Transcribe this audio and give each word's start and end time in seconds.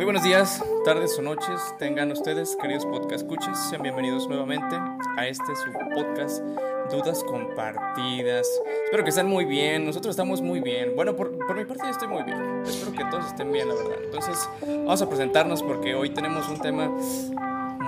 Muy 0.00 0.06
buenos 0.06 0.22
días, 0.22 0.64
tardes 0.82 1.18
o 1.18 1.20
noches 1.20 1.60
tengan 1.78 2.10
ustedes, 2.10 2.56
queridos 2.56 2.86
podcast 2.86 3.22
escuches, 3.22 3.54
sean 3.68 3.82
bienvenidos 3.82 4.26
nuevamente 4.28 4.74
a 5.18 5.28
este 5.28 5.54
su 5.54 5.70
podcast 5.94 6.42
Dudas 6.90 7.22
Compartidas. 7.22 8.48
Espero 8.86 9.04
que 9.04 9.10
estén 9.10 9.26
muy 9.26 9.44
bien, 9.44 9.84
nosotros 9.84 10.14
estamos 10.14 10.40
muy 10.40 10.60
bien. 10.60 10.96
Bueno, 10.96 11.14
por, 11.14 11.36
por 11.46 11.54
mi 11.54 11.66
parte 11.66 11.82
yo 11.84 11.90
estoy 11.90 12.08
muy 12.08 12.22
bien. 12.22 12.62
Espero 12.66 12.92
que 12.92 13.04
todos 13.10 13.26
estén 13.26 13.52
bien, 13.52 13.68
la 13.68 13.74
verdad. 13.74 13.98
Entonces, 14.02 14.48
vamos 14.62 15.02
a 15.02 15.06
presentarnos 15.06 15.62
porque 15.62 15.94
hoy 15.94 16.08
tenemos 16.08 16.48
un 16.48 16.58
tema 16.62 16.88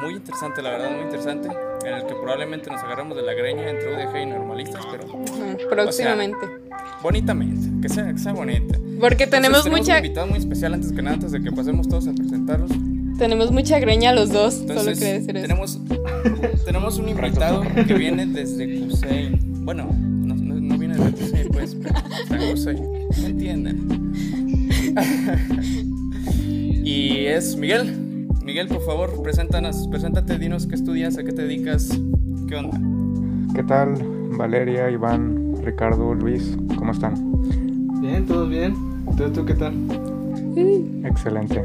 muy 0.03 0.13
interesante, 0.13 0.61
la 0.61 0.69
verdad, 0.69 0.91
muy 0.91 1.05
interesante, 1.05 1.49
en 1.49 1.95
el 1.95 2.05
que 2.05 2.15
probablemente 2.15 2.69
nos 2.69 2.83
agarramos 2.83 3.17
de 3.17 3.23
la 3.23 3.33
greña 3.33 3.71
entre 3.71 3.89
UDG 3.91 4.17
y 4.19 4.27
normalistas, 4.27 4.85
pero 4.91 5.07
Ujú, 5.07 5.57
Próximamente. 5.71 6.47
bonitamente, 7.03 7.72
que 7.83 7.89
sea, 7.89 8.13
que 8.13 8.19
sea 8.19 8.33
bonita. 8.33 8.79
Porque 9.01 9.27
tenemos 9.27 9.67
Entonces, 9.67 9.81
mucha 9.81 9.93
un 9.99 10.05
invitado 10.05 10.27
muy 10.29 10.39
especial 10.39 10.75
antes 10.75 10.93
que 10.93 11.03
nada, 11.03 11.15
antes 11.17 11.33
de 11.33 11.43
que 11.43 11.51
pasemos 11.51 11.89
todos 11.89 12.07
a 12.07 12.13
presentarlos. 12.13 12.71
tenemos 13.19 13.51
mucha 13.51 13.79
greña 13.81 14.15
los 14.15 14.31
dos, 14.31 14.55
solo 14.55 14.69
Entonces, 14.71 14.99
quería 14.99 15.15
decir 15.15 15.37
eso. 15.37 15.43
tenemos, 15.43 15.81
tenemos 16.65 16.99
un 16.99 17.09
invitado 17.09 17.63
que 17.87 17.95
viene 17.95 18.27
desde 18.27 18.81
Cusey. 18.81 19.39
Bueno, 19.65 19.89
no, 20.01 20.35
no, 20.37 20.55
no 20.55 20.79
viene 20.79 20.97
desde 20.97 21.13
Cusey, 21.13 21.49
pues, 21.49 21.75
pero 21.75 21.95
está 22.23 22.43
en 22.43 22.51
Cusey. 22.53 22.77
¿Me 23.21 23.27
entienden? 23.27 24.13
y 26.85 27.27
es 27.27 27.57
Miguel. 27.57 28.29
Miguel, 28.45 28.69
por 28.69 28.85
favor, 28.85 29.23
preséntanos, 29.23 29.89
preséntate, 29.89 30.39
dinos 30.39 30.67
qué 30.67 30.75
estudias, 30.77 31.19
a 31.19 31.25
qué 31.25 31.33
te 31.33 31.43
dedicas, 31.43 31.91
qué 32.49 32.57
onda. 32.57 32.81
¿Qué 33.55 33.63
tal? 33.63 33.95
Valeria, 34.37 34.91
Iván, 34.91 35.55
Ricardo, 35.63 36.15
Luis, 36.15 36.57
¿cómo 36.77 36.93
están? 36.93 37.15
Bien, 38.13 38.27
todos 38.27 38.47
bien. 38.51 38.75
¿Tú, 39.17 39.31
tú 39.33 39.47
qué 39.47 39.55
tal? 39.55 39.73
Excelente. 41.03 41.65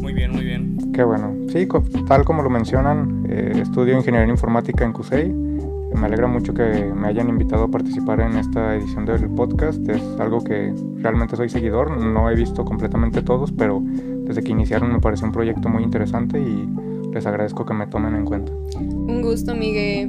Muy 0.00 0.14
bien, 0.14 0.32
muy 0.32 0.44
bien. 0.46 0.78
Qué 0.94 1.04
bueno. 1.04 1.34
Sí, 1.52 1.66
co- 1.66 1.82
tal 2.08 2.24
como 2.24 2.42
lo 2.42 2.48
mencionan, 2.48 3.26
eh, 3.28 3.52
estudio 3.60 3.98
Ingeniería 3.98 4.30
Informática 4.32 4.86
en 4.86 4.94
CUSEI. 4.94 5.28
Me 5.30 6.06
alegra 6.06 6.26
mucho 6.26 6.54
que 6.54 6.90
me 6.96 7.08
hayan 7.08 7.28
invitado 7.28 7.64
a 7.64 7.68
participar 7.70 8.20
en 8.20 8.38
esta 8.38 8.76
edición 8.76 9.04
del 9.04 9.28
podcast. 9.28 9.86
Es 9.86 10.00
algo 10.18 10.42
que 10.42 10.72
realmente 11.02 11.36
soy 11.36 11.50
seguidor. 11.50 11.90
No 12.02 12.30
he 12.30 12.34
visto 12.34 12.64
completamente 12.64 13.20
todos, 13.20 13.52
pero 13.52 13.82
desde 13.84 14.42
que 14.42 14.52
iniciaron 14.52 14.90
me 14.90 15.00
pareció 15.00 15.26
un 15.26 15.32
proyecto 15.34 15.68
muy 15.68 15.82
interesante 15.82 16.40
y 16.40 16.66
les 17.12 17.26
agradezco 17.26 17.66
que 17.66 17.74
me 17.74 17.86
tomen 17.88 18.14
en 18.14 18.24
cuenta. 18.24 18.52
Un 18.80 19.20
gusto, 19.20 19.54
Miguel. 19.54 20.08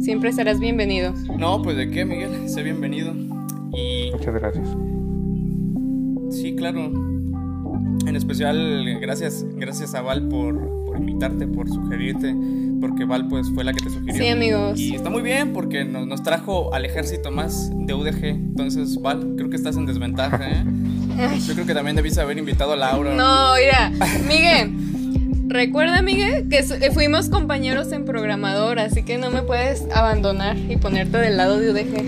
Siempre 0.00 0.32
serás 0.32 0.58
bienvenido. 0.58 1.14
No, 1.38 1.62
pues 1.62 1.76
de 1.76 1.90
qué, 1.90 2.04
Miguel, 2.04 2.48
sé 2.48 2.64
bienvenido. 2.64 3.12
Y 3.76 4.10
Muchas 4.12 4.34
gracias. 4.34 4.68
Sí, 6.30 6.54
claro. 6.56 6.92
En 8.06 8.16
especial, 8.16 8.98
gracias, 9.00 9.44
gracias 9.56 9.94
a 9.94 10.02
Val 10.02 10.28
por, 10.28 10.84
por 10.84 10.98
invitarte, 10.98 11.46
por 11.46 11.68
sugerirte, 11.68 12.34
porque 12.80 13.04
Val 13.04 13.28
pues 13.28 13.48
fue 13.54 13.64
la 13.64 13.72
que 13.72 13.82
te 13.84 13.90
sugirió. 13.90 14.14
Sí, 14.22 14.28
amigos. 14.28 14.78
Y 14.78 14.94
está 14.94 15.10
muy 15.10 15.22
bien 15.22 15.52
porque 15.52 15.84
nos, 15.84 16.06
nos 16.06 16.22
trajo 16.22 16.74
al 16.74 16.84
ejército 16.84 17.30
más 17.30 17.70
de 17.74 17.94
UDG. 17.94 18.24
Entonces, 18.24 19.00
Val, 19.00 19.34
creo 19.36 19.48
que 19.48 19.56
estás 19.56 19.76
en 19.76 19.86
desventaja, 19.86 20.50
¿eh? 20.50 20.64
Yo 21.46 21.54
creo 21.54 21.66
que 21.66 21.74
también 21.74 21.94
debiste 21.96 22.20
haber 22.20 22.36
invitado 22.38 22.72
a 22.72 22.76
Laura. 22.76 23.14
No, 23.14 23.52
mira, 23.54 23.92
Miguel. 24.28 24.72
Recuerda, 25.46 26.02
Miguel, 26.02 26.48
que 26.48 26.62
su- 26.64 26.78
que 26.80 26.90
fuimos 26.90 27.28
compañeros 27.28 27.92
en 27.92 28.04
programador, 28.04 28.80
así 28.80 29.02
que 29.04 29.18
no 29.18 29.30
me 29.30 29.42
puedes 29.42 29.86
abandonar 29.94 30.56
y 30.58 30.76
ponerte 30.76 31.18
del 31.18 31.36
lado 31.36 31.58
de 31.60 31.70
UDG. 31.70 32.02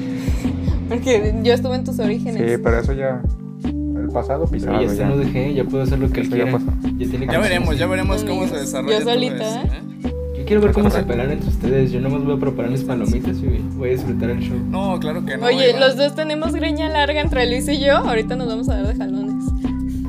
Porque 0.89 1.35
yo 1.43 1.53
estuve 1.55 1.77
en 1.77 1.85
tus 1.85 1.97
Sí, 1.97 2.03
orígenes. 2.03 2.61
pero 2.63 2.79
eso 2.79 2.93
ya. 2.93 3.23
El 3.65 4.09
pasado 4.13 4.45
Pero 4.45 4.51
pisado 4.53 4.81
ya 4.81 4.87
está 4.87 5.09
ya. 5.09 5.13
en 5.15 5.21
UDG, 5.21 5.55
ya 5.55 5.65
puedo 5.65 5.83
hacer 5.83 5.99
lo 5.99 6.11
que 6.11 6.23
ya 6.25 6.31
quiera. 6.31 6.53
pasó. 6.53 6.67
Ya, 6.97 7.11
tiene 7.11 7.27
Ya 7.27 7.39
veremos, 7.41 7.79
ya 7.79 7.87
veremos 7.87 8.25
cómo 8.25 8.47
se 8.47 8.57
desarrolla 8.57 8.99
yo 9.01 9.05
solita, 9.05 9.63
¿eh? 9.63 9.67
¿eh? 10.05 10.13
Yo 10.39 10.45
quiero 10.47 10.63
ver 10.63 10.73
cómo 10.73 10.91
se 10.91 11.03
pelan 11.03 11.31
entre 11.33 11.49
ustedes. 11.49 11.91
Yo 11.91 12.01
nomás 12.01 12.23
voy 12.25 12.37
a 12.37 12.39
preparar 12.39 12.71
mis 12.71 12.83
palomitas 12.85 13.37
y 13.39 13.59
voy 13.77 13.89
a 13.89 13.93
disfrutar 13.93 14.31
el 14.31 14.39
show. 14.41 14.57
No, 14.71 14.99
claro 15.01 15.25
que 15.25 15.37
no. 15.37 15.47
Oye, 15.47 15.71
Iván. 15.71 15.81
los 15.81 15.97
dos 15.97 16.15
tenemos 16.15 16.53
greña 16.55 16.89
larga 16.89 17.21
entre 17.21 17.49
Luis 17.51 17.69
y 17.69 17.81
yo. 17.81 17.97
Ahorita 17.97 18.37
nos 18.37 18.47
vamos 18.47 18.69
a 18.69 18.77
dar 18.77 18.87
de 18.87 18.95
jalones. 18.95 19.35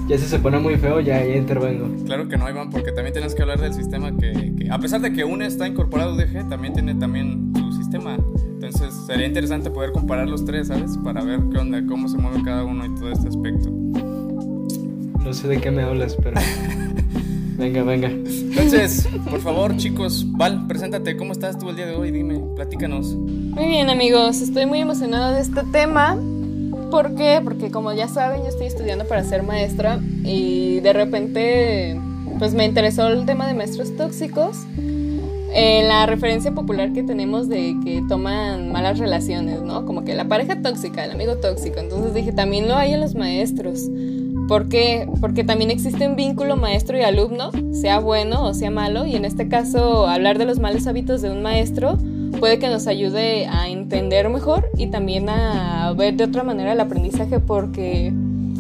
Ya 0.08 0.18
si 0.18 0.26
se 0.26 0.40
pone 0.40 0.60
muy 0.60 0.76
feo, 0.78 1.00
ya, 1.02 1.26
ya 1.26 1.36
intervengo. 1.36 1.88
Claro 2.06 2.30
que 2.30 2.38
no, 2.38 2.50
Iván, 2.50 2.70
porque 2.70 2.92
también 2.92 3.14
tienes 3.14 3.34
que 3.36 3.42
hablar 3.42 3.60
del 3.60 3.74
sistema 3.74 4.16
que, 4.16 4.54
que- 4.58 4.70
a 4.72 4.78
pesar 4.80 5.02
de 5.02 5.12
que 5.12 5.26
UNE 5.26 5.48
está 5.48 5.68
incorporado 5.68 6.12
a 6.12 6.16
UDG, 6.16 6.48
también 6.50 6.74
tiene 6.74 6.94
también 6.96 7.52
su 7.58 7.72
sistema. 7.74 8.18
Entonces 8.68 9.00
sería 9.06 9.28
interesante 9.28 9.70
poder 9.70 9.94
comparar 9.94 10.28
los 10.28 10.44
tres, 10.44 10.68
¿sabes? 10.68 10.98
Para 11.02 11.24
ver 11.24 11.40
qué 11.52 11.58
onda, 11.58 11.82
cómo 11.88 12.10
se 12.10 12.18
mueve 12.18 12.44
cada 12.44 12.66
uno 12.66 12.86
y 12.86 12.96
todo 12.96 13.12
este 13.12 13.30
aspecto. 13.30 13.70
No 13.70 15.34
sé 15.34 15.48
de 15.48 15.62
qué 15.62 15.72
me 15.72 15.84
hablas, 15.84 16.18
pero. 16.22 16.40
venga, 17.58 17.84
venga. 17.84 18.10
Entonces, 18.10 19.08
por 19.30 19.40
favor, 19.40 19.78
chicos, 19.78 20.26
Val, 20.34 20.68
preséntate, 20.68 21.16
¿cómo 21.16 21.32
estás 21.32 21.58
tú 21.58 21.70
el 21.70 21.78
día 21.78 21.86
de 21.86 21.96
hoy? 21.96 22.12
Dime, 22.12 22.40
platícanos. 22.56 23.16
Muy 23.16 23.68
bien 23.68 23.90
amigos, 23.90 24.42
estoy 24.42 24.66
muy 24.66 24.80
emocionada 24.80 25.34
de 25.34 25.42
este 25.42 25.64
tema. 25.72 26.18
¿Por 26.92 27.16
qué? 27.16 27.40
Porque 27.44 27.72
como 27.72 27.94
ya 27.94 28.10
saben, 28.10 28.42
yo 28.42 28.50
estoy 28.50 28.68
estudiando 28.68 29.06
para 29.06 29.24
ser 29.24 29.44
maestra 29.44 30.00
y 30.24 30.82
de 30.82 30.94
repente 30.94 32.00
pues 32.38 32.54
me 32.54 32.66
interesó 32.66 33.08
el 33.08 33.26
tema 33.26 33.48
de 33.48 33.54
maestros 33.54 33.96
tóxicos. 33.96 34.58
Eh, 35.54 35.84
la 35.88 36.06
referencia 36.06 36.54
popular 36.54 36.94
que 36.94 37.04
tenemos 37.04 37.48
de 37.48 37.76
que 37.84 38.04
toman 38.08 38.72
malas 38.72 39.00
relaciones, 39.00 39.62
¿no? 39.62 39.86
Como 39.86 40.04
que 40.04 40.14
la 40.14 40.28
pareja 40.28 40.62
tóxica, 40.62 41.06
el 41.06 41.12
amigo 41.12 41.38
tóxico. 41.38 41.80
Entonces 41.80 42.14
dije, 42.14 42.32
también 42.32 42.68
lo 42.68 42.76
hay 42.76 42.94
en 42.94 43.02
los 43.02 43.16
maestros. 43.16 43.90
¿Por 44.48 44.70
qué? 44.70 45.08
Porque 45.20 45.44
también 45.44 45.72
existe 45.72 46.08
un 46.08 46.16
vínculo 46.16 46.56
maestro 46.56 46.98
y 46.98 47.02
alumno, 47.02 47.52
sea 47.74 48.00
bueno 48.00 48.46
o 48.46 48.54
sea 48.54 48.72
malo, 48.72 49.06
y 49.06 49.16
en 49.16 49.26
este 49.26 49.50
caso 49.50 50.08
hablar 50.08 50.38
de 50.38 50.46
los 50.46 50.60
malos 50.60 50.88
hábitos 50.88 51.22
de 51.22 51.30
un 51.30 51.42
maestro 51.42 51.98
puede 52.40 52.60
que 52.60 52.70
nos 52.70 52.88
ayude 52.88 53.48
a 53.48 53.68
entender 53.68 54.30
mejor 54.30 54.70
y 54.78 54.88
también 54.88 55.28
a 55.28 55.92
ver 55.98 56.16
de 56.16 56.24
otra 56.24 56.44
manera 56.44 56.74
el 56.74 56.80
aprendizaje 56.80 57.40
porque 57.40 58.14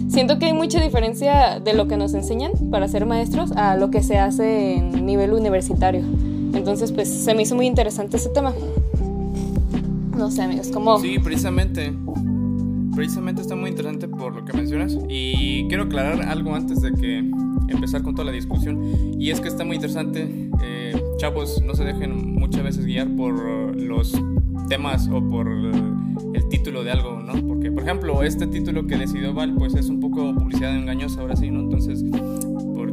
siento 0.09 0.39
que 0.39 0.47
hay 0.47 0.53
mucha 0.53 0.81
diferencia 0.81 1.59
de 1.59 1.73
lo 1.73 1.87
que 1.87 1.95
nos 1.95 2.13
enseñan 2.13 2.51
para 2.71 2.87
ser 2.87 3.05
maestros 3.05 3.51
a 3.51 3.75
lo 3.75 3.91
que 3.91 4.01
se 4.03 4.17
hace 4.17 4.75
en 4.75 5.05
nivel 5.05 5.33
universitario. 5.33 6.03
Entonces, 6.53 6.91
pues 6.91 7.07
se 7.09 7.33
me 7.33 7.43
hizo 7.43 7.55
muy 7.55 7.67
interesante 7.67 8.17
ese 8.17 8.29
tema. 8.29 8.53
No 10.17 10.31
sé, 10.31 10.41
amigos, 10.43 10.69
como... 10.69 10.99
Sí, 10.99 11.19
precisamente. 11.19 11.93
Precisamente 12.95 13.41
está 13.41 13.55
muy 13.55 13.69
interesante 13.69 14.07
por 14.07 14.35
lo 14.35 14.43
que 14.43 14.53
mencionas. 14.53 14.97
Y 15.07 15.67
quiero 15.67 15.83
aclarar 15.83 16.21
algo 16.23 16.55
antes 16.55 16.81
de 16.81 16.91
que 16.93 17.19
empezar 17.69 18.01
con 18.01 18.15
toda 18.15 18.25
la 18.25 18.31
discusión. 18.31 18.81
Y 19.19 19.29
es 19.29 19.39
que 19.39 19.47
está 19.47 19.63
muy 19.63 19.75
interesante. 19.75 20.49
eh, 20.63 20.99
chavos, 21.17 21.61
no 21.63 21.75
se 21.75 21.83
dejen 21.83 22.35
muchas 22.35 22.63
veces 22.63 22.85
guiar 22.85 23.07
por 23.15 23.75
los 23.75 24.13
temas 24.69 25.07
o 25.07 25.21
por 25.21 25.47
el 25.47 26.47
título 26.49 26.83
de 26.83 26.91
algo, 26.91 27.19
¿no? 27.19 27.33
Porque, 27.47 27.71
por 27.71 27.83
ejemplo, 27.83 28.23
este 28.23 28.47
título 28.47 28.85
que 28.87 28.97
decidió 28.97 29.33
Val, 29.33 29.55
pues 29.55 29.75
es 29.75 29.89
un 29.89 29.99
poco 29.99 30.33
publicidad 30.35 30.75
engañosa 30.75 31.21
ahora 31.21 31.35
sí, 31.35 31.49
¿no? 31.49 31.61
Entonces, 31.61 32.03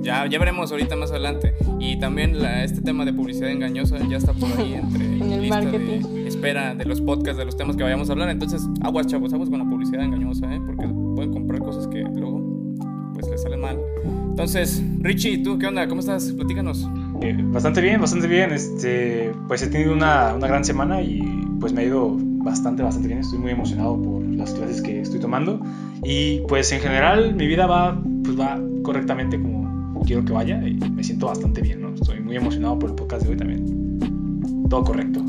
ya, 0.04 0.26
ya 0.26 0.38
veremos 0.38 0.70
ahorita 0.70 0.94
más 0.97 1.10
adelante. 1.10 1.54
Y 1.81 1.98
también 1.98 2.41
la- 2.41 2.62
este 2.65 2.81
tema 2.82 3.04
de 3.04 3.12
publicidad 3.12 3.50
engañosa 3.50 3.98
ya 4.09 4.16
está 4.19 4.32
por 4.32 4.48
ahí 4.59 4.75
entre 4.82 5.04
En 5.04 5.32
el 5.32 5.41
lista 5.42 5.60
de 5.60 5.65
marketing. 5.78 6.26
espera 6.26 6.75
de 6.75 6.84
los 6.84 7.00
podcasts, 7.00 7.38
de 7.38 7.44
los 7.44 7.56
temas 7.56 7.76
que 7.76 7.82
vayamos 7.82 8.09
a 8.09 8.12
hablar. 8.12 8.28
Entonces, 8.28 8.62
aguas, 8.82 9.06
chavos, 9.06 9.32
aguas 9.32 9.48
con 9.50 9.59
la 9.59 9.64
publicidad 9.69 10.04
engañosa, 10.04 10.54
¿eh? 10.54 10.60
Porque 10.64 10.87
pueden 11.14 11.32
comprar 11.32 11.60
cosas 11.60 11.87
que 11.88 12.03
luego, 12.03 12.43
pues, 13.14 13.28
les 13.31 13.43
salen 13.43 13.60
mal. 13.60 13.78
Entonces, 14.31 14.82
Richie, 15.00 15.38
¿tú 15.38 15.59
qué 15.59 15.66
onda? 15.69 15.87
¿Cómo 15.88 16.00
estás? 16.00 16.32
Platícanos. 16.32 16.88
Eh, 17.20 17.37
bastante 17.44 17.81
bien, 17.81 18.00
bastante 18.00 18.26
bien. 18.26 18.53
Este, 18.53 19.32
pues 19.48 19.62
he 19.62 19.69
tenido 19.69 19.93
una, 19.93 20.34
una 20.34 20.47
gran 20.48 20.64
semana 20.64 21.00
y 21.03 21.20
pues 21.60 21.72
me 21.72 21.82
ha 21.82 21.84
ido 21.84 22.16
bastante, 22.19 22.82
bastante 22.82 23.09
bien. 23.09 23.20
Estoy 23.20 23.38
muy 23.38 23.53
emocionado 23.53 24.00
por 24.03 24.22
las 24.25 24.53
clases 24.53 24.82
que 24.82 25.00
estoy 25.00 25.20
tomando 25.20 25.60
y 26.03 26.41
pues 26.49 26.70
en 26.73 26.81
general 26.81 27.34
mi 27.37 27.46
vida 27.46 27.67
va, 27.67 27.99
pues 28.25 28.38
va 28.38 28.61
correctamente 28.82 29.40
como 29.40 29.63
quiero 30.05 30.25
que 30.25 30.33
vaya 30.33 30.67
y 30.67 30.75
me 30.75 31.03
siento 31.03 31.27
bastante 31.27 31.61
bien, 31.61 31.81
¿no? 31.83 31.95
Estoy 31.95 32.21
muy 32.21 32.37
emocionado 32.37 32.79
por 32.79 32.91
el 32.91 32.97
podcast 32.97 33.23
de 33.25 33.31
hoy 33.31 33.37
también. 33.37 34.69
Todo 34.69 34.85
correcto. 34.85 35.21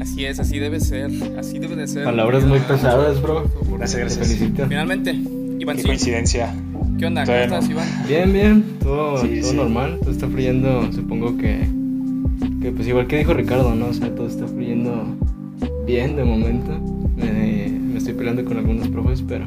Así 0.00 0.24
es, 0.24 0.38
así 0.40 0.58
debe 0.58 0.80
ser, 0.80 1.10
así 1.38 1.58
debe 1.58 1.76
de 1.76 1.86
ser. 1.86 2.04
Palabras 2.04 2.44
muy 2.44 2.58
pesadas, 2.60 3.20
bro. 3.22 3.44
Gracias, 3.78 3.92
Te 3.92 4.00
gracias. 4.00 4.26
felicito. 4.28 4.66
Finalmente, 4.68 5.12
Iván, 5.58 5.76
Qué 5.76 5.82
sí. 5.82 5.88
coincidencia. 5.88 6.54
¿qué 6.98 7.06
onda? 7.06 7.24
¿Cómo 7.24 7.36
estás. 7.38 7.68
Iván? 7.68 7.88
Bien, 8.06 8.32
bien. 8.32 8.64
Todo, 8.80 9.18
Sí, 9.18 9.40
todo 9.40 9.50
sí. 9.50 9.56
normal. 9.56 9.98
Todo 10.00 10.10
está 10.10 10.26
fluyendo, 10.28 10.92
supongo 10.92 11.36
que. 11.38 11.66
Que 12.60 12.72
pues 12.72 12.86
igual 12.88 13.06
que 13.06 13.18
dijo 13.18 13.34
Ricardo, 13.34 13.74
¿no? 13.74 13.86
O 13.86 13.92
sea, 13.94 14.14
todo 14.14 14.26
está 14.26 14.46
fluyendo 14.46 15.04
bien 15.86 16.16
de 16.16 16.24
momento. 16.24 16.70
Me, 17.16 17.68
me 17.68 17.98
estoy 17.98 18.14
peleando 18.14 18.44
con 18.44 18.56
algunos 18.58 18.88
profes, 18.88 19.22
pero 19.26 19.46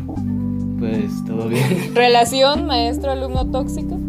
pues 0.80 1.26
todo 1.26 1.48
bien. 1.50 1.64
Relación 1.96 2.66
maestro-alumno 2.66 3.46
tóxico. 3.52 4.00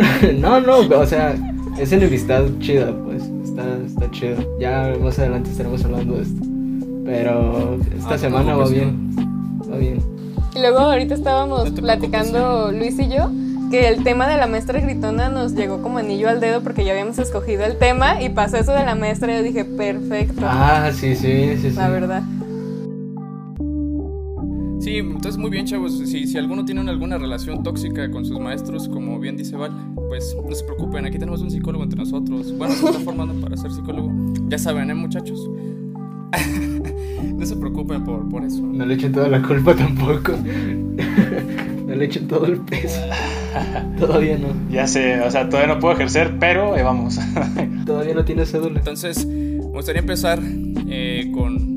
no, 0.38 0.60
no, 0.60 0.78
o 0.98 1.06
sea, 1.06 1.34
es 1.78 1.92
enemistad 1.92 2.44
chida, 2.60 2.92
pues. 3.04 3.22
Está, 3.44 3.64
está 3.86 4.10
chido. 4.10 4.36
Ya 4.60 4.94
más 5.02 5.18
adelante 5.18 5.50
estaremos 5.50 5.84
hablando 5.84 6.14
de 6.14 6.22
esto. 6.22 6.44
Pero 7.04 7.78
esta 7.98 8.14
Ah, 8.14 8.18
semana 8.18 8.54
va 8.54 8.68
bien. 8.68 9.10
Va 9.70 9.76
bien. 9.76 10.00
Y 10.54 10.60
luego 10.60 10.78
ahorita 10.78 11.14
estábamos 11.14 11.70
No 11.72 11.80
platicando 11.82 12.72
Luis 12.72 12.98
y 12.98 13.08
yo 13.08 13.30
que 13.70 13.86
el 13.88 14.02
tema 14.02 14.26
de 14.26 14.36
la 14.36 14.48
maestra 14.48 14.80
gritona 14.80 15.28
nos 15.28 15.52
llegó 15.54 15.80
como 15.80 15.98
anillo 15.98 16.28
al 16.28 16.40
dedo 16.40 16.60
porque 16.60 16.84
ya 16.84 16.90
habíamos 16.90 17.18
escogido 17.20 17.64
el 17.64 17.78
tema 17.78 18.20
y 18.20 18.28
pasó 18.28 18.56
eso 18.56 18.72
de 18.72 18.84
la 18.84 18.96
maestra 18.96 19.32
y 19.32 19.36
yo 19.36 19.42
dije, 19.44 19.64
perfecto. 19.64 20.42
Ah, 20.44 20.90
sí, 20.92 21.14
sí, 21.14 21.56
sí, 21.56 21.70
sí. 21.70 21.76
La 21.76 21.88
verdad. 21.88 22.22
Sí, 24.90 24.96
entonces 24.96 25.38
muy 25.38 25.50
bien, 25.50 25.66
chavos. 25.66 25.98
Si, 26.04 26.26
si 26.26 26.36
alguno 26.36 26.64
tiene 26.64 26.80
alguna 26.80 27.16
relación 27.16 27.62
tóxica 27.62 28.10
con 28.10 28.24
sus 28.24 28.40
maestros, 28.40 28.88
como 28.88 29.20
bien 29.20 29.36
dice 29.36 29.54
Val, 29.54 29.70
pues 30.08 30.36
no 30.44 30.52
se 30.52 30.64
preocupen, 30.64 31.06
aquí 31.06 31.16
tenemos 31.16 31.42
un 31.42 31.50
psicólogo 31.52 31.84
entre 31.84 32.00
nosotros. 32.00 32.52
Bueno, 32.58 32.74
se 32.74 32.86
está 32.86 32.98
formando 32.98 33.40
para 33.40 33.56
ser 33.56 33.70
psicólogo. 33.70 34.10
Ya 34.48 34.58
saben, 34.58 34.90
¿eh, 34.90 34.94
muchachos? 34.94 35.48
no 37.22 37.46
se 37.46 37.54
preocupen 37.54 38.02
por, 38.02 38.28
por 38.28 38.42
eso. 38.42 38.62
No 38.62 38.84
le 38.84 38.94
echen 38.94 39.12
toda 39.12 39.28
la 39.28 39.40
culpa 39.40 39.76
tampoco. 39.76 40.32
no 41.86 41.94
le 41.94 42.04
echen 42.04 42.26
todo 42.26 42.46
el 42.46 42.58
peso. 42.58 43.00
Todavía 44.00 44.38
no. 44.38 44.48
Ya 44.72 44.88
sé, 44.88 45.20
o 45.20 45.30
sea, 45.30 45.48
todavía 45.48 45.72
no 45.72 45.78
puedo 45.78 45.94
ejercer, 45.94 46.36
pero 46.40 46.76
eh, 46.76 46.82
vamos. 46.82 47.16
Todavía 47.86 48.14
no 48.14 48.24
tiene 48.24 48.44
cédula. 48.44 48.80
Entonces, 48.80 49.24
me 49.24 49.60
gustaría 49.66 50.00
empezar 50.00 50.40
eh, 50.88 51.30
con, 51.32 51.69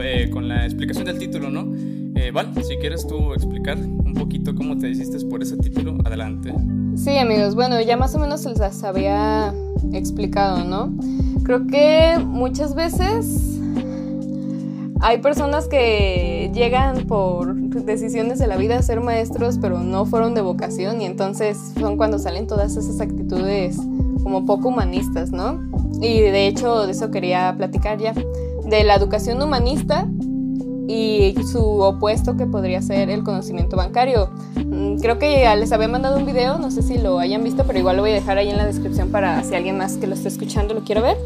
pues, 0.00 0.30
con 0.30 0.48
la 0.48 0.64
explicación 0.64 1.04
del 1.04 1.18
título, 1.18 1.50
¿no? 1.50 1.74
Eh, 2.18 2.30
Val, 2.30 2.54
si 2.66 2.78
quieres 2.78 3.06
tú 3.06 3.34
explicar 3.34 3.76
un 3.76 4.14
poquito 4.14 4.54
cómo 4.54 4.78
te 4.78 4.88
hiciste 4.88 5.22
por 5.26 5.42
ese 5.42 5.58
título, 5.58 5.98
adelante. 6.06 6.54
Sí, 6.96 7.18
amigos, 7.18 7.54
bueno, 7.54 7.78
ya 7.82 7.98
más 7.98 8.14
o 8.14 8.18
menos 8.18 8.40
se 8.40 8.48
las 8.54 8.82
había 8.82 9.52
explicado, 9.92 10.64
¿no? 10.64 10.90
Creo 11.42 11.66
que 11.66 12.18
muchas 12.24 12.74
veces 12.74 13.60
hay 15.02 15.18
personas 15.18 15.68
que 15.68 16.50
llegan 16.54 17.06
por 17.06 17.54
decisiones 17.54 18.38
de 18.38 18.46
la 18.46 18.56
vida 18.56 18.78
a 18.78 18.82
ser 18.82 19.02
maestros, 19.02 19.58
pero 19.60 19.80
no 19.80 20.06
fueron 20.06 20.32
de 20.32 20.40
vocación 20.40 21.02
y 21.02 21.04
entonces 21.04 21.58
son 21.78 21.98
cuando 21.98 22.18
salen 22.18 22.46
todas 22.46 22.74
esas 22.74 23.02
actitudes 23.02 23.76
como 24.22 24.46
poco 24.46 24.68
humanistas, 24.68 25.30
¿no? 25.30 25.60
Y 26.00 26.20
de 26.20 26.46
hecho 26.46 26.86
de 26.86 26.92
eso 26.92 27.10
quería 27.10 27.54
platicar 27.54 27.98
ya, 27.98 28.14
de 28.70 28.84
la 28.84 28.94
educación 28.94 29.42
humanista 29.42 30.06
y 30.88 31.34
su 31.50 31.60
opuesto 31.60 32.36
que 32.36 32.46
podría 32.46 32.80
ser 32.82 33.10
el 33.10 33.22
conocimiento 33.22 33.76
bancario. 33.76 34.30
Mm, 34.56 34.96
Creo 34.98 35.18
que 35.18 35.42
ya 35.42 35.54
les 35.54 35.72
había 35.72 35.88
mandado 35.88 36.16
un 36.16 36.26
video, 36.26 36.58
no 36.58 36.70
sé 36.70 36.82
si 36.82 36.98
lo 36.98 37.18
hayan 37.18 37.44
visto, 37.44 37.64
pero 37.66 37.78
igual 37.78 37.96
lo 37.96 38.02
voy 38.02 38.12
a 38.12 38.14
dejar 38.14 38.38
ahí 38.38 38.48
en 38.48 38.56
la 38.56 38.66
descripción 38.66 39.10
para 39.10 39.42
si 39.44 39.54
alguien 39.54 39.76
más 39.76 39.96
que 39.96 40.06
lo 40.06 40.14
esté 40.14 40.28
escuchando 40.28 40.74
lo 40.74 40.80
quiere 40.80 41.00
ver. 41.00 41.16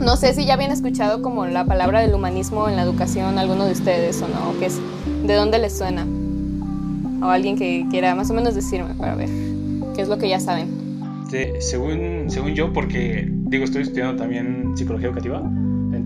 No 0.00 0.16
sé 0.16 0.32
si 0.32 0.44
ya 0.44 0.54
habían 0.54 0.70
escuchado 0.70 1.22
como 1.22 1.46
la 1.46 1.64
palabra 1.64 2.00
del 2.00 2.14
humanismo 2.14 2.68
en 2.68 2.76
la 2.76 2.82
educación, 2.82 3.38
alguno 3.38 3.64
de 3.64 3.72
ustedes 3.72 4.22
o 4.22 4.28
no, 4.28 4.58
que 4.58 4.66
es 4.66 4.78
de 5.24 5.34
dónde 5.34 5.58
les 5.58 5.76
suena. 5.76 6.06
O 7.20 7.26
alguien 7.26 7.56
que 7.56 7.84
quiera 7.90 8.14
más 8.14 8.30
o 8.30 8.34
menos 8.34 8.54
decirme 8.54 8.94
para 8.94 9.16
ver 9.16 9.28
qué 9.94 10.02
es 10.02 10.08
lo 10.08 10.18
que 10.18 10.28
ya 10.28 10.38
saben. 10.38 10.68
Según, 11.58 12.24
según 12.28 12.54
yo, 12.54 12.72
porque 12.72 13.28
digo, 13.28 13.64
estoy 13.64 13.82
estudiando 13.82 14.16
también 14.16 14.72
psicología 14.76 15.08
educativa, 15.08 15.42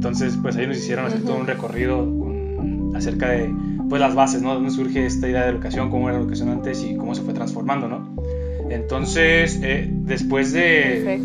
entonces 0.02 0.36
pues 0.42 0.56
ahí 0.56 0.66
nos 0.66 0.76
hicieron 0.78 1.06
hacer 1.06 1.20
todo 1.22 1.36
un 1.36 1.46
recorrido 1.46 1.98
con- 1.98 2.92
acerca 2.96 3.30
de 3.30 3.48
pues 3.88 4.00
las 4.00 4.14
bases, 4.14 4.42
¿no? 4.42 4.48
De 4.50 4.54
dónde 4.56 4.70
surge 4.70 5.06
esta 5.06 5.28
idea 5.28 5.44
de 5.44 5.50
educación, 5.50 5.90
cómo 5.90 6.08
era 6.08 6.18
la 6.18 6.22
educación 6.24 6.48
antes 6.48 6.82
y 6.84 6.96
cómo 6.96 7.14
se 7.14 7.22
fue 7.22 7.34
transformando, 7.34 7.88
¿no? 7.88 8.16
Entonces, 8.70 9.60
eh, 9.62 9.88
después 9.92 10.52
de, 10.52 10.60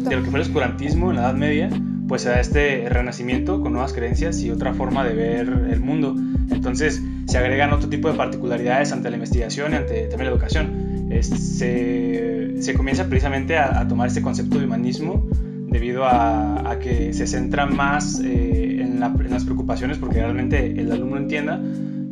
de 0.10 0.16
lo 0.16 0.24
que 0.24 0.30
fue 0.30 0.40
el 0.40 0.46
oscurantismo 0.46 1.10
en 1.10 1.16
la 1.18 1.24
Edad 1.24 1.34
Media, 1.36 1.70
pues 2.08 2.22
se 2.22 2.30
da 2.30 2.40
este 2.40 2.88
renacimiento 2.90 3.62
con 3.62 3.74
nuevas 3.74 3.94
creencias 3.94 4.42
y 4.42 4.50
otra 4.52 4.74
forma 4.74 5.04
de 5.06 5.14
ver 5.16 5.48
el 5.72 5.80
mundo. 5.80 6.16
Entonces 6.52 7.02
se 7.26 7.38
agregan 7.38 7.74
otro 7.74 7.90
tipo 7.90 8.10
de 8.12 8.16
particularidades 8.16 8.92
ante 8.92 9.10
la 9.10 9.16
investigación 9.18 9.74
y 9.74 9.76
ante 9.76 9.94
también 10.08 10.26
la 10.30 10.32
educación. 10.36 11.08
Es- 11.12 11.28
se, 11.28 12.56
se 12.62 12.74
comienza 12.76 13.06
precisamente 13.08 13.58
a, 13.58 13.80
a 13.80 13.88
tomar 13.88 14.08
este 14.08 14.22
concepto 14.22 14.60
de 14.60 14.66
humanismo 14.66 15.26
debido 15.68 16.06
a, 16.06 16.70
a 16.72 16.80
que 16.80 17.14
se 17.14 17.28
centra 17.28 17.66
más 17.66 18.20
eh, 18.24 18.82
en, 18.82 19.00
la- 19.00 19.14
en 19.20 19.30
las 19.30 19.44
preocupaciones 19.44 19.98
porque 19.98 20.20
realmente 20.20 20.80
el 20.80 20.92
alumno 20.92 21.18
entienda 21.18 21.62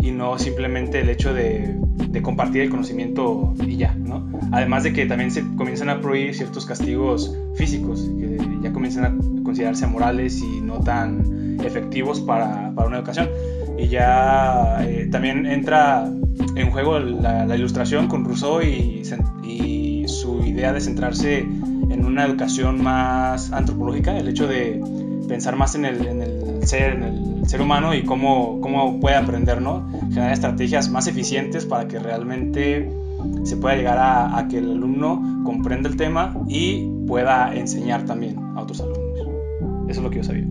y 0.02 0.12
no 0.12 0.38
simplemente 0.38 1.00
el 1.02 1.10
hecho 1.10 1.34
de, 1.34 1.76
de 2.10 2.22
compartir 2.22 2.62
el 2.62 2.70
conocimiento 2.70 3.54
y 3.66 3.78
ya, 3.78 3.96
¿no? 3.96 4.30
Además 4.52 4.84
de 4.84 4.94
que 4.94 5.06
también 5.08 5.32
se 5.32 5.42
comienzan 5.56 5.90
a 5.90 6.00
prohibir 6.02 6.36
ciertos 6.36 6.66
castigos 6.66 7.36
físicos 7.56 8.08
que 8.20 8.38
ya 8.62 8.72
comienzan 8.72 9.06
a 9.06 9.44
considerarse 9.44 9.88
morales 9.88 10.42
y 10.42 10.62
no 10.62 10.80
tan 10.82 11.58
efectivos 11.64 12.22
para, 12.22 12.72
para 12.76 12.88
una 12.88 12.98
educación. 12.98 13.30
Y 13.80 13.88
ya 13.88 14.78
eh, 14.88 15.08
también 15.12 15.46
entra 15.48 16.10
en 16.56 16.70
juego 16.72 17.00
la, 17.00 17.46
la 17.46 17.56
ilustración 17.56 18.08
con 18.08 18.26
Rousseau 18.26 18.62
y, 18.62 19.02
y 19.44 20.06
su 20.08 20.44
idea 20.46 20.72
de 20.72 20.82
centrarse 20.82 21.48
en 21.90 22.06
una 22.06 22.26
educación 22.26 22.84
más 22.84 23.52
antropológica, 23.52 24.18
el 24.18 24.28
hecho 24.28 24.48
de 24.48 24.82
pensar 25.28 25.56
más 25.56 25.76
en 25.76 25.86
el, 25.86 26.68
ser, 26.68 26.94
en 26.94 27.04
el 27.04 27.48
ser 27.48 27.62
humano 27.62 27.94
y 27.94 28.04
cómo, 28.04 28.60
cómo 28.62 29.00
puede 29.00 29.16
aprender, 29.16 29.62
¿no? 29.62 29.90
Generar 30.10 30.34
estrategias 30.34 30.90
más 30.90 31.08
eficientes 31.08 31.66
para 31.66 31.88
que 31.88 32.00
realmente 32.00 32.92
se 33.44 33.58
pueda 33.58 33.76
llegar 33.76 33.98
a, 33.98 34.38
a 34.38 34.48
que 34.48 34.60
el 34.60 34.72
alumno 34.72 35.42
comprenda 35.44 35.90
el 35.90 35.98
tema 35.98 36.36
y 36.48 36.88
pueda 37.08 37.56
enseñar 37.56 38.06
también 38.06 38.38
a 38.56 38.62
otros 38.62 38.82
alumnos. 38.82 39.06
Eso 39.88 40.00
es 40.00 40.04
lo 40.04 40.10
que 40.10 40.18
yo 40.18 40.24
sabía. 40.24 40.46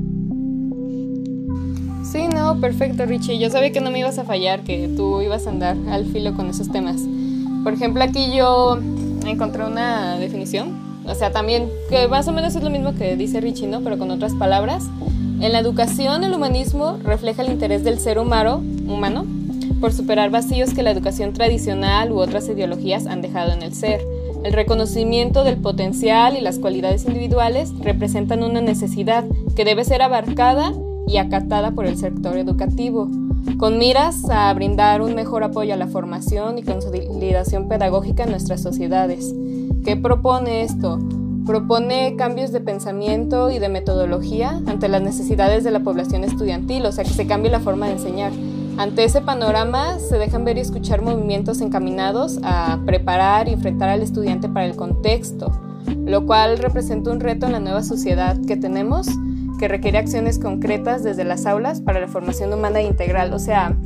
Sí, 2.04 2.28
no, 2.32 2.60
perfecto, 2.60 3.06
Richie. 3.06 3.40
Yo 3.40 3.50
sabía 3.50 3.72
que 3.72 3.80
no 3.80 3.90
me 3.90 3.98
ibas 3.98 4.18
a 4.18 4.24
fallar, 4.24 4.60
que 4.60 4.88
tú 4.96 5.20
ibas 5.20 5.46
a 5.46 5.50
andar 5.50 5.76
al 5.88 6.04
filo 6.06 6.34
con 6.34 6.48
esos 6.48 6.70
temas. 6.70 7.02
Por 7.64 7.72
ejemplo, 7.72 8.04
aquí 8.04 8.36
yo 8.36 8.78
encontré 9.26 9.64
una 9.64 10.16
definición, 10.18 10.93
o 11.06 11.14
sea, 11.14 11.32
también 11.32 11.68
que 11.90 12.08
más 12.08 12.28
o 12.28 12.32
menos 12.32 12.54
es 12.54 12.62
lo 12.62 12.70
mismo 12.70 12.94
que 12.94 13.16
dice 13.16 13.40
Richie, 13.40 13.66
¿no? 13.66 13.80
Pero 13.82 13.98
con 13.98 14.10
otras 14.10 14.32
palabras. 14.34 14.84
En 15.40 15.52
la 15.52 15.58
educación, 15.58 16.24
el 16.24 16.32
humanismo 16.32 16.98
refleja 17.02 17.42
el 17.42 17.52
interés 17.52 17.84
del 17.84 17.98
ser 17.98 18.18
humano, 18.18 18.62
humano 18.86 19.26
por 19.84 19.92
superar 19.92 20.30
vacíos 20.30 20.72
que 20.72 20.82
la 20.82 20.92
educación 20.92 21.34
tradicional 21.34 22.10
u 22.10 22.18
otras 22.18 22.48
ideologías 22.48 23.06
han 23.06 23.20
dejado 23.20 23.52
en 23.52 23.62
el 23.62 23.74
ser. 23.74 24.00
El 24.42 24.54
reconocimiento 24.54 25.44
del 25.44 25.58
potencial 25.58 26.38
y 26.38 26.40
las 26.40 26.58
cualidades 26.58 27.04
individuales 27.04 27.70
representan 27.80 28.42
una 28.42 28.62
necesidad 28.62 29.24
que 29.54 29.66
debe 29.66 29.84
ser 29.84 30.00
abarcada 30.00 30.72
y 31.06 31.18
acatada 31.18 31.72
por 31.72 31.84
el 31.84 31.98
sector 31.98 32.38
educativo, 32.38 33.10
con 33.58 33.76
miras 33.76 34.28
a 34.30 34.50
brindar 34.54 35.02
un 35.02 35.14
mejor 35.14 35.44
apoyo 35.44 35.74
a 35.74 35.76
la 35.76 35.86
formación 35.86 36.56
y 36.56 36.62
consolidación 36.62 37.68
pedagógica 37.68 38.24
en 38.24 38.30
nuestras 38.30 38.62
sociedades. 38.62 39.34
¿Qué 39.84 39.96
propone 39.96 40.62
esto? 40.62 40.98
Propone 41.44 42.16
cambios 42.16 42.52
de 42.52 42.60
pensamiento 42.60 43.50
y 43.50 43.58
de 43.58 43.68
metodología 43.68 44.62
ante 44.66 44.88
las 44.88 45.02
necesidades 45.02 45.62
de 45.62 45.70
la 45.70 45.80
población 45.80 46.24
estudiantil, 46.24 46.86
o 46.86 46.92
sea, 46.92 47.04
que 47.04 47.10
se 47.10 47.26
cambie 47.26 47.50
la 47.50 47.60
forma 47.60 47.86
de 47.86 47.92
enseñar. 47.92 48.32
Ante 48.78 49.04
ese 49.04 49.20
panorama 49.20 49.98
se 49.98 50.16
dejan 50.16 50.46
ver 50.46 50.56
y 50.56 50.60
escuchar 50.60 51.02
movimientos 51.02 51.60
encaminados 51.60 52.40
a 52.42 52.80
preparar 52.86 53.46
y 53.46 53.52
enfrentar 53.52 53.90
al 53.90 54.00
estudiante 54.00 54.48
para 54.48 54.64
el 54.64 54.74
contexto, 54.74 55.52
lo 56.06 56.24
cual 56.24 56.56
representa 56.56 57.10
un 57.10 57.20
reto 57.20 57.44
en 57.44 57.52
la 57.52 57.60
nueva 57.60 57.82
sociedad 57.82 58.38
que 58.46 58.56
tenemos 58.56 59.06
que 59.58 59.68
requiere 59.68 59.98
acciones 59.98 60.38
concretas 60.38 61.04
desde 61.04 61.24
las 61.24 61.44
aulas 61.44 61.82
para 61.82 62.00
la 62.00 62.08
formación 62.08 62.50
humana 62.54 62.80
integral. 62.80 63.34
O 63.34 63.38
sea, 63.38 63.76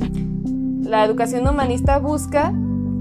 la 0.81 1.05
educación 1.05 1.47
humanista 1.47 1.99
busca 1.99 2.55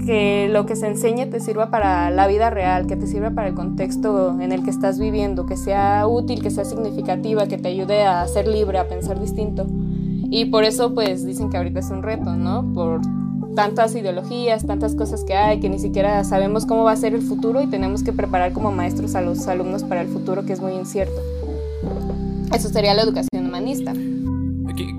que 0.04 0.48
lo 0.50 0.66
que 0.66 0.76
se 0.76 0.86
enseñe 0.86 1.26
te 1.26 1.40
sirva 1.40 1.70
para 1.70 2.10
la 2.10 2.26
vida 2.26 2.50
real, 2.50 2.86
que 2.86 2.96
te 2.96 3.06
sirva 3.06 3.30
para 3.30 3.48
el 3.48 3.54
contexto 3.54 4.40
en 4.40 4.52
el 4.52 4.62
que 4.62 4.70
estás 4.70 4.98
viviendo, 4.98 5.46
que 5.46 5.56
sea 5.56 6.06
útil, 6.06 6.42
que 6.42 6.50
sea 6.50 6.64
significativa, 6.64 7.46
que 7.46 7.58
te 7.58 7.68
ayude 7.68 8.04
a 8.04 8.26
ser 8.26 8.48
libre, 8.48 8.78
a 8.78 8.88
pensar 8.88 9.20
distinto. 9.20 9.66
Y 10.30 10.46
por 10.46 10.64
eso 10.64 10.94
pues 10.94 11.24
dicen 11.24 11.50
que 11.50 11.56
ahorita 11.56 11.80
es 11.80 11.90
un 11.90 12.02
reto, 12.02 12.34
¿no? 12.36 12.72
Por 12.74 13.00
tantas 13.54 13.94
ideologías, 13.94 14.66
tantas 14.66 14.94
cosas 14.94 15.24
que 15.24 15.34
hay, 15.34 15.58
que 15.58 15.68
ni 15.68 15.78
siquiera 15.78 16.22
sabemos 16.24 16.64
cómo 16.64 16.84
va 16.84 16.92
a 16.92 16.96
ser 16.96 17.14
el 17.14 17.22
futuro 17.22 17.60
y 17.62 17.66
tenemos 17.66 18.02
que 18.02 18.12
preparar 18.12 18.52
como 18.52 18.70
maestros 18.70 19.14
a 19.14 19.20
los 19.20 19.48
alumnos 19.48 19.82
para 19.84 20.02
el 20.02 20.08
futuro 20.08 20.44
que 20.44 20.52
es 20.52 20.60
muy 20.60 20.72
incierto. 20.72 21.20
Eso 22.54 22.68
sería 22.68 22.94
la 22.94 23.02
educación 23.02 23.46
humanista. 23.46 23.92
Aquí- 24.68 24.94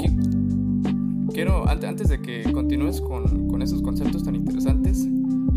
quiero, 1.40 1.70
ante- 1.70 1.88
antes 1.88 2.10
de 2.10 2.20
que 2.20 2.44
continúes 2.52 3.00
con, 3.00 3.48
con 3.48 3.62
esos 3.62 3.82
conceptos 3.82 4.26
tan 4.26 4.36
interesantes, 4.36 5.08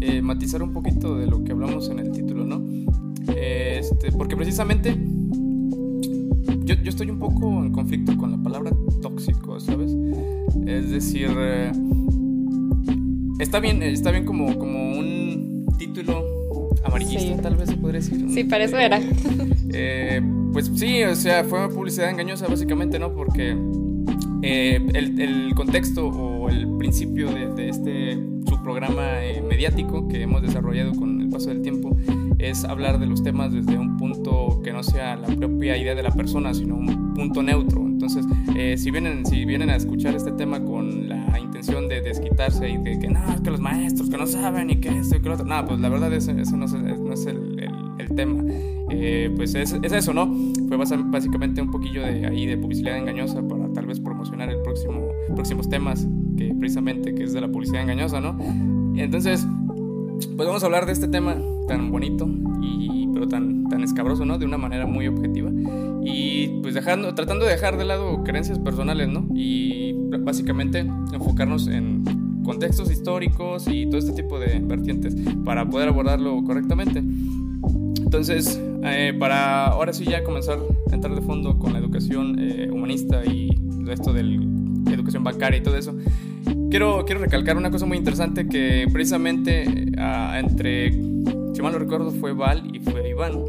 eh, 0.01 0.23
matizar 0.23 0.63
un 0.63 0.73
poquito 0.73 1.17
de 1.17 1.27
lo 1.27 1.43
que 1.43 1.51
hablamos 1.51 1.89
en 1.91 1.99
el 1.99 2.13
título, 2.13 2.45
¿no? 2.45 2.63
Eh, 3.35 3.79
Este, 3.81 4.13
porque 4.13 4.37
precisamente 4.37 4.97
yo, 6.65 6.77
yo 6.77 6.89
estoy 6.89 7.11
un 7.11 7.19
poco 7.19 7.65
en 7.65 7.73
conflicto 7.73 8.17
con 8.17 8.31
la 8.31 8.39
palabra 8.41 8.71
tóxico, 9.01 9.59
¿sabes? 9.59 9.93
Es 10.67 10.89
decir, 10.93 11.31
eh, 11.37 11.73
está 13.41 13.59
bien, 13.59 13.83
está 13.83 14.13
bien 14.13 14.25
como, 14.25 14.57
como 14.57 14.97
un 15.01 15.67
título 15.79 16.23
amarillista, 16.85 17.35
Sí. 17.39 17.43
tal 17.43 17.57
vez 17.57 17.71
se 17.71 17.77
podría 17.77 18.01
decir. 18.01 18.25
Sí, 18.31 18.45
para 18.45 18.63
eso 18.65 18.79
era. 18.79 19.01
eh, 19.73 20.23
pues 20.53 20.71
sí, 20.77 21.03
o 21.03 21.17
sea, 21.17 21.43
fue 21.43 21.69
publicidad 21.71 22.09
engañosa 22.09 22.47
básicamente, 22.47 23.01
¿no? 23.01 23.13
Porque 23.13 23.57
Eh, 24.43 24.81
el, 24.95 25.21
el, 25.21 25.55
contexto 25.55 26.09
o 26.09 26.49
el 26.49 26.69
principio 26.77 27.31
de, 27.33 27.47
de 27.55 27.69
este 27.69 28.19
subprograma 28.49 29.25
eh, 29.25 29.41
mediático 29.41 30.09
que 30.09 30.23
hemos 30.23 30.43
desarrollado 30.43 30.93
con 30.95 31.21
el 31.21 31.29
paso 31.29 31.49
del 31.49 31.63
tiempo 31.63 31.97
es 32.39 32.65
hablar 32.65 32.99
de 32.99 33.07
los 33.07 33.23
temas 33.23 33.53
desde 33.53 33.79
un 33.79 33.97
punto 33.97 34.61
que 34.63 34.73
no 34.73 34.83
sea 34.83 35.17
la 35.17 35.29
propia 35.29 35.77
idea 35.77 35.95
de 35.95 36.03
la 36.03 36.11
persona, 36.11 36.53
sino 36.55 36.75
un 36.75 37.15
punto 37.15 37.43
neutro. 37.43 37.81
Entonces, 37.83 38.27
eh, 38.57 38.77
si, 38.77 38.91
vienen, 38.91 39.25
si 39.25 39.45
vienen 39.45 39.71
a 39.71 39.77
escuchar 39.77 40.15
este 40.15 40.33
tema 40.33 40.61
con 40.61 41.09
la 41.09 41.39
intención 41.39 41.89
de 41.89 42.01
desquitarse 42.01 42.69
y 42.69 42.79
de 42.79 42.99
que 42.99 43.09
no, 43.09 43.21
que 43.43 43.51
los 43.51 43.61
maestros 43.61 44.11
que 44.11 44.17
no 44.17 44.27
saben 44.27 44.71
y 44.71 44.77
que 44.77 44.89
esto 44.89 45.17
y 45.17 45.21
que 45.21 45.29
lo 45.29 45.35
otro, 45.35 45.47
no, 45.47 45.65
pues 45.67 45.81
la 45.81 45.89
verdad 45.89 46.13
ese, 46.13 46.33
ese 46.41 46.57
no 46.57 46.65
es, 46.65 46.73
no 46.73 47.13
es 47.13 47.27
el, 47.27 47.61
el, 47.61 47.71
el, 47.99 48.17
tema. 48.17 48.43
Eh, 48.91 49.33
pues 49.37 49.55
es, 49.55 49.77
es, 49.81 49.93
eso, 49.93 50.13
¿no? 50.13 50.35
Fue 50.69 50.77
básicamente 50.77 51.63
un 51.63 51.71
poquillo 51.71 52.03
de 52.03 52.27
ahí 52.27 52.47
de 52.47 52.57
publicidad 52.57 52.99
engañosa 52.99 53.41
para 53.47 53.62
promocionar 54.23 54.51
el 54.51 54.63
próximo, 54.63 55.09
próximos 55.35 55.69
temas, 55.69 56.07
que 56.37 56.55
precisamente 56.55 57.13
que 57.13 57.25
es 57.25 57.33
de 57.33 57.41
la 57.41 57.49
publicidad 57.49 57.83
engañosa, 57.83 58.21
¿no? 58.21 58.39
Entonces, 58.97 59.45
pues 60.37 60.47
vamos 60.47 60.63
a 60.63 60.67
hablar 60.67 60.87
de 60.87 60.93
este 60.93 61.09
tema 61.09 61.37
tan 61.67 61.91
bonito 61.91 62.29
y 62.61 63.09
pero 63.13 63.27
tan, 63.27 63.65
tan 63.69 63.83
escabroso, 63.83 64.25
¿no? 64.25 64.39
De 64.39 64.45
una 64.45 64.59
manera 64.59 64.87
muy 64.87 65.09
objetiva 65.09 65.51
y 66.05 66.61
pues 66.63 66.75
dejando, 66.75 67.15
tratando 67.15 67.45
de 67.47 67.53
dejar 67.53 67.77
de 67.77 67.85
lado 67.85 68.23
creencias 68.23 68.61
personales, 68.61 69.09
¿no? 69.09 69.27
Y 69.35 69.95
básicamente 70.21 70.87
enfocarnos 71.13 71.67
en 71.67 72.05
contextos 72.45 72.93
históricos 72.93 73.67
y 73.67 73.87
todo 73.87 73.99
este 73.99 74.13
tipo 74.13 74.39
de 74.39 74.61
vertientes 74.61 75.17
para 75.45 75.69
poder 75.69 75.89
abordarlo 75.89 76.45
correctamente. 76.45 77.01
Entonces, 77.01 78.61
eh, 78.85 79.15
para 79.19 79.67
ahora 79.67 79.93
sí 79.93 80.05
ya 80.05 80.23
comenzar 80.23 80.59
a 80.59 80.95
entrar 80.95 81.15
de 81.15 81.23
fondo 81.23 81.59
con 81.59 81.73
la 81.73 81.79
educación 81.79 82.37
eh, 82.39 82.69
humanista 82.71 83.25
y 83.25 83.49
esto 83.91 84.13
de 84.13 84.23
la 84.23 84.93
educación 84.93 85.25
bancaria 85.25 85.59
y 85.59 85.63
todo 85.63 85.77
eso, 85.77 85.95
quiero, 86.71 87.05
quiero 87.05 87.21
recalcar 87.21 87.57
una 87.57 87.71
cosa 87.71 87.87
muy 87.87 87.99
interesante 87.99 88.49
que 88.49 88.87
precisamente 88.93 89.65
uh, 89.99 90.35
entre, 90.37 90.93
si 90.93 91.63
mal 91.63 91.73
no 91.73 91.79
recuerdo, 91.79 92.11
fue 92.13 92.33
Val 92.33 92.75
y 92.75 92.81
fue 92.81 93.09
Iván, 93.09 93.45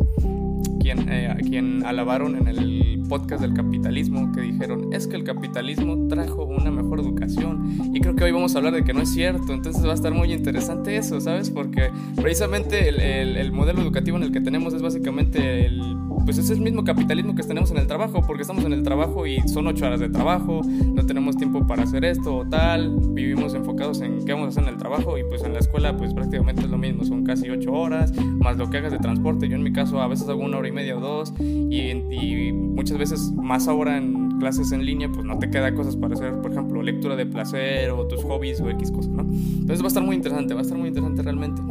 quien, 0.80 1.08
eh, 1.10 1.36
quien 1.48 1.86
alabaron 1.86 2.36
en 2.36 2.48
el 2.48 3.02
podcast 3.08 3.42
del 3.42 3.54
capitalismo, 3.54 4.32
que 4.32 4.42
dijeron, 4.42 4.92
es 4.92 5.08
que 5.08 5.16
el 5.16 5.24
capitalismo 5.24 6.08
trajo 6.08 6.46
una 6.46 6.72
mejor 6.72 7.00
educación. 7.00 7.92
Y 7.94 8.02
creo 8.02 8.16
que 8.16 8.24
hoy 8.24 8.32
vamos 8.32 8.56
a 8.56 8.58
hablar 8.58 8.74
de 8.74 8.84
que 8.84 8.94
no 8.94 9.02
es 9.02 9.14
cierto, 9.14 9.54
entonces 9.54 9.86
va 9.86 9.92
a 9.92 9.96
estar 9.96 10.14
muy 10.14 10.34
interesante 10.34 10.98
eso, 10.98 11.22
¿sabes? 11.22 11.50
Porque 11.50 11.92
precisamente 12.16 12.90
el, 12.90 13.00
el, 13.00 13.38
el 13.38 13.52
modelo 13.52 13.82
educativo 13.82 14.18
en 14.18 14.24
el 14.24 14.32
que 14.32 14.42
tenemos 14.42 14.74
es 14.74 14.82
básicamente 14.82 15.66
el 15.66 15.80
pues 16.26 16.38
es 16.38 16.50
el 16.50 16.62
mismo 16.62 16.84
capitalismo 16.84 17.36
que 17.36 17.44
tenemos 17.44 17.72
en 17.72 17.78
el 17.78 17.88
trabajo, 17.88 18.22
porque 18.26 18.42
estamos 18.42 18.64
en 18.66 18.74
el 18.74 18.84
trabajo 18.84 19.26
y 19.28 19.40
son 19.48 19.68
ocho 19.68 19.86
horas 19.86 20.00
de 20.00 20.10
trabajo, 20.10 20.62
no 20.94 21.06
tenemos 21.06 21.38
tiempo 21.38 21.66
para 21.66 21.84
hacer 21.84 22.06
esto 22.06 22.38
o 22.38 22.46
tal, 22.46 22.96
vivimos 23.10 23.54
enfocados 23.54 24.02
en 24.02 24.24
qué 24.26 24.34
vamos 24.34 24.48
a 24.48 24.50
hacer 24.50 24.64
en 24.64 24.70
el 24.70 24.78
trabajo 24.78 25.18
y 25.18 25.24
pues 25.24 25.44
en 25.44 25.54
la 25.54 25.60
escuela 25.60 25.96
pues 25.98 26.14
prácticamente 26.14 26.62
es 26.62 26.70
lo 26.70 26.78
mismo, 26.78 27.04
son 27.04 27.24
casi 27.24 27.50
ocho 27.50 27.72
horas, 27.74 28.14
más 28.18 28.58
lo 28.58 28.70
que 28.70 28.78
hagas 28.78 28.92
de 28.92 29.00
transporte, 29.00 29.48
yo 29.48 29.56
en 29.56 29.64
mi 29.64 29.74
caso 29.74 30.02
a 30.02 30.08
veces 30.08 30.28
hago 30.30 30.44
una 30.44 30.58
hora 30.58 30.68
y 30.68 30.72
media 30.72 30.98
o 30.98 31.02
dos 31.02 31.34
y, 31.40 31.92
y 31.92 32.54
muchas 32.54 32.98
veces 32.98 33.32
más 33.36 33.68
ahora 33.68 33.98
en 33.98 34.40
clases 34.40 34.72
en 34.72 34.86
línea 34.86 35.10
pues 35.10 35.26
no 35.26 35.40
te 35.40 35.50
queda 35.50 35.74
cosas 35.74 35.96
para 35.96 36.16
hacer, 36.16 36.42
por 36.42 36.52
ejemplo, 36.52 36.82
lectura 36.82 37.16
de 37.16 37.26
placer 37.26 37.92
o 37.92 38.08
tus 38.08 38.24
hobbies 38.24 38.60
o 38.62 38.70
X 38.70 38.92
cosas, 38.92 39.12
¿no? 39.12 39.22
Entonces 39.22 39.82
va 39.82 39.86
a 39.86 39.88
estar 39.88 40.04
muy 40.04 40.16
interesante, 40.16 40.54
va 40.54 40.60
a 40.60 40.64
estar 40.64 40.78
muy 40.78 40.90
interesante 40.90 41.22
realmente. 41.22 41.62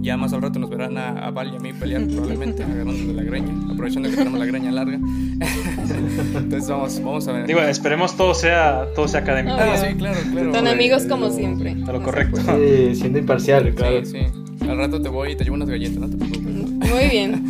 Ya 0.00 0.16
más 0.16 0.32
al 0.32 0.40
rato 0.42 0.58
nos 0.58 0.70
verán 0.70 0.96
a, 0.96 1.10
a 1.26 1.30
Val 1.30 1.52
y 1.52 1.56
a 1.56 1.58
mí 1.60 1.72
pelear 1.72 2.06
probablemente, 2.06 2.62
agarrándonos 2.62 3.06
de 3.08 3.14
la 3.14 3.22
greña, 3.24 3.52
aprovechando 3.70 4.08
que 4.08 4.16
tenemos 4.16 4.38
la 4.38 4.46
greña 4.46 4.72
larga. 4.72 4.98
Entonces 6.36 6.68
vamos, 6.68 7.00
vamos 7.02 7.28
a 7.28 7.32
ver. 7.32 7.46
Digo, 7.46 7.60
esperemos 7.60 8.16
todo 8.16 8.32
sea, 8.34 8.86
todo 8.94 9.06
sea 9.08 9.20
académico. 9.20 9.56
Ah, 9.58 9.76
sí, 9.76 9.94
claro, 9.96 10.18
claro. 10.32 10.54
Son 10.54 10.66
amigos 10.68 11.04
como 11.06 11.30
siempre. 11.30 11.76
A 11.86 11.92
lo 11.92 12.02
correcto. 12.02 12.40
Sí, 12.40 12.94
siendo 12.94 13.18
imparcial, 13.18 13.74
claro. 13.74 14.04
Sí, 14.04 14.12
sí. 14.60 14.64
Al 14.68 14.76
rato 14.78 15.00
te 15.02 15.08
voy 15.08 15.32
y 15.32 15.36
te 15.36 15.44
llevo 15.44 15.56
unas 15.56 15.68
galletas, 15.68 15.98
no 15.98 16.08
te 16.08 16.16
preocupes. 16.16 16.54
Muy 16.54 17.08
bien. 17.10 17.44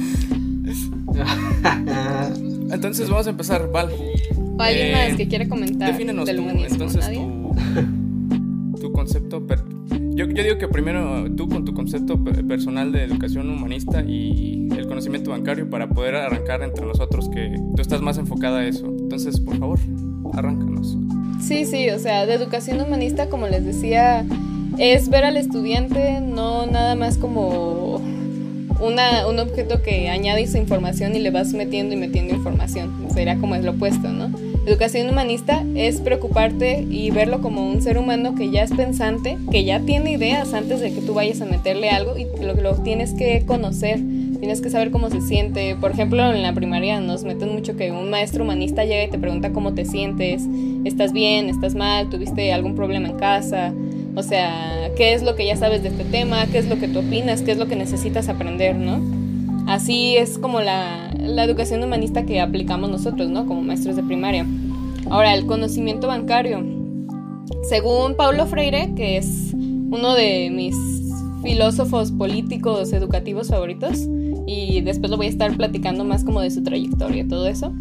Entonces 2.71 3.09
vamos 3.09 3.27
a 3.27 3.31
empezar, 3.31 3.71
Val. 3.71 3.91
¿O 4.37 4.63
alguien 4.63 4.87
Eh, 4.89 4.93
más 5.09 5.17
que 5.17 5.29
quiera 5.29 5.49
comentar 5.49 5.93
Defínenos 5.93 6.27
del 6.27 6.37
tú, 6.39 6.49
entonces 6.49 7.09
tu, 7.13 7.55
tu 8.81 8.93
concepto. 8.93 9.47
per- 9.47 9.63
yo, 10.27 10.43
digo 10.43 10.59
que 10.59 10.69
primero 10.69 11.31
tú 11.37 11.49
con 11.49 11.65
tu 11.65 11.73
concepto 11.75 12.23
pe- 12.23 12.43
personal 12.45 12.91
de 12.93 13.05
educación 13.05 13.49
humanista 13.51 14.03
y 14.03 14.69
el 14.77 14.87
conocimiento 14.87 15.31
bancario 15.31 15.71
para 15.71 15.89
poder 15.89 16.17
arrancar 16.17 16.63
entre 16.63 16.85
nosotros, 16.85 17.29
que 17.29 17.55
tú 17.77 17.81
estás 17.81 18.01
más 18.03 18.19
enfocada 18.19 18.59
a 18.61 18.67
eso. 18.67 18.87
Entonces, 18.87 19.39
por 19.41 19.57
favor, 19.59 19.79
arráncanos. 20.35 20.97
Sí, 21.41 21.65
sí, 21.65 21.89
o 21.91 21.99
sea, 21.99 22.27
de 22.27 22.35
educación 22.35 22.81
humanista, 22.81 23.29
como 23.29 23.47
les 23.47 23.65
decía, 23.65 24.25
es 24.79 25.09
ver 25.09 25.25
al 25.25 25.37
estudiante 25.37 26.21
no 26.21 26.67
nada 26.67 26.95
más 26.95 27.17
como 27.17 28.01
una, 28.81 29.27
un 29.27 29.39
objeto 29.39 29.83
que 29.83 30.09
añade 30.09 30.47
su 30.47 30.57
información 30.59 31.15
y 31.15 31.21
le 31.21 31.31
vas 31.31 31.53
metiendo 31.55 31.95
y 31.95 31.99
metiendo 31.99 32.35
información. 32.35 32.91
Sería 33.15 33.37
como 33.39 33.55
es 33.55 33.65
lo 33.65 33.73
opuesto, 33.73 34.09
¿no? 34.09 34.31
Educación 34.69 35.09
humanista 35.09 35.65
es 35.75 36.03
preocuparte 36.03 36.85
y 36.91 37.11
verlo 37.11 37.41
como 37.41 37.67
un 37.67 37.81
ser 37.81 37.97
humano 37.97 38.35
que 38.35 38.51
ya 38.51 38.63
es 38.63 38.71
pensante, 38.71 39.39
que 39.51 39.65
ya 39.65 39.81
tiene 39.81 40.13
ideas 40.13 40.53
antes 40.53 40.81
de 40.81 40.93
que 40.93 41.01
tú 41.01 41.15
vayas 41.15 41.41
a 41.41 41.47
meterle 41.47 41.89
algo 41.89 42.19
y 42.19 42.27
lo, 42.45 42.53
lo 42.53 42.75
tienes 42.83 43.15
que 43.15 43.47
conocer. 43.47 43.99
Tienes 44.39 44.61
que 44.61 44.69
saber 44.69 44.91
cómo 44.91 45.09
se 45.09 45.23
siente. 45.23 45.75
Por 45.75 45.93
ejemplo, 45.93 46.35
en 46.35 46.43
la 46.43 46.53
primaria 46.53 47.01
nos 47.01 47.25
meten 47.25 47.51
mucho 47.55 47.79
que 47.79 47.93
un 47.93 48.11
maestro 48.11 48.45
humanista 48.45 48.85
llega 48.85 49.05
y 49.05 49.09
te 49.09 49.19
pregunta 49.19 49.55
cómo 49.55 49.73
te 49.73 49.87
sientes, 49.87 50.43
estás 50.85 51.15
bien, 51.15 51.49
estás 51.49 51.75
mal, 51.75 52.11
tuviste 52.11 52.53
algún 52.53 52.75
problema 52.75 53.09
en 53.09 53.17
casa. 53.17 53.73
O 54.17 54.23
sea, 54.23 54.91
qué 54.99 55.15
es 55.15 55.23
lo 55.23 55.35
que 55.35 55.47
ya 55.47 55.57
sabes 55.57 55.83
de 55.83 55.89
este 55.89 56.05
tema, 56.05 56.45
qué 56.53 56.59
es 56.59 56.69
lo 56.69 56.79
que 56.79 56.89
tú 56.89 56.99
opinas, 56.99 57.41
qué 57.41 57.53
es 57.53 57.59
lo 57.59 57.69
que 57.69 57.77
necesitas 57.77 58.29
aprender, 58.29 58.77
¿no? 58.77 59.18
Así 59.69 60.17
es 60.17 60.39
como 60.39 60.61
la, 60.63 61.15
la 61.19 61.45
educación 61.45 61.85
humanista 61.85 62.25
que 62.25 62.41
aplicamos 62.41 62.91
nosotros, 62.91 63.29
¿no? 63.29 63.47
Como 63.47 63.61
maestros 63.61 63.97
de 63.97 64.03
primaria. 64.03 64.47
Ahora, 65.11 65.35
el 65.35 65.45
conocimiento 65.45 66.07
bancario. 66.07 66.65
Según 67.69 68.15
Paulo 68.17 68.47
Freire, 68.47 68.95
que 68.95 69.19
es 69.19 69.53
uno 69.53 70.15
de 70.15 70.51
mis 70.51 70.75
filósofos 71.43 72.13
políticos 72.13 72.93
educativos 72.95 73.49
favoritos, 73.49 74.09
y 74.47 74.81
después 74.81 75.11
lo 75.11 75.19
voy 75.19 75.27
a 75.27 75.31
estar 75.31 75.55
platicando 75.55 76.03
más 76.03 76.25
como 76.25 76.41
de 76.41 76.51
su 76.51 76.63
trayectoria, 76.63 77.29
todo 77.29 77.47
eso. 77.47 77.73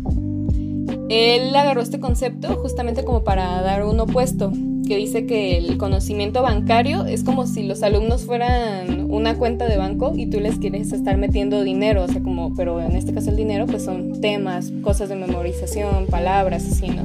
Él 1.08 1.56
agarró 1.56 1.82
este 1.82 2.02
concepto 2.02 2.50
justamente 2.58 3.06
como 3.06 3.24
para 3.24 3.62
dar 3.62 3.86
un 3.86 3.98
opuesto, 4.02 4.52
que 4.88 4.96
dice 4.98 5.26
que 5.26 5.58
el 5.58 5.78
conocimiento 5.78 6.42
bancario 6.42 7.06
es 7.06 7.24
como 7.24 7.46
si 7.46 7.64
los 7.64 7.84
alumnos 7.84 8.24
fueran 8.24 9.12
una 9.12 9.36
cuenta 9.36 9.68
de 9.68 9.78
banco 9.78 10.14
y 10.16 10.28
tú 10.28 10.40
les 10.40 10.58
quieres 10.58 10.94
estar 10.94 11.18
metiendo 11.18 11.64
dinero, 11.64 12.04
o 12.04 12.08
sea, 12.08 12.22
como, 12.22 12.56
pero 12.56 12.82
en 12.82 12.96
este 12.96 13.14
caso 13.14 13.30
el 13.30 13.36
dinero 13.36 13.66
pues 13.66 13.84
son 13.84 14.22
temas, 14.22 14.72
cosas 14.82 15.10
de 15.10 15.16
memorización, 15.16 16.08
palabras, 16.08 16.66
así, 16.72 16.88
¿no? 16.88 17.04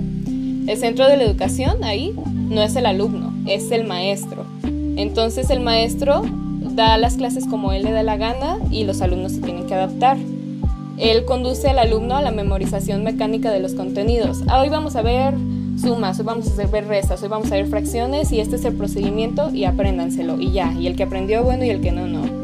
El 0.70 0.78
centro 0.78 1.08
de 1.08 1.16
la 1.16 1.24
educación 1.24 1.82
ahí 1.82 2.14
no 2.48 2.62
es 2.62 2.76
el 2.76 2.86
alumno, 2.86 3.34
es 3.46 3.72
el 3.72 3.84
maestro. 3.84 4.44
Entonces 4.62 5.50
el 5.50 5.60
maestro 5.60 6.22
da 6.74 6.96
las 6.98 7.16
clases 7.16 7.46
como 7.46 7.72
él 7.72 7.82
le 7.82 7.90
da 7.90 8.04
la 8.04 8.16
gana 8.16 8.58
y 8.70 8.84
los 8.84 9.00
alumnos 9.00 9.32
se 9.32 9.40
tienen 9.40 9.66
que 9.66 9.74
adaptar. 9.74 10.16
Él 10.98 11.24
conduce 11.24 11.68
al 11.68 11.80
alumno 11.80 12.14
a 12.14 12.22
la 12.22 12.30
memorización 12.30 13.02
mecánica 13.02 13.50
de 13.50 13.58
los 13.58 13.74
contenidos. 13.74 14.42
Ah, 14.46 14.60
hoy 14.60 14.68
vamos 14.68 14.94
a 14.94 15.02
ver 15.02 15.34
sumas, 15.79 16.19
hoy 16.19 16.25
vamos 16.25 16.59
a 16.59 16.67
ver 16.67 16.87
restas, 16.87 17.23
hoy 17.23 17.29
vamos 17.29 17.50
a 17.50 17.57
ver 17.57 17.67
fracciones 17.67 18.33
y 18.33 18.41
este 18.41 18.57
es 18.57 18.64
el 18.64 18.75
procedimiento 18.75 19.50
y 19.52 19.64
apréndanselo 19.64 20.41
y 20.41 20.52
ya. 20.52 20.73
Y 20.73 20.87
el 20.87 20.97
que 20.97 21.05
aprendió 21.05 21.43
bueno 21.43 21.64
y 21.64 21.71
el 21.71 21.81
que 21.81 21.93
no, 21.93 22.07
no. 22.07 22.43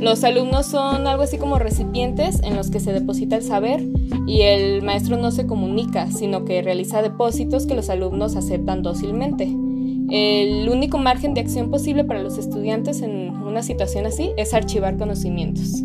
Los 0.00 0.24
alumnos 0.24 0.66
son 0.66 1.06
algo 1.06 1.22
así 1.22 1.36
como 1.36 1.58
recipientes 1.58 2.42
en 2.42 2.56
los 2.56 2.70
que 2.70 2.80
se 2.80 2.92
deposita 2.92 3.36
el 3.36 3.42
saber 3.42 3.84
y 4.26 4.42
el 4.42 4.82
maestro 4.82 5.18
no 5.18 5.30
se 5.30 5.46
comunica, 5.46 6.10
sino 6.10 6.44
que 6.46 6.62
realiza 6.62 7.02
depósitos 7.02 7.66
que 7.66 7.74
los 7.74 7.90
alumnos 7.90 8.34
aceptan 8.34 8.82
dócilmente. 8.82 9.44
El 9.44 10.68
único 10.70 10.96
margen 10.96 11.34
de 11.34 11.42
acción 11.42 11.70
posible 11.70 12.04
para 12.04 12.22
los 12.22 12.38
estudiantes 12.38 13.02
en 13.02 13.30
una 13.42 13.62
situación 13.62 14.06
así 14.06 14.30
es 14.36 14.54
archivar 14.54 14.96
conocimientos. 14.96 15.82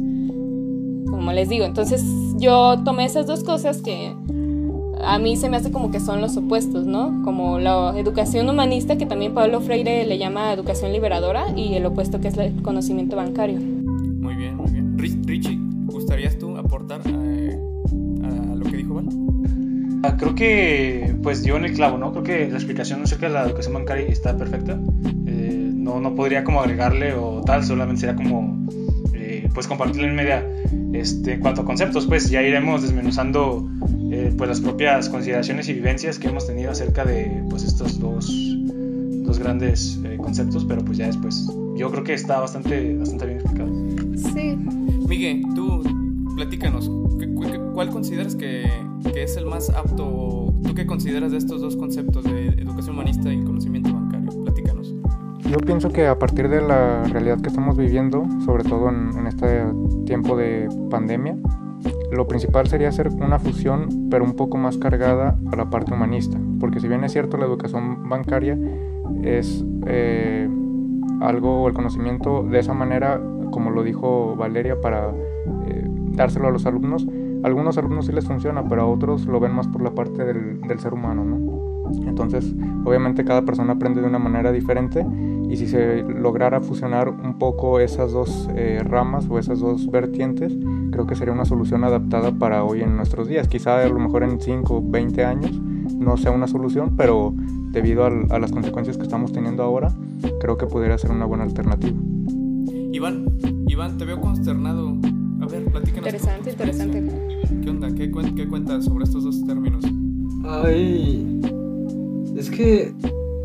Como 1.10 1.32
les 1.34 1.50
digo, 1.50 1.66
entonces 1.66 2.04
yo 2.38 2.82
tomé 2.86 3.06
esas 3.06 3.28
dos 3.28 3.44
cosas 3.44 3.82
que 3.82 4.16
a 5.06 5.20
mí 5.20 5.36
se 5.38 5.50
me 5.50 5.58
hace 5.58 5.72
como 5.72 5.92
que 5.92 6.00
son 6.00 6.22
los 6.22 6.36
opuestos, 6.38 6.86
¿no? 6.86 7.22
Como 7.24 7.60
la 7.60 7.94
educación 7.98 8.50
humanista, 8.50 8.98
que 8.98 9.06
también 9.06 9.34
Pablo 9.34 9.62
Freire 9.62 10.06
le 10.06 10.18
llama 10.18 10.52
educación 10.54 10.92
liberadora, 10.92 11.46
y 11.56 11.76
el 11.76 11.86
opuesto 11.86 12.20
que 12.22 12.28
es 12.30 12.38
el 12.38 12.62
conocimiento 12.62 13.16
bancario. 13.16 13.60
Muy 13.60 14.36
bien, 14.36 14.56
muy 14.58 14.72
bien. 14.72 14.98
Rich- 14.98 15.26
Richie, 15.26 15.58
¿gustarías 15.86 16.38
tú 16.38 16.58
aportar 16.58 17.02
eh, 17.06 17.58
a 18.24 18.56
lo 18.56 18.66
que 18.66 18.78
dijo 18.78 18.96
Val? 18.96 19.08
Ah, 20.04 20.16
Creo 20.18 20.36
que 20.36 21.16
pues 21.24 21.42
dio 21.44 21.58
en 21.58 21.66
el 21.66 21.74
clavo, 21.74 21.98
¿no? 21.98 22.12
Creo 22.12 22.24
que 22.24 22.48
la 22.50 22.56
explicación 22.58 23.02
acerca 23.04 23.28
de 23.28 23.34
la 23.34 23.44
educación 23.46 23.74
bancaria 23.74 24.06
está 24.08 24.36
perfecta. 24.38 24.80
Eh, 25.26 25.72
no, 25.74 26.00
no 26.00 26.14
podría 26.16 26.44
como 26.44 26.62
agregarle 26.62 27.14
o 27.14 27.42
tal, 27.46 27.64
solamente 27.64 28.02
sería 28.02 28.16
como 28.16 28.66
pues 29.56 29.68
compartirle 29.68 30.10
en 30.10 30.16
media. 30.16 30.46
Este, 30.94 31.34
en 31.34 31.40
cuanto 31.40 31.62
a 31.62 31.66
conceptos, 31.66 32.06
pues 32.06 32.30
ya 32.30 32.42
iremos 32.44 32.82
desmenuzando 32.84 33.68
eh, 34.12 34.32
pues 34.38 34.48
las 34.50 34.62
propias 34.62 35.10
consideraciones 35.10 35.68
y 35.70 35.74
vivencias 35.74 36.20
que 36.20 36.28
hemos 36.28 36.46
tenido 36.46 36.70
acerca 36.72 37.04
de 37.04 37.44
pues 37.50 37.64
estos 37.64 38.00
dos, 38.00 38.32
dos 39.24 39.40
grandes 39.40 40.00
eh, 40.06 40.18
conceptos, 40.22 40.64
pero 40.66 40.84
pues 40.86 40.98
ya 41.00 41.08
después 41.08 41.48
yo 41.76 41.90
creo 41.92 42.04
que 42.04 42.14
está 42.14 42.40
bastante, 42.40 42.96
bastante 42.96 43.26
bien 43.26 43.40
explicado. 43.40 43.72
Sí. 44.34 44.56
Miguel, 45.10 45.44
tú 45.56 45.84
platícanos, 46.36 46.88
¿cu- 46.88 47.18
cu- 47.36 47.74
¿cuál 47.74 47.90
consideras 47.90 48.36
que, 48.36 48.66
que 49.14 49.24
es 49.24 49.36
el 49.38 49.46
más 49.46 49.70
apto? 49.70 50.54
¿Tú 50.64 50.74
qué 50.74 50.86
consideras 50.86 51.32
de 51.32 51.38
estos 51.38 51.60
dos 51.62 51.76
conceptos 51.76 52.24
de 52.24 52.48
educación 52.50 52.96
humanista 52.96 53.34
y 53.34 53.44
conocimiento 53.44 53.92
bancario? 53.94 54.05
Yo 55.50 55.58
pienso 55.60 55.90
que 55.90 56.08
a 56.08 56.18
partir 56.18 56.50
de 56.50 56.62
la 56.62 57.04
realidad 57.04 57.40
que 57.40 57.50
estamos 57.50 57.78
viviendo, 57.78 58.26
sobre 58.46 58.64
todo 58.64 58.90
en, 58.90 59.18
en 59.18 59.28
este 59.28 59.64
tiempo 60.06 60.36
de 60.36 60.68
pandemia, 60.90 61.38
lo 62.12 62.28
principal 62.28 62.68
sería 62.68 62.90
hacer 62.90 63.10
una 63.10 63.40
fusión, 63.40 64.08
pero 64.10 64.24
un 64.24 64.36
poco 64.36 64.58
más 64.58 64.78
cargada 64.78 65.38
a 65.52 65.56
la 65.56 65.70
parte 65.70 65.94
humanista. 65.94 66.40
Porque 66.60 66.80
si 66.80 66.88
bien 66.88 67.04
es 67.04 67.12
cierto, 67.12 67.38
la 67.38 67.46
educación 67.46 68.10
bancaria 68.10 68.58
es 69.24 69.64
eh, 69.86 70.50
algo, 71.22 71.68
el 71.68 71.74
conocimiento 71.74 72.44
de 72.44 72.60
esa 72.60 72.74
manera, 72.74 73.22
como 73.52 73.72
lo 73.72 73.84
dijo 73.84 74.36
Valeria, 74.36 74.80
para 74.80 75.12
eh, 75.68 75.88
dárselo 76.12 76.48
a 76.48 76.52
los 76.52 76.66
alumnos. 76.66 77.08
A 77.44 77.48
algunos 77.48 77.78
alumnos 77.78 78.08
sí 78.08 78.12
les 78.12 78.26
funciona, 78.26 78.68
pero 78.68 78.84
a 78.84 78.86
otros 78.88 79.26
lo 79.26 79.40
ven 79.40 79.54
más 79.54 79.68
por 79.68 79.82
la 79.82 79.92
parte 79.92 80.24
del, 80.24 80.62
del 80.62 80.80
ser 80.80 80.94
humano, 80.94 81.24
¿no? 81.24 81.56
Entonces, 82.08 82.56
obviamente 82.84 83.24
cada 83.24 83.44
persona 83.44 83.74
aprende 83.74 84.02
de 84.02 84.08
una 84.08 84.18
manera 84.18 84.52
diferente 84.52 85.06
y 85.50 85.56
si 85.58 85.68
se 85.68 86.04
lograra 86.04 86.62
fusionar 86.62 87.10
un 87.10 87.38
poco 87.38 87.80
esas 87.80 88.12
dos 88.12 88.50
eh, 88.56 88.82
ramas 88.84 89.28
o 89.30 89.38
esas 89.40 89.60
dos 89.60 89.90
vertientes, 89.92 90.54
creo 90.92 91.06
que 91.08 91.16
sería 91.16 91.34
una 91.34 91.46
solución 91.46 91.84
adaptada 91.84 92.32
para 92.32 92.64
hoy 92.64 92.82
en 92.82 92.96
nuestros 92.98 93.28
días. 93.28 93.48
Quizá 93.48 93.84
a 93.84 93.88
lo 93.88 94.00
mejor 94.00 94.24
en 94.24 94.40
5 94.40 94.76
o 94.78 94.82
20 94.84 95.24
años 95.24 95.52
no 96.00 96.18
sea 96.18 96.32
una 96.32 96.48
solución, 96.48 96.96
pero 96.98 97.34
debido 97.72 98.06
al- 98.06 98.28
a 98.32 98.40
las 98.40 98.52
consecuencias 98.52 98.98
que 98.98 99.04
estamos 99.04 99.32
teniendo 99.34 99.64
ahora, 99.64 99.94
creo 100.40 100.58
que 100.58 100.66
pudiera 100.66 100.98
ser 100.98 101.12
una 101.12 101.26
buena 101.26 101.44
alternativa. 101.44 101.98
Iván, 102.92 103.26
Iván, 103.68 103.98
te 103.98 104.06
veo 104.06 104.20
consternado. 104.22 104.96
A 105.42 105.46
ver, 105.48 105.66
platícanos. 105.66 105.98
Interesante, 106.14 106.52
interesante. 106.52 107.04
¿Qué 107.62 107.70
onda? 107.70 107.94
¿Qué, 107.94 108.10
cuen- 108.12 108.34
qué 108.36 108.48
cuentas 108.48 108.86
sobre 108.86 109.04
estos 109.04 109.26
dos 109.26 109.46
términos? 109.46 109.84
Ay, 110.48 111.40
es 112.38 112.50
que 112.50 112.94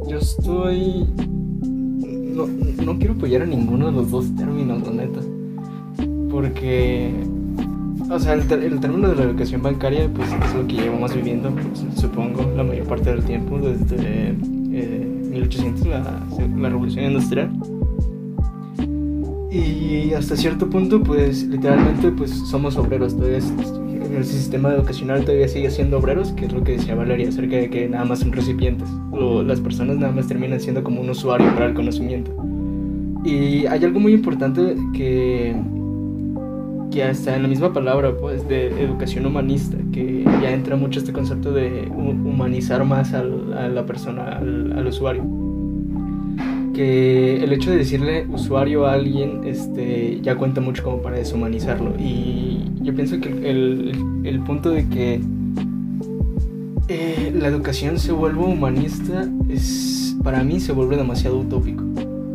yo 0.08 0.18
estoy... 0.18 1.06
No, 2.34 2.46
no 2.84 2.98
quiero 2.98 3.14
apoyar 3.14 3.42
a 3.42 3.46
ninguno 3.46 3.86
de 3.86 3.92
los 3.92 4.10
dos 4.10 4.34
términos, 4.36 4.82
la 4.86 4.92
neta. 5.04 5.20
Porque... 6.30 7.12
O 8.10 8.18
sea, 8.18 8.32
el, 8.34 8.40
el 8.50 8.80
término 8.80 9.08
de 9.08 9.14
la 9.16 9.22
educación 9.22 9.62
bancaria, 9.62 10.08
pues 10.12 10.28
es 10.32 10.54
lo 10.54 10.66
que 10.66 10.74
llevamos 10.76 11.14
viviendo, 11.14 11.50
pues, 11.50 11.84
supongo, 12.00 12.42
la 12.56 12.64
mayor 12.64 12.86
parte 12.86 13.10
del 13.10 13.22
tiempo, 13.22 13.58
desde 13.58 14.34
eh, 14.72 15.28
1800, 15.30 15.86
la, 15.86 16.20
la 16.58 16.68
revolución 16.68 17.04
industrial. 17.04 17.50
Y 19.52 20.12
hasta 20.14 20.36
cierto 20.36 20.68
punto, 20.70 21.02
pues 21.02 21.44
literalmente, 21.46 22.10
pues 22.10 22.30
somos 22.30 22.76
obreros. 22.76 23.16
Todavía 23.16 23.38
es- 23.38 23.50
en 23.50 23.79
el 24.16 24.24
sistema 24.24 24.72
educacional 24.72 25.24
todavía 25.24 25.48
sigue 25.48 25.70
siendo 25.70 25.98
obreros, 25.98 26.32
que 26.32 26.46
es 26.46 26.52
lo 26.52 26.62
que 26.64 26.72
decía 26.72 26.94
Valeria 26.94 27.28
acerca 27.28 27.56
de 27.56 27.70
que 27.70 27.88
nada 27.88 28.04
más 28.04 28.20
son 28.20 28.32
recipientes. 28.32 28.88
O 29.12 29.42
las 29.42 29.60
personas 29.60 29.96
nada 29.96 30.12
más 30.12 30.26
terminan 30.26 30.60
siendo 30.60 30.82
como 30.82 31.00
un 31.00 31.10
usuario 31.10 31.46
para 31.54 31.66
el 31.66 31.74
conocimiento. 31.74 32.30
Y 33.24 33.66
hay 33.66 33.84
algo 33.84 34.00
muy 34.00 34.12
importante 34.12 34.76
que, 34.94 35.54
que 36.90 37.04
hasta 37.04 37.36
en 37.36 37.42
la 37.42 37.48
misma 37.48 37.72
palabra, 37.72 38.16
pues, 38.16 38.48
de 38.48 38.68
educación 38.82 39.26
humanista, 39.26 39.76
que 39.92 40.24
ya 40.42 40.52
entra 40.52 40.76
mucho 40.76 41.00
este 41.00 41.12
concepto 41.12 41.52
de 41.52 41.88
hu- 41.88 42.24
humanizar 42.26 42.84
más 42.84 43.12
al- 43.12 43.52
a 43.52 43.68
la 43.68 43.84
persona, 43.84 44.38
al, 44.38 44.72
al 44.72 44.86
usuario 44.86 45.22
que 46.72 47.42
el 47.42 47.52
hecho 47.52 47.70
de 47.72 47.78
decirle 47.78 48.26
usuario 48.32 48.86
a 48.86 48.92
alguien 48.94 49.40
este, 49.44 50.20
ya 50.22 50.36
cuenta 50.36 50.60
mucho 50.60 50.84
como 50.84 51.02
para 51.02 51.16
deshumanizarlo. 51.16 51.92
Y 51.98 52.49
yo 52.80 52.94
pienso 52.94 53.20
que 53.20 53.28
el, 53.28 53.92
el 54.24 54.40
punto 54.40 54.70
de 54.70 54.88
que 54.88 55.20
eh, 56.88 57.32
la 57.38 57.48
educación 57.48 57.98
se 57.98 58.12
vuelva 58.12 58.44
humanista 58.44 59.28
es, 59.48 60.16
para 60.22 60.42
mí 60.42 60.60
se 60.60 60.72
vuelve 60.72 60.96
demasiado 60.96 61.38
utópico. 61.38 61.84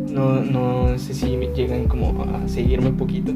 No, 0.09 0.41
no 0.41 0.97
sé 0.97 1.13
si 1.13 1.27
llegan 1.55 1.85
como 1.85 2.23
a 2.23 2.47
seguirme 2.47 2.89
un 2.89 2.97
poquito. 2.97 3.31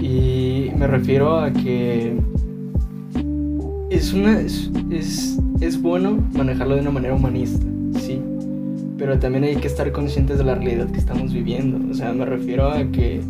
Y 0.00 0.70
me 0.76 0.86
refiero 0.86 1.38
a 1.38 1.52
que 1.52 2.16
es, 3.90 4.12
una, 4.12 4.40
es, 4.40 4.70
es, 4.90 5.38
es 5.60 5.80
bueno 5.80 6.18
manejarlo 6.32 6.76
de 6.76 6.80
una 6.80 6.90
manera 6.90 7.14
humanista, 7.14 7.66
sí 8.00 8.20
pero 8.98 9.18
también 9.18 9.44
hay 9.44 9.56
que 9.56 9.68
estar 9.68 9.90
conscientes 9.92 10.38
de 10.38 10.44
la 10.44 10.56
realidad 10.56 10.90
que 10.90 10.98
estamos 10.98 11.32
viviendo. 11.32 11.78
O 11.90 11.94
sea, 11.94 12.12
me 12.12 12.26
refiero 12.26 12.68
a 12.68 12.84
que 12.90 13.20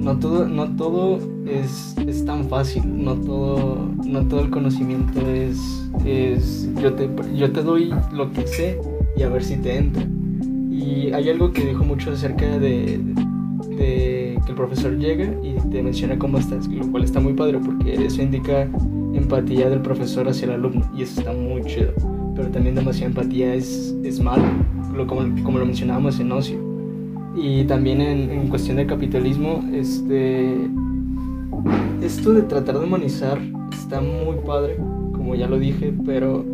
no 0.00 0.18
todo, 0.18 0.48
no 0.48 0.66
todo 0.76 1.18
es, 1.46 1.94
es 2.06 2.24
tan 2.24 2.48
fácil, 2.48 2.82
no 3.04 3.14
todo, 3.14 3.88
no 4.04 4.26
todo 4.26 4.40
el 4.40 4.50
conocimiento 4.50 5.20
es, 5.30 5.90
es 6.04 6.68
yo, 6.80 6.94
te, 6.94 7.08
yo 7.36 7.52
te 7.52 7.62
doy 7.62 7.92
lo 8.12 8.32
que 8.32 8.46
sé 8.46 8.80
y 9.16 9.22
a 9.22 9.28
ver 9.28 9.44
si 9.44 9.56
te 9.56 9.76
entra. 9.76 10.06
Y 10.70 11.12
hay 11.12 11.28
algo 11.28 11.52
que 11.52 11.66
dijo 11.66 11.84
mucho 11.84 12.12
acerca 12.12 12.58
de, 12.58 12.98
de 13.76 14.40
que 14.44 14.48
el 14.48 14.54
profesor 14.54 14.96
llega 14.96 15.26
y 15.42 15.54
te 15.70 15.82
menciona 15.82 16.18
cómo 16.18 16.38
estás, 16.38 16.66
lo 16.68 16.90
cual 16.90 17.04
está 17.04 17.20
muy 17.20 17.34
padre 17.34 17.58
porque 17.58 17.94
eso 18.04 18.22
indica 18.22 18.68
empatía 19.12 19.68
del 19.68 19.82
profesor 19.82 20.28
hacia 20.28 20.46
el 20.46 20.52
alumno 20.52 20.90
y 20.96 21.02
eso 21.02 21.20
está 21.20 21.32
muy 21.32 21.62
chido. 21.64 21.92
Pero 22.34 22.48
también 22.48 22.74
demasiada 22.74 23.08
empatía 23.08 23.54
es, 23.54 23.94
es 24.02 24.18
malo, 24.20 24.44
lo, 24.94 25.06
como, 25.06 25.22
como 25.42 25.58
lo 25.58 25.66
mencionábamos 25.66 26.18
en 26.20 26.32
Ocio. 26.32 26.69
Y 27.36 27.64
también 27.64 28.00
en, 28.00 28.48
cuestión 28.48 28.76
de 28.76 28.86
capitalismo, 28.86 29.64
este, 29.72 30.68
esto 32.02 32.32
de 32.32 32.42
tratar 32.42 32.78
de 32.78 32.84
humanizar 32.84 33.38
está 33.72 34.00
muy 34.00 34.36
padre, 34.44 34.76
como 35.12 35.34
ya 35.34 35.46
lo 35.46 35.58
dije, 35.58 35.94
pero 36.04 36.44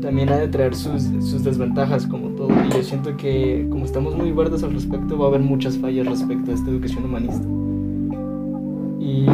también 0.00 0.28
ha 0.28 0.36
de 0.36 0.48
traer 0.48 0.74
sus, 0.74 1.02
sus 1.20 1.44
desventajas 1.44 2.06
como 2.06 2.30
todo. 2.30 2.48
Y 2.48 2.70
yo 2.74 2.82
siento 2.82 3.16
que 3.16 3.66
como 3.70 3.84
estamos 3.84 4.16
muy 4.16 4.32
verdes 4.32 4.62
al 4.62 4.72
respecto, 4.72 5.16
va 5.16 5.26
a 5.26 5.28
haber 5.28 5.40
muchas 5.40 5.78
fallas 5.78 6.06
respecto 6.06 6.50
a 6.50 6.54
esta 6.54 6.70
educación 6.70 7.04
humanista. 7.04 7.46
Y 9.00 9.26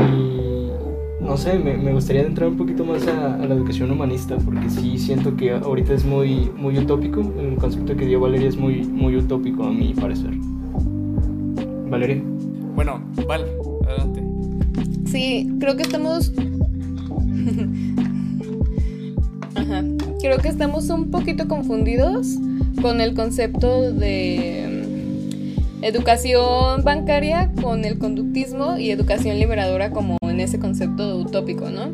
no 1.20 1.36
sé, 1.36 1.58
me, 1.58 1.76
me 1.78 1.94
gustaría 1.94 2.22
entrar 2.22 2.50
un 2.50 2.56
poquito 2.56 2.84
más 2.84 3.06
a, 3.06 3.36
a, 3.36 3.46
la 3.46 3.54
educación 3.54 3.90
humanista, 3.90 4.36
porque 4.44 4.68
sí 4.68 4.98
siento 4.98 5.36
que 5.36 5.52
ahorita 5.52 5.94
es 5.94 6.04
muy, 6.04 6.50
muy 6.56 6.78
utópico, 6.78 7.20
el 7.20 7.54
concepto 7.56 7.96
que 7.96 8.06
dio 8.06 8.20
Valeria 8.20 8.48
es 8.48 8.56
muy, 8.56 8.82
muy 8.84 9.16
utópico 9.16 9.64
a 9.64 9.72
mi 9.72 9.94
parecer. 9.94 10.32
Valeria. 11.92 12.22
Bueno, 12.74 13.04
Val, 13.28 13.46
adelante. 13.86 14.22
Sí, 15.10 15.52
creo 15.60 15.76
que 15.76 15.82
estamos... 15.82 16.32
Ajá. 19.54 19.84
Creo 20.18 20.38
que 20.38 20.48
estamos 20.48 20.88
un 20.88 21.10
poquito 21.10 21.46
confundidos 21.48 22.38
con 22.80 23.02
el 23.02 23.12
concepto 23.12 23.92
de 23.92 25.54
mm, 25.68 25.84
educación 25.84 26.82
bancaria 26.82 27.52
con 27.60 27.84
el 27.84 27.98
conductismo 27.98 28.78
y 28.78 28.90
educación 28.90 29.38
liberadora 29.38 29.90
como 29.90 30.16
en 30.22 30.40
ese 30.40 30.58
concepto 30.58 31.18
utópico, 31.18 31.68
¿no? 31.68 31.90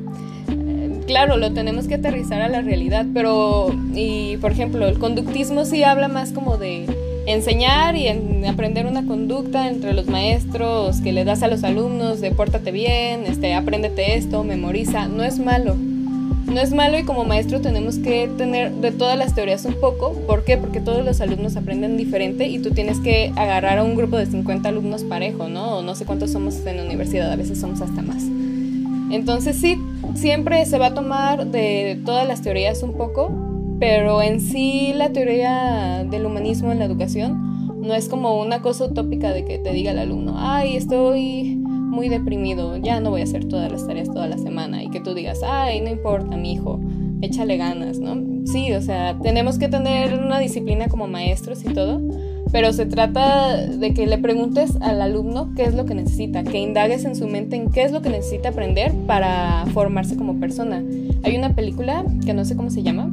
Eh, 0.48 1.00
Claro, 1.08 1.38
lo 1.38 1.52
tenemos 1.52 1.88
que 1.88 1.94
aterrizar 1.96 2.40
a 2.40 2.48
la 2.48 2.60
realidad, 2.60 3.04
pero, 3.12 3.74
y 3.94 4.36
por 4.36 4.52
ejemplo, 4.52 4.86
el 4.86 5.00
conductismo 5.00 5.64
sí 5.64 5.82
habla 5.82 6.06
más 6.06 6.32
como 6.32 6.56
de 6.56 6.86
enseñar 7.26 7.96
y 7.96 8.06
en 8.06 8.27
aprender 8.46 8.86
una 8.86 9.06
conducta 9.06 9.68
entre 9.68 9.94
los 9.94 10.06
maestros 10.06 11.00
que 11.00 11.12
le 11.12 11.24
das 11.24 11.42
a 11.42 11.48
los 11.48 11.64
alumnos 11.64 12.20
de 12.20 12.30
pórtate 12.30 12.70
bien, 12.70 13.24
este, 13.26 13.54
apréndete 13.54 14.16
esto, 14.16 14.44
memoriza, 14.44 15.08
no 15.08 15.24
es 15.24 15.38
malo. 15.38 15.74
No 15.74 16.60
es 16.60 16.72
malo 16.72 16.98
y 16.98 17.02
como 17.02 17.24
maestro 17.24 17.60
tenemos 17.60 17.98
que 17.98 18.28
tener 18.38 18.72
de 18.72 18.90
todas 18.90 19.18
las 19.18 19.34
teorías 19.34 19.66
un 19.66 19.74
poco. 19.74 20.12
¿Por 20.26 20.44
qué? 20.44 20.56
Porque 20.56 20.80
todos 20.80 21.04
los 21.04 21.20
alumnos 21.20 21.56
aprenden 21.56 21.98
diferente 21.98 22.46
y 22.46 22.58
tú 22.58 22.70
tienes 22.70 23.00
que 23.00 23.32
agarrar 23.36 23.78
a 23.78 23.84
un 23.84 23.94
grupo 23.94 24.16
de 24.16 24.24
50 24.24 24.68
alumnos 24.68 25.04
parejo, 25.04 25.48
¿no? 25.48 25.78
O 25.78 25.82
no 25.82 25.94
sé 25.94 26.06
cuántos 26.06 26.30
somos 26.30 26.64
en 26.64 26.78
la 26.78 26.84
universidad, 26.84 27.30
a 27.30 27.36
veces 27.36 27.60
somos 27.60 27.82
hasta 27.82 28.00
más. 28.00 28.24
Entonces 29.10 29.56
sí, 29.56 29.78
siempre 30.14 30.64
se 30.64 30.78
va 30.78 30.86
a 30.86 30.94
tomar 30.94 31.46
de 31.46 32.00
todas 32.06 32.26
las 32.26 32.40
teorías 32.40 32.82
un 32.82 32.94
poco, 32.94 33.30
pero 33.78 34.22
en 34.22 34.40
sí 34.40 34.92
la 34.94 35.10
teoría 35.10 36.04
del 36.08 36.24
humanismo 36.24 36.72
en 36.72 36.78
la 36.78 36.86
educación 36.86 37.47
no 37.88 37.94
es 37.94 38.08
como 38.10 38.38
una 38.38 38.60
cosa 38.60 38.84
utópica 38.84 39.32
de 39.32 39.46
que 39.46 39.58
te 39.58 39.72
diga 39.72 39.92
el 39.92 39.98
alumno, 39.98 40.34
ay, 40.36 40.76
estoy 40.76 41.56
muy 41.56 42.10
deprimido, 42.10 42.76
ya 42.76 43.00
no 43.00 43.08
voy 43.08 43.22
a 43.22 43.24
hacer 43.24 43.46
todas 43.46 43.72
las 43.72 43.86
tareas 43.86 44.08
toda 44.08 44.28
la 44.28 44.36
semana 44.36 44.82
y 44.84 44.90
que 44.90 45.00
tú 45.00 45.14
digas, 45.14 45.40
ay, 45.42 45.80
no 45.80 45.88
importa, 45.88 46.36
mi 46.36 46.52
hijo, 46.52 46.78
échale 47.22 47.56
ganas, 47.56 47.98
¿no? 47.98 48.22
Sí, 48.44 48.74
o 48.74 48.82
sea, 48.82 49.18
tenemos 49.22 49.58
que 49.58 49.68
tener 49.68 50.12
una 50.14 50.38
disciplina 50.38 50.88
como 50.88 51.08
maestros 51.08 51.64
y 51.64 51.72
todo, 51.72 52.02
pero 52.52 52.74
se 52.74 52.84
trata 52.84 53.56
de 53.56 53.94
que 53.94 54.06
le 54.06 54.18
preguntes 54.18 54.76
al 54.82 55.00
alumno 55.00 55.54
qué 55.56 55.64
es 55.64 55.74
lo 55.74 55.86
que 55.86 55.94
necesita, 55.94 56.44
que 56.44 56.58
indagues 56.58 57.06
en 57.06 57.16
su 57.16 57.26
mente 57.26 57.56
en 57.56 57.70
qué 57.70 57.84
es 57.84 57.92
lo 57.92 58.02
que 58.02 58.10
necesita 58.10 58.50
aprender 58.50 58.92
para 59.06 59.64
formarse 59.72 60.14
como 60.16 60.38
persona. 60.38 60.84
Hay 61.22 61.38
una 61.38 61.54
película 61.54 62.04
que 62.26 62.34
no 62.34 62.44
sé 62.44 62.54
cómo 62.54 62.68
se 62.70 62.82
llama, 62.82 63.10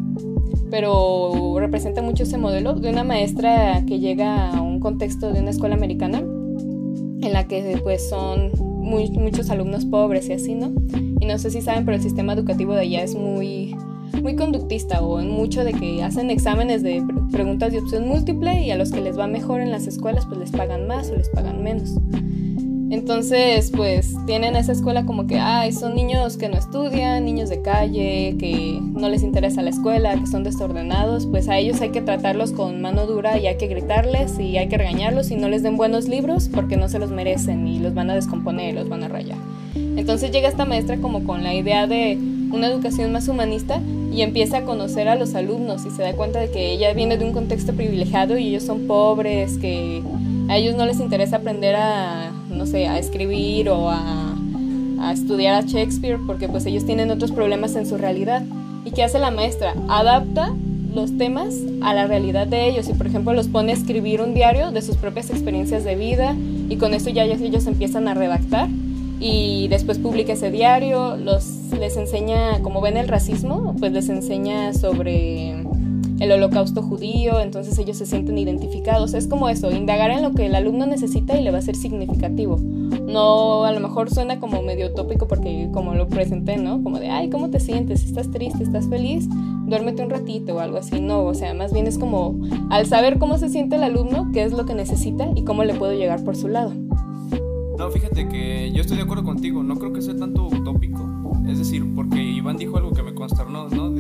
pero 0.70 1.56
representa 1.60 2.02
mucho 2.02 2.24
ese 2.24 2.38
modelo 2.38 2.74
de 2.74 2.90
una 2.90 3.04
maestra 3.04 3.84
que 3.88 4.00
llega 4.00 4.52
a 4.52 4.62
contexto 4.86 5.34
de 5.34 5.40
una 5.40 5.50
escuela 5.50 5.74
americana 5.74 6.20
en 6.20 7.34
la 7.34 7.48
que 7.48 7.80
pues 7.82 8.08
son 8.08 8.52
muchos 8.60 9.50
alumnos 9.50 9.84
pobres 9.84 10.30
y 10.30 10.34
así, 10.34 10.54
¿no? 10.54 10.72
Y 11.20 11.26
no 11.26 11.40
sé 11.40 11.50
si 11.50 11.64
saben, 11.64 11.86
pero 11.86 11.98
el 11.98 12.04
sistema 12.04 12.34
educativo 12.34 12.76
de 12.76 12.82
allá 12.82 13.02
es 13.02 13.16
muy 13.16 13.76
muy 14.22 14.36
conductista 14.36 15.02
o 15.02 15.20
en 15.20 15.32
mucho 15.32 15.64
de 15.64 15.74
que 15.74 16.04
hacen 16.04 16.30
exámenes 16.30 16.84
de 16.84 17.04
preguntas 17.32 17.72
de 17.72 17.80
opción 17.80 18.08
múltiple 18.08 18.62
y 18.62 18.70
a 18.70 18.78
los 18.78 18.92
que 18.92 19.02
les 19.02 19.18
va 19.18 19.26
mejor 19.26 19.60
en 19.60 19.72
las 19.72 19.88
escuelas 19.88 20.28
pues 20.28 20.40
les 20.40 20.52
pagan 20.52 20.86
más 20.86 21.10
o 21.10 21.16
les 21.16 21.30
pagan 21.30 21.64
menos. 21.64 21.96
Entonces, 22.92 23.72
pues 23.76 24.14
tienen 24.28 24.56
esa 24.56 24.72
escuela 24.72 25.06
como 25.06 25.26
que, 25.26 25.40
ay, 25.40 25.72
son 25.72 25.96
niños 25.96 26.38
que 26.38 26.50
no 26.50 26.58
estudian, 26.58 27.26
niños 27.26 27.50
de 27.50 27.62
calle, 27.62 28.36
que 28.40 28.80
no 28.82 29.10
les 29.10 29.24
interesa 29.24 29.64
la 29.64 29.72
escuela, 29.72 30.16
que 30.20 30.28
son 30.28 30.44
desordenados, 30.44 31.26
pues 31.26 31.50
a 31.50 31.58
ellos 31.58 31.82
hay 31.82 31.90
que 31.90 32.02
tratarlos 32.02 32.52
con 32.52 32.82
mano 32.82 33.08
dura 33.08 33.40
y 33.40 33.48
hay 33.48 33.58
que 33.58 33.68
gritarles 33.68 34.40
y 34.40 34.58
hay 34.58 34.70
que 34.70 34.78
regañarlos 34.78 35.32
y 35.32 35.36
no 35.36 35.50
les 35.50 35.64
den 35.64 35.78
buenos 35.78 36.08
libros 36.08 36.48
porque 36.54 36.78
no 36.78 36.88
se 36.88 37.00
los 37.00 37.10
merecen 37.10 37.68
y 37.68 37.80
los 37.80 37.96
van 37.96 38.12
a 38.12 38.16
descomponer, 38.16 38.76
los 38.76 38.88
van 38.88 39.04
a 39.04 39.08
rayar. 39.08 39.38
Entonces 39.76 40.32
llega 40.32 40.48
esta 40.48 40.66
maestra 40.66 40.98
como 40.98 41.24
con 41.24 41.44
la 41.44 41.56
idea 41.56 41.88
de 41.88 42.18
una 42.52 42.68
educación 42.68 43.12
más 43.12 43.28
humanista 43.28 43.82
y 44.12 44.22
empieza 44.22 44.60
a 44.60 44.64
conocer 44.64 45.08
a 45.08 45.16
los 45.16 45.34
alumnos 45.36 45.86
y 45.86 45.90
se 45.90 46.04
da 46.04 46.14
cuenta 46.14 46.40
de 46.40 46.52
que 46.52 46.72
ella 46.72 46.94
viene 46.94 47.18
de 47.18 47.26
un 47.26 47.34
contexto 47.34 47.74
privilegiado 47.74 48.38
y 48.38 48.50
ellos 48.50 48.64
son 48.64 48.88
pobres, 48.88 49.58
que 49.58 50.02
a 50.48 50.58
ellos 50.58 50.76
no 50.76 50.86
les 50.86 51.00
interesa 51.00 51.38
aprender 51.38 51.76
a, 51.76 52.32
no 52.50 52.66
sé, 52.66 52.88
a 52.88 53.00
escribir 53.00 53.70
o 53.70 53.90
a, 53.90 54.36
a 55.00 55.14
estudiar 55.14 55.56
a 55.56 55.62
Shakespeare 55.62 56.20
porque 56.26 56.48
pues 56.48 56.66
ellos 56.66 56.86
tienen 56.86 57.12
otros 57.12 57.32
problemas 57.32 57.76
en 57.76 57.86
su 57.86 57.98
realidad. 57.98 58.44
¿Y 58.86 58.92
qué 58.92 59.04
hace 59.04 59.20
la 59.20 59.32
maestra? 59.32 59.74
Adapta 59.88 60.54
los 60.96 61.18
temas 61.18 61.56
a 61.82 61.94
la 61.94 62.08
realidad 62.08 62.48
de 62.48 62.70
ellos 62.70 62.88
y 62.90 62.94
por 62.94 63.06
ejemplo 63.06 63.34
los 63.34 63.48
pone 63.48 63.74
a 63.74 63.76
escribir 63.76 64.22
un 64.22 64.34
diario 64.34 64.72
de 64.72 64.82
sus 64.82 64.96
propias 64.96 65.30
experiencias 65.30 65.84
de 65.84 65.96
vida 65.96 66.36
y 66.70 66.78
con 66.78 66.94
eso 66.94 67.10
ya 67.10 67.26
ellos, 67.26 67.68
empiezan 67.68 68.08
a 68.08 68.14
redactar 68.14 68.70
y 69.20 69.68
después 69.68 69.98
publica 69.98 70.34
ese 70.34 70.52
diario, 70.52 71.18
los, 71.18 71.72
les 71.78 71.98
enseña, 71.98 72.62
como 72.62 72.82
ven 72.82 72.98
el 72.98 73.08
racismo, 73.08 73.76
pues 73.80 73.92
les 73.92 74.10
enseña 74.10 74.74
sobre 74.74 75.65
el 76.20 76.32
holocausto 76.32 76.82
judío, 76.82 77.40
entonces 77.40 77.78
ellos 77.78 77.98
se 77.98 78.06
sienten 78.06 78.38
identificados. 78.38 79.14
Es 79.14 79.28
como 79.28 79.50
eso, 79.50 79.72
indagar 79.72 80.12
en 80.12 80.22
lo 80.22 80.34
que 80.34 80.46
el 80.46 80.56
alumno 80.56 80.86
necesita 80.86 81.38
y 81.38 81.44
le 81.44 81.52
va 81.52 81.60
a 81.60 81.62
ser 81.62 81.76
significativo. 81.76 82.58
No, 82.58 83.66
a 83.66 83.72
lo 83.72 83.80
mejor 83.80 84.10
suena 84.10 84.40
como 84.40 84.62
medio 84.62 84.88
utópico 84.88 85.28
porque 85.28 85.70
como 85.74 85.94
lo 85.94 86.08
presenté, 86.08 86.58
¿no? 86.58 86.82
Como 86.84 87.00
de, 87.00 87.10
ay, 87.10 87.30
¿cómo 87.30 87.50
te 87.50 87.60
sientes? 87.60 88.04
¿Estás 88.04 88.32
triste? 88.32 88.64
¿Estás 88.64 88.88
feliz? 88.88 89.28
Duérmete 89.68 90.04
un 90.04 90.10
ratito 90.10 90.56
o 90.56 90.60
algo 90.60 90.78
así. 90.78 91.02
No, 91.02 91.26
o 91.26 91.34
sea, 91.34 91.54
más 91.54 91.74
bien 91.74 91.88
es 91.88 91.98
como 91.98 92.40
al 92.70 92.86
saber 92.86 93.18
cómo 93.20 93.38
se 93.38 93.50
siente 93.50 93.76
el 93.76 93.84
alumno, 93.84 94.30
qué 94.34 94.44
es 94.44 94.54
lo 94.54 94.66
que 94.66 94.74
necesita 94.74 95.30
y 95.36 95.44
cómo 95.44 95.64
le 95.64 95.74
puedo 95.74 95.94
llegar 95.94 96.24
por 96.24 96.36
su 96.36 96.48
lado. 96.48 96.74
No, 97.78 97.92
fíjate 97.92 98.28
que 98.30 98.72
yo 98.72 98.82
estoy 98.82 98.98
de 98.98 99.04
acuerdo 99.04 99.24
contigo, 99.24 99.62
no 99.62 99.76
creo 99.76 99.92
que 99.92 100.02
sea 100.02 100.16
tanto 100.16 100.48
utópico. 100.48 101.06
Es 101.48 101.60
decir, 101.60 101.84
porque 101.94 102.22
Iván 102.22 102.58
dijo 102.58 102.78
algo 102.78 102.92
que 102.92 103.04
me 103.04 103.14
consternó, 103.14 103.70
¿no? 103.70 103.92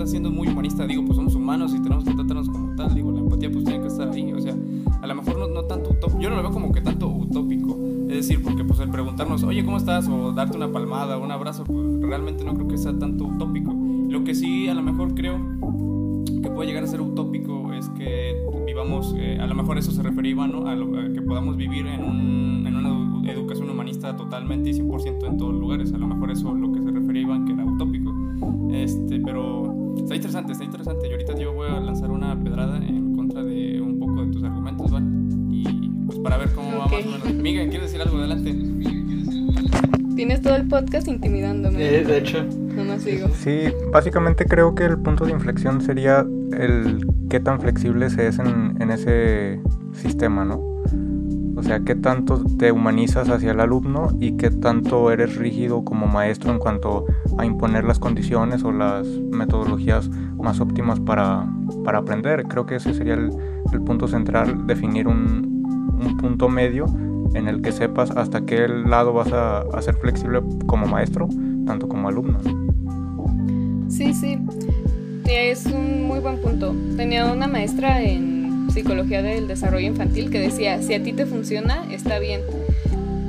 Está 0.00 0.10
siendo 0.10 0.30
muy 0.30 0.48
humanista. 0.48 0.86
Digo, 0.86 1.04
pues 1.04 1.16
somos 1.16 1.34
humanos 1.34 1.74
y 1.74 1.82
tenemos 1.82 2.04
que 2.04 2.14
tratarnos 2.14 2.48
como 2.48 2.74
tal. 2.74 2.94
Digo, 2.94 3.12
la 3.12 3.20
empatía 3.20 3.50
pues 3.50 3.64
tiene 3.64 3.82
que 3.82 3.88
estar 3.88 4.08
ahí. 4.08 4.32
O 4.32 4.40
sea, 4.40 4.56
a 5.02 5.06
lo 5.06 5.14
mejor 5.14 5.38
no, 5.38 5.46
no 5.48 5.64
tanto 5.64 5.90
utópico. 5.90 6.20
Yo 6.20 6.30
no 6.30 6.36
lo 6.36 6.42
veo 6.42 6.50
como 6.50 6.72
que 6.72 6.80
tanto 6.80 7.06
utópico. 7.06 7.78
Es 8.08 8.26
decir, 8.26 8.42
porque 8.42 8.64
pues 8.64 8.80
el 8.80 8.88
preguntarnos, 8.88 9.42
oye, 9.42 9.62
¿cómo 9.62 9.76
estás? 9.76 10.08
O 10.08 10.32
darte 10.32 10.56
una 10.56 10.72
palmada 10.72 11.18
o 11.18 11.22
un 11.22 11.30
abrazo, 11.30 11.64
pues 11.64 12.00
realmente 12.00 12.44
no 12.44 12.54
creo 12.54 12.66
que 12.66 12.78
sea 12.78 12.98
tanto 12.98 13.24
utópico. 13.24 13.74
Lo 14.08 14.24
que 14.24 14.34
sí 14.34 14.68
a 14.68 14.74
lo 14.74 14.82
mejor 14.82 15.14
creo 15.14 15.38
que 16.42 16.48
puede 16.48 16.68
llegar 16.68 16.84
a 16.84 16.86
ser 16.86 17.02
utópico 17.02 17.74
es 17.74 17.90
que 17.90 18.34
vivamos, 18.66 19.14
eh, 19.18 19.38
a 19.38 19.46
lo 19.46 19.54
mejor 19.54 19.76
eso 19.76 19.90
se 19.90 20.02
refería, 20.02 20.46
¿no? 20.46 20.66
A, 20.66 20.74
lo, 20.74 20.98
a 20.98 21.12
que 21.12 21.20
podamos 21.20 21.58
vivir 21.58 21.86
en 21.86 22.02
un 22.02 22.60
educación 23.30 23.70
humanista 23.70 24.16
totalmente 24.16 24.70
y 24.70 24.72
100% 24.74 25.26
en 25.26 25.36
todos 25.36 25.54
lugares. 25.54 25.92
A 25.92 25.98
lo 25.98 26.06
mejor 26.06 26.30
eso 26.30 26.54
es 26.54 26.60
lo 26.60 26.72
que 26.72 26.82
se 26.82 26.90
refería 26.90 27.22
Iván, 27.22 27.44
que 27.44 27.52
era 27.52 27.64
utópico. 27.64 28.14
Este, 28.72 29.20
pero 29.20 29.79
está 29.96 30.14
interesante, 30.16 30.52
está 30.52 30.64
interesante. 30.64 31.08
Y 31.08 31.12
ahorita 31.12 31.36
yo 31.36 31.52
voy 31.52 31.68
a 31.68 31.80
lanzar 31.80 32.10
una 32.10 32.38
pedrada 32.42 32.76
en 32.78 33.14
contra 33.14 33.42
de 33.42 33.80
un 33.80 33.98
poco 33.98 34.24
de 34.24 34.32
tus 34.32 34.42
argumentos, 34.42 34.90
¿vale? 34.90 35.06
Y 35.50 35.64
pues 36.06 36.18
para 36.18 36.36
ver 36.36 36.50
cómo 36.52 36.78
va 36.78 36.86
más 36.86 37.06
o 37.06 37.10
menos. 37.10 37.34
Miguel, 37.34 37.68
¿quieres 37.70 37.92
decir 37.92 38.02
algo? 38.02 38.18
Adelante. 38.18 38.54
Tienes 40.16 40.42
todo 40.42 40.56
el 40.56 40.68
podcast 40.68 41.08
intimidándome. 41.08 41.78
de 41.78 42.18
hecho. 42.18 42.44
No 42.44 42.84
más 42.84 43.04
digo. 43.04 43.28
Sí, 43.34 43.72
básicamente 43.92 44.44
creo 44.44 44.74
que 44.74 44.84
el 44.84 44.98
punto 44.98 45.24
de 45.24 45.32
inflexión 45.32 45.80
sería 45.80 46.26
el 46.58 47.06
qué 47.28 47.40
tan 47.40 47.60
flexible 47.60 48.10
se 48.10 48.26
es 48.26 48.38
en, 48.38 48.76
en 48.80 48.90
ese 48.90 49.60
sistema, 49.92 50.44
¿no? 50.44 50.69
O 51.60 51.62
sea, 51.62 51.80
qué 51.80 51.94
tanto 51.94 52.42
te 52.58 52.72
humanizas 52.72 53.28
hacia 53.28 53.50
el 53.50 53.60
alumno 53.60 54.08
y 54.18 54.38
qué 54.38 54.50
tanto 54.50 55.10
eres 55.10 55.36
rígido 55.36 55.84
como 55.84 56.06
maestro 56.06 56.50
en 56.52 56.58
cuanto 56.58 57.04
a 57.36 57.44
imponer 57.44 57.84
las 57.84 57.98
condiciones 57.98 58.64
o 58.64 58.72
las 58.72 59.06
metodologías 59.06 60.08
más 60.38 60.58
óptimas 60.58 61.00
para, 61.00 61.46
para 61.84 61.98
aprender. 61.98 62.44
Creo 62.44 62.64
que 62.64 62.76
ese 62.76 62.94
sería 62.94 63.12
el, 63.12 63.30
punto 63.84 64.08
central, 64.08 64.66
definir 64.66 65.06
un, 65.06 65.62
un, 66.02 66.16
punto 66.16 66.48
medio 66.48 66.86
en 67.34 67.46
el 67.46 67.60
que 67.60 67.72
sepas 67.72 68.10
hasta 68.12 68.46
qué 68.46 68.66
lado 68.66 69.12
vas 69.12 69.30
a, 69.30 69.60
a 69.60 69.82
ser 69.82 69.96
flexible 69.96 70.40
como 70.64 70.86
maestro, 70.86 71.28
tanto 71.66 71.88
como 71.88 72.08
alumno. 72.08 72.38
Sí, 73.86 74.14
sí, 74.14 74.38
es 75.26 75.66
un 75.66 76.04
muy 76.04 76.20
buen 76.20 76.40
punto. 76.40 76.74
Tenía 76.96 77.30
una 77.30 77.46
maestra 77.46 78.00
en 78.02 78.29
psicología 78.70 79.22
del 79.22 79.48
desarrollo 79.48 79.86
infantil 79.86 80.30
que 80.30 80.40
decía, 80.40 80.80
si 80.82 80.94
a 80.94 81.02
ti 81.02 81.12
te 81.12 81.26
funciona, 81.26 81.84
está 81.90 82.18
bien. 82.18 82.40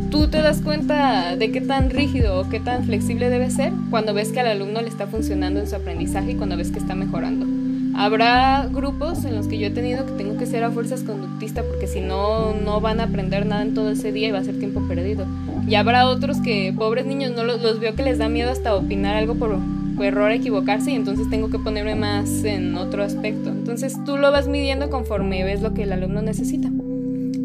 Tú 0.10 0.28
te 0.28 0.42
das 0.42 0.62
cuenta 0.62 1.36
de 1.36 1.52
qué 1.52 1.62
tan 1.62 1.90
rígido 1.90 2.40
o 2.40 2.50
qué 2.50 2.60
tan 2.60 2.84
flexible 2.84 3.30
debe 3.30 3.50
ser 3.50 3.72
cuando 3.90 4.14
ves 4.14 4.30
que 4.30 4.42
al 4.42 4.48
alumno 4.48 4.82
le 4.82 4.90
está 4.90 5.08
funcionando 5.08 5.60
en 5.60 5.68
su 5.68 5.76
aprendizaje 5.76 6.32
y 6.32 6.36
cuando 6.36 6.58
ves 6.58 6.72
que 6.72 6.80
está 6.80 6.96
mejorando. 6.96 7.46
Habrá 7.94 8.68
grupos 8.72 9.26
en 9.26 9.36
los 9.36 9.48
que 9.48 9.58
yo 9.58 9.68
he 9.68 9.72
tenido 9.72 10.06
que 10.06 10.14
tengo 10.14 10.38
que 10.38 10.46
ser 10.46 10.64
a 10.64 10.72
fuerzas 10.72 11.04
conductista 11.04 11.64
porque 11.64 11.88
si 11.88 12.02
no, 12.02 12.54
no 12.54 12.82
van 12.82 13.00
a 13.00 13.04
aprender 13.04 13.46
nada 13.46 13.62
en 13.62 13.74
todo 13.74 13.92
ese 13.92 14.12
día 14.12 14.30
y 14.30 14.32
va 14.32 14.40
a 14.40 14.44
ser 14.44 14.60
tiempo 14.60 14.82
perdido. 14.88 15.26
Y 15.68 15.76
habrá 15.76 16.08
otros 16.08 16.38
que, 16.42 16.74
pobres 16.76 17.06
niños, 17.06 17.32
no 17.36 17.44
los, 17.44 17.62
los 17.62 17.80
veo 17.80 17.96
que 17.96 18.04
les 18.04 18.18
da 18.18 18.30
miedo 18.30 18.52
hasta 18.52 18.76
opinar 18.76 19.16
algo 19.16 19.36
por, 19.36 19.60
error 20.00 20.32
equivocarse 20.32 20.92
y 20.92 20.96
entonces 20.96 21.30
tengo 21.30 21.50
que 21.50 21.60
ponerme 21.60 21.96
más 21.96 22.44
en 22.44 22.76
otro 22.76 23.04
aspecto. 23.04 23.50
Entonces 23.50 23.98
tú 24.06 24.18
lo 24.18 24.32
vas 24.32 24.48
midiendo 24.48 24.90
conforme 24.90 25.44
ves 25.44 25.62
lo 25.62 25.74
que 25.74 25.84
el 25.84 25.92
alumno 25.92 26.22
necesita. 26.22 26.70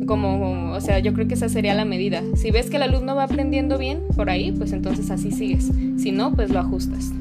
Como, 0.06 0.72
o 0.72 0.80
sea, 0.80 1.00
yo 1.00 1.12
creo 1.12 1.26
que 1.26 1.35
esa 1.35 1.48
sería 1.48 1.74
la 1.74 1.85
medida. 1.85 2.22
Si 2.35 2.50
ves 2.50 2.70
que 2.70 2.76
el 2.76 2.82
alumno 2.82 3.16
va 3.16 3.24
aprendiendo 3.24 3.76
bien 3.76 4.02
por 4.14 4.30
ahí, 4.30 4.52
pues 4.52 4.72
entonces 4.72 5.11
así 5.11 5.32
sigues. 5.32 5.70
Si 5.96 6.12
no, 6.12 6.32
pues 6.32 6.50
lo 6.50 6.61
ajustas. 6.61 7.12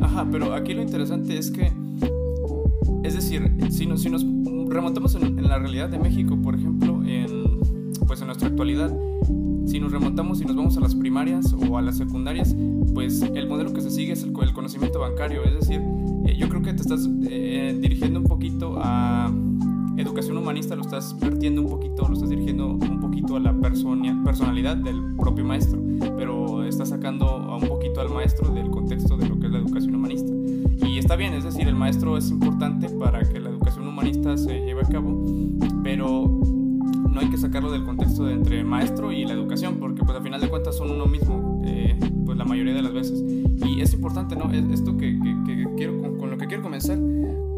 Ajá, 0.00 0.26
pero 0.30 0.54
aquí 0.54 0.74
lo 0.74 0.82
interesante 0.82 1.36
es 1.36 1.50
que, 1.50 1.72
es 3.02 3.14
decir, 3.14 3.50
si 3.70 3.86
nos, 3.86 4.02
si 4.02 4.10
nos 4.10 4.24
remontamos 4.68 5.14
en, 5.16 5.38
en 5.38 5.48
la 5.48 5.58
realidad 5.58 5.88
de 5.88 5.98
México, 5.98 6.38
por 6.40 6.54
ejemplo, 6.54 7.02
en, 7.04 7.58
pues 8.06 8.20
en 8.20 8.26
nuestra 8.26 8.48
actualidad, 8.48 8.94
si 9.68 9.78
nos 9.78 9.92
remontamos 9.92 10.40
y 10.40 10.46
nos 10.46 10.56
vamos 10.56 10.76
a 10.78 10.80
las 10.80 10.94
primarias 10.94 11.54
o 11.68 11.76
a 11.76 11.82
las 11.82 11.98
secundarias, 11.98 12.56
pues 12.94 13.20
el 13.20 13.46
modelo 13.48 13.72
que 13.74 13.82
se 13.82 13.90
sigue 13.90 14.14
es 14.14 14.22
el, 14.22 14.32
conocimiento 14.32 14.98
bancario. 14.98 15.44
Es 15.44 15.54
decir, 15.54 15.82
eh, 16.26 16.36
yo 16.36 16.48
creo 16.48 16.62
que 16.62 16.72
te 16.72 16.82
estás 16.82 17.06
eh, 17.28 17.76
dirigiendo 17.78 18.20
un 18.20 18.26
poquito 18.26 18.76
a 18.78 19.30
educación 19.98 20.38
humanista, 20.38 20.74
lo 20.74 20.82
estás 20.82 21.18
vertiendo 21.20 21.60
un 21.60 21.68
poquito, 21.68 22.08
lo 22.08 22.14
estás 22.14 22.30
dirigiendo 22.30 22.68
un 22.68 23.00
poquito 23.00 23.36
a 23.36 23.40
la 23.40 23.52
personalidad 23.52 24.76
del 24.76 25.14
propio 25.16 25.44
maestro, 25.44 25.82
pero 26.16 26.64
estás 26.64 26.88
sacando 26.88 27.26
a 27.26 27.56
un 27.56 27.68
poquito 27.68 28.00
al 28.00 28.08
maestro 28.08 28.52
del 28.54 28.70
contexto 28.70 29.16
de 29.16 29.28
lo 29.28 29.38
que 29.38 29.46
es 29.46 29.52
la 29.52 29.58
educación 29.58 29.94
humanista. 29.94 30.32
Y 30.86 30.98
está 30.98 31.14
bien, 31.16 31.34
es 31.34 31.44
decir, 31.44 31.68
el 31.68 31.74
maestro 31.74 32.16
es 32.16 32.30
importante 32.30 32.88
para 32.88 33.20
que 33.28 33.38
la 33.38 33.50
educación 33.50 33.86
humanista 33.86 34.36
se 34.38 34.64
lleve 34.64 34.80
a 34.80 34.88
cabo, 34.88 35.24
pero 35.82 36.40
no 37.18 37.24
hay 37.24 37.30
que 37.30 37.36
sacarlo 37.36 37.72
del 37.72 37.82
contexto 37.82 38.26
de 38.26 38.34
entre 38.34 38.62
maestro 38.62 39.10
y 39.10 39.24
la 39.24 39.32
educación, 39.32 39.78
porque 39.80 40.04
pues 40.04 40.16
al 40.16 40.22
final 40.22 40.40
de 40.40 40.48
cuentas 40.48 40.76
son 40.76 40.92
uno 40.92 41.06
mismo, 41.06 41.60
eh, 41.64 41.98
pues 42.24 42.38
la 42.38 42.44
mayoría 42.44 42.72
de 42.72 42.82
las 42.82 42.92
veces. 42.92 43.24
Y 43.66 43.80
es 43.80 43.92
importante, 43.92 44.36
¿no? 44.36 44.48
Esto 44.72 44.96
que, 44.96 45.18
que, 45.44 45.66
quiero, 45.76 46.00
con, 46.00 46.30
lo 46.30 46.38
que 46.38 46.46
quiero 46.46 46.62
comenzar, 46.62 46.96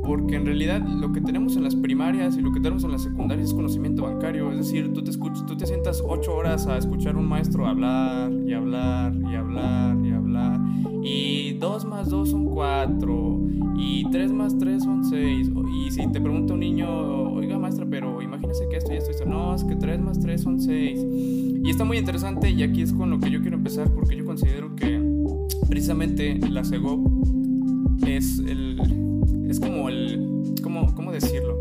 porque 0.03 0.37
en 0.37 0.47
realidad 0.47 0.81
lo 0.81 1.13
que 1.13 1.21
tenemos 1.21 1.57
en 1.57 1.65
las 1.65 1.77
primarias 1.77 2.39
y 2.39 2.41
lo 2.41 2.53
que 2.53 2.61
tenemos 2.61 2.85
en 2.85 2.93
las 2.93 3.03
secundarias 3.03 3.49
es 3.49 3.55
conocimiento 3.55 4.05
bancario, 4.05 4.51
es 4.51 4.57
decir, 4.57 4.95
tú 4.95 5.05
te, 5.05 5.11
escuchas, 5.11 5.45
tú 5.45 5.55
te 5.59 5.67
sientas 5.67 6.03
ocho 6.09 6.35
horas 6.35 6.67
a 6.67 6.79
escuchar 6.79 7.17
a 7.17 7.19
un 7.19 7.29
maestro 7.29 7.67
hablar 7.67 8.33
y 8.33 8.55
hablar 8.55 9.13
y 9.15 9.35
hablar 9.35 9.97
y 10.03 10.11
hablar, 10.11 10.61
y 11.03 11.53
dos 11.59 11.85
más 11.85 12.09
dos 12.09 12.31
son 12.31 12.47
cuatro, 12.47 13.39
Y 13.81 14.05
3 14.11 14.31
más 14.33 14.59
3 14.59 14.83
son 14.83 15.05
6. 15.05 15.51
Y 15.75 15.91
si 15.91 16.07
te 16.09 16.21
pregunta 16.21 16.53
un 16.53 16.61
niño, 16.61 17.33
oiga 17.33 17.59
maestra, 17.59 17.87
pero 17.89 18.21
imagínese 18.21 18.69
que 18.69 18.77
esto 18.77 18.93
y 18.93 18.97
esto, 18.97 19.11
y 19.11 19.15
esto. 19.15 19.25
No, 19.25 19.55
es 19.55 19.65
que 19.65 19.75
3 19.75 20.01
más 20.01 20.21
3 20.21 20.41
son 20.41 20.61
6. 20.61 21.07
Y 21.65 21.71
está 21.71 21.85
muy 21.85 21.97
interesante 21.97 22.51
y 22.51 22.63
aquí 22.63 22.83
es 22.83 22.93
con 22.93 23.09
lo 23.09 23.19
que 23.19 23.31
yo 23.31 23.41
quiero 23.41 23.57
empezar 23.57 23.91
porque 23.91 24.17
yo 24.17 24.27
considero 24.27 24.77
que 24.77 25.03
precisamente 25.69 26.39
la 26.51 26.63
CEGOP 26.63 27.09
es 28.07 28.39
el... 28.41 28.79
Es 29.49 29.59
como 29.59 29.89
el... 29.89 30.53
¿Cómo, 30.63 30.95
cómo 30.95 31.11
decirlo? 31.11 31.57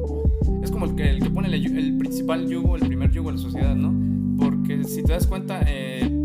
Es 0.62 0.72
como 0.72 0.86
el 0.86 0.96
que, 0.96 1.30
pone 1.30 1.48
el, 1.48 1.54
el 1.78 1.98
principal 1.98 2.50
yugo, 2.50 2.76
el 2.76 2.86
primer 2.86 3.12
yugo 3.12 3.30
de 3.30 3.38
la 3.38 3.42
sociedad, 3.42 3.76
¿no? 3.76 3.94
Porque 4.38 4.84
si 4.84 5.04
te 5.04 5.14
das 5.14 5.26
cuenta... 5.26 5.62
Eh, 5.66 6.19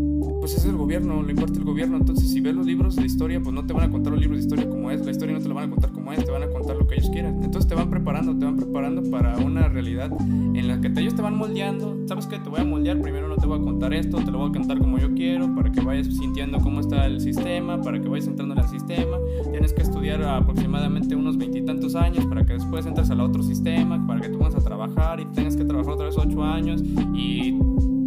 pues 0.45 0.57
es 0.59 0.65
el 0.65 0.77
gobierno, 0.77 1.23
lo 1.23 1.31
importa 1.31 1.57
el 1.57 1.65
gobierno. 1.65 1.97
Entonces, 1.97 2.29
si 2.29 2.39
ves 2.39 2.53
los 2.53 2.67
libros 2.67 2.95
de 2.95 3.03
historia, 3.03 3.41
pues 3.41 3.51
no 3.51 3.65
te 3.65 3.73
van 3.73 3.89
a 3.89 3.91
contar 3.91 4.13
los 4.13 4.21
libros 4.21 4.37
de 4.37 4.43
historia 4.43 4.69
como 4.69 4.91
es, 4.91 5.03
la 5.03 5.09
historia 5.09 5.33
no 5.33 5.41
te 5.41 5.47
la 5.47 5.55
van 5.55 5.63
a 5.63 5.69
contar 5.71 5.91
como 5.91 6.13
es, 6.13 6.23
te 6.23 6.29
van 6.29 6.43
a 6.43 6.47
contar 6.49 6.75
lo 6.75 6.85
que 6.85 6.93
ellos 6.93 7.09
quieran. 7.09 7.43
Entonces, 7.43 7.67
te 7.67 7.73
van 7.73 7.89
preparando, 7.89 8.37
te 8.37 8.45
van 8.45 8.55
preparando 8.55 9.01
para 9.09 9.39
una 9.39 9.67
realidad 9.69 10.11
en 10.21 10.67
la 10.67 10.79
que 10.79 10.93
ellos 10.99 11.15
te 11.15 11.23
van 11.23 11.35
moldeando. 11.35 11.97
¿Sabes 12.07 12.27
qué? 12.27 12.37
Te 12.37 12.47
voy 12.47 12.59
a 12.59 12.63
moldear, 12.63 13.01
primero 13.01 13.27
no 13.27 13.37
te 13.37 13.47
voy 13.47 13.59
a 13.59 13.63
contar 13.63 13.91
esto, 13.95 14.17
te 14.17 14.29
lo 14.29 14.37
voy 14.37 14.49
a 14.49 14.51
contar 14.51 14.77
como 14.77 14.99
yo 14.99 15.15
quiero, 15.15 15.55
para 15.55 15.71
que 15.71 15.81
vayas 15.81 16.15
sintiendo 16.15 16.59
cómo 16.59 16.79
está 16.79 17.07
el 17.07 17.21
sistema, 17.21 17.81
para 17.81 17.99
que 17.99 18.07
vayas 18.07 18.27
entrando 18.27 18.53
en 18.53 18.59
el 18.59 18.67
sistema. 18.67 19.17
Tienes 19.49 19.73
que 19.73 19.81
estudiar 19.81 20.21
aproximadamente 20.21 21.15
unos 21.15 21.39
veintitantos 21.39 21.95
años 21.95 22.23
para 22.27 22.45
que 22.45 22.53
después 22.53 22.85
entres 22.85 23.09
al 23.09 23.19
otro 23.21 23.41
sistema, 23.41 24.05
para 24.05 24.21
que 24.21 24.29
tú 24.29 24.37
vayas 24.37 24.57
a 24.57 24.63
trabajar 24.63 25.19
y 25.19 25.25
tengas 25.25 25.55
que 25.55 25.65
trabajar 25.65 25.93
otra 25.93 26.05
vez 26.05 26.15
ocho 26.19 26.43
años. 26.43 26.83
Y 27.15 27.57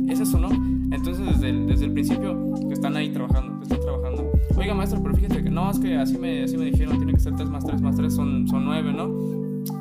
es 0.09 0.21
eso, 0.21 0.39
¿no? 0.39 0.78
Entonces, 0.91 1.27
desde 1.27 1.51
el, 1.51 1.67
desde 1.67 1.85
el 1.87 1.93
principio, 1.93 2.55
que 2.67 2.75
están 2.75 2.97
ahí 2.97 3.11
trabajando, 3.11 3.59
que 3.59 3.65
están 3.65 3.81
trabajando. 3.81 4.31
Oiga, 4.57 4.75
maestro, 4.75 5.03
pero 5.03 5.15
fíjate 5.15 5.43
que 5.43 5.51
no, 5.51 5.71
es 5.71 5.79
que 5.79 5.97
así 5.97 6.19
me, 6.19 6.43
así 6.45 6.57
me 6.57 6.67
dijeron, 6.67 6.97
tiene 6.97 7.13
que 7.13 7.21
ser 7.21 7.35
3 7.37 7.49
más 7.51 7.65
3 7.65 7.81
más 7.83 7.97
3 7.97 8.13
son, 8.13 8.49
son 8.49 8.65
9, 8.65 8.93
¿no? 8.93 9.29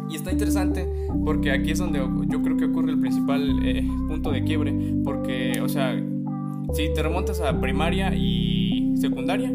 Y 0.10 0.16
está 0.16 0.32
interesante 0.32 0.88
porque 1.26 1.52
aquí 1.52 1.72
es 1.72 1.80
donde 1.80 2.00
yo 2.00 2.42
creo 2.42 2.58
que 2.58 2.66
ocurre 2.66 2.92
el 2.92 3.00
principal 3.00 3.60
eh, 3.64 3.86
punto 4.08 4.32
de 4.32 4.44
quiebre. 4.44 4.74
Porque, 5.04 5.60
o 5.62 5.70
sea, 5.70 5.96
si 6.74 6.94
te 6.94 7.04
remontas 7.04 7.42
a 7.42 7.60
primaria 7.60 8.14
y 8.16 8.94
secundaria, 8.98 9.54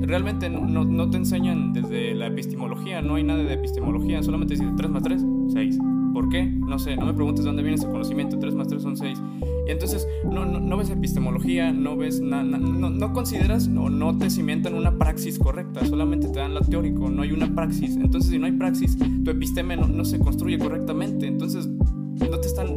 realmente 0.00 0.48
no, 0.48 0.60
no, 0.66 0.84
no 0.84 1.10
te 1.10 1.18
enseñan 1.18 1.72
desde 1.72 2.14
la 2.14 2.26
epistemología, 2.26 3.02
no 3.02 3.14
hay 3.16 3.24
nada 3.24 3.42
de 3.42 3.54
epistemología, 3.54 4.22
solamente 4.22 4.54
dice 4.54 4.66
3 4.76 4.90
más 4.90 5.02
3, 5.02 5.24
6. 5.52 5.78
¿Por 6.12 6.28
qué? 6.28 6.46
No 6.46 6.78
sé, 6.78 6.96
no 6.96 7.06
me 7.06 7.14
preguntes 7.14 7.44
dónde 7.44 7.62
viene 7.62 7.76
ese 7.76 7.86
conocimiento, 7.86 8.38
3 8.38 8.54
más 8.54 8.68
3 8.68 8.82
son 8.82 8.96
6. 8.96 9.18
Y 9.66 9.70
entonces 9.70 10.06
no, 10.24 10.76
ves 10.76 10.90
epistemología, 10.90 11.72
no 11.72 11.96
ves 11.96 12.20
nada, 12.20 12.42
no, 12.42 12.90
no, 12.90 13.12
consideras 13.12 13.68
no, 13.68 13.88
no 13.88 14.16
te 14.18 14.30
cimentan 14.30 14.74
una 14.74 14.98
praxis 14.98 15.38
correcta, 15.38 15.84
solamente 15.86 16.28
te 16.28 16.40
dan 16.40 16.54
lo 16.54 16.60
teórico, 16.60 17.10
no 17.10 17.22
hay 17.22 17.32
una 17.32 17.54
praxis. 17.54 17.96
Entonces 17.96 18.30
si 18.30 18.38
no 18.38 18.46
hay 18.46 18.52
praxis, 18.52 18.96
tu 19.24 19.30
episteme 19.30 19.76
no, 19.76 19.86
no 19.86 20.04
se 20.04 20.18
construye 20.18 20.58
correctamente, 20.58 21.26
entonces 21.26 21.68
no 21.68 22.38
te 22.38 22.48
están 22.48 22.68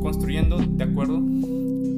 construyendo 0.00 0.58
de 0.58 0.84
acuerdo 0.84 1.22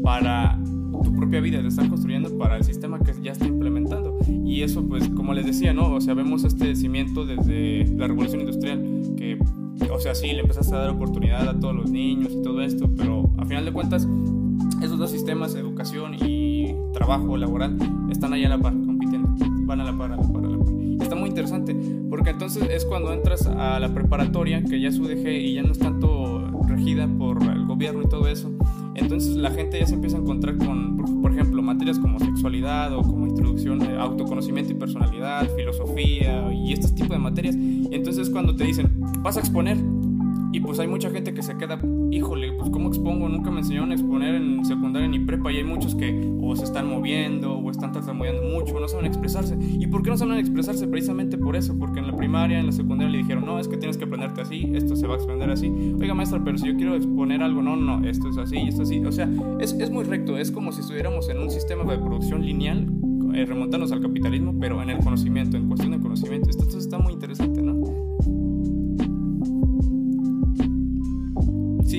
para 0.02 0.58
tu 1.02 1.14
propia 1.14 1.40
vida, 1.40 1.60
te 1.60 1.68
están 1.68 1.88
construyendo 1.88 2.36
para 2.36 2.56
el 2.56 2.64
sistema 2.64 2.98
que 3.00 3.12
ya 3.22 3.32
está 3.32 3.46
implementando. 3.46 4.18
Y 4.44 4.62
eso, 4.62 4.86
pues, 4.86 5.08
como 5.10 5.32
les 5.32 5.46
decía, 5.46 5.72
¿no? 5.72 5.92
O 5.92 6.00
sea, 6.00 6.14
vemos 6.14 6.44
este 6.44 6.74
cimiento 6.76 7.24
desde 7.24 7.86
la 7.96 8.06
revolución 8.06 8.40
industrial, 8.40 9.14
que, 9.16 9.38
o 9.88 9.98
sea, 9.98 10.14
sí, 10.14 10.32
le 10.32 10.40
empezaste 10.40 10.74
a 10.74 10.78
dar 10.78 10.90
oportunidad 10.90 11.48
a 11.48 11.58
todos 11.58 11.74
los 11.74 11.90
niños 11.90 12.32
y 12.32 12.42
todo 12.42 12.60
esto, 12.62 12.90
pero 12.96 13.30
a 13.38 13.44
final 13.44 13.64
de 13.64 13.72
cuentas, 13.72 14.06
esos 14.82 14.98
dos 14.98 15.10
sistemas, 15.10 15.54
educación 15.54 16.14
y 16.14 16.74
trabajo 16.92 17.36
laboral, 17.36 17.76
están 18.10 18.32
ahí 18.32 18.44
a 18.44 18.48
la 18.48 18.58
par, 18.58 18.72
compitiendo, 18.72 19.28
van 19.66 19.80
a 19.80 19.84
la 19.84 19.96
par, 19.96 20.12
a 20.12 20.16
la 20.16 20.22
par, 20.22 20.44
a 20.44 20.48
la 20.48 20.58
par. 20.58 20.74
Está 21.00 21.14
muy 21.14 21.28
interesante, 21.28 21.76
porque 22.08 22.30
entonces 22.30 22.68
es 22.70 22.84
cuando 22.84 23.12
entras 23.12 23.46
a 23.46 23.80
la 23.80 23.92
preparatoria, 23.92 24.62
que 24.62 24.80
ya 24.80 24.88
es 24.88 24.98
UDG 24.98 25.28
y 25.28 25.54
ya 25.54 25.62
no 25.62 25.72
es 25.72 25.78
tanto 25.78 26.46
regida 26.66 27.08
por 27.18 27.42
el 27.42 27.66
gobierno 27.66 28.02
y 28.02 28.08
todo 28.08 28.28
eso, 28.28 28.50
entonces 28.94 29.36
la 29.36 29.50
gente 29.50 29.78
ya 29.78 29.86
se 29.86 29.94
empieza 29.94 30.16
a 30.16 30.20
encontrar 30.20 30.56
con, 30.58 30.96
por, 31.22 31.32
ejemplo, 31.32 31.62
materias 31.62 31.98
como 31.98 32.18
sexualidad 32.18 32.92
o 32.92 33.02
como 33.02 33.26
introducción 33.26 33.78
de 33.78 33.96
autoconocimiento 33.96 34.72
y 34.72 34.74
personalidad, 34.74 35.48
filosofía 35.56 36.52
y 36.52 36.72
este 36.72 36.88
tipo 36.88 37.14
de 37.14 37.18
materias. 37.18 37.54
Entonces 37.56 38.28
cuando 38.30 38.54
te 38.54 38.64
dicen, 38.64 38.99
vas 39.22 39.36
a 39.36 39.40
exponer, 39.40 39.78
y 40.52 40.60
pues 40.60 40.80
hay 40.80 40.88
mucha 40.88 41.10
gente 41.10 41.32
que 41.32 41.42
se 41.42 41.56
queda, 41.56 41.78
híjole, 42.10 42.52
pues 42.52 42.70
¿cómo 42.70 42.88
expongo? 42.88 43.28
Nunca 43.28 43.52
me 43.52 43.60
enseñaron 43.60 43.92
a 43.92 43.94
exponer 43.94 44.34
en 44.34 44.64
secundaria 44.64 45.06
ni 45.06 45.20
prepa 45.20 45.52
y 45.52 45.58
hay 45.58 45.64
muchos 45.64 45.94
que 45.94 46.28
o 46.42 46.56
se 46.56 46.64
están 46.64 46.88
moviendo 46.88 47.56
o 47.56 47.70
están 47.70 47.92
tartamudeando 47.92 48.42
mucho 48.42 48.78
no 48.80 48.88
saben 48.88 49.06
expresarse. 49.06 49.56
¿Y 49.60 49.86
por 49.86 50.02
qué 50.02 50.10
no 50.10 50.16
saben 50.16 50.38
expresarse? 50.38 50.88
Precisamente 50.88 51.38
por 51.38 51.54
eso, 51.54 51.78
porque 51.78 52.00
en 52.00 52.08
la 52.08 52.16
primaria, 52.16 52.58
en 52.58 52.66
la 52.66 52.72
secundaria 52.72 53.12
le 53.12 53.18
dijeron, 53.18 53.44
no, 53.44 53.60
es 53.60 53.68
que 53.68 53.76
tienes 53.76 53.96
que 53.96 54.04
aprenderte 54.04 54.40
así, 54.40 54.72
esto 54.74 54.96
se 54.96 55.06
va 55.06 55.14
a 55.14 55.16
exponer 55.18 55.50
así. 55.50 55.68
Oiga, 56.00 56.14
maestra, 56.14 56.42
pero 56.42 56.58
si 56.58 56.66
yo 56.66 56.76
quiero 56.76 56.96
exponer 56.96 57.42
algo, 57.42 57.62
no, 57.62 57.76
no, 57.76 58.04
esto 58.08 58.28
es 58.28 58.38
así, 58.38 58.56
esto 58.56 58.82
es 58.82 58.88
así. 58.88 59.04
O 59.04 59.12
sea, 59.12 59.28
es, 59.60 59.72
es 59.74 59.90
muy 59.90 60.04
recto, 60.04 60.36
es 60.36 60.50
como 60.50 60.72
si 60.72 60.80
estuviéramos 60.80 61.28
en 61.28 61.38
un 61.38 61.50
sistema 61.50 61.84
de 61.84 61.98
producción 61.98 62.44
lineal, 62.44 62.88
eh, 63.34 63.46
al 63.48 64.00
capitalismo, 64.00 64.56
pero 64.58 64.82
en 64.82 64.90
el 64.90 64.98
conocimiento, 64.98 65.56
en 65.56 65.68
cuestión 65.68 65.92
de 65.92 66.00
conocimiento. 66.00 66.50
Esto 66.50 66.64
entonces 66.64 66.84
está 66.84 66.98
muy 66.98 67.12
interesante, 67.12 67.62
¿no? 67.62 67.99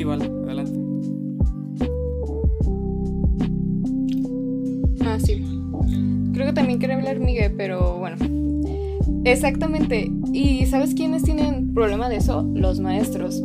Adelante. 0.09 0.79
Ah, 5.05 5.17
sí. 5.19 5.43
Creo 6.33 6.47
que 6.47 6.53
también 6.53 6.79
quiere 6.79 6.95
hablar 6.95 7.19
Miguel, 7.19 7.53
pero 7.57 7.97
bueno. 7.97 8.17
Exactamente. 9.25 10.11
¿Y 10.33 10.65
sabes 10.65 10.93
quiénes 10.95 11.23
tienen 11.23 11.73
problema 11.73 12.09
de 12.09 12.17
eso? 12.17 12.49
Los 12.53 12.79
maestros. 12.79 13.43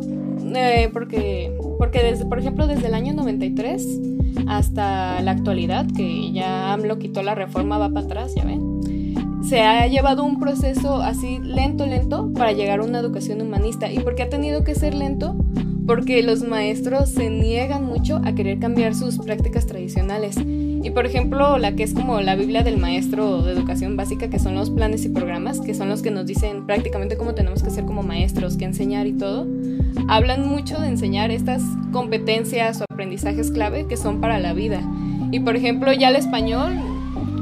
Eh, 0.55 0.89
porque, 0.93 1.55
porque 1.77 2.01
desde, 2.03 2.25
por 2.25 2.39
ejemplo, 2.39 2.67
desde 2.67 2.87
el 2.87 2.93
año 2.93 3.13
93 3.13 3.85
hasta 4.47 5.21
la 5.21 5.31
actualidad, 5.31 5.85
que 5.95 6.31
ya 6.31 6.73
AMLO 6.73 6.99
quitó 6.99 7.21
la 7.21 7.35
reforma, 7.35 7.77
va 7.77 7.89
para 7.89 8.05
atrás, 8.05 8.33
ya 8.35 8.45
ven. 8.45 8.61
Se 9.43 9.61
ha 9.61 9.87
llevado 9.87 10.23
un 10.25 10.39
proceso 10.39 11.01
así 11.01 11.39
lento, 11.39 11.85
lento 11.85 12.31
para 12.33 12.51
llegar 12.51 12.79
a 12.79 12.83
una 12.83 12.99
educación 12.99 13.41
humanista. 13.41 13.91
¿Y 13.91 13.99
por 13.99 14.15
qué 14.15 14.23
ha 14.23 14.29
tenido 14.29 14.63
que 14.63 14.75
ser 14.75 14.93
lento? 14.93 15.36
Porque 15.87 16.21
los 16.21 16.43
maestros 16.43 17.09
se 17.09 17.29
niegan 17.29 17.85
mucho 17.85 18.21
a 18.23 18.35
querer 18.35 18.59
cambiar 18.59 18.93
sus 18.93 19.17
prácticas 19.17 19.65
tradicionales. 19.65 20.37
Y 20.37 20.91
por 20.91 21.05
ejemplo, 21.05 21.57
la 21.57 21.75
que 21.75 21.83
es 21.83 21.93
como 21.93 22.21
la 22.21 22.35
Biblia 22.35 22.61
del 22.61 22.77
maestro 22.77 23.41
de 23.41 23.53
educación 23.53 23.97
básica, 23.97 24.29
que 24.29 24.37
son 24.37 24.55
los 24.55 24.69
planes 24.69 25.05
y 25.05 25.09
programas, 25.09 25.59
que 25.59 25.73
son 25.73 25.89
los 25.89 26.01
que 26.01 26.11
nos 26.11 26.25
dicen 26.25 26.65
prácticamente 26.65 27.17
cómo 27.17 27.33
tenemos 27.33 27.63
que 27.63 27.71
ser 27.71 27.85
como 27.85 28.03
maestros, 28.03 28.57
qué 28.57 28.65
enseñar 28.65 29.07
y 29.07 29.13
todo, 29.13 29.47
hablan 30.07 30.47
mucho 30.47 30.77
de 30.79 30.89
enseñar 30.89 31.31
estas 31.31 31.63
competencias 31.91 32.81
o 32.81 32.85
aprendizajes 32.89 33.49
clave 33.49 33.87
que 33.87 33.97
son 33.97 34.21
para 34.21 34.39
la 34.39 34.53
vida. 34.53 34.81
Y 35.31 35.39
por 35.39 35.55
ejemplo, 35.55 35.91
ya 35.93 36.09
el 36.09 36.15
español, 36.15 36.73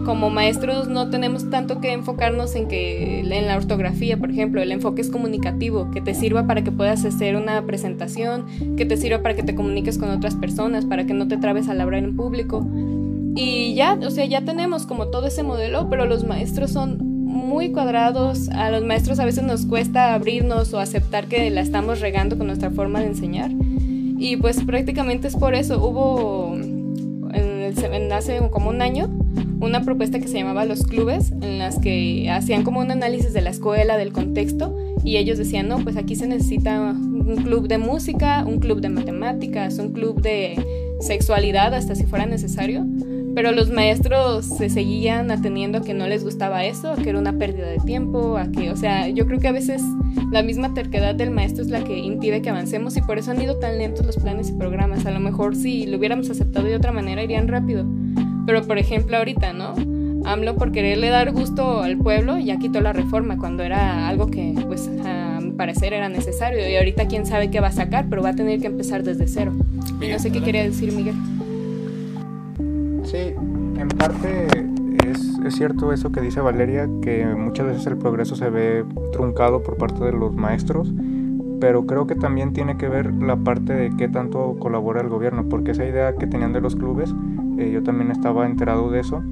como 0.06 0.30
maestros 0.30 0.88
no 0.88 1.10
tenemos 1.10 1.50
tanto 1.50 1.82
que 1.82 1.92
enfocarnos 1.92 2.56
en 2.56 2.68
que 2.68 3.20
en 3.20 3.48
la 3.48 3.58
ortografía, 3.58 4.18
por 4.18 4.30
ejemplo, 4.30 4.62
el 4.62 4.72
enfoque 4.72 5.02
es 5.02 5.10
comunicativo, 5.10 5.92
que 5.92 6.00
te 6.00 6.14
sirva 6.14 6.48
para 6.48 6.64
que 6.64 6.72
puedas 6.72 7.04
hacer 7.04 7.36
una 7.36 7.66
presentación, 7.66 8.46
que 8.78 8.86
te 8.86 8.96
sirva 8.96 9.22
para 9.22 9.36
que 9.36 9.44
te 9.44 9.56
comuniques 9.56 9.98
con 9.98 10.10
otras 10.12 10.36
personas, 10.36 10.86
para 10.86 11.06
que 11.06 11.14
no 11.14 11.28
te 11.28 11.38
trabes 11.38 11.68
al 11.68 11.82
hablar 11.82 12.04
en 12.04 12.16
público. 12.16 12.66
Y 13.36 13.74
ya, 13.74 14.00
o 14.02 14.12
sea, 14.12 14.26
ya 14.26 14.46
tenemos 14.46 14.86
como 14.86 15.08
todo 15.08 15.28
ese 15.28 15.44
modelo, 15.44 15.90
pero 15.90 16.06
los 16.06 16.24
maestros 16.26 16.72
son 16.72 17.00
muy 17.26 17.72
cuadrados, 17.72 18.48
a 18.50 18.72
los 18.72 18.86
maestros 18.86 19.20
a 19.20 19.26
veces 19.26 19.44
nos 19.44 19.66
cuesta 19.66 20.14
abrirnos 20.14 20.74
o 20.74 20.80
aceptar 20.80 21.26
que 21.26 21.50
la 21.50 21.62
estamos 21.62 22.00
regando 22.00 22.38
con 22.38 22.48
nuestra 22.48 22.70
forma 22.70 23.02
de 23.02 23.08
enseñar. 23.08 23.52
Y 24.18 24.38
pues 24.38 24.64
prácticamente 24.64 25.28
es 25.28 25.36
por 25.36 25.56
eso. 25.56 25.86
Hubo 25.86 26.56
en 26.56 27.34
el, 27.34 27.84
en 27.84 28.12
hace 28.14 28.40
como 28.50 28.70
un 28.70 28.82
año 28.82 29.10
una 29.60 29.84
propuesta 29.84 30.20
que 30.20 30.28
se 30.28 30.38
llamaba 30.38 30.66
Los 30.66 30.84
Clubes, 30.84 31.32
en 31.42 31.60
las 31.60 31.80
que 31.80 32.30
hacían 32.30 32.64
como 32.64 32.80
un 32.80 32.92
análisis 32.92 33.34
de 33.34 33.42
la 33.42 33.50
escuela, 33.50 33.98
del 33.98 34.12
contexto, 34.12 34.76
y 35.04 35.18
ellos 35.18 35.38
decían, 35.38 35.68
no, 35.68 35.80
pues 35.80 35.98
aquí 35.98 36.16
se 36.16 36.28
necesita 36.28 36.92
un 36.92 37.38
club 37.44 37.68
de 37.68 37.78
música, 37.78 38.44
un 38.46 38.60
club 38.60 38.82
de 38.82 38.90
matemáticas, 38.90 39.78
un 39.80 39.92
club 39.92 40.22
de 40.22 40.56
sexualidad, 41.00 41.74
hasta 41.74 41.96
si 41.96 42.04
fuera 42.06 42.26
necesario. 42.26 42.86
Pero 43.36 43.52
los 43.52 43.70
maestros 43.70 44.46
se 44.46 44.70
seguían 44.70 45.30
atendiendo 45.30 45.80
a 45.80 45.82
que 45.82 45.94
no 45.94 46.08
les 46.08 46.24
gustaba 46.24 46.64
eso, 46.64 46.92
a 46.92 46.96
que 46.96 47.10
era 47.10 47.20
una 47.20 47.38
pérdida 47.38 47.68
de 47.68 47.80
tiempo, 47.80 48.38
a 48.38 48.50
que, 48.50 48.72
o 48.72 48.78
sea, 48.78 49.10
yo 49.10 49.28
creo 49.28 49.40
que 49.40 49.50
a 49.50 49.52
veces 49.52 49.82
la 50.32 50.42
misma 50.42 50.74
terquedad 50.74 51.14
del 51.14 51.32
maestro 51.32 51.64
es 51.64 51.70
la 51.70 51.84
que 51.84 51.98
impide 52.00 52.42
que 52.42 52.50
avancemos 52.50 52.96
y 52.96 53.02
por 53.02 53.18
eso 53.18 53.32
han 53.32 53.42
ido 53.42 53.58
tan 53.60 53.78
lentos 53.78 54.06
los 54.06 54.16
planes 54.16 54.50
y 54.50 54.54
programas. 54.54 55.06
A 55.06 55.12
lo 55.12 55.20
mejor 55.20 55.56
si 55.56 55.86
lo 55.86 55.98
hubiéramos 55.98 56.30
aceptado 56.30 56.66
de 56.66 56.76
otra 56.76 56.94
manera 56.94 57.24
irían 57.24 57.50
rápido. 57.50 57.86
Pero 58.46 58.64
por 58.64 58.78
ejemplo 58.78 59.18
ahorita, 59.18 59.54
¿no? 59.54 59.74
AMLO 60.26 60.56
por 60.56 60.72
quererle 60.72 61.10
dar 61.10 61.32
gusto 61.32 61.82
al 61.82 61.98
pueblo 61.98 62.38
ya 62.40 62.58
quitó 62.58 62.82
la 62.82 62.94
reforma 62.94 63.38
cuando 63.38 63.62
era 63.64 64.08
algo 64.08 64.28
que 64.28 64.56
pues 64.68 64.90
a 65.06 65.40
mi 65.40 65.52
parecer 65.52 65.94
era 65.94 66.10
necesario 66.10 66.68
y 66.68 66.76
ahorita 66.76 67.08
quién 67.08 67.26
sabe 67.26 67.52
qué 67.52 67.60
va 67.60 67.68
a 67.68 67.72
sacar, 67.72 68.08
pero 68.10 68.24
va 68.24 68.30
a 68.30 68.36
tener 68.36 68.60
que 68.60 68.68
empezar 68.68 69.04
desde 69.04 69.28
cero. 69.28 69.54
Y 70.02 70.08
no 70.08 70.20
sé 70.20 70.32
qué 70.32 70.42
quería 70.42 70.64
decir 70.64 70.92
Miguel. 70.94 71.16
Sí, 73.04 73.34
en 73.80 73.88
parte 73.90 74.48
Es, 75.06 75.38
es, 75.46 75.56
cierto 75.56 75.94
eso 75.94 76.12
que 76.12 76.22
dice 76.22 76.42
Valeria, 76.42 76.90
que 77.02 77.26
muchas 77.26 77.68
veces 77.68 77.86
el 77.86 77.98
progreso 77.98 78.36
se 78.36 78.50
ve 78.50 78.84
truncado 79.12 79.62
por 79.62 79.78
parte 79.78 80.04
de 80.04 80.12
los 80.12 80.34
maestros, 80.34 80.92
pero 81.60 81.86
creo 81.86 82.08
que 82.08 82.16
también 82.16 82.54
tiene 82.54 82.78
que 82.78 82.90
ver 82.90 83.14
la 83.14 83.36
parte 83.36 83.74
de 83.74 83.96
qué 83.96 84.08
tanto 84.08 84.56
colabora 84.60 85.02
el 85.02 85.10
gobierno, 85.10 85.48
porque 85.48 85.72
esa 85.72 85.86
idea 85.86 86.16
que 86.16 86.26
tenían 86.26 86.54
de 86.54 86.62
los 86.62 86.76
clubes, 86.76 87.14
eh, 87.58 87.72
yo 87.72 87.84
también 87.84 88.12
estaba 88.12 88.46
enterado 88.46 88.92
de 88.92 89.00
eso. 89.00 89.24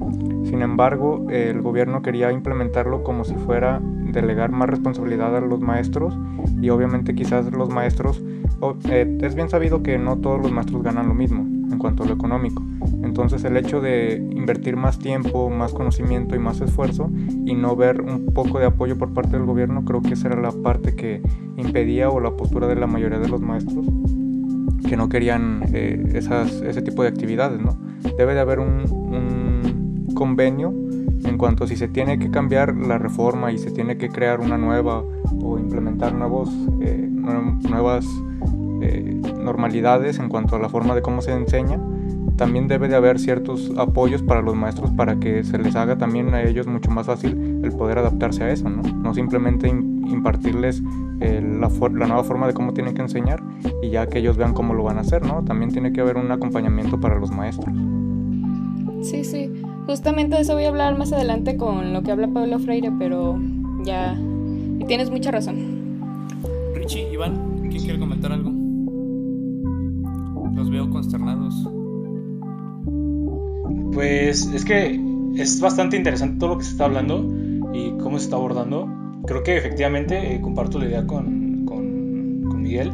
Sin 0.44 0.62
embargo, 0.62 1.26
eh, 1.30 1.50
el 1.50 1.62
gobierno 1.62 2.02
quería 2.02 2.32
implementarlo 2.32 3.02
como 3.02 3.24
si 3.24 3.34
fuera 3.34 3.80
delegar 3.82 4.50
más 4.52 4.68
responsabilidad 4.68 5.36
a 5.36 5.40
los 5.40 5.60
maestros 5.60 6.16
y 6.60 6.70
obviamente 6.70 7.14
quizás 7.14 7.50
los 7.52 7.68
maestros, 7.68 8.22
eh, 8.88 9.18
es 9.20 9.34
bien 9.34 9.48
sabido 9.50 9.82
que 9.82 9.98
no 9.98 10.16
todos 10.18 10.40
los 10.40 10.52
maestros 10.52 10.82
ganan 10.82 11.08
lo 11.08 11.14
mismo 11.14 11.42
en 11.42 11.78
cuanto 11.78 12.04
a 12.04 12.06
lo 12.06 12.14
económico. 12.14 12.62
Entonces 13.02 13.44
el 13.44 13.56
hecho 13.56 13.80
de 13.80 14.16
invertir 14.30 14.76
más 14.76 14.98
tiempo, 14.98 15.50
más 15.50 15.72
conocimiento 15.72 16.34
y 16.36 16.38
más 16.38 16.60
esfuerzo 16.60 17.10
y 17.44 17.54
no 17.54 17.76
ver 17.76 18.00
un 18.00 18.32
poco 18.32 18.58
de 18.58 18.66
apoyo 18.66 18.96
por 18.96 19.12
parte 19.12 19.36
del 19.36 19.46
gobierno, 19.46 19.84
creo 19.84 20.00
que 20.02 20.14
esa 20.14 20.28
era 20.28 20.40
la 20.40 20.52
parte 20.52 20.94
que 20.94 21.20
impedía 21.56 22.08
o 22.10 22.20
la 22.20 22.36
postura 22.36 22.66
de 22.66 22.76
la 22.76 22.86
mayoría 22.86 23.18
de 23.18 23.28
los 23.28 23.40
maestros 23.40 23.86
que 24.88 24.96
no 24.96 25.08
querían 25.08 25.64
eh, 25.72 26.12
esas, 26.14 26.52
ese 26.60 26.82
tipo 26.82 27.02
de 27.02 27.08
actividades. 27.08 27.60
¿no? 27.60 27.76
Debe 28.16 28.34
de 28.34 28.40
haber 28.40 28.58
un, 28.60 30.14
convenio 30.14 30.72
en 31.24 31.38
cuanto 31.38 31.64
a 31.64 31.66
si 31.66 31.76
se 31.76 31.88
tiene 31.88 32.18
que 32.18 32.30
cambiar 32.30 32.76
la 32.76 32.98
reforma 32.98 33.50
y 33.50 33.58
se 33.58 33.72
tiene 33.72 33.96
que 33.96 34.10
crear 34.10 34.40
una 34.40 34.56
nueva 34.56 35.02
o 35.42 35.58
implementar 35.58 36.14
nuevos, 36.14 36.50
eh, 36.80 37.08
nuevas 37.10 38.06
eh, 38.82 39.20
normalidades 39.40 40.18
en 40.18 40.28
cuanto 40.28 40.54
a 40.54 40.58
la 40.60 40.68
forma 40.68 40.94
de 40.94 41.02
cómo 41.02 41.20
se 41.20 41.32
enseña, 41.32 41.80
también 42.36 42.68
debe 42.68 42.88
de 42.88 42.96
haber 42.96 43.18
ciertos 43.18 43.72
apoyos 43.76 44.22
para 44.22 44.42
los 44.42 44.54
maestros 44.54 44.90
para 44.90 45.20
que 45.20 45.44
se 45.44 45.58
les 45.58 45.76
haga 45.76 45.96
también 45.96 46.34
a 46.34 46.42
ellos 46.42 46.66
mucho 46.66 46.90
más 46.90 47.06
fácil 47.06 47.60
el 47.62 47.72
poder 47.72 47.98
adaptarse 47.98 48.44
a 48.44 48.50
eso, 48.50 48.68
¿no? 48.68 48.82
No 48.82 49.14
simplemente 49.14 49.68
impartirles 49.68 50.82
eh, 51.20 51.40
la, 51.42 51.68
la, 51.68 52.06
nueva 52.06 52.24
forma 52.24 52.46
de 52.46 52.54
cómo 52.54 52.74
tienen 52.74 52.94
que 52.94 53.02
enseñar 53.02 53.42
y 53.82 53.90
ya 53.90 54.08
que 54.08 54.18
ellos 54.18 54.36
vean 54.36 54.52
cómo 54.52 54.74
lo 54.74 54.82
van 54.82 54.98
a 54.98 55.02
hacer, 55.02 55.24
¿no? 55.24 55.44
También 55.44 55.70
tiene 55.70 55.92
que 55.92 56.00
haber 56.00 56.16
un 56.16 56.30
acompañamiento 56.32 57.00
para 57.00 57.18
los 57.18 57.30
maestros. 57.30 57.74
Sí, 59.02 59.24
sí. 59.24 59.50
Justamente 59.86 60.36
de 60.36 60.42
eso 60.42 60.54
voy 60.54 60.64
a 60.64 60.68
hablar 60.68 60.98
más 60.98 61.12
adelante 61.12 61.56
con 61.56 61.92
lo 61.92 62.02
que 62.02 62.10
habla 62.10 62.26
Pablo 62.28 62.58
Freire, 62.58 62.90
pero 62.98 63.38
ya... 63.84 64.18
Y 64.80 64.84
tienes 64.86 65.10
mucha 65.10 65.30
razón. 65.30 65.56
Richie, 66.74 67.12
Iván, 67.12 67.68
¿quién 67.70 67.82
quiere 67.82 67.98
comentar 67.98 68.32
algo? 68.32 68.50
Los 70.54 70.70
veo 70.70 70.88
consternados. 70.90 71.68
Pues 73.94 74.46
es 74.46 74.64
que 74.64 75.00
es 75.36 75.60
bastante 75.60 75.96
interesante 75.96 76.38
todo 76.38 76.50
lo 76.50 76.58
que 76.58 76.64
se 76.64 76.72
está 76.72 76.84
hablando 76.84 77.24
y 77.72 77.92
cómo 77.98 78.18
se 78.18 78.24
está 78.24 78.36
abordando. 78.36 78.88
Creo 79.26 79.42
que 79.42 79.56
efectivamente 79.56 80.34
eh, 80.34 80.40
comparto 80.40 80.78
la 80.78 80.86
idea 80.86 81.06
con, 81.06 81.64
con, 81.64 82.62
Miguel. 82.62 82.92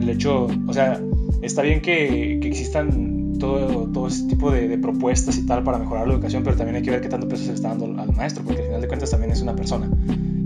El 0.00 0.08
hecho, 0.08 0.48
o 0.66 0.72
sea, 0.72 1.00
está 1.42 1.62
bien 1.62 1.80
que, 1.80 2.38
existan 2.38 3.34
todo, 3.38 3.88
todo 3.88 4.06
ese 4.06 4.26
tipo 4.28 4.50
de, 4.50 4.78
propuestas 4.78 5.36
y 5.36 5.46
tal 5.46 5.62
para 5.62 5.78
mejorar 5.78 6.06
la 6.06 6.14
educación, 6.14 6.42
pero 6.42 6.56
también 6.56 6.76
hay 6.76 6.82
que 6.82 6.90
ver 6.90 7.00
qué 7.00 7.08
tanto 7.08 7.28
peso 7.28 7.44
se 7.44 7.54
está 7.54 7.68
dando 7.68 7.86
al 8.00 8.12
maestro, 8.14 8.44
porque 8.44 8.60
al 8.60 8.66
final 8.66 8.80
de 8.80 8.88
cuentas 8.88 9.10
también 9.10 9.32
es 9.32 9.42
una 9.42 9.54
persona. 9.54 9.90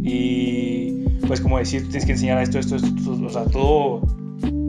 Y 0.03 1.05
pues 1.27 1.41
como 1.41 1.59
decir, 1.59 1.83
tienes 1.83 2.05
que 2.05 2.13
enseñar 2.13 2.43
esto, 2.43 2.59
esto, 2.59 2.77
esto, 2.77 2.89
esto 2.89 3.13
o 3.13 3.31
sea, 3.31 3.45
todo 3.45 4.03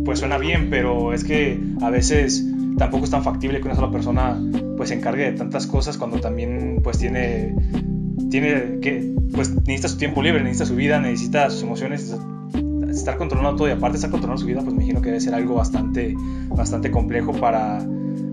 pues 0.04 0.20
suena 0.20 0.38
bien, 0.38 0.70
pero 0.70 1.14
es 1.14 1.24
que 1.24 1.60
a 1.82 1.90
veces 1.90 2.46
tampoco 2.78 3.06
es 3.06 3.12
tan 3.12 3.24
factible 3.24 3.60
que 3.60 3.66
una 3.66 3.76
sola 3.76 3.92
persona 3.92 4.40
pues 4.78 4.90
se 4.90 4.96
encargue 4.96 5.32
de 5.32 5.38
tantas 5.38 5.68
cosas 5.68 5.98
cuando 5.98 6.20
también 6.20 6.80
pues 6.84 6.98
tiene 6.98 7.56
tiene 8.30 8.80
que 8.82 9.14
pues 9.34 9.54
necesita 9.56 9.88
su 9.88 9.98
tiempo 9.98 10.22
libre, 10.22 10.44
necesita 10.44 10.66
su 10.66 10.76
vida, 10.76 11.00
necesita 11.00 11.50
sus 11.50 11.64
emociones, 11.64 12.16
estar 12.90 13.18
controlando 13.18 13.58
todo 13.58 13.68
y 13.68 13.72
aparte 13.72 13.98
estar 13.98 14.10
controlando 14.10 14.42
su 14.42 14.48
vida, 14.48 14.62
pues 14.62 14.74
me 14.74 14.84
imagino 14.84 15.02
que 15.02 15.10
debe 15.10 15.22
ser 15.22 15.34
algo 15.36 15.56
bastante 15.56 16.16
bastante 16.50 16.92
complejo 16.92 17.34
para 17.34 17.86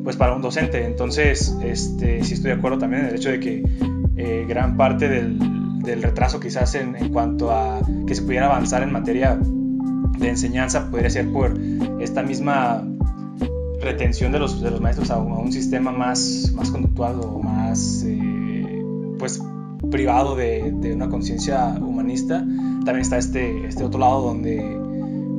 pues 0.04 0.16
para 0.16 0.34
un 0.34 0.42
docente. 0.42 0.84
Entonces, 0.84 1.56
este 1.62 2.22
sí 2.24 2.34
estoy 2.34 2.50
de 2.50 2.56
acuerdo 2.56 2.78
también 2.78 3.02
en 3.02 3.08
el 3.10 3.16
hecho 3.16 3.30
de 3.30 3.40
que 3.40 3.64
eh, 4.16 4.44
gran 4.48 4.76
parte 4.76 5.08
del, 5.08 5.38
del 5.82 6.02
retraso 6.02 6.40
quizás 6.40 6.74
en, 6.74 6.96
en 6.96 7.08
cuanto 7.10 7.50
a 7.50 7.80
que 8.06 8.14
se 8.14 8.22
pudiera 8.22 8.46
avanzar 8.46 8.82
en 8.82 8.92
materia 8.92 9.38
de 10.18 10.28
enseñanza 10.28 10.90
podría 10.90 11.10
ser 11.10 11.30
por 11.30 11.54
esta 12.00 12.22
misma 12.22 12.84
retención 13.82 14.32
de 14.32 14.38
los, 14.38 14.60
de 14.60 14.70
los 14.70 14.80
maestros 14.80 15.10
a, 15.10 15.16
a 15.16 15.18
un 15.18 15.52
sistema 15.52 15.90
más, 15.90 16.52
más 16.54 16.70
conductual 16.70 17.20
o 17.20 17.38
más 17.40 18.04
eh, 18.06 18.84
pues 19.18 19.40
privado 19.90 20.36
de, 20.36 20.72
de 20.72 20.94
una 20.94 21.08
conciencia 21.08 21.76
humanista. 21.80 22.38
También 22.84 23.00
está 23.00 23.18
este, 23.18 23.66
este 23.66 23.84
otro 23.84 24.00
lado 24.00 24.22
donde 24.22 24.78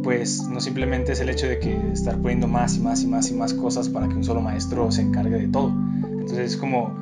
pues 0.03 0.47
no 0.49 0.59
simplemente 0.59 1.13
es 1.13 1.21
el 1.21 1.29
hecho 1.29 1.47
de 1.47 1.59
que 1.59 1.75
estar 1.93 2.17
poniendo 2.17 2.47
más 2.47 2.75
y 2.75 2.81
más 2.81 3.03
y 3.03 3.07
más 3.07 3.31
y 3.31 3.33
más 3.35 3.53
cosas 3.53 3.87
para 3.87 4.09
que 4.09 4.15
un 4.15 4.23
solo 4.23 4.41
maestro 4.41 4.91
se 4.91 5.01
encargue 5.01 5.37
de 5.37 5.47
todo. 5.47 5.71
Entonces 6.03 6.53
es 6.53 6.57
como 6.57 6.93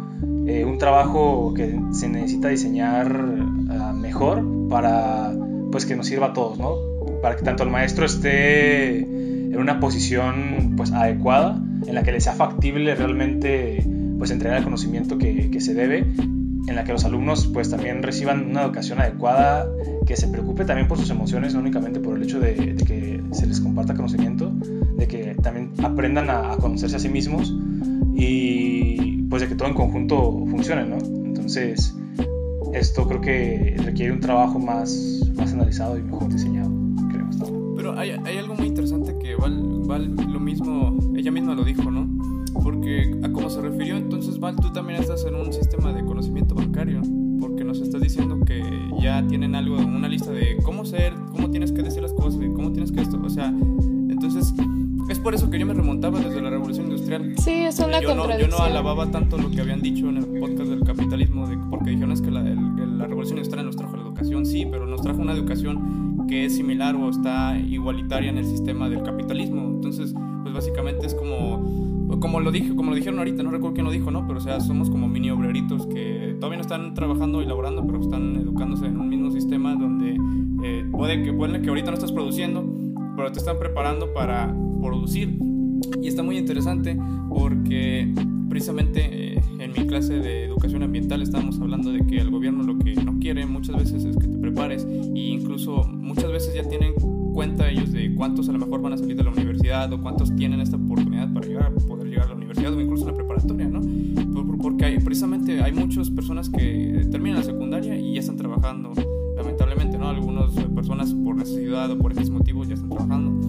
eh, 0.45 0.63
un 0.65 0.77
trabajo 0.77 1.53
que 1.55 1.79
se 1.91 2.09
necesita 2.09 2.49
diseñar 2.49 3.11
uh, 3.11 3.95
mejor 3.95 4.43
para 4.69 5.33
pues 5.71 5.85
que 5.85 5.95
nos 5.95 6.05
sirva 6.05 6.27
a 6.27 6.33
todos, 6.33 6.59
¿no? 6.59 6.75
Para 7.21 7.35
que 7.35 7.43
tanto 7.43 7.63
el 7.63 7.69
maestro 7.69 8.05
esté 8.05 9.07
en 9.51 9.59
una 9.59 9.79
posición 9.79 10.73
pues 10.77 10.91
adecuada, 10.91 11.61
en 11.85 11.95
la 11.95 12.03
que 12.03 12.11
le 12.11 12.21
sea 12.21 12.33
factible 12.33 12.95
realmente 12.95 13.85
pues 14.17 14.31
entregar 14.31 14.57
el 14.59 14.63
conocimiento 14.63 15.17
que, 15.17 15.49
que 15.49 15.61
se 15.61 15.73
debe, 15.73 15.99
en 16.67 16.75
la 16.75 16.83
que 16.83 16.91
los 16.91 17.05
alumnos 17.05 17.47
pues 17.47 17.69
también 17.69 18.03
reciban 18.03 18.49
una 18.49 18.63
educación 18.63 18.99
adecuada, 19.01 19.67
que 20.05 20.15
se 20.15 20.27
preocupe 20.27 20.63
también 20.65 20.87
por 20.87 20.97
sus 20.97 21.09
emociones, 21.09 21.53
no 21.53 21.59
únicamente 21.59 21.99
por 21.99 22.17
el 22.17 22.23
hecho 22.23 22.39
de, 22.39 22.53
de 22.53 22.85
que 22.85 23.21
se 23.31 23.47
les 23.47 23.59
comparta 23.59 23.93
conocimiento, 23.95 24.51
de 24.97 25.07
que 25.07 25.35
también 25.41 25.71
aprendan 25.83 26.29
a, 26.29 26.53
a, 26.53 26.57
conocerse 26.57 26.95
a 26.95 26.99
sí 26.99 27.09
mismos 27.09 27.53
y 28.15 29.23
pues 29.23 29.41
de 29.41 29.47
que 29.47 29.55
todo 29.55 29.67
en 29.67 29.73
conjunto 29.73 30.45
funcione, 30.49 30.85
¿no? 30.85 30.97
Entonces 30.97 31.95
esto 32.73 33.07
creo 33.07 33.21
que 33.21 33.75
requiere 33.83 34.13
un 34.13 34.19
trabajo 34.19 34.59
más, 34.59 35.21
más 35.35 35.51
analizado 35.53 35.97
y 35.97 36.03
mejor 36.03 36.29
diseñado. 36.29 36.80
Pero 37.81 37.97
hay, 37.97 38.11
hay, 38.11 38.37
algo 38.37 38.53
muy 38.53 38.67
interesante 38.67 39.17
que 39.17 39.35
Val, 39.35 39.59
Val 39.87 40.15
lo 40.31 40.39
mismo, 40.39 40.99
ella 41.17 41.31
misma 41.31 41.55
lo 41.55 41.63
dijo, 41.63 41.89
¿no? 41.89 42.07
Porque 42.63 43.19
a 43.23 43.31
cómo 43.31 43.49
se 43.49 43.59
refirió, 43.59 43.97
entonces 43.97 44.37
Val, 44.37 44.55
tú 44.55 44.71
también 44.71 45.01
estás 45.01 45.25
en 45.25 45.33
un 45.33 45.51
sistema 45.51 45.91
de 45.91 46.05
conocimiento 46.05 46.53
bancario, 46.53 47.01
porque 47.39 47.63
nos 47.63 47.81
estás 47.81 47.99
diciendo 47.99 48.39
que 48.45 48.61
ya 49.01 49.25
tienen 49.25 49.55
algo, 49.55 49.77
una 49.77 50.07
lista 50.07 50.29
de 50.29 50.57
cómo 50.61 50.85
ser, 50.85 51.15
cómo 51.31 51.49
tienes 51.49 51.71
que 51.71 51.81
decir 51.81 52.03
las 52.03 52.13
cosas 52.13 52.39
y 52.43 52.53
cómo 52.53 52.71
tienes 52.71 52.91
que 52.91 53.01
esto, 53.01 53.19
o 53.19 53.29
sea, 53.31 53.47
entonces 53.47 54.53
es 55.09 55.17
por 55.17 55.33
eso 55.33 55.49
que 55.49 55.57
yo 55.57 55.65
me 55.65 55.73
remontaba 55.73 56.19
desde 56.19 56.39
la 56.39 56.51
revolución 56.51 56.85
industrial. 56.85 57.33
Sí, 57.39 57.63
es 57.63 57.79
una 57.79 57.99
yo 57.99 58.09
contradicción. 58.09 58.51
No, 58.51 58.57
yo 58.57 58.63
no 58.63 58.63
alababa 58.63 59.09
tanto 59.09 59.39
lo 59.39 59.49
que 59.49 59.59
habían 59.59 59.81
dicho 59.81 60.07
en 60.07 60.17
el 60.17 60.25
podcast 60.39 60.69
del 60.69 60.83
capitalismo, 60.83 61.47
de, 61.47 61.57
porque 61.71 61.89
dijeron 61.89 62.11
es 62.11 62.21
que 62.21 62.29
la, 62.29 62.41
el, 62.41 62.99
la 62.99 63.07
revolución 63.07 63.39
industrial 63.39 63.65
nos 63.65 63.75
trajo 63.75 63.97
la 63.97 64.03
educación, 64.03 64.45
sí, 64.45 64.67
pero 64.69 64.85
nos 64.85 65.01
trajo 65.01 65.19
una 65.19 65.33
educación 65.33 66.10
que 66.27 66.45
es 66.45 66.55
similar 66.55 66.95
o 66.95 67.09
está 67.09 67.57
igualitaria 67.57 68.29
en 68.29 68.37
el 68.37 68.45
sistema 68.45 68.89
del 68.89 69.03
capitalismo. 69.03 69.61
Entonces, 69.61 70.13
pues 70.41 70.53
básicamente 70.53 71.05
es 71.05 71.15
como, 71.15 72.17
como 72.19 72.39
lo 72.39 72.51
dije, 72.51 72.75
como 72.75 72.91
lo 72.91 72.95
dijeron 72.95 73.19
ahorita, 73.19 73.43
no 73.43 73.51
recuerdo 73.51 73.73
quién 73.73 73.85
lo 73.85 73.91
dijo, 73.91 74.11
¿no? 74.11 74.25
Pero 74.27 74.39
o 74.39 74.41
sea, 74.41 74.59
somos 74.59 74.89
como 74.89 75.07
mini 75.07 75.31
obreritos 75.31 75.87
que 75.87 76.35
todavía 76.39 76.57
no 76.57 76.61
están 76.61 76.93
trabajando 76.93 77.41
y 77.41 77.45
laborando, 77.45 77.85
pero 77.85 78.01
están 78.01 78.35
educándose 78.35 78.85
en 78.85 78.99
un 78.99 79.09
mismo 79.09 79.31
sistema 79.31 79.75
donde 79.75 80.17
eh, 80.63 80.85
puede 80.91 81.23
que 81.23 81.33
puede 81.33 81.61
que 81.61 81.69
ahorita 81.69 81.91
no 81.91 81.95
estás 81.95 82.11
produciendo, 82.11 82.63
pero 83.15 83.31
te 83.31 83.39
están 83.39 83.57
preparando 83.59 84.13
para 84.13 84.53
producir. 84.81 85.37
Y 86.01 86.07
está 86.07 86.23
muy 86.23 86.37
interesante 86.37 86.97
porque 87.29 88.13
precisamente 88.51 89.35
eh, 89.35 89.41
en 89.59 89.71
mi 89.71 89.87
clase 89.87 90.19
de 90.19 90.43
educación 90.43 90.83
ambiental 90.83 91.21
estábamos 91.21 91.57
hablando 91.61 91.89
de 91.93 92.05
que 92.05 92.17
el 92.17 92.29
gobierno 92.29 92.63
lo 92.63 92.77
que 92.77 92.95
no 92.95 93.17
quiere 93.17 93.45
muchas 93.45 93.77
veces 93.77 94.03
es 94.03 94.17
que 94.17 94.27
te 94.27 94.37
prepares 94.37 94.83
e 94.83 95.19
incluso 95.19 95.85
muchas 95.85 96.29
veces 96.29 96.53
ya 96.53 96.67
tienen 96.67 96.93
cuenta 97.33 97.69
ellos 97.69 97.93
de 97.93 98.13
cuántos 98.13 98.49
a 98.49 98.51
lo 98.51 98.59
mejor 98.59 98.81
van 98.81 98.91
a 98.91 98.97
salir 98.97 99.15
de 99.15 99.23
la 99.23 99.31
universidad 99.31 99.93
o 99.93 100.01
cuántos 100.01 100.35
tienen 100.35 100.59
esta 100.59 100.75
oportunidad 100.75 101.31
para 101.31 101.47
llegar, 101.47 101.73
poder 101.87 102.09
llegar 102.09 102.25
a 102.25 102.29
la 102.31 102.35
universidad 102.35 102.73
o 102.73 102.81
incluso 102.81 103.07
a 103.07 103.11
la 103.11 103.15
preparatoria, 103.15 103.69
¿no? 103.69 103.79
Porque 104.61 104.83
hay, 104.83 104.99
precisamente 104.99 105.63
hay 105.63 105.71
muchas 105.71 106.09
personas 106.09 106.49
que 106.49 107.07
terminan 107.09 107.37
la 107.37 107.43
secundaria 107.43 107.97
y 107.97 108.15
ya 108.15 108.19
están 108.19 108.35
trabajando, 108.35 108.91
lamentablemente, 109.37 109.97
¿no? 109.97 110.09
Algunas 110.09 110.51
personas 110.75 111.13
por 111.13 111.37
necesidad 111.37 111.89
o 111.89 111.97
por 111.97 112.11
X 112.11 112.29
motivos 112.29 112.67
ya 112.67 112.73
están 112.73 112.89
trabajando 112.89 113.47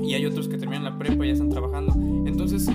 y 0.00 0.14
hay 0.14 0.24
otros 0.26 0.46
que 0.48 0.58
terminan 0.58 0.84
la 0.84 0.96
prepa 0.96 1.24
y 1.24 1.28
ya 1.28 1.34
están 1.34 1.50
trabajando. 1.50 1.92
Entonces, 2.24 2.70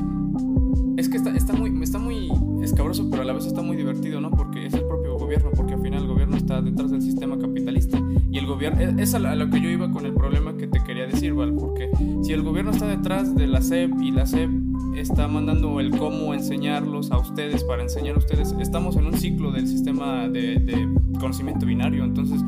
es 0.98 1.08
que 1.08 1.18
está, 1.18 1.36
está, 1.36 1.54
muy, 1.54 1.72
está 1.84 2.00
muy 2.00 2.32
escabroso, 2.64 3.08
pero 3.10 3.22
a 3.22 3.26
la 3.26 3.34
vez 3.34 3.46
está 3.46 3.62
muy 3.62 3.78
divertido, 3.78 4.20
¿no? 4.20 4.32
Porque 4.32 4.66
es 4.66 4.74
el 4.74 4.84
propio 4.84 5.16
gobierno, 5.16 5.52
porque 5.56 5.76
al 5.76 5.82
final 5.82 6.02
el 6.02 6.08
gobierno 6.08 6.36
está 6.36 6.60
detrás 6.60 6.90
del 6.90 7.04
sistema 7.04 7.38
capitalista. 7.38 8.02
Y 8.32 8.40
el 8.40 8.48
gobierno, 8.48 9.00
es 9.00 9.14
a 9.14 9.20
lo 9.20 9.50
que 9.52 9.62
yo 9.62 9.70
iba 9.70 9.92
con 9.92 10.08
el 10.08 10.14
problema 10.14 10.58
que 10.58 10.66
te 10.66 10.84
quería 10.84 11.06
decir, 11.06 11.36
Val, 11.36 11.54
porque 11.54 11.92
si 12.24 12.34
el 12.34 12.42
gobierno 12.42 12.72
está 12.72 12.88
detrás 12.88 13.36
de 13.36 13.46
la 13.46 13.62
SEP 13.62 13.92
y 14.02 14.12
la 14.12 14.26
SEP 14.26 14.50
está 14.96 15.28
mandando 15.28 15.80
el 15.80 15.92
cómo 15.92 16.34
enseñarlos 16.34 17.12
a 17.12 17.20
ustedes, 17.20 17.64
para 17.64 17.84
enseñar 17.84 18.16
a 18.16 18.18
ustedes. 18.18 18.56
Estamos 18.60 18.96
en 18.96 19.06
un 19.06 19.14
ciclo 19.14 19.52
del 19.52 19.68
sistema 19.68 20.28
de, 20.28 20.56
de 20.56 20.90
conocimiento 21.20 21.68
binario, 21.68 22.04
entonces, 22.04 22.42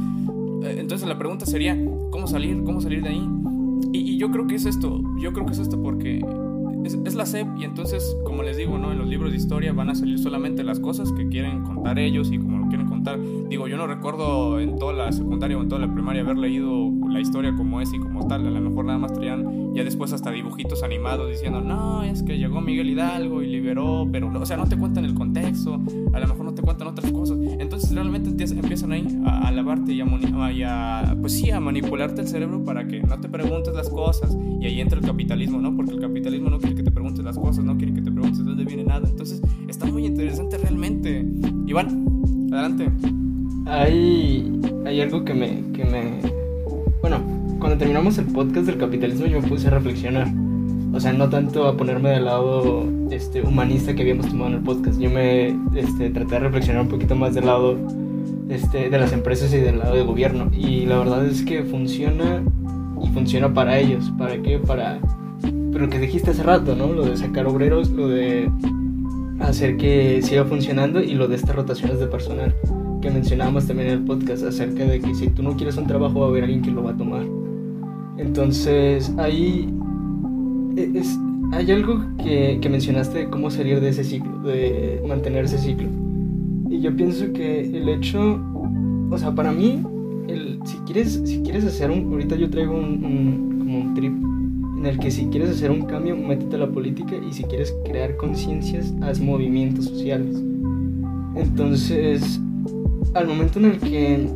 eh, 0.64 0.78
entonces 0.80 1.08
la 1.08 1.20
pregunta 1.20 1.45
sería, 1.45 1.78
¿cómo 2.10 2.26
salir? 2.26 2.64
¿Cómo 2.64 2.82
salir 2.82 3.04
de 3.04 3.10
ahí? 3.10 3.30
Y, 3.93 4.00
y 4.00 4.18
yo 4.18 4.32
creo 4.32 4.47
que 4.47 4.56
es 4.56 4.66
esto, 4.66 5.04
yo 5.20 5.34
creo 5.34 5.45
que 5.45 5.54
es 5.54 5.60
esto 5.60 5.82
porque 5.82 6.26
es, 6.94 7.16
la 7.16 7.26
SEP 7.26 7.48
y 7.58 7.64
entonces, 7.64 8.18
como 8.24 8.44
les 8.44 8.58
digo, 8.58 8.78
¿no? 8.78 8.92
en 8.92 8.98
los 8.98 9.08
libros 9.08 9.32
de 9.32 9.38
historia 9.38 9.74
van 9.74 9.90
a 9.90 9.96
salir 9.96 10.20
solamente 10.20 10.64
las 10.64 10.80
cosas 10.80 11.12
que 11.12 11.28
quieren 11.28 11.64
contar 11.64 12.00
ellos 12.00 12.32
y 12.32 12.38
como 12.38 12.60
lo 12.60 12.68
quieren 12.68 12.88
contar. 12.88 13.20
Digo, 13.50 13.68
yo 13.68 13.78
no 13.78 13.88
recuerdo 13.88 14.60
en 14.60 14.78
toda 14.78 14.94
la 14.94 15.12
secundaria 15.12 15.58
o 15.58 15.62
en 15.62 15.70
toda 15.70 15.82
la 15.82 15.94
primaria 15.94 16.22
haber 16.22 16.38
leído 16.38 16.90
la 17.10 17.20
historia 17.20 17.55
como 17.55 17.82
es 17.82 17.93
y 17.93 17.99
como 17.99 18.28
tal. 18.28 18.47
A 18.47 18.49
lo 18.49 18.62
mejor 18.62 18.86
nada 18.86 18.99
más 18.99 19.14
traían 19.14 19.74
ya 19.74 19.84
después 19.84 20.14
hasta 20.14 20.32
dibujitos 20.32 20.84
animados 20.84 21.30
diciendo, 21.30 21.62
no, 21.62 22.03
es 22.03 22.24
que 22.24 22.38
llegó 22.38 22.62
Miguel 22.62 22.89
Hidalgo 22.89 23.41
y 23.41 23.47
liberó, 23.47 24.07
pero, 24.12 24.32
o 24.34 24.45
sea, 24.45 24.57
no 24.57 24.68
te 24.68 24.78
cuentan 24.78 25.05
el 25.05 25.14
contexto, 25.14 25.80
a 26.14 26.20
lo 26.20 26.28
mejor 26.28 26.45
no 26.45 26.53
te 26.53 26.62
cuentan 26.62 26.88
otras 26.88 27.12
cosas. 27.12 27.38
Entonces 27.60 27.93
realmente 27.93 28.30
empiezan 28.30 28.91
ahí 28.91 29.07
a, 29.26 29.47
a 29.47 29.51
lavarte 29.51 29.93
y 29.93 30.01
a, 30.01 30.05
y 30.05 31.16
pues 31.22 31.34
sí, 31.34 31.51
a 31.51 31.60
manipularte 31.60 32.22
el 32.22 32.28
cerebro 32.28 32.64
para 32.64 32.88
que 32.88 33.01
no 33.01 33.20
te 33.20 33.30
preguntes 33.30 33.74
las 33.74 33.89
cosas. 33.89 34.38
Y 34.60 34.66
ahí 34.66 34.82
entra 34.82 34.99
el 34.99 35.05
capitalismo, 35.05 35.60
¿no? 35.60 35.76
Porque 35.76 35.93
el 35.93 36.01
capitalismo 36.01 36.49
no 36.49 36.60
quiere 36.60 36.76
que 36.76 36.84
te 36.84 36.91
preguntes 36.91 37.24
las 37.24 37.38
cosas, 37.38 37.64
no 37.64 37.78
quiere 37.78 37.93
que 37.93 38.01
te 38.01 38.12
preguntes 38.12 38.39
de 38.39 38.45
dónde 38.45 38.66
viene 38.66 38.84
nada. 38.84 39.07
Entonces 39.07 39.41
está 39.68 39.86
muy 39.86 40.05
interesante 40.05 40.57
realmente. 40.57 41.26
Iván, 41.68 42.49
adelante. 42.51 42.89
Hay, 43.66 44.60
hay 44.86 45.01
algo 45.01 45.24
que 45.24 45.34
me, 45.34 45.72
que 45.74 45.86
me... 45.86 46.39
Cuando 47.60 47.78
terminamos 47.78 48.18
el 48.18 48.26
podcast 48.26 48.68
del 48.68 48.78
capitalismo 48.78 49.26
yo 49.26 49.41
me 49.41 49.47
puse 49.47 49.68
a 49.68 49.72
reflexionar. 49.72 50.28
O 50.93 50.99
sea, 50.99 51.12
no 51.12 51.30
tanto 51.30 51.68
a 51.68 51.76
ponerme 51.76 52.10
del 52.10 52.26
lado 52.26 52.86
este, 53.12 53.41
humanista 53.41 53.93
que 53.93 54.01
habíamos 54.01 54.28
tomado 54.28 54.51
en 54.51 54.55
el 54.57 54.64
podcast. 54.64 54.99
Yo 54.99 55.10
me 55.10 55.49
este, 55.76 56.10
traté 56.10 56.36
de 56.36 56.39
reflexionar 56.39 56.84
un 56.84 56.88
poquito 56.88 57.16
más 57.16 57.36
del 57.36 57.45
lado 57.45 57.78
este, 58.47 58.89
de 58.89 58.97
las 58.97 59.12
empresas 59.12 59.53
y 59.53 59.57
del 59.57 59.80
lado 59.80 59.95
del 59.95 60.05
gobierno. 60.05 60.49
Y 60.53 60.86
la 60.86 60.99
verdad 60.99 61.26
es 61.26 61.43
que 61.43 61.64
funciona 61.64 62.41
y 63.03 63.10
funciona 63.10 63.53
para 63.53 63.78
ellos. 63.78 64.10
¿Para 64.18 64.41
qué? 64.41 64.57
Para 64.57 64.99
lo 65.74 65.89
que 65.89 65.99
dijiste 65.99 66.32
hace 66.32 66.43
rato, 66.43 66.76
¿no? 66.76 66.88
Lo 66.93 67.05
de 67.05 67.18
sacar 67.18 67.45
obreros, 67.45 67.89
lo 67.91 68.07
de 68.07 68.49
hacer 69.41 69.76
que 69.76 70.22
siga 70.22 70.45
funcionando 70.45 71.01
y 71.01 71.14
lo 71.14 71.28
de 71.28 71.36
estas 71.36 71.55
rotaciones 71.55 71.99
de 71.99 72.07
personal 72.07 72.55
que 73.01 73.10
mencionábamos 73.10 73.66
también 73.66 73.89
en 73.89 73.93
el 73.99 74.05
podcast 74.05 74.43
acerca 74.43 74.84
de 74.84 74.99
que 74.99 75.16
si 75.16 75.30
tú 75.30 75.41
no 75.41 75.55
quieres 75.55 75.78
un 75.78 75.88
trabajo 75.88 76.20
va 76.20 76.26
a 76.26 76.30
haber 76.30 76.43
alguien 76.43 76.62
que 76.62 76.72
lo 76.72 76.84
va 76.84 76.91
a 76.91 76.97
tomar. 76.97 77.39
Entonces, 78.20 79.13
ahí 79.17 79.74
es, 80.76 81.17
hay 81.51 81.72
algo 81.72 82.01
que, 82.22 82.59
que 82.61 82.70
mencionaste 82.70 83.20
de 83.20 83.30
cómo 83.30 83.49
salir 83.49 83.80
de 83.80 83.89
ese 83.89 84.03
ciclo, 84.03 84.39
de 84.43 85.01
mantener 85.07 85.45
ese 85.45 85.57
ciclo. 85.57 85.88
Y 86.70 86.82
yo 86.82 86.95
pienso 86.95 87.32
que 87.32 87.61
el 87.61 87.88
hecho, 87.89 88.39
o 89.09 89.17
sea, 89.17 89.34
para 89.34 89.51
mí, 89.51 89.82
el, 90.28 90.59
si, 90.65 90.78
quieres, 90.80 91.22
si 91.26 91.41
quieres 91.41 91.65
hacer 91.65 91.89
un, 91.89 92.11
ahorita 92.11 92.36
yo 92.36 92.49
traigo 92.49 92.74
un, 92.74 93.03
un, 93.03 93.59
como 93.59 93.80
un 93.80 93.93
trip 93.93 94.13
en 94.80 94.86
el 94.86 94.99
que 94.99 95.11
si 95.11 95.26
quieres 95.26 95.49
hacer 95.49 95.72
un 95.72 95.82
cambio, 95.82 96.15
métete 96.15 96.55
a 96.55 96.59
la 96.59 96.70
política 96.70 97.15
y 97.17 97.34
si 97.34 97.43
quieres 97.43 97.76
crear 97.86 98.15
conciencias, 98.17 98.93
haz 99.01 99.20
movimientos 99.20 99.86
sociales. 99.86 100.41
Entonces, 101.36 102.39
al 103.13 103.28
momento 103.28 103.59
en 103.59 103.65
el 103.65 103.80
que 103.80 104.30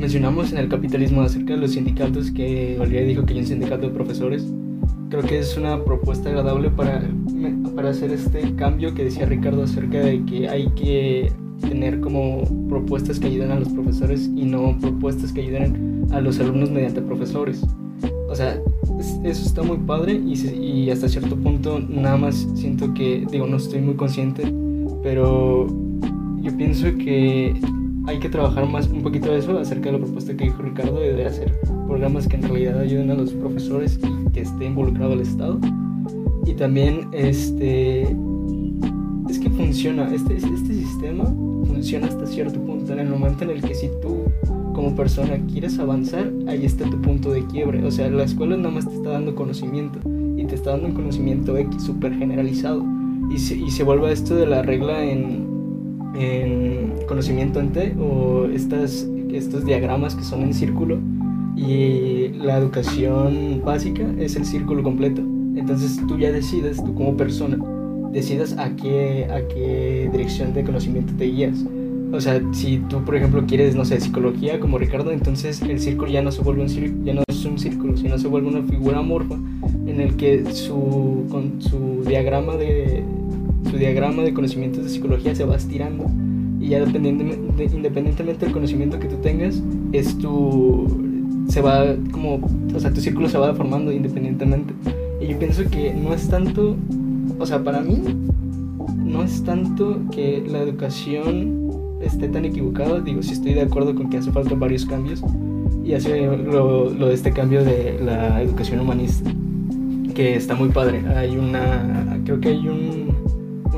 mencionamos 0.00 0.50
en 0.50 0.58
el 0.58 0.68
capitalismo 0.68 1.20
acerca 1.20 1.52
de 1.52 1.60
los 1.60 1.72
sindicatos, 1.72 2.30
que 2.30 2.78
Olivia 2.80 3.04
dijo 3.04 3.26
que 3.26 3.34
hay 3.34 3.40
un 3.40 3.46
sindicato 3.46 3.88
de 3.88 3.92
profesores, 3.92 4.50
creo 5.10 5.22
que 5.22 5.38
es 5.38 5.56
una 5.58 5.84
propuesta 5.84 6.30
agradable 6.30 6.70
para, 6.70 7.02
para 7.76 7.90
hacer 7.90 8.10
este 8.10 8.54
cambio 8.56 8.94
que 8.94 9.04
decía 9.04 9.26
Ricardo 9.26 9.62
acerca 9.62 9.98
de 9.98 10.24
que 10.24 10.48
hay 10.48 10.68
que 10.68 11.30
tener 11.60 12.00
como 12.00 12.44
propuestas 12.68 13.20
que 13.20 13.26
ayuden 13.26 13.50
a 13.50 13.60
los 13.60 13.68
profesores 13.68 14.30
y 14.34 14.44
no 14.44 14.78
propuestas 14.80 15.32
que 15.32 15.42
ayuden 15.42 16.06
a 16.10 16.20
los 16.20 16.40
alumnos 16.40 16.70
mediante 16.70 17.02
profesores. 17.02 17.62
O 18.30 18.34
sea, 18.34 18.58
eso 19.22 19.46
está 19.46 19.62
muy 19.62 19.76
padre 19.78 20.14
y, 20.14 20.32
y, 20.48 20.90
hasta 20.90 21.08
cierto 21.08 21.36
punto 21.36 21.78
nada 21.78 22.16
más 22.16 22.48
siento 22.54 22.94
que, 22.94 23.26
digo, 23.30 23.46
no 23.46 23.58
estoy 23.58 23.80
muy 23.82 23.96
consciente, 23.96 24.50
pero 25.02 25.66
yo 26.40 26.56
pienso 26.56 26.86
que 26.96 27.54
hay 28.06 28.18
que 28.18 28.28
trabajar 28.28 28.68
más 28.68 28.88
un 28.88 29.02
poquito 29.02 29.30
de 29.30 29.38
eso 29.38 29.58
acerca 29.58 29.86
de 29.86 29.98
la 29.98 29.98
propuesta 29.98 30.36
que 30.36 30.44
dijo 30.44 30.62
Ricardo 30.62 30.98
de 31.00 31.24
hacer 31.24 31.52
programas 31.86 32.26
que 32.26 32.36
en 32.36 32.42
realidad 32.42 32.78
ayuden 32.78 33.10
a 33.10 33.14
los 33.14 33.32
profesores 33.32 33.98
y 34.02 34.30
que 34.30 34.40
esté 34.40 34.66
involucrado 34.66 35.12
el 35.12 35.20
Estado. 35.20 35.58
Y 36.46 36.54
también 36.54 37.08
este 37.12 38.02
es 39.28 39.38
que 39.38 39.50
funciona, 39.50 40.12
este, 40.12 40.36
este 40.36 40.74
sistema 40.74 41.24
funciona 41.66 42.08
hasta 42.08 42.26
cierto 42.26 42.60
punto, 42.60 42.92
en 42.92 43.00
el 43.00 43.08
momento 43.08 43.44
en 43.44 43.50
el 43.50 43.62
que 43.62 43.74
si 43.74 43.88
tú 44.02 44.24
como 44.74 44.96
persona 44.96 45.38
quieres 45.52 45.78
avanzar, 45.78 46.32
ahí 46.48 46.64
está 46.64 46.88
tu 46.88 47.00
punto 47.02 47.30
de 47.30 47.44
quiebre. 47.46 47.84
O 47.84 47.90
sea, 47.90 48.08
la 48.08 48.24
escuela 48.24 48.56
nada 48.56 48.70
más 48.70 48.88
te 48.88 48.94
está 48.94 49.10
dando 49.10 49.34
conocimiento 49.34 49.98
y 50.36 50.44
te 50.44 50.54
está 50.54 50.70
dando 50.70 50.88
un 50.88 50.94
conocimiento 50.94 51.56
X 51.56 51.82
súper 51.82 52.14
generalizado. 52.16 52.84
Y 53.30 53.38
se, 53.38 53.56
y 53.56 53.70
se 53.70 53.84
vuelve 53.84 54.10
esto 54.10 54.34
de 54.34 54.46
la 54.46 54.62
regla 54.62 55.04
en, 55.04 55.49
en 56.14 56.92
conocimiento 57.06 57.60
en 57.60 57.72
o 58.00 58.46
estas, 58.46 59.08
estos 59.32 59.64
diagramas 59.64 60.14
que 60.14 60.24
son 60.24 60.42
en 60.42 60.54
círculo 60.54 60.98
y 61.56 62.28
la 62.28 62.58
educación 62.58 63.62
básica 63.64 64.02
es 64.18 64.36
el 64.36 64.44
círculo 64.44 64.82
completo. 64.82 65.20
Entonces 65.56 66.00
tú 66.06 66.18
ya 66.18 66.32
decides, 66.32 66.82
tú 66.82 66.94
como 66.94 67.16
persona, 67.16 67.58
decidas 68.12 68.56
a 68.58 68.74
qué, 68.76 69.26
a 69.30 69.46
qué 69.48 70.08
dirección 70.10 70.54
de 70.54 70.64
conocimiento 70.64 71.12
te 71.16 71.24
guías. 71.24 71.64
O 72.12 72.20
sea, 72.20 72.42
si 72.52 72.78
tú, 72.88 73.04
por 73.04 73.14
ejemplo, 73.14 73.44
quieres, 73.46 73.76
no 73.76 73.84
sé, 73.84 74.00
psicología 74.00 74.58
como 74.58 74.78
Ricardo, 74.78 75.12
entonces 75.12 75.62
el 75.62 75.78
círculo 75.78 76.10
ya 76.10 76.22
no 76.22 76.32
se 76.32 76.42
vuelve 76.42 76.62
un 76.62 76.68
círculo, 76.68 77.04
ya 77.04 77.14
no 77.14 77.22
es 77.28 77.44
un 77.44 77.58
círculo, 77.58 77.96
sino 77.96 78.18
se 78.18 78.26
vuelve 78.26 78.48
una 78.48 78.62
figura 78.62 78.98
amorfa 78.98 79.36
en 79.86 80.00
el 80.00 80.16
que 80.16 80.52
su, 80.52 81.26
con 81.30 81.62
su 81.62 82.02
diagrama 82.04 82.56
de 82.56 83.04
su 83.70 83.76
diagrama 83.76 84.22
de 84.22 84.34
conocimientos 84.34 84.84
de 84.84 84.90
psicología 84.90 85.34
se 85.34 85.44
va 85.44 85.56
estirando 85.56 86.06
y 86.60 86.68
ya 86.68 86.80
dependientemente, 86.80 87.64
independientemente 87.64 88.44
del 88.44 88.52
conocimiento 88.52 88.98
que 88.98 89.08
tú 89.08 89.16
tengas, 89.16 89.62
es 89.92 90.18
tu 90.18 90.86
se 91.48 91.60
va 91.60 91.96
como, 92.12 92.40
o 92.74 92.80
sea, 92.80 92.92
tu 92.92 93.00
círculo 93.00 93.28
se 93.28 93.38
va 93.38 93.54
formando 93.54 93.90
independientemente. 93.92 94.72
Y 95.20 95.28
yo 95.28 95.38
pienso 95.38 95.64
que 95.68 95.92
no 95.92 96.14
es 96.14 96.28
tanto, 96.28 96.76
o 97.38 97.46
sea, 97.46 97.62
para 97.62 97.80
mí 97.80 98.00
no 98.96 99.22
es 99.22 99.42
tanto 99.42 100.00
que 100.12 100.44
la 100.48 100.60
educación 100.60 101.98
esté 102.00 102.28
tan 102.28 102.44
equivocada, 102.44 103.00
digo, 103.00 103.22
sí 103.22 103.32
estoy 103.32 103.54
de 103.54 103.62
acuerdo 103.62 103.94
con 103.94 104.08
que 104.08 104.18
hace 104.18 104.30
falta 104.30 104.54
varios 104.54 104.86
cambios 104.86 105.22
y 105.84 105.94
hace 105.94 106.26
lo, 106.26 106.90
lo 106.90 107.08
de 107.08 107.14
este 107.14 107.32
cambio 107.32 107.64
de 107.64 107.98
la 108.02 108.42
educación 108.42 108.80
humanista, 108.80 109.30
que 110.14 110.36
está 110.36 110.54
muy 110.54 110.68
padre. 110.68 111.02
Hay 111.16 111.36
una, 111.36 112.20
creo 112.24 112.40
que 112.40 112.50
hay 112.50 112.68
un, 112.68 112.99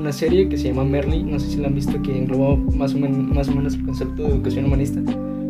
una 0.02 0.12
serie 0.12 0.48
que 0.48 0.58
se 0.58 0.68
llama 0.68 0.84
Merly, 0.84 1.22
no 1.22 1.38
sé 1.38 1.48
si 1.48 1.58
la 1.58 1.68
han 1.68 1.76
visto, 1.76 2.02
que 2.02 2.18
engloba 2.18 2.56
más 2.74 2.92
o, 2.92 2.98
men, 2.98 3.32
más 3.32 3.48
o 3.48 3.54
menos 3.54 3.74
el 3.74 3.84
concepto 3.84 4.24
de 4.24 4.30
educación 4.30 4.64
humanista. 4.64 5.00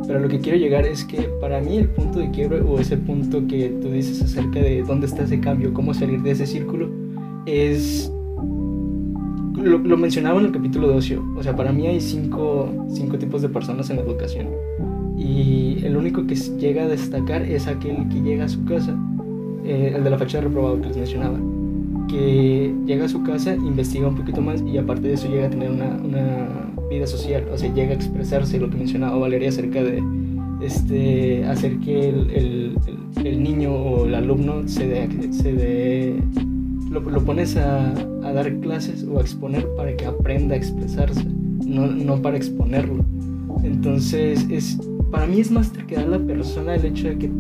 Pero 0.07 0.21
lo 0.21 0.29
que 0.29 0.41
quiero 0.41 0.59
llegar 0.59 0.87
es 0.87 1.05
que 1.07 1.23
para 1.41 1.61
mí 1.63 1.79
el 1.79 1.89
punto 1.89 2.19
de 2.19 2.31
quiebre 2.31 2.61
o 2.61 2.79
ese 2.79 2.99
punto 2.99 3.47
que 3.47 3.71
tú 3.81 3.89
dices 3.89 4.21
acerca 4.21 4.61
de 4.61 4.83
dónde 4.83 5.07
está 5.07 5.23
ese 5.23 5.41
cambio, 5.41 5.73
cómo 5.73 5.95
salir 5.95 6.21
de 6.23 6.33
ese 6.33 6.47
círculo, 6.47 6.91
es... 7.47 8.13
Lo, 9.57 9.79
lo 9.79 9.97
mencionaba 9.97 10.39
en 10.41 10.47
el 10.47 10.53
capítulo 10.53 10.89
de 10.89 10.95
ocio. 10.97 11.25
O 11.37 11.43
sea, 11.43 11.57
para 11.57 11.73
mí 11.73 11.87
hay 11.87 12.01
cinco, 12.01 12.69
cinco 12.91 13.17
tipos 13.17 13.41
de 13.41 13.49
personas 13.49 13.89
en 13.89 13.97
la 13.97 14.03
educación. 14.03 14.49
Y 15.17 15.79
el 15.83 15.97
único 15.97 16.27
que 16.27 16.35
llega 16.35 16.85
a 16.85 16.89
destacar 16.89 17.43
es 17.43 17.69
aquel 17.69 18.07
que 18.11 18.21
llega 18.21 18.45
a 18.45 18.49
su 18.49 18.65
casa, 18.65 18.99
eh, 19.65 19.95
el 19.97 20.05
de 20.05 20.11
la 20.11 20.19
fecha 20.19 20.39
de 20.39 20.45
reprobado 20.45 20.79
que 20.81 20.89
les 20.89 20.97
mencionaba 20.97 21.39
que 22.13 22.75
llega 22.85 23.07
a 23.07 23.09
su 23.09 23.23
casa, 23.23 23.55
investiga 23.55 24.07
un 24.07 24.17
poquito 24.17 24.43
más 24.43 24.63
y 24.63 24.77
aparte 24.77 25.09
de 25.09 25.15
eso 25.15 25.29
llega 25.29 25.47
a 25.47 25.51
tener 25.51 25.71
una, 25.71 25.97
una 25.97 26.71
vida 26.91 27.07
social, 27.07 27.49
o 27.51 27.57
sea, 27.57 27.73
llega 27.73 27.93
a 27.93 27.95
expresarse 27.95 28.61
lo 28.61 28.69
que 28.69 28.77
mencionaba 28.77 29.17
Valeria 29.17 29.49
acerca 29.49 29.83
de 29.83 30.03
este, 30.61 31.45
hacer 31.47 31.79
que 31.79 32.11
el, 32.11 32.31
el, 32.31 32.79
el 33.25 33.43
niño 33.43 33.73
o 33.73 34.07
el 34.07 34.15
alumno 34.15 34.69
se 34.69 34.87
dé, 34.87 35.33
se 35.33 35.55
dé 35.55 36.17
lo, 36.91 37.01
lo, 37.01 37.25
pones 37.25 37.57
a, 37.57 37.93
a, 37.93 38.33
dar 38.33 38.55
clases 38.61 39.05
o 39.05 39.19
a 39.19 39.23
exponer 39.23 39.67
para 39.75 39.97
que 39.97 40.05
aprenda 40.05 40.55
a 40.55 40.59
expresarse, 40.59 41.25
no, 41.65 41.87
no 41.87 42.21
para 42.21 42.37
exponerlo. 42.37 43.03
Entonces, 43.65 44.47
es, 44.51 44.79
para 45.11 45.27
mí 45.27 45.41
es 45.41 45.51
más 45.51 45.73
terquedad 45.73 46.07
la 46.07 46.19
persona 46.19 46.75
el 46.75 46.85
hecho 46.85 47.09
de 47.09 47.17
que 47.17 47.31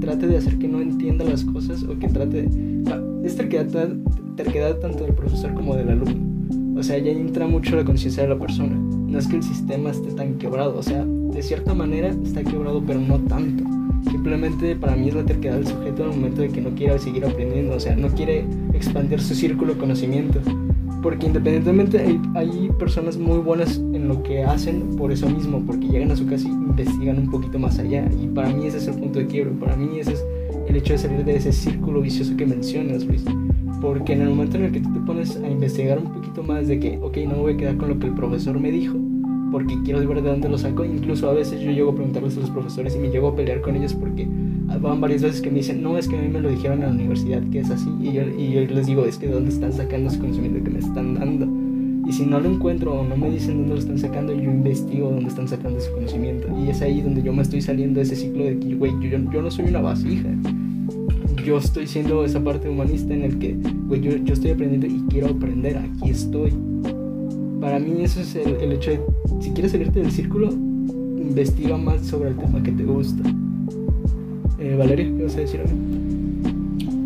trate 0.00 0.28
de 0.28 0.36
hacer 0.36 0.58
que 0.58 0.68
no 0.68 0.80
entienda 0.80 1.24
las 1.24 1.44
cosas 1.44 1.82
o 1.82 1.98
que 1.98 2.08
trate. 2.08 2.48
Es 3.24 3.36
terquedad, 3.36 3.88
terquedad 4.36 4.76
tanto 4.78 5.04
del 5.04 5.14
profesor 5.14 5.54
como 5.54 5.76
del 5.76 5.90
alumno. 5.90 6.78
O 6.78 6.82
sea, 6.82 6.98
ya 6.98 7.12
entra 7.12 7.46
mucho 7.46 7.76
la 7.76 7.84
conciencia 7.84 8.24
de 8.24 8.30
la 8.30 8.38
persona. 8.38 8.74
No 8.74 9.18
es 9.18 9.28
que 9.28 9.36
el 9.36 9.42
sistema 9.42 9.90
esté 9.90 10.10
tan 10.12 10.38
quebrado, 10.38 10.78
o 10.78 10.82
sea, 10.82 11.04
de 11.04 11.42
cierta 11.42 11.74
manera 11.74 12.08
está 12.24 12.42
quebrado, 12.42 12.82
pero 12.84 13.00
no 13.00 13.18
tanto. 13.20 13.64
Simplemente 14.10 14.74
para 14.74 14.96
mí 14.96 15.08
es 15.08 15.14
la 15.14 15.24
terquedad 15.24 15.54
del 15.54 15.66
sujeto 15.66 16.02
en 16.02 16.10
el 16.10 16.16
momento 16.16 16.42
de 16.42 16.48
que 16.48 16.60
no 16.60 16.70
quiere 16.74 16.98
seguir 16.98 17.24
aprendiendo, 17.24 17.76
o 17.76 17.80
sea, 17.80 17.94
no 17.94 18.08
quiere 18.08 18.44
expandir 18.72 19.20
su 19.20 19.34
círculo 19.34 19.74
de 19.74 19.80
conocimiento. 19.80 20.40
Porque 21.02 21.26
independientemente 21.26 21.98
hay, 21.98 22.20
hay, 22.34 22.70
personas 22.78 23.16
muy 23.16 23.38
buenas 23.38 23.78
en 23.78 24.08
lo 24.08 24.22
que 24.22 24.44
hacen 24.44 24.96
por 24.96 25.12
eso 25.12 25.28
mismo, 25.28 25.62
porque 25.66 25.88
llegan 25.88 26.10
a 26.10 26.16
su 26.16 26.26
casa 26.26 26.48
y 26.48 26.52
investigan 26.52 27.18
un 27.18 27.30
poquito 27.30 27.58
más 27.58 27.78
allá. 27.78 28.08
Y 28.20 28.26
para 28.28 28.50
mí 28.50 28.66
ese 28.66 28.78
es 28.78 28.86
el 28.88 28.94
punto 28.94 29.18
de 29.18 29.26
quiebre, 29.26 29.52
para 29.52 29.76
mí 29.76 29.98
ese 29.98 30.12
es 30.12 30.24
el 30.72 30.78
hecho 30.78 30.94
de 30.94 30.98
salir 30.98 31.22
de 31.22 31.36
ese 31.36 31.52
círculo 31.52 32.00
vicioso 32.00 32.34
que 32.34 32.46
mencionas, 32.46 33.04
Luis. 33.04 33.22
Porque 33.82 34.14
en 34.14 34.22
el 34.22 34.30
momento 34.30 34.56
en 34.56 34.64
el 34.64 34.72
que 34.72 34.80
tú 34.80 34.90
te 34.90 35.00
pones 35.00 35.36
a 35.36 35.46
investigar 35.46 35.98
un 35.98 36.10
poquito 36.10 36.42
más 36.42 36.66
de 36.66 36.80
que, 36.80 36.98
ok, 37.02 37.14
no 37.28 37.30
me 37.30 37.40
voy 37.40 37.52
a 37.52 37.56
quedar 37.58 37.76
con 37.76 37.90
lo 37.90 37.98
que 37.98 38.06
el 38.06 38.14
profesor 38.14 38.58
me 38.58 38.70
dijo, 38.70 38.96
porque 39.50 39.76
quiero 39.84 39.98
ver 40.06 40.22
de 40.22 40.30
dónde 40.30 40.48
lo 40.48 40.56
saco. 40.56 40.82
Incluso 40.84 41.28
a 41.28 41.34
veces 41.34 41.60
yo 41.60 41.70
llego 41.70 41.90
a 41.90 41.94
preguntarles 41.94 42.38
a 42.38 42.40
los 42.40 42.50
profesores 42.50 42.96
y 42.96 43.00
me 43.00 43.10
llego 43.10 43.28
a 43.28 43.36
pelear 43.36 43.60
con 43.60 43.76
ellos 43.76 43.92
porque 43.92 44.26
van 44.80 45.00
varias 45.00 45.20
veces 45.20 45.42
que 45.42 45.50
me 45.50 45.58
dicen, 45.58 45.82
no, 45.82 45.98
es 45.98 46.08
que 46.08 46.16
a 46.16 46.22
mí 46.22 46.28
me 46.28 46.40
lo 46.40 46.48
dijeron 46.48 46.82
en 46.82 46.88
la 46.88 46.94
universidad 46.94 47.42
que 47.50 47.58
es 47.58 47.70
así. 47.70 47.90
Y 48.00 48.12
yo, 48.12 48.22
y 48.22 48.52
yo 48.52 48.62
les 48.62 48.86
digo, 48.86 49.04
es 49.04 49.18
que 49.18 49.26
de 49.26 49.34
dónde 49.34 49.50
están 49.50 49.74
sacando 49.74 50.08
ese 50.08 50.20
conocimiento 50.20 50.64
que 50.64 50.70
me 50.70 50.78
están 50.78 51.14
dando. 51.16 51.46
Y 52.08 52.12
si 52.12 52.26
no 52.26 52.40
lo 52.40 52.50
encuentro 52.50 53.00
o 53.00 53.04
no 53.04 53.16
me 53.16 53.30
dicen 53.30 53.58
dónde 53.58 53.74
lo 53.74 53.78
están 53.78 53.98
sacando, 53.98 54.32
yo 54.32 54.50
investigo 54.50 55.10
dónde 55.10 55.28
están 55.28 55.46
sacando 55.46 55.78
ese 55.78 55.90
conocimiento. 55.92 56.48
Y 56.58 56.68
es 56.68 56.82
ahí 56.82 57.00
donde 57.00 57.22
yo 57.22 57.32
me 57.32 57.42
estoy 57.42 57.62
saliendo 57.62 58.00
de 58.00 58.04
ese 58.04 58.16
ciclo 58.16 58.44
de 58.44 58.58
que, 58.58 58.74
güey, 58.74 58.92
yo, 59.00 59.18
yo 59.30 59.42
no 59.42 59.50
soy 59.50 59.66
una 59.66 59.80
vasija. 59.80 60.28
Yo 61.44 61.58
estoy 61.58 61.88
siendo 61.88 62.24
esa 62.24 62.42
parte 62.42 62.68
humanista 62.68 63.12
en 63.12 63.22
el 63.22 63.38
que, 63.38 63.56
güey, 63.86 64.00
yo, 64.00 64.32
estoy 64.32 64.52
aprendiendo 64.52 64.86
y 64.86 65.02
quiero 65.08 65.28
aprender, 65.28 65.76
aquí 65.76 66.10
estoy. 66.10 66.52
Para 67.60 67.80
mí 67.80 68.02
eso 68.02 68.20
es 68.20 68.36
el, 68.36 68.72
hecho 68.72 68.92
de, 68.92 69.00
si 69.40 69.50
quieres 69.50 69.72
salirte 69.72 70.00
del 70.00 70.12
círculo, 70.12 70.50
investiga 70.50 71.76
más 71.76 72.06
sobre 72.06 72.30
el 72.30 72.36
tema 72.36 72.62
que 72.62 72.70
te 72.70 72.84
gusta. 72.84 73.22
Eh, 74.58 74.76
Valeria, 74.78 75.06
¿qué 75.16 75.22
vas 75.24 75.36
a 75.36 75.40
decir 75.40 75.60
algo? 75.60 75.72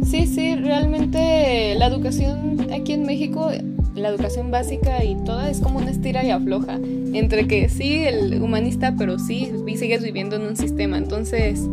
Sí, 0.05 0.27
sí, 0.27 0.55
realmente 0.57 1.75
la 1.79 1.87
educación 1.87 2.69
aquí 2.73 2.93
en 2.93 3.05
México, 3.05 3.51
la 3.95 4.09
educación 4.11 4.51
básica 4.51 5.03
y 5.03 5.17
toda 5.25 5.51
es 5.51 5.61
como 5.61 5.79
una 5.79 5.91
estira 5.91 6.25
y 6.25 6.31
afloja. 6.31 6.79
Entre 7.15 7.47
que 7.47 7.71
sí, 7.71 8.05
el 8.05 8.43
humanista, 8.43 8.95
pero 8.99 9.19
sí, 9.19 9.51
sigues 9.77 10.03
viviendo 10.03 10.37
en 10.37 10.43
un 10.43 10.57
sistema. 10.57 10.99
Entonces, 10.99 11.67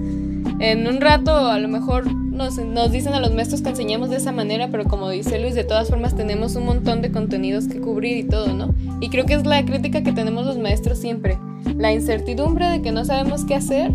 en 0.59 0.87
un 0.87 1.01
rato 1.01 1.35
a 1.35 1.59
lo 1.59 1.67
mejor 1.67 2.05
nos, 2.33 2.57
nos, 2.57 2.91
dicen 2.91 3.13
a 3.13 3.19
los 3.19 3.33
maestros 3.33 3.61
que 3.61 3.69
enseñemos 3.69 4.09
de 4.09 4.17
esa 4.17 4.31
manera, 4.31 4.69
pero 4.69 4.85
como 4.85 5.09
dice 5.09 5.39
Luis, 5.39 5.55
de 5.55 5.63
todas 5.63 5.89
formas 5.89 6.15
tenemos 6.15 6.55
un 6.55 6.65
montón 6.65 7.01
de 7.01 7.11
contenidos 7.11 7.67
que 7.67 7.79
cubrir 7.79 8.17
y 8.17 8.23
todo, 8.23 8.53
¿no? 8.53 8.73
Y 8.99 9.09
creo 9.09 9.25
que 9.25 9.35
es 9.35 9.45
la 9.45 9.63
crítica 9.63 10.03
que 10.03 10.11
tenemos 10.11 10.45
los 10.45 10.57
maestros 10.57 10.97
siempre, 10.97 11.37
la 11.77 11.93
incertidumbre 11.93 12.67
de 12.69 12.81
que 12.81 12.91
no 12.91 13.05
sabemos 13.05 13.45
qué 13.45 13.55
hacer 13.55 13.91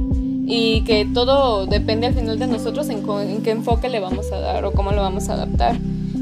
y 0.46 0.82
que 0.84 1.06
todo 1.12 1.66
depende 1.66 2.06
al 2.06 2.14
final 2.14 2.38
de 2.38 2.46
nosotros 2.46 2.88
en, 2.88 3.02
qué 3.42 3.50
enfoque 3.50 3.88
le 3.88 4.00
vamos 4.00 4.32
a 4.32 4.38
dar 4.40 4.64
o 4.64 4.72
cómo 4.72 4.92
lo 4.92 5.02
vamos 5.02 5.28
a 5.28 5.34
adaptar. 5.34 5.76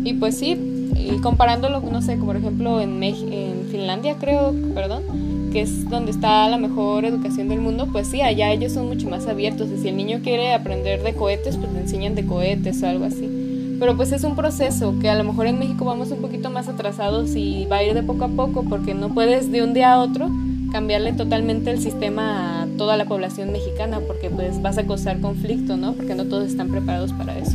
Y 0.04 0.14
pues 0.14 0.38
sí, 0.38 0.92
y 0.96 1.20
comparándolo, 1.20 1.80
no 1.80 2.02
sé, 2.02 2.16
por 2.16 2.36
ejemplo 2.36 2.80
en 2.80 3.66
Finlandia 3.70 4.16
creo, 4.18 4.54
perdón, 4.74 5.25
que 5.52 5.62
es 5.62 5.88
donde 5.88 6.10
está 6.10 6.48
la 6.48 6.58
mejor 6.58 7.04
educación 7.04 7.48
del 7.48 7.60
mundo, 7.60 7.88
pues 7.90 8.08
sí, 8.08 8.20
allá 8.20 8.52
ellos 8.52 8.72
son 8.72 8.88
mucho 8.88 9.08
más 9.08 9.26
abiertos. 9.26 9.68
Y 9.70 9.78
si 9.78 9.88
el 9.88 9.96
niño 9.96 10.20
quiere 10.22 10.52
aprender 10.54 11.02
de 11.02 11.14
cohetes, 11.14 11.56
pues 11.56 11.72
le 11.72 11.80
enseñan 11.80 12.14
de 12.14 12.26
cohetes 12.26 12.82
o 12.82 12.86
algo 12.86 13.04
así. 13.04 13.76
Pero 13.78 13.96
pues 13.96 14.12
es 14.12 14.24
un 14.24 14.36
proceso 14.36 14.94
que 15.00 15.10
a 15.10 15.14
lo 15.14 15.24
mejor 15.24 15.46
en 15.46 15.58
México 15.58 15.84
vamos 15.84 16.10
un 16.10 16.20
poquito 16.20 16.50
más 16.50 16.68
atrasados 16.68 17.36
y 17.36 17.66
va 17.70 17.78
a 17.78 17.84
ir 17.84 17.94
de 17.94 18.02
poco 18.02 18.24
a 18.24 18.28
poco 18.28 18.64
porque 18.64 18.94
no 18.94 19.12
puedes 19.12 19.52
de 19.52 19.62
un 19.62 19.74
día 19.74 19.92
a 19.92 20.00
otro 20.00 20.30
cambiarle 20.72 21.12
totalmente 21.12 21.70
el 21.70 21.80
sistema 21.80 22.62
a 22.62 22.66
toda 22.78 22.96
la 22.96 23.04
población 23.04 23.52
mexicana 23.52 24.00
porque 24.06 24.30
pues 24.30 24.60
vas 24.62 24.78
a 24.78 24.86
causar 24.86 25.20
conflicto, 25.20 25.76
¿no? 25.76 25.92
Porque 25.92 26.14
no 26.14 26.24
todos 26.24 26.48
están 26.48 26.68
preparados 26.68 27.12
para 27.12 27.38
eso. 27.38 27.52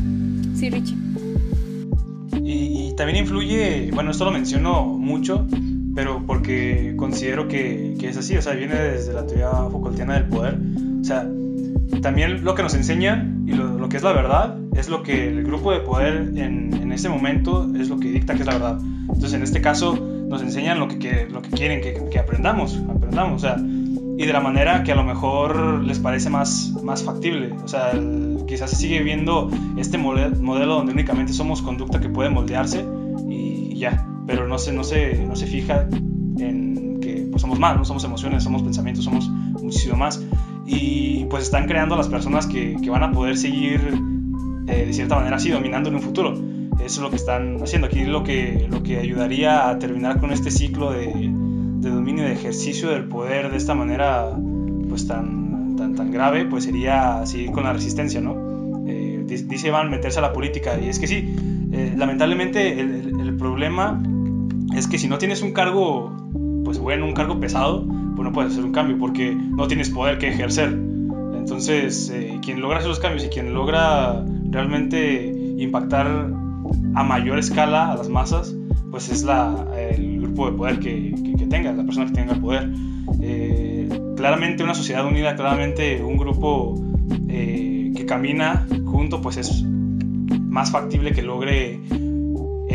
Sí, 0.56 0.70
Richie. 0.70 0.96
Y, 2.44 2.90
y 2.90 2.96
también 2.96 3.20
influye, 3.20 3.92
bueno, 3.94 4.12
esto 4.12 4.26
lo 4.26 4.32
menciono 4.32 4.86
mucho, 4.86 5.46
pero 5.96 6.24
porque 6.26 6.94
considero 6.98 7.48
que, 7.48 7.96
que, 8.00 8.10
es 8.10 8.18
así, 8.18 8.38
o 8.38 8.42
sea, 8.42 8.54
viene 8.54 8.76
desde 8.76 9.14
la 9.14 9.26
teoría 9.26 9.50
Foucaultiana 9.50 10.14
del 10.16 10.28
poder. 10.28 10.58
O 11.02 11.04
sea, 11.04 11.28
también 12.02 12.44
lo 12.44 12.56
que 12.56 12.64
nos 12.64 12.74
enseñan 12.74 13.44
y 13.48 13.54
lo, 13.54 13.78
lo, 13.78 13.90
que 13.90 13.98
es 13.98 14.04
la 14.04 14.14
verdad 14.14 14.58
es 14.76 14.90
lo 14.90 15.04
que 15.04 15.28
el 15.28 15.44
grupo 15.44 15.72
de 15.72 15.82
poder 15.82 16.32
en, 16.36 16.74
en 16.74 16.92
ese 16.92 17.10
momento 17.10 17.70
es 17.76 17.90
lo 17.90 18.00
que 18.00 18.10
dicta 18.10 18.36
que 18.36 18.42
es 18.42 18.48
la 18.48 18.54
verdad. 18.54 18.80
Entonces, 18.82 19.34
en 19.34 19.44
este 19.44 19.62
caso, 19.62 19.96
nos 19.96 20.42
enseñan 20.42 20.80
lo 20.80 20.88
que, 20.88 20.98
que 20.98 21.28
lo 21.30 21.42
que 21.42 21.50
quieren 21.50 21.82
que, 21.82 22.02
que, 22.10 22.20
aprendamos, 22.20 22.80
aprendamos, 22.90 23.44
o 23.44 23.48
sea, 23.48 23.58
y 23.58 24.26
de 24.26 24.34
la 24.34 24.40
manera 24.40 24.84
que 24.84 24.92
a 24.92 24.96
lo 24.96 25.04
mejor 25.04 25.84
les 25.84 26.00
parece 26.00 26.30
más, 26.30 26.72
más 26.84 27.04
factible. 27.04 27.54
O 27.64 27.68
sea, 27.68 27.92
el, 27.92 28.46
quizás 28.48 28.70
se 28.70 28.78
sigue 28.78 29.02
viendo 29.04 29.50
este 29.78 29.98
modelo, 29.98 30.36
modelo 30.38 30.76
donde 30.76 30.94
únicamente 30.94 31.34
somos 31.34 31.62
conducta 31.62 32.00
que 32.00 32.08
puede 32.08 32.30
moldearse 32.30 32.86
y, 33.28 33.74
y 33.74 33.78
ya 33.78 34.08
pero 34.28 34.48
no 34.48 34.58
se, 34.58 34.72
no 34.72 34.84
se, 34.84 35.26
no 35.26 35.36
se 35.36 35.48
fija 35.48 35.88
en 36.38 37.00
que 37.02 37.28
pues, 37.30 37.42
somos 37.42 37.60
más, 37.60 37.76
no 37.76 37.86
somos 37.86 38.04
emociones, 38.04 38.44
somos 38.44 38.62
pensamientos, 38.62 39.04
somos 39.04 39.30
muchísimo 39.30 39.98
más. 39.98 40.24
Y 40.66 41.26
pues 41.26 41.44
están 41.44 41.68
creando 41.68 41.96
las 41.96 42.08
personas 42.08 42.48
que, 42.48 42.78
que 42.82 42.90
van 42.90 43.04
a 43.04 43.12
poder 43.12 43.38
seguir 43.38 43.82
eh, 44.68 44.86
de 44.86 44.94
cierta 44.94 45.16
manera 45.16 45.38
así 45.38 45.50
dominando 45.50 45.90
en 45.90 45.96
un 45.96 46.02
futuro. 46.02 46.34
Eso 46.84 46.86
es 46.86 47.00
lo 47.00 47.10
que 47.10 47.16
están 47.16 47.62
haciendo. 47.62 47.88
Aquí 47.88 48.04
lo 48.06 48.24
que, 48.24 48.68
lo 48.70 48.84
que 48.84 48.98
ayudaría 48.98 49.70
a 49.70 49.80
terminar 49.80 50.20
con 50.20 50.32
este 50.32 50.52
ciclo 50.52 50.92
de, 50.92 51.08
de 51.08 51.90
dominio, 51.90 52.24
de 52.24 52.34
ejercicio 52.34 52.90
del 52.90 53.06
poder 53.06 53.52
de 53.52 53.58
esta 53.58 53.74
manera 53.74 54.30
pues 54.88 55.08
tan, 55.08 55.76
tan, 55.76 55.96
tan 55.96 56.12
grave, 56.12 56.46
pues 56.46 56.66
sería 56.66 57.26
seguir 57.26 57.52
con 57.52 57.64
la 57.64 57.74
resistencia, 57.74 58.22
¿no? 58.22 58.84
Eh, 58.88 59.24
dice 59.26 59.68
Iván 59.68 59.90
meterse 59.90 60.20
a 60.20 60.22
la 60.22 60.34
política 60.34 60.80
y 60.80 60.90
es 60.90 61.00
que 61.00 61.08
sí, 61.08 61.34
eh, 61.72 61.94
lamentablemente 61.96 62.80
el 62.80 63.11
problema 63.42 64.02
es 64.76 64.88
que 64.88 64.98
si 64.98 65.10
no 65.10 65.18
tienes 65.18 65.42
un 65.42 65.52
cargo, 65.52 66.16
pues 66.64 66.78
bueno, 66.80 67.06
un 67.06 67.14
cargo 67.14 67.40
pesado, 67.40 67.86
pues 67.86 68.24
no 68.24 68.32
puedes 68.32 68.54
hacer 68.54 68.64
un 68.64 68.72
cambio 68.72 68.98
porque 68.98 69.36
no 69.36 69.68
tienes 69.68 69.90
poder 69.90 70.18
que 70.20 70.30
ejercer. 70.30 70.70
Entonces, 71.36 72.10
eh, 72.14 72.40
quien 72.42 72.62
logra 72.62 72.78
hacer 72.78 72.90
los 72.90 73.00
cambios 73.00 73.26
y 73.26 73.30
quien 73.30 73.54
logra 73.54 74.24
realmente 74.50 75.56
impactar 75.58 76.32
a 76.96 77.04
mayor 77.04 77.40
escala 77.40 77.92
a 77.92 77.98
las 77.98 78.10
masas, 78.10 78.56
pues 78.92 79.10
es 79.10 79.24
la, 79.24 79.66
el 79.76 80.22
grupo 80.22 80.50
de 80.50 80.58
poder 80.58 80.80
que, 80.80 81.14
que, 81.24 81.34
que 81.34 81.46
tenga, 81.48 81.74
la 81.74 81.84
persona 81.84 82.06
que 82.06 82.14
tenga 82.14 82.34
el 82.34 82.40
poder. 82.40 82.70
Eh, 83.22 83.90
claramente 84.16 84.64
una 84.64 84.76
sociedad 84.76 85.06
unida, 85.06 85.36
claramente 85.36 86.04
un 86.04 86.16
grupo 86.16 86.76
eh, 87.28 87.92
que 87.96 88.06
camina 88.06 88.68
junto, 88.86 89.20
pues 89.22 89.38
es 89.38 89.64
más 89.64 90.72
factible 90.72 91.12
que 91.12 91.24
logre 91.24 91.80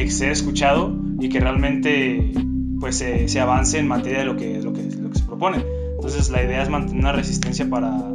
ser 0.08 0.32
escuchado 0.32 0.94
y 1.20 1.28
que 1.28 1.40
realmente 1.40 2.32
pues 2.80 2.96
se, 2.96 3.28
se, 3.28 3.40
avance 3.40 3.78
en 3.78 3.88
materia 3.88 4.18
de 4.18 4.24
lo 4.24 4.36
que, 4.36 4.60
lo, 4.60 4.72
que, 4.72 4.82
lo 4.82 5.10
que 5.10 5.18
se 5.18 5.24
propone. 5.24 5.64
Entonces 5.94 6.30
la 6.30 6.42
idea 6.42 6.62
es 6.62 6.68
mantener 6.68 7.00
una 7.00 7.12
resistencia 7.12 7.68
para, 7.68 8.14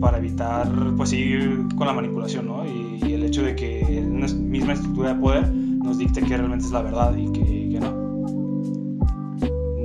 para 0.00 0.18
evitar 0.18 0.70
pues 0.96 1.10
seguir 1.10 1.66
con 1.76 1.86
la 1.86 1.92
manipulación 1.92 2.46
¿no? 2.46 2.64
y, 2.64 3.00
y, 3.04 3.12
el 3.14 3.24
hecho 3.24 3.42
de 3.42 3.56
que 3.56 4.04
una 4.06 4.26
misma 4.28 4.74
estructura 4.74 5.14
de 5.14 5.20
poder 5.20 5.52
nos 5.52 5.98
dicte 5.98 6.22
que 6.22 6.36
realmente 6.36 6.64
es 6.64 6.72
la 6.72 6.82
verdad 6.82 7.14
y 7.16 7.30
que, 7.32 7.42
que 7.42 7.80
no. 7.80 8.02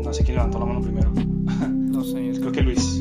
No 0.04 0.14
sé 0.14 0.24
quién 0.24 0.38
levantó 0.38 0.60
la 0.60 0.66
mano 0.66 0.82
primero. 0.82 1.12
No 1.12 2.04
sé. 2.04 2.32
Creo 2.40 2.52
que 2.52 2.62
Luis. 2.62 2.97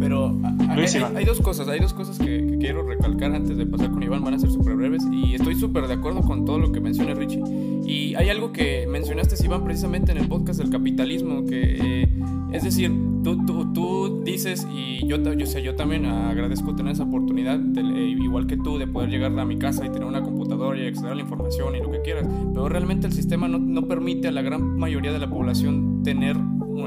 Pero 0.00 0.34
Luis, 0.74 0.94
hay, 0.94 1.02
hay, 1.02 1.16
hay, 1.16 1.24
dos 1.26 1.40
cosas, 1.42 1.68
hay 1.68 1.78
dos 1.78 1.92
cosas 1.92 2.18
que, 2.18 2.46
que, 2.46 2.58
quiero 2.58 2.82
recalcar 2.82 3.34
antes 3.34 3.58
de 3.58 3.66
pasar 3.66 3.90
con 3.90 4.02
Iván, 4.02 4.24
van 4.24 4.32
a 4.32 4.38
ser 4.38 4.50
súper 4.50 4.74
breves 4.74 5.02
y 5.12 5.34
estoy 5.34 5.54
súper 5.54 5.86
de 5.86 5.94
acuerdo 5.94 6.22
con 6.22 6.46
todo 6.46 6.58
lo 6.58 6.72
que 6.72 6.80
menciona 6.80 7.12
Richie. 7.12 7.42
Y 7.86 8.14
hay 8.14 8.30
algo 8.30 8.50
que 8.50 8.86
mencionaste, 8.88 9.36
Iván, 9.44 9.62
precisamente 9.62 10.12
en 10.12 10.18
el 10.18 10.26
podcast 10.26 10.58
del 10.58 10.70
capitalismo, 10.70 11.44
que 11.44 12.02
eh, 12.02 12.08
es 12.52 12.64
decir, 12.64 12.90
tú, 13.22 13.44
tú, 13.44 13.72
tú, 13.72 14.22
dices, 14.24 14.66
y 14.74 15.06
yo, 15.06 15.16
yo, 15.34 15.46
sé, 15.46 15.62
yo 15.62 15.76
también 15.76 16.06
agradezco 16.06 16.74
tener 16.74 16.92
esa 16.92 17.04
oportunidad, 17.04 17.58
de, 17.58 17.80
eh, 17.80 18.16
igual 18.20 18.46
que 18.46 18.56
tú, 18.56 18.78
de 18.78 18.86
poder 18.86 19.10
llegar 19.10 19.38
a 19.38 19.44
mi 19.44 19.58
casa 19.58 19.84
y 19.84 19.90
tener 19.90 20.08
una 20.08 20.22
computadora 20.22 20.78
y 20.78 20.86
acceder 20.86 21.12
a 21.12 21.14
la 21.14 21.22
información 21.22 21.76
y 21.76 21.80
lo 21.80 21.90
que 21.90 22.00
quieras, 22.00 22.26
pero 22.52 22.68
realmente 22.68 23.06
el 23.06 23.12
sistema 23.12 23.48
no, 23.48 23.58
no 23.58 23.86
permite 23.86 24.28
a 24.28 24.32
la 24.32 24.42
gran 24.42 24.78
mayoría 24.78 25.12
de 25.12 25.18
la 25.18 25.28
población 25.28 26.02
tener 26.02 26.36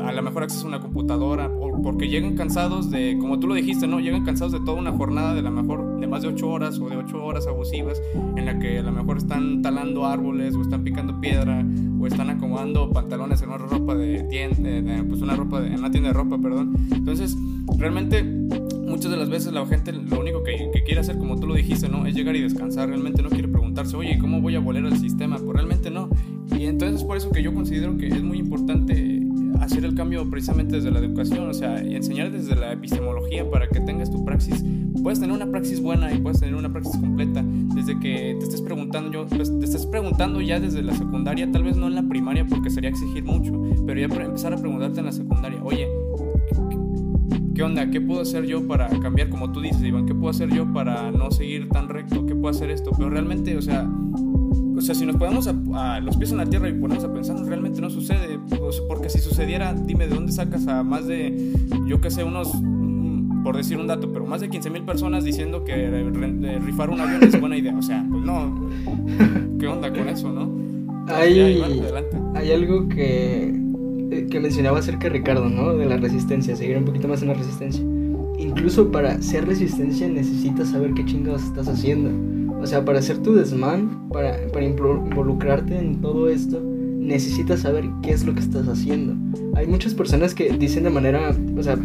a 0.03 0.11
lo 0.11 0.21
mejor 0.21 0.43
acceso 0.43 0.65
a 0.65 0.69
una 0.69 0.79
computadora, 0.79 1.49
porque 1.84 2.07
llegan 2.07 2.36
cansados 2.36 2.89
de, 2.89 3.17
como 3.19 3.39
tú 3.39 3.47
lo 3.47 3.55
dijiste, 3.55 3.88
¿no? 3.88 3.99
Llegan 3.99 4.23
cansados 4.23 4.53
de 4.53 4.59
toda 4.59 4.79
una 4.79 4.91
jornada 4.91 5.34
de 5.34 5.41
la 5.41 5.51
mejor 5.51 5.99
de 5.99 6.07
más 6.07 6.21
de 6.21 6.29
8 6.29 6.49
horas 6.49 6.79
o 6.79 6.89
de 6.89 6.97
8 6.97 7.23
horas 7.23 7.47
abusivas 7.47 8.01
en 8.36 8.45
la 8.45 8.59
que 8.59 8.79
a 8.79 8.84
lo 8.84 8.91
mejor 8.91 9.17
están 9.17 9.61
talando 9.61 10.05
árboles 10.05 10.55
o 10.55 10.61
están 10.61 10.84
picando 10.84 11.19
piedra 11.19 11.65
o 11.99 12.07
están 12.07 12.29
acomodando 12.29 12.89
pantalones 12.91 13.41
en 13.41 13.49
una 13.49 13.57
ropa 13.57 13.95
de 13.95 14.23
tienda, 14.23 14.69
de, 14.69 15.03
pues 15.03 15.21
una 15.21 15.36
ropa 15.36 15.61
de, 15.61 15.67
en 15.67 15.79
una 15.79 15.91
tienda 15.91 16.09
de 16.09 16.13
ropa, 16.13 16.38
perdón. 16.38 16.75
Entonces, 16.91 17.36
realmente 17.77 18.23
muchas 18.23 19.09
de 19.09 19.17
las 19.17 19.29
veces 19.29 19.51
la 19.51 19.65
gente 19.65 19.91
lo 19.91 20.19
único 20.19 20.43
que, 20.43 20.69
quiere 20.86 20.99
hacer, 20.99 21.17
como 21.17 21.39
tú 21.39 21.47
lo 21.47 21.55
dijiste, 21.55 21.89
¿no? 21.89 22.05
Es 22.05 22.13
llegar 22.13 22.36
y 22.36 22.41
descansar. 22.41 22.89
Realmente 22.89 23.21
no 23.21 23.29
quiere 23.29 23.47
preguntarse, 23.47 23.95
oye, 23.95 24.17
¿cómo 24.19 24.41
voy 24.41 24.55
a 24.55 24.59
volver 24.59 24.86
al 24.86 24.97
sistema? 24.97 25.38
Pues 25.38 25.53
realmente 25.53 25.89
no. 25.89 26.09
Y 26.57 26.65
entonces 26.65 27.01
es 27.01 27.03
por 27.03 27.17
eso 27.17 27.31
que 27.31 27.41
yo 27.41 27.53
considero 27.53 27.97
que 27.97 28.07
es 28.07 28.21
muy 28.21 28.38
importante 28.38 29.12
hacer 29.64 29.86
el 29.86 29.95
cambio 29.95 30.30
precisamente 30.30 30.76
desde 30.76 30.91
la 30.91 30.99
educación, 30.99 31.49
o 31.49 31.53
sea, 31.53 31.80
enseñar 31.80 32.32
desde 32.32 32.55
la 32.55 32.74
epistemología 32.74 33.49
para 33.49 33.68
que 33.68 33.80
tengas 33.80 34.11
tu 34.11 34.24
praxis 34.24 34.64
puedes 35.03 35.20
tener 35.20 35.36
una 35.36 35.51
praxis 35.51 35.82
buena 35.82 36.14
y 36.14 36.20
puedes 36.20 36.39
tener 36.39 36.55
una 36.55 36.72
praxis 36.72 36.95
completa 36.97 37.43
desde 37.76 37.99
que 37.99 38.36
te 38.39 38.45
estés 38.45 38.61
preguntando, 38.61 39.11
yo, 39.11 39.28
pues, 39.28 39.59
te 39.59 39.66
estés 39.66 39.86
preguntando 39.86 40.39
ya 40.39 40.59
desde 40.59 40.82
la 40.82 40.93
secundaria, 40.93 41.51
tal 41.51 41.64
vez 41.64 41.76
no 41.76 41.88
en 41.88 41.95
la 41.95 42.07
primaria 42.07 42.45
porque 42.45 42.70
sería 42.70 42.89
exigir 42.89 43.24
mucho, 43.24 43.51
pero 43.86 43.99
ya 43.99 44.05
empezar 44.05 44.53
a 44.53 44.57
preguntarte 44.57 45.01
en 45.01 45.05
la 45.05 45.11
secundaria, 45.11 45.59
oye, 45.61 45.88
¿qué 47.53 47.64
onda? 47.64 47.91
¿Qué 47.91 47.99
puedo 47.99 48.22
hacer 48.22 48.45
yo 48.45 48.66
para 48.66 48.88
cambiar? 49.01 49.30
Como 49.30 49.51
tú 49.51 49.59
dices, 49.59 49.84
Iván, 49.84 50.05
¿qué 50.05 50.16
puedo 50.16 50.30
hacer 50.30 50.49
yo 50.53 50.72
para 50.72 51.11
no 51.11 51.30
seguir 51.32 51.68
tan 51.70 51.89
recto? 51.89 52.26
¿Qué 52.26 52.34
puedo 52.34 52.49
hacer 52.49 52.72
esto? 52.72 52.91
Pero 52.97 53.09
realmente, 53.09 53.57
o 53.57 53.61
sea, 53.61 53.89
sea, 54.84 54.95
si 54.95 55.05
nos 55.05 55.15
ponemos 55.15 55.47
a, 55.47 55.99
los 56.01 56.17
pies 56.17 56.31
en 56.31 56.38
la 56.38 56.45
tierra 56.45 56.69
y 56.69 56.73
ponemos 56.73 57.03
a 57.03 57.13
pensar, 57.13 57.38
realmente 57.45 57.81
no 57.81 57.89
sucede. 57.89 58.39
Porque 58.88 59.09
si 59.09 59.19
sucediera, 59.19 59.73
dime 59.73 60.07
de 60.07 60.15
dónde 60.15 60.31
sacas 60.31 60.67
a 60.67 60.84
más 60.84 61.07
de, 61.07 61.53
yo 61.88 62.01
qué 62.01 62.11
sé, 62.11 62.23
unos, 62.23 62.53
mm, 62.53 63.43
por 63.43 63.55
decir 63.57 63.77
un 63.77 63.88
dato, 63.88 64.11
pero 64.11 64.25
más 64.25 64.41
de 64.41 64.49
15 64.49 64.69
mil 64.69 64.84
personas 64.84 65.23
diciendo 65.23 65.63
que 65.63 65.89
rifar 66.65 66.89
un 66.89 67.01
avión 67.01 67.23
es 67.23 67.39
buena 67.39 67.57
idea. 67.57 67.75
O 67.77 67.81
sea, 67.81 68.05
pues 68.09 68.23
no. 68.23 68.69
¿Qué 69.59 69.67
onda 69.67 69.91
con 69.91 70.09
eso, 70.09 70.31
no? 70.31 70.51
hay, 71.07 71.39
hay 72.36 72.51
algo 72.51 72.88
que, 72.88 73.53
eh, 74.11 74.27
que 74.29 74.39
mencionaba 74.39 74.79
acerca 74.79 75.03
de 75.07 75.09
Ricardo, 75.09 75.49
¿no? 75.49 75.75
De 75.75 75.86
la 75.86 75.97
resistencia, 75.97 76.55
seguir 76.55 76.77
un 76.77 76.86
poquito 76.86 77.07
más 77.07 77.21
en 77.21 77.29
la 77.29 77.34
resistencia. 77.34 77.84
Incluso 78.38 78.91
para 78.91 79.21
ser 79.21 79.47
resistencia 79.47 80.07
necesitas 80.07 80.69
saber 80.69 80.93
qué 80.93 81.05
chingados 81.05 81.43
estás 81.43 81.67
haciendo 81.67 82.09
o 82.64 82.66
sea, 82.66 82.86
para 82.86 82.99
hacer 82.99 83.18
tu 83.18 83.34
desmán, 83.34 84.07
para, 84.07 84.38
para 84.53 84.64
involucrarte 84.64 85.78
en 85.78 85.99
todo 85.99 86.30
esto, 86.30 86.61
necesitas 86.61 87.59
saber 87.59 87.84
qué 88.01 88.11
es 88.11 88.26
lo 88.26 88.34
que 88.34 88.39
estás 88.39 88.70
haciendo. 88.70 89.16
Hay 89.55 89.68
muchas 89.68 89.93
personas 89.93 90.34
que 90.34 90.49
dicen 90.53 90.86
de 90.86 90.89
manera, 90.89 91.36
o 91.57 91.61
sea, 91.61 91.78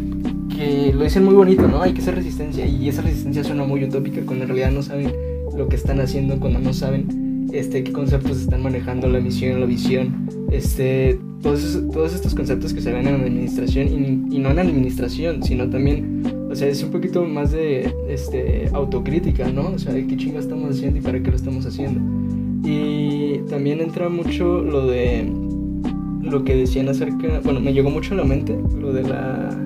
que 0.57 0.93
lo 0.95 1.03
dicen 1.03 1.25
muy 1.25 1.35
bonito, 1.35 1.67
¿no? 1.67 1.83
Hay 1.83 1.93
que 1.95 2.01
hacer 2.01 2.15
resistencia 2.15 2.65
y 2.65 2.89
esa 2.89 3.03
resistencia 3.03 3.43
suena 3.43 3.65
muy 3.65 3.83
utópica 3.83 4.21
cuando 4.25 4.45
en 4.45 4.51
realidad 4.51 4.71
no 4.71 4.83
saben 4.83 5.13
lo 5.57 5.69
que 5.69 5.75
están 5.75 6.01
haciendo, 6.01 6.39
cuando 6.39 6.61
no 6.61 6.73
saben 6.73 7.49
este, 7.53 7.83
qué 7.83 7.91
conceptos 7.91 8.41
están 8.41 8.63
manejando, 8.63 9.09
la 9.09 9.19
misión, 9.19 9.59
la 9.59 9.67
visión, 9.67 10.29
este, 10.53 11.19
todos, 11.43 11.83
todos 11.93 12.15
estos 12.15 12.37
conceptos 12.37 12.73
que 12.73 12.81
se 12.81 12.93
ven 12.93 13.09
en 13.09 13.17
administración 13.17 13.89
y, 13.89 14.37
y 14.37 14.39
no 14.39 14.51
en 14.53 14.61
administración, 14.61 15.43
sino 15.43 15.69
también 15.69 16.38
sea, 16.59 16.69
es 16.69 16.83
un 16.83 16.91
poquito 16.91 17.25
más 17.25 17.53
de 17.53 17.95
este, 18.09 18.69
autocrítica, 18.73 19.49
¿no? 19.51 19.69
O 19.69 19.79
sea, 19.79 19.93
de 19.93 20.07
qué 20.07 20.17
chinga 20.17 20.41
estamos 20.41 20.71
haciendo 20.71 20.99
y 20.99 21.03
para 21.03 21.23
qué 21.23 21.31
lo 21.31 21.37
estamos 21.37 21.65
haciendo. 21.65 22.01
Y 22.69 23.39
también 23.49 23.81
entra 23.81 24.09
mucho 24.09 24.61
lo 24.61 24.87
de 24.87 25.31
lo 26.21 26.45
que 26.45 26.57
decían 26.57 26.89
acerca, 26.89 27.41
bueno, 27.45 27.61
me 27.61 27.73
llegó 27.73 27.91
mucho 27.91 28.13
a 28.15 28.17
la 28.19 28.25
mente 28.25 28.59
lo 28.79 28.93
de 28.93 29.03
la 29.05 29.57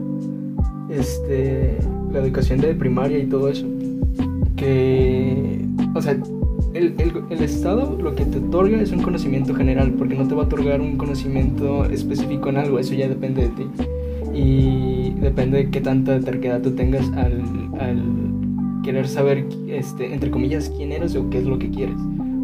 este 0.91 1.79
la 2.13 2.21
educación 2.21 2.61
de 2.61 2.75
primaria 2.75 3.19
y 3.19 3.27
todo 3.27 3.49
eso. 3.49 3.67
Que 4.57 5.65
o 5.95 6.03
sea, 6.03 6.13
el, 6.75 6.95
el, 6.99 7.13
el, 7.31 7.43
Estado 7.43 7.99
lo 8.01 8.15
que 8.15 8.27
te 8.27 8.39
otorga 8.39 8.81
es 8.81 8.93
un 8.93 9.01
conocimiento 9.01 9.55
general, 9.55 9.93
porque 9.93 10.15
no 10.15 10.29
te 10.29 10.35
va 10.35 10.43
a 10.43 10.45
otorgar 10.45 10.83
un 10.83 10.99
conocimiento 10.99 11.87
específico 11.87 12.51
en 12.51 12.59
algo, 12.59 12.79
eso 12.79 12.95
ya 12.95 13.09
depende 13.09 13.43
de 13.43 13.49
ti 13.49 13.65
y 14.35 15.11
depende 15.21 15.59
de 15.59 15.71
qué 15.71 15.81
tanta 15.81 16.19
terquedad 16.21 16.63
tú 16.63 16.73
tengas 16.73 17.09
al, 17.13 17.43
al, 17.79 18.03
querer 18.83 19.07
saber, 19.07 19.47
este, 19.69 20.13
entre 20.13 20.31
comillas, 20.31 20.73
quién 20.77 20.93
eres 20.93 21.15
o 21.15 21.31
qué 21.31 21.39
es 21.39 21.45
lo 21.45 21.59
que 21.59 21.71
quieres. 21.71 21.97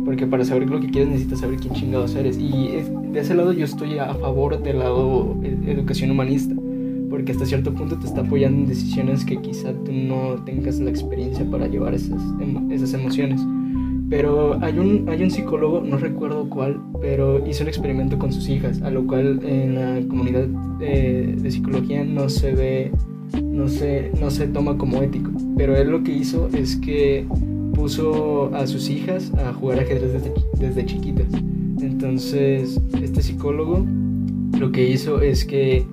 Porque 0.05 0.27
para 0.27 0.45
saber 0.45 0.69
lo 0.69 0.81
que 0.81 0.89
quieres 0.89 1.11
necesitas 1.11 1.41
saber 1.41 1.59
quién 1.59 1.75
chingados 1.75 2.15
eres. 2.15 2.39
Y 2.39 2.71
de 3.13 3.21
ese 3.21 3.35
lado 3.35 3.53
yo 3.53 3.65
estoy 3.65 3.99
a 3.99 4.15
favor 4.15 4.63
del 4.63 4.79
lado 4.79 5.37
de 5.41 5.73
educación 5.73 6.11
humanista. 6.11 6.55
Porque 7.11 7.33
hasta 7.33 7.47
cierto 7.47 7.75
punto 7.75 7.99
te 7.99 8.07
está 8.07 8.21
apoyando 8.21 8.61
en 8.61 8.69
decisiones 8.69 9.25
que 9.25 9.39
quizá 9.39 9.73
tú 9.73 9.93
no 9.93 10.37
tengas 10.45 10.79
la 10.79 10.91
experiencia 10.91 11.45
para 11.51 11.67
llevar 11.67 11.95
esas, 11.95 12.23
esas 12.71 12.95
emociones. 12.95 13.41
Pero 14.11 14.59
hay 14.63 14.79
un, 14.79 15.09
hay 15.09 15.23
un 15.23 15.31
psicólogo, 15.31 15.83
no 15.83 15.99
recuerdo 15.99 16.49
cuál, 16.49 16.81
pero 17.01 17.47
hizo 17.47 17.63
un 17.63 17.69
experimento 17.69 18.19
con 18.19 18.33
sus 18.33 18.49
hijas, 18.49 18.81
a 18.83 18.91
lo 18.91 19.07
cual 19.07 19.41
en 19.45 19.75
la 19.75 20.09
comunidad 20.09 20.47
de, 20.79 21.35
de 21.37 21.51
psicología 21.51 22.05
no 22.05 22.29
se 22.29 22.53
ve, 22.55 22.93
no 23.43 23.69
se, 23.69 24.11
no 24.19 24.31
se 24.31 24.47
toma 24.49 24.79
como 24.79 25.03
ético. 25.03 25.31
Pero 25.57 25.77
él 25.77 25.91
lo 25.91 26.03
que 26.03 26.13
hizo 26.13 26.49
es 26.55 26.77
que 26.77 27.27
puso 27.75 28.55
a 28.55 28.67
sus 28.67 28.89
hijas 28.89 29.33
a 29.35 29.53
jugar 29.53 29.81
ajedrez 29.81 30.13
desde, 30.13 30.33
desde 30.59 30.87
chiquitas. 30.87 31.29
Entonces, 31.81 32.81
este 33.03 33.23
psicólogo 33.23 33.85
lo 34.59 34.73
que 34.73 34.89
hizo 34.89 35.21
es 35.21 35.45
que 35.45 35.85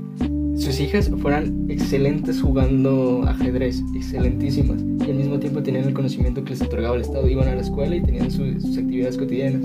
sus 0.56 0.80
hijas 0.80 1.12
fueran 1.22 1.66
excelentes 1.70 2.42
jugando 2.42 3.24
ajedrez, 3.28 3.84
excelentísimas, 3.94 4.82
y 5.06 5.12
al 5.12 5.18
mismo 5.18 5.40
tiempo 5.40 5.62
tenían 5.62 5.86
el 5.86 5.94
conocimiento 5.94 6.44
que 6.44 6.52
les 6.52 6.62
otorgaba 6.62 6.96
el 6.96 7.02
Estado. 7.02 7.28
Iban 7.28 7.50
a 7.50 7.56
la 7.56 7.62
escuela 7.62 7.96
y 7.96 8.02
tenían 8.02 8.32
sus 8.32 8.78
actividades 8.78 9.18
cotidianas, 9.18 9.62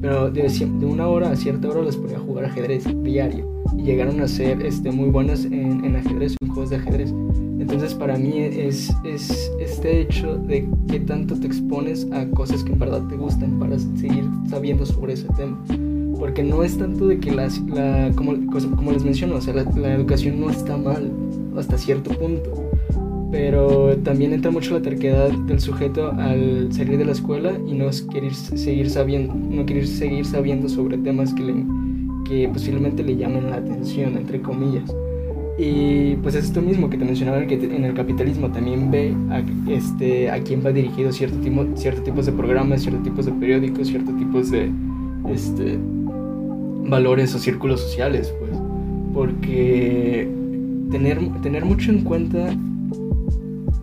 pero 0.00 0.30
de, 0.30 0.42
de, 0.42 0.86
una 0.86 1.08
hora 1.08 1.30
a 1.30 1.36
cierta 1.36 1.68
hora 1.68 1.82
les 1.82 1.96
ponía 1.96 2.16
a 2.16 2.20
jugar 2.20 2.46
ajedrez 2.46 2.84
diario, 3.02 3.46
y 3.76 3.82
llegaron 3.82 4.20
a 4.20 4.28
ser 4.28 4.64
este, 4.64 4.90
muy 4.90 5.10
buenas 5.10 5.44
en, 5.44 5.84
en 5.84 5.96
ajedrez, 5.96 6.36
en 6.40 6.48
juegos 6.48 6.70
de 6.70 6.76
ajedrez. 6.76 7.12
Entonces 7.60 7.94
para 7.94 8.16
mí 8.16 8.32
es, 8.38 8.90
es 9.04 9.52
este 9.60 10.00
hecho 10.00 10.38
de 10.38 10.66
qué 10.88 11.00
tanto 11.00 11.38
te 11.38 11.46
expones 11.46 12.06
a 12.10 12.26
cosas 12.30 12.64
que 12.64 12.72
en 12.72 12.78
verdad 12.78 13.06
te 13.08 13.16
gustan 13.16 13.58
para 13.58 13.78
seguir 13.78 14.24
sabiendo 14.48 14.86
sobre 14.86 15.12
ese 15.12 15.28
tema 15.36 15.62
porque 16.20 16.42
no 16.44 16.62
es 16.62 16.76
tanto 16.76 17.08
de 17.08 17.18
que 17.18 17.32
las, 17.32 17.58
la, 17.62 18.12
como, 18.14 18.32
como 18.76 18.92
les 18.92 19.02
menciono, 19.02 19.36
o 19.36 19.40
sea, 19.40 19.54
la, 19.54 19.94
educación 19.94 20.38
no 20.38 20.50
está 20.50 20.76
mal 20.76 21.10
hasta 21.56 21.78
cierto 21.78 22.10
punto, 22.10 22.70
pero 23.32 23.96
también 24.04 24.34
entra 24.34 24.50
mucho 24.50 24.74
la 24.74 24.82
terquedad 24.82 25.30
del 25.30 25.60
sujeto 25.60 26.12
al 26.12 26.68
salir 26.72 26.98
de 26.98 27.06
la 27.06 27.12
escuela 27.12 27.52
y 27.66 27.72
no 27.72 27.86
querer 28.12 28.34
seguir 28.34 28.90
sabiendo, 28.90 29.34
no 29.34 29.64
querer 29.64 29.86
seguir 29.86 30.26
sabiendo 30.26 30.68
sobre 30.68 30.98
temas 30.98 31.32
que, 31.32 31.42
le, 31.42 31.54
que 32.28 32.48
posiblemente 32.48 33.02
le 33.02 33.16
llamen 33.16 33.50
la 33.50 33.56
atención, 33.56 34.16
entre 34.18 34.42
comillas. 34.42 34.94
Y 35.58 36.16
pues 36.16 36.34
es 36.34 36.44
esto 36.44 36.60
mismo 36.60 36.88
que 36.90 36.98
te 36.98 37.04
mencionaba 37.04 37.46
que 37.46 37.54
en 37.54 37.84
el 37.84 37.94
capitalismo 37.94 38.50
también 38.50 38.90
ve 38.90 39.14
a, 39.30 39.42
este, 39.70 40.30
a 40.30 40.38
quién 40.40 40.64
va 40.64 40.70
dirigido 40.70 41.12
cierto 41.12 41.38
tipo, 41.38 41.66
ciertos 41.76 42.04
tipos 42.04 42.26
de 42.26 42.32
programas, 42.32 42.82
ciertos 42.82 43.02
tipos 43.04 43.26
de 43.26 43.32
periódicos, 43.32 43.88
ciertos 43.88 44.16
tipos 44.18 44.50
de, 44.50 44.70
este, 45.28 45.78
valores 46.84 47.34
o 47.34 47.38
círculos 47.38 47.80
sociales, 47.80 48.32
pues. 48.38 48.52
Porque 49.12 50.28
tener, 50.90 51.18
tener 51.42 51.64
mucho 51.64 51.90
en 51.90 52.02
cuenta, 52.02 52.54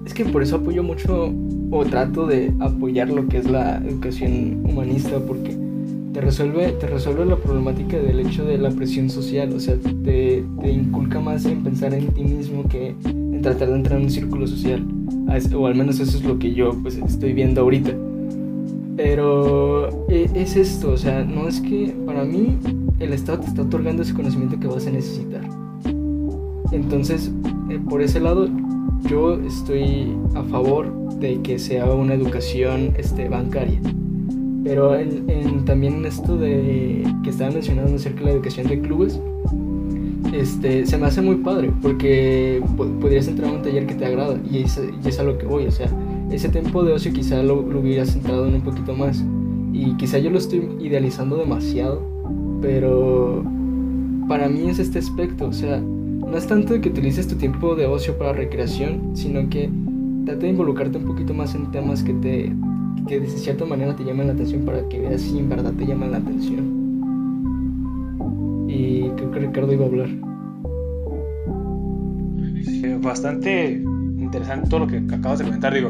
es 0.06 0.14
que 0.14 0.26
por 0.26 0.42
eso 0.42 0.58
apoyo 0.58 0.84
mucho 0.84 1.34
o 1.70 1.86
trato 1.86 2.28
de 2.28 2.54
apoyar 2.60 3.10
lo 3.10 3.28
que 3.28 3.38
es 3.38 3.50
la 3.50 3.78
educación 3.78 4.62
humanista, 4.64 5.20
porque 5.20 5.56
te 6.14 6.22
resuelve, 6.22 6.72
te 6.74 6.88
resuelve 6.88 7.26
la 7.26 7.36
problemática 7.36 7.98
del 7.98 8.22
hecho 8.22 8.46
de 8.46 8.58
la 8.58 8.72
presión 8.72 9.10
social, 9.10 9.54
o 9.54 9.60
sea, 9.60 9.76
te, 10.04 10.44
te 10.62 10.72
inculca 10.72 11.20
más 11.20 11.46
en 11.46 11.64
pensar 11.64 11.94
en 11.94 12.08
ti 12.08 12.24
mismo 12.24 12.68
que 12.68 12.96
en 13.06 13.42
tratar 13.42 13.70
de 13.70 13.76
entrar 13.76 14.00
en 14.00 14.06
un 14.06 14.12
círculo 14.12 14.48
social, 14.48 14.84
o 15.56 15.68
al 15.68 15.76
menos 15.76 16.00
eso 16.00 16.18
es 16.18 16.24
lo 16.24 16.40
que 16.40 16.54
yo 16.54 16.72
pues 16.82 16.98
estoy 16.98 17.34
viendo 17.34 17.62
ahorita. 17.62 17.92
Pero 18.96 20.08
e, 20.10 20.30
es 20.34 20.56
esto, 20.56 20.92
o 20.92 20.98
sea, 20.98 21.24
no 21.24 21.48
es 21.48 21.62
que 21.62 21.94
para 22.06 22.24
mí 22.24 22.58
el 23.00 23.14
Estado 23.14 23.40
te 23.40 23.48
está 23.48 23.62
otorgando 23.62 24.04
ese 24.04 24.14
conocimiento 24.14 24.60
que 24.60 24.68
vas 24.68 24.88
a 24.88 24.92
necesitar. 24.92 25.42
Entonces, 26.72 27.32
eh, 27.70 27.80
por 27.90 28.02
ese 28.02 28.20
lado, 28.20 28.50
yo 29.10 29.40
estoy 29.42 30.16
a 30.36 30.44
favor 30.44 30.92
de 31.20 31.42
que 31.42 31.60
sea 31.60 31.86
una 31.92 32.14
educación 32.14 32.94
este, 32.98 33.30
bancaria. 33.30 33.80
Pero 34.64 34.96
en, 34.96 35.64
también 35.66 35.96
en 35.96 36.06
esto 36.06 36.38
de 36.38 37.04
que 37.24 37.30
estaba 37.30 37.52
mencionando 37.52 37.96
acerca 37.96 38.20
de 38.20 38.26
la 38.26 38.32
educación 38.32 38.68
de 38.68 38.82
clubes, 38.82 39.20
este, 40.34 40.86
se 40.86 40.98
me 40.98 41.06
hace 41.06 41.22
muy 41.22 41.38
padre 41.38 41.72
porque 41.82 42.62
podrías 42.76 43.28
entrar 43.28 43.50
a 43.50 43.54
un 43.54 43.62
taller 43.62 43.88
que 43.88 43.96
te 43.96 44.06
agrada 44.06 44.38
y 44.52 44.64
es, 44.64 44.78
y 44.78 45.20
a 45.20 45.24
lo 45.24 45.38
que 45.38 45.46
voy. 45.46 45.68
O 45.68 45.72
sea, 45.72 45.90
ese 46.32 46.50
tiempo 46.50 46.84
de 46.84 46.94
ocio 46.94 47.14
quizá 47.14 47.42
lo, 47.44 47.62
lo 47.62 47.80
hubieras 47.80 48.12
centrado 48.12 48.48
en 48.48 48.56
un 48.56 48.62
poquito 48.62 48.94
más. 48.94 49.24
Y 49.72 49.94
quizá 49.94 50.18
yo 50.18 50.32
lo 50.32 50.38
estoy 50.38 50.68
idealizando 50.82 51.38
demasiado 51.38 52.17
pero 52.62 53.44
para 54.28 54.50
mí 54.50 54.70
es 54.70 54.80
este 54.80 55.00
aspecto, 55.00 55.48
o 55.48 55.54
sea, 55.54 55.80
no 55.80 56.36
es 56.36 56.48
tanto 56.48 56.80
que 56.82 56.90
utilices 56.90 57.28
tu 57.28 57.36
tiempo 57.36 57.76
de 57.76 57.86
ocio 57.86 58.18
para 58.18 58.34
recreación, 58.34 59.12
sino 59.16 59.50
que 59.50 59.70
trata 60.26 60.42
de 60.42 60.50
involucrarte 60.50 60.98
un 60.98 61.06
poquito 61.06 61.34
más 61.34 61.56
en 61.56 61.72
temas 61.72 62.04
que 62.04 62.14
te 62.14 62.54
que 63.08 63.22
de 63.22 63.28
cierta 63.28 63.64
manera 63.64 63.96
te 63.96 64.04
llaman 64.04 64.28
la 64.28 64.34
atención 64.34 64.64
para 64.66 64.88
que 64.90 65.00
veas 65.00 65.22
si 65.22 65.40
en 65.40 65.48
verdad 65.48 65.72
te 65.74 65.86
llaman 65.86 66.12
la 66.12 66.18
atención. 66.18 66.66
Y 68.68 69.10
creo 69.12 69.32
que 69.32 69.40
Ricardo 69.40 69.72
iba 69.72 69.86
a 69.86 69.88
hablar. 69.88 70.10
bastante 73.02 73.82
interesante 74.20 74.70
todo 74.70 74.82
lo 74.82 74.88
que 74.88 74.98
acabas 74.98 75.40
de 75.40 75.46
comentar, 75.46 75.74
digo 75.74 75.90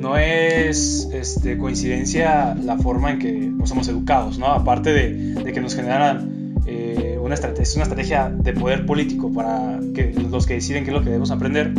no 0.00 0.16
es 0.16 1.08
este, 1.12 1.58
coincidencia 1.58 2.54
la 2.54 2.78
forma 2.78 3.10
en 3.12 3.18
que 3.18 3.52
somos 3.66 3.86
educados, 3.88 4.38
¿no? 4.38 4.46
Aparte 4.46 4.92
de, 4.92 5.52
que 5.52 5.60
nos 5.60 5.74
generan 5.74 6.54
eh, 6.66 7.18
una 7.22 7.34
estrategia, 7.34 7.62
es 7.62 7.74
una 7.74 7.82
estrategia 7.82 8.30
de 8.30 8.52
poder 8.54 8.86
político 8.86 9.32
para 9.32 9.78
que 9.94 10.12
los 10.30 10.46
que 10.46 10.54
deciden 10.54 10.84
qué 10.84 10.90
es 10.90 10.94
lo 10.94 11.00
que 11.00 11.06
debemos 11.06 11.30
aprender. 11.30 11.72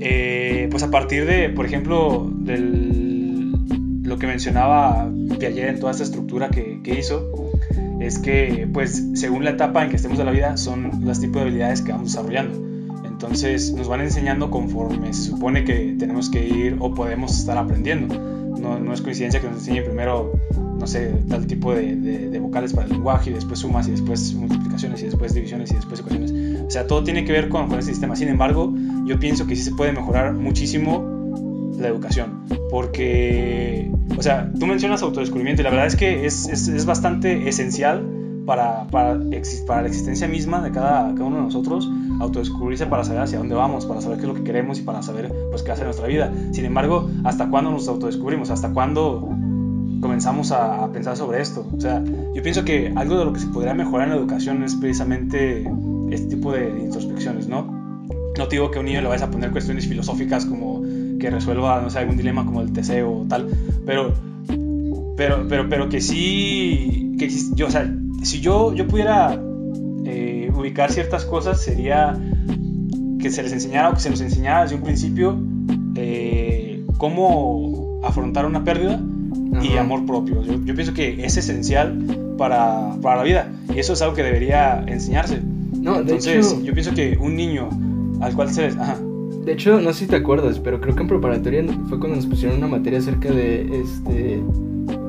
eh, 0.00 0.68
pues 0.70 0.82
a 0.82 0.90
partir 0.90 1.24
de, 1.24 1.50
por 1.50 1.66
ejemplo, 1.66 2.30
del, 2.40 3.52
lo 4.02 4.18
que 4.18 4.26
mencionaba 4.26 5.08
Piaget 5.38 5.68
en 5.68 5.80
toda 5.80 5.92
esta 5.92 6.04
estructura 6.04 6.50
que, 6.50 6.80
que 6.82 6.98
hizo, 6.98 7.52
es 8.00 8.18
que, 8.18 8.68
pues, 8.72 9.02
según 9.14 9.44
la 9.44 9.50
etapa 9.50 9.84
en 9.84 9.90
que 9.90 9.96
estemos 9.96 10.18
de 10.18 10.24
la 10.24 10.32
vida, 10.32 10.56
son 10.56 11.04
los 11.04 11.20
tipos 11.20 11.36
de 11.36 11.42
habilidades 11.42 11.80
que 11.80 11.92
vamos 11.92 12.12
desarrollando. 12.12 12.73
Entonces, 13.14 13.72
nos 13.72 13.86
van 13.86 14.00
enseñando 14.00 14.50
conforme 14.50 15.14
se 15.14 15.30
supone 15.30 15.62
que 15.62 15.94
tenemos 15.96 16.30
que 16.30 16.48
ir 16.48 16.76
o 16.80 16.92
podemos 16.92 17.38
estar 17.38 17.56
aprendiendo. 17.56 18.12
No, 18.58 18.80
no 18.80 18.92
es 18.92 19.02
coincidencia 19.02 19.40
que 19.40 19.46
nos 19.46 19.58
enseñe 19.58 19.84
primero, 19.84 20.32
no 20.56 20.84
sé, 20.88 21.14
tal 21.28 21.46
tipo 21.46 21.72
de, 21.72 22.36
vocales 22.40 22.72
para 22.72 22.88
el 22.88 22.92
lenguaje, 22.92 23.30
y 23.30 23.34
después 23.34 23.60
sumas, 23.60 23.86
y 23.86 23.92
después 23.92 24.34
multiplicaciones, 24.34 25.00
y 25.02 25.04
después 25.04 25.32
divisiones, 25.32 25.70
y 25.70 25.76
después 25.76 26.00
ecuaciones. 26.00 26.32
O 26.66 26.70
sea, 26.70 26.88
todo 26.88 27.04
tiene 27.04 27.24
que 27.24 27.30
ver 27.30 27.48
con, 27.48 27.68
con 27.68 27.78
ese 27.78 27.90
sistema. 27.90 28.16
Sin 28.16 28.26
embargo, 28.26 28.74
yo 29.06 29.20
pienso 29.20 29.46
que 29.46 29.54
sí 29.54 29.62
se 29.62 29.70
puede 29.70 29.92
mejorar 29.92 30.34
muchísimo 30.34 31.70
la 31.78 31.86
educación. 31.86 32.42
Porque, 32.68 33.92
o 34.18 34.22
sea, 34.24 34.50
tú 34.58 34.66
mencionas 34.66 35.02
autodescubrimiento 35.02 35.62
y 35.62 35.64
la 35.64 35.70
verdad 35.70 35.86
es 35.86 35.94
que 35.94 36.26
es, 36.26 36.48
es, 36.48 36.66
es 36.66 36.84
bastante 36.84 37.48
esencial 37.48 38.23
para, 38.46 38.86
para, 38.88 39.18
para, 39.66 39.82
la 39.82 39.88
existencia 39.88 40.28
misma 40.28 40.62
de 40.62 40.70
cada, 40.70 41.14
cada, 41.14 41.24
uno 41.24 41.36
de 41.36 41.42
nosotros, 41.42 41.88
autodescubrirse 42.20 42.86
para 42.86 43.04
saber 43.04 43.22
hacia 43.22 43.38
dónde 43.38 43.54
vamos, 43.54 43.86
para 43.86 44.00
saber 44.00 44.18
qué 44.18 44.24
es 44.24 44.28
lo 44.28 44.34
que 44.34 44.44
queremos 44.44 44.78
y 44.78 44.82
para 44.82 45.02
saber 45.02 45.32
pues, 45.50 45.62
qué 45.62 45.72
hacer 45.72 45.84
en 45.84 45.88
nuestra 45.88 46.06
vida. 46.06 46.32
Sin 46.52 46.64
embargo, 46.64 47.08
¿hasta 47.24 47.48
cuándo 47.48 47.70
nos 47.70 47.88
autodescubrimos? 47.88 48.50
¿Hasta 48.50 48.72
cuándo 48.72 49.28
comenzamos 50.00 50.52
a, 50.52 50.84
a 50.84 50.92
pensar 50.92 51.16
sobre 51.16 51.40
esto? 51.40 51.66
O 51.76 51.80
sea, 51.80 52.02
yo 52.34 52.42
pienso 52.42 52.64
que 52.64 52.92
algo 52.94 53.18
de 53.18 53.24
lo 53.24 53.32
que 53.32 53.40
se 53.40 53.46
podría 53.48 53.74
mejorar 53.74 54.08
en 54.08 54.14
la 54.14 54.20
educación 54.20 54.62
es 54.62 54.74
precisamente 54.74 55.68
este 56.10 56.28
tipo 56.28 56.52
de, 56.52 56.68
introspecciones, 56.68 57.48
¿no? 57.48 57.62
No 58.36 58.48
te 58.48 58.56
digo 58.56 58.70
que 58.70 58.78
a 58.78 58.80
un 58.80 58.86
niño 58.86 59.00
le 59.00 59.08
vayas 59.08 59.22
a 59.22 59.30
poner 59.30 59.50
cuestiones 59.50 59.86
filosóficas 59.86 60.44
como 60.44 60.82
que 61.18 61.30
resuelva, 61.30 61.80
no 61.80 61.90
sé, 61.90 62.00
algún 62.00 62.16
dilema 62.16 62.44
como 62.44 62.60
el 62.60 62.72
Teseo 62.72 63.20
o 63.20 63.24
tal, 63.28 63.48
pero, 63.86 64.12
pero, 65.16 65.46
pero, 65.48 65.68
pero 65.68 65.88
que 65.88 66.00
sí, 66.00 67.14
que 67.18 67.28
yo, 67.54 67.68
o 67.68 67.70
sea, 67.70 67.90
si 68.24 68.40
yo, 68.40 68.74
yo 68.74 68.86
pudiera 68.86 69.40
eh, 70.04 70.50
ubicar 70.54 70.90
ciertas 70.90 71.24
cosas, 71.24 71.60
sería 71.60 72.18
que 73.20 73.30
se 73.30 73.42
les 73.42 73.52
enseñara 73.52 73.90
o 73.90 73.94
que 73.94 74.00
se 74.00 74.10
nos 74.10 74.20
enseñara 74.20 74.62
desde 74.62 74.76
un 74.76 74.82
principio 74.82 75.38
eh, 75.94 76.84
cómo 76.98 78.00
afrontar 78.02 78.46
una 78.46 78.64
pérdida 78.64 79.00
Ajá. 79.54 79.64
y 79.64 79.76
amor 79.76 80.04
propio. 80.06 80.42
Yo, 80.42 80.62
yo, 80.64 80.74
pienso 80.74 80.92
que 80.94 81.24
es 81.24 81.36
esencial 81.36 82.34
para, 82.36 82.96
para, 83.00 83.16
la 83.18 83.22
vida 83.22 83.52
y 83.74 83.78
eso 83.78 83.92
es 83.92 84.02
algo 84.02 84.14
que 84.14 84.22
debería 84.22 84.84
enseñarse. 84.86 85.40
No, 85.80 86.00
Entonces, 86.00 86.52
hecho, 86.52 86.62
yo 86.62 86.72
pienso 86.72 86.94
que 86.94 87.18
un 87.20 87.36
niño 87.36 87.68
al 88.20 88.34
cual 88.34 88.50
se 88.50 88.62
les... 88.62 88.76
Ajá. 88.76 88.98
De 89.44 89.52
hecho, 89.52 89.78
no 89.80 89.92
sé 89.92 90.00
si 90.00 90.06
te 90.06 90.16
acuerdas, 90.16 90.58
pero 90.58 90.80
creo 90.80 90.94
que 90.94 91.02
en 91.02 91.08
preparatoria 91.08 91.62
fue 91.88 91.98
cuando 91.98 92.16
nos 92.16 92.26
pusieron 92.26 92.56
una 92.56 92.66
materia 92.66 92.98
acerca 92.98 93.30
de 93.30 93.82
este 93.82 94.42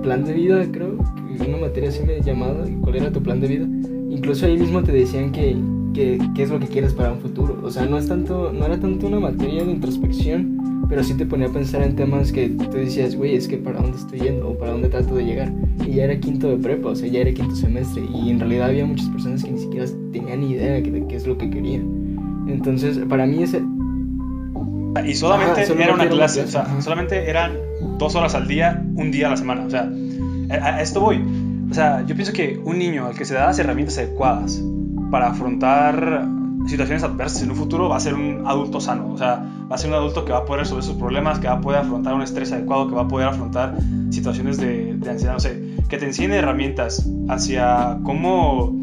plan 0.04 0.26
de 0.26 0.34
vida, 0.34 0.66
creo, 0.72 0.98
una 1.44 1.58
materia 1.58 1.90
así 1.90 2.04
me 2.04 2.22
llamada, 2.22 2.66
¿cuál 2.82 2.96
era 2.96 3.12
tu 3.12 3.22
plan 3.22 3.40
de 3.40 3.48
vida? 3.48 3.68
Incluso 4.10 4.46
ahí 4.46 4.58
mismo 4.58 4.84
te 4.84 4.92
decían 4.92 5.32
que, 5.32 5.56
que, 5.94 6.20
qué 6.36 6.44
es 6.44 6.50
lo 6.50 6.60
que 6.60 6.68
quieres 6.68 6.94
para 6.94 7.12
un 7.12 7.20
futuro. 7.20 7.60
O 7.64 7.72
sea, 7.72 7.86
no 7.86 7.98
es 7.98 8.08
tanto, 8.08 8.52
no 8.52 8.66
era 8.66 8.80
tanto 8.80 9.08
una 9.08 9.20
materia 9.20 9.64
de 9.64 9.72
introspección, 9.72 10.86
pero 10.88 11.04
sí 11.04 11.16
te 11.16 11.26
ponía 11.26 11.48
a 11.48 11.52
pensar 11.52 11.82
en 11.84 11.96
temas 11.96 12.32
que 12.32 12.50
tú 12.50 12.78
decías, 12.78 13.16
güey, 13.16 13.36
es 13.36 13.48
que 13.48 13.58
para 13.58 13.82
dónde 13.82 13.98
estoy 13.98 14.20
yendo 14.20 14.50
o 14.50 14.58
para 14.58 14.72
dónde 14.72 14.90
trato 14.90 15.16
de 15.16 15.26
llegar. 15.26 15.52
Y 15.86 15.96
ya 15.96 16.06
era 16.06 16.20
quinto 16.20 16.50
de 16.50 16.58
prepa, 16.58 16.90
o 16.90 16.96
sea, 16.96 17.08
ya 17.08 17.22
era 17.22 17.34
quinto 17.34 17.56
semestre. 17.56 18.04
Y 18.14 18.30
en 18.30 18.40
realidad 18.40 18.70
había 18.70 18.86
muchas 18.86 19.10
personas 19.10 19.44
que 19.44 19.52
ni 19.52 19.60
siquiera 19.60 19.86
tenían 20.12 20.42
ni 20.42 20.52
idea 20.52 20.74
de 20.74 21.06
qué 21.08 21.16
es 21.16 21.28
lo 21.28 21.38
que 21.38 21.50
querían. 21.50 22.16
Entonces, 22.48 23.00
para 23.10 23.26
mí 23.26 23.42
ese, 23.42 23.62
y 25.04 25.14
solamente 25.16 25.62
Ajá, 25.62 25.84
era 25.84 25.94
una 25.94 26.08
clase, 26.08 26.44
o 26.44 26.48
sea, 26.48 26.82
solamente 26.82 27.30
eran 27.30 27.58
dos 27.98 28.16
horas 28.16 28.34
al 28.36 28.48
día, 28.48 28.84
un 28.96 29.12
día 29.12 29.28
a 29.28 29.32
la 29.32 29.38
semana. 29.38 29.66
O 29.66 29.70
sea, 29.70 29.92
a, 30.50 30.82
esto 30.82 31.02
voy. 31.02 31.24
O 31.70 31.74
sea, 31.74 32.06
yo 32.06 32.16
pienso 32.16 32.34
que 32.34 32.60
un 32.64 32.78
niño 32.78 33.08
al 33.08 33.16
que 33.16 33.26
se 33.26 33.34
da 33.34 33.48
las 33.48 33.60
herramientas 33.60 33.98
adecuadas 33.98 34.62
para 35.12 35.28
afrontar 35.28 36.28
situaciones 36.68 37.04
adversas 37.04 37.44
en 37.44 37.52
un 37.52 37.58
futuro 37.58 37.90
va 37.90 37.98
a 37.98 38.00
ser 38.00 38.14
un 38.14 38.44
adulto 38.46 38.80
sano. 38.80 39.12
O 39.12 39.18
sea, 39.18 39.46
va 39.70 39.76
a 39.76 39.78
ser 39.78 39.90
un 39.90 39.96
adulto 39.96 40.26
que 40.26 40.32
va 40.32 40.40
a 40.40 40.46
poder 40.46 40.62
resolver 40.62 40.84
sus 40.84 40.96
problemas, 40.96 41.40
que 41.40 41.48
va 41.48 41.54
a 41.54 41.62
poder 41.62 41.80
afrontar 41.80 42.14
un 42.14 42.22
estrés 42.22 42.52
adecuado, 42.52 42.88
que 42.88 42.96
va 42.96 43.04
a 43.04 43.08
poder 43.08 43.28
afrontar 43.28 43.76
situaciones 44.10 44.58
de, 44.58 44.98
ansiedad. 45.10 45.34
No 45.34 45.40
sé, 45.40 45.76
que 45.88 45.98
te 45.98 46.06
enseñe 46.06 46.34
herramientas 46.34 47.08
hacia 47.30 48.00
cómo 48.04 48.76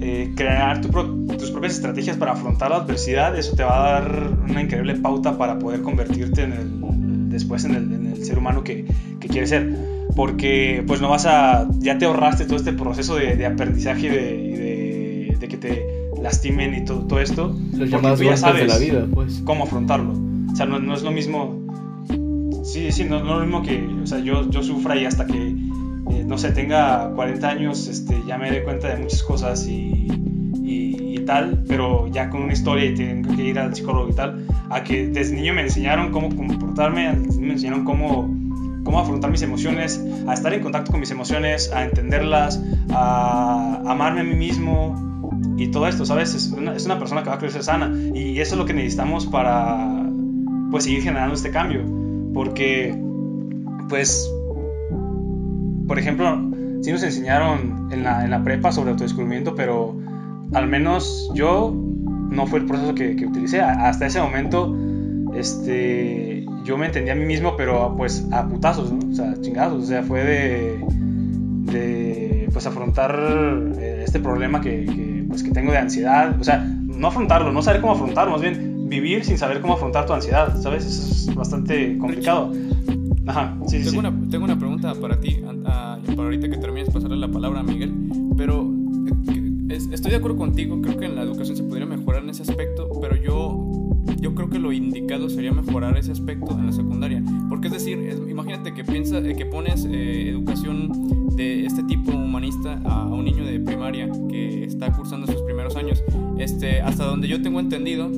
eh, 0.00 0.32
crear 0.36 0.80
tus 0.80 1.50
propias 1.50 1.74
estrategias 1.74 2.16
para 2.16 2.32
afrontar 2.32 2.70
la 2.70 2.76
adversidad, 2.76 3.36
eso 3.36 3.56
te 3.56 3.64
va 3.64 3.88
a 3.88 4.00
dar 4.00 4.32
una 4.48 4.62
increíble 4.62 4.94
pauta 4.94 5.36
para 5.38 5.58
poder 5.58 5.82
convertirte 5.82 6.42
en 6.42 6.52
el, 6.52 7.28
después 7.30 7.64
en 7.64 7.74
el, 7.74 7.92
en 7.92 8.06
el 8.06 8.24
ser 8.24 8.38
humano 8.38 8.62
que, 8.62 8.86
que, 9.20 9.28
quieres 9.28 9.50
ser. 9.50 9.95
Porque 10.16 10.82
pues 10.86 11.00
no 11.00 11.10
vas 11.10 11.26
a, 11.26 11.68
ya 11.78 11.98
te 11.98 12.06
ahorraste 12.06 12.46
todo 12.46 12.56
este 12.56 12.72
proceso 12.72 13.14
de, 13.14 13.36
de 13.36 13.46
aprendizaje 13.46 14.06
y 14.06 14.08
de, 14.08 14.16
de, 14.16 15.36
de, 15.38 15.48
que 15.48 15.56
te 15.56 15.86
lastimen 16.20 16.74
y 16.74 16.84
todo, 16.84 17.06
todo 17.06 17.20
esto. 17.20 17.54
Los 17.76 17.90
llamados 17.90 18.18
ya 18.18 18.36
sabes 18.36 18.62
de 18.62 18.66
la 18.66 18.78
vida, 18.78 19.06
pues. 19.12 19.42
cómo 19.44 19.64
afrontarlo. 19.64 20.14
O 20.52 20.56
sea, 20.56 20.66
no, 20.66 20.78
no 20.78 20.94
es 20.94 21.02
lo 21.02 21.10
mismo, 21.10 21.54
sí, 22.64 22.90
sí, 22.90 23.04
no, 23.04 23.22
no, 23.22 23.34
es 23.34 23.38
lo 23.38 23.44
mismo 23.44 23.62
que, 23.62 23.86
o 24.02 24.06
sea, 24.06 24.18
yo, 24.20 24.48
yo 24.50 24.62
sufra 24.62 24.96
y 24.96 25.04
hasta 25.04 25.26
que, 25.26 25.36
eh, 25.36 26.24
no 26.26 26.38
sé, 26.38 26.50
tenga 26.52 27.12
40 27.14 27.46
años, 27.46 27.86
este, 27.86 28.16
ya 28.26 28.38
me 28.38 28.50
dé 28.50 28.64
cuenta 28.64 28.88
de 28.88 28.96
muchas 28.96 29.22
cosas 29.22 29.68
y 29.68 30.06
tal, 31.26 31.64
pero 31.68 32.06
ya 32.06 32.30
con 32.30 32.42
una 32.42 32.54
historia 32.54 32.86
y 32.86 32.94
tengo 32.94 33.36
que 33.36 33.44
ir 33.44 33.58
al 33.58 33.74
psicólogo 33.74 34.08
y 34.08 34.14
tal, 34.14 34.46
a 34.70 34.82
que 34.82 35.08
desde 35.08 35.34
niño 35.34 35.52
me 35.52 35.62
enseñaron 35.62 36.10
cómo 36.10 36.34
comportarme, 36.34 37.12
me 37.12 37.52
enseñaron 37.52 37.84
cómo, 37.84 38.34
cómo 38.86 39.00
afrontar 39.00 39.32
mis 39.32 39.42
emociones, 39.42 40.00
a 40.28 40.32
estar 40.32 40.54
en 40.54 40.62
contacto 40.62 40.92
con 40.92 41.00
mis 41.00 41.10
emociones, 41.10 41.72
a 41.72 41.84
entenderlas, 41.84 42.62
a 42.90 43.82
amarme 43.84 44.20
a 44.20 44.24
mí 44.24 44.36
mismo 44.36 44.94
y 45.58 45.72
todo 45.72 45.88
esto, 45.88 46.06
¿sabes? 46.06 46.34
Es 46.34 46.52
una, 46.52 46.74
es 46.74 46.86
una 46.86 46.96
persona 46.96 47.24
que 47.24 47.28
va 47.28 47.34
a 47.34 47.38
crecer 47.38 47.64
sana 47.64 47.92
y 48.14 48.38
eso 48.38 48.54
es 48.54 48.58
lo 48.58 48.64
que 48.64 48.74
necesitamos 48.74 49.26
para 49.26 50.08
pues 50.70 50.84
seguir 50.84 51.02
generando 51.02 51.34
este 51.34 51.50
cambio, 51.50 51.82
porque 52.32 52.96
pues, 53.88 54.30
por 55.88 55.98
ejemplo, 55.98 56.40
sí 56.80 56.92
nos 56.92 57.02
enseñaron 57.02 57.88
en 57.90 58.04
la, 58.04 58.24
en 58.24 58.30
la 58.30 58.44
prepa 58.44 58.70
sobre 58.70 58.92
autodescubrimiento, 58.92 59.56
pero 59.56 59.96
al 60.52 60.68
menos 60.68 61.28
yo 61.34 61.74
no 62.30 62.46
fue 62.46 62.60
el 62.60 62.66
proceso 62.66 62.94
que, 62.94 63.16
que, 63.16 63.26
utilicé. 63.26 63.60
Hasta 63.60 64.06
ese 64.06 64.20
momento, 64.20 64.76
este, 65.34 66.35
yo 66.66 66.76
me 66.76 66.86
entendía 66.86 67.12
a 67.12 67.16
mí 67.16 67.24
mismo, 67.24 67.56
pero 67.56 67.94
pues 67.96 68.26
a 68.32 68.46
putazos, 68.48 68.92
¿no? 68.92 68.98
O 69.10 69.14
sea, 69.14 69.34
chingados. 69.40 69.84
O 69.84 69.86
sea, 69.86 70.02
fue 70.02 70.24
de, 70.24 70.84
de 71.72 72.48
pues 72.52 72.66
afrontar 72.66 73.16
eh, 73.78 74.02
este 74.04 74.18
problema 74.18 74.60
que, 74.60 74.84
que, 74.84 75.24
pues, 75.28 75.42
que 75.42 75.52
tengo 75.52 75.70
de 75.72 75.78
ansiedad. 75.78 76.36
O 76.40 76.44
sea, 76.44 76.58
no 76.58 77.08
afrontarlo, 77.08 77.52
no 77.52 77.62
saber 77.62 77.80
cómo 77.80 77.92
afrontarlo, 77.92 78.32
más 78.32 78.42
bien 78.42 78.88
vivir 78.88 79.24
sin 79.24 79.38
saber 79.38 79.60
cómo 79.60 79.74
afrontar 79.74 80.06
tu 80.06 80.12
ansiedad, 80.12 80.60
¿sabes? 80.60 80.84
Eso 80.84 81.12
es 81.12 81.34
bastante 81.34 81.96
complicado. 81.98 82.52
Ajá, 83.26 83.56
sí, 83.66 83.78
tengo, 83.78 83.90
sí. 83.90 83.98
Una, 83.98 84.12
tengo 84.30 84.44
una 84.44 84.58
pregunta 84.58 84.94
para 84.94 85.20
ti, 85.20 85.40
para 85.64 85.98
ahorita 86.16 86.48
que 86.48 86.56
termines 86.56 86.90
pasarle 86.90 87.16
la 87.16 87.28
palabra 87.28 87.60
a 87.60 87.62
Miguel, 87.62 87.92
pero 88.36 88.72
estoy 89.68 90.10
de 90.12 90.16
acuerdo 90.16 90.36
contigo, 90.36 90.80
creo 90.80 90.96
que 90.96 91.06
en 91.06 91.16
la 91.16 91.22
educación 91.22 91.56
se 91.56 91.64
podría 91.64 91.86
mejorar 91.86 92.22
en 92.22 92.30
ese 92.30 92.42
aspecto, 92.42 92.88
pero 93.00 93.16
yo, 93.16 93.65
yo 94.26 94.34
creo 94.34 94.50
que 94.50 94.58
lo 94.58 94.72
indicado 94.72 95.28
sería 95.28 95.52
mejorar 95.52 95.96
ese 95.96 96.10
aspecto 96.10 96.50
en 96.58 96.66
la 96.66 96.72
secundaria. 96.72 97.22
Porque 97.48 97.68
es 97.68 97.74
decir, 97.74 97.96
es, 98.00 98.18
imagínate 98.28 98.74
que, 98.74 98.82
piensa, 98.82 99.22
que 99.22 99.46
pones 99.46 99.84
eh, 99.88 100.30
educación 100.30 101.36
de 101.36 101.64
este 101.64 101.84
tipo 101.84 102.10
humanista 102.10 102.80
a, 102.84 103.02
a, 103.02 103.04
un 103.04 103.24
niño 103.24 103.44
de 103.44 103.60
primaria 103.60 104.10
que 104.28 104.64
está 104.64 104.92
cursando 104.92 105.28
sus 105.28 105.42
primeros 105.42 105.76
años. 105.76 106.02
Este, 106.38 106.80
hasta 106.80 107.04
donde 107.04 107.28
yo 107.28 107.40
tengo 107.40 107.60
entendido, 107.60 108.10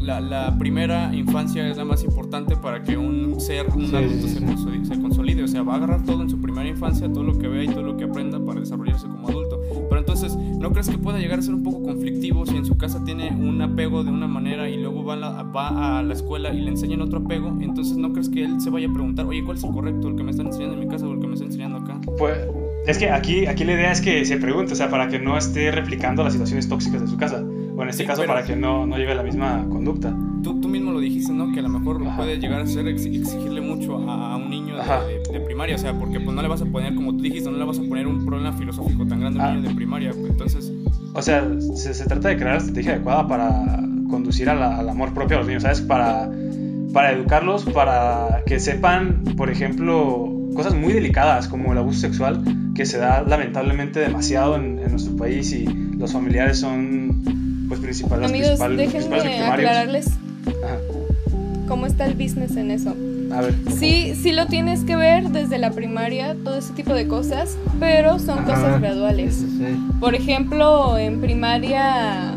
la, 0.00 0.20
la, 0.20 0.58
primera 0.58 1.14
infancia 1.14 1.68
es 1.68 1.76
la 1.76 1.84
más 1.84 2.02
importante 2.02 2.56
para 2.56 2.82
que 2.82 2.96
un 2.96 3.40
ser, 3.40 3.66
un 3.68 3.86
sí, 3.86 3.94
adulto 3.94 4.26
sí, 4.26 4.34
se, 4.34 4.44
consolide, 4.44 4.84
se, 4.84 5.00
consolide, 5.00 5.42
O 5.44 5.48
sea, 5.48 5.62
va 5.62 5.74
a 5.74 5.76
agarrar 5.76 6.04
todo 6.04 6.22
en 6.22 6.28
su 6.30 6.40
primera 6.40 6.68
infancia, 6.68 7.08
todo 7.08 7.22
lo 7.22 7.38
que 7.38 7.46
vea 7.46 7.62
y 7.62 7.68
todo 7.68 7.82
lo 7.82 7.96
que 7.96 8.02
aprenda 8.02 8.44
para 8.44 8.58
desarrollarse 8.58 9.06
como 9.06 9.28
adulto. 9.28 9.45
¿No 10.58 10.70
crees 10.72 10.88
que 10.88 10.98
pueda 10.98 11.18
llegar 11.18 11.38
a 11.38 11.42
ser 11.42 11.54
un 11.54 11.62
poco 11.62 11.82
conflictivo 11.82 12.46
si 12.46 12.56
en 12.56 12.64
su 12.64 12.76
casa 12.76 13.04
tiene 13.04 13.30
un 13.30 13.60
apego 13.60 14.04
de 14.04 14.10
una 14.10 14.26
manera 14.26 14.68
y 14.68 14.76
luego 14.76 15.04
va 15.04 15.14
a 15.14 15.16
la, 15.16 15.42
va 15.42 15.98
a 15.98 16.02
la 16.02 16.14
escuela 16.14 16.52
y 16.52 16.60
le 16.60 16.70
enseñan 16.70 17.02
otro 17.02 17.18
apego? 17.18 17.56
Entonces, 17.60 17.96
¿no 17.96 18.12
crees 18.12 18.28
que 18.28 18.44
él 18.44 18.60
se 18.60 18.70
vaya 18.70 18.88
a 18.88 18.92
preguntar, 18.92 19.26
oye, 19.26 19.44
¿cuál 19.44 19.56
es 19.56 19.64
el 19.64 19.70
correcto? 19.70 20.08
¿El 20.08 20.16
que 20.16 20.22
me 20.24 20.30
están 20.30 20.46
enseñando 20.46 20.74
en 20.74 20.80
mi 20.80 20.88
casa 20.88 21.06
o 21.06 21.12
el 21.12 21.20
que 21.20 21.26
me 21.26 21.34
están 21.34 21.48
enseñando 21.48 21.78
acá? 21.78 22.00
Pues. 22.18 22.38
Es 22.86 22.98
que 22.98 23.10
aquí, 23.10 23.46
aquí 23.46 23.64
la 23.64 23.72
idea 23.72 23.90
es 23.90 24.00
que 24.00 24.24
se 24.24 24.36
pregunte, 24.36 24.74
o 24.74 24.76
sea, 24.76 24.88
para 24.88 25.08
que 25.08 25.18
no 25.18 25.36
esté 25.36 25.72
replicando 25.72 26.22
las 26.22 26.32
situaciones 26.34 26.68
tóxicas 26.68 27.00
de 27.00 27.08
su 27.08 27.16
casa. 27.16 27.44
O 27.76 27.82
en 27.82 27.88
este 27.88 28.04
sí, 28.04 28.06
caso, 28.06 28.24
para 28.26 28.44
que 28.44 28.56
no, 28.56 28.86
no 28.86 28.96
lleve 28.96 29.14
la 29.14 29.22
misma 29.22 29.66
conducta. 29.68 30.16
Tú, 30.42 30.60
tú 30.60 30.68
mismo 30.68 30.92
lo 30.92 31.00
dijiste, 31.00 31.32
¿no? 31.32 31.52
Que 31.52 31.60
a 31.60 31.62
lo 31.62 31.68
mejor 31.68 32.00
Ajá. 32.06 32.16
puede 32.16 32.38
llegar 32.38 32.60
a 32.60 32.66
ser 32.66 32.86
exigirle 32.86 33.60
mucho 33.60 33.98
a, 34.08 34.32
a 34.32 34.36
un 34.36 34.48
niño 34.48 34.76
de, 34.76 34.82
de, 34.82 35.22
de, 35.32 35.40
primaria, 35.40 35.74
o 35.74 35.78
sea, 35.78 35.92
porque 35.94 36.20
pues 36.20 36.34
no 36.34 36.42
le 36.42 36.48
vas 36.48 36.62
a 36.62 36.66
poner, 36.66 36.94
como 36.94 37.16
tú 37.16 37.22
dijiste, 37.22 37.50
no 37.50 37.56
le 37.56 37.64
vas 37.64 37.78
a 37.78 37.82
poner 37.82 38.06
un 38.06 38.24
problema 38.24 38.52
filosófico 38.52 39.06
tan 39.06 39.20
grande 39.20 39.40
a 39.40 39.44
un 39.44 39.48
ah. 39.48 39.54
niño 39.54 39.68
de 39.68 39.74
primaria, 39.74 40.10
pues, 40.12 40.30
entonces... 40.30 40.72
O 41.14 41.22
sea, 41.22 41.48
se, 41.74 41.94
se, 41.94 42.04
trata 42.04 42.28
de 42.28 42.36
crear 42.36 42.52
la 42.52 42.58
estrategia 42.58 42.92
adecuada 42.92 43.26
para, 43.26 43.80
conducir 44.08 44.48
al 44.48 44.88
amor 44.88 45.12
propio 45.14 45.36
a 45.36 45.40
los 45.40 45.48
niños, 45.48 45.62
¿sabes? 45.62 45.80
Para, 45.80 46.30
para 46.92 47.12
educarlos, 47.12 47.64
para 47.64 48.42
que 48.46 48.60
sepan, 48.60 49.22
por 49.36 49.50
ejemplo, 49.50 50.32
cosas 50.54 50.74
muy 50.74 50.92
delicadas 50.92 51.48
como 51.48 51.72
el 51.72 51.78
abuso 51.78 52.00
sexual, 52.00 52.42
que 52.74 52.86
se 52.86 52.98
da 52.98 53.22
lamentablemente 53.22 54.00
demasiado 54.00 54.56
en, 54.56 54.76
nuestro 54.90 55.16
país 55.16 55.52
y 55.52 55.64
los 55.64 56.12
familiares 56.12 56.58
son 56.60 57.66
pues 57.68 57.80
principales, 57.80 58.30
Amigos, 58.30 58.58
déjenme 58.76 59.42
aclararles 59.42 60.10
cómo 61.66 61.86
está 61.86 62.06
el 62.06 62.14
business 62.14 62.56
en 62.56 62.70
eso. 62.70 62.94
A 63.30 63.40
ver. 63.40 63.54
Sí, 63.76 64.14
sí 64.20 64.32
lo 64.32 64.46
tienes 64.46 64.84
que 64.84 64.96
ver 64.96 65.30
desde 65.30 65.58
la 65.58 65.70
primaria, 65.70 66.36
todo 66.44 66.56
ese 66.56 66.72
tipo 66.74 66.94
de 66.94 67.08
cosas, 67.08 67.56
pero 67.80 68.18
son 68.18 68.44
cosas 68.44 68.80
graduales. 68.80 69.44
Por 70.00 70.14
ejemplo, 70.14 70.96
en 70.98 71.20
primaria 71.20 72.34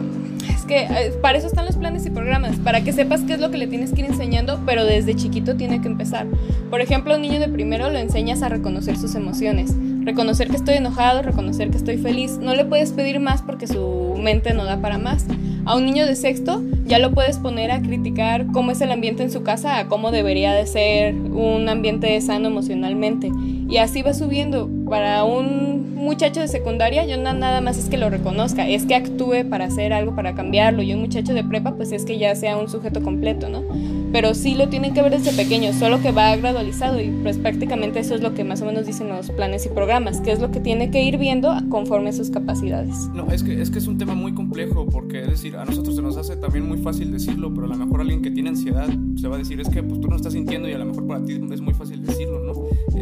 es 0.49 0.65
que 0.65 0.83
eh, 0.83 1.13
para 1.21 1.37
eso 1.37 1.47
están 1.47 1.65
los 1.65 1.77
planes 1.77 2.05
y 2.05 2.09
programas, 2.09 2.57
para 2.57 2.81
que 2.83 2.91
sepas 2.91 3.21
qué 3.21 3.33
es 3.33 3.39
lo 3.39 3.51
que 3.51 3.57
le 3.57 3.67
tienes 3.67 3.93
que 3.93 4.01
ir 4.01 4.07
enseñando, 4.07 4.59
pero 4.65 4.83
desde 4.83 5.15
chiquito 5.15 5.55
tiene 5.55 5.81
que 5.81 5.87
empezar. 5.87 6.27
Por 6.69 6.81
ejemplo, 6.81 7.15
un 7.15 7.21
niño 7.21 7.39
de 7.39 7.47
primero 7.47 7.89
lo 7.89 7.99
enseñas 7.99 8.41
a 8.41 8.49
reconocer 8.49 8.97
sus 8.97 9.15
emociones, 9.15 9.73
reconocer 10.09 10.49
que 10.49 10.55
estoy 10.55 10.75
enojado, 10.75 11.21
reconocer 11.21 11.69
que 11.69 11.77
estoy 11.77 11.97
feliz. 11.97 12.39
No 12.41 12.55
le 12.55 12.65
puedes 12.65 12.91
pedir 12.91 13.19
más 13.19 13.43
porque 13.43 13.67
su 13.67 14.15
mente 14.17 14.53
no 14.53 14.65
da 14.65 14.81
para 14.81 14.97
más. 14.97 15.25
A 15.65 15.75
un 15.75 15.85
niño 15.85 16.07
de 16.07 16.15
sexto 16.15 16.63
ya 16.85 16.97
lo 16.97 17.11
puedes 17.11 17.37
poner 17.37 17.69
a 17.69 17.79
criticar 17.79 18.47
cómo 18.47 18.71
es 18.71 18.81
el 18.81 18.91
ambiente 18.91 19.21
en 19.21 19.31
su 19.31 19.43
casa, 19.43 19.77
a 19.77 19.87
cómo 19.87 20.09
debería 20.09 20.53
de 20.53 20.65
ser 20.65 21.13
un 21.13 21.69
ambiente 21.69 22.19
sano 22.21 22.47
emocionalmente. 22.47 23.31
Y 23.69 23.77
así 23.77 24.01
va 24.01 24.15
subiendo. 24.15 24.67
Para 24.89 25.23
un 25.23 25.68
muchacho 25.99 26.39
de 26.39 26.47
secundaria, 26.47 27.05
yo 27.05 27.17
no, 27.17 27.33
nada 27.33 27.61
más 27.61 27.77
es 27.77 27.89
que 27.89 27.97
lo 27.97 28.09
reconozca, 28.09 28.67
es 28.67 28.85
que 28.85 28.95
actúe 28.95 29.47
para 29.49 29.65
hacer 29.65 29.93
algo, 29.93 30.15
para 30.15 30.35
cambiarlo. 30.35 30.81
Y 30.81 30.93
un 30.93 31.01
muchacho 31.01 31.33
de 31.33 31.43
prepa, 31.43 31.75
pues 31.75 31.91
es 31.91 32.05
que 32.05 32.17
ya 32.17 32.35
sea 32.35 32.57
un 32.57 32.69
sujeto 32.69 33.01
completo, 33.01 33.49
¿no? 33.49 33.63
Pero 34.11 34.33
sí 34.33 34.55
lo 34.55 34.69
tienen 34.69 34.93
que 34.93 35.01
ver 35.03 35.11
desde 35.11 35.31
pequeño, 35.33 35.71
solo 35.73 36.01
que 36.01 36.11
va 36.11 36.35
gradualizado. 36.35 36.99
Y 36.99 37.09
pues 37.21 37.37
prácticamente 37.37 37.99
eso 37.99 38.15
es 38.15 38.21
lo 38.21 38.33
que 38.33 38.43
más 38.43 38.61
o 38.61 38.65
menos 38.65 38.87
dicen 38.87 39.09
los 39.09 39.29
planes 39.31 39.65
y 39.65 39.69
programas, 39.69 40.21
que 40.21 40.31
es 40.31 40.39
lo 40.39 40.49
que 40.51 40.59
tiene 40.59 40.89
que 40.89 41.03
ir 41.03 41.17
viendo 41.17 41.53
conforme 41.69 42.09
a 42.09 42.13
sus 42.13 42.29
capacidades. 42.31 43.09
No, 43.13 43.31
es 43.31 43.43
que 43.43 43.61
es, 43.61 43.69
que 43.69 43.77
es 43.77 43.87
un 43.87 43.97
tema 43.97 44.15
muy 44.15 44.33
complejo, 44.33 44.87
porque 44.87 45.21
es 45.21 45.29
decir, 45.29 45.57
a 45.57 45.65
nosotros 45.65 45.95
se 45.95 46.01
nos 46.01 46.17
hace 46.17 46.35
también 46.37 46.67
muy 46.67 46.79
fácil 46.79 47.11
decirlo, 47.11 47.53
pero 47.53 47.65
a 47.65 47.69
lo 47.69 47.75
mejor 47.75 48.01
alguien 48.01 48.21
que 48.21 48.31
tiene 48.31 48.49
ansiedad 48.49 48.87
se 49.15 49.27
va 49.27 49.35
a 49.35 49.39
decir, 49.39 49.59
es 49.59 49.69
que 49.69 49.83
pues 49.83 50.01
tú 50.01 50.07
no 50.07 50.15
estás 50.15 50.33
sintiendo 50.33 50.67
y 50.67 50.73
a 50.73 50.77
lo 50.77 50.85
mejor 50.85 51.05
para 51.05 51.23
ti 51.23 51.39
es 51.51 51.61
muy 51.61 51.73
fácil 51.73 52.03
decirlo, 52.03 52.39
¿no? 52.39 52.58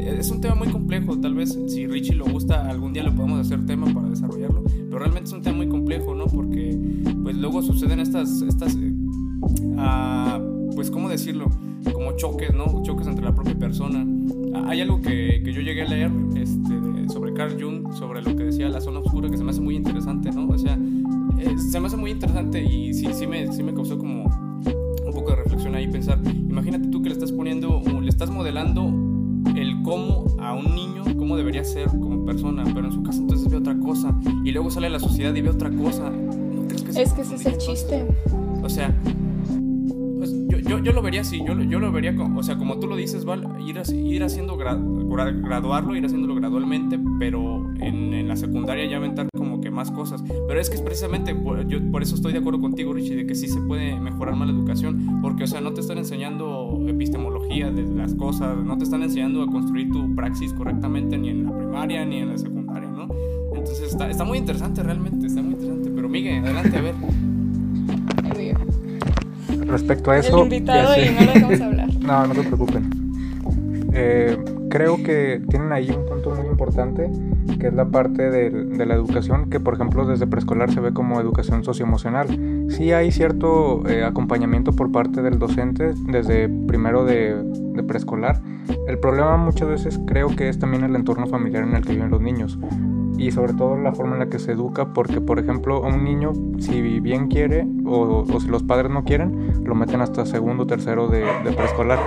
Es 0.07 0.31
un 0.31 0.39
tema 0.39 0.55
muy 0.55 0.69
complejo, 0.69 1.19
tal 1.19 1.35
vez 1.35 1.57
si 1.67 1.85
Richie 1.85 2.15
lo 2.15 2.25
gusta, 2.25 2.69
algún 2.69 2.93
día 2.93 3.03
lo 3.03 3.13
podemos 3.13 3.39
hacer 3.39 3.65
tema 3.65 3.93
para 3.93 4.09
desarrollarlo, 4.09 4.63
pero 4.63 4.99
realmente 4.99 5.27
es 5.27 5.33
un 5.33 5.41
tema 5.41 5.57
muy 5.57 5.67
complejo, 5.67 6.15
¿no? 6.15 6.27
Porque 6.27 6.79
pues 7.21 7.35
luego 7.35 7.61
suceden 7.61 7.99
estas, 7.99 8.41
estas 8.41 8.75
eh, 8.75 8.93
ah, 9.77 10.39
pues 10.75 10.89
cómo 10.89 11.09
decirlo, 11.09 11.49
como 11.91 12.15
choques, 12.15 12.53
¿no? 12.53 12.81
Choques 12.83 13.05
entre 13.07 13.25
la 13.25 13.35
propia 13.35 13.59
persona. 13.59 14.07
Ah, 14.55 14.67
hay 14.69 14.79
algo 14.79 15.01
que, 15.01 15.41
que 15.43 15.51
yo 15.51 15.59
llegué 15.59 15.81
a 15.81 15.89
leer 15.89 16.11
este, 16.35 17.09
sobre 17.09 17.33
Carl 17.33 17.61
Jung, 17.61 17.93
sobre 17.93 18.21
lo 18.21 18.33
que 18.35 18.45
decía 18.45 18.69
la 18.69 18.79
zona 18.79 18.99
oscura, 18.99 19.29
que 19.29 19.37
se 19.37 19.43
me 19.43 19.51
hace 19.51 19.61
muy 19.61 19.75
interesante, 19.75 20.31
¿no? 20.31 20.47
O 20.47 20.57
sea, 20.57 20.79
eh, 21.37 21.57
se 21.57 21.79
me 21.81 21.87
hace 21.87 21.97
muy 21.97 22.11
interesante 22.11 22.63
y 22.63 22.93
sí, 22.93 23.07
sí, 23.13 23.27
me, 23.27 23.51
sí 23.51 23.61
me 23.61 23.73
causó 23.73 23.97
como 23.97 24.23
un 24.23 25.13
poco 25.13 25.31
de 25.31 25.35
reflexión 25.35 25.75
ahí 25.75 25.87
pensar, 25.87 26.19
imagínate 26.25 26.87
tú 26.87 27.01
que 27.01 27.09
le 27.09 27.13
estás 27.13 27.31
poniendo, 27.31 27.81
le 28.01 28.09
estás 28.09 28.29
modelando 28.29 28.87
el 28.87 29.06
cómo 29.87 30.25
a 30.37 30.53
un 30.53 30.75
niño, 30.75 31.05
cómo 31.17 31.37
debería 31.37 31.63
ser 31.63 31.87
como 31.87 32.25
persona, 32.25 32.65
pero 32.65 32.87
en 32.87 32.91
su 32.91 33.01
caso 33.03 33.21
entonces 33.21 33.49
ve 33.49 33.55
otra 33.55 33.79
cosa 33.79 34.13
y 34.43 34.51
luego 34.51 34.69
sale 34.69 34.87
a 34.87 34.89
la 34.89 34.99
sociedad 34.99 35.33
y 35.33 35.39
ve 35.39 35.49
otra 35.49 35.71
cosa. 35.71 36.09
¿No 36.09 36.67
crees 36.67 36.83
que 36.83 37.01
es 37.01 37.13
que 37.13 37.21
ese 37.21 37.35
es 37.35 37.45
el 37.45 37.57
chiste. 37.57 38.05
O 38.61 38.67
sea, 38.67 38.93
pues, 40.17 40.33
yo, 40.49 40.57
yo, 40.57 40.79
yo, 40.79 40.91
lo 40.91 41.01
vería 41.01 41.21
así, 41.21 41.41
yo, 41.45 41.57
yo 41.63 41.79
lo 41.79 41.89
vería, 41.93 42.13
como, 42.17 42.41
o 42.41 42.43
sea, 42.43 42.57
como 42.57 42.79
tú 42.79 42.87
lo 42.87 42.97
dices, 42.97 43.23
Val, 43.23 43.47
ir, 43.65 43.81
ir 43.93 44.23
haciendo, 44.23 44.57
graduarlo, 44.57 45.95
ir 45.95 46.05
haciéndolo 46.05 46.35
gradualmente, 46.35 46.99
pero 47.17 47.65
en, 47.79 48.13
en 48.13 48.27
la 48.27 48.35
secundaria 48.35 48.85
ya 48.87 48.97
aventar 48.97 49.29
como 49.37 49.61
que 49.61 49.71
más 49.71 49.89
cosas. 49.91 50.21
Pero 50.49 50.59
es 50.59 50.69
que 50.69 50.75
es 50.75 50.81
precisamente, 50.81 51.33
por, 51.33 51.65
yo 51.65 51.79
por 51.91 52.03
eso 52.03 52.15
estoy 52.15 52.33
de 52.33 52.39
acuerdo 52.39 52.59
contigo, 52.59 52.91
Richie, 52.91 53.15
de 53.15 53.25
que 53.25 53.35
sí 53.35 53.47
se 53.47 53.61
puede 53.61 53.97
mejorar 54.01 54.35
más 54.35 54.49
la 54.49 54.53
educación, 54.53 55.21
porque, 55.21 55.45
o 55.45 55.47
sea, 55.47 55.61
no 55.61 55.73
te 55.73 55.79
están 55.79 55.97
enseñando 55.97 56.76
epistemología 56.89 57.71
de 57.71 57.83
las 57.83 58.13
cosas, 58.15 58.57
no 58.57 58.77
te 58.77 58.83
están 58.83 59.03
enseñando 59.03 59.43
a 59.43 59.47
construir 59.47 59.91
tu 59.91 60.13
praxis 60.15 60.53
correctamente 60.53 61.17
ni 61.17 61.29
en 61.29 61.45
la 61.45 61.57
primaria 61.57 62.05
ni 62.05 62.17
en 62.17 62.29
la 62.29 62.37
secundaria, 62.37 62.89
¿no? 62.89 63.07
Entonces 63.53 63.91
está, 63.91 64.09
está 64.09 64.23
muy 64.23 64.37
interesante 64.37 64.83
realmente, 64.83 65.27
está 65.27 65.41
muy 65.41 65.53
interesante. 65.53 65.91
Pero 65.93 66.09
Miguel, 66.09 66.43
adelante, 66.43 66.77
a 66.77 66.81
ver. 66.81 66.95
Respecto 69.65 70.11
a 70.11 70.17
eso... 70.17 70.37
El 70.37 70.43
invitado 70.43 70.93
y 70.95 71.09
no 71.09 71.25
lo 71.25 71.33
dejamos 71.33 71.61
hablar. 71.61 71.89
no, 71.99 72.27
no 72.27 72.33
se 72.33 72.43
preocupen. 72.43 72.89
Eh, 73.93 74.37
creo 74.77 74.97
que 74.97 75.41
tienen 75.49 75.73
ahí 75.73 75.89
un 75.89 76.05
punto 76.05 76.29
muy 76.35 76.45
importante, 76.45 77.09
que 77.59 77.67
es 77.67 77.73
la 77.73 77.85
parte 77.85 78.29
de, 78.29 78.51
de, 78.51 78.85
la 78.85 78.93
educación, 78.93 79.49
que 79.49 79.59
por 79.59 79.73
ejemplo 79.73 80.05
desde 80.05 80.27
preescolar 80.27 80.71
se 80.71 80.79
ve 80.79 80.93
como 80.93 81.19
educación 81.19 81.63
socioemocional. 81.63 82.27
Sí 82.69 82.91
hay 82.91 83.11
cierto 83.11 83.87
eh, 83.89 84.03
acompañamiento 84.03 84.73
por 84.73 84.91
parte 84.91 85.23
del 85.23 85.39
docente 85.39 85.95
desde 86.05 86.47
primero 86.47 87.05
de, 87.05 87.41
de 87.73 87.83
preescolar. 87.83 88.39
El 88.87 88.99
problema 88.99 89.35
muchas 89.37 89.67
veces 89.67 89.99
creo 90.05 90.35
que 90.35 90.47
es 90.47 90.59
también 90.59 90.83
el 90.83 90.95
entorno 90.95 91.25
familiar 91.25 91.63
en 91.63 91.75
el 91.75 91.83
que 91.83 91.93
viven 91.93 92.11
los 92.11 92.21
niños 92.21 92.59
y 93.17 93.31
sobre 93.31 93.53
todo 93.53 93.77
la 93.77 93.93
forma 93.93 94.13
en 94.13 94.19
la 94.19 94.29
que 94.29 94.37
se 94.37 94.51
educa, 94.51 94.93
porque 94.93 95.21
por 95.21 95.39
ejemplo 95.39 95.83
a 95.85 95.87
un 95.87 96.03
niño 96.03 96.33
si 96.59 96.99
bien 96.99 97.29
quiere 97.29 97.65
o, 97.83 98.25
o 98.31 98.39
si 98.39 98.47
los 98.47 98.61
padres 98.61 98.91
no 98.91 99.03
quieren, 99.05 99.63
lo 99.65 99.73
meten 99.73 100.01
hasta 100.01 100.23
segundo 100.27 100.63
o 100.63 100.67
tercero 100.67 101.07
de, 101.07 101.21
de 101.43 101.51
preescolar. 101.53 101.97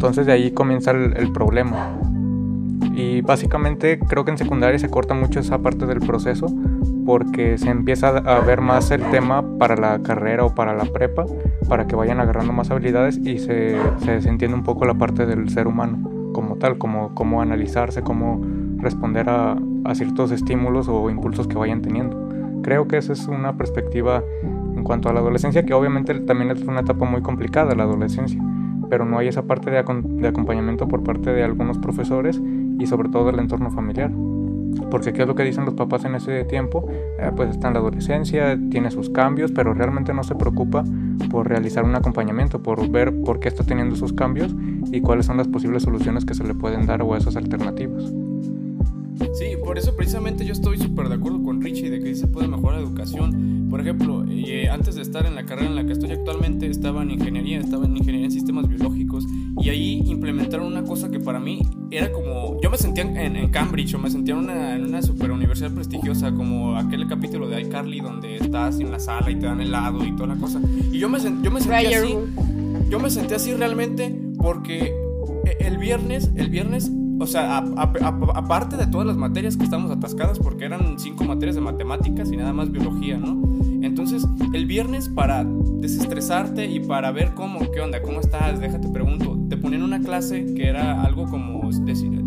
Entonces 0.00 0.24
de 0.24 0.32
ahí 0.32 0.50
comienza 0.52 0.92
el, 0.92 1.14
el, 1.14 1.30
problema. 1.30 1.90
Y 2.94 3.20
básicamente 3.20 3.98
creo 3.98 4.24
que 4.24 4.30
en 4.30 4.38
secundaria 4.38 4.78
se 4.78 4.88
corta 4.88 5.12
mucho 5.12 5.40
esa 5.40 5.58
parte 5.58 5.84
del 5.84 6.00
proceso 6.00 6.46
porque 7.04 7.58
se 7.58 7.68
empieza 7.68 8.08
a 8.08 8.40
ver 8.40 8.62
más 8.62 8.90
el 8.92 9.02
tema 9.10 9.44
para 9.58 9.76
la 9.76 10.02
carrera 10.02 10.46
o 10.46 10.54
para 10.54 10.74
la 10.74 10.86
prepa, 10.86 11.26
para 11.68 11.86
que 11.86 11.96
vayan 11.96 12.18
agarrando 12.18 12.50
más 12.54 12.70
habilidades 12.70 13.18
y 13.18 13.40
se, 13.40 13.76
se 13.98 14.26
entiende 14.26 14.54
un 14.56 14.62
poco 14.62 14.86
la 14.86 14.94
parte 14.94 15.26
del 15.26 15.50
ser 15.50 15.66
humano 15.66 16.32
como 16.32 16.56
tal, 16.56 16.78
como 16.78 17.14
cómo 17.14 17.42
analizarse, 17.42 18.00
cómo 18.00 18.40
responder 18.78 19.28
a, 19.28 19.58
a 19.84 19.94
ciertos 19.94 20.30
estímulos 20.30 20.88
o 20.88 21.10
impulsos 21.10 21.46
que 21.46 21.58
vayan 21.58 21.82
teniendo. 21.82 22.26
Creo 22.62 22.88
que 22.88 22.96
esa 22.96 23.12
es 23.12 23.28
una 23.28 23.58
perspectiva 23.58 24.24
en 24.74 24.82
cuanto 24.82 25.10
a 25.10 25.12
la 25.12 25.20
adolescencia, 25.20 25.62
que 25.66 25.74
obviamente 25.74 26.18
también 26.20 26.52
es 26.52 26.62
una 26.62 26.80
etapa 26.80 27.04
muy 27.04 27.20
complicada 27.20 27.74
la 27.74 27.82
adolescencia 27.82 28.42
pero 28.90 29.04
no 29.06 29.18
hay 29.18 29.28
esa 29.28 29.44
parte 29.44 29.70
de, 29.70 29.78
acompañamiento 29.78 30.88
por 30.88 31.02
parte 31.02 31.32
de 31.32 31.44
algunos 31.44 31.78
profesores 31.78 32.40
y 32.78 32.86
sobre 32.86 33.08
todo 33.08 33.26
del 33.26 33.38
entorno 33.38 33.70
familiar. 33.70 34.10
Porque 34.90 35.12
qué 35.12 35.22
es 35.22 35.28
lo 35.28 35.34
que 35.34 35.44
dicen 35.44 35.64
los 35.64 35.74
papás 35.74 36.04
en 36.04 36.14
ese 36.14 36.44
tiempo, 36.44 36.86
eh, 36.90 37.30
pues 37.34 37.50
está 37.50 37.68
en 37.68 37.74
la 37.74 37.80
adolescencia, 37.80 38.58
tiene 38.70 38.90
sus 38.90 39.10
cambios, 39.10 39.52
pero 39.52 39.72
realmente 39.74 40.12
no 40.12 40.24
se 40.24 40.34
preocupa 40.34 40.84
por 41.30 41.48
realizar 41.48 41.84
un 41.84 41.94
acompañamiento, 41.94 42.62
por 42.62 42.88
ver 42.90 43.14
por 43.22 43.40
qué 43.40 43.48
está 43.48 43.64
teniendo 43.64 43.94
esos 43.94 44.12
cambios 44.12 44.54
y 44.90 45.00
cuáles 45.00 45.26
son 45.26 45.36
las 45.36 45.48
posibles 45.48 45.84
soluciones 45.84 46.24
que 46.24 46.34
se 46.34 46.44
le 46.44 46.54
pueden 46.54 46.86
dar 46.86 47.02
o 47.02 47.16
esas 47.16 47.36
alternativas. 47.36 48.12
Sí, 49.34 49.56
por 49.62 49.78
eso 49.78 49.94
precisamente 49.94 50.44
yo 50.44 50.52
estoy 50.52 50.78
súper 50.78 51.08
de 51.08 51.16
acuerdo 51.16 51.42
con 51.42 51.60
Richie 51.60 51.90
de 51.90 52.00
que 52.00 52.14
se 52.14 52.26
puede 52.26 52.48
mejorar 52.48 52.80
la 52.80 52.86
educación. 52.86 53.68
Por 53.70 53.80
ejemplo, 53.80 54.24
eh, 54.28 54.68
antes 54.68 54.96
de 54.96 55.02
estar 55.02 55.26
en 55.26 55.34
la 55.34 55.46
carrera 55.46 55.68
en 55.68 55.76
la 55.76 55.86
que 55.86 55.92
estoy 55.92 56.10
actualmente, 56.10 56.66
estaba 56.66 57.02
en 57.02 57.12
ingeniería, 57.12 57.60
estaba 57.60 57.84
en 57.84 57.96
ingeniería 57.96 58.26
en 58.26 58.32
sistemas 58.32 58.66
biológicos 58.68 59.26
y 59.60 59.68
ahí 59.68 60.02
implementaron 60.06 60.66
una 60.66 60.82
cosa 60.82 61.10
que 61.10 61.20
para 61.20 61.38
mí 61.38 61.62
era 61.90 62.10
como, 62.10 62.60
yo 62.60 62.70
me 62.70 62.76
sentía 62.76 63.04
en, 63.04 63.36
en 63.36 63.48
Cambridge 63.50 63.94
o 63.94 63.98
me 63.98 64.10
sentía 64.10 64.34
en 64.34 64.40
una, 64.40 64.74
en 64.74 64.86
una 64.86 65.02
super 65.02 65.30
universidad 65.30 65.70
prestigiosa, 65.72 66.32
como 66.32 66.76
aquel 66.76 67.06
capítulo 67.06 67.48
de 67.48 67.60
iCarly 67.62 68.00
donde 68.00 68.36
estás 68.36 68.80
en 68.80 68.90
la 68.90 68.98
sala 68.98 69.30
y 69.30 69.36
te 69.36 69.46
dan 69.46 69.60
helado 69.60 70.04
y 70.04 70.12
toda 70.16 70.34
la 70.34 70.36
cosa. 70.36 70.60
Y 70.90 70.98
yo 70.98 71.08
me, 71.08 71.18
yo 71.20 71.50
me 71.50 71.60
sentía 71.60 72.00
así, 72.00 72.14
yo 72.88 72.98
me 72.98 73.10
sentía 73.10 73.36
así 73.36 73.54
realmente 73.54 74.14
porque 74.38 74.92
eh, 75.44 75.56
el 75.60 75.78
viernes, 75.78 76.30
el 76.34 76.50
viernes 76.50 76.90
o 77.20 77.26
sea, 77.26 77.58
aparte 77.58 78.76
de 78.76 78.86
todas 78.86 79.06
las 79.06 79.16
materias 79.16 79.56
que 79.56 79.64
estamos 79.64 79.90
atascadas, 79.90 80.38
porque 80.38 80.64
eran 80.64 80.98
cinco 80.98 81.24
materias 81.24 81.54
de 81.54 81.60
matemáticas 81.60 82.32
y 82.32 82.36
nada 82.36 82.52
más 82.52 82.70
biología, 82.70 83.18
¿no? 83.18 83.38
Entonces, 83.82 84.26
el 84.52 84.66
viernes 84.66 85.08
para 85.08 85.44
desestresarte 85.44 86.66
y 86.66 86.80
para 86.80 87.10
ver 87.12 87.32
cómo, 87.34 87.70
qué 87.70 87.80
onda, 87.80 88.02
cómo 88.02 88.20
estás, 88.20 88.60
déjate 88.60 88.88
pregunto, 88.88 89.38
te 89.48 89.56
ponían 89.56 89.82
una 89.82 90.00
clase 90.00 90.54
que 90.54 90.68
era 90.68 91.02
algo 91.02 91.26
como, 91.26 91.60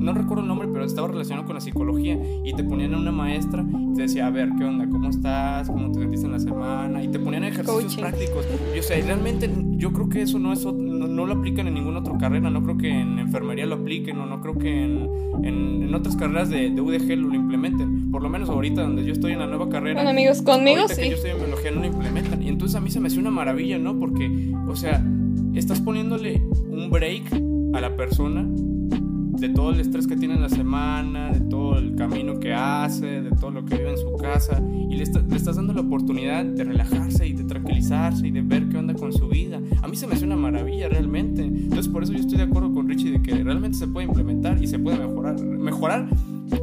no 0.03 0.13
recuerdo 0.13 0.41
el 0.41 0.47
nombre, 0.47 0.67
pero 0.71 0.85
estaba 0.85 1.07
relacionado 1.07 1.45
con 1.45 1.55
la 1.55 1.61
psicología 1.61 2.17
y 2.43 2.53
te 2.53 2.63
ponían 2.63 2.93
a 2.93 2.97
una 2.97 3.11
maestra 3.11 3.63
y 3.63 3.95
te 3.95 4.03
decía, 4.03 4.27
a 4.27 4.29
ver, 4.29 4.49
qué 4.57 4.63
onda, 4.63 4.87
cómo 4.89 5.09
estás, 5.09 5.69
cómo 5.69 5.91
te 5.91 5.99
sentiste 5.99 6.25
en 6.25 6.33
la 6.33 6.39
semana 6.39 7.03
y 7.03 7.07
te 7.07 7.19
ponían 7.19 7.43
ejercicios 7.43 7.83
Coaching. 7.83 8.01
prácticos. 8.01 8.45
Y 8.75 8.79
o 8.79 8.83
sea, 8.83 9.03
realmente 9.05 9.49
yo 9.77 9.93
creo 9.93 10.09
que 10.09 10.21
eso 10.21 10.39
no 10.39 10.51
es 10.53 10.65
no, 10.65 11.07
no, 11.07 11.25
lo 11.25 11.33
aplican 11.33 11.67
en 11.67 11.75
ninguna 11.75 11.99
otra 11.99 12.17
carrera, 12.17 12.49
no 12.49 12.63
creo 12.63 12.77
que 12.77 12.89
en 12.89 13.19
enfermería 13.19 13.65
lo 13.65 13.75
apliquen 13.75 14.19
o 14.19 14.25
no 14.25 14.41
creo 14.41 14.57
que 14.57 14.83
en, 14.83 15.09
en, 15.43 15.83
en 15.83 15.95
otras 15.95 16.15
carreras 16.15 16.49
de, 16.49 16.69
de, 16.69 16.81
UDG 16.81 17.17
lo 17.17 17.33
implementen. 17.33 18.11
Por 18.11 18.21
lo 18.21 18.29
menos 18.29 18.49
ahorita 18.49 18.81
donde 18.81 19.03
yo 19.03 19.13
estoy 19.13 19.33
en 19.33 19.39
la 19.39 19.47
nueva 19.47 19.69
carrera. 19.69 19.95
Bueno, 19.95 20.09
amigos, 20.09 20.41
conmigo 20.41 20.87
sí. 20.87 21.11
Biología 21.43 21.71
no 21.71 21.81
lo 21.81 21.87
implementan. 21.87 22.41
Y 22.41 22.49
entonces 22.49 22.75
a 22.75 22.81
mí 22.81 22.89
se 22.89 22.99
me 22.99 23.07
hace 23.07 23.19
una 23.19 23.31
maravilla, 23.31 23.77
¿no? 23.77 23.97
Porque, 23.99 24.53
o 24.67 24.75
sea, 24.75 25.05
estás 25.53 25.79
poniéndole 25.81 26.41
un 26.69 26.89
break 26.89 27.33
a 27.73 27.81
la 27.81 27.95
persona 27.95 28.45
de 28.47 29.49
todo 29.49 29.71
el 29.71 29.79
estrés 29.79 30.07
que 30.07 30.15
tiene 30.15 30.35
en 30.35 30.41
la 30.41 30.49
semana, 30.49 31.31
de 31.31 31.41
todo 31.41 31.77
el 31.77 31.95
camino 31.95 32.39
que 32.39 32.53
hace, 32.53 33.21
de 33.21 33.31
todo 33.31 33.51
lo 33.51 33.65
que 33.65 33.75
vive 33.75 33.91
en 33.91 33.97
su 33.97 34.15
casa, 34.15 34.61
y 34.89 34.95
le, 34.95 35.03
le, 35.05 35.35
estás 35.35 35.57
dando 35.57 35.73
la 35.73 35.81
oportunidad 35.81 36.45
de 36.45 36.63
relajarse 36.63 37.27
y 37.27 37.33
de 37.33 37.43
tranquilizarse 37.43 38.27
y 38.27 38.31
de 38.31 38.41
ver 38.41 38.69
qué 38.69 38.77
onda 38.77 38.93
con 38.93 39.11
su 39.11 39.27
vida. 39.27 39.59
A 39.81 39.87
mí 39.87 39.97
se 39.97 40.07
me 40.07 40.13
hace 40.13 40.23
una 40.25 40.37
maravilla 40.37 40.87
realmente. 40.87 41.43
Entonces 41.43 41.89
por 41.89 42.03
eso 42.03 42.13
yo 42.13 42.19
estoy 42.19 42.37
de 42.37 42.43
acuerdo 42.43 42.71
con 42.73 42.87
Richie 42.87 43.11
de 43.11 43.21
que 43.21 43.43
realmente 43.43 43.77
se 43.77 43.87
puede 43.87 44.07
implementar 44.07 44.63
y 44.63 44.67
se 44.67 44.79
puede 44.79 44.97
mejorar. 44.99 45.41
Mejorar 45.41 46.07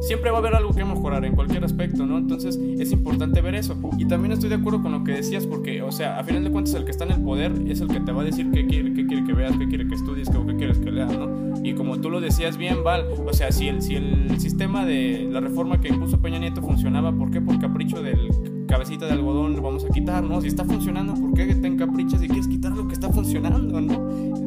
siempre 0.01 0.31
va 0.31 0.37
a 0.37 0.39
haber 0.39 0.55
algo 0.55 0.73
que 0.73 0.83
mejorar 0.83 1.25
en 1.25 1.35
cualquier 1.35 1.63
aspecto, 1.63 2.05
¿no? 2.05 2.17
Entonces 2.17 2.59
es 2.79 2.91
importante 2.91 3.41
ver 3.41 3.55
eso. 3.55 3.77
Y 3.97 4.05
también 4.05 4.31
estoy 4.31 4.49
de 4.49 4.55
acuerdo 4.55 4.81
con 4.81 4.91
lo 4.91 5.03
que 5.03 5.13
decías, 5.13 5.45
porque, 5.47 5.81
o 5.81 5.91
sea, 5.91 6.19
a 6.19 6.23
final 6.23 6.43
de 6.43 6.51
cuentas, 6.51 6.73
el 6.73 6.85
que 6.85 6.91
está 6.91 7.05
en 7.05 7.11
el 7.11 7.21
poder 7.21 7.51
es 7.67 7.81
el 7.81 7.87
que 7.87 7.99
te 7.99 8.11
va 8.11 8.21
a 8.21 8.25
decir 8.25 8.49
qué 8.51 8.65
quiere, 8.65 8.93
qué 8.93 9.05
quiere 9.05 9.23
que 9.25 9.33
veas, 9.33 9.57
qué 9.57 9.67
quiere 9.67 9.87
que 9.87 9.95
estudies, 9.95 10.29
qué, 10.29 10.37
qué 10.45 10.55
quieres 10.55 10.77
que 10.79 10.91
leas, 10.91 11.17
¿no? 11.17 11.53
Y 11.63 11.73
como 11.73 11.99
tú 11.99 12.09
lo 12.09 12.21
decías 12.21 12.57
bien, 12.57 12.83
Val, 12.83 13.05
o 13.25 13.33
sea, 13.33 13.51
si 13.51 13.67
el, 13.67 13.81
si 13.81 13.95
el 13.95 14.39
sistema 14.39 14.85
de 14.85 15.27
la 15.29 15.39
reforma 15.39 15.79
que 15.79 15.89
impuso 15.89 16.19
Peña 16.19 16.39
Nieto 16.39 16.61
funcionaba, 16.61 17.11
¿por 17.11 17.31
qué? 17.31 17.41
Por 17.41 17.59
capricho 17.59 18.01
del 18.01 18.29
cabecita 18.67 19.05
de 19.05 19.11
algodón 19.11 19.55
lo 19.57 19.61
vamos 19.61 19.83
a 19.83 19.89
quitar, 19.89 20.23
¿no? 20.23 20.39
Si 20.39 20.47
está 20.47 20.63
funcionando, 20.63 21.13
¿por 21.13 21.33
qué 21.33 21.53
te 21.53 21.67
encaprichas 21.67 22.23
y 22.23 22.27
quieres 22.27 22.47
quitar 22.47 22.71
lo 22.71 22.87
que 22.87 22.93
está 22.93 23.09
funcionando, 23.09 23.81
¿no? 23.81 24.40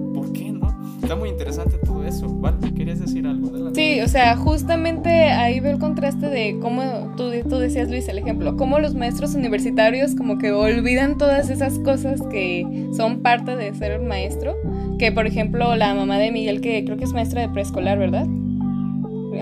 Está 1.05 1.17
muy 1.17 1.29
interesante 1.29 1.77
todo 1.85 2.03
eso. 2.07 2.27
Val, 2.29 2.57
¿querías 2.75 2.99
decir 2.99 3.27
algo? 3.27 3.49
Adelante. 3.49 3.79
Sí, 3.79 4.01
o 4.01 4.09
sea, 4.09 4.37
justamente 4.37 5.11
ahí 5.11 5.61
veo 5.61 5.73
el 5.73 5.79
contraste 5.79 6.31
de 6.31 6.59
cómo 6.63 7.13
tú, 7.15 7.31
tú 7.47 7.59
decías, 7.59 7.91
Luis, 7.91 8.09
el 8.09 8.17
ejemplo, 8.17 8.57
cómo 8.57 8.79
los 8.79 8.95
maestros 8.95 9.35
universitarios 9.35 10.15
como 10.15 10.39
que 10.39 10.53
olvidan 10.53 11.19
todas 11.19 11.51
esas 11.51 11.79
cosas 11.81 12.23
que 12.31 12.89
son 12.97 13.21
parte 13.21 13.55
de 13.55 13.75
ser 13.75 14.01
un 14.01 14.09
maestro. 14.09 14.57
Que, 14.99 15.13
por 15.13 15.27
ejemplo, 15.27 15.77
la 15.77 15.95
mamá 15.95 16.19
de 16.19 16.33
Miguel, 16.33 16.63
que 16.63 16.83
creo 16.87 16.97
que 16.97 17.05
es 17.05 17.13
maestra 17.13 17.43
de 17.43 17.51
preescolar, 17.51 17.99
¿verdad? 17.99 18.27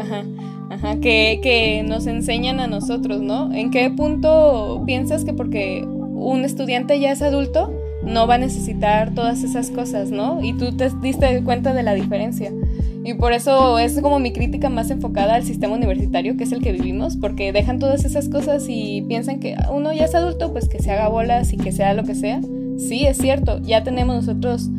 Ajá. 0.00 0.24
Ajá, 0.68 0.96
que, 1.00 1.38
que 1.42 1.84
nos 1.86 2.08
enseñan 2.08 2.58
a 2.58 2.66
nosotros, 2.66 3.22
¿no? 3.22 3.52
¿En 3.52 3.70
qué 3.70 3.88
punto 3.90 4.82
piensas 4.84 5.24
que 5.24 5.32
porque 5.32 5.84
un 5.86 6.44
estudiante 6.44 6.98
ya 6.98 7.12
es 7.12 7.22
adulto, 7.22 7.72
no 8.04 8.26
va 8.26 8.34
a 8.34 8.38
necesitar 8.38 9.14
todas 9.14 9.42
esas 9.44 9.70
cosas, 9.70 10.10
¿no? 10.10 10.42
Y 10.42 10.54
tú 10.54 10.72
te 10.76 10.90
diste 11.00 11.42
cuenta 11.44 11.72
de 11.74 11.82
la 11.82 11.94
diferencia. 11.94 12.52
Y 13.04 13.14
por 13.14 13.32
eso 13.32 13.78
es 13.78 14.00
como 14.00 14.20
mi 14.20 14.32
crítica 14.32 14.68
más 14.68 14.90
enfocada 14.90 15.34
al 15.34 15.42
sistema 15.42 15.74
universitario, 15.74 16.36
que 16.36 16.44
es 16.44 16.52
el 16.52 16.62
que 16.62 16.72
vivimos, 16.72 17.16
porque 17.16 17.52
dejan 17.52 17.80
todas 17.80 18.04
esas 18.04 18.28
cosas 18.28 18.66
y 18.68 19.02
piensan 19.08 19.40
que 19.40 19.56
uno 19.72 19.92
ya 19.92 20.04
es 20.04 20.14
adulto, 20.14 20.52
pues 20.52 20.68
que 20.68 20.80
se 20.80 20.92
haga 20.92 21.08
bolas 21.08 21.52
y 21.52 21.56
que 21.56 21.72
sea 21.72 21.94
lo 21.94 22.04
que 22.04 22.14
sea. 22.14 22.40
Sí, 22.78 23.04
es 23.04 23.18
cierto, 23.18 23.60
ya 23.62 23.82
tenemos 23.82 24.14
nosotros, 24.14 24.70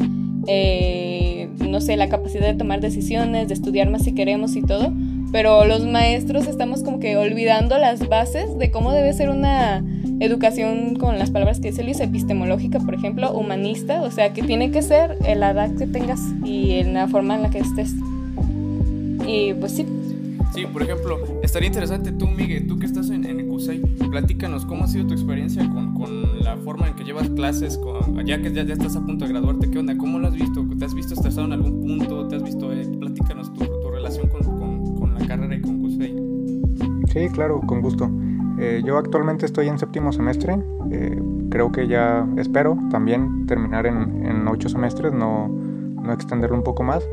eh, 0.48 1.50
no 1.60 1.82
sé, 1.82 1.98
la 1.98 2.08
capacidad 2.08 2.46
de 2.46 2.54
tomar 2.54 2.80
decisiones, 2.80 3.50
de 3.50 3.54
estudiar 3.54 3.90
más 3.90 4.04
si 4.04 4.14
queremos 4.14 4.56
y 4.56 4.62
todo, 4.62 4.94
pero 5.34 5.66
los 5.66 5.86
maestros 5.86 6.48
estamos 6.48 6.82
como 6.84 7.00
que 7.00 7.18
olvidando 7.18 7.78
las 7.78 8.08
bases 8.08 8.58
de 8.58 8.72
cómo 8.72 8.94
debe 8.94 9.12
ser 9.14 9.30
una 9.30 9.84
educación 10.20 10.96
con 10.96 11.18
las 11.20 11.32
palabras 11.32 11.60
que 11.60 11.70
dice 11.70 11.84
Luis, 11.84 12.00
epistemológica, 12.00 12.80
por 12.80 12.94
ejemplo, 12.94 13.32
humanista, 13.32 14.02
o 14.02 14.12
sea, 14.12 14.34
que 14.34 14.44
tiene 14.44 14.72
que 14.72 14.82
ser 14.82 15.18
en 15.26 15.40
la 15.40 15.52
edad 15.52 15.74
que 15.76 15.88
tengas 15.88 16.22
y 16.44 16.72
en 16.72 16.94
la 16.94 17.08
forma 17.08 17.36
en 17.36 17.44
la 17.44 17.50
que 17.50 17.60
estés. 17.60 17.94
Y 19.28 19.54
pues 19.54 19.74
sí. 19.74 19.86
Sí, 20.54 20.68
por 20.72 20.84
ejemplo, 20.84 21.18
estaría 21.42 21.68
interesante 21.68 22.12
tú, 22.12 22.28
Miguel, 22.28 22.68
tú 22.68 22.78
que 22.78 22.86
estás 22.86 23.10
en, 23.10 23.26
en 23.26 23.48
CUSEI, 23.48 23.80
platícanos 24.12 24.66
cómo 24.66 24.84
ha 24.84 24.88
sido 24.88 25.08
tu 25.08 25.14
experiencia 25.14 25.68
con, 25.68 25.96
con, 25.96 26.44
la 26.44 26.58
forma 26.58 26.88
en 26.90 26.94
que 26.94 27.04
llevas 27.04 27.28
clases, 27.30 27.78
con, 27.80 28.24
ya 28.24 28.40
que 28.40 28.52
ya, 28.54 28.64
ya, 28.64 28.74
estás 28.74 28.96
a 28.96 29.04
punto 29.04 29.26
de 29.26 29.32
graduarte, 29.32 29.72
¿qué 29.72 29.80
onda? 29.80 29.98
¿Cómo 29.98 30.20
lo 30.20 30.28
has 30.28 30.36
visto? 30.36 30.64
¿Te 30.78 30.86
has 30.86 30.94
visto 30.94 31.16
estresado 31.16 31.48
en 31.48 31.54
algún 31.54 31.82
punto? 31.82 32.28
¿Te 32.28 32.36
has 32.36 32.44
visto? 32.44 32.72
Eh, 32.72 32.86
platícanos 33.00 33.52
tu, 33.54 33.66
tu 33.66 33.90
relación 33.90 34.28
con, 34.28 34.44
con, 34.44 34.96
con, 34.96 35.14
la 35.16 35.26
carrera 35.26 35.56
y 35.56 35.62
con 35.62 35.80
CUSEI. 35.80 36.16
Sí, 37.12 37.30
claro, 37.34 37.62
con 37.62 37.82
gusto. 37.82 38.12
Eh, 38.64 38.82
yo 38.86 38.98
actualmente 38.98 39.46
estoy 39.46 39.68
en 39.68 39.78
séptimo 39.78 40.14
semestre. 40.14 40.58
Eh, 40.90 41.22
creo 41.50 41.74
que 41.74 41.88
ya 41.88 42.26
espero 42.38 42.78
también 42.90 43.46
terminar 43.46 43.86
en, 43.86 44.26
en 44.26 44.48
ocho 44.48 44.70
semestres, 44.70 45.12
no, 45.12 45.50
no, 45.50 46.14
extenderlo 46.14 46.56
un 46.56 46.64
poco 46.64 46.82
más. 46.82 47.06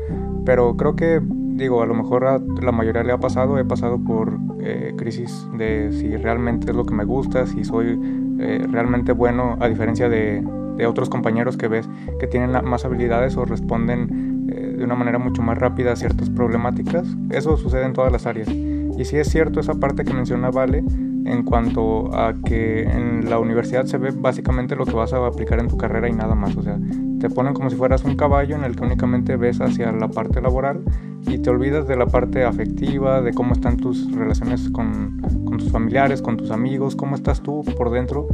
Pero 0.45 0.77
creo 0.77 0.95
que, 0.95 1.21
digo, 1.21 1.81
a 1.81 1.85
lo 1.85 1.93
mejor 1.93 2.25
a 2.25 2.39
la 2.61 2.71
mayoría 2.71 3.03
le 3.03 3.11
ha 3.11 3.19
pasado. 3.19 3.59
He 3.59 3.65
pasado 3.65 3.99
por 3.99 4.39
eh, 4.61 4.93
crisis 4.97 5.45
de 5.57 5.91
si 5.91 6.15
realmente 6.15 6.71
es 6.71 6.77
lo 6.77 6.85
que 6.85 6.93
me 6.93 7.03
gusta, 7.03 7.45
si 7.45 7.65
soy 7.65 7.99
eh, 8.39 8.65
realmente 8.71 9.11
bueno, 9.11 9.57
a 9.59 9.67
diferencia 9.67 10.07
de, 10.07 10.41
de, 10.77 10.85
otros 10.87 11.09
compañeros 11.09 11.57
que 11.57 11.67
ves 11.67 11.89
que 12.19 12.27
tienen 12.27 12.51
más 12.63 12.85
habilidades 12.85 13.35
o 13.35 13.43
responden 13.43 14.47
eh, 14.49 14.75
de 14.77 14.83
una 14.85 14.95
manera 14.95 15.17
mucho 15.19 15.41
más 15.41 15.57
rápida 15.57 15.91
a 15.91 15.95
ciertas 15.97 16.29
problemáticas. 16.29 17.05
Eso 17.29 17.57
sucede 17.57 17.85
en 17.85 17.93
todas 17.93 18.11
las 18.11 18.25
áreas. 18.25 18.47
Y 18.47 19.03
sí 19.03 19.17
es 19.17 19.29
cierto 19.29 19.59
esa 19.59 19.73
parte 19.73 20.05
que 20.05 20.13
menciona 20.13 20.49
Vale 20.49 20.83
en 21.25 21.43
cuanto 21.43 22.13
a 22.15 22.33
que 22.43 22.83
en 22.83 23.29
la 23.29 23.39
universidad 23.39 23.85
se 23.85 23.97
ve 23.97 24.11
básicamente 24.11 24.75
lo 24.75 24.85
que 24.85 24.93
vas 24.93 25.13
a 25.13 25.25
aplicar 25.25 25.59
en 25.59 25.67
tu 25.67 25.77
carrera 25.77 26.09
y 26.09 26.13
nada 26.13 26.35
más. 26.35 26.55
O 26.55 26.61
sea, 26.61 26.79
te 27.19 27.29
ponen 27.29 27.53
como 27.53 27.69
si 27.69 27.75
fueras 27.75 28.03
un 28.03 28.15
caballo 28.15 28.55
en 28.55 28.63
el 28.63 28.75
que 28.75 28.83
únicamente 28.83 29.35
ves 29.35 29.61
hacia 29.61 29.91
la 29.91 30.07
parte 30.07 30.41
laboral 30.41 30.83
y 31.27 31.37
te 31.37 31.49
olvidas 31.49 31.87
de 31.87 31.95
la 31.95 32.07
parte 32.07 32.43
afectiva, 32.43 33.21
de 33.21 33.33
cómo 33.33 33.53
están 33.53 33.77
tus 33.77 34.11
relaciones 34.11 34.69
con, 34.69 35.21
tus 35.57 35.71
familiares, 35.71 36.21
con 36.21 36.37
tus 36.37 36.51
amigos, 36.51 36.95
cómo 36.95 37.15
estás 37.15 37.41
tú 37.41 37.63
por 37.77 37.91
dentro 37.91 38.27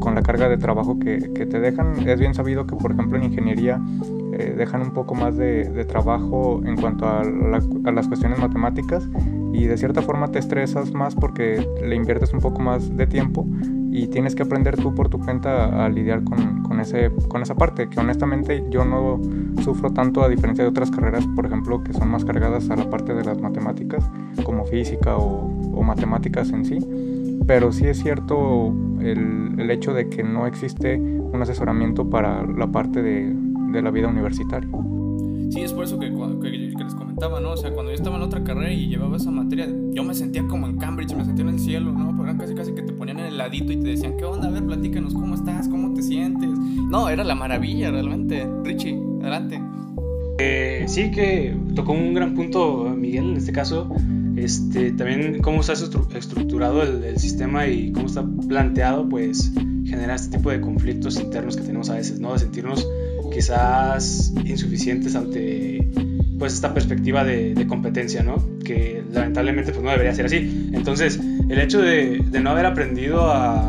con 0.00 0.14
la 0.14 0.22
carga 0.22 0.48
de 0.48 0.56
trabajo 0.56 0.98
que, 0.98 1.18
te 1.18 1.60
dejan. 1.60 2.08
Es 2.08 2.18
bien 2.18 2.34
sabido 2.34 2.66
que, 2.66 2.74
por 2.74 2.92
ejemplo, 2.92 3.18
en 3.18 3.24
ingeniería 3.24 3.80
eh, 4.32 4.54
dejan 4.56 4.82
un 4.82 4.92
poco 4.92 5.14
más 5.14 5.36
de, 5.36 5.84
trabajo 5.84 6.60
en 6.64 6.76
cuanto 6.76 7.06
a, 7.06 7.22
las 7.24 8.08
cuestiones 8.08 8.38
matemáticas 8.38 9.08
y 9.52 9.66
de 9.66 9.76
cierta 9.76 10.02
forma 10.02 10.28
te 10.28 10.38
estresas 10.38 10.92
más 10.92 11.14
porque 11.14 11.66
le 11.82 11.94
inviertes 11.94 12.32
un 12.32 12.40
poco 12.40 12.60
más 12.60 12.96
de 12.96 13.06
tiempo 13.06 13.46
y 13.90 14.06
tienes 14.06 14.34
que 14.34 14.42
aprender 14.42 14.76
tú 14.76 14.94
por 14.94 15.08
tu 15.08 15.18
cuenta 15.18 15.64
a, 15.64 15.86
a 15.86 15.88
lidiar 15.88 16.24
con, 16.24 16.62
con, 16.62 16.80
ese, 16.80 17.10
con 17.28 17.42
esa 17.42 17.54
parte, 17.54 17.88
que 17.88 18.00
honestamente 18.00 18.64
yo 18.70 18.84
no 18.84 19.20
sufro 19.62 19.90
tanto 19.90 20.22
a 20.22 20.28
diferencia 20.28 20.64
de 20.64 20.70
otras 20.70 20.90
carreras, 20.90 21.26
por 21.36 21.46
ejemplo, 21.46 21.84
que 21.84 21.92
son 21.92 22.08
más 22.08 22.24
cargadas 22.24 22.70
a 22.70 22.76
la 22.76 22.88
parte 22.88 23.12
de 23.12 23.24
las 23.24 23.40
matemáticas, 23.40 24.08
como 24.44 24.64
física 24.64 25.16
o, 25.16 25.46
o 25.74 25.82
matemáticas 25.82 26.50
en 26.50 26.64
sí 26.64 26.78
pero 27.46 27.72
sí 27.72 27.86
es 27.86 27.98
cierto 28.02 28.72
el, 29.00 29.58
el, 29.58 29.70
hecho 29.70 29.92
de 29.94 30.08
que 30.08 30.22
no 30.22 30.46
existe 30.46 30.96
un 30.96 31.40
asesoramiento 31.42 32.08
para 32.08 32.46
la 32.46 32.70
parte 32.70 33.02
de, 33.02 33.32
de 33.72 33.82
la 33.82 33.90
vida 33.90 34.08
universitaria. 34.08 34.68
Sí, 35.50 35.60
es 35.60 35.72
por 35.72 35.84
eso 35.84 35.98
que, 35.98 36.06
que, 36.08 36.61
O 37.24 37.56
sea, 37.56 37.70
cuando 37.70 37.92
yo 37.92 37.96
estaba 37.96 38.16
en 38.16 38.22
otra 38.22 38.42
carrera 38.42 38.72
y 38.72 38.88
llevaba 38.88 39.16
esa 39.16 39.30
materia, 39.30 39.68
yo 39.92 40.02
me 40.02 40.12
sentía 40.12 40.44
como 40.48 40.66
en 40.66 40.76
Cambridge, 40.76 41.14
me 41.14 41.24
sentía 41.24 41.44
en 41.44 41.50
el 41.50 41.60
cielo, 41.60 41.92
¿no? 41.92 42.16
Pero 42.20 42.36
casi 42.36 42.52
casi 42.52 42.72
que 42.72 42.82
te 42.82 42.92
ponían 42.92 43.20
en 43.20 43.26
el 43.26 43.38
ladito 43.38 43.72
y 43.72 43.76
te 43.76 43.90
decían, 43.90 44.16
¿qué 44.16 44.24
onda? 44.24 44.48
A 44.48 44.50
ver, 44.50 44.64
platícanos, 44.64 45.14
¿cómo 45.14 45.36
estás? 45.36 45.68
¿Cómo 45.68 45.94
te 45.94 46.02
sientes? 46.02 46.50
No, 46.50 47.08
era 47.08 47.22
la 47.22 47.36
maravilla, 47.36 47.92
realmente. 47.92 48.44
Richie, 48.64 48.98
adelante. 49.20 49.62
Eh, 50.38 50.84
sí, 50.88 51.12
que 51.12 51.56
tocó 51.76 51.92
un 51.92 52.12
gran 52.12 52.34
punto 52.34 52.92
Miguel 52.96 53.30
en 53.30 53.36
este 53.36 53.52
caso. 53.52 53.88
Este, 54.34 54.90
también 54.90 55.40
cómo 55.42 55.60
está 55.60 55.74
estructurado 55.74 56.82
el, 56.82 57.04
el, 57.04 57.18
sistema 57.18 57.68
y 57.68 57.92
cómo 57.92 58.06
está 58.06 58.26
planteado, 58.48 59.08
pues 59.08 59.52
genera 59.84 60.16
este 60.16 60.38
tipo 60.38 60.50
de 60.50 60.60
conflictos 60.60 61.20
internos 61.20 61.56
que 61.56 61.62
tenemos 61.62 61.88
a 61.88 61.94
veces, 61.94 62.18
¿no? 62.18 62.32
De 62.32 62.40
sentirnos 62.40 62.84
quizás 63.32 64.32
insuficientes 64.44 65.14
ante 65.14 65.88
pues 66.42 66.54
esta 66.54 66.74
perspectiva 66.74 67.22
de, 67.22 67.54
de 67.54 67.66
competencia, 67.68 68.24
¿no? 68.24 68.34
Que 68.64 69.00
lamentablemente 69.12 69.70
pues 69.70 69.84
no 69.84 69.92
debería 69.92 70.12
ser 70.12 70.26
así. 70.26 70.70
Entonces, 70.72 71.20
el 71.48 71.56
hecho 71.60 71.80
de, 71.80 72.18
de 72.18 72.40
no 72.40 72.50
haber 72.50 72.66
aprendido 72.66 73.30
a, 73.30 73.62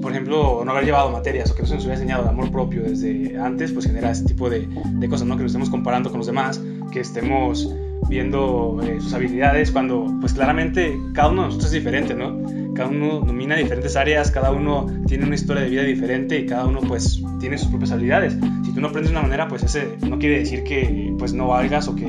por 0.00 0.10
ejemplo, 0.10 0.62
no 0.64 0.70
haber 0.70 0.86
llevado 0.86 1.10
materias 1.10 1.50
o 1.50 1.54
que 1.54 1.60
no 1.60 1.68
se 1.68 1.74
nos 1.74 1.84
hubiera 1.84 2.00
enseñado 2.00 2.22
de 2.24 2.30
amor 2.30 2.50
propio 2.50 2.84
desde 2.84 3.38
antes, 3.38 3.72
pues 3.72 3.84
genera 3.84 4.10
este 4.10 4.28
tipo 4.28 4.48
de, 4.48 4.66
de 4.66 5.08
cosas, 5.10 5.28
¿no? 5.28 5.36
Que 5.36 5.42
nos 5.42 5.50
estemos 5.50 5.68
comparando 5.68 6.08
con 6.08 6.16
los 6.16 6.26
demás, 6.26 6.58
que 6.90 7.00
estemos 7.00 7.70
viendo 8.08 8.80
eh, 8.82 8.98
sus 9.02 9.12
habilidades 9.12 9.70
cuando 9.70 10.06
pues 10.20 10.32
claramente 10.32 10.96
cada 11.12 11.28
uno 11.28 11.42
de 11.42 11.48
nosotros 11.48 11.70
es 11.70 11.82
diferente, 11.82 12.14
¿no? 12.14 12.34
Cada 12.78 12.90
uno 12.90 13.18
domina 13.18 13.56
diferentes 13.56 13.96
áreas, 13.96 14.30
cada 14.30 14.52
uno 14.52 14.86
tiene 15.08 15.24
una 15.24 15.34
historia 15.34 15.64
de 15.64 15.68
vida 15.68 15.82
diferente 15.82 16.38
y 16.38 16.46
cada 16.46 16.64
uno 16.64 16.80
pues 16.80 17.20
tiene 17.40 17.58
sus 17.58 17.66
propias 17.70 17.90
habilidades. 17.90 18.36
Si 18.64 18.72
tú 18.72 18.80
no 18.80 18.86
aprendes 18.86 19.10
de 19.10 19.18
una 19.18 19.22
manera, 19.22 19.48
pues 19.48 19.64
ese 19.64 19.96
no 20.08 20.20
quiere 20.20 20.38
decir 20.38 20.62
que 20.62 21.12
pues 21.18 21.32
no 21.32 21.48
valgas 21.48 21.88
o 21.88 21.96
que 21.96 22.06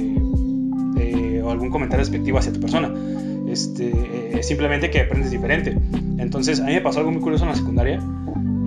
eh, 0.97 1.41
o 1.43 1.49
algún 1.49 1.71
comentario 1.71 2.05
despectivo 2.05 2.37
hacia 2.37 2.53
tu 2.53 2.59
persona. 2.59 2.93
Este, 3.47 4.37
eh, 4.37 4.43
simplemente 4.43 4.91
que 4.91 5.01
aprendes 5.01 5.31
diferente. 5.31 5.75
Entonces 6.19 6.59
a 6.59 6.65
mí 6.65 6.73
me 6.73 6.81
pasó 6.81 6.99
algo 6.99 7.11
muy 7.11 7.21
curioso 7.21 7.45
en 7.45 7.49
la 7.49 7.55
secundaria 7.55 7.99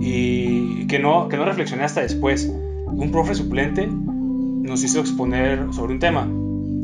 y 0.01 0.85
que 0.87 0.99
no, 0.99 1.29
que 1.29 1.37
no 1.37 1.45
reflexioné 1.45 1.85
hasta 1.85 2.01
después. 2.01 2.51
Un 2.85 3.11
profe 3.13 3.33
suplente 3.33 3.87
nos 3.87 4.83
hizo 4.83 4.99
exponer 4.99 5.67
sobre 5.71 5.93
un 5.93 5.99
tema 5.99 6.27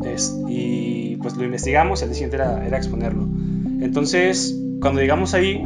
es, 0.06 0.40
y 0.48 1.18
pues 1.18 1.36
lo 1.36 1.44
investigamos, 1.44 2.02
el 2.04 2.14
siguiente 2.14 2.38
era, 2.38 2.66
era 2.66 2.78
exponerlo. 2.78 3.28
Entonces, 3.82 4.58
cuando 4.82 5.02
llegamos 5.02 5.34
ahí, 5.34 5.62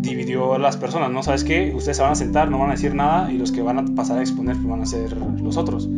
dividió 0.00 0.58
las 0.58 0.76
personas, 0.76 1.10
¿no? 1.10 1.22
¿Sabes 1.22 1.44
qué? 1.44 1.72
Ustedes 1.74 1.96
se 1.96 2.02
van 2.02 2.12
a 2.12 2.16
sentar, 2.16 2.50
no 2.50 2.58
van 2.58 2.70
a 2.70 2.72
decir 2.72 2.94
nada 2.94 3.32
y 3.32 3.38
los 3.38 3.52
que 3.52 3.62
van 3.62 3.78
a 3.78 3.84
pasar 3.94 4.18
a 4.18 4.20
exponer 4.20 4.56
pues, 4.56 4.68
van 4.68 4.82
a 4.82 4.86
ser 4.86 5.16
los 5.16 5.56
otros. 5.56 5.88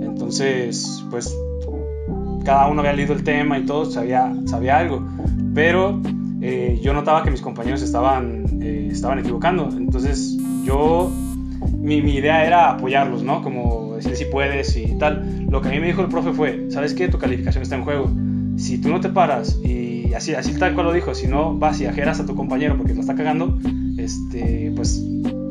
Entonces, 0.00 1.04
pues 1.10 1.36
cada 2.44 2.68
uno 2.68 2.80
había 2.80 2.92
leído 2.92 3.14
el 3.14 3.22
tema 3.22 3.58
y 3.58 3.66
todo, 3.66 3.84
sabía, 3.84 4.34
sabía 4.46 4.78
algo, 4.78 5.06
pero 5.54 6.00
eh, 6.40 6.80
yo 6.82 6.92
notaba 6.92 7.22
que 7.22 7.30
mis 7.30 7.40
compañeros 7.40 7.82
estaban, 7.82 8.60
eh, 8.60 8.88
estaban 8.90 9.20
equivocando. 9.20 9.68
Entonces 9.70 10.36
yo, 10.64 11.10
mi, 11.78 12.02
mi, 12.02 12.16
idea 12.16 12.44
era 12.44 12.70
apoyarlos, 12.70 13.22
¿no? 13.22 13.42
Como 13.42 13.94
decir 13.94 14.16
si 14.16 14.24
puedes 14.24 14.76
y 14.76 14.98
tal. 14.98 15.46
Lo 15.48 15.60
que 15.60 15.68
a 15.68 15.70
mí 15.70 15.78
me 15.78 15.86
dijo 15.86 16.02
el 16.02 16.08
profe 16.08 16.32
fue, 16.32 16.66
¿sabes 16.70 16.94
qué? 16.94 17.08
Tu 17.08 17.18
calificación 17.18 17.62
está 17.62 17.76
en 17.76 17.84
juego. 17.84 18.10
Si 18.56 18.78
tú 18.78 18.88
no 18.88 19.00
te 19.00 19.08
paras 19.08 19.58
y 19.62 19.91
así, 20.14 20.34
así 20.34 20.58
tal 20.58 20.74
cual 20.74 20.86
lo 20.86 20.92
dijo, 20.92 21.14
si 21.14 21.28
no 21.28 21.56
vas 21.56 21.80
y 21.80 21.86
ajeras 21.86 22.20
a 22.20 22.26
tu 22.26 22.34
compañero 22.34 22.76
porque 22.76 22.94
lo 22.94 23.00
está 23.00 23.14
cagando, 23.14 23.58
este, 23.98 24.72
pues 24.74 25.02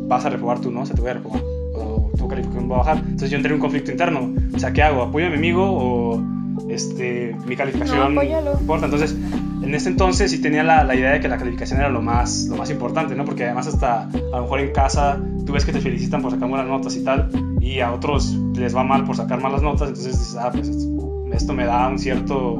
vas 0.08 0.26
a 0.26 0.30
reprobar 0.30 0.60
tú, 0.60 0.72
¿no? 0.72 0.82
O 0.82 0.86
sea, 0.86 0.95
te 0.95 1.02
voy 1.02 1.12
a 1.12 1.14
reprobar. 1.16 1.41
O 1.76 2.12
tu 2.18 2.28
calificación 2.28 2.70
va 2.70 2.76
a 2.76 2.80
bajar. 2.80 2.97
Entonces 2.97 3.30
yo 3.30 3.38
entré 3.38 3.49
en 3.49 3.56
un 3.56 3.62
conflicto 3.62 3.91
interno. 3.91 4.34
O 4.54 4.60
sea, 4.60 4.74
¿qué 4.74 4.84
hago? 4.84 5.04
¿Apoyo 5.04 5.28
a 5.28 5.30
mi 5.30 5.38
amigo 5.38 5.64
o 5.66 6.22
este, 6.70 7.36
mi 7.45 7.56
calificación 7.56 8.16
No, 8.16 8.24
importa? 8.24 8.86
Entonces, 8.86 9.16
en 9.62 9.76
ese 9.76 9.89
entonces 9.89 10.32
sí 10.32 10.41
tenía 10.41 10.64
la, 10.64 10.84
la, 10.84 10.95
idea 10.95 11.12
de 11.12 11.20
que 11.20 11.28
la 11.28 11.38
calificación 11.38 11.80
era 11.80 11.89
lo 11.89 12.02
más, 12.02 12.47
lo 12.47 12.58
más 12.58 12.70
importante, 12.70 13.16
¿no? 13.16 13.26
Porque 13.26 13.45
además 13.45 13.68
hasta 13.68 14.04
a 14.04 14.38
lo 14.38 14.41
mejor 14.43 14.60
en 14.60 14.72
casa 14.72 15.20
tú 15.45 15.54
ves 15.54 15.66
que 15.66 15.72
te 15.72 15.82
felicitan 15.82 16.22
por 16.22 16.32
sacar 16.32 16.49
buenas 16.49 16.68
notas 16.68 16.95
y 16.95 17.04
tal, 17.04 17.30
y 17.60 17.80
a 17.80 17.91
otros 17.91 18.38
les 18.56 18.76
va 18.76 18.84
mal 18.84 19.06
por 19.06 19.16
sacar 19.16 19.41
malas 19.41 19.62
notas, 19.62 19.89
entonces 19.89 20.20
dices, 20.20 20.36
ah, 20.36 20.49
pues 20.52 20.68
esto, 20.68 21.24
esto 21.34 21.54
me 21.54 21.66
da 21.66 21.88
un 21.88 21.99
cierto, 21.99 22.58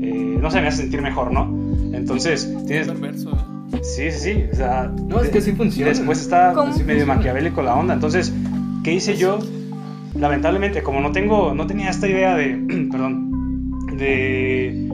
eh, 0.00 0.29
no 0.40 0.50
sé, 0.50 0.60
me 0.60 0.68
hace 0.68 0.82
sentir 0.82 1.02
mejor, 1.02 1.32
¿no? 1.32 1.48
Entonces, 1.94 2.52
tienes... 2.66 2.88
Perverso, 2.88 3.30
¿eh? 3.30 3.78
Sí, 3.82 4.10
sí, 4.10 4.18
sí, 4.18 4.44
o 4.52 4.54
sea... 4.54 4.92
No, 5.06 5.20
es 5.20 5.30
que 5.30 5.40
sí 5.40 5.52
funciona. 5.52 5.90
Después 5.90 6.20
está 6.20 6.52
¿Cómo 6.52 6.72
así 6.72 6.84
medio 6.84 7.06
maquiavélico 7.06 7.62
la 7.62 7.74
onda, 7.74 7.94
entonces, 7.94 8.32
¿qué 8.82 8.92
hice 8.92 9.16
yo? 9.16 9.38
Lamentablemente, 10.14 10.82
como 10.82 11.00
no 11.00 11.12
tengo, 11.12 11.54
no 11.54 11.66
tenía 11.66 11.90
esta 11.90 12.08
idea 12.08 12.34
de, 12.34 12.88
perdón, 12.90 13.96
de 13.96 14.90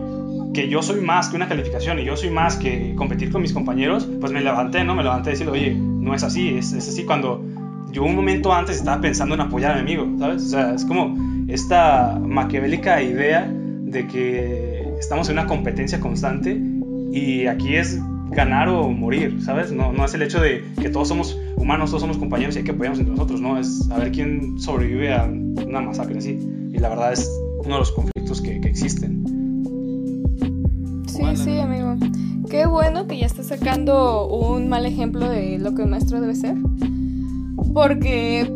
que 0.52 0.68
yo 0.68 0.82
soy 0.82 1.00
más 1.02 1.28
que 1.28 1.36
una 1.36 1.48
calificación 1.48 1.98
y 1.98 2.04
yo 2.04 2.16
soy 2.16 2.30
más 2.30 2.56
que 2.56 2.94
competir 2.96 3.30
con 3.30 3.42
mis 3.42 3.52
compañeros, 3.52 4.08
pues 4.20 4.32
me 4.32 4.40
levanté, 4.40 4.84
¿no? 4.84 4.94
Me 4.94 5.02
levanté 5.02 5.30
y 5.30 5.32
decir, 5.32 5.48
oye, 5.48 5.74
no 5.74 6.14
es 6.14 6.22
así, 6.22 6.56
es, 6.56 6.72
es 6.72 6.88
así 6.88 7.04
cuando 7.04 7.44
yo 7.92 8.04
un 8.04 8.14
momento 8.14 8.52
antes 8.52 8.76
estaba 8.76 9.00
pensando 9.00 9.34
en 9.34 9.42
apoyar 9.42 9.72
a 9.72 9.74
mi 9.74 9.80
amigo, 9.80 10.06
¿sabes? 10.18 10.44
O 10.44 10.48
sea, 10.48 10.74
es 10.74 10.84
como 10.84 11.14
esta 11.48 12.18
maquiavélica 12.18 13.02
idea 13.02 13.50
de 13.50 14.06
que 14.06 14.75
estamos 14.98 15.28
en 15.28 15.38
una 15.38 15.46
competencia 15.46 16.00
constante 16.00 16.60
y 17.12 17.46
aquí 17.46 17.76
es 17.76 18.00
ganar 18.30 18.68
o 18.68 18.88
morir, 18.90 19.40
¿sabes? 19.42 19.72
No, 19.72 19.92
no 19.92 20.04
es 20.04 20.14
el 20.14 20.22
hecho 20.22 20.40
de 20.40 20.64
que 20.80 20.88
todos 20.88 21.08
somos 21.08 21.38
humanos, 21.56 21.90
todos 21.90 22.02
somos 22.02 22.18
compañeros 22.18 22.56
y 22.56 22.58
hay 22.58 22.64
que 22.64 22.72
apoyarnos 22.72 22.98
entre 22.98 23.14
nosotros, 23.14 23.40
¿no? 23.40 23.58
Es 23.58 23.88
a 23.90 23.98
ver 23.98 24.12
quién 24.12 24.58
sobrevive 24.58 25.14
a 25.14 25.24
una 25.24 25.80
masacre 25.80 26.18
así. 26.18 26.38
Y 26.72 26.78
la 26.78 26.88
verdad 26.88 27.12
es 27.12 27.30
uno 27.64 27.74
de 27.74 27.80
los 27.80 27.92
conflictos 27.92 28.40
que, 28.40 28.56
existen. 28.56 29.24
Sí, 31.06 31.24
sí, 31.36 31.58
amigo. 31.58 31.96
Qué 32.50 32.66
bueno 32.66 33.06
que 33.06 33.18
ya 33.18 33.26
estás 33.26 33.46
sacando 33.46 34.28
un 34.28 34.68
mal 34.68 34.86
ejemplo 34.86 35.28
de 35.28 35.58
lo 35.58 35.74
que 35.74 35.82
un 35.82 35.90
maestro 35.90 36.20
debe 36.20 36.34
ser. 36.34 36.56
Porque 37.72 38.50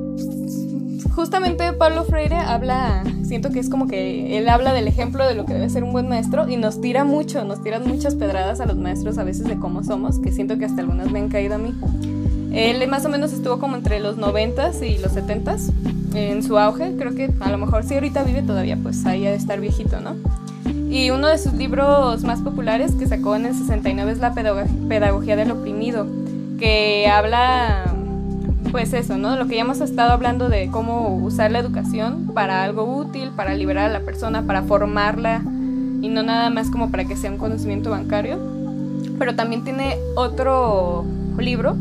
justamente 1.15 1.73
Pablo 1.73 2.05
Freire 2.05 2.37
habla, 2.37 3.05
siento 3.23 3.51
que 3.51 3.59
es 3.59 3.69
como 3.69 3.87
que 3.87 4.39
él 4.39 4.49
habla 4.49 4.73
del 4.73 4.89
ejemplo 4.89 5.27
de 5.27 5.35
lo 5.35 5.45
que 5.45 5.55
debe 5.55 5.69
ser 5.71 5.85
un 5.85 5.93
buen 5.93 6.09
maestro 6.09 6.49
y 6.49 6.57
nos 6.57 6.81
tira 6.81 7.05
mucho, 7.05 7.45
nos 7.45 7.63
tiran 7.63 7.87
muchas 7.87 8.15
pedradas 8.15 8.61
a 8.61 8.67
los 8.67 8.77
maestros 8.77 9.19
a 9.19 9.25
veces 9.25 9.47
de 9.47 9.59
cómo 9.59 9.85
somos, 9.85 10.19
que 10.19 10.33
siento 10.33 10.59
que 10.59 10.65
hasta 10.65 10.81
algunas 10.81 11.11
me 11.11 11.19
han 11.19 11.29
caído 11.29 11.57
a 11.57 11.59
mí. 11.59 11.75
Él 12.53 12.87
más 12.89 13.05
o 13.05 13.09
menos 13.09 13.33
estuvo 13.33 13.59
como 13.59 13.77
entre 13.77 14.01
los 14.01 14.17
90s 14.19 14.83
y 14.87 14.99
los 14.99 15.13
70s 15.15 15.73
en 16.15 16.43
su 16.43 16.59
auge, 16.59 16.97
creo 16.97 17.15
que 17.15 17.31
a 17.39 17.51
lo 17.51 17.59
mejor 17.59 17.85
si 17.85 17.95
ahorita 17.95 18.25
vive 18.25 18.43
todavía, 18.43 18.77
pues 18.83 19.07
ahí 19.07 19.27
ha 19.27 19.31
de 19.31 19.37
estar 19.37 19.61
viejito, 19.61 20.01
¿no? 20.01 20.17
Y 20.91 21.11
uno 21.11 21.29
de 21.29 21.39
sus 21.39 21.53
libros 21.53 22.25
más 22.25 22.41
populares 22.41 22.97
que 22.97 23.07
sacó 23.07 23.37
en 23.37 23.47
el 23.47 23.55
69 23.55 24.11
es 24.11 24.19
La 24.19 24.35
Pedagogía 24.35 25.37
del 25.37 25.53
Oprimido, 25.53 26.09
que 26.59 27.07
habla, 27.09 27.90
pues 28.71 28.93
eso, 28.93 29.19
¿no? 29.19 29.37
Lo 29.37 29.47
que 29.47 29.57
ya 29.57 29.63
hemos 29.63 29.81
estado 29.81 30.13
hablando 30.13 30.49
de 30.49 30.69
cómo 30.71 31.17
usar 31.17 31.51
la 31.51 31.59
educación 31.59 32.31
para 32.35 32.63
algo 32.63 32.85
útil, 32.85 33.31
para 33.35 33.55
liberar 33.55 33.91
a 33.91 33.93
la 33.93 34.01
persona, 34.01 34.43
para 34.43 34.63
formarla 34.63 35.43
y 36.03 36.09
no 36.09 36.23
nada 36.23 36.51
más 36.51 36.71
como 36.71 36.91
para 36.91 37.05
que 37.05 37.17
sea 37.17 37.31
un 37.31 37.39
conocimiento 37.39 37.91
bancario. 37.91 38.39
Pero 39.19 39.35
también 39.35 39.65
tiene 39.65 39.97
otro 40.17 41.05
libro 41.39 41.77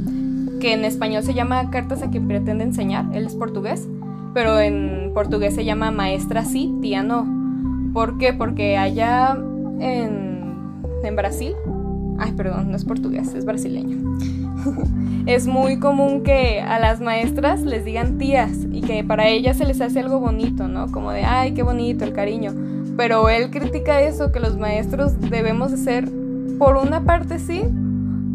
que 0.59 0.73
en 0.73 0.83
español 0.83 1.23
se 1.23 1.33
llama 1.33 1.69
Cartas 1.69 2.01
a 2.01 2.09
quien 2.09 2.27
pretende 2.27 2.63
enseñar, 2.63 3.05
él 3.13 3.25
es 3.25 3.35
portugués, 3.35 3.87
pero 4.33 4.59
en 4.59 5.11
portugués 5.13 5.55
se 5.55 5.63
llama 5.63 5.91
Maestra 5.91 6.43
sí, 6.43 6.73
tía 6.81 7.03
no. 7.03 7.27
¿Por 7.93 8.17
qué? 8.17 8.33
Porque 8.33 8.77
allá 8.77 9.37
en, 9.79 10.43
en 11.03 11.15
Brasil, 11.15 11.53
ay, 12.19 12.33
perdón, 12.33 12.71
no 12.71 12.75
es 12.75 12.85
portugués, 12.85 13.33
es 13.33 13.45
brasileño. 13.45 14.17
es 15.25 15.47
muy 15.47 15.79
común 15.79 16.23
que 16.23 16.61
a 16.61 16.79
las 16.79 17.01
maestras 17.01 17.61
les 17.61 17.85
digan 17.85 18.17
tías 18.17 18.51
y 18.71 18.81
que 18.81 19.03
para 19.03 19.27
ellas 19.27 19.57
se 19.57 19.65
les 19.65 19.81
hace 19.81 19.99
algo 19.99 20.19
bonito, 20.19 20.67
¿no? 20.67 20.91
Como 20.91 21.11
de, 21.11 21.23
ay, 21.23 21.53
qué 21.53 21.63
bonito 21.63 22.03
el 22.05 22.13
cariño. 22.13 22.53
Pero 22.97 23.29
él 23.29 23.49
critica 23.49 24.01
eso, 24.01 24.31
que 24.31 24.39
los 24.39 24.57
maestros 24.57 25.19
debemos 25.19 25.71
de 25.71 25.77
ser, 25.77 26.09
por 26.57 26.75
una 26.75 27.05
parte 27.05 27.39
sí, 27.39 27.63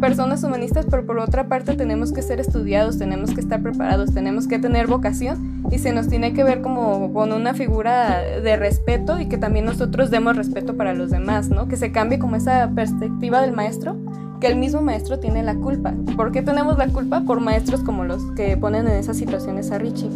personas 0.01 0.43
humanistas, 0.45 0.87
pero 0.91 1.07
por 1.07 1.19
otra 1.19 1.49
parte 1.49 1.77
tenemos 1.77 2.13
que 2.13 2.23
ser 2.23 2.41
estudiados, 2.41 2.99
tenemos 2.99 3.33
que 3.33 3.41
estar 3.41 3.63
preparados, 3.63 4.13
tenemos 4.13 4.47
que 4.47 4.59
tener 4.59 4.87
vocación 4.87 5.63
y 5.71 5.79
se 5.79 5.93
nos 5.93 6.09
tiene 6.09 6.35
que 6.35 6.45
ver 6.45 6.61
como 6.61 7.13
con 7.13 7.33
una 7.33 7.55
figura 7.55 8.21
de 8.21 8.57
respeto 8.57 9.19
y 9.19 9.27
que 9.27 9.39
también 9.39 9.65
nosotros 9.65 10.11
demos 10.11 10.37
respeto 10.37 10.77
para 10.77 10.95
los 10.95 11.11
demás, 11.11 11.49
¿no? 11.49 11.69
Que 11.69 11.77
se 11.77 11.93
cambie 11.93 12.19
como 12.19 12.37
esa 12.37 12.71
perspectiva 12.75 13.41
del 13.41 13.53
maestro, 13.53 13.97
que 14.45 14.51
el 14.51 14.57
mismo 14.57 14.83
maestro 14.83 15.19
tiene 15.19 15.43
la 15.43 15.55
culpa. 15.55 15.95
¿Por 16.17 16.31
qué 16.31 16.43
tenemos 16.43 16.77
la 16.77 16.89
culpa? 16.89 17.23
Por 17.23 17.41
maestros 17.41 17.81
como 17.81 18.05
los 18.05 18.23
que 18.37 18.59
ponen 18.59 18.87
en 18.87 18.93
esas 18.93 19.17
situaciones 19.17 19.71
a 19.71 19.79
Richie. 19.79 20.11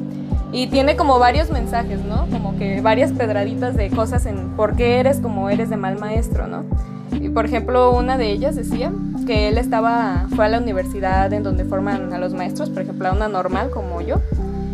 Y 0.52 0.66
tiene 0.66 0.96
como 0.96 1.18
varios 1.18 1.50
mensajes, 1.50 2.04
¿no? 2.04 2.26
Como 2.30 2.58
que 2.58 2.82
varias 2.82 3.10
pedraditas 3.12 3.74
de 3.74 3.88
cosas 3.88 4.26
en 4.26 4.50
por 4.54 4.76
qué 4.76 5.00
eres 5.00 5.20
como 5.20 5.48
eres 5.48 5.70
de 5.70 5.78
mal 5.78 5.98
maestro, 5.98 6.46
¿no? 6.46 6.64
Y 7.10 7.30
por 7.30 7.46
ejemplo, 7.46 7.96
una 7.96 8.18
de 8.18 8.30
ellas 8.30 8.54
decía 8.54 8.92
que 9.26 9.48
él 9.48 9.56
estaba, 9.56 10.26
fue 10.36 10.44
a 10.44 10.50
la 10.50 10.58
universidad 10.58 11.32
en 11.32 11.42
donde 11.42 11.64
forman 11.64 12.12
a 12.12 12.18
los 12.18 12.34
maestros, 12.34 12.68
por 12.68 12.82
ejemplo, 12.82 13.08
a 13.08 13.12
una 13.12 13.28
normal 13.28 13.70
como 13.70 14.02
yo, 14.02 14.16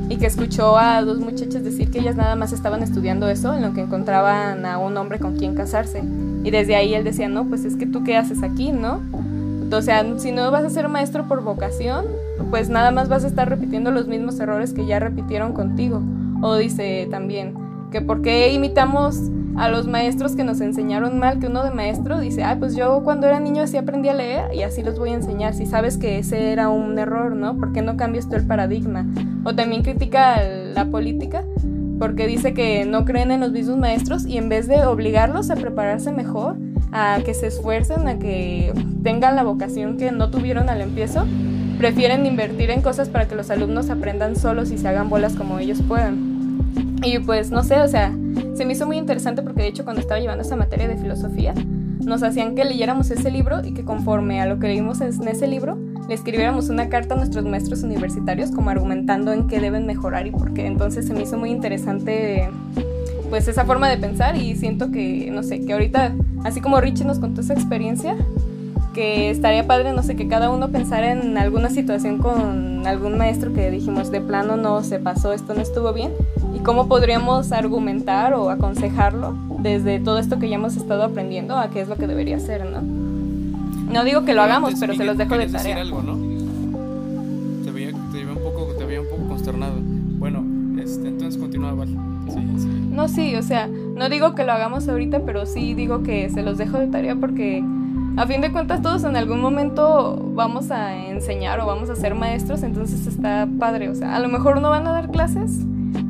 y 0.08 0.16
que 0.16 0.26
escuchó 0.26 0.76
a 0.76 1.00
dos 1.02 1.20
muchachas 1.20 1.62
decir 1.62 1.92
que 1.92 2.00
ellas 2.00 2.16
nada 2.16 2.34
más 2.34 2.52
estaban 2.52 2.82
estudiando 2.82 3.28
eso, 3.28 3.54
en 3.54 3.62
lo 3.62 3.72
que 3.72 3.82
encontraban 3.82 4.66
a 4.66 4.78
un 4.78 4.96
hombre 4.96 5.20
con 5.20 5.36
quien 5.36 5.54
casarse. 5.54 6.02
Y 6.42 6.50
desde 6.50 6.74
ahí 6.74 6.92
él 6.92 7.04
decía, 7.04 7.28
no, 7.28 7.44
pues 7.46 7.64
es 7.64 7.76
que 7.76 7.86
tú 7.86 8.02
qué 8.02 8.16
haces 8.16 8.42
aquí, 8.42 8.72
¿no? 8.72 9.00
O 9.72 9.82
sea, 9.82 10.04
si 10.18 10.32
no 10.32 10.50
vas 10.50 10.64
a 10.64 10.70
ser 10.70 10.88
maestro 10.88 11.26
por 11.26 11.42
vocación, 11.42 12.06
pues 12.50 12.68
nada 12.68 12.90
más 12.90 13.08
vas 13.08 13.24
a 13.24 13.26
estar 13.26 13.48
repitiendo 13.48 13.90
los 13.90 14.06
mismos 14.06 14.38
errores 14.38 14.72
que 14.72 14.86
ya 14.86 14.98
repitieron 14.98 15.52
contigo. 15.52 16.02
O 16.42 16.56
dice 16.56 17.08
también 17.10 17.54
que 17.90 18.00
por 18.00 18.22
qué 18.22 18.52
imitamos 18.52 19.30
a 19.56 19.68
los 19.68 19.86
maestros 19.86 20.34
que 20.34 20.42
nos 20.42 20.60
enseñaron 20.60 21.18
mal, 21.18 21.38
que 21.38 21.46
uno 21.46 21.62
de 21.62 21.70
maestro 21.70 22.18
dice, 22.18 22.42
ay, 22.42 22.56
pues 22.58 22.74
yo 22.74 23.02
cuando 23.04 23.26
era 23.26 23.38
niño 23.38 23.62
así 23.62 23.76
aprendí 23.76 24.08
a 24.08 24.14
leer 24.14 24.52
y 24.52 24.62
así 24.62 24.82
los 24.82 24.98
voy 24.98 25.10
a 25.10 25.14
enseñar, 25.14 25.54
si 25.54 25.64
sabes 25.64 25.96
que 25.96 26.18
ese 26.18 26.52
era 26.52 26.68
un 26.68 26.98
error, 26.98 27.36
¿no? 27.36 27.56
¿Por 27.56 27.72
qué 27.72 27.82
no 27.82 27.96
cambias 27.96 28.28
tú 28.28 28.34
el 28.34 28.46
paradigma? 28.46 29.06
O 29.44 29.54
también 29.54 29.82
critica 29.82 30.42
la 30.74 30.86
política 30.86 31.44
porque 31.98 32.26
dice 32.26 32.54
que 32.54 32.84
no 32.84 33.04
creen 33.04 33.30
en 33.30 33.40
los 33.40 33.52
mismos 33.52 33.78
maestros 33.78 34.26
y 34.26 34.38
en 34.38 34.48
vez 34.48 34.66
de 34.66 34.84
obligarlos 34.84 35.50
a 35.50 35.54
prepararse 35.54 36.10
mejor, 36.10 36.56
a 36.92 37.18
que 37.24 37.34
se 37.34 37.48
esfuercen, 37.48 38.08
a 38.08 38.18
que 38.18 38.72
tengan 39.02 39.36
la 39.36 39.42
vocación 39.42 39.96
que 39.96 40.12
no 40.12 40.30
tuvieron 40.30 40.68
al 40.68 40.80
empiezo, 40.80 41.24
prefieren 41.78 42.24
invertir 42.26 42.70
en 42.70 42.82
cosas 42.82 43.08
para 43.08 43.26
que 43.26 43.34
los 43.34 43.50
alumnos 43.50 43.90
aprendan 43.90 44.36
solos 44.36 44.70
y 44.70 44.78
se 44.78 44.88
hagan 44.88 45.08
bolas 45.08 45.34
como 45.34 45.58
ellos 45.58 45.82
puedan. 45.86 46.34
Y 47.02 47.18
pues 47.18 47.50
no 47.50 47.62
sé, 47.62 47.80
o 47.80 47.88
sea, 47.88 48.12
se 48.54 48.64
me 48.64 48.72
hizo 48.72 48.86
muy 48.86 48.96
interesante 48.96 49.42
porque 49.42 49.62
de 49.62 49.68
hecho 49.68 49.84
cuando 49.84 50.00
estaba 50.00 50.20
llevando 50.20 50.42
esa 50.42 50.56
materia 50.56 50.88
de 50.88 50.96
filosofía, 50.96 51.54
nos 52.00 52.22
hacían 52.22 52.54
que 52.54 52.64
leyéramos 52.64 53.10
ese 53.10 53.30
libro 53.30 53.64
y 53.64 53.72
que 53.72 53.84
conforme 53.84 54.40
a 54.40 54.46
lo 54.46 54.58
que 54.58 54.68
leímos 54.68 55.00
en 55.00 55.28
ese 55.28 55.46
libro, 55.46 55.78
le 56.08 56.14
escribiéramos 56.14 56.68
una 56.68 56.88
carta 56.88 57.14
a 57.14 57.18
nuestros 57.18 57.44
maestros 57.44 57.82
universitarios 57.82 58.50
como 58.50 58.70
argumentando 58.70 59.32
en 59.32 59.48
qué 59.48 59.60
deben 59.60 59.86
mejorar 59.86 60.26
y 60.26 60.30
por 60.30 60.52
qué. 60.52 60.66
Entonces 60.66 61.06
se 61.06 61.14
me 61.14 61.22
hizo 61.22 61.38
muy 61.38 61.50
interesante 61.50 62.48
pues 63.34 63.48
esa 63.48 63.64
forma 63.64 63.88
de 63.88 63.96
pensar 63.96 64.36
y 64.36 64.54
siento 64.54 64.92
que, 64.92 65.28
no 65.32 65.42
sé, 65.42 65.66
que 65.66 65.72
ahorita, 65.72 66.12
así 66.44 66.60
como 66.60 66.80
Richie 66.80 67.04
nos 67.04 67.18
contó 67.18 67.40
esa 67.40 67.52
experiencia, 67.52 68.14
que 68.94 69.28
estaría 69.28 69.66
padre, 69.66 69.92
no 69.92 70.04
sé, 70.04 70.14
que 70.14 70.28
cada 70.28 70.50
uno 70.50 70.68
pensara 70.68 71.10
en 71.10 71.36
alguna 71.36 71.68
situación 71.68 72.18
con 72.18 72.86
algún 72.86 73.18
maestro 73.18 73.52
que 73.52 73.72
dijimos 73.72 74.12
de 74.12 74.20
plano 74.20 74.56
no 74.56 74.84
se 74.84 75.00
pasó, 75.00 75.32
esto 75.32 75.52
no 75.52 75.62
estuvo 75.62 75.92
bien, 75.92 76.12
y 76.54 76.60
cómo 76.60 76.86
podríamos 76.86 77.50
argumentar 77.50 78.34
o 78.34 78.50
aconsejarlo 78.50 79.34
desde 79.58 79.98
todo 79.98 80.20
esto 80.20 80.38
que 80.38 80.48
ya 80.48 80.54
hemos 80.54 80.76
estado 80.76 81.02
aprendiendo 81.02 81.56
a 81.58 81.70
qué 81.70 81.80
es 81.80 81.88
lo 81.88 81.96
que 81.96 82.06
debería 82.06 82.38
ser, 82.38 82.64
¿no? 82.64 82.82
No 82.82 84.04
digo 84.04 84.24
que 84.24 84.34
lo 84.34 84.42
hagamos, 84.42 84.74
Antes, 84.74 84.80
pero 84.80 84.94
se 84.94 85.04
los 85.04 85.18
dejo 85.18 85.32
de 85.32 85.46
querías 85.46 85.52
decir 85.54 85.70
tarea. 85.72 85.82
algo, 85.82 86.02
¿no? 86.04 87.64
Te 87.64 87.72
veía, 87.72 87.90
te 88.12 88.18
veía 88.18 88.30
un 88.30 88.44
poco, 88.44 88.74
te 88.78 88.84
veía 88.84 89.00
un 89.00 89.08
poco 89.08 89.26
consternado. 89.26 89.74
Bueno, 90.20 90.44
este, 90.80 91.08
entonces 91.08 91.36
continúa, 91.40 91.74
Val. 91.74 92.03
No, 92.94 93.08
sí, 93.08 93.34
o 93.34 93.42
sea, 93.42 93.66
no 93.66 94.08
digo 94.08 94.36
que 94.36 94.44
lo 94.44 94.52
hagamos 94.52 94.88
ahorita, 94.88 95.20
pero 95.26 95.46
sí 95.46 95.74
digo 95.74 96.04
que 96.04 96.30
se 96.30 96.42
los 96.42 96.58
dejo 96.58 96.78
de 96.78 96.86
tarea 96.86 97.16
porque 97.16 97.62
a 98.16 98.26
fin 98.26 98.40
de 98.40 98.52
cuentas 98.52 98.82
todos 98.82 99.02
en 99.02 99.16
algún 99.16 99.40
momento 99.40 100.16
vamos 100.32 100.70
a 100.70 101.08
enseñar 101.08 101.58
o 101.58 101.66
vamos 101.66 101.90
a 101.90 101.96
ser 101.96 102.14
maestros, 102.14 102.62
entonces 102.62 103.08
está 103.08 103.48
padre, 103.58 103.88
o 103.88 103.96
sea, 103.96 104.14
a 104.14 104.20
lo 104.20 104.28
mejor 104.28 104.60
no 104.60 104.70
van 104.70 104.86
a 104.86 104.92
dar 104.92 105.10
clases, 105.10 105.58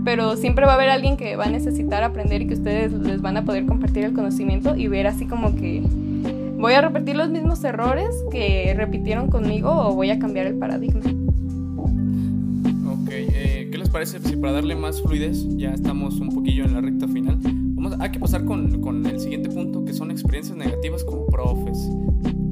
pero 0.04 0.36
siempre 0.36 0.66
va 0.66 0.72
a 0.72 0.74
haber 0.74 0.90
alguien 0.90 1.16
que 1.16 1.36
va 1.36 1.44
a 1.44 1.50
necesitar 1.50 2.04
aprender 2.04 2.42
y 2.42 2.48
que 2.48 2.54
ustedes 2.54 2.92
les 2.92 3.22
van 3.22 3.38
a 3.38 3.46
poder 3.46 3.64
compartir 3.64 4.04
el 4.04 4.12
conocimiento 4.12 4.76
y 4.76 4.86
ver 4.88 5.06
así 5.06 5.24
como 5.24 5.56
que 5.56 5.82
voy 6.58 6.74
a 6.74 6.82
repetir 6.82 7.16
los 7.16 7.30
mismos 7.30 7.64
errores 7.64 8.14
que 8.30 8.74
repitieron 8.76 9.30
conmigo 9.30 9.70
o 9.70 9.94
voy 9.94 10.10
a 10.10 10.18
cambiar 10.18 10.46
el 10.46 10.56
paradigma. 10.56 11.23
Parece 13.94 14.18
si 14.18 14.34
para 14.34 14.54
darle 14.54 14.74
más 14.74 15.00
fluidez, 15.00 15.46
ya 15.56 15.70
estamos 15.70 16.18
un 16.18 16.30
poquillo 16.30 16.64
en 16.64 16.74
la 16.74 16.80
recta 16.80 17.06
final, 17.06 17.38
vamos, 17.44 17.94
hay 18.00 18.10
que 18.10 18.18
pasar 18.18 18.44
con, 18.44 18.80
con 18.80 19.06
el 19.06 19.20
siguiente 19.20 19.48
punto, 19.48 19.84
que 19.84 19.92
son 19.92 20.10
experiencias 20.10 20.56
negativas 20.56 21.04
con 21.04 21.24
profes. 21.28 21.78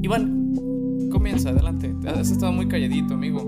Iván, 0.03 1.09
comienza, 1.11 1.51
adelante. 1.51 1.93
Has 2.07 2.31
estado 2.31 2.53
muy 2.53 2.69
calladito, 2.69 3.15
amigo. 3.15 3.43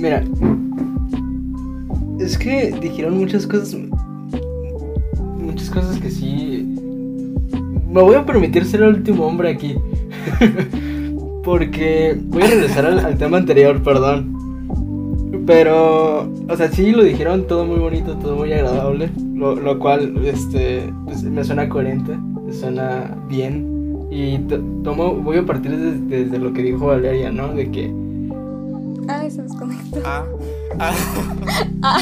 Mira, 0.00 0.24
es 2.18 2.36
que 2.36 2.76
dijeron 2.80 3.18
muchas 3.18 3.46
cosas, 3.46 3.76
muchas 5.38 5.70
cosas 5.70 6.00
que 6.00 6.10
sí. 6.10 6.74
Me 7.88 8.02
voy 8.02 8.16
a 8.16 8.26
permitir 8.26 8.64
ser 8.64 8.82
el 8.82 8.96
último 8.96 9.26
hombre 9.26 9.50
aquí. 9.50 9.76
Porque 11.44 12.20
voy 12.20 12.42
a 12.42 12.46
regresar 12.48 12.84
al, 12.84 12.98
al 12.98 13.16
tema 13.16 13.36
anterior, 13.36 13.80
perdón. 13.80 14.41
Pero, 15.46 16.28
o 16.48 16.56
sea, 16.56 16.70
sí 16.70 16.92
lo 16.92 17.02
dijeron 17.02 17.46
todo 17.46 17.64
muy 17.66 17.78
bonito, 17.78 18.16
todo 18.16 18.36
muy 18.36 18.52
agradable. 18.52 19.10
Lo, 19.34 19.56
lo 19.56 19.78
cual, 19.78 20.24
este, 20.24 20.92
pues, 21.04 21.22
me 21.24 21.42
suena 21.44 21.68
coherente, 21.68 22.16
me 22.16 22.52
suena 22.52 23.16
bien. 23.28 24.06
Y 24.10 24.38
to- 24.40 24.60
tomo, 24.84 25.14
voy 25.14 25.38
a 25.38 25.46
partir 25.46 25.72
desde, 25.76 25.98
desde 26.24 26.38
lo 26.38 26.52
que 26.52 26.62
dijo 26.62 26.86
Valeria, 26.86 27.30
¿no? 27.32 27.52
De 27.54 27.70
que 27.70 27.92
Ay, 29.08 29.30
se 29.30 29.42
desconectó. 29.42 30.00
Ah, 30.04 30.24
ah. 31.82 31.98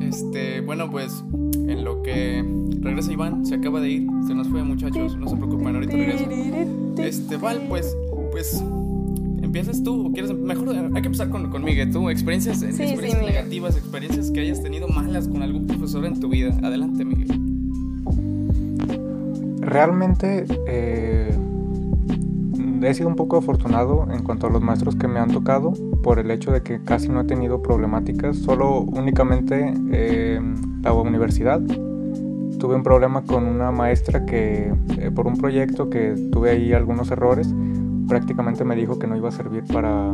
Este, 0.00 0.60
bueno, 0.60 0.90
pues 0.90 1.22
en 1.66 1.84
lo 1.84 2.02
que 2.02 2.44
regresa 2.80 3.12
Iván, 3.12 3.44
se 3.44 3.56
acaba 3.56 3.80
de 3.80 3.90
ir, 3.90 4.06
se 4.26 4.34
nos 4.34 4.48
fue 4.48 4.62
muchachos, 4.64 5.16
no 5.16 5.28
se 5.28 5.36
preocupen, 5.36 5.74
ahorita 5.74 5.92
regresa. 5.96 6.24
Este, 6.98 7.36
Val, 7.36 7.60
pues, 7.68 7.96
pues, 8.32 8.62
empiezas 9.50 9.82
tú, 9.82 10.06
o 10.06 10.12
quieres, 10.12 10.32
mejor 10.32 10.68
hay 10.68 11.02
que 11.02 11.08
empezar 11.08 11.28
con, 11.28 11.50
con 11.50 11.64
Miguel, 11.64 11.90
tú, 11.90 12.08
experiencias, 12.08 12.60
sí, 12.60 12.66
experiencias 12.66 13.20
negativas, 13.20 13.76
experiencias 13.76 14.30
que 14.30 14.38
hayas 14.38 14.62
tenido 14.62 14.86
malas 14.86 15.26
con 15.26 15.42
algún 15.42 15.66
profesor 15.66 16.04
en 16.04 16.20
tu 16.20 16.28
vida. 16.28 16.56
Adelante, 16.62 17.04
Miguel. 17.04 17.36
Realmente 19.60 20.44
eh, 20.68 21.36
he 22.80 22.94
sido 22.94 23.08
un 23.08 23.16
poco 23.16 23.38
afortunado 23.38 24.06
en 24.12 24.22
cuanto 24.22 24.46
a 24.46 24.50
los 24.50 24.62
maestros 24.62 24.94
que 24.94 25.08
me 25.08 25.18
han 25.18 25.32
tocado 25.32 25.72
por 26.00 26.20
el 26.20 26.30
hecho 26.30 26.52
de 26.52 26.62
que 26.62 26.84
casi 26.84 27.08
no 27.08 27.22
he 27.22 27.24
tenido 27.24 27.60
problemáticas, 27.60 28.36
solo 28.36 28.82
únicamente 28.82 29.74
eh, 29.90 30.40
la 30.82 30.92
universidad. 30.92 31.60
Tuve 31.60 32.76
un 32.76 32.84
problema 32.84 33.24
con 33.24 33.46
una 33.46 33.72
maestra 33.72 34.24
que 34.26 34.72
eh, 34.96 35.10
por 35.12 35.26
un 35.26 35.36
proyecto 35.38 35.90
que 35.90 36.14
tuve 36.30 36.50
ahí 36.50 36.72
algunos 36.72 37.10
errores, 37.10 37.52
prácticamente 38.10 38.64
me 38.64 38.74
dijo 38.74 38.98
que 38.98 39.06
no 39.06 39.16
iba 39.16 39.28
a 39.28 39.32
servir 39.32 39.62
para, 39.72 40.12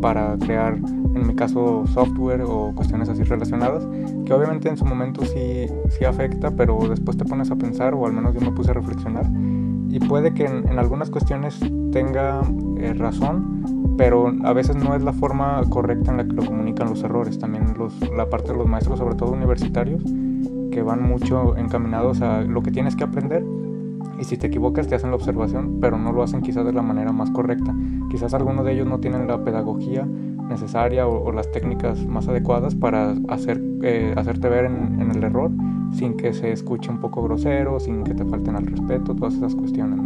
para 0.00 0.36
crear, 0.38 0.74
en 0.74 1.26
mi 1.26 1.36
caso, 1.36 1.84
software 1.86 2.42
o 2.42 2.72
cuestiones 2.74 3.08
así 3.08 3.22
relacionadas, 3.22 3.86
que 4.26 4.34
obviamente 4.34 4.68
en 4.68 4.76
su 4.76 4.84
momento 4.84 5.24
sí, 5.24 5.68
sí 5.88 6.04
afecta, 6.04 6.50
pero 6.50 6.80
después 6.88 7.16
te 7.16 7.24
pones 7.24 7.52
a 7.52 7.56
pensar, 7.56 7.94
o 7.94 8.06
al 8.06 8.12
menos 8.12 8.34
yo 8.34 8.40
me 8.40 8.50
puse 8.50 8.72
a 8.72 8.74
reflexionar, 8.74 9.24
y 9.88 10.00
puede 10.00 10.34
que 10.34 10.46
en, 10.46 10.76
algunas 10.80 11.10
cuestiones 11.10 11.60
tenga 11.92 12.42
eh, 12.78 12.92
razón, 12.92 13.94
pero 13.96 14.34
a 14.42 14.52
veces 14.52 14.74
no 14.74 14.96
es 14.96 15.04
la 15.04 15.12
forma 15.12 15.62
correcta 15.68 16.10
en 16.10 16.16
la 16.16 16.24
que 16.24 16.32
lo 16.32 16.44
comunican 16.44 16.88
los 16.88 17.04
errores, 17.04 17.38
también 17.38 17.74
los, 17.78 18.00
la 18.16 18.28
parte 18.28 18.50
de 18.50 18.58
los 18.58 18.66
maestros, 18.66 18.98
sobre 18.98 19.14
todo 19.14 19.30
universitarios, 19.30 20.02
que 20.72 20.82
van 20.82 21.04
mucho 21.04 21.56
encaminados 21.56 22.20
a 22.20 22.40
lo 22.40 22.64
que 22.64 22.72
tienes 22.72 22.96
que 22.96 23.04
aprender 23.04 23.44
y 24.18 24.24
si 24.24 24.36
te 24.36 24.46
equivocas 24.46 24.88
te 24.88 24.94
hacen 24.94 25.10
la 25.10 25.16
observación, 25.16 25.78
pero 25.80 25.98
no 25.98 26.12
lo 26.12 26.22
hacen 26.22 26.42
quizás 26.42 26.64
de 26.64 26.72
la 26.72 26.82
manera 26.82 27.12
más 27.12 27.30
correcta. 27.30 27.74
Quizás 28.10 28.34
algunos 28.34 28.64
de 28.64 28.72
ellos 28.72 28.86
no 28.86 29.00
tienen 29.00 29.26
la 29.26 29.42
pedagogía 29.42 30.06
necesaria 30.48 31.06
o, 31.06 31.32
las 31.32 31.50
técnicas 31.50 32.06
más 32.06 32.28
adecuadas 32.28 32.74
para 32.74 33.14
hacer, 33.28 33.62
eh, 33.82 34.14
hacerte 34.16 34.48
ver 34.48 34.66
en, 34.66 35.10
el 35.10 35.22
error 35.22 35.50
sin 35.92 36.16
que 36.16 36.32
se 36.32 36.52
escuche 36.52 36.90
un 36.90 37.00
poco 37.00 37.22
grosero, 37.22 37.78
sin 37.80 38.04
que 38.04 38.14
te 38.14 38.24
falten 38.24 38.56
al 38.56 38.66
respeto, 38.66 39.14
todas 39.14 39.34
esas 39.34 39.54
cuestiones. 39.54 40.00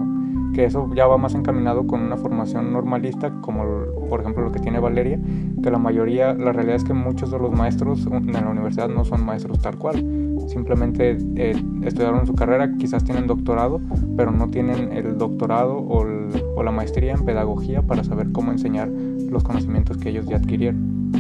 Que 0.53 0.65
eso 0.65 0.89
ya 0.95 1.07
va 1.07 1.19
más 1.19 1.35
encaminado 1.35 1.87
con 1.87 2.01
una 2.01 2.17
formación 2.17 2.73
normalista, 2.73 3.31
como 3.43 3.65
por 4.09 4.21
ejemplo 4.21 4.43
lo 4.43 4.53
que 4.53 4.59
tiene 4.59 4.81
Valeria, 4.81 5.21
que 5.63 5.71
la 5.71 5.79
mayoría, 5.79 6.33
la 6.33 6.53
realidad 6.53 6.77
es 6.77 6.85
que 6.85 6.95
muchos 6.95 7.31
de 7.31 7.39
los 7.39 7.53
maestros 7.53 8.07
en 8.07 8.33
la 8.33 8.49
universidad 8.49 8.89
no 8.89 9.05
son 9.05 9.25
maestros 9.25 9.61
tal 9.61 9.77
cual, 9.77 10.03
simplemente 10.47 11.17
eh, 11.37 11.55
estudiaron 11.83 12.27
su 12.27 12.35
carrera, 12.35 12.77
quizás 12.79 13.05
tienen 13.05 13.27
doctorado, 13.27 13.81
pero 14.17 14.31
no 14.31 14.49
tienen 14.49 14.93
el 14.93 15.19
doctorado 15.19 15.77
o, 15.79 16.05
la 16.63 16.73
maestría 16.73 17.13
en 17.13 17.25
pedagogía 17.25 17.83
para 17.83 18.03
saber 18.03 18.33
cómo 18.33 18.51
enseñar 18.51 18.89
los 18.89 19.45
conocimientos 19.45 19.99
que 19.99 20.09
ellos 20.09 20.27
ya 20.27 20.37
adquirieron. 20.37 21.13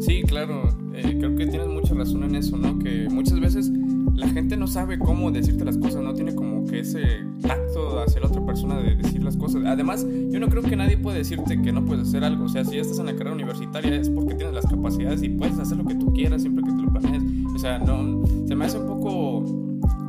Sí, 0.00 0.22
claro, 0.22 0.70
eh, 0.94 1.16
creo 1.18 1.36
que 1.36 1.46
tienes 1.46 1.68
mucha 1.68 1.94
razón 1.94 2.24
en 2.24 2.34
eso, 2.34 2.56
¿no? 2.56 2.78
Que 2.78 3.06
muchas 3.10 3.38
veces 3.38 3.70
la 4.14 4.28
gente 4.28 4.56
no 4.56 4.66
sabe 4.66 4.98
cómo 4.98 5.30
decirte 5.30 5.64
las 5.64 5.76
cosas, 5.76 6.02
no 6.02 6.14
tiene 6.14 6.34
como 6.34 6.64
que 6.64 6.80
ese 6.80 7.02
tacto 7.42 8.00
hacia 8.00 8.22
la 8.22 8.28
otra 8.28 8.44
persona 8.44 8.78
de 8.80 8.96
decir 8.96 9.22
las 9.22 9.36
cosas. 9.36 9.62
Además, 9.66 10.06
yo 10.30 10.40
no 10.40 10.48
creo 10.48 10.62
que 10.62 10.76
nadie 10.76 10.96
puede 10.96 11.18
decirte 11.18 11.60
que 11.60 11.72
no 11.72 11.84
puedes 11.84 12.08
hacer 12.08 12.24
algo, 12.24 12.44
o 12.44 12.48
sea, 12.48 12.64
si 12.64 12.76
ya 12.76 12.80
estás 12.80 12.98
en 12.98 13.06
la 13.06 13.12
carrera 13.12 13.34
universitaria 13.34 13.94
es 13.94 14.08
porque 14.08 14.34
tienes 14.34 14.54
las 14.54 14.66
capacidades 14.66 15.22
y 15.22 15.28
puedes 15.28 15.58
hacer 15.58 15.76
lo 15.76 15.84
que 15.84 15.94
tú 15.94 16.12
quieras 16.14 16.40
siempre 16.40 16.64
que 16.64 16.72
te 16.72 16.82
lo 16.82 16.90
planees. 16.90 17.22
O 17.56 17.58
sea, 17.58 17.78
no, 17.78 18.22
se 18.46 18.54
me 18.54 18.66
hace 18.66 18.78
un 18.78 18.86
poco 18.86 19.42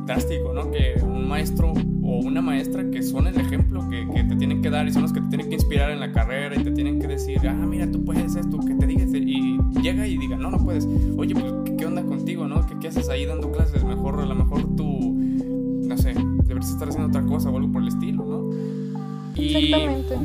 drástico, 0.04 0.52
¿no? 0.52 0.70
Que 0.70 1.00
un 1.02 1.26
maestro 1.26 1.72
o 1.72 2.18
una 2.18 2.42
maestra 2.42 2.90
que 2.90 3.02
son 3.02 3.26
el 3.26 3.40
ejemplo 3.40 3.88
que, 3.88 4.06
que, 4.14 4.22
te 4.24 4.36
tienen 4.36 4.60
que 4.60 4.68
dar 4.68 4.86
y 4.86 4.92
son 4.92 5.00
los 5.00 5.14
que 5.14 5.22
te 5.22 5.28
tienen 5.28 5.48
que 5.48 5.54
inspirar 5.54 5.90
en 5.90 5.98
la 5.98 6.12
carrera 6.12 6.54
y 6.56 6.62
te 6.62 6.70
tienen 6.72 7.00
que 7.00 7.06
decir, 7.06 7.40
ah, 7.48 7.54
mira, 7.54 7.90
tú 7.90 8.04
puedes 8.04 8.36
esto, 8.36 8.58
que 8.58 8.74
te 8.74 8.86
digas 8.86 9.14
y 9.14 9.58
llega 9.80 10.06
y 10.06 10.18
diga, 10.18 10.36
no, 10.36 10.50
no 10.50 10.58
puedes. 10.58 10.86
Oye, 11.16 11.34
pues, 11.34 11.54
¿qué, 11.78 11.86
onda 11.86 12.02
contigo, 12.02 12.46
no? 12.46 12.66
¿Qué, 12.66 12.74
¿Qué, 12.80 12.88
haces 12.88 13.08
ahí 13.08 13.24
dando 13.24 13.50
clases? 13.50 13.82
Mejor, 13.82 14.20
a 14.20 14.26
lo 14.26 14.34
mejor 14.34 14.76
tú, 14.76 15.14
no 15.14 15.96
sé, 15.96 16.12
deberías 16.42 16.70
estar 16.70 16.86
haciendo 16.86 17.08
otra 17.08 17.24
cosa 17.24 17.48
o 17.48 17.56
algo 17.56 17.72
por 17.72 17.80
el 17.80 17.88
estilo, 17.88 18.26
¿no? 18.26 18.50
Y, 19.36 19.72
Exactamente. 19.72 20.18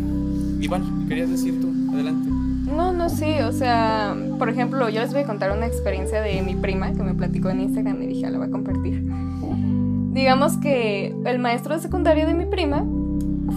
Iván, 0.60 1.06
¿querías 1.08 1.30
decir 1.30 1.58
tú? 1.62 1.72
Adelante. 1.94 2.43
No, 2.76 2.92
no, 2.92 3.10
sí, 3.10 3.40
o 3.42 3.52
sea, 3.52 4.16
por 4.40 4.50
ejemplo, 4.50 4.90
yo 4.90 5.02
les 5.02 5.14
voy 5.14 5.22
a 5.22 5.26
contar 5.26 5.52
una 5.56 5.68
experiencia 5.68 6.22
de 6.22 6.42
mi 6.42 6.56
prima 6.56 6.92
que 6.92 7.04
me 7.04 7.14
platicó 7.14 7.50
en 7.50 7.62
Instagram 7.62 8.02
y 8.02 8.08
dije, 8.08 8.30
la 8.30 8.38
voy 8.40 8.48
a 8.48 8.52
compartir. 8.52 9.04
Digamos 10.12 10.58
que 10.58 11.16
el 11.26 11.40
maestro 11.40 11.76
de 11.76 11.82
secundaria 11.82 12.26
de 12.26 12.34
mi 12.34 12.46
prima 12.46 12.84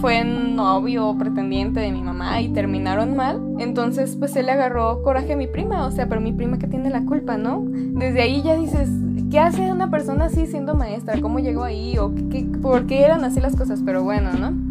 fue 0.01 0.23
novio 0.23 1.07
o 1.07 1.17
pretendiente 1.17 1.79
de 1.79 1.91
mi 1.91 2.01
mamá 2.01 2.41
y 2.41 2.49
terminaron 2.49 3.15
mal. 3.15 3.41
Entonces, 3.59 4.15
pues 4.15 4.35
él 4.35 4.45
le 4.45 4.51
agarró 4.51 5.01
coraje 5.01 5.33
a 5.33 5.37
mi 5.37 5.47
prima, 5.47 5.85
o 5.85 5.91
sea, 5.91 6.07
pero 6.07 6.21
mi 6.21 6.31
prima 6.31 6.59
que 6.59 6.67
tiene 6.67 6.89
la 6.89 7.03
culpa, 7.03 7.37
¿no? 7.37 7.63
Desde 7.67 8.21
ahí 8.21 8.43
ya 8.43 8.55
dices, 8.55 8.89
¿qué 9.31 9.39
hace 9.39 9.71
una 9.71 9.89
persona 9.89 10.25
así 10.25 10.45
siendo 10.45 10.75
maestra? 10.75 11.19
¿Cómo 11.21 11.39
llegó 11.39 11.63
ahí? 11.63 11.97
¿O 11.97 12.13
qué, 12.13 12.47
por 12.61 12.85
qué 12.85 13.03
eran 13.03 13.23
así 13.23 13.39
las 13.39 13.55
cosas? 13.55 13.81
Pero 13.83 14.03
bueno, 14.03 14.31
¿no? 14.33 14.66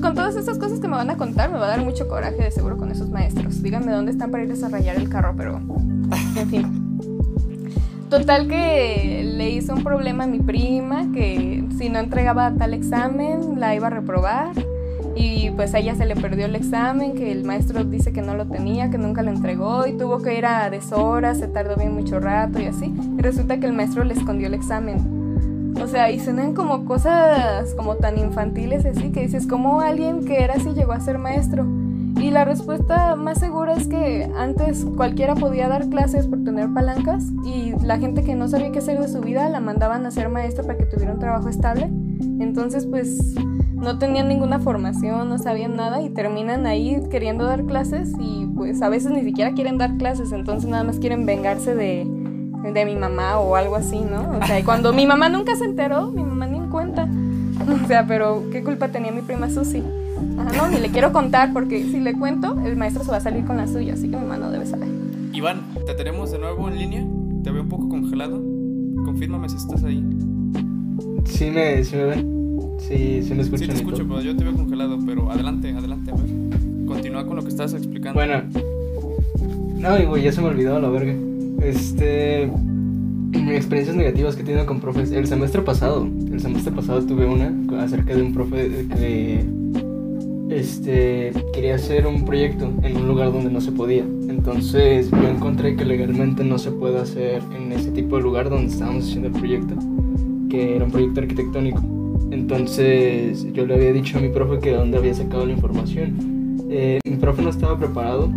Con 0.00 0.14
todas 0.14 0.36
esas 0.36 0.58
cosas 0.58 0.80
que 0.80 0.88
me 0.88 0.96
van 0.96 1.10
a 1.10 1.16
contar, 1.16 1.50
me 1.50 1.58
va 1.58 1.66
a 1.66 1.70
dar 1.70 1.84
mucho 1.84 2.08
coraje 2.08 2.36
de 2.42 2.50
seguro 2.50 2.76
con 2.76 2.90
esos 2.90 3.10
maestros. 3.10 3.62
Díganme 3.62 3.92
dónde 3.92 4.12
están 4.12 4.30
para 4.30 4.44
irles 4.44 4.62
a 4.62 4.68
rayar 4.68 4.96
el 4.96 5.08
carro, 5.08 5.34
pero 5.36 5.60
en 6.36 6.48
fin. 6.48 6.98
Total 8.08 8.48
que 8.48 9.22
le 9.36 9.50
hizo 9.50 9.72
un 9.74 9.84
problema 9.84 10.24
a 10.24 10.26
mi 10.26 10.40
prima, 10.40 11.12
que 11.12 11.64
si 11.78 11.88
no 11.88 12.00
entregaba 12.00 12.52
tal 12.52 12.74
examen, 12.74 13.60
la 13.60 13.74
iba 13.74 13.86
a 13.86 13.90
reprobar. 13.90 14.50
Y 15.14 15.50
pues 15.50 15.74
a 15.74 15.78
ella 15.78 15.94
se 15.94 16.06
le 16.06 16.16
perdió 16.16 16.46
el 16.46 16.56
examen, 16.56 17.14
que 17.14 17.30
el 17.30 17.44
maestro 17.44 17.84
dice 17.84 18.12
que 18.12 18.22
no 18.22 18.34
lo 18.34 18.46
tenía, 18.46 18.90
que 18.90 18.98
nunca 18.98 19.22
lo 19.22 19.30
entregó 19.30 19.86
y 19.86 19.92
tuvo 19.92 20.22
que 20.22 20.38
ir 20.38 20.46
a 20.46 20.70
deshoras, 20.70 21.38
se 21.38 21.48
tardó 21.48 21.76
bien 21.76 21.92
mucho 21.92 22.20
rato 22.20 22.60
y 22.60 22.66
así. 22.66 22.94
Y 23.18 23.20
resulta 23.20 23.58
que 23.60 23.66
el 23.66 23.72
maestro 23.72 24.02
le 24.04 24.14
escondió 24.14 24.46
el 24.46 24.54
examen. 24.54 25.19
O 25.82 25.86
sea, 25.86 26.10
y 26.10 26.20
suenan 26.20 26.54
como 26.54 26.84
cosas 26.84 27.74
como 27.74 27.96
tan 27.96 28.18
infantiles 28.18 28.84
así, 28.84 29.10
que 29.10 29.22
dices, 29.22 29.46
¿cómo 29.46 29.80
alguien 29.80 30.24
que 30.24 30.42
era 30.42 30.54
así 30.54 30.70
llegó 30.74 30.92
a 30.92 31.00
ser 31.00 31.18
maestro? 31.18 31.64
Y 32.20 32.30
la 32.30 32.44
respuesta 32.44 33.16
más 33.16 33.38
segura 33.38 33.74
es 33.74 33.86
que 33.86 34.30
antes 34.36 34.84
cualquiera 34.96 35.34
podía 35.34 35.68
dar 35.68 35.88
clases 35.88 36.26
por 36.26 36.44
tener 36.44 36.68
palancas 36.74 37.24
y 37.46 37.72
la 37.82 37.98
gente 37.98 38.22
que 38.22 38.34
no 38.34 38.46
sabía 38.46 38.70
qué 38.72 38.80
hacer 38.80 39.00
de 39.00 39.08
su 39.08 39.20
vida 39.20 39.48
la 39.48 39.60
mandaban 39.60 40.04
a 40.04 40.10
ser 40.10 40.28
maestra 40.28 40.64
para 40.64 40.76
que 40.76 40.84
tuviera 40.84 41.14
un 41.14 41.18
trabajo 41.18 41.48
estable. 41.48 41.84
Entonces 42.40 42.84
pues 42.84 43.34
no 43.74 43.98
tenían 43.98 44.28
ninguna 44.28 44.58
formación, 44.58 45.30
no 45.30 45.38
sabían 45.38 45.76
nada 45.76 46.02
y 46.02 46.10
terminan 46.10 46.66
ahí 46.66 47.02
queriendo 47.10 47.44
dar 47.44 47.64
clases 47.64 48.12
y 48.20 48.46
pues 48.54 48.82
a 48.82 48.90
veces 48.90 49.12
ni 49.12 49.22
siquiera 49.22 49.54
quieren 49.54 49.78
dar 49.78 49.96
clases, 49.96 50.32
entonces 50.32 50.68
nada 50.68 50.84
más 50.84 50.98
quieren 50.98 51.24
vengarse 51.24 51.74
de, 51.74 52.06
de 52.62 52.84
mi 52.84 52.96
mamá 52.96 53.38
o 53.38 53.56
algo 53.56 53.76
así, 53.76 54.00
¿no? 54.00 54.38
O 54.38 54.46
sea, 54.46 54.58
y 54.60 54.62
cuando 54.62 54.92
mi 54.92 55.06
mamá 55.06 55.28
nunca 55.28 55.56
se 55.56 55.64
enteró, 55.64 56.10
mi 56.10 56.22
mamá 56.22 56.46
ni 56.46 56.58
en 56.58 56.68
cuenta. 56.68 57.08
O 57.60 57.86
sea, 57.86 58.06
pero 58.06 58.44
¿qué 58.50 58.64
culpa 58.64 58.88
tenía 58.88 59.12
mi 59.12 59.20
prima 59.20 59.50
Susi? 59.50 59.82
Ajá, 60.38 60.50
no, 60.56 60.68
ni 60.68 60.78
le 60.80 60.88
quiero 60.88 61.12
contar 61.12 61.52
porque 61.52 61.84
si 61.84 62.00
le 62.00 62.14
cuento, 62.14 62.58
el 62.64 62.74
maestro 62.76 63.04
se 63.04 63.10
va 63.10 63.18
a 63.18 63.20
salir 63.20 63.44
con 63.44 63.58
la 63.58 63.66
suya, 63.66 63.94
así 63.94 64.08
que 64.08 64.16
mi 64.16 64.22
mamá 64.22 64.38
no 64.38 64.50
debe 64.50 64.64
saber. 64.64 64.88
Iván, 65.32 65.60
te 65.86 65.94
tenemos 65.94 66.30
de 66.32 66.38
nuevo 66.38 66.68
en 66.68 66.78
línea. 66.78 67.06
Te 67.44 67.50
veo 67.50 67.62
un 67.62 67.68
poco 67.68 67.88
congelado. 67.88 68.42
Confírmame 69.04 69.48
si 69.48 69.56
estás 69.56 69.84
ahí. 69.84 70.04
Sí 71.24 71.50
me, 71.50 71.84
sí 71.84 71.96
me 71.96 72.04
ven. 72.04 72.40
Sí, 72.78 73.22
sí 73.22 73.34
me 73.34 73.42
escuchan. 73.42 73.68
Sí 73.68 73.72
te 73.72 73.78
escucho, 73.78 74.06
pero 74.08 74.20
yo 74.20 74.36
te 74.36 74.42
veo 74.42 74.54
congelado. 74.54 74.98
Pero 75.06 75.30
adelante, 75.30 75.70
adelante, 75.70 76.10
a 76.10 76.14
ver. 76.14 76.86
Continúa 76.86 77.24
con 77.24 77.36
lo 77.36 77.42
que 77.42 77.48
estás 77.48 77.72
explicando. 77.74 78.18
Bueno. 78.18 78.42
No, 79.76 80.08
güey, 80.08 80.24
ya 80.24 80.32
se 80.32 80.40
me 80.40 80.48
olvidó 80.48 80.80
la 80.80 80.88
verga. 80.88 81.14
Este. 81.62 82.50
Experiencias 83.32 83.96
negativas 83.96 84.36
que 84.36 84.42
he 84.42 84.44
tenido 84.44 84.66
con 84.66 84.80
profes. 84.80 85.12
El 85.12 85.26
semestre 85.26 85.62
pasado. 85.62 86.06
El 86.32 86.40
semestre 86.40 86.72
pasado 86.72 87.02
tuve 87.04 87.26
una 87.26 87.52
acerca 87.82 88.14
de 88.14 88.22
un 88.22 88.32
profe 88.32 88.86
que. 88.96 89.44
Este. 90.50 91.32
Quería 91.52 91.76
hacer 91.76 92.06
un 92.06 92.24
proyecto 92.24 92.72
en 92.82 92.96
un 92.96 93.06
lugar 93.06 93.32
donde 93.32 93.50
no 93.50 93.60
se 93.60 93.72
podía. 93.72 94.04
Entonces 94.28 95.10
yo 95.10 95.28
encontré 95.28 95.76
que 95.76 95.84
legalmente 95.84 96.44
no 96.44 96.58
se 96.58 96.70
puede 96.70 96.98
hacer 96.98 97.42
en 97.56 97.72
ese 97.72 97.90
tipo 97.90 98.16
de 98.16 98.22
lugar 98.22 98.50
donde 98.50 98.72
estábamos 98.72 99.04
haciendo 99.04 99.28
el 99.28 99.34
proyecto. 99.34 99.74
Que 100.48 100.76
era 100.76 100.84
un 100.84 100.90
proyecto 100.90 101.20
arquitectónico. 101.20 101.82
Entonces 102.30 103.52
yo 103.52 103.66
le 103.66 103.74
había 103.74 103.92
dicho 103.92 104.18
a 104.18 104.20
mi 104.20 104.28
profe 104.28 104.60
que 104.60 104.70
de 104.70 104.76
dónde 104.76 104.98
había 104.98 105.14
sacado 105.14 105.46
la 105.46 105.52
información. 105.52 106.56
Eh, 106.70 107.00
mi 107.04 107.16
profe 107.16 107.42
no 107.42 107.50
estaba 107.50 107.76
preparado 107.76 108.30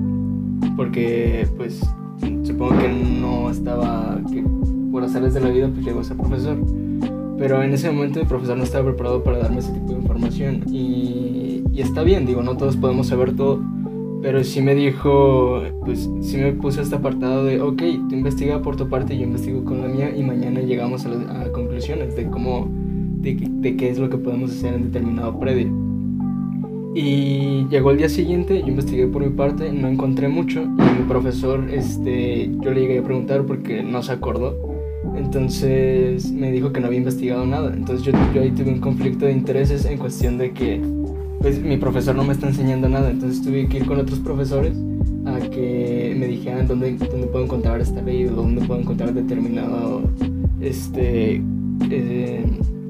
porque 0.75 1.47
pues 1.55 1.81
supongo 2.64 2.81
que 2.81 2.90
no 3.22 3.49
estaba, 3.49 4.19
que 4.31 4.44
por 4.91 5.03
azares 5.03 5.34
de 5.34 5.41
la 5.41 5.49
vida 5.49 5.69
pues 5.73 5.85
llegó 5.85 5.99
a 5.99 6.03
ser 6.03 6.18
profesor. 6.18 6.57
Pero 7.38 7.61
en 7.64 7.73
ese 7.73 7.91
momento 7.91 8.19
mi 8.19 8.26
profesor 8.26 8.57
no 8.57 8.64
estaba 8.64 8.85
preparado 8.85 9.23
para 9.23 9.40
darme 9.40 9.60
ese 9.60 9.72
tipo 9.73 9.88
de 9.88 9.99
información 9.99 10.64
y, 10.72 11.64
está 11.76 12.03
bien, 12.03 12.26
digo, 12.26 12.41
no 12.44 12.56
todos 12.57 12.77
podemos 12.77 13.07
saber 13.07 13.35
todo. 13.35 13.60
Pero 14.22 14.41
sí 14.45 14.61
me 14.61 14.73
dijo, 14.76 15.61
pues 15.84 16.10
sí 16.22 16.38
me 16.38 16.53
puso 16.53 16.81
este 16.81 16.95
apartado 16.95 17.44
de, 17.44 17.60
ok, 17.60 17.81
tú 18.07 18.15
investiga 18.15 18.61
por 18.61 18.77
tu 18.77 18.88
parte 18.88 19.18
yo 19.18 19.23
investigo 19.23 19.65
con 19.65 19.81
la 19.81 19.88
mía 19.90 20.15
y 20.15 20.23
mañana 20.23 20.61
llegamos 20.61 21.06
a, 21.06 21.10
las- 21.10 21.30
a 21.48 21.52
conclusiones 21.52 22.15
de 22.15 22.27
cómo, 22.27 22.69
de, 23.18 23.35
de 23.49 23.76
qué 23.76 23.90
es 23.90 23.99
lo 23.99 24.10
que 24.10 24.18
podemos 24.18 24.52
hacer 24.52 24.76
en 24.76 24.84
determinado 24.84 25.38
predio. 25.40 25.69
Y 26.95 27.65
llegó 27.70 27.91
el 27.91 27.98
día 27.98 28.10
siguiente, 28.10 28.60
yo 28.61 28.68
investigué 28.68 29.07
por 29.07 29.24
mi 29.24 29.32
parte, 29.32 29.72
no 29.72 29.88
encontré 29.88 30.28
mucho 30.28 30.61
y 30.61 30.65
mi 31.02 31.07
profesor, 31.07 31.68
este, 31.72 32.52
yo 32.61 32.72
le 32.72 32.82
llegué 32.82 32.99
a 32.99 33.03
preguntar 33.03 33.44
porque 33.45 33.82
no 33.82 34.03
se 34.03 34.11
acordó. 34.11 34.56
Entonces 35.15 36.32
me 36.32 36.52
dijo 36.52 36.72
que 36.72 36.80
no 36.80 36.88
había 36.88 36.99
investigado 36.99 37.45
nada. 37.45 37.74
Entonces 37.74 38.06
yo, 38.06 38.14
ahí 38.41 38.52
tuve 38.52 38.72
un 38.72 38.80
conflicto 38.80 39.26
de 39.26 39.32
intereses 39.32 39.86
en 39.86 39.98
cuestión 39.98 40.38
de 40.38 40.52
que 40.52 40.82
pues 41.41 41.61
mi 41.61 41.78
profesor 41.78 42.15
no 42.15 42.24
me 42.24 42.34
está 42.34 42.48
enseñando 42.48 42.88
nada. 42.88 43.10
Entonces 43.10 43.41
tuve 43.44 43.68
que 43.68 43.78
ir 43.78 43.86
con 43.86 43.99
otros 43.99 44.20
profesores 44.20 44.78
a 45.26 45.40
que 45.49 46.15
me 46.18 46.28
dijeran 46.28 46.68
dónde, 46.68 46.95
dónde 46.95 47.28
puedo 47.28 47.44
encontrar 47.45 47.82
esta 47.82 48.02
ley 48.03 48.26
o 48.26 48.32
dónde 48.32 48.61
puedo 48.65 48.80
encontrar 48.82 49.14
determinado 49.14 50.03
este 50.61 51.41
eh, 51.90 52.45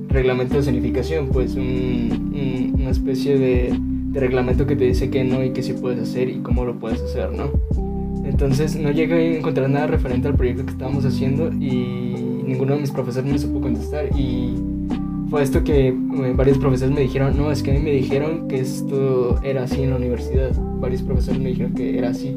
reglamento 0.10 0.58
de 0.58 0.64
zonificación, 0.64 1.28
pues 1.30 1.56
un- 1.56 2.74
una 2.80 2.90
especie 2.90 3.38
de, 3.38 3.74
de 4.14 4.20
reglamento 4.20 4.66
que 4.68 4.76
te 4.76 4.86
dice 4.86 5.10
que 5.10 5.24
no 5.24 5.44
y 5.44 5.50
que 5.50 5.64
sí 5.64 5.74
puedes 5.74 6.00
hacer 6.00 6.30
y 6.30 6.38
cómo 6.38 6.66
lo 6.66 6.76
puedes 6.76 7.02
hacer, 7.02 7.32
¿no? 7.34 7.46
Entonces 8.26 8.76
no 8.80 8.92
llegué 8.92 9.16
a 9.16 9.38
encontrar 9.38 9.70
nada 9.70 9.88
referente 9.88 10.28
al 10.28 10.36
proyecto 10.36 10.66
que 10.66 10.72
estábamos 10.72 11.04
haciendo 11.04 11.50
y 11.52 12.16
ninguno 12.48 12.76
de 12.76 12.82
mis 12.82 12.92
profesores 12.92 13.30
me 13.32 13.38
supo 13.40 13.60
contestar 13.60 14.06
y 14.18 14.54
fue 15.30 15.42
esto 15.42 15.64
que 15.64 15.88
eh, 15.88 16.34
varios 16.36 16.58
profesores 16.60 16.94
me 16.94 17.02
dijeron, 17.02 17.36
no, 17.36 17.52
es 17.52 17.64
que 17.64 17.72
a 17.72 17.74
mí 17.74 17.80
me 17.80 17.92
dijeron 17.92 18.48
que 18.48 18.60
esto 18.60 19.40
era 19.44 19.64
así 19.64 19.82
en 19.82 19.90
la 19.90 19.96
universidad, 19.98 20.52
varios 20.80 21.02
profesores 21.02 21.42
me 21.42 21.50
dijeron 21.50 21.74
que 21.74 21.98
era 21.98 22.10
así 22.10 22.36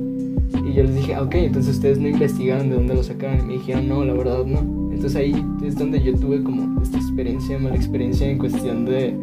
y 0.65 0.73
yo 0.73 0.83
les 0.83 0.95
dije, 0.97 1.15
ah, 1.15 1.23
ok, 1.23 1.35
entonces 1.37 1.75
ustedes 1.77 1.99
no 1.99 2.09
investigaron 2.09 2.71
de 2.71 2.77
dónde 2.77 2.95
lo 2.95 3.03
sacaron 3.03 3.41
y 3.41 3.43
me 3.45 3.53
dijeron, 3.55 3.89
no, 3.89 4.05
la 4.05 4.15
verdad 4.15 4.45
no. 4.47 4.61
Entonces 4.93 5.17
ahí 5.17 5.35
es 5.65 5.77
donde 5.77 6.03
yo 6.03 6.15
tuve 6.15 6.43
como 6.43 6.81
esta 6.83 6.97
experiencia, 6.97 7.59
mala 7.59 7.77
experiencia 7.77 8.29
en 8.29 8.39
cuestión 8.39 8.85
de 8.87 9.15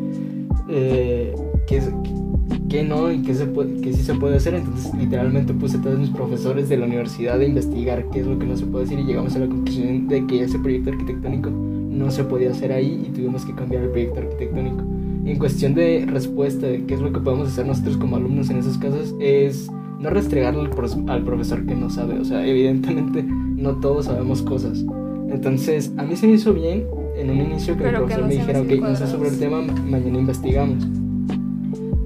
eh, 0.69 1.33
qué, 1.67 1.77
es- 1.77 1.89
qué 2.73 2.83
no 2.83 3.11
y 3.11 3.21
qué, 3.21 3.35
se 3.35 3.45
puede, 3.45 3.79
qué 3.81 3.93
sí 3.93 4.01
se 4.01 4.15
puede 4.15 4.37
hacer. 4.37 4.55
Entonces 4.55 4.91
literalmente 4.95 5.53
puse 5.53 5.77
a 5.77 5.81
todos 5.81 5.99
mis 5.99 6.09
profesores 6.09 6.69
de 6.69 6.77
la 6.77 6.87
universidad 6.87 7.39
a 7.39 7.45
investigar 7.45 8.03
qué 8.11 8.21
es 8.21 8.25
lo 8.25 8.39
que 8.39 8.47
no 8.47 8.57
se 8.57 8.65
puede 8.65 8.85
hacer 8.85 8.99
y 8.99 9.03
llegamos 9.03 9.35
a 9.35 9.39
la 9.39 9.47
conclusión 9.47 10.07
de 10.07 10.25
que 10.25 10.41
ese 10.41 10.57
proyecto 10.57 10.89
arquitectónico 10.89 11.51
no 11.51 12.09
se 12.09 12.23
podía 12.23 12.49
hacer 12.49 12.71
ahí 12.71 13.05
y 13.07 13.11
tuvimos 13.11 13.45
que 13.45 13.53
cambiar 13.53 13.83
el 13.83 13.89
proyecto 13.89 14.21
arquitectónico. 14.21 14.83
En 15.25 15.37
cuestión 15.37 15.75
de 15.75 16.07
respuesta 16.09 16.65
de 16.65 16.83
qué 16.85 16.95
es 16.95 16.99
lo 16.99 17.13
que 17.13 17.19
podemos 17.19 17.49
hacer 17.49 17.67
nosotros 17.67 17.95
como 17.97 18.15
alumnos 18.15 18.49
en 18.49 18.57
esos 18.57 18.79
casos 18.79 19.13
es 19.21 19.69
no 19.99 20.09
restregarle 20.09 20.67
al, 21.07 21.23
profesor 21.23 21.67
que 21.67 21.75
no 21.75 21.91
sabe. 21.91 22.19
O 22.19 22.25
sea, 22.25 22.45
evidentemente 22.45 23.23
no 23.23 23.79
todos 23.81 24.05
sabemos 24.05 24.41
cosas. 24.41 24.83
Entonces, 25.29 25.93
a 25.97 26.03
mí 26.03 26.15
se 26.15 26.25
me 26.25 26.33
hizo 26.33 26.55
bien 26.55 26.85
en 27.15 27.29
un 27.29 27.37
inicio 27.37 27.77
que 27.77 27.83
Pero 27.83 27.99
el 27.99 28.05
que 28.07 28.15
profesor 28.15 28.21
no 28.23 28.27
me 28.27 28.33
dijera, 28.33 28.61
ok, 28.61 28.89
no 28.89 28.95
sé 28.95 29.07
sobre 29.07 29.29
el 29.29 29.37
tema, 29.37 29.57
cuadrados". 29.57 29.81
ma- 29.83 29.91
mañana 29.91 30.19
investigamos. 30.19 31.02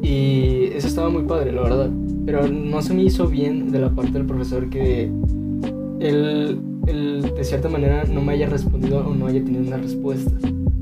Y 0.07 0.69
eso 0.73 0.87
estaba 0.87 1.09
muy 1.09 1.23
padre, 1.23 1.51
la 1.51 1.61
verdad. 1.61 1.89
Pero 2.25 2.47
no 2.47 2.81
se 2.81 2.93
me 2.93 3.03
hizo 3.03 3.27
bien 3.27 3.71
de 3.71 3.79
la 3.79 3.89
parte 3.89 4.13
del 4.13 4.25
profesor 4.25 4.69
que 4.69 5.11
él, 5.99 6.59
él 6.87 7.33
de 7.35 7.43
cierta 7.43 7.67
manera 7.67 8.05
no 8.05 8.21
me 8.21 8.33
haya 8.33 8.47
respondido 8.47 8.99
o 8.99 9.13
no 9.13 9.27
haya 9.27 9.43
tenido 9.43 9.63
una 9.63 9.77
respuesta. 9.77 10.31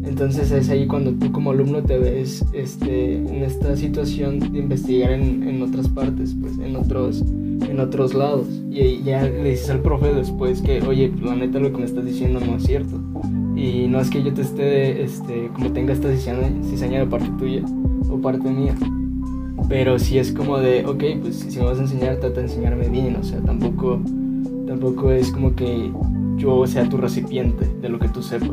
Entonces 0.04 0.52
es 0.52 0.70
ahí 0.70 0.86
cuando 0.86 1.14
tú 1.14 1.32
como 1.32 1.52
alumno 1.52 1.82
te 1.82 1.98
ves 1.98 2.46
este, 2.54 3.16
en 3.16 3.44
esta 3.44 3.76
situación 3.76 4.40
de 4.40 4.60
investigar 4.60 5.12
en, 5.12 5.48
en 5.48 5.62
otras 5.64 5.90
partes, 5.90 6.36
pues 6.40 6.60
en 6.60 6.76
otros, 6.76 7.22
en 7.22 7.80
otros 7.80 8.14
lados. 8.14 8.48
Y 8.70 9.02
ya 9.02 9.24
le 9.24 9.50
dices 9.50 9.72
al 9.72 9.82
profe 9.82 10.14
después 10.14 10.62
que, 10.62 10.82
oye, 10.84 11.12
la 11.22 11.36
neta 11.36 11.60
lo 11.60 11.72
que 11.72 11.80
me 11.80 11.86
estás 11.86 12.06
diciendo 12.06 12.40
no 12.40 12.58
es 12.58 12.64
cierto. 12.64 13.02
Y 13.56 13.88
no 13.88 14.00
es 14.00 14.10
que 14.12 14.22
yo 14.22 14.34
te 14.34 14.42
esté, 14.42 15.04
este, 15.04 15.50
como 15.54 15.72
tenga 15.72 15.94
esta 15.94 16.12
cizaña, 16.12 16.52
cizaña 16.64 17.00
de 17.00 17.08
parte 17.08 17.30
tuya 17.40 17.64
o 18.10 18.22
parte 18.22 18.50
mía. 18.52 18.76
Pero 19.68 19.98
sí 19.98 20.18
es 20.20 20.32
como 20.32 20.58
de, 20.60 20.86
ok, 20.86 21.04
pues 21.22 21.38
si 21.50 21.58
me 21.60 21.66
vas 21.66 21.80
a 21.80 21.82
enseñar, 21.84 22.18
trata 22.18 22.36
de 22.36 22.44
enseñarme 22.48 22.88
bien. 22.90 23.16
O 23.16 23.24
sea, 23.24 23.40
tampoco, 23.40 24.00
tampoco 24.68 25.12
es 25.12 25.32
como 25.32 25.56
que 25.56 25.92
yo 26.38 26.68
sea 26.68 26.88
tu 26.88 26.98
recipiente 26.98 27.66
de 27.82 27.90
lo 27.90 27.98
que 28.00 28.08
tú 28.10 28.22
sepas. 28.22 28.52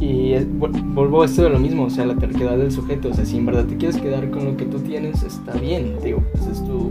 Y 0.00 0.32
es- 0.34 0.46
vu- 0.48 0.70
vuelvo 0.94 1.22
a 1.22 1.24
esto 1.26 1.42
de 1.42 1.50
lo 1.50 1.58
mismo, 1.58 1.84
o 1.84 1.90
sea, 1.90 2.06
la 2.06 2.14
terquedad 2.14 2.56
del 2.56 2.70
sujeto. 2.70 3.08
O 3.08 3.14
sea, 3.14 3.24
si 3.24 3.36
en 3.38 3.46
verdad 3.46 3.66
te 3.66 3.76
quieres 3.76 3.96
quedar 3.96 4.30
con 4.30 4.44
lo 4.44 4.56
que 4.56 4.64
tú 4.64 4.78
tienes, 4.78 5.22
está 5.24 5.54
bien, 5.54 5.94
digo, 6.04 6.22
pues 6.32 6.46
es 6.46 6.64
tu, 6.64 6.90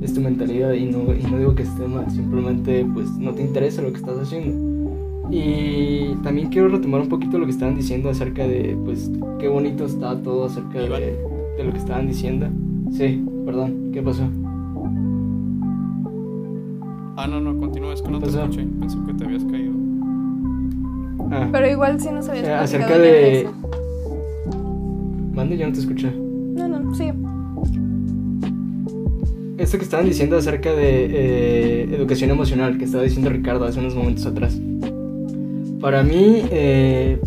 es 0.00 0.14
tu 0.14 0.22
mentalidad 0.22 0.72
y 0.72 0.86
no, 0.86 1.14
y 1.14 1.22
no 1.30 1.38
digo 1.38 1.54
que 1.54 1.64
esté 1.64 1.86
mal, 1.86 2.10
simplemente 2.10 2.86
pues 2.94 3.10
no 3.18 3.32
te 3.32 3.42
interesa 3.42 3.82
lo 3.82 3.90
que 3.90 3.98
estás 3.98 4.16
haciendo. 4.18 4.66
Y 5.30 6.14
también 6.22 6.48
quiero 6.48 6.68
retomar 6.68 7.02
un 7.02 7.08
poquito 7.10 7.38
lo 7.38 7.44
que 7.44 7.50
estaban 7.50 7.76
diciendo 7.76 8.08
acerca 8.08 8.46
de, 8.48 8.78
pues, 8.82 9.10
qué 9.38 9.48
bonito 9.48 9.84
está 9.84 10.16
todo 10.22 10.46
acerca 10.46 10.78
de, 10.78 10.88
de 11.58 11.64
lo 11.64 11.70
que 11.72 11.78
estaban 11.78 12.06
diciendo. 12.08 12.46
Sí, 12.92 13.24
perdón, 13.44 13.90
¿qué 13.92 14.02
pasó? 14.02 14.22
Ah, 17.16 17.26
no, 17.28 17.40
no, 17.40 17.58
continúa, 17.58 17.92
es 17.94 18.02
que 18.02 18.10
no 18.10 18.18
te 18.18 18.26
Pasó. 18.26 18.42
escuché. 18.44 18.64
Pensé 18.78 18.96
que 19.06 19.14
te 19.14 19.24
habías 19.24 19.44
caído. 19.44 19.72
Ah, 21.30 21.48
Pero 21.52 21.68
igual 21.70 22.00
sí 22.00 22.08
nos 22.12 22.28
habías 22.28 22.46
Eh, 22.46 22.52
acerca 22.52 22.96
de- 22.98 23.40
eso. 23.42 23.52
mande, 25.34 25.58
yo 25.58 25.66
no 25.66 25.72
te 25.72 25.80
escuché. 25.80 26.12
No, 26.54 26.68
no, 26.68 26.94
sí. 26.94 27.10
Esto 29.58 29.76
que 29.78 29.84
estaban 29.84 30.06
diciendo 30.06 30.36
acerca 30.36 30.72
de 30.72 31.06
eh, 31.06 31.94
educación 31.94 32.30
emocional, 32.30 32.78
que 32.78 32.84
estaba 32.84 33.02
diciendo 33.02 33.30
Ricardo 33.30 33.64
hace 33.64 33.80
unos 33.80 33.94
momentos 33.96 34.24
atrás. 34.24 34.60
Para 35.80 36.02
mí, 36.04 36.42
eh, 36.50 37.20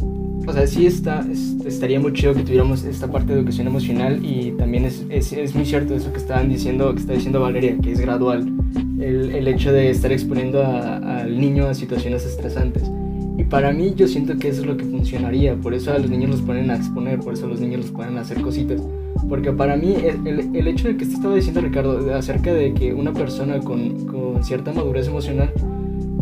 o 0.51 0.53
sea, 0.53 0.67
sí 0.67 0.85
está, 0.85 1.25
es- 1.31 1.55
estaría 1.65 1.99
muy 1.99 2.13
chido 2.13 2.33
que 2.33 2.43
tuviéramos 2.43 2.83
esta 2.83 3.07
parte 3.11 3.33
de 3.33 3.39
educación 3.39 3.67
emocional 3.67 4.23
y 4.23 4.51
también 4.51 4.85
es, 4.85 5.05
es, 5.09 5.31
es 5.33 5.55
muy 5.55 5.65
cierto 5.65 5.95
eso 5.95 6.11
que 6.11 6.17
estaban 6.19 6.49
diciendo, 6.49 6.93
que 6.93 6.99
está 6.99 7.13
diciendo 7.13 7.39
Valeria, 7.41 7.77
que 7.81 7.91
es 7.93 7.99
gradual. 7.99 8.51
El, 8.99 9.31
el 9.31 9.47
hecho 9.47 9.71
de 9.71 9.89
estar 9.89 10.11
exponiendo 10.11 10.61
a- 10.63 11.21
al 11.21 11.39
niño 11.39 11.67
a 11.67 11.73
situaciones 11.73 12.25
estresantes. 12.25 12.83
Y 13.37 13.43
para 13.45 13.71
mí 13.71 13.93
yo 13.95 14.07
siento 14.07 14.37
que 14.37 14.49
eso 14.49 14.61
es 14.61 14.67
lo 14.67 14.77
que 14.77 14.83
funcionaría, 14.85 15.55
por 15.55 15.73
eso 15.73 15.91
a 15.91 15.97
los 15.97 16.09
niños 16.11 16.29
los 16.31 16.41
ponen 16.41 16.69
a 16.69 16.75
exponer, 16.75 17.19
por 17.19 17.33
eso 17.33 17.45
a 17.45 17.49
los 17.49 17.59
niños 17.59 17.81
los 17.81 17.91
ponen 17.91 18.17
a 18.17 18.21
hacer 18.21 18.39
cositas, 18.41 18.79
Porque 19.27 19.51
para 19.51 19.75
mí 19.77 19.95
el, 20.25 20.55
el, 20.55 20.67
hecho 20.67 20.89
de 20.89 20.97
que 20.97 21.05
estaba 21.05 21.33
diciendo 21.35 21.61
Ricardo 21.61 22.13
acerca 22.13 22.53
de 22.53 22.73
que 22.73 22.93
una 22.93 23.13
persona 23.13 23.59
con, 23.59 24.05
con 24.05 24.43
cierta 24.43 24.71
madurez 24.73 25.07
emocional, 25.07 25.51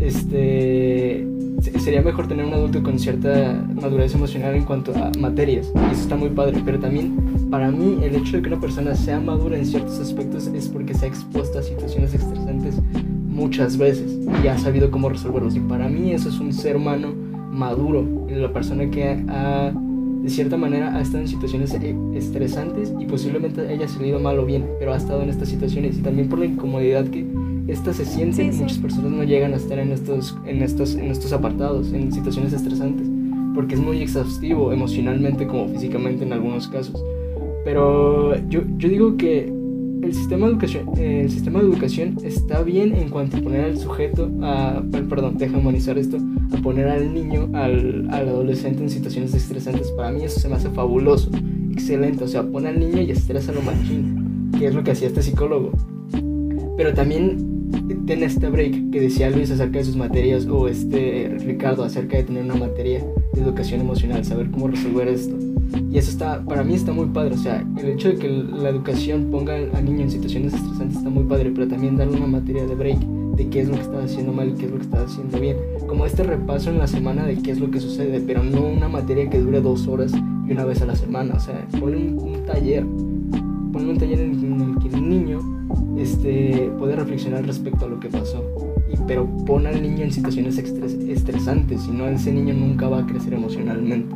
este, 0.00 1.26
sería 1.62 2.02
mejor 2.02 2.28
tener 2.28 2.44
un 2.44 2.54
adulto 2.54 2.82
con 2.82 2.98
cierta 2.98 3.64
madurez 3.74 4.14
emocional 4.14 4.54
en 4.54 4.64
cuanto 4.64 4.92
a 4.94 5.10
materias. 5.18 5.70
Y 5.74 5.92
eso 5.92 6.02
está 6.02 6.16
muy 6.16 6.30
padre. 6.30 6.62
Pero 6.64 6.78
también, 6.78 7.16
para 7.50 7.70
mí, 7.70 7.98
el 8.02 8.16
hecho 8.16 8.36
de 8.36 8.42
que 8.42 8.48
una 8.48 8.60
persona 8.60 8.94
sea 8.94 9.20
madura 9.20 9.56
en 9.56 9.66
ciertos 9.66 9.98
aspectos 9.98 10.46
es 10.48 10.68
porque 10.68 10.94
se 10.94 11.06
ha 11.06 11.08
expuesto 11.08 11.58
a 11.58 11.62
situaciones 11.62 12.14
estresantes 12.14 12.76
muchas 13.28 13.76
veces 13.78 14.18
y 14.42 14.48
ha 14.48 14.58
sabido 14.58 14.90
cómo 14.90 15.08
resolverlos. 15.08 15.56
Y 15.56 15.60
para 15.60 15.88
mí 15.88 16.12
eso 16.12 16.28
es 16.28 16.38
un 16.38 16.52
ser 16.52 16.76
humano 16.76 17.14
maduro, 17.50 18.06
la 18.28 18.52
persona 18.52 18.88
que 18.90 19.04
ha 19.28 19.72
de 20.22 20.28
cierta 20.28 20.56
manera 20.56 20.94
ha 20.94 21.00
estado 21.00 21.22
en 21.22 21.28
situaciones 21.28 21.72
eh, 21.74 21.96
estresantes 22.14 22.92
y 22.98 23.06
posiblemente 23.06 23.66
haya 23.66 23.88
salido 23.88 24.20
mal 24.20 24.38
o 24.38 24.44
bien, 24.44 24.66
pero 24.78 24.92
ha 24.92 24.96
estado 24.96 25.22
en 25.22 25.30
estas 25.30 25.48
situaciones 25.48 25.98
y 25.98 26.02
también 26.02 26.28
por 26.28 26.38
la 26.38 26.44
incomodidad 26.44 27.06
que 27.06 27.26
esta 27.70 27.92
se 27.92 28.04
siente, 28.04 28.44
muchas 28.44 28.78
personas 28.78 29.12
no 29.12 29.22
llegan 29.22 29.52
a 29.52 29.56
estar 29.56 29.78
en 29.78 29.92
estos, 29.92 30.36
en, 30.44 30.62
estos, 30.62 30.94
en 30.94 31.10
estos 31.10 31.32
apartados, 31.32 31.92
en 31.92 32.12
situaciones 32.12 32.52
estresantes, 32.52 33.06
porque 33.54 33.74
es 33.74 33.80
muy 33.80 34.02
exhaustivo 34.02 34.72
emocionalmente 34.72 35.46
como 35.46 35.68
físicamente 35.68 36.24
en 36.24 36.32
algunos 36.32 36.68
casos. 36.68 37.02
Pero 37.64 38.36
yo, 38.48 38.62
yo 38.78 38.88
digo 38.88 39.16
que 39.16 39.52
el 40.02 40.14
sistema, 40.14 40.46
de 40.46 40.52
educación, 40.52 40.90
el 40.98 41.30
sistema 41.30 41.60
de 41.60 41.66
educación 41.66 42.16
está 42.24 42.62
bien 42.62 42.94
en 42.94 43.10
cuanto 43.10 43.36
a 43.36 43.40
poner 43.40 43.66
al 43.66 43.78
sujeto, 43.78 44.30
a, 44.42 44.82
perdón, 45.08 45.36
deja 45.36 45.58
humanizar 45.58 45.98
esto, 45.98 46.18
a 46.52 46.56
poner 46.62 46.88
al 46.88 47.12
niño, 47.12 47.50
al, 47.52 48.08
al, 48.10 48.28
adolescente 48.28 48.82
en 48.82 48.90
situaciones 48.90 49.34
estresantes. 49.34 49.90
Para 49.92 50.10
mí 50.10 50.24
eso 50.24 50.40
se 50.40 50.48
me 50.48 50.56
hace 50.56 50.70
fabuloso, 50.70 51.30
excelente. 51.70 52.24
O 52.24 52.28
sea, 52.28 52.42
pone 52.42 52.68
al 52.68 52.80
niño 52.80 53.02
y 53.02 53.10
estresa 53.10 53.52
lo 53.52 53.62
machín, 53.62 54.50
que 54.58 54.66
es 54.66 54.74
lo 54.74 54.82
que 54.82 54.92
hacía 54.92 55.08
este 55.08 55.22
psicólogo. 55.22 55.72
Pero 56.76 56.94
también 56.94 57.49
tiene 58.06 58.26
este 58.26 58.48
break 58.48 58.90
que 58.90 59.00
decía 59.00 59.30
Luis 59.30 59.50
acerca 59.50 59.78
de 59.78 59.84
sus 59.84 59.96
materias 59.96 60.46
o 60.46 60.68
este 60.68 61.36
Ricardo 61.40 61.84
acerca 61.84 62.16
de 62.16 62.24
tener 62.24 62.44
una 62.44 62.54
materia 62.54 63.04
de 63.32 63.40
educación 63.40 63.80
emocional, 63.80 64.24
saber 64.24 64.50
cómo 64.50 64.68
resolver 64.68 65.08
esto. 65.08 65.36
Y 65.90 65.98
eso 65.98 66.10
está, 66.10 66.44
para 66.44 66.64
mí 66.64 66.74
está 66.74 66.92
muy 66.92 67.06
padre, 67.06 67.34
o 67.34 67.38
sea, 67.38 67.64
el 67.78 67.88
hecho 67.88 68.08
de 68.08 68.16
que 68.16 68.28
la 68.28 68.70
educación 68.70 69.28
ponga 69.30 69.54
al 69.54 69.84
niño 69.84 70.02
en 70.02 70.10
situaciones 70.10 70.54
estresantes 70.54 70.98
está 70.98 71.10
muy 71.10 71.24
padre, 71.24 71.52
pero 71.54 71.68
también 71.68 71.96
darle 71.96 72.16
una 72.16 72.26
materia 72.26 72.66
de 72.66 72.74
break 72.74 72.98
de 73.36 73.48
qué 73.48 73.60
es 73.60 73.68
lo 73.68 73.74
que 73.74 73.82
está 73.82 74.02
haciendo 74.02 74.32
mal 74.32 74.50
y 74.50 74.52
qué 74.52 74.66
es 74.66 74.70
lo 74.70 74.76
que 74.76 74.84
está 74.84 75.02
haciendo 75.02 75.40
bien. 75.40 75.56
Como 75.86 76.04
este 76.04 76.22
repaso 76.24 76.70
en 76.70 76.78
la 76.78 76.86
semana 76.86 77.26
de 77.26 77.36
qué 77.36 77.52
es 77.52 77.60
lo 77.60 77.70
que 77.70 77.80
sucede, 77.80 78.20
pero 78.20 78.42
no 78.42 78.66
una 78.66 78.88
materia 78.88 79.30
que 79.30 79.38
dure 79.38 79.60
dos 79.60 79.86
horas 79.86 80.12
y 80.46 80.52
una 80.52 80.64
vez 80.64 80.82
a 80.82 80.86
la 80.86 80.96
semana, 80.96 81.34
o 81.36 81.40
sea, 81.40 81.66
ponle 81.78 82.12
un, 82.12 82.44
taller, 82.44 82.84
ponle 83.72 83.92
un 83.92 83.98
taller 83.98 84.20
en, 84.20 84.60
el 84.60 84.78
que 84.78 84.94
el 84.94 85.08
niño 85.08 85.40
este, 85.98 86.70
puede 86.78 86.96
reflexionar 86.96 87.44
respecto 87.46 87.86
a 87.86 87.88
lo 87.88 88.00
que 88.00 88.08
pasó. 88.08 88.44
Y, 88.92 88.96
pero 89.06 89.28
pone 89.46 89.68
al 89.68 89.82
niño 89.82 90.04
en 90.04 90.12
situaciones 90.12 90.58
estresantes, 90.58 91.82
si 91.82 91.90
no 91.90 92.06
ese 92.08 92.32
niño 92.32 92.54
nunca 92.54 92.88
va 92.88 93.00
a 93.00 93.06
crecer 93.06 93.34
emocionalmente. 93.34 94.14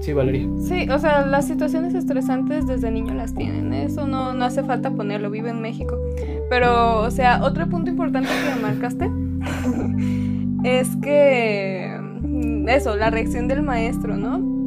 Sí, 0.00 0.12
Valeria. 0.12 0.48
Sí, 0.62 0.88
o 0.90 0.98
sea, 0.98 1.26
las 1.26 1.46
situaciones 1.46 1.94
estresantes 1.94 2.66
desde 2.66 2.90
niño 2.90 3.14
las 3.14 3.34
tienen. 3.34 3.72
Eso 3.72 4.06
no, 4.06 4.32
no 4.32 4.44
hace 4.44 4.62
falta 4.62 4.90
ponerlo, 4.90 5.30
vive 5.30 5.50
en 5.50 5.60
México. 5.60 5.98
Pero, 6.48 7.00
o 7.00 7.10
sea, 7.10 7.42
otro 7.42 7.68
punto 7.68 7.90
importante 7.90 8.28
que 8.28 8.62
marcaste 8.62 9.10
es 10.64 10.96
que 10.96 11.98
mm, 12.22 12.68
eso, 12.68 12.96
la 12.96 13.10
reacción 13.10 13.48
del 13.48 13.62
maestro, 13.62 14.16
¿no? 14.16 14.58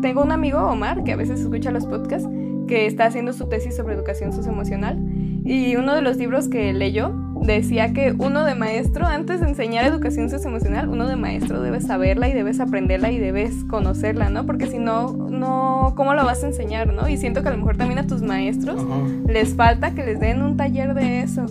Tengo 0.00 0.22
un 0.22 0.32
amigo, 0.32 0.58
Omar, 0.58 1.04
que 1.04 1.12
a 1.12 1.16
veces 1.16 1.40
escucha 1.40 1.70
los 1.70 1.86
podcasts, 1.86 2.28
que 2.70 2.86
está 2.86 3.06
haciendo 3.06 3.32
su 3.32 3.48
tesis 3.48 3.74
sobre 3.76 3.94
educación 3.94 4.32
socioemocional. 4.32 4.96
Y 5.44 5.74
uno 5.74 5.92
de 5.92 6.02
los 6.02 6.16
libros 6.18 6.48
que 6.48 6.72
leyó 6.72 7.12
decía 7.42 7.92
que 7.92 8.14
uno 8.16 8.44
de 8.44 8.54
maestro, 8.54 9.06
antes 9.06 9.40
de 9.40 9.48
enseñar 9.48 9.84
educación 9.86 10.30
socioemocional, 10.30 10.88
uno 10.88 11.08
de 11.08 11.16
maestro 11.16 11.60
debes 11.62 11.86
saberla 11.86 12.28
y 12.28 12.32
debes 12.32 12.60
aprenderla 12.60 13.10
y 13.10 13.18
debes 13.18 13.64
conocerla, 13.64 14.30
¿no? 14.30 14.46
Porque 14.46 14.68
si 14.68 14.78
no, 14.78 15.12
no, 15.12 15.94
¿cómo 15.96 16.14
lo 16.14 16.24
vas 16.24 16.44
a 16.44 16.46
enseñar, 16.46 16.92
no? 16.92 17.08
Y 17.08 17.16
siento 17.16 17.42
que 17.42 17.48
a 17.48 17.50
lo 17.50 17.58
mejor 17.58 17.76
también 17.76 17.98
a 17.98 18.06
tus 18.06 18.22
maestros 18.22 18.80
les 19.26 19.54
falta 19.54 19.92
que 19.92 20.06
les 20.06 20.20
den 20.20 20.40
un 20.40 20.56
taller 20.56 20.94
de 20.94 21.22
eso. 21.22 21.46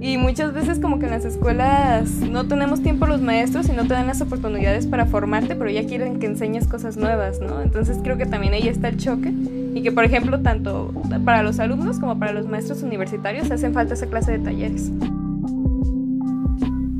Y 0.00 0.18
muchas 0.18 0.54
veces 0.54 0.78
como 0.78 1.00
que 1.00 1.06
en 1.06 1.10
las 1.10 1.24
escuelas 1.24 2.10
no 2.20 2.46
tenemos 2.46 2.80
tiempo 2.80 3.06
los 3.06 3.20
maestros 3.20 3.68
y 3.68 3.72
no 3.72 3.88
te 3.88 3.94
dan 3.94 4.06
las 4.06 4.20
oportunidades 4.20 4.86
para 4.86 5.06
formarte, 5.06 5.56
pero 5.56 5.68
ya 5.68 5.84
quieren 5.84 6.20
que 6.20 6.26
enseñes 6.26 6.68
cosas 6.68 6.96
nuevas, 6.96 7.40
¿no? 7.40 7.60
Entonces 7.60 7.98
creo 8.04 8.16
que 8.16 8.26
también 8.26 8.54
ahí 8.54 8.68
está 8.68 8.86
el 8.86 8.98
choque 8.98 9.34
y 9.74 9.82
que 9.82 9.92
por 9.92 10.04
ejemplo 10.04 10.40
tanto 10.40 10.92
para 11.24 11.42
los 11.42 11.58
alumnos 11.58 11.98
como 11.98 12.18
para 12.18 12.32
los 12.32 12.46
maestros 12.46 12.82
universitarios 12.82 13.50
hacen 13.50 13.72
falta 13.72 13.94
esa 13.94 14.06
clase 14.06 14.32
de 14.32 14.38
talleres. 14.40 14.90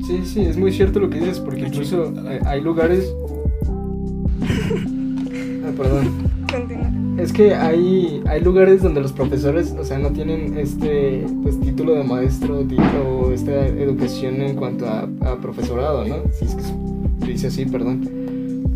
Sí, 0.07 0.23
sí, 0.25 0.41
es 0.41 0.57
muy 0.57 0.73
cierto 0.73 0.99
lo 0.99 1.09
que 1.09 1.21
dices, 1.21 1.39
porque 1.39 1.61
incluso 1.61 2.13
hay, 2.45 2.61
lugares... 2.61 3.15
ah, 5.65 5.71
perdón. 5.77 6.09
Continúa. 6.51 6.91
Es 7.17 7.33
que 7.33 7.55
hay, 7.55 8.23
hay 8.27 8.41
lugares 8.41 8.83
donde 8.83 9.01
los 9.01 9.13
profesores, 9.13 9.73
o 9.79 9.85
sea, 9.85 9.99
no 9.99 10.11
tienen 10.11 10.59
este 10.59 11.25
pues, 11.43 11.61
título 11.61 11.95
de 11.95 12.03
maestro 12.03 12.65
o 13.07 13.31
esta 13.31 13.67
educación 13.69 14.43
en 14.43 14.57
cuanto 14.57 14.87
a, 14.89 15.07
profesorado, 15.41 16.05
¿no? 16.05 16.17
Si 16.33 16.47
es 16.47 16.55
que 16.57 16.63
se 16.63 17.27
dice 17.27 17.47
así, 17.49 17.67
perdón. 17.67 18.09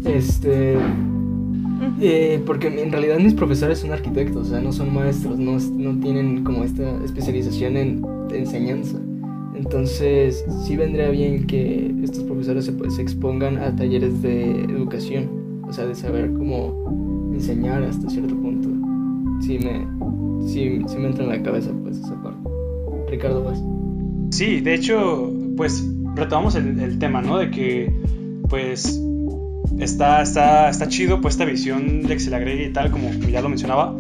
Este... 0.04 0.76
Eh, 2.00 2.42
porque 2.46 2.68
en 2.68 2.90
realidad 2.90 3.18
mis 3.18 3.34
profesores 3.34 3.78
son 3.78 3.92
arquitectos, 3.92 4.48
o 4.48 4.50
sea, 4.50 4.60
no 4.60 4.72
son 4.72 4.92
maestros, 4.92 5.38
no, 5.38 5.58
no 5.58 6.00
tienen 6.00 6.44
como 6.44 6.64
esta 6.64 7.04
especialización 7.04 7.76
en 7.76 8.06
enseñanza. 8.30 8.98
Entonces, 9.54 10.44
sí 10.64 10.76
vendría 10.76 11.10
bien 11.10 11.46
que 11.46 11.94
estos 12.02 12.24
profesores 12.24 12.64
se, 12.64 13.02
expongan 13.02 13.58
a 13.58 13.74
talleres 13.74 14.20
de 14.20 14.62
educación, 14.64 15.62
o 15.66 15.72
sea, 15.72 15.86
de 15.86 15.94
saber 15.94 16.32
cómo 16.32 17.30
enseñar 17.32 17.82
hasta 17.84 18.10
cierto 18.10 18.34
punto. 18.34 18.68
Sí 19.40 19.58
me, 19.58 19.86
sí, 20.48 20.80
me 20.98 21.06
entra 21.06 21.24
en 21.24 21.30
la 21.30 21.42
cabeza, 21.42 21.70
pues, 21.82 21.98
esa 21.98 22.20
parte. 22.22 22.48
Ricardo, 23.08 23.44
pues. 23.44 23.62
Sí, 24.30 24.60
de 24.60 24.74
hecho, 24.74 25.32
pues, 25.56 25.88
retomamos 26.16 26.56
el, 26.56 26.98
tema, 26.98 27.22
¿no? 27.22 27.38
De 27.38 27.50
que, 27.50 27.92
pues, 28.48 29.00
está, 29.78 30.22
está, 30.22 30.68
está 30.68 30.88
chido, 30.88 31.20
pues, 31.20 31.34
esta 31.34 31.44
visión 31.44 32.02
de 32.02 32.14
que 32.14 32.20
se 32.20 32.30
le 32.30 32.36
agregue 32.36 32.66
y 32.66 32.72
tal, 32.72 32.90
como 32.90 33.10
ya 33.12 33.40
lo 33.40 33.48
mencionaba, 33.48 33.94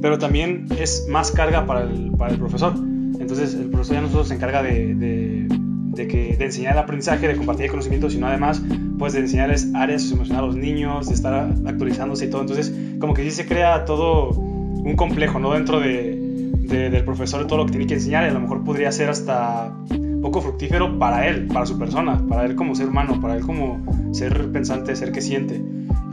pero 0.00 0.18
también 0.18 0.66
es 0.78 1.06
más 1.08 1.30
carga 1.30 1.66
para 1.66 1.82
el, 1.82 2.12
para 2.16 2.32
el 2.32 2.38
profesor 2.38 2.74
entonces 3.20 3.54
el 3.54 3.70
profesor 3.70 3.96
ya 3.96 4.02
no 4.02 4.08
solo 4.08 4.24
se 4.24 4.34
encarga 4.34 4.62
de, 4.62 4.94
de, 4.94 6.08
que, 6.08 6.36
de 6.36 6.44
enseñar 6.44 6.72
el 6.72 6.78
aprendizaje, 6.80 7.28
de 7.28 7.36
compartir 7.36 7.66
el 7.66 7.70
conocimiento, 7.70 8.10
sino 8.10 8.26
además 8.26 8.62
pues 8.98 9.12
de 9.12 9.20
enseñarles 9.20 9.68
áreas 9.74 10.10
emocionales 10.10 10.42
a 10.42 10.46
los 10.46 10.56
niños, 10.56 11.08
de 11.08 11.14
estar 11.14 11.52
actualizándose 11.66 12.24
y 12.24 12.30
todo. 12.30 12.40
Entonces 12.40 12.74
como 12.98 13.14
que 13.14 13.22
sí 13.22 13.30
se 13.30 13.46
crea 13.46 13.84
todo 13.84 14.30
un 14.30 14.96
complejo, 14.96 15.38
¿no? 15.38 15.52
Dentro 15.52 15.78
de, 15.78 16.16
del 16.58 17.04
profesor, 17.04 17.46
todo 17.46 17.58
lo 17.58 17.66
que 17.66 17.72
tiene 17.72 17.86
que 17.86 17.94
enseñar 17.94 18.24
y 18.24 18.28
a 18.28 18.32
lo 18.32 18.40
mejor 18.40 18.64
podría 18.64 18.90
ser 18.90 19.10
hasta 19.10 19.72
poco 20.20 20.40
fructífero 20.40 20.98
para 20.98 21.26
él, 21.28 21.46
para 21.46 21.66
su 21.66 21.78
persona, 21.78 22.22
para 22.28 22.44
él 22.44 22.54
como 22.54 22.74
ser 22.74 22.88
humano, 22.88 23.20
para 23.20 23.36
él 23.36 23.42
como 23.44 23.80
ser 24.12 24.50
pensante, 24.52 24.94
ser 24.96 25.12
que 25.12 25.20
siente. 25.20 25.62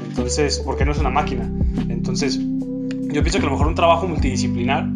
Entonces, 0.10 0.62
porque 0.66 0.86
no 0.86 0.92
es 0.92 1.00
una 1.00 1.10
máquina. 1.10 1.50
Entonces, 1.90 2.40
yo 2.40 3.22
pienso 3.22 3.40
que 3.40 3.46
a 3.46 3.50
lo 3.50 3.52
mejor 3.52 3.68
un 3.68 3.76
trabajo 3.76 4.08
multidisciplinar 4.08 4.88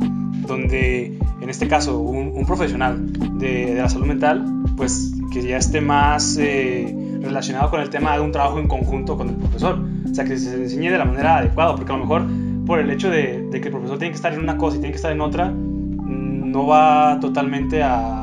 donde 0.48 1.18
en 1.42 1.50
este 1.50 1.68
caso 1.68 2.00
un, 2.00 2.46
profesional 2.46 3.12
de, 3.38 3.76
la 3.76 3.90
salud 3.90 4.06
mental, 4.06 4.46
pues 4.78 5.14
que 5.32 5.42
ya 5.42 5.58
esté 5.58 5.82
más 5.82 6.38
eh, 6.40 6.96
relacionado 7.22 7.70
con 7.70 7.82
el 7.82 7.90
tema 7.90 8.16
de 8.16 8.22
un 8.22 8.32
trabajo 8.32 8.60
en 8.60 8.68
conjunto 8.68 9.18
con 9.18 9.30
el 9.30 9.36
profesor. 9.36 9.80
O 10.10 10.14
sea, 10.14 10.26
que 10.26 10.38
se 10.38 10.56
enseñe 10.56 10.90
de 10.92 10.98
la 10.98 11.06
manera 11.06 11.38
adecuada, 11.38 11.76
porque 11.76 11.92
a 11.92 11.96
lo 11.96 12.04
mejor 12.04 12.24
por 12.66 12.80
el 12.80 12.90
hecho 12.92 13.10
de, 13.10 13.48
que 13.52 13.58
el 13.58 13.72
profesor 13.72 13.98
tiene 13.98 14.12
que 14.12 14.18
estar 14.18 14.34
en 14.34 14.40
una 14.40 14.58
cosa 14.58 14.78
y 14.78 14.80
tiene 14.80 14.92
que 14.92 14.98
estar 14.98 15.12
en 15.12 15.22
otra, 15.22 15.50
mm, 15.50 16.52
no 16.52 16.68
va 16.68 17.20
totalmente 17.20 17.82
a, 17.82 18.21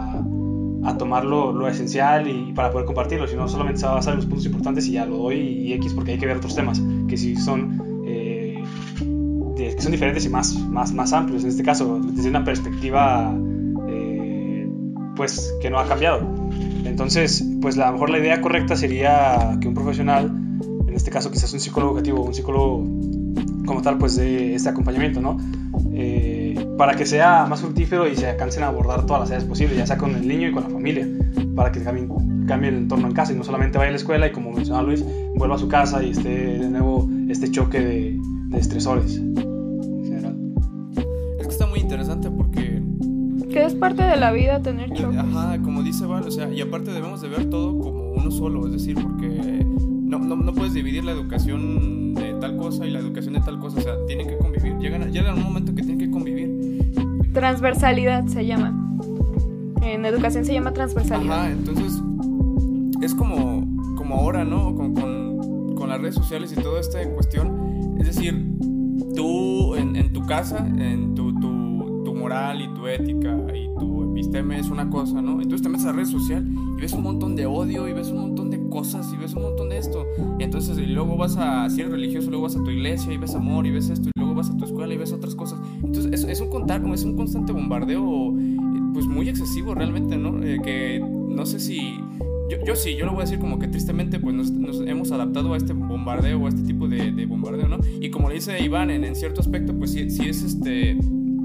a 0.89 0.99
tomar 0.99 1.25
lo, 1.25 1.69
esencial 1.69 2.29
y 2.29 2.53
para 2.53 2.71
poder 2.71 2.87
compartirlo, 2.87 3.27
sino 3.27 3.49
solamente 3.49 3.81
se 3.81 3.87
va 3.87 3.93
a 3.93 3.95
basar 3.97 4.15
en 4.15 4.19
los 4.19 4.27
puntos 4.27 4.47
importantes 4.47 4.87
y 4.87 4.93
ya 4.93 5.07
lo 5.07 5.19
doy 5.19 5.39
y 5.39 5.73
X 5.75 5.95
porque 5.95 6.13
hay 6.13 6.19
que 6.19 6.27
ver 6.27 6.37
otros 6.37 6.55
temas 6.55 6.83
que 7.09 7.17
sí 7.17 7.37
son 7.37 7.89
que 9.77 9.83
son 9.83 9.93
diferentes 9.93 10.25
y 10.25 10.29
más, 10.29 10.59
más, 10.59 10.93
más 10.93 11.13
amplios, 11.13 11.45
en 11.45 11.51
este 11.51 11.63
caso, 11.63 12.01
desde 12.01 12.29
una 12.29 12.45
perspectiva 12.45 13.33
eh, 13.89 14.69
pues 15.17 15.55
que 15.61 15.71
no 15.71 15.79
ha 15.79 15.87
cambiado. 15.87 16.21
Entonces, 16.85 17.45
pues 17.61 17.79
a 17.79 17.87
lo 17.87 17.93
mejor 17.93 18.11
la 18.11 18.19
idea 18.19 18.41
correcta 18.41 18.77
sería 18.77 19.57
que 19.61 19.69
un 19.69 19.75
profesional, 19.75 20.27
en 20.87 20.95
este 20.95 21.11
caso 21.11 21.31
quizás 21.31 21.53
un 21.53 21.61
psicólogo 21.61 21.93
educativo, 21.93 22.23
un 22.23 22.35
psicólogo 22.35 22.85
como 23.67 23.83
tal, 23.83 23.99
pues 23.99 24.17
de 24.17 24.55
este 24.55 24.69
acompañamiento, 24.69 25.21
¿no? 25.21 25.37
Eh, 25.93 26.38
para 26.77 26.95
que 26.95 27.07
sea 27.07 27.47
más 27.47 27.61
fructífero 27.61 28.07
y 28.07 28.17
se 28.17 28.29
alcancen 28.29 28.63
a 28.63 28.69
abordar 28.69 29.07
todas 29.07 29.21
las 29.21 29.31
áreas 29.31 29.45
posibles, 29.45 29.77
ya 29.77 29.87
sea 29.87 29.99
con 29.99 30.15
el 30.15 30.27
niño 30.27 30.49
y 30.49 30.53
con 30.53 30.65
la 30.65 30.71
familia, 30.71 31.09
para 31.55 31.73
que 31.73 31.83
cambie, 31.83 32.07
cambie 32.47 32.71
el 32.71 32.77
entorno 32.77 33.09
en 33.09 33.15
casa 33.15 33.33
y 33.33 33.37
no 33.37 33.45
solamente 33.45 33.79
vaya 33.79 33.89
a 33.89 33.93
la 33.93 33.99
escuela 33.99 34.27
y 34.27 34.33
como 34.33 34.53
mencionaba 34.53 34.85
Luis, 34.85 35.05
vuelva 35.35 35.57
a 35.57 35.59
su 35.59 35.69
casa 35.69 36.03
y 36.03 36.11
esté 36.11 36.59
de 36.59 36.71
nuevo 36.71 37.09
este 37.29 37.51
choque 37.51 37.81
de, 37.81 38.19
de 38.49 38.59
estresores. 38.59 39.21
es 43.67 43.75
parte 43.75 44.03
de 44.03 44.17
la 44.17 44.33
vida 44.33 44.63
tener 44.63 44.93
choques. 44.93 45.19
Ajá, 45.19 45.59
como 45.63 45.83
dice 45.83 46.07
Val, 46.07 46.25
o 46.27 46.31
sea, 46.31 46.53
y 46.53 46.61
aparte 46.61 46.93
debemos 46.93 47.21
de 47.21 47.29
ver 47.29 47.51
todo 47.51 47.79
como 47.79 48.13
uno 48.13 48.31
solo, 48.31 48.67
es 48.67 48.73
decir, 48.73 48.97
porque 49.01 49.65
no, 49.69 50.19
no, 50.19 50.37
no 50.37 50.53
puedes 50.53 50.75
dividir 50.75 51.05
la 51.05 51.13
educación 51.13 52.15
de 52.15 52.35
tal 52.35 52.57
cosa 52.57 52.87
y 52.87 52.91
la 52.91 53.01
educación 53.01 53.35
de 53.35 53.41
tal 53.41 53.59
cosa, 53.59 53.79
o 53.79 53.83
sea, 53.83 53.95
tienen 54.07 54.29
que 54.29 54.39
convivir, 54.39 54.77
llegan, 54.79 55.13
llega 55.13 55.35
un 55.35 55.43
momento 55.43 55.75
que 55.75 55.83
tienen 55.83 55.99
que 55.99 56.11
convivir. 56.11 56.38
Transversalidad 57.39 58.27
se 58.27 58.47
llama. 58.47 58.75
En 59.83 60.05
educación 60.05 60.45
se 60.45 60.55
llama 60.55 60.73
transversalidad. 60.73 61.43
Ajá, 61.43 61.51
entonces 61.53 62.03
es 63.01 63.15
como, 63.15 63.65
como 63.97 64.17
ahora, 64.17 64.45
¿no? 64.45 64.75
Con, 64.75 64.95
con, 65.77 65.89
las 65.89 66.01
redes 66.01 66.17
sociales 66.17 66.53
y 66.53 66.61
toda 66.61 66.81
esta 66.81 67.03
cuestión, 67.15 67.97
es 67.99 68.07
decir, 68.09 68.45
tú 69.15 69.77
en, 69.77 70.13
tu 70.13 70.27
casa, 70.27 70.67
en 70.67 71.15
tu, 71.15 71.33
tu, 71.41 72.15
moral 72.15 72.61
y 72.61 72.69
tu 72.75 72.89
ética 72.89 73.39
y 73.55 73.69
tu 73.79 74.11
episteme 74.11 74.59
es 74.59 74.69
una 74.69 74.91
cosa, 74.91 75.23
¿no? 75.23 75.41
Entonces 75.41 75.63
te 75.63 75.69
metes 75.69 75.87
a 75.87 75.93
la 75.93 75.99
red 75.99 76.07
social 76.07 76.45
y 76.77 76.81
ves 76.81 76.93
un 76.93 77.05
montón 77.05 77.37
de 77.37 77.47
odio 77.47 77.87
y 77.87 77.93
ves 77.93 78.09
un 78.09 78.21
montón 78.21 78.51
de 78.51 78.69
cosas 78.69 79.11
y 79.15 79.17
ves 79.17 79.33
un 79.35 79.43
montón 79.45 79.69
de 79.69 79.79
esto. 79.79 80.05
Y 80.41 80.43
entonces 80.43 80.77
y 80.77 80.87
luego 80.87 81.17
vas 81.17 81.37
a, 81.37 81.71
si 81.71 81.81
eres 81.81 81.93
religioso, 81.93 82.29
luego 82.31 82.43
vas 82.43 82.57
a 82.57 82.65
tu 82.65 82.71
iglesia 82.71 83.13
y 83.13 83.17
ves 83.17 83.37
amor 83.37 83.65
y 83.65 83.71
ves 83.71 83.89
esto 83.89 84.11
vas 84.39 84.51
a 84.51 84.57
tu 84.57 84.65
escuela 84.65 84.95
y 84.95 84.97
ves 84.97 85.13
otras 85.13 85.35
cosas. 85.35 85.59
Entonces 85.83 86.11
es, 86.13 86.25
es 86.25 86.41
un 86.41 86.49
contar, 86.49 86.83
es 86.95 87.05
un 87.05 87.17
constante 87.17 87.53
bombardeo 87.53 88.35
pues 88.95 89.07
muy 89.07 89.29
excesivo 89.29 89.75
realmente, 89.75 90.17
¿no? 90.17 90.43
Eh, 90.43 90.59
que 90.65 91.01
no 91.01 91.45
sé 91.45 91.61
si... 91.61 92.01
Yo, 92.51 92.57
yo 92.65 92.75
sí, 92.75 92.97
yo 92.97 93.05
lo 93.05 93.13
voy 93.13 93.21
a 93.21 93.25
decir 93.25 93.39
como 93.39 93.59
que 93.59 93.69
tristemente 93.69 94.19
pues 94.19 94.35
nos, 94.35 94.51
nos 94.51 94.81
hemos 94.81 95.13
adaptado 95.13 95.53
a 95.53 95.59
este 95.59 95.75
bombardeo 95.75 96.47
a 96.47 96.49
este 96.49 96.63
tipo 96.63 96.89
de, 96.89 97.13
de 97.13 97.27
bombardeo, 97.27 97.69
¿no? 97.69 97.79
Y 98.01 98.09
como 98.11 98.31
le 98.31 98.37
dice 98.37 98.59
Iván, 98.65 98.91
en, 98.91 99.05
en 99.05 99.15
cierto 99.15 99.43
aspecto 99.43 99.75
pues 99.75 99.93
sí, 99.93 100.09
sí 100.09 100.29
es 100.29 100.43
este... 100.43 100.99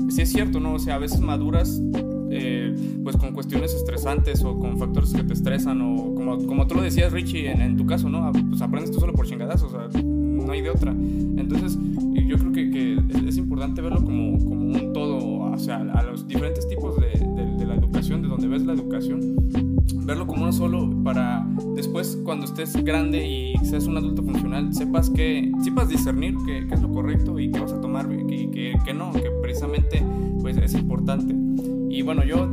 Sí 0.10 0.22
es 0.22 0.32
cierto, 0.32 0.60
¿no? 0.60 0.74
O 0.74 0.80
sea, 0.80 0.96
a 0.96 1.00
veces 1.00 1.20
maduras 1.22 1.82
eh, 2.30 2.76
pues 3.04 3.16
con 3.16 3.34
cuestiones 3.34 3.74
estresantes 3.74 4.44
o 4.44 4.58
con 4.58 4.78
factores 4.78 5.14
que 5.14 5.24
te 5.24 5.34
estresan 5.34 5.82
o 5.82 6.16
como, 6.16 6.46
como 6.46 6.68
tú 6.68 6.76
lo 6.76 6.82
decías 6.82 7.12
Richie 7.12 7.52
en, 7.52 7.62
en 7.62 7.78
tu 7.78 7.86
caso, 7.86 8.10
¿no? 8.10 8.32
Pues 8.50 8.62
aprendes 8.62 8.92
tú 8.92 9.00
solo 9.00 9.14
por 9.14 9.28
chingadazos, 9.28 9.72
o 9.74 9.92
sea, 9.92 10.02
no 10.04 10.52
hay 10.52 10.62
de 10.62 10.70
otra. 10.72 10.92
Entonces 10.92 11.78
importante 13.64 13.82
verlo 13.82 14.04
como, 14.04 14.38
como 14.40 14.66
un 14.66 14.92
todo, 14.94 15.52
o 15.54 15.58
sea, 15.58 15.78
a 15.78 16.04
los 16.04 16.28
diferentes 16.28 16.68
tipos 16.68 17.00
de, 17.00 17.12
de, 17.12 17.58
de 17.58 17.66
la 17.66 17.76
educación, 17.76 18.22
de 18.22 18.28
donde 18.28 18.50
ves 18.50 18.66
la 18.66 18.74
educación, 18.74 19.38
verlo 20.06 20.28
como 20.28 20.44
uno 20.44 20.52
solo 20.52 20.92
para 21.02 21.48
después 21.74 22.20
cuando 22.26 22.46
estés 22.46 22.76
grande 22.84 23.26
y 23.26 23.56
seas 23.66 23.86
un 23.86 23.96
adulto 23.96 24.22
funcional, 24.22 24.74
sepas 24.74 25.10
que, 25.10 25.50
sepas 25.64 25.88
discernir 25.88 26.36
qué, 26.46 26.68
qué 26.68 26.76
es 26.76 26.82
lo 26.82 26.92
correcto 26.92 27.40
y 27.40 27.52
qué 27.52 27.60
vas 27.62 27.72
a 27.72 27.80
tomar 27.80 28.12
y 28.12 28.50
que 28.50 28.94
no, 28.94 29.14
que 29.14 29.30
precisamente 29.42 30.04
pues 30.42 30.58
es 30.58 30.74
importante. 30.74 31.34
Y 31.90 32.02
bueno, 32.02 32.26
yo, 32.26 32.48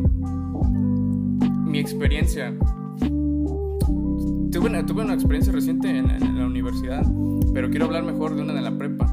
mi 1.65 1.81
experiencia, 1.81 2.55
tuve 3.01 4.69
una, 4.69 4.87
tuve 4.87 5.03
una 5.03 5.15
experiencia 5.15 5.53
reciente 5.53 5.89
en, 5.89 6.09
en 6.09 6.39
la 6.39 6.47
universidad, 6.47 7.05
pero 7.53 7.69
quiero 7.69 7.87
hablar 7.87 8.05
mejor 8.05 8.37
de 8.37 8.43
una 8.43 8.53
de 8.53 8.63
la 8.63 8.79
prepa, 8.79 9.13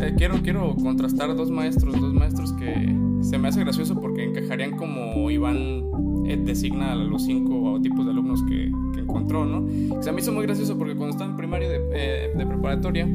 eh, 0.00 0.14
quiero, 0.16 0.40
quiero 0.42 0.74
contrastar 0.76 1.34
dos 1.36 1.50
maestros, 1.50 2.00
dos 2.00 2.14
maestros 2.14 2.52
que 2.54 2.96
se 3.20 3.38
me 3.38 3.48
hace 3.48 3.60
gracioso 3.60 4.00
porque 4.00 4.24
encajarían 4.24 4.76
como 4.76 5.30
Iván 5.30 5.84
eh, 6.26 6.40
designa 6.42 6.92
a 6.92 6.94
los 6.94 7.24
cinco 7.24 7.80
tipos 7.82 8.04
de 8.04 8.12
alumnos 8.12 8.42
que, 8.44 8.70
que 8.94 9.00
encontró, 9.00 9.44
¿no? 9.44 10.02
Se 10.02 10.12
me 10.12 10.20
hizo 10.20 10.32
muy 10.32 10.44
gracioso 10.44 10.76
porque 10.78 10.94
cuando 10.94 11.10
estaba 11.10 11.30
en 11.30 11.36
primaria 11.36 11.68
de, 11.68 11.80
eh, 11.92 12.32
de 12.36 12.46
preparatoria, 12.46 13.08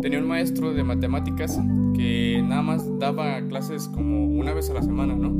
tenía 0.00 0.18
un 0.18 0.28
maestro 0.28 0.72
de 0.72 0.84
matemáticas 0.84 1.60
que 1.94 2.42
nada 2.46 2.62
más 2.62 2.98
daba 2.98 3.40
clases 3.48 3.88
como 3.88 4.26
una 4.26 4.52
vez 4.52 4.70
a 4.70 4.74
la 4.74 4.82
semana, 4.82 5.14
¿no? 5.14 5.34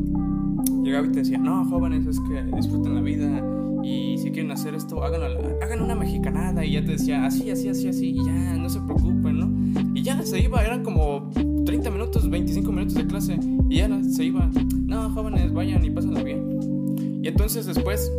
Llegaba 0.82 1.06
y 1.06 1.10
te 1.10 1.20
decía, 1.20 1.38
no, 1.38 1.64
jóvenes, 1.66 2.06
es 2.06 2.20
que 2.20 2.42
disfruten 2.56 2.94
la 2.94 3.00
vida 3.00 3.55
y 3.86 4.18
si 4.18 4.30
quieren 4.30 4.50
hacer 4.50 4.74
esto, 4.74 5.02
hagan, 5.04 5.22
hagan 5.62 5.80
una 5.80 5.94
mexicanada 5.94 6.64
y 6.64 6.72
ya 6.72 6.84
te 6.84 6.92
decía, 6.92 7.24
así, 7.24 7.50
así, 7.50 7.68
así, 7.68 7.88
así, 7.88 8.08
y 8.10 8.24
ya, 8.24 8.56
no 8.56 8.68
se 8.68 8.80
preocupen, 8.80 9.38
¿no? 9.38 9.90
Y 9.94 10.02
ya 10.02 10.20
se 10.22 10.40
iba, 10.40 10.64
eran 10.64 10.82
como 10.82 11.30
30 11.64 11.90
minutos, 11.90 12.28
25 12.28 12.72
minutos 12.72 12.94
de 12.94 13.06
clase 13.06 13.38
y 13.68 13.76
ya 13.76 13.88
se 14.02 14.24
iba, 14.24 14.50
no, 14.86 15.10
jóvenes, 15.10 15.52
vayan 15.52 15.84
y 15.84 15.90
pásenlo 15.90 16.22
bien. 16.24 17.20
Y 17.22 17.28
entonces 17.28 17.66
después, 17.66 18.10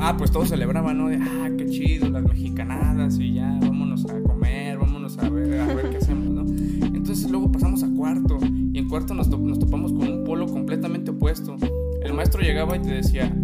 ah, 0.00 0.14
pues 0.16 0.30
todos 0.30 0.48
celebraban, 0.48 0.98
¿no? 0.98 1.08
De, 1.08 1.16
ah, 1.16 1.50
qué 1.56 1.66
chido, 1.66 2.08
las 2.10 2.22
mexicanadas 2.24 3.18
y 3.18 3.34
ya, 3.34 3.58
vámonos 3.60 4.04
a 4.06 4.20
comer, 4.22 4.78
vámonos 4.78 5.18
a 5.18 5.28
ver, 5.28 5.60
a 5.60 5.66
ver 5.74 5.90
qué 5.90 5.96
hacemos, 5.98 6.28
¿no? 6.28 6.42
Entonces 6.94 7.30
luego 7.30 7.50
pasamos 7.50 7.82
a 7.82 7.90
cuarto 7.90 8.38
y 8.72 8.78
en 8.78 8.88
cuarto 8.88 9.12
nos, 9.14 9.28
to- 9.28 9.38
nos 9.38 9.58
topamos 9.58 9.92
con 9.92 10.08
un 10.08 10.24
polo 10.24 10.46
completamente 10.46 11.10
opuesto. 11.10 11.56
El 12.02 12.14
maestro 12.14 12.40
llegaba 12.42 12.76
y 12.76 12.80
te 12.80 12.90
decía, 12.90 13.34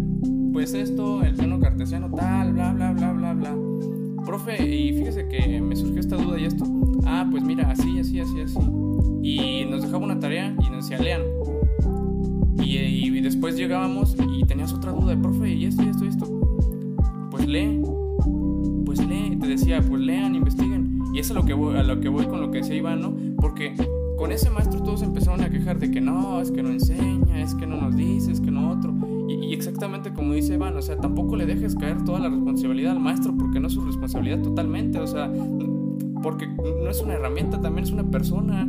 pues 0.51 0.73
esto, 0.73 1.23
el 1.23 1.35
plano 1.35 1.59
cartesiano 1.59 2.09
tal, 2.13 2.53
bla, 2.53 2.73
bla, 2.73 2.91
bla, 2.91 3.11
bla, 3.13 3.33
bla. 3.33 3.55
Profe, 4.25 4.63
y 4.63 4.93
fíjese 4.93 5.27
que 5.27 5.61
me 5.61 5.75
surgió 5.75 5.99
esta 5.99 6.15
duda 6.15 6.39
y 6.39 6.45
esto. 6.45 6.65
Ah, 7.05 7.27
pues 7.29 7.43
mira, 7.43 7.69
así, 7.71 7.99
así, 7.99 8.19
así, 8.19 8.41
así. 8.41 8.59
Y 9.23 9.65
nos 9.65 9.81
dejaba 9.81 10.03
una 10.03 10.19
tarea 10.19 10.55
y 10.59 10.69
nos 10.69 10.87
decía, 10.87 11.03
lean. 11.03 11.21
Y, 12.61 12.77
y 12.77 13.21
después 13.21 13.55
llegábamos 13.55 14.15
y 14.37 14.43
tenías 14.43 14.73
otra 14.73 14.91
duda, 14.91 15.19
profe, 15.19 15.51
y 15.51 15.65
esto, 15.65 15.83
y 15.83 15.89
esto, 15.89 16.05
y 16.05 16.07
esto. 16.09 16.25
Pues 17.31 17.47
lee, 17.47 17.81
pues 18.85 19.05
lee, 19.05 19.37
te 19.39 19.47
decía, 19.47 19.81
pues 19.81 20.01
lean, 20.01 20.35
investiguen. 20.35 20.99
Y 21.13 21.19
eso 21.19 21.33
es 21.33 21.39
lo 21.39 21.45
que 21.45 21.53
voy, 21.53 21.77
a 21.77 21.83
lo 21.83 21.99
que 21.99 22.09
voy 22.09 22.25
con 22.25 22.41
lo 22.41 22.51
que 22.51 22.59
decía 22.59 22.75
Iván, 22.75 23.01
¿no? 23.01 23.15
Porque 23.37 23.73
con 24.17 24.31
ese 24.31 24.49
maestro 24.49 24.83
todos 24.83 25.01
empezaron 25.01 25.41
a 25.41 25.49
quejar 25.49 25.79
de 25.79 25.89
que 25.89 26.01
no, 26.01 26.41
es 26.41 26.51
que 26.51 26.61
no 26.61 26.69
enseña, 26.69 27.41
es 27.41 27.55
que 27.55 27.65
no 27.65 27.77
nos 27.77 27.95
dice, 27.95 28.31
es 28.31 28.41
que 28.41 28.51
no 28.51 28.71
otro. 28.71 29.18
Y, 29.41 29.53
exactamente 29.53 30.11
como 30.13 30.33
dice 30.33 30.53
Iván, 30.53 30.75
o 30.77 30.81
sea, 30.81 30.97
tampoco 30.97 31.35
le 31.35 31.45
dejes 31.45 31.75
caer 31.75 32.03
toda 32.03 32.19
la 32.19 32.29
responsabilidad 32.29 32.93
al 32.93 32.99
maestro 32.99 33.33
porque 33.37 33.59
no 33.59 33.67
es 33.67 33.73
su 33.73 33.81
responsabilidad 33.81 34.41
totalmente, 34.41 34.99
o 34.99 35.07
sea, 35.07 35.31
porque 36.21 36.47
no 36.47 36.89
es 36.89 37.01
una 37.01 37.13
herramienta, 37.13 37.61
también 37.61 37.85
es 37.85 37.91
una 37.91 38.09
persona. 38.09 38.67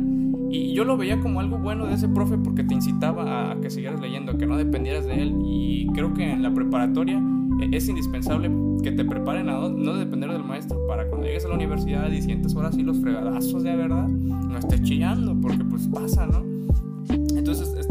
Y 0.49 0.73
yo 0.73 0.83
lo 0.83 0.97
veía 0.97 1.19
como 1.21 1.39
algo 1.39 1.57
bueno 1.57 1.85
de 1.87 1.93
ese 1.93 2.09
profe 2.09 2.37
porque 2.37 2.63
te 2.63 2.73
incitaba 2.73 3.51
a 3.51 3.61
que 3.61 3.69
siguieras 3.69 4.01
leyendo, 4.01 4.37
que 4.37 4.45
no 4.45 4.57
dependieras 4.57 5.05
de 5.05 5.21
él. 5.21 5.35
Y 5.45 5.87
creo 5.93 6.13
que 6.13 6.29
en 6.29 6.43
la 6.43 6.53
preparatoria 6.53 7.23
eh, 7.61 7.69
es 7.71 7.87
indispensable 7.87 8.51
que 8.83 8.91
te 8.91 9.05
preparen 9.05 9.49
a 9.49 9.69
no 9.69 9.95
depender 9.95 10.31
del 10.31 10.43
maestro 10.43 10.85
para 10.87 11.07
cuando 11.07 11.27
llegues 11.27 11.45
a 11.45 11.49
la 11.49 11.55
universidad 11.55 12.11
y 12.11 12.21
sientes 12.21 12.55
ahora 12.55 12.71
sí 12.71 12.83
los 12.83 12.99
fregadazos 12.99 13.63
de 13.63 13.75
verdad, 13.75 14.07
no 14.07 14.57
estés 14.57 14.81
chillando, 14.81 15.39
porque 15.39 15.63
pues 15.63 15.87
pasa, 15.87 16.25
¿no? 16.25 16.43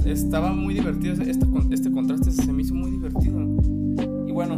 Estaba 0.04 0.52
muy 0.52 0.74
divertido, 0.74 1.14
este, 1.22 1.46
este 1.70 1.90
contraste 1.90 2.30
se 2.30 2.52
me 2.52 2.62
hizo 2.62 2.74
muy 2.74 2.90
divertido. 2.90 3.38
Y 4.26 4.32
bueno, 4.32 4.56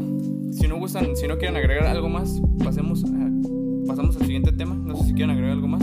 si 0.52 0.66
no 0.68 0.78
gustan, 0.78 1.08
si 1.16 1.26
no 1.28 1.36
quieren 1.38 1.56
agregar 1.56 1.86
algo 1.86 2.08
más, 2.08 2.40
pasemos 2.62 3.04
a- 3.04 3.86
pasamos 3.86 4.16
al 4.16 4.22
siguiente 4.26 4.52
tema. 4.52 4.74
No 4.74 4.96
sé 4.96 5.06
si 5.08 5.12
quieren 5.14 5.30
agregar 5.30 5.52
algo 5.52 5.68
más. 5.68 5.82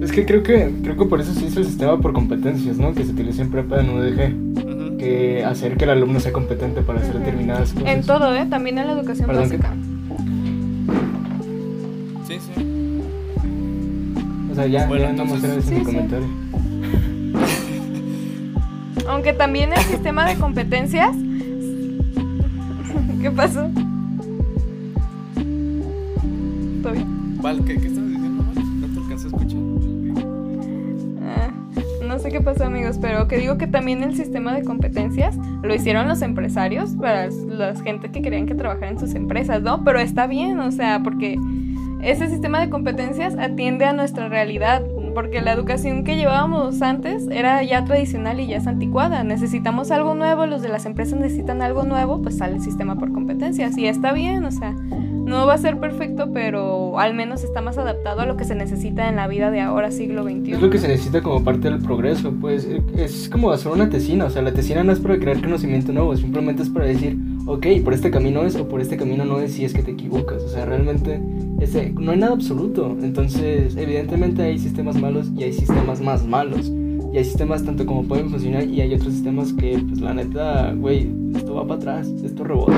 Es 0.00 0.12
que 0.12 0.24
creo 0.26 0.42
que 0.42 0.72
creo 0.82 0.96
que 0.96 1.04
por 1.06 1.20
eso 1.20 1.32
se 1.34 1.46
hizo 1.46 1.60
el 1.60 1.66
sistema 1.66 1.98
por 2.00 2.12
competencias, 2.12 2.78
¿no? 2.78 2.92
Que 2.94 3.04
se 3.04 3.12
utiliza 3.12 3.42
en 3.42 3.50
prepa 3.50 3.80
en 3.80 3.90
UDG. 3.90 4.98
Que 4.98 5.44
hacer 5.44 5.76
que 5.76 5.84
el 5.84 5.90
alumno 5.90 6.18
sea 6.20 6.32
competente 6.32 6.82
para 6.82 7.00
hacer 7.00 7.18
determinadas 7.18 7.72
cosas. 7.72 7.88
En 7.88 8.02
todo, 8.02 8.34
¿eh? 8.34 8.46
También 8.50 8.78
en 8.78 8.86
la 8.88 8.92
educación 8.94 9.26
Perdón, 9.28 9.44
básica. 9.44 9.74
Sí, 12.26 12.34
sí. 12.34 12.64
O 14.50 14.54
sea, 14.56 14.66
ya, 14.66 14.86
Bueno, 14.88 15.04
ya 15.04 15.12
no 15.12 15.22
entonces- 15.22 15.40
mostré 15.42 15.58
ese 15.58 15.68
Sí, 15.68 15.74
mi 15.74 15.80
sí. 15.80 15.86
comentario. 15.86 16.26
Aunque 19.06 19.32
también 19.32 19.72
el 19.72 19.80
sistema 19.80 20.26
de 20.26 20.36
competencias. 20.36 21.14
¿Qué 23.20 23.30
pasó? 23.30 23.68
¿Todo 26.82 26.92
bien? 26.92 27.38
Val, 27.42 27.64
¿qué, 27.64 27.78
qué 27.78 27.86
estabas 27.88 28.10
diciendo, 28.10 28.44
Val? 28.44 28.80
No 28.80 28.86
te 28.86 29.00
alcancé 29.00 29.26
a 29.26 29.28
escuchar. 29.28 29.58
Ah, 31.22 31.50
no 32.06 32.18
sé 32.18 32.30
qué 32.30 32.40
pasó, 32.40 32.64
amigos, 32.64 32.98
pero 33.00 33.26
que 33.26 33.36
digo 33.38 33.58
que 33.58 33.66
también 33.66 34.02
el 34.02 34.16
sistema 34.16 34.54
de 34.54 34.62
competencias 34.64 35.36
lo 35.62 35.74
hicieron 35.74 36.08
los 36.08 36.22
empresarios 36.22 36.90
para 36.90 37.28
la 37.28 37.74
gente 37.76 38.10
que 38.10 38.22
querían 38.22 38.46
que 38.46 38.54
trabajara 38.54 38.90
en 38.90 38.98
sus 38.98 39.14
empresas, 39.14 39.62
¿no? 39.62 39.84
Pero 39.84 39.98
está 39.98 40.26
bien, 40.26 40.60
o 40.60 40.70
sea, 40.70 41.02
porque 41.02 41.36
ese 42.02 42.28
sistema 42.28 42.60
de 42.60 42.70
competencias 42.70 43.36
atiende 43.36 43.84
a 43.84 43.92
nuestra 43.92 44.28
realidad, 44.28 44.82
porque 45.18 45.40
la 45.40 45.52
educación 45.52 46.04
que 46.04 46.14
llevábamos 46.14 46.80
antes 46.80 47.26
era 47.28 47.60
ya 47.64 47.84
tradicional 47.84 48.38
y 48.38 48.46
ya 48.46 48.58
es 48.58 48.68
anticuada. 48.68 49.24
Necesitamos 49.24 49.90
algo 49.90 50.14
nuevo, 50.14 50.46
los 50.46 50.62
de 50.62 50.68
las 50.68 50.86
empresas 50.86 51.18
necesitan 51.18 51.60
algo 51.60 51.82
nuevo, 51.82 52.22
pues 52.22 52.38
sale 52.38 52.54
el 52.54 52.62
sistema 52.62 52.94
por 52.94 53.12
competencias 53.12 53.76
y 53.76 53.88
está 53.88 54.12
bien, 54.12 54.44
o 54.44 54.52
sea, 54.52 54.70
no 54.70 55.44
va 55.44 55.54
a 55.54 55.58
ser 55.58 55.80
perfecto, 55.80 56.30
pero 56.32 57.00
al 57.00 57.14
menos 57.14 57.42
está 57.42 57.60
más 57.60 57.78
adaptado 57.78 58.20
a 58.20 58.26
lo 58.26 58.36
que 58.36 58.44
se 58.44 58.54
necesita 58.54 59.08
en 59.08 59.16
la 59.16 59.26
vida 59.26 59.50
de 59.50 59.60
ahora, 59.60 59.90
siglo 59.90 60.22
XXI. 60.22 60.52
Es 60.52 60.62
lo 60.62 60.70
que 60.70 60.78
se 60.78 60.86
necesita 60.86 61.20
como 61.20 61.42
parte 61.42 61.68
del 61.68 61.80
progreso, 61.80 62.32
pues 62.40 62.68
es 62.96 63.28
como 63.28 63.50
hacer 63.50 63.72
una 63.72 63.90
tesina, 63.90 64.26
o 64.26 64.30
sea, 64.30 64.42
la 64.42 64.52
tesina 64.52 64.84
no 64.84 64.92
es 64.92 65.00
para 65.00 65.18
crear 65.18 65.40
conocimiento 65.40 65.92
nuevo, 65.92 66.16
simplemente 66.16 66.62
es 66.62 66.68
para 66.68 66.86
decir, 66.86 67.18
ok, 67.48 67.66
por 67.82 67.94
este 67.94 68.10
camino 68.10 68.42
es 68.44 68.54
o 68.56 68.68
por 68.68 68.80
este 68.80 68.96
camino 68.96 69.24
no 69.24 69.40
es 69.40 69.52
si 69.54 69.64
es 69.64 69.72
que 69.72 69.82
te 69.82 69.90
equivocas, 69.92 70.42
o 70.44 70.48
sea, 70.48 70.64
realmente 70.66 71.20
ese, 71.60 71.90
no 71.98 72.12
hay 72.12 72.18
nada 72.18 72.32
absoluto, 72.34 72.96
entonces 73.02 73.74
evidentemente 73.76 74.42
hay 74.42 74.58
sistemas 74.58 74.96
malos 75.00 75.30
y 75.36 75.42
hay 75.44 75.52
sistemas 75.52 76.00
más 76.00 76.24
malos, 76.26 76.70
Y 77.12 77.16
hay 77.16 77.24
sistemas 77.24 77.64
tanto 77.64 77.86
como 77.86 78.02
pueden 78.04 78.28
funcionar 78.28 78.64
y 78.68 78.82
hay 78.82 78.92
otros 78.94 79.14
sistemas 79.14 79.54
que, 79.54 79.78
pues 79.88 79.98
la 80.00 80.12
neta, 80.12 80.72
güey, 80.74 81.08
esto 81.34 81.54
va 81.54 81.66
para 81.66 81.80
atrás, 81.80 82.08
esto 82.22 82.44
rebota. 82.44 82.74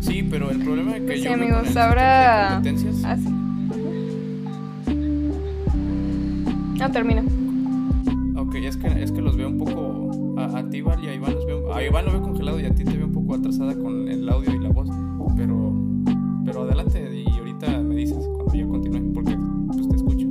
Sí, 0.00 0.22
pero 0.30 0.50
el 0.50 0.58
problema 0.62 0.94
es 0.98 1.02
que 1.04 1.16
Sí, 1.16 1.22
yo 1.24 1.30
con 1.30 1.40
amigos, 1.40 1.72
de 1.74 1.80
ahora... 1.80 2.60
competencias- 2.62 3.02
Ah, 3.04 3.16
sí. 3.16 3.28
No, 6.78 6.90
termina. 6.90 7.22
Ok, 8.36 8.54
es 8.56 8.76
que, 8.76 8.88
es 9.02 9.10
que 9.12 9.22
los 9.22 9.36
veo 9.36 9.48
un 9.48 9.58
poco. 9.58 10.36
A, 10.38 10.58
a 10.58 10.68
ti, 10.70 10.80
Val, 10.82 11.02
y 11.04 11.08
a 11.08 11.14
Iván 11.14 11.34
los 11.34 11.46
veo. 11.46 11.49
A 11.72 11.82
Iván 11.82 12.04
lo 12.04 12.12
veo 12.12 12.22
congelado 12.22 12.60
y 12.60 12.64
a 12.66 12.74
ti 12.74 12.84
te 12.84 12.96
veo 12.96 13.06
un 13.06 13.12
poco 13.12 13.34
atrasada 13.34 13.74
con 13.74 14.08
el 14.08 14.28
audio 14.28 14.54
y 14.54 14.58
la 14.58 14.70
voz. 14.70 14.88
Pero. 15.36 15.72
Pero 16.44 16.62
adelante 16.62 17.10
y 17.14 17.38
ahorita 17.38 17.80
me 17.80 17.94
dices 17.94 18.28
cuando 18.34 18.54
ya 18.54 18.66
continúe, 18.66 19.12
porque 19.12 19.36
pues 19.66 19.88
te 19.88 19.96
escucho. 19.96 20.26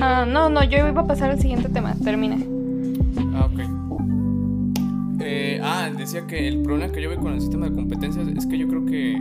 Ah, 0.00 0.24
no, 0.26 0.48
no, 0.48 0.64
yo 0.64 0.78
iba 0.78 1.00
a 1.00 1.06
pasar 1.06 1.30
al 1.30 1.40
siguiente 1.40 1.68
tema. 1.68 1.94
Termina. 1.96 2.38
Ah, 3.34 3.48
ok. 3.52 3.60
Eh, 5.20 5.60
ah, 5.62 5.90
decía 5.96 6.26
que 6.26 6.48
el 6.48 6.62
problema 6.62 6.92
que 6.92 7.02
yo 7.02 7.10
veo 7.10 7.20
con 7.20 7.34
el 7.34 7.40
sistema 7.40 7.68
de 7.68 7.74
competencias 7.74 8.26
es 8.28 8.46
que 8.46 8.56
yo 8.56 8.68
creo 8.68 8.86
que 8.86 9.20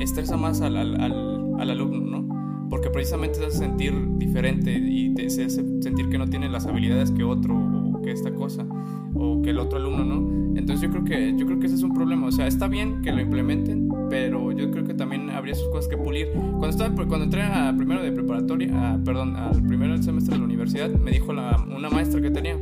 estresa 0.00 0.36
más 0.36 0.60
al, 0.60 0.76
al, 0.76 1.00
al, 1.00 1.54
al 1.58 1.70
alumno, 1.70 2.20
¿no? 2.20 2.35
Porque 2.68 2.90
precisamente 2.90 3.38
te 3.38 3.46
hace 3.46 3.58
sentir 3.58 3.92
diferente 4.18 4.72
y 4.72 5.14
te 5.14 5.26
hace 5.26 5.48
sentir 5.48 6.08
que 6.08 6.18
no 6.18 6.26
tiene 6.26 6.48
las 6.48 6.66
habilidades 6.66 7.10
que 7.12 7.22
otro 7.24 7.54
o 7.56 8.02
que 8.02 8.10
esta 8.12 8.32
cosa 8.34 8.66
o 9.14 9.40
que 9.42 9.50
el 9.50 9.58
otro 9.58 9.78
alumno, 9.78 10.04
¿no? 10.04 10.36
Entonces 10.58 10.82
yo 10.82 10.90
creo 10.90 11.04
que 11.04 11.34
yo 11.38 11.46
creo 11.46 11.58
que 11.60 11.66
ese 11.66 11.76
es 11.76 11.82
un 11.82 11.94
problema, 11.94 12.26
o 12.26 12.32
sea, 12.32 12.46
está 12.46 12.66
bien 12.66 13.02
que 13.02 13.12
lo 13.12 13.20
implementen, 13.20 13.88
pero 14.10 14.52
yo 14.52 14.70
creo 14.70 14.84
que 14.84 14.94
también 14.94 15.30
habría 15.30 15.54
sus 15.54 15.68
cosas 15.68 15.88
que 15.88 15.96
pulir. 15.96 16.28
Cuando 16.32 16.68
estaba 16.70 16.94
cuando 16.94 17.24
entré 17.24 17.42
a 17.42 17.72
primero 17.76 18.02
de 18.02 18.10
preparatoria, 18.12 18.94
a- 18.94 18.98
perdón, 19.04 19.36
al 19.36 19.62
primer 19.62 20.02
semestre 20.02 20.34
de 20.34 20.38
la 20.40 20.44
universidad, 20.44 20.90
me 20.90 21.10
dijo 21.12 21.32
la, 21.32 21.56
una 21.74 21.88
maestra 21.90 22.20
que 22.20 22.30
tenía 22.30 22.56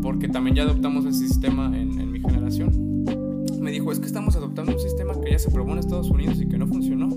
porque 0.00 0.28
también 0.28 0.56
ya 0.56 0.62
adoptamos 0.64 1.04
ese 1.06 1.26
sistema 1.28 1.66
en, 1.78 1.98
en 2.00 2.10
mi 2.12 2.20
generación. 2.20 3.04
Me 3.60 3.70
dijo, 3.70 3.92
es 3.92 4.00
que 4.00 4.06
estamos 4.06 4.34
adoptando 4.36 4.72
un 4.72 4.80
sistema 4.80 5.12
que 5.20 5.30
ya 5.30 5.38
se 5.38 5.50
probó 5.50 5.72
en 5.72 5.78
Estados 5.78 6.10
Unidos 6.10 6.40
y 6.40 6.48
que 6.48 6.58
no 6.58 6.66
funcionó. 6.66 7.08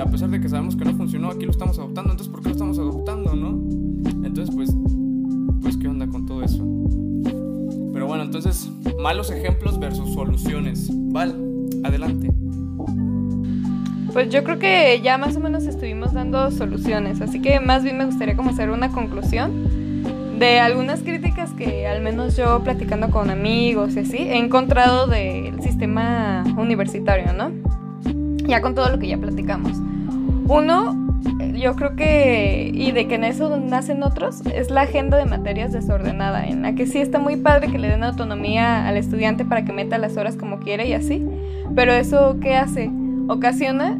A 0.00 0.06
pesar 0.06 0.30
de 0.30 0.40
que 0.40 0.48
sabemos 0.48 0.76
que 0.76 0.84
no 0.84 0.94
funcionó, 0.94 1.28
aquí 1.28 1.44
lo 1.44 1.50
estamos 1.50 1.78
adoptando, 1.78 2.12
entonces 2.12 2.32
¿por 2.32 2.42
qué 2.42 2.48
lo 2.48 2.54
estamos 2.54 2.78
adoptando, 2.78 3.34
no? 3.34 3.50
Entonces, 4.26 4.54
pues, 4.54 4.74
pues 5.60 5.76
¿qué 5.76 5.88
onda 5.88 6.06
con 6.06 6.24
todo 6.24 6.42
eso? 6.42 6.64
Pero 7.92 8.06
bueno, 8.06 8.24
entonces, 8.24 8.70
malos 8.98 9.30
ejemplos 9.30 9.78
versus 9.78 10.14
soluciones. 10.14 10.90
Val, 11.12 11.36
adelante. 11.84 12.32
Pues 14.12 14.30
yo 14.30 14.42
creo 14.42 14.58
que 14.58 15.00
ya 15.02 15.18
más 15.18 15.36
o 15.36 15.40
menos 15.40 15.64
estuvimos 15.66 16.14
dando 16.14 16.50
soluciones, 16.50 17.20
así 17.20 17.42
que 17.42 17.60
más 17.60 17.84
bien 17.84 17.98
me 17.98 18.06
gustaría 18.06 18.36
como 18.36 18.50
hacer 18.50 18.70
una 18.70 18.90
conclusión 18.90 20.38
de 20.38 20.60
algunas 20.60 21.00
críticas 21.02 21.52
que 21.52 21.86
al 21.86 22.00
menos 22.00 22.36
yo 22.38 22.60
platicando 22.64 23.10
con 23.10 23.28
amigos 23.28 23.94
y 23.96 23.98
así 23.98 24.16
he 24.16 24.38
encontrado 24.38 25.06
del 25.06 25.60
sistema 25.62 26.42
universitario, 26.56 27.34
¿no? 27.34 27.52
Ya 28.48 28.62
con 28.62 28.74
todo 28.74 28.88
lo 28.88 28.98
que 28.98 29.06
ya 29.06 29.18
platicamos. 29.18 29.72
Uno, 30.50 30.96
yo 31.54 31.76
creo 31.76 31.94
que, 31.94 32.72
y 32.74 32.90
de 32.90 33.06
que 33.06 33.14
en 33.14 33.22
eso 33.22 33.56
nacen 33.56 34.02
otros, 34.02 34.42
es 34.52 34.68
la 34.68 34.80
agenda 34.80 35.16
de 35.16 35.24
materias 35.24 35.70
desordenada, 35.70 36.44
en 36.44 36.62
la 36.62 36.74
que 36.74 36.86
sí 36.86 36.98
está 36.98 37.20
muy 37.20 37.36
padre 37.36 37.70
que 37.70 37.78
le 37.78 37.88
den 37.88 38.02
autonomía 38.02 38.88
al 38.88 38.96
estudiante 38.96 39.44
para 39.44 39.64
que 39.64 39.72
meta 39.72 39.96
las 39.96 40.16
horas 40.16 40.34
como 40.34 40.58
quiere 40.58 40.88
y 40.88 40.92
así, 40.92 41.24
pero 41.76 41.92
eso, 41.92 42.38
¿qué 42.40 42.56
hace? 42.56 42.90
Ocasiona 43.28 43.96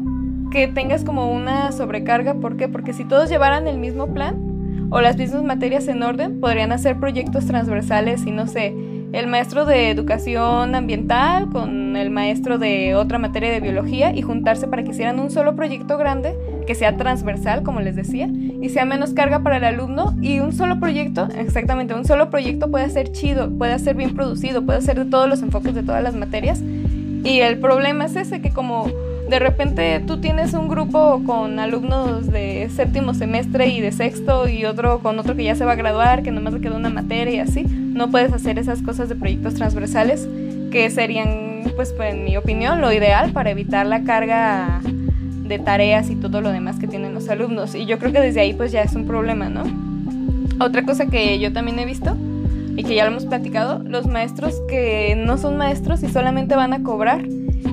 que 0.51 0.67
tengas 0.67 1.05
como 1.05 1.31
una 1.31 1.71
sobrecarga, 1.71 2.33
¿por 2.33 2.57
qué? 2.57 2.67
Porque 2.67 2.91
si 2.91 3.05
todos 3.05 3.29
llevaran 3.29 3.65
el 3.65 3.77
mismo 3.77 4.13
plan 4.13 4.89
o 4.89 4.99
las 4.99 5.15
mismas 5.15 5.43
materias 5.43 5.87
en 5.87 6.03
orden, 6.03 6.41
podrían 6.41 6.73
hacer 6.73 6.99
proyectos 6.99 7.45
transversales 7.45 8.25
y 8.25 8.31
no 8.31 8.45
sé, 8.47 8.75
el 9.13 9.27
maestro 9.27 9.65
de 9.65 9.89
educación 9.89 10.73
ambiental 10.75 11.49
con 11.49 11.95
el 11.97 12.09
maestro 12.09 12.57
de 12.57 12.95
otra 12.95 13.17
materia 13.17 13.51
de 13.51 13.59
biología 13.59 14.15
y 14.15 14.21
juntarse 14.21 14.67
para 14.67 14.83
que 14.83 14.91
hicieran 14.91 15.19
un 15.19 15.29
solo 15.29 15.55
proyecto 15.55 15.97
grande 15.97 16.35
que 16.65 16.75
sea 16.75 16.95
transversal, 16.95 17.63
como 17.63 17.81
les 17.81 17.95
decía, 17.95 18.27
y 18.27 18.69
sea 18.69 18.85
menos 18.85 19.13
carga 19.13 19.43
para 19.43 19.57
el 19.57 19.65
alumno 19.65 20.15
y 20.21 20.39
un 20.39 20.53
solo 20.53 20.79
proyecto, 20.79 21.27
exactamente, 21.37 21.93
un 21.93 22.05
solo 22.05 22.29
proyecto 22.29 22.71
puede 22.71 22.89
ser 22.89 23.11
chido, 23.11 23.49
puede 23.49 23.77
ser 23.79 23.95
bien 23.95 24.15
producido, 24.15 24.65
puede 24.65 24.81
ser 24.81 24.97
de 24.97 25.05
todos 25.05 25.27
los 25.27 25.41
enfoques 25.41 25.75
de 25.75 25.83
todas 25.83 26.01
las 26.01 26.15
materias. 26.15 26.61
Y 27.23 27.41
el 27.41 27.59
problema 27.59 28.05
es 28.05 28.15
ese, 28.15 28.41
que 28.41 28.51
como 28.51 28.87
de 29.31 29.39
repente 29.39 30.03
tú 30.05 30.19
tienes 30.19 30.53
un 30.53 30.67
grupo 30.67 31.21
con 31.25 31.57
alumnos 31.57 32.29
de 32.29 32.69
séptimo 32.75 33.13
semestre 33.13 33.67
y 33.67 33.79
de 33.79 33.93
sexto 33.93 34.49
y 34.49 34.65
otro 34.65 34.99
con 34.99 35.17
otro 35.19 35.37
que 35.37 35.45
ya 35.45 35.55
se 35.55 35.63
va 35.63 35.71
a 35.71 35.75
graduar, 35.75 36.21
que 36.21 36.31
nomás 36.31 36.53
le 36.53 36.59
queda 36.59 36.75
una 36.75 36.89
materia 36.89 37.35
y 37.35 37.39
así, 37.39 37.63
no 37.63 38.11
puedes 38.11 38.33
hacer 38.33 38.59
esas 38.59 38.81
cosas 38.81 39.07
de 39.07 39.15
proyectos 39.15 39.53
transversales 39.53 40.27
que 40.69 40.89
serían, 40.89 41.63
pues 41.77 41.95
en 42.01 42.25
mi 42.25 42.35
opinión, 42.35 42.81
lo 42.81 42.91
ideal 42.91 43.31
para 43.31 43.51
evitar 43.51 43.85
la 43.85 44.03
carga 44.03 44.81
de 44.83 45.59
tareas 45.59 46.09
y 46.09 46.17
todo 46.17 46.41
lo 46.41 46.51
demás 46.51 46.77
que 46.77 46.87
tienen 46.87 47.13
los 47.13 47.29
alumnos. 47.29 47.73
Y 47.73 47.85
yo 47.85 47.99
creo 47.99 48.11
que 48.11 48.19
desde 48.19 48.41
ahí 48.41 48.53
pues 48.53 48.73
ya 48.73 48.81
es 48.81 48.95
un 48.95 49.07
problema, 49.07 49.47
¿no? 49.47 49.63
Otra 50.59 50.83
cosa 50.83 51.05
que 51.05 51.39
yo 51.39 51.53
también 51.53 51.79
he 51.79 51.85
visto 51.85 52.17
y 52.75 52.83
que 52.83 52.95
ya 52.95 53.05
lo 53.05 53.11
hemos 53.11 53.25
platicado, 53.25 53.81
los 53.85 54.07
maestros 54.07 54.61
que 54.67 55.15
no 55.15 55.37
son 55.37 55.55
maestros 55.55 56.03
y 56.03 56.09
solamente 56.09 56.53
van 56.57 56.73
a 56.73 56.83
cobrar 56.83 57.23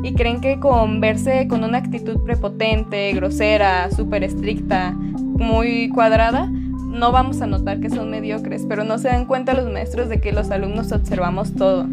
y 0.03 0.15
creen 0.15 0.41
que 0.41 0.61
con 0.61 1.01
verse 1.01 1.47
con 1.49 1.65
una 1.65 1.79
actitud 1.79 2.20
prepotente, 2.20 3.12
grosera, 3.12 3.91
súper 3.91 4.25
estricta, 4.25 4.93
muy 4.93 5.89
cuadrada, 5.91 6.51
no 6.99 7.12
vamos 7.12 7.41
a 7.41 7.47
notar 7.47 7.81
que 7.81 7.91
son 7.91 8.11
mediocres, 8.11 8.65
pero 8.69 8.85
no 8.85 8.99
se 8.99 9.09
dan 9.09 9.27
cuenta 9.27 9.55
los 9.55 9.70
maestros 9.70 10.09
de 10.09 10.20
que 10.20 10.33
los 10.33 10.51
alumnos 10.51 10.93
observamos 10.93 11.55
todo. 11.55 11.87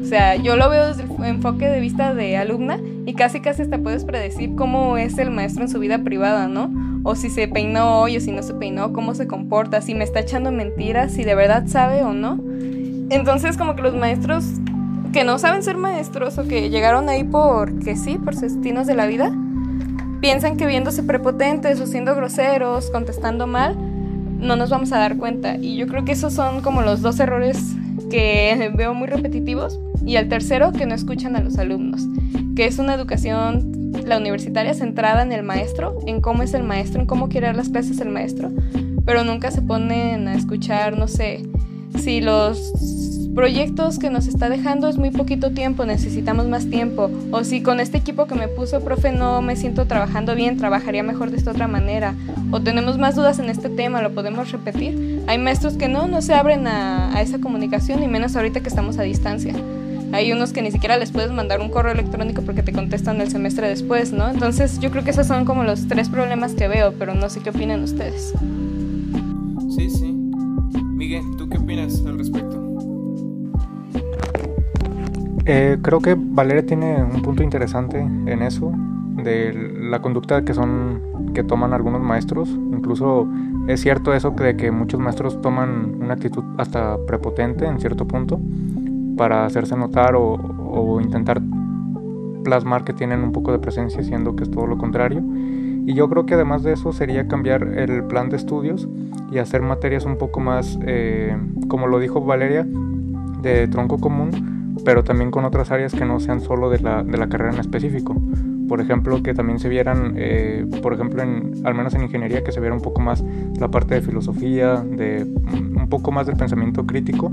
O 0.00 0.04
sea, 0.04 0.36
yo 0.36 0.56
lo 0.56 0.68
veo 0.68 0.88
desde 0.88 1.04
el 1.04 1.24
enfoque 1.24 1.68
de 1.68 1.80
vista 1.80 2.14
de 2.14 2.36
alumna 2.36 2.78
y 3.06 3.14
casi 3.14 3.40
casi 3.40 3.62
hasta 3.62 3.78
puedes 3.78 4.04
predecir 4.04 4.54
cómo 4.56 4.96
es 4.96 5.16
el 5.18 5.30
maestro 5.30 5.62
en 5.62 5.68
su 5.68 5.78
vida 5.78 6.02
privada, 6.02 6.48
¿no? 6.48 6.70
O 7.04 7.14
si 7.14 7.30
se 7.30 7.48
peinó 7.48 8.00
hoy 8.00 8.16
o 8.16 8.20
si 8.20 8.32
no 8.32 8.42
se 8.42 8.54
peinó, 8.54 8.92
cómo 8.92 9.14
se 9.14 9.26
comporta, 9.26 9.80
si 9.80 9.94
me 9.94 10.04
está 10.04 10.20
echando 10.20 10.52
mentiras, 10.52 11.12
si 11.12 11.24
de 11.24 11.34
verdad 11.34 11.66
sabe 11.66 12.02
o 12.02 12.12
no. 12.12 12.38
Entonces 13.10 13.56
como 13.56 13.74
que 13.74 13.82
los 13.82 13.94
maestros 13.94 14.44
que 15.12 15.24
no 15.24 15.38
saben 15.38 15.62
ser 15.62 15.76
maestros 15.76 16.38
o 16.38 16.44
que 16.44 16.70
llegaron 16.70 17.08
ahí 17.08 17.22
porque 17.22 17.96
sí, 17.96 18.18
por 18.18 18.34
sus 18.34 18.54
destinos 18.54 18.86
de 18.86 18.94
la 18.94 19.06
vida, 19.06 19.32
piensan 20.20 20.56
que 20.56 20.66
viéndose 20.66 21.02
prepotentes 21.02 21.80
o 21.80 21.86
siendo 21.86 22.14
groseros, 22.14 22.90
contestando 22.90 23.46
mal, 23.46 23.76
no 24.38 24.56
nos 24.56 24.70
vamos 24.70 24.92
a 24.92 24.98
dar 24.98 25.18
cuenta. 25.18 25.56
Y 25.56 25.76
yo 25.76 25.86
creo 25.86 26.04
que 26.04 26.12
esos 26.12 26.32
son 26.32 26.62
como 26.62 26.80
los 26.80 27.02
dos 27.02 27.20
errores 27.20 27.58
que 28.10 28.72
veo 28.76 28.94
muy 28.94 29.06
repetitivos. 29.06 29.78
Y 30.04 30.16
el 30.16 30.28
tercero, 30.28 30.72
que 30.72 30.86
no 30.86 30.94
escuchan 30.94 31.36
a 31.36 31.40
los 31.40 31.58
alumnos, 31.58 32.06
que 32.56 32.66
es 32.66 32.78
una 32.78 32.94
educación, 32.94 33.92
la 34.04 34.16
universitaria, 34.16 34.74
centrada 34.74 35.22
en 35.22 35.32
el 35.32 35.42
maestro, 35.42 35.98
en 36.06 36.20
cómo 36.20 36.42
es 36.42 36.54
el 36.54 36.64
maestro, 36.64 37.00
en 37.00 37.06
cómo 37.06 37.28
quiere 37.28 37.48
dar 37.48 37.56
las 37.56 37.68
clases 37.68 38.00
el 38.00 38.08
maestro, 38.08 38.50
pero 39.04 39.22
nunca 39.22 39.50
se 39.50 39.62
ponen 39.62 40.26
a 40.26 40.34
escuchar, 40.34 40.96
no 40.96 41.06
sé, 41.06 41.44
si 41.98 42.20
los 42.20 42.72
proyectos 43.34 43.98
que 43.98 44.10
nos 44.10 44.26
está 44.26 44.48
dejando 44.48 44.88
es 44.88 44.98
muy 44.98 45.10
poquito 45.10 45.52
tiempo, 45.52 45.84
necesitamos 45.84 46.46
más 46.48 46.66
tiempo. 46.66 47.10
O 47.30 47.44
si 47.44 47.62
con 47.62 47.80
este 47.80 47.98
equipo 47.98 48.26
que 48.26 48.34
me 48.34 48.48
puso, 48.48 48.80
profe, 48.80 49.12
no 49.12 49.42
me 49.42 49.56
siento 49.56 49.86
trabajando 49.86 50.34
bien, 50.34 50.56
trabajaría 50.56 51.02
mejor 51.02 51.30
de 51.30 51.38
esta 51.38 51.50
otra 51.50 51.68
manera. 51.68 52.14
O 52.50 52.60
tenemos 52.60 52.98
más 52.98 53.16
dudas 53.16 53.38
en 53.38 53.48
este 53.48 53.68
tema, 53.68 54.02
lo 54.02 54.12
podemos 54.12 54.52
repetir. 54.52 55.22
Hay 55.26 55.38
maestros 55.38 55.74
que 55.74 55.88
no, 55.88 56.06
no 56.06 56.20
se 56.22 56.34
abren 56.34 56.66
a, 56.66 57.16
a 57.16 57.22
esa 57.22 57.38
comunicación, 57.38 58.02
y 58.02 58.08
menos 58.08 58.36
ahorita 58.36 58.60
que 58.60 58.68
estamos 58.68 58.98
a 58.98 59.02
distancia. 59.02 59.54
Hay 60.12 60.30
unos 60.30 60.52
que 60.52 60.60
ni 60.60 60.70
siquiera 60.70 60.98
les 60.98 61.10
puedes 61.10 61.32
mandar 61.32 61.60
un 61.60 61.70
correo 61.70 61.92
electrónico 61.92 62.42
porque 62.42 62.62
te 62.62 62.72
contestan 62.72 63.20
el 63.22 63.30
semestre 63.30 63.66
después, 63.66 64.12
¿no? 64.12 64.28
Entonces 64.28 64.78
yo 64.78 64.90
creo 64.90 65.04
que 65.04 65.10
esos 65.10 65.26
son 65.26 65.46
como 65.46 65.64
los 65.64 65.88
tres 65.88 66.10
problemas 66.10 66.52
que 66.52 66.68
veo, 66.68 66.92
pero 66.98 67.14
no 67.14 67.30
sé 67.30 67.40
qué 67.40 67.48
opinan 67.48 67.82
ustedes. 67.82 68.34
Sí, 69.74 69.88
sí. 69.88 70.12
Miguel, 70.94 71.22
¿tú 71.38 71.48
qué 71.48 71.56
opinas 71.56 72.02
al 72.06 72.18
respecto? 72.18 72.61
Eh, 75.54 75.76
creo 75.82 76.00
que 76.00 76.16
Valeria 76.18 76.64
tiene 76.64 77.04
un 77.04 77.20
punto 77.20 77.42
interesante 77.42 78.00
en 78.00 78.40
eso, 78.40 78.72
de 79.22 79.52
la 79.82 80.00
conducta 80.00 80.46
que 80.46 80.54
son 80.54 81.02
que 81.34 81.44
toman 81.44 81.74
algunos 81.74 82.00
maestros. 82.00 82.48
Incluso 82.48 83.28
es 83.68 83.82
cierto 83.82 84.14
eso 84.14 84.30
de 84.30 84.56
que 84.56 84.70
muchos 84.70 84.98
maestros 84.98 85.42
toman 85.42 85.96
una 86.00 86.14
actitud 86.14 86.42
hasta 86.56 86.96
prepotente 87.06 87.66
en 87.66 87.78
cierto 87.80 88.08
punto 88.08 88.40
para 89.18 89.44
hacerse 89.44 89.76
notar 89.76 90.14
o, 90.16 90.32
o 90.32 91.02
intentar 91.02 91.42
plasmar 92.44 92.84
que 92.84 92.94
tienen 92.94 93.20
un 93.20 93.32
poco 93.32 93.52
de 93.52 93.58
presencia, 93.58 94.02
siendo 94.02 94.34
que 94.34 94.44
es 94.44 94.50
todo 94.50 94.66
lo 94.66 94.78
contrario. 94.78 95.22
Y 95.84 95.92
yo 95.92 96.08
creo 96.08 96.24
que 96.24 96.32
además 96.32 96.62
de 96.62 96.72
eso 96.72 96.94
sería 96.94 97.28
cambiar 97.28 97.62
el 97.62 98.04
plan 98.04 98.30
de 98.30 98.36
estudios 98.36 98.88
y 99.30 99.36
hacer 99.36 99.60
materias 99.60 100.06
un 100.06 100.16
poco 100.16 100.40
más, 100.40 100.78
eh, 100.86 101.36
como 101.68 101.88
lo 101.88 101.98
dijo 101.98 102.22
Valeria, 102.22 102.66
de 103.42 103.68
tronco 103.68 103.98
común, 103.98 104.51
pero 104.84 105.04
también 105.04 105.30
con 105.30 105.44
otras 105.44 105.70
áreas 105.70 105.92
que 105.92 106.04
no 106.04 106.20
sean 106.20 106.40
solo 106.40 106.70
de 106.70 106.80
la, 106.80 107.02
de 107.02 107.16
la 107.18 107.28
carrera 107.28 107.52
en 107.52 107.60
específico. 107.60 108.16
por 108.68 108.80
ejemplo, 108.80 109.22
que 109.22 109.34
también 109.34 109.58
se 109.58 109.68
vieran, 109.68 110.14
eh, 110.16 110.64
por 110.82 110.94
ejemplo, 110.94 111.22
en, 111.22 111.52
al 111.64 111.74
menos 111.74 111.94
en 111.94 112.02
ingeniería, 112.02 112.42
que 112.42 112.52
se 112.52 112.60
viera 112.60 112.74
un 112.74 112.80
poco 112.80 113.00
más 113.02 113.22
la 113.58 113.68
parte 113.68 113.96
de 113.96 114.00
filosofía, 114.00 114.76
de 114.76 115.26
mm, 115.26 115.76
un 115.76 115.88
poco 115.90 116.10
más 116.10 116.26
del 116.26 116.36
pensamiento 116.36 116.86
crítico, 116.86 117.30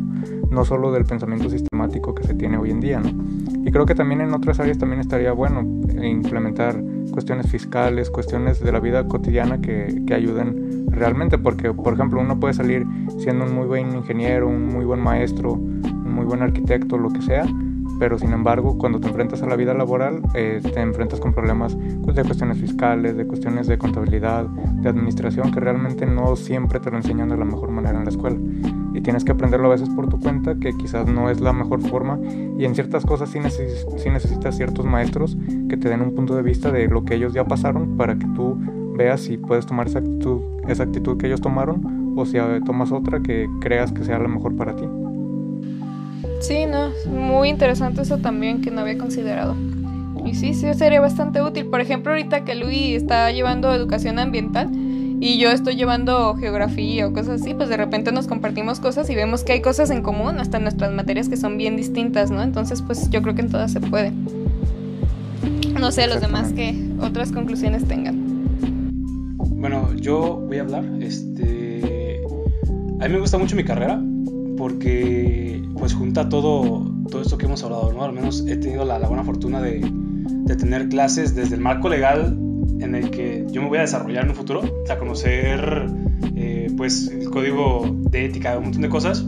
no 0.51 0.65
solo 0.65 0.91
del 0.91 1.05
pensamiento 1.05 1.49
sistemático 1.49 2.13
que 2.13 2.23
se 2.23 2.33
tiene 2.33 2.57
hoy 2.57 2.71
en 2.71 2.81
día, 2.81 2.99
¿no? 2.99 3.09
Y 3.65 3.71
creo 3.71 3.85
que 3.85 3.95
también 3.95 4.19
en 4.21 4.33
otras 4.33 4.59
áreas 4.59 4.77
también 4.77 4.99
estaría 4.99 5.31
bueno 5.31 5.61
implementar 6.01 6.81
cuestiones 7.11 7.49
fiscales, 7.49 8.09
cuestiones 8.09 8.59
de 8.59 8.71
la 8.71 8.79
vida 8.79 9.07
cotidiana 9.07 9.61
que, 9.61 10.03
que 10.05 10.13
ayuden 10.13 10.87
realmente, 10.91 11.37
porque, 11.37 11.73
por 11.73 11.93
ejemplo, 11.93 12.19
uno 12.19 12.39
puede 12.39 12.53
salir 12.53 12.85
siendo 13.19 13.45
un 13.45 13.55
muy 13.55 13.67
buen 13.67 13.95
ingeniero, 13.95 14.47
un 14.47 14.67
muy 14.67 14.85
buen 14.85 14.99
maestro, 14.99 15.59
buen 16.29 16.41
arquitecto, 16.41 16.97
lo 16.97 17.09
que 17.09 17.21
sea, 17.21 17.45
pero 17.99 18.17
sin 18.17 18.31
embargo 18.31 18.77
cuando 18.77 18.99
te 18.99 19.07
enfrentas 19.07 19.41
a 19.43 19.45
la 19.45 19.55
vida 19.55 19.73
laboral 19.73 20.21
eh, 20.33 20.61
te 20.61 20.79
enfrentas 20.79 21.19
con 21.19 21.33
problemas 21.33 21.77
pues, 22.03 22.15
de 22.15 22.23
cuestiones 22.23 22.57
fiscales, 22.57 23.17
de 23.17 23.27
cuestiones 23.27 23.67
de 23.67 23.77
contabilidad, 23.77 24.45
de 24.45 24.89
administración 24.89 25.51
que 25.51 25.59
realmente 25.59 26.05
no 26.05 26.35
siempre 26.35 26.79
te 26.79 26.89
lo 26.89 26.97
enseñan 26.97 27.29
de 27.29 27.37
la 27.37 27.45
mejor 27.45 27.69
manera 27.69 27.97
en 27.97 28.05
la 28.05 28.09
escuela 28.09 28.39
y 28.93 29.01
tienes 29.01 29.23
que 29.23 29.33
aprenderlo 29.33 29.67
a 29.67 29.71
veces 29.71 29.89
por 29.89 30.07
tu 30.07 30.19
cuenta 30.19 30.55
que 30.55 30.73
quizás 30.73 31.07
no 31.07 31.29
es 31.29 31.41
la 31.41 31.53
mejor 31.53 31.81
forma 31.81 32.19
y 32.57 32.65
en 32.65 32.73
ciertas 32.73 33.05
cosas 33.05 33.29
sí, 33.29 33.39
necesitas 33.39 34.55
ciertos 34.55 34.85
maestros 34.85 35.37
que 35.67 35.77
te 35.77 35.89
den 35.89 36.01
un 36.01 36.15
punto 36.15 36.35
de 36.35 36.41
vista 36.41 36.71
de 36.71 36.87
lo 36.87 37.03
que 37.03 37.15
ellos 37.15 37.33
ya 37.33 37.45
pasaron 37.45 37.97
para 37.97 38.17
que 38.17 38.25
tú 38.27 38.57
veas 38.95 39.21
si 39.21 39.37
puedes 39.37 39.65
tomar 39.65 39.87
esa 39.87 39.99
actitud, 39.99 40.41
esa 40.67 40.83
actitud 40.83 41.17
que 41.17 41.27
ellos 41.27 41.41
tomaron 41.41 42.13
o 42.17 42.25
si 42.25 42.37
tomas 42.65 42.91
otra 42.91 43.21
que 43.21 43.49
creas 43.61 43.91
que 43.91 44.03
sea 44.03 44.19
la 44.19 44.27
mejor 44.27 44.55
para 44.55 44.75
ti. 44.75 44.85
Sí, 46.39 46.65
no, 46.65 46.91
muy 47.05 47.49
interesante 47.49 48.01
eso 48.01 48.17
también 48.17 48.61
que 48.61 48.71
no 48.71 48.81
había 48.81 48.97
considerado. 48.97 49.55
Y 50.25 50.35
sí, 50.35 50.53
sí 50.53 50.73
sería 50.73 51.01
bastante 51.01 51.41
útil. 51.41 51.65
Por 51.65 51.81
ejemplo, 51.81 52.11
ahorita 52.11 52.45
que 52.45 52.55
Luis 52.55 52.95
está 52.95 53.31
llevando 53.31 53.73
educación 53.73 54.19
ambiental 54.19 54.69
y 55.21 55.37
yo 55.37 55.51
estoy 55.51 55.75
llevando 55.75 56.35
geografía 56.35 57.07
o 57.07 57.13
cosas 57.13 57.41
así, 57.41 57.53
pues 57.53 57.67
de 57.67 57.75
repente 57.75 58.11
nos 58.11 58.27
compartimos 58.27 58.79
cosas 58.79 59.09
y 59.09 59.15
vemos 59.15 59.43
que 59.43 59.53
hay 59.53 59.61
cosas 59.61 59.89
en 59.89 60.01
común, 60.01 60.39
hasta 60.39 60.59
nuestras 60.59 60.93
materias 60.93 61.27
que 61.27 61.35
son 61.35 61.57
bien 61.57 61.75
distintas, 61.75 62.31
¿no? 62.31 62.41
Entonces, 62.41 62.81
pues 62.81 63.09
yo 63.09 63.21
creo 63.21 63.35
que 63.35 63.41
en 63.41 63.49
todas 63.49 63.71
se 63.71 63.81
puede. 63.81 64.13
No 65.79 65.91
sé, 65.91 66.07
los 66.07 66.21
demás 66.21 66.53
que 66.53 66.73
otras 67.01 67.31
conclusiones 67.31 67.85
tengan. 67.85 68.29
Bueno, 69.37 69.93
yo 69.95 70.41
voy 70.47 70.57
a 70.57 70.61
hablar. 70.61 70.85
Este, 71.01 72.21
a 73.01 73.07
mí 73.07 73.13
me 73.13 73.19
gusta 73.19 73.37
mucho 73.37 73.57
mi 73.57 73.65
carrera 73.65 74.01
porque 74.59 75.63
pues 75.79 75.93
junta 75.93 76.27
todo, 76.27 76.93
todo 77.09 77.21
esto 77.21 77.37
que 77.37 77.45
hemos 77.45 77.63
hablado, 77.63 77.93
¿no? 77.93 78.03
Al 78.03 78.11
menos 78.11 78.45
he 78.45 78.57
tenido 78.57 78.83
la, 78.83 78.99
buena 79.07 79.23
fortuna 79.23 79.61
de, 79.61 79.79
de, 79.81 80.55
tener 80.57 80.89
clases 80.89 81.33
desde 81.33 81.55
el 81.55 81.61
marco 81.61 81.87
legal 81.87 82.37
en 82.81 82.93
el 82.93 83.09
que 83.09 83.45
yo 83.51 83.61
me 83.61 83.69
voy 83.69 83.77
a 83.77 83.81
desarrollar 83.81 84.25
en 84.25 84.31
un 84.31 84.35
futuro, 84.35 84.59
o 84.61 84.99
conocer 84.99 85.89
eh, 86.35 86.67
pues 86.75 87.07
el 87.07 87.29
código 87.29 87.85
de 88.11 88.25
ética, 88.25 88.57
un 88.57 88.65
montón 88.65 88.81
de 88.81 88.89
cosas, 88.89 89.25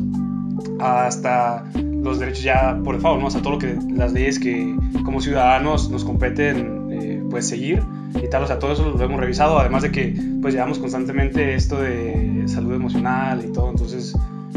hasta 0.79 1.63
los 1.75 2.19
derechos 2.19 2.43
ya 2.43 2.77
por 2.83 2.95
default, 2.95 3.21
¿no? 3.21 3.27
O 3.27 3.31
sea, 3.31 3.41
todo 3.41 3.53
lo 3.53 3.59
que 3.59 3.79
las 3.95 4.11
leyes 4.11 4.37
que 4.37 4.75
como 5.05 5.21
ciudadanos 5.21 5.89
nos 5.89 6.03
competen 6.03 6.89
eh, 6.91 7.23
pues 7.29 7.47
seguir 7.47 7.81
y 8.21 8.29
tal, 8.29 8.43
o 8.43 8.47
sea, 8.47 8.59
todo 8.59 8.73
eso 8.73 8.83
lo 8.89 9.01
hemos 9.01 9.19
revisado, 9.19 9.57
además 9.59 9.83
de 9.83 9.91
que 9.91 10.13
pues 10.41 10.53
llevamos 10.53 10.77
constantemente 10.77 11.55
esto 11.55 11.79
de 11.79 12.43
salud 12.47 12.73
emocional 12.73 13.45
y 13.47 13.53
todo, 13.53 13.69
entonces 13.69 14.13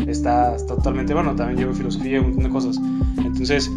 está, 0.07 0.57
totalmente 0.67 1.15
bueno. 1.15 1.35
También 1.35 1.59
llevo 1.59 1.75
filosofía 1.75 2.17
y 2.17 2.19
un 2.19 2.27
montón 2.27 2.45
de 2.45 2.51
cosas. 2.51 2.81
Entonces, 3.25 3.71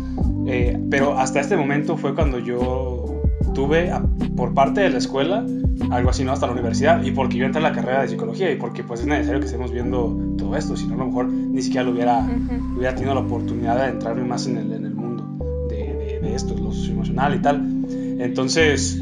eh, 0.48 0.80
pero 0.90 1.18
hasta 1.18 1.40
este 1.40 1.58
momento 1.58 1.98
fue 1.98 2.16
cuando 2.16 2.40
yo 2.40 3.22
tuve 3.54 3.92
por 4.36 4.54
parte 4.54 4.82
de 4.82 4.90
la 4.90 4.98
escuela 4.98 5.46
algo 5.92 6.10
así, 6.10 6.24
¿no? 6.24 6.32
Hasta 6.32 6.48
la 6.48 6.54
universidad 6.54 7.04
y 7.04 7.12
porque 7.12 7.38
yo 7.38 7.46
entré 7.46 7.60
a 7.60 7.64
la 7.64 7.72
carrera 7.72 8.02
de 8.02 8.10
psicología 8.10 8.52
y 8.52 8.56
porque 8.56 8.84
pues 8.84 9.02
es 9.02 9.08
necesario 9.08 9.40
que 9.40 9.46
estemos 9.46 9.72
viendo 9.72 10.36
todo 10.38 10.56
esto, 10.56 10.76
si 10.76 10.88
no 10.88 10.96
a 10.96 10.98
lo 10.98 11.08
mejor 11.08 11.28
ni 11.28 11.62
siquiera 11.62 11.84
lo 11.84 11.92
hubiera, 11.92 12.28
hubiera 12.76 12.96
tenido 12.96 13.14
la 13.14 13.22
oportunidad 13.22 13.84
de 13.84 13.90
entrarme 13.90 14.24
más 14.24 14.48
en 14.48 14.58
el, 14.58 14.74
en 14.74 14.86
el 14.86 14.94
mundo 14.94 15.26
de, 15.70 16.20
de, 16.22 16.36
esto, 16.36 16.56
lo 16.56 16.72
socioemocional 16.72 17.36
y 17.36 17.40
tal. 17.40 17.86
Entonces, 18.20 19.02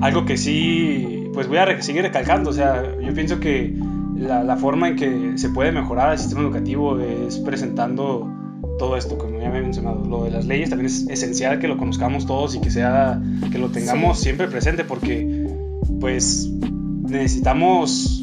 algo 0.00 0.24
que 0.24 0.36
sí, 0.36 1.28
pues 1.32 1.48
voy 1.48 1.58
a 1.58 1.82
seguir 1.82 2.02
recalcando, 2.02 2.50
o 2.50 2.52
sea, 2.52 2.82
yo 3.00 3.12
pienso 3.14 3.40
que 3.40 3.76
la, 4.20 4.56
forma 4.56 4.88
en 4.88 4.96
que 4.96 5.32
se 5.38 5.48
puede 5.48 5.72
mejorar 5.72 6.12
el 6.12 6.18
sistema 6.18 6.42
educativo 6.42 6.98
es 7.00 7.38
presentando 7.38 8.30
todo 8.78 8.96
esto, 8.96 9.18
como 9.18 9.40
ya 9.40 9.50
me 9.50 9.58
he 9.58 9.62
mencionado. 9.62 10.04
Lo 10.04 10.24
de 10.24 10.30
las 10.30 10.46
leyes 10.46 10.70
también 10.70 10.86
es 10.86 11.06
esencial 11.08 11.58
que 11.58 11.68
lo 11.68 11.76
conozcamos 11.76 12.26
todos 12.26 12.54
y 12.54 12.60
que, 12.60 12.70
sea, 12.70 13.20
que 13.50 13.58
lo 13.58 13.70
tengamos 13.70 14.20
siempre 14.20 14.46
presente 14.48 14.84
porque 14.84 15.46
pues 16.00 16.50
necesitamos 17.08 18.22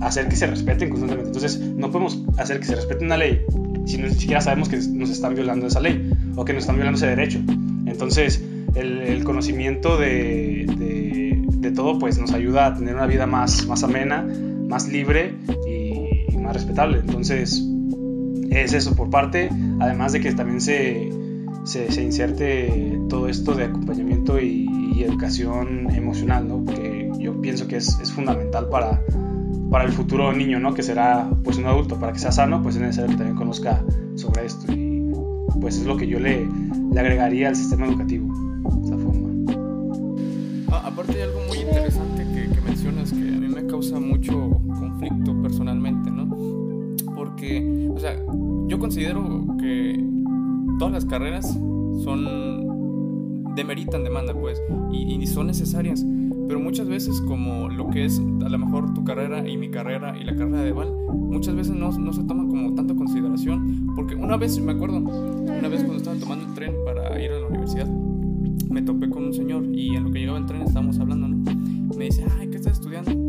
hacer 0.00 0.28
que 0.28 0.36
se 0.36 0.46
respeten 0.46 0.90
constantemente. 0.90 1.28
Entonces 1.28 1.60
no 1.60 1.90
podemos 1.90 2.22
hacer 2.38 2.60
que 2.60 2.66
se 2.66 2.74
respete 2.74 3.04
una 3.04 3.16
ley 3.16 3.40
si 3.84 3.98
ni 3.98 4.10
siquiera 4.10 4.40
sabemos 4.40 4.68
que 4.68 4.78
nos 4.78 5.10
están 5.10 5.34
violando 5.34 5.68
esa 5.68 5.80
ley 5.80 6.10
o 6.34 6.44
que 6.44 6.52
nos 6.52 6.64
están 6.64 6.76
violando 6.76 6.98
ese 6.98 7.06
derecho. 7.06 7.38
Entonces 7.86 8.44
el, 8.74 9.22
conocimiento 9.24 9.96
de, 9.96 10.66
de, 10.76 11.42
de, 11.46 11.70
todo 11.70 11.98
pues 11.98 12.18
nos 12.18 12.32
ayuda 12.32 12.66
a 12.66 12.74
tener 12.74 12.94
una 12.94 13.06
vida 13.06 13.26
más, 13.26 13.66
más 13.66 13.82
amena 13.82 14.26
más 14.68 14.88
libre 14.88 15.34
y, 15.66 16.36
más 16.38 16.54
respetable. 16.54 16.98
Entonces, 16.98 17.64
es 18.50 18.72
eso 18.72 18.94
por 18.94 19.10
parte, 19.10 19.50
además 19.80 20.12
de 20.12 20.20
que 20.20 20.32
también 20.32 20.60
se, 20.60 21.10
se, 21.64 22.02
inserte 22.02 22.98
todo 23.08 23.28
esto 23.28 23.54
de 23.54 23.64
acompañamiento 23.64 24.40
y, 24.40 24.66
educación 24.96 25.90
emocional, 25.94 26.48
¿no? 26.48 26.64
Que 26.64 27.12
yo 27.18 27.38
pienso 27.40 27.68
que 27.68 27.76
es, 27.76 27.98
es, 28.00 28.10
fundamental 28.10 28.68
para, 28.70 29.02
para 29.70 29.84
el 29.84 29.92
futuro 29.92 30.32
niño, 30.32 30.58
¿no? 30.58 30.72
Que 30.74 30.82
será 30.82 31.30
pues 31.44 31.58
un 31.58 31.66
adulto, 31.66 32.00
para 32.00 32.14
que 32.14 32.18
sea 32.18 32.32
sano, 32.32 32.62
pues 32.62 32.76
es 32.76 32.80
necesario 32.80 33.10
que 33.10 33.16
también 33.16 33.36
conozca 33.36 33.84
sobre 34.14 34.46
esto 34.46 34.72
y 34.72 34.96
pues 35.60 35.78
es 35.78 35.86
lo 35.86 35.96
que 35.96 36.06
yo 36.06 36.18
le, 36.18 36.48
le 36.92 37.00
agregaría 37.00 37.48
al 37.48 37.56
sistema 37.56 37.86
educativo, 37.86 38.26
de 38.64 38.86
esa 38.86 38.96
forma. 38.96 39.26
Ah, 40.72 40.82
aparte 40.86 41.12
de 41.12 41.22
algo 41.24 41.40
muy 41.48 41.58
interesante 41.58 42.24
que, 42.24 42.54
que 42.54 42.60
mencionas 42.62 43.12
que 43.12 43.18
a 43.18 43.38
mí 43.38 43.48
me 43.48 43.66
causa 43.66 44.00
mucho 44.00 44.45
personalmente, 45.42 46.10
¿no? 46.10 46.28
Porque, 47.14 47.88
o 47.94 47.98
sea, 47.98 48.16
yo 48.68 48.78
considero 48.78 49.46
que 49.58 50.04
todas 50.78 50.92
las 50.92 51.04
carreras 51.04 51.58
son 52.04 52.56
demeritan 53.56 54.04
demanda, 54.04 54.34
pues, 54.34 54.62
y, 54.92 55.26
son 55.26 55.48
necesarias. 55.48 56.04
Pero 56.46 56.60
muchas 56.60 56.86
veces, 56.86 57.20
como 57.22 57.68
lo 57.68 57.88
que 57.88 58.04
es 58.04 58.20
a 58.44 58.48
lo 58.48 58.58
mejor 58.58 58.94
tu 58.94 59.02
carrera 59.02 59.48
y 59.48 59.56
mi 59.56 59.70
carrera 59.70 60.16
y 60.16 60.22
la 60.22 60.36
carrera 60.36 60.62
de 60.62 60.70
Val, 60.70 60.92
muchas 61.08 61.56
veces 61.56 61.74
no, 61.74 61.90
no 61.90 62.12
se 62.12 62.22
toman 62.22 62.48
como 62.48 62.74
tanto 62.74 62.94
consideración. 62.94 63.92
Porque 63.96 64.14
una 64.14 64.36
vez, 64.36 64.60
me 64.60 64.72
acuerdo, 64.72 64.98
una 64.98 65.68
vez 65.68 65.80
cuando 65.80 65.96
estaba 65.96 66.16
tomando 66.16 66.46
el 66.46 66.54
tren 66.54 66.74
para 66.84 67.20
ir 67.20 67.32
a 67.32 67.40
la 67.40 67.46
universidad, 67.48 67.88
me 68.70 68.82
topé 68.82 69.08
con 69.10 69.24
un 69.24 69.34
señor 69.34 69.64
y 69.74 69.96
en 69.96 70.04
lo 70.04 70.12
que 70.12 70.20
llegaba 70.20 70.38
el 70.38 70.46
tren 70.46 70.62
estábamos 70.62 71.00
hablando, 71.00 71.28
¿no? 71.28 71.36
Me 71.96 72.04
dice, 72.04 72.24
ay, 72.38 72.48
¿qué 72.48 72.56
estás 72.58 72.74
estudiando? 72.74 73.25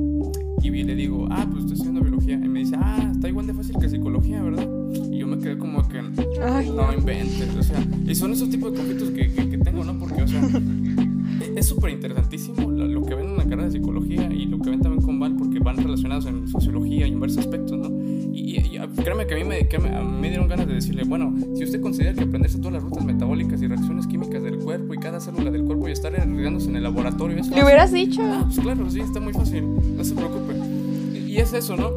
Y 0.61 0.83
le 0.83 0.95
digo, 0.95 1.27
ah, 1.29 1.45
pues 1.49 1.63
estoy 1.63 1.73
estudiando 1.73 2.01
biología. 2.01 2.35
Y 2.35 2.47
me 2.47 2.59
dice, 2.59 2.75
ah, 2.77 3.09
está 3.11 3.29
igual 3.29 3.47
de 3.47 3.53
fácil 3.53 3.77
que 3.79 3.89
psicología, 3.89 4.41
¿verdad? 4.41 4.67
Y 5.11 5.19
yo 5.19 5.27
me 5.27 5.37
quedé 5.37 5.57
como 5.57 5.87
que, 5.87 6.01
no 6.01 6.93
inventes. 6.93 7.55
O 7.55 7.63
sea, 7.63 7.85
y 8.05 8.15
son 8.15 8.31
esos 8.33 8.49
tipos 8.49 8.71
de 8.71 8.77
conflictos 8.77 9.09
que, 9.11 9.49
que, 9.49 9.57
tengo, 9.57 9.83
¿no? 9.83 9.97
Porque, 9.99 10.23
o 10.23 10.27
sea, 10.27 10.41
es 11.55 11.65
súper 11.65 11.91
interesantísimo 11.91 12.71
lo, 12.71 13.03
que 13.03 13.15
ven 13.15 13.29
en 13.29 13.37
la 13.37 13.43
carrera 13.43 13.65
de 13.65 13.71
psicología 13.71 14.31
y 14.31 14.45
lo 14.45 14.59
que 14.59 14.69
ven 14.69 14.81
también 14.81 15.03
con 15.03 15.19
Val, 15.19 15.35
porque 15.35 15.59
van 15.59 15.77
relacionados 15.77 16.25
en 16.25 16.47
sociología 16.47 17.07
y 17.07 17.11
en 17.11 17.19
varios 17.19 17.37
aspectos, 17.37 17.77
¿no? 17.77 17.96
Y, 18.57 18.79
créeme 19.03 19.27
que 19.27 19.35
a 19.35 19.37
mí 19.37 19.43
me, 19.43 19.67
que 19.67 19.77
me, 19.77 20.29
dieron 20.29 20.47
ganas 20.47 20.67
de 20.67 20.73
decirle, 20.73 21.03
bueno, 21.03 21.33
si 21.55 21.63
usted 21.63 21.79
considera 21.79 22.13
que 22.13 22.23
aprenderse 22.23 22.57
todas 22.57 22.73
las 22.73 22.83
rutas 22.83 23.05
metabólicas 23.05 23.61
y 23.61 23.67
reacciones 23.67 24.07
químicas 24.07 24.41
del 24.41 24.57
cuerpo 24.57 24.93
y 24.93 24.97
cada 24.97 25.19
célula 25.19 25.51
del 25.51 25.63
cuerpo 25.63 25.87
y 25.87 25.91
estar 25.91 26.15
arriesgándose 26.15 26.69
en 26.69 26.77
el 26.77 26.83
laboratorio, 26.83 27.37
¿Le 27.37 27.63
hubieras 27.63 27.91
dicho? 27.91 28.21
Ah, 28.23 28.43
pues 28.45 28.59
claro, 28.59 28.89
sí, 28.89 28.99
está 28.99 29.19
muy 29.19 29.33
fácil, 29.33 29.63
no 29.95 30.03
se 30.03 30.15
preocupe. 30.15 30.55
Y, 31.15 31.37
es 31.37 31.53
eso, 31.53 31.77
¿no? 31.77 31.91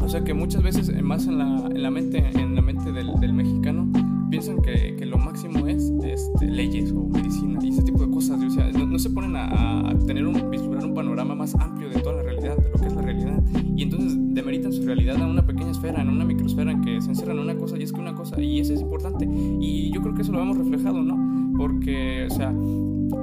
O 0.00 0.08
sea 0.08 0.22
que 0.24 0.34
muchas 0.34 0.62
veces, 0.62 0.88
eh, 0.88 1.00
más 1.00 1.26
en 1.26 1.38
la, 1.38 1.68
en 1.72 1.82
la 1.82 1.90
mente, 1.90 2.18
en 2.18 2.56
la 2.56 2.62
mente 2.62 2.92
del, 2.92 3.08
del 3.20 3.32
mexicano, 3.32 3.88
piensan 4.30 4.60
que, 4.62 4.96
que, 4.96 5.06
lo 5.06 5.16
máximo 5.16 5.66
es 5.68 5.92
este, 6.02 6.46
leyes 6.46 6.90
o 6.92 7.04
medicina 7.04 7.60
y 7.62 7.68
ese 7.68 7.82
tipo 7.82 8.04
de 8.04 8.10
cosas. 8.10 8.42
O 8.42 8.50
sea, 8.50 8.70
no, 8.72 8.98
se 8.98 9.10
ponen 9.10 9.36
a, 9.36 9.90
a, 9.90 9.98
tener 10.06 10.26
un, 10.26 10.50
vislumbrar 10.50 10.84
un 10.84 10.94
panorama 10.94 11.34
más 11.34 11.54
amplio 11.54 11.88
de 11.88 12.00
toda 12.00 12.16
la 12.16 12.22
realidad, 12.22 12.56
de 12.56 12.68
lo 12.68 12.78
que 12.78 12.86
es 12.86 12.92
la 12.94 13.02
realidad. 13.02 13.42
Y 13.76 13.82
entonces 13.84 14.18
demeritan 14.34 14.72
su 14.72 14.82
realidad 14.82 15.16
a 15.22 15.26
una 15.26 15.46
pequeña 15.46 15.70
esfera, 15.70 16.02
en 16.02 16.08
una 16.08 16.24
microesfera 16.24 16.72
en 16.72 16.82
que 16.82 17.00
se 17.00 17.10
encierran 17.10 17.38
en 17.38 17.44
una 17.44 17.56
cosa 17.56 17.78
y 17.78 17.82
es 17.82 17.92
que 17.92 18.00
una 18.00 18.14
cosa, 18.14 18.40
y 18.40 18.60
eso 18.60 18.74
es 18.74 18.80
importante. 18.80 19.28
Y 19.60 19.90
yo 19.92 20.02
creo 20.02 20.14
que 20.14 20.22
eso 20.22 20.32
lo 20.32 20.42
hemos 20.42 20.58
reflejado, 20.58 21.02
¿no? 21.02 21.56
Porque, 21.56 22.26
o 22.30 22.34
sea, 22.34 22.52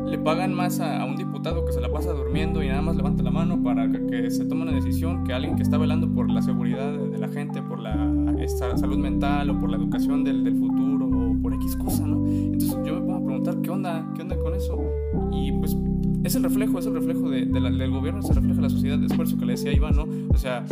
le 0.07 0.17
pagan 0.17 0.53
más 0.53 0.79
a, 0.79 1.03
un 1.05 1.15
diputado 1.15 1.65
que 1.65 1.73
se 1.73 1.81
la 1.81 1.91
pasa 1.91 2.11
durmiendo 2.11 2.63
y 2.63 2.67
nada 2.67 2.81
más 2.81 2.95
levanta 2.95 3.23
la 3.23 3.31
mano 3.31 3.61
para 3.61 3.89
que, 3.89 4.29
se 4.31 4.45
tome 4.45 4.63
una 4.63 4.71
decisión 4.71 5.23
que 5.23 5.33
alguien 5.33 5.55
que 5.55 5.63
está 5.63 5.77
velando 5.77 6.09
por 6.13 6.29
la 6.29 6.41
seguridad 6.41 6.91
de, 6.91 7.17
la 7.17 7.27
gente, 7.27 7.61
por 7.61 7.79
la 7.79 7.95
salud 8.75 8.97
mental 8.97 9.49
o 9.49 9.59
por 9.59 9.69
la 9.69 9.77
educación 9.77 10.23
del, 10.23 10.43
del, 10.43 10.55
futuro 10.55 11.07
o 11.07 11.41
por 11.41 11.53
X 11.55 11.75
cosa, 11.75 12.05
¿no? 12.05 12.25
Entonces 12.27 12.77
yo 12.85 12.95
me 12.95 13.01
pongo 13.01 13.15
a 13.15 13.25
preguntar, 13.25 13.61
¿qué 13.61 13.69
onda? 13.69 14.11
¿Qué 14.15 14.21
onda 14.21 14.37
con 14.37 14.53
eso? 14.55 14.81
Y 15.31 15.51
pues 15.53 15.77
es 16.23 16.35
el 16.35 16.43
reflejo, 16.43 16.79
es 16.79 16.85
el 16.85 16.93
reflejo 16.93 17.29
de, 17.29 17.45
de 17.45 17.59
la, 17.59 17.69
del 17.71 17.91
gobierno, 17.91 18.19
es 18.19 18.29
el 18.29 18.35
reflejo 18.35 18.57
de 18.57 18.61
la 18.63 18.69
sociedad 18.69 18.99
de 18.99 19.07
esfuerzo 19.07 19.37
que 19.37 19.45
le 19.45 19.53
decía 19.53 19.73
Iván, 19.73 19.95
¿no? 19.95 20.05
O 20.29 20.37
sea, 20.37 20.65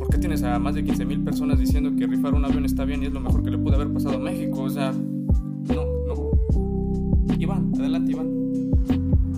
¿por 0.00 0.08
qué 0.08 0.16
tienes 0.16 0.42
a 0.42 0.58
más 0.58 0.74
de 0.74 0.82
15 0.82 1.04
mil 1.04 1.20
personas 1.22 1.58
diciendo 1.58 1.90
que 1.94 2.06
rifar 2.06 2.32
un 2.32 2.42
avión 2.42 2.64
está 2.64 2.86
bien 2.86 3.02
y 3.02 3.06
es 3.06 3.12
lo 3.12 3.20
mejor 3.20 3.42
que 3.42 3.50
le 3.50 3.58
puede 3.58 3.76
haber 3.76 3.92
pasado 3.92 4.16
a 4.16 4.18
México? 4.18 4.62
O 4.62 4.70
sea, 4.70 4.92
no, 4.92 5.84
no. 6.08 7.34
Iván, 7.38 7.70
adelante, 7.78 8.12
Iván. 8.12 8.28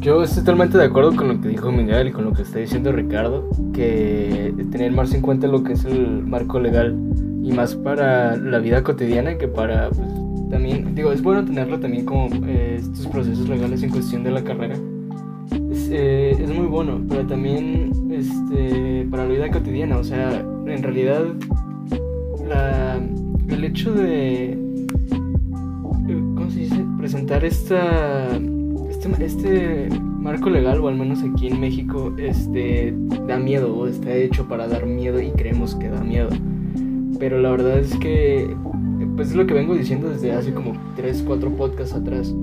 Yo 0.01 0.23
estoy 0.23 0.45
totalmente 0.45 0.79
de 0.79 0.85
acuerdo 0.85 1.15
con 1.17 1.29
lo 1.29 1.41
que 1.41 1.49
dijo 1.49 1.73
Miguel 1.73 2.09
y 2.09 2.13
con 2.13 2.25
lo 2.25 2.33
que 2.33 2.43
está 2.43 2.61
diciendo 2.61 2.93
Ricardo, 2.93 3.49
que 3.73 4.55
tener 4.71 4.93
más 4.93 5.13
en 5.15 5.21
cuenta 5.21 5.49
lo 5.49 5.65
que 5.65 5.73
es 5.73 5.85
el 5.85 6.25
marco 6.25 6.61
legal 6.61 6.97
y 7.43 7.51
más 7.53 7.75
para 7.75 8.37
la 8.37 8.59
vida 8.61 8.85
cotidiana 8.85 9.37
que 9.39 9.49
para, 9.49 9.91
pues, 9.91 10.09
también, 10.49 10.95
digo, 10.95 11.13
es 11.13 11.23
bueno 11.23 11.45
tenerlo 11.45 11.81
también 11.81 12.05
como 12.05 12.29
eh, 12.47 12.77
estos 12.81 13.09
procesos 13.09 13.49
legales 13.49 13.83
en 13.83 13.91
cuestión 13.91 14.23
de 14.23 14.31
la 14.31 14.45
carrera. 14.45 14.77
Es, 15.71 15.89
eh, 15.91 16.37
es 16.39 16.51
muy 16.51 16.67
bueno, 16.67 17.01
pero 17.09 17.27
también 17.27 17.93
este, 18.11 19.07
para 19.11 19.25
la 19.25 19.33
vida 19.33 19.51
cotidiana, 19.51 19.99
o 19.99 20.05
sea, 20.05 20.45
en 20.67 20.83
realidad 20.83 21.25
el 23.49 23.65
hecho 23.65 23.93
de, 23.93 24.59
¿cómo 26.35 26.51
se 26.51 26.61
dice? 26.61 26.85
Presentar 26.99 27.45
esta 27.45 28.39
este, 28.91 29.25
este, 29.25 29.89
marco 30.01 30.51
legal, 30.51 30.81
o 30.81 30.89
al 30.89 30.97
menos 30.97 31.23
aquí 31.23 31.49
en 31.49 31.61
México, 31.61 32.13
este, 32.19 32.95
da 33.27 33.39
miedo 33.39 33.75
o 33.75 33.87
está 33.87 34.15
hecho 34.15 34.47
para 34.47 34.69
dar 34.69 34.87
miedo 34.87 35.21
y 35.21 35.31
creemos 35.31 35.75
que 35.75 35.89
da 35.89 36.03
miedo. 36.03 36.29
Pero 37.19 37.41
la 37.41 37.51
verdad 37.51 37.79
es 37.79 37.97
que, 37.97 38.55
pues 39.17 39.31
es 39.31 39.35
lo 39.35 39.47
que 39.47 39.55
vengo 39.55 39.75
diciendo 39.75 40.09
desde 40.09 40.33
hace 40.33 40.53
como 40.53 40.73
3, 40.97 41.25
4 41.27 41.51
podcasts 41.57 41.95
atrás. 41.95 42.35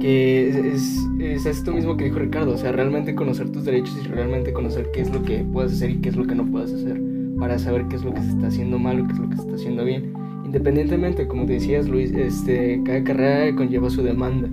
Que 0.00 0.48
es, 0.48 1.04
es, 1.18 1.46
esto 1.46 1.72
mismo 1.72 1.96
que 1.96 2.04
dijo 2.04 2.18
Ricardo, 2.18 2.52
o 2.52 2.56
sea, 2.56 2.70
realmente 2.70 3.14
conocer 3.14 3.50
tus 3.50 3.64
derechos 3.64 3.98
y 4.02 4.06
realmente 4.06 4.52
conocer 4.52 4.90
qué 4.92 5.00
es 5.00 5.12
lo 5.12 5.22
que 5.24 5.44
puedes 5.52 5.72
hacer 5.72 5.90
y 5.90 5.96
qué 5.96 6.10
es 6.10 6.16
lo 6.16 6.26
que 6.26 6.36
no 6.36 6.46
puedes 6.46 6.72
hacer, 6.72 7.00
para 7.38 7.58
saber 7.58 7.86
qué 7.88 7.96
es 7.96 8.04
lo 8.04 8.12
que 8.12 8.20
se 8.20 8.30
está 8.30 8.48
haciendo 8.48 8.78
mal 8.78 9.00
o 9.00 9.06
qué 9.06 9.12
es 9.12 9.18
lo 9.18 9.28
que 9.28 9.36
se 9.36 9.42
está 9.42 9.54
haciendo 9.54 9.84
bien. 9.84 10.12
Independientemente, 10.44 11.26
como 11.28 11.44
decías 11.44 11.88
Luis, 11.88 12.12
este, 12.12 12.80
cada 12.84 13.04
carrera 13.04 13.54
conlleva 13.54 13.90
su 13.90 14.02
demanda. 14.02 14.48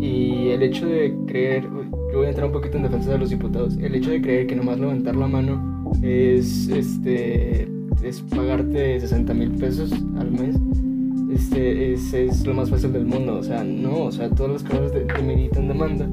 Y 0.00 0.48
el 0.48 0.62
hecho 0.62 0.86
de 0.86 1.14
creer, 1.26 1.64
yo 1.64 2.18
voy 2.18 2.26
a 2.26 2.28
entrar 2.30 2.46
un 2.46 2.52
poquito 2.52 2.76
en 2.76 2.84
defensa 2.84 3.12
de 3.12 3.18
los 3.18 3.30
diputados, 3.30 3.76
el 3.76 3.94
hecho 3.94 4.10
de 4.10 4.20
creer 4.20 4.46
que 4.46 4.56
nomás 4.56 4.78
levantar 4.78 5.16
la 5.16 5.26
mano 5.26 5.84
es, 6.02 6.68
este, 6.68 7.68
es 8.02 8.20
pagarte 8.22 9.00
60 9.00 9.34
mil 9.34 9.50
pesos 9.52 9.92
al 10.18 10.30
mes, 10.30 10.56
este, 11.32 11.92
es, 11.92 12.12
es, 12.12 12.46
lo 12.46 12.54
más 12.54 12.70
fácil 12.70 12.92
del 12.92 13.06
mundo. 13.06 13.36
O 13.38 13.42
sea, 13.42 13.64
no, 13.64 14.04
o 14.04 14.12
sea, 14.12 14.30
todas 14.30 14.52
las 14.52 14.62
carreras 14.62 14.92
de, 14.92 15.04
meditan 15.22 15.68
demanda, 15.68 16.08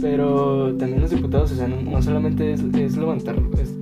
pero 0.00 0.74
también 0.76 1.02
los 1.02 1.10
diputados, 1.10 1.52
o 1.52 1.56
sea, 1.56 1.68
no, 1.68 2.02
solamente 2.02 2.52
es, 2.52 2.62
es 2.62 2.96
levantar, 2.96 3.36
es, 3.60 3.75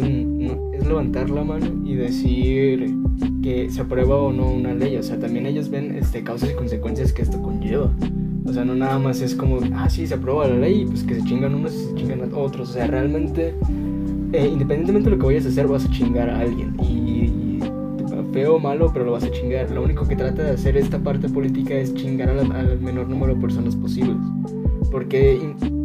es, 0.00 0.86
levantar 0.86 1.30
la 1.30 1.44
mano 1.44 1.66
y 1.84 1.94
decir 1.94 2.94
que 3.42 3.70
se 3.70 3.80
aprueba 3.80 4.16
o 4.16 4.32
no 4.32 4.50
una 4.50 4.74
ley, 4.74 4.96
o 4.96 5.02
sea, 5.02 5.18
también 5.18 5.46
ellos 5.46 5.70
ven 5.70 5.94
este, 5.96 6.22
causas 6.22 6.50
y 6.50 6.54
consecuencias 6.54 7.12
que 7.12 7.22
esto 7.22 7.40
conlleva. 7.40 7.90
O 8.46 8.52
sea, 8.52 8.64
no 8.64 8.74
nada 8.74 8.98
más 8.98 9.20
es 9.22 9.34
como, 9.34 9.58
ah, 9.74 9.88
sí, 9.88 10.06
se 10.06 10.14
aprueba 10.14 10.46
la 10.46 10.56
ley 10.56 10.82
y 10.82 10.86
pues 10.86 11.02
que 11.02 11.14
se 11.14 11.24
chingan 11.24 11.54
unos 11.54 11.74
y 11.74 11.86
se 11.86 11.94
chingan 11.94 12.30
otros. 12.34 12.70
O 12.70 12.72
sea, 12.72 12.86
realmente, 12.86 13.54
eh, 14.32 14.48
independientemente 14.52 15.08
de 15.08 15.16
lo 15.16 15.18
que 15.18 15.26
vayas 15.26 15.46
a 15.46 15.48
hacer, 15.48 15.66
vas 15.66 15.86
a 15.86 15.90
chingar 15.90 16.28
a 16.28 16.40
alguien. 16.40 16.74
Y, 16.82 17.04
feo 18.32 18.56
o 18.56 18.58
malo, 18.58 18.90
pero 18.92 19.04
lo 19.04 19.12
vas 19.12 19.24
a 19.24 19.30
chingar. 19.30 19.70
Lo 19.70 19.82
único 19.82 20.06
que 20.06 20.16
trata 20.16 20.42
de 20.42 20.50
hacer 20.50 20.76
esta 20.76 20.98
parte 20.98 21.28
política 21.28 21.74
es 21.74 21.94
chingar 21.94 22.28
al, 22.28 22.80
menor 22.80 23.08
número 23.08 23.34
de 23.34 23.40
personas 23.40 23.76
posibles. 23.76 24.16
Porque 24.90 25.34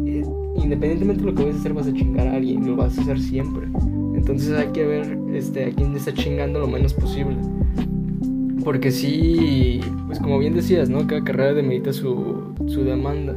eh, 0.06 0.24
independientemente 0.56 1.22
de 1.22 1.30
lo 1.30 1.34
que 1.34 1.44
vayas 1.44 1.56
a 1.56 1.60
hacer, 1.60 1.72
vas 1.72 1.86
a 1.86 1.92
chingar 1.92 2.26
a 2.26 2.34
alguien. 2.34 2.66
Lo 2.66 2.76
vas 2.76 2.98
a 2.98 3.02
hacer 3.02 3.20
siempre. 3.20 3.68
Entonces 4.20 4.52
hay 4.54 4.68
que 4.68 4.86
ver 4.86 5.18
este, 5.32 5.64
a 5.64 5.70
quién 5.70 5.96
está 5.96 6.12
chingando 6.12 6.58
lo 6.58 6.68
menos 6.68 6.92
posible. 6.92 7.36
Porque 8.62 8.90
sí, 8.90 9.80
pues 10.06 10.18
como 10.18 10.38
bien 10.38 10.54
decías, 10.54 10.90
¿no? 10.90 11.06
Cada 11.06 11.24
carrera 11.24 11.54
demerita 11.54 11.90
su, 11.94 12.52
su 12.66 12.84
demanda. 12.84 13.34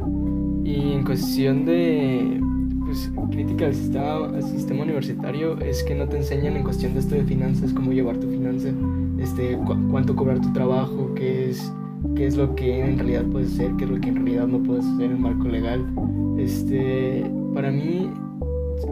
Y 0.62 0.92
en 0.92 1.02
cuestión 1.04 1.64
de 1.64 2.38
pues, 2.84 3.10
crítica 3.30 3.64
al 3.64 3.74
sistema, 3.74 4.26
al 4.26 4.42
sistema 4.42 4.82
universitario 4.82 5.58
es 5.60 5.82
que 5.84 5.94
no 5.94 6.06
te 6.06 6.18
enseñan 6.18 6.58
en 6.58 6.64
cuestión 6.64 6.92
de 6.92 7.00
esto 7.00 7.14
de 7.14 7.24
finanzas, 7.24 7.72
cómo 7.72 7.90
llevar 7.90 8.18
tu 8.18 8.28
finanza, 8.28 8.68
este, 9.18 9.58
cuánto 9.90 10.14
cobrar 10.14 10.42
tu 10.42 10.52
trabajo, 10.52 11.14
qué 11.14 11.48
es, 11.48 11.72
qué 12.14 12.26
es 12.26 12.36
lo 12.36 12.54
que 12.54 12.84
en 12.84 12.98
realidad 12.98 13.24
puedes 13.32 13.54
hacer, 13.54 13.72
qué 13.78 13.84
es 13.84 13.90
lo 13.90 14.00
que 14.02 14.10
en 14.10 14.16
realidad 14.16 14.46
no 14.48 14.62
puedes 14.62 14.84
hacer 14.84 15.06
en 15.06 15.12
el 15.12 15.18
marco 15.18 15.48
legal. 15.48 15.82
Este, 16.38 17.24
para 17.54 17.70
mí 17.70 18.10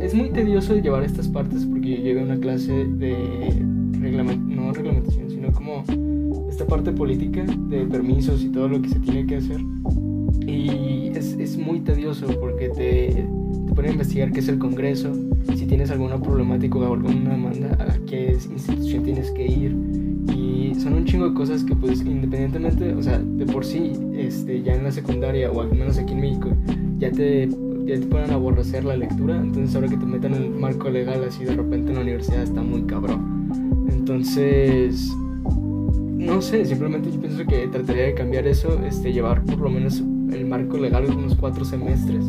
es 0.02 0.14
muy 0.14 0.30
tedioso 0.30 0.76
llevar 0.76 1.04
estas 1.04 1.28
partes 1.28 1.64
porque 1.64 1.90
yo 1.90 2.02
llevé 2.02 2.22
una 2.22 2.36
clase 2.36 2.72
de 2.72 3.14
no 3.62 4.72
reglamentación, 4.72 5.30
sino 5.30 5.52
como 5.52 5.84
esta 6.48 6.66
parte 6.66 6.92
política 6.92 7.44
de 7.68 7.84
permisos 7.86 8.42
y 8.42 8.48
todo 8.48 8.68
lo 8.68 8.82
que 8.82 8.88
se 8.88 8.98
tiene 8.98 9.26
que 9.26 9.36
hacer. 9.36 9.60
Y 10.46 11.12
es, 11.16 11.34
es 11.34 11.56
muy 11.56 11.80
tedioso 11.80 12.26
porque 12.40 12.68
te, 12.68 13.26
te 13.66 13.74
pone 13.74 13.88
a 13.88 13.92
investigar 13.92 14.32
qué 14.32 14.40
es 14.40 14.48
el 14.48 14.58
Congreso, 14.58 15.12
si 15.54 15.66
tienes 15.66 15.90
alguna 15.90 16.20
problemática 16.20 16.78
o 16.78 16.94
alguna 16.94 17.30
demanda, 17.30 17.76
a 17.80 17.96
qué 18.06 18.36
institución 18.50 19.04
tienes 19.04 19.30
que 19.30 19.46
ir. 19.46 19.76
Y 20.36 20.74
son 20.74 20.94
un 20.94 21.04
chingo 21.04 21.28
de 21.28 21.34
cosas 21.34 21.62
que 21.62 21.76
pues 21.76 22.00
independientemente, 22.00 22.92
o 22.92 23.02
sea, 23.02 23.18
de 23.18 23.46
por 23.46 23.64
sí, 23.64 23.92
este, 24.16 24.62
ya 24.62 24.74
en 24.74 24.84
la 24.84 24.90
secundaria 24.90 25.50
o 25.50 25.60
al 25.60 25.70
menos 25.70 25.96
aquí 25.98 26.12
en 26.12 26.20
México, 26.20 26.48
ya 26.98 27.10
te 27.10 27.48
ya 27.86 27.98
te 27.98 28.06
pueden 28.06 28.30
aborrecer 28.30 28.84
la 28.84 28.96
lectura, 28.96 29.36
entonces 29.36 29.74
ahora 29.74 29.88
que 29.88 29.96
te 29.96 30.06
metan 30.06 30.34
en 30.34 30.42
el 30.44 30.50
marco 30.50 30.88
legal 30.88 31.24
así 31.24 31.44
de 31.44 31.54
repente 31.54 31.90
en 31.90 31.96
la 31.96 32.02
universidad 32.02 32.42
está 32.42 32.62
muy 32.62 32.82
cabrón. 32.82 33.86
Entonces, 33.90 35.12
no 35.44 36.40
sé, 36.40 36.64
simplemente 36.64 37.10
yo 37.10 37.20
pienso 37.20 37.44
que 37.44 37.66
trataría 37.68 38.04
de 38.04 38.14
cambiar 38.14 38.46
eso, 38.46 38.80
este, 38.84 39.12
llevar 39.12 39.44
por 39.44 39.59
lo 39.59 39.70
menos 39.70 40.02
el 40.32 40.46
marco 40.46 40.78
legal 40.78 41.04
unos 41.06 41.34
cuatro 41.34 41.64
semestres 41.64 42.24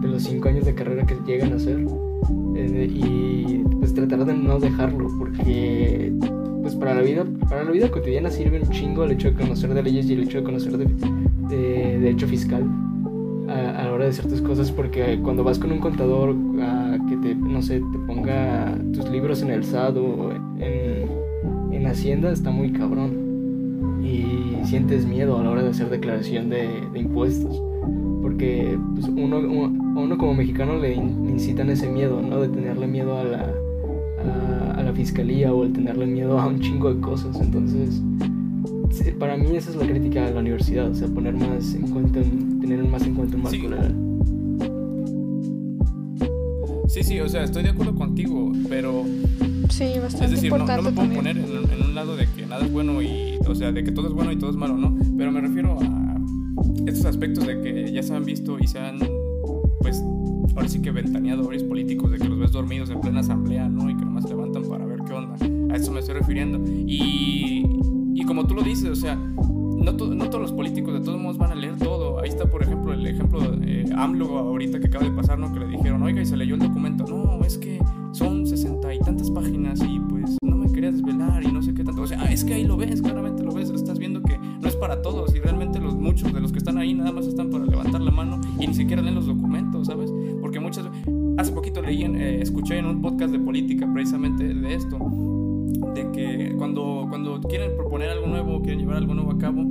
de 0.00 0.08
los 0.08 0.22
cinco 0.22 0.48
años 0.48 0.64
de 0.64 0.74
carrera 0.74 1.04
que 1.06 1.16
llegan 1.26 1.52
a 1.52 1.58
ser 1.58 1.86
eh, 2.56 2.90
y 2.90 3.62
pues 3.78 3.94
tratar 3.94 4.24
de 4.24 4.34
no 4.34 4.58
dejarlo 4.58 5.08
porque 5.18 6.12
pues 6.62 6.74
para 6.74 6.94
la 6.94 7.02
vida 7.02 7.24
para 7.48 7.64
la 7.64 7.70
vida 7.70 7.90
cotidiana 7.90 8.30
sirve 8.30 8.60
un 8.60 8.70
chingo 8.70 9.04
el 9.04 9.12
hecho 9.12 9.30
de 9.30 9.36
conocer 9.36 9.72
de 9.74 9.82
leyes 9.82 10.08
y 10.10 10.14
el 10.14 10.24
hecho 10.24 10.38
de 10.38 10.44
conocer 10.44 10.76
de, 10.76 10.86
de 11.48 11.98
derecho 12.00 12.26
fiscal 12.26 12.64
a, 13.48 13.84
la 13.84 13.92
hora 13.92 14.06
de 14.06 14.12
ciertas 14.12 14.40
cosas 14.40 14.70
porque 14.72 15.18
cuando 15.22 15.44
vas 15.44 15.58
con 15.58 15.72
un 15.72 15.78
contador 15.78 16.34
a 16.60 16.98
que 17.08 17.16
te 17.16 17.34
no 17.34 17.62
sé 17.62 17.80
te 17.80 17.98
ponga 18.06 18.76
tus 18.92 19.08
libros 19.10 19.42
en 19.42 19.50
el 19.50 19.64
SAT 19.64 19.96
o 19.96 20.32
en, 20.32 21.72
en 21.72 21.86
Hacienda 21.86 22.30
está 22.32 22.50
muy 22.50 22.72
cabrón 22.72 23.26
y 24.02 24.64
sientes 24.64 25.06
miedo 25.06 25.38
a 25.38 25.42
la 25.42 25.50
hora 25.50 25.62
de 25.62 25.70
hacer 25.70 25.88
declaración 25.88 26.50
de, 26.50 26.68
impuestos. 26.94 27.62
Porque 28.22 28.76
pues, 28.94 29.08
uno, 29.08 29.38
uno, 29.38 30.18
como 30.18 30.34
mexicano 30.34 30.78
le, 30.78 30.94
incitan 30.94 31.70
ese 31.70 31.88
miedo, 31.88 32.20
¿no? 32.20 32.40
De 32.40 32.48
tenerle 32.48 32.86
miedo 32.86 33.16
a 33.16 33.24
la, 33.24 33.54
a, 34.76 34.82
la 34.82 34.92
fiscalía 34.92 35.52
o 35.52 35.64
el 35.64 35.72
tenerle 35.72 36.06
miedo 36.06 36.38
a 36.38 36.46
un 36.46 36.60
chingo 36.60 36.92
de 36.92 37.00
cosas. 37.00 37.40
Entonces, 37.40 38.02
para 39.18 39.36
mí 39.36 39.56
esa 39.56 39.70
es 39.70 39.76
la 39.76 39.86
crítica 39.86 40.26
a 40.26 40.30
la 40.30 40.40
universidad, 40.40 40.90
o 40.90 40.94
sea, 40.94 41.08
poner 41.08 41.34
más 41.34 41.74
en 41.74 41.88
cuenta, 41.90 42.20
tener 42.60 42.84
más 42.84 43.02
en 43.02 43.14
cuenta 43.14 43.36
un 43.36 43.42
marco 43.42 43.56
sí. 43.56 43.68
legal. 43.68 43.94
Sí, 46.88 47.02
sí, 47.02 47.20
o 47.20 47.28
sea, 47.28 47.44
estoy 47.44 47.62
de 47.62 47.70
acuerdo 47.70 47.94
contigo, 47.94 48.52
pero 48.68 49.04
Sí, 49.70 49.98
bastante 50.00 50.26
Es 50.26 50.30
decir, 50.30 50.50
no, 50.50 50.58
no, 50.58 50.82
me 50.82 50.92
puedo 50.92 51.10
poner 51.10 51.36
en, 51.36 51.82
un 51.82 51.94
lado 51.94 52.16
de 52.16 52.26
que 52.26 52.46
nada 52.46 52.64
es 52.64 52.72
bueno 52.72 53.02
y, 53.02 53.38
o 53.46 53.54
sea, 53.54 53.72
de 53.72 53.84
que 53.84 53.92
todo 53.92 54.06
es 54.06 54.14
bueno 54.14 54.32
y 54.32 54.36
todo 54.36 54.50
es 54.50 54.56
malo, 54.56 54.76
¿no? 54.76 54.96
Pero 55.18 55.32
me 55.32 55.40
refiero 55.40 55.78
a 55.80 56.18
estos 56.86 57.04
aspectos 57.04 57.46
de 57.46 57.60
que 57.60 57.92
ya 57.92 58.02
se 58.02 58.14
han 58.14 58.24
visto 58.24 58.58
y 58.58 58.66
se 58.66 58.78
han, 58.78 58.98
pues, 59.80 60.02
ahora 60.54 60.68
sí 60.68 60.80
que 60.80 60.90
ventaneado 60.90 61.44
varios 61.44 61.64
políticos, 61.64 62.10
de 62.10 62.18
que 62.18 62.28
los 62.28 62.38
ves 62.38 62.52
dormidos 62.52 62.90
en 62.90 63.00
plena 63.00 63.20
asamblea, 63.20 63.68
¿no? 63.68 63.90
Y 63.90 63.96
que 63.96 64.04
nomás 64.04 64.28
levantan 64.28 64.62
para 64.62 64.86
ver 64.86 65.00
qué 65.06 65.12
onda. 65.12 65.36
A 65.74 65.76
eso 65.76 65.92
me 65.92 66.00
estoy 66.00 66.14
refiriendo. 66.14 66.58
Y 66.86 67.75
como 68.26 68.46
tú 68.46 68.54
lo 68.54 68.62
dices, 68.62 68.90
o 68.90 68.96
sea, 68.96 69.14
no, 69.14 69.92
no, 69.92 70.30
todos 70.30 70.42
los 70.42 70.52
políticos 70.52 70.94
de 70.94 71.00
todos 71.00 71.20
modos 71.20 71.38
van 71.38 71.52
a 71.52 71.54
leer 71.54 71.76
todo. 71.78 72.18
Ahí 72.18 72.28
está, 72.28 72.50
por 72.50 72.62
ejemplo, 72.62 72.92
el 72.92 73.06
ejemplo 73.06 73.40
de 73.40 73.82
eh, 73.82 73.86
AMLO 73.96 74.38
ahorita 74.38 74.80
que 74.80 74.88
acaba 74.88 75.04
de 75.04 75.12
pasar, 75.12 75.38
¿no? 75.38 75.52
Que 75.52 75.60
le 75.60 75.68
dijeron, 75.68 76.02
oiga, 76.02 76.20
y 76.20 76.26
se 76.26 76.36
leyó 76.36 76.54
el 76.54 76.60
documento. 76.60 77.04
No, 77.06 77.44
es 77.44 77.56
que 77.56 77.78
son 78.12 78.46
sesenta 78.46 78.92
y 78.92 78.98
tantas 78.98 79.30
páginas 79.30 79.80
y 79.80 80.00
pues 80.00 80.38
no 80.42 80.56
me 80.56 80.72
quería 80.72 80.90
desvelar 80.90 81.44
y 81.44 81.52
no 81.52 81.62
sé 81.62 81.72
qué 81.72 81.84
tanto. 81.84 82.02
O 82.02 82.06
sea, 82.06 82.24
es 82.24 82.44
que 82.44 82.54
ahí 82.54 82.64
lo 82.64 82.76
ves, 82.76 83.00
claramente 83.00 83.44
lo 83.44 83.52
ves, 83.52 83.70
estás 83.70 83.98
viendo 83.98 84.22
que 84.22 84.38
no 84.38 84.66
es 84.66 84.76
para 84.76 85.02
todos 85.02 85.34
y 85.34 85.40
realmente 85.40 85.78
los 85.78 85.94
muchos 85.94 86.32
de 86.32 86.40
los 86.40 86.52
que 86.52 86.58
están 86.58 86.78
ahí 86.78 86.94
nada 86.94 87.12
más 87.12 87.26
están 87.26 87.50
para 87.50 87.64
levantar 87.64 88.00
la 88.00 88.10
mano 88.10 88.40
y 88.58 88.66
ni 88.66 88.74
siquiera 88.74 89.02
leen 89.02 89.14
los 89.14 89.26
documentos, 89.26 89.86
¿sabes? 89.86 90.12
Porque 90.40 90.58
muchas 90.58 90.88
hace 91.38 91.52
poquito 91.52 91.82
leí, 91.82 92.02
eh, 92.02 92.40
escuché 92.40 92.78
en 92.78 92.86
un 92.86 93.02
podcast 93.02 93.32
de 93.32 93.38
política 93.38 93.88
precisamente 93.92 94.52
de 94.52 94.74
esto, 94.74 94.98
de 95.94 96.10
que 96.12 96.54
cuando, 96.56 97.06
cuando 97.08 97.40
quieren 97.40 97.76
proponer 97.76 98.10
algo 98.10 98.26
nuevo, 98.26 98.60
quieren 98.62 98.80
llevar 98.80 98.96
algo 98.96 99.14
nuevo 99.14 99.32
a 99.32 99.38
cabo 99.38 99.64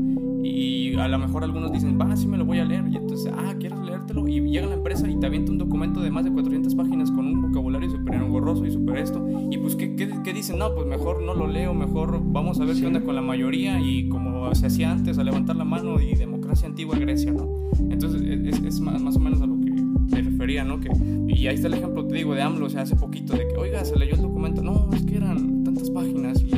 y 0.44 0.96
a 0.96 1.08
lo 1.08 1.18
mejor 1.18 1.44
algunos 1.44 1.72
dicen, 1.72 2.00
va, 2.00 2.16
sí 2.16 2.28
me 2.28 2.38
lo 2.38 2.46
voy 2.46 2.60
a 2.60 2.66
leer 2.66 2.86
y 2.88 2.98
entonces, 2.98 3.32
ah, 3.36 3.56
¿quieres 3.60 3.80
leértelo 3.80 4.28
y 4.28 4.40
llega 4.42 4.68
la 4.68 4.76
empresa 4.76 5.10
y 5.10 5.20
te 5.20 5.26
avienta 5.26 5.52
un 5.52 5.58
documento 5.58 6.02
de 6.02 6.12
más 6.12 6.24
de 6.24 6.32
400 6.32 6.76
páginas 6.76 7.12
con 7.12 7.26
un 7.26 7.42
vocabulario 7.42 7.90
súper 7.90 8.16
engorroso 8.16 8.66
y 8.66 8.72
súper 8.72 8.98
esto. 8.98 9.26
Y 9.50 9.58
pues, 9.58 9.76
¿qué, 9.76 9.96
qué, 9.96 10.10
qué 10.24 10.34
dicen? 10.34 10.60
No, 10.60 10.74
pues 10.76 10.86
mejor 10.86 11.24
no 11.24 11.34
lo 11.34 11.48
leo, 11.48 11.74
mejor 11.74 12.22
vamos 12.24 12.60
a 12.60 12.66
ver 12.66 12.76
qué 12.76 12.86
onda 12.86 13.02
con 13.02 13.16
la 13.16 13.22
mayoría 13.22 13.80
y 13.82 14.08
como 14.08 14.54
se 14.54 14.68
hacía 14.68 14.92
antes, 14.92 15.18
a 15.18 15.24
levantar 15.24 15.56
la 15.56 15.66
mano 15.66 16.00
y 16.00 16.14
democracia 16.16 16.68
antigua 16.68 16.98
Grecia, 16.98 17.32
¿no? 17.32 17.50
Entonces, 17.90 18.22
es, 18.22 18.64
es 18.64 18.80
más, 18.80 19.02
más 19.02 19.16
o 19.16 19.20
menos 19.20 19.42
a 19.42 19.48
lo 19.48 19.60
que 19.60 19.72
me 19.72 20.22
refería, 20.22 20.64
¿no? 20.64 20.80
Que, 20.80 20.90
y 21.28 21.48
ahí 21.48 21.56
está 21.56 21.68
el 21.68 21.74
ejemplo, 21.74 22.06
te 22.06 22.16
digo, 22.16 22.36
de 22.36 22.42
AMLO, 22.42 22.68
o 22.68 22.70
sea, 22.70 22.82
hace 22.82 22.96
poquito, 22.96 23.34
de 23.34 23.48
que, 23.48 23.58
oiga, 23.58 23.84
se 23.84 23.98
leyó 23.98 24.16
el 24.16 24.22
documento. 24.22 24.62
No, 24.62 24.90
es 24.94 25.04
que 25.04 25.18
eran 25.18 25.55
páginas 25.96 26.42
y 26.42 26.52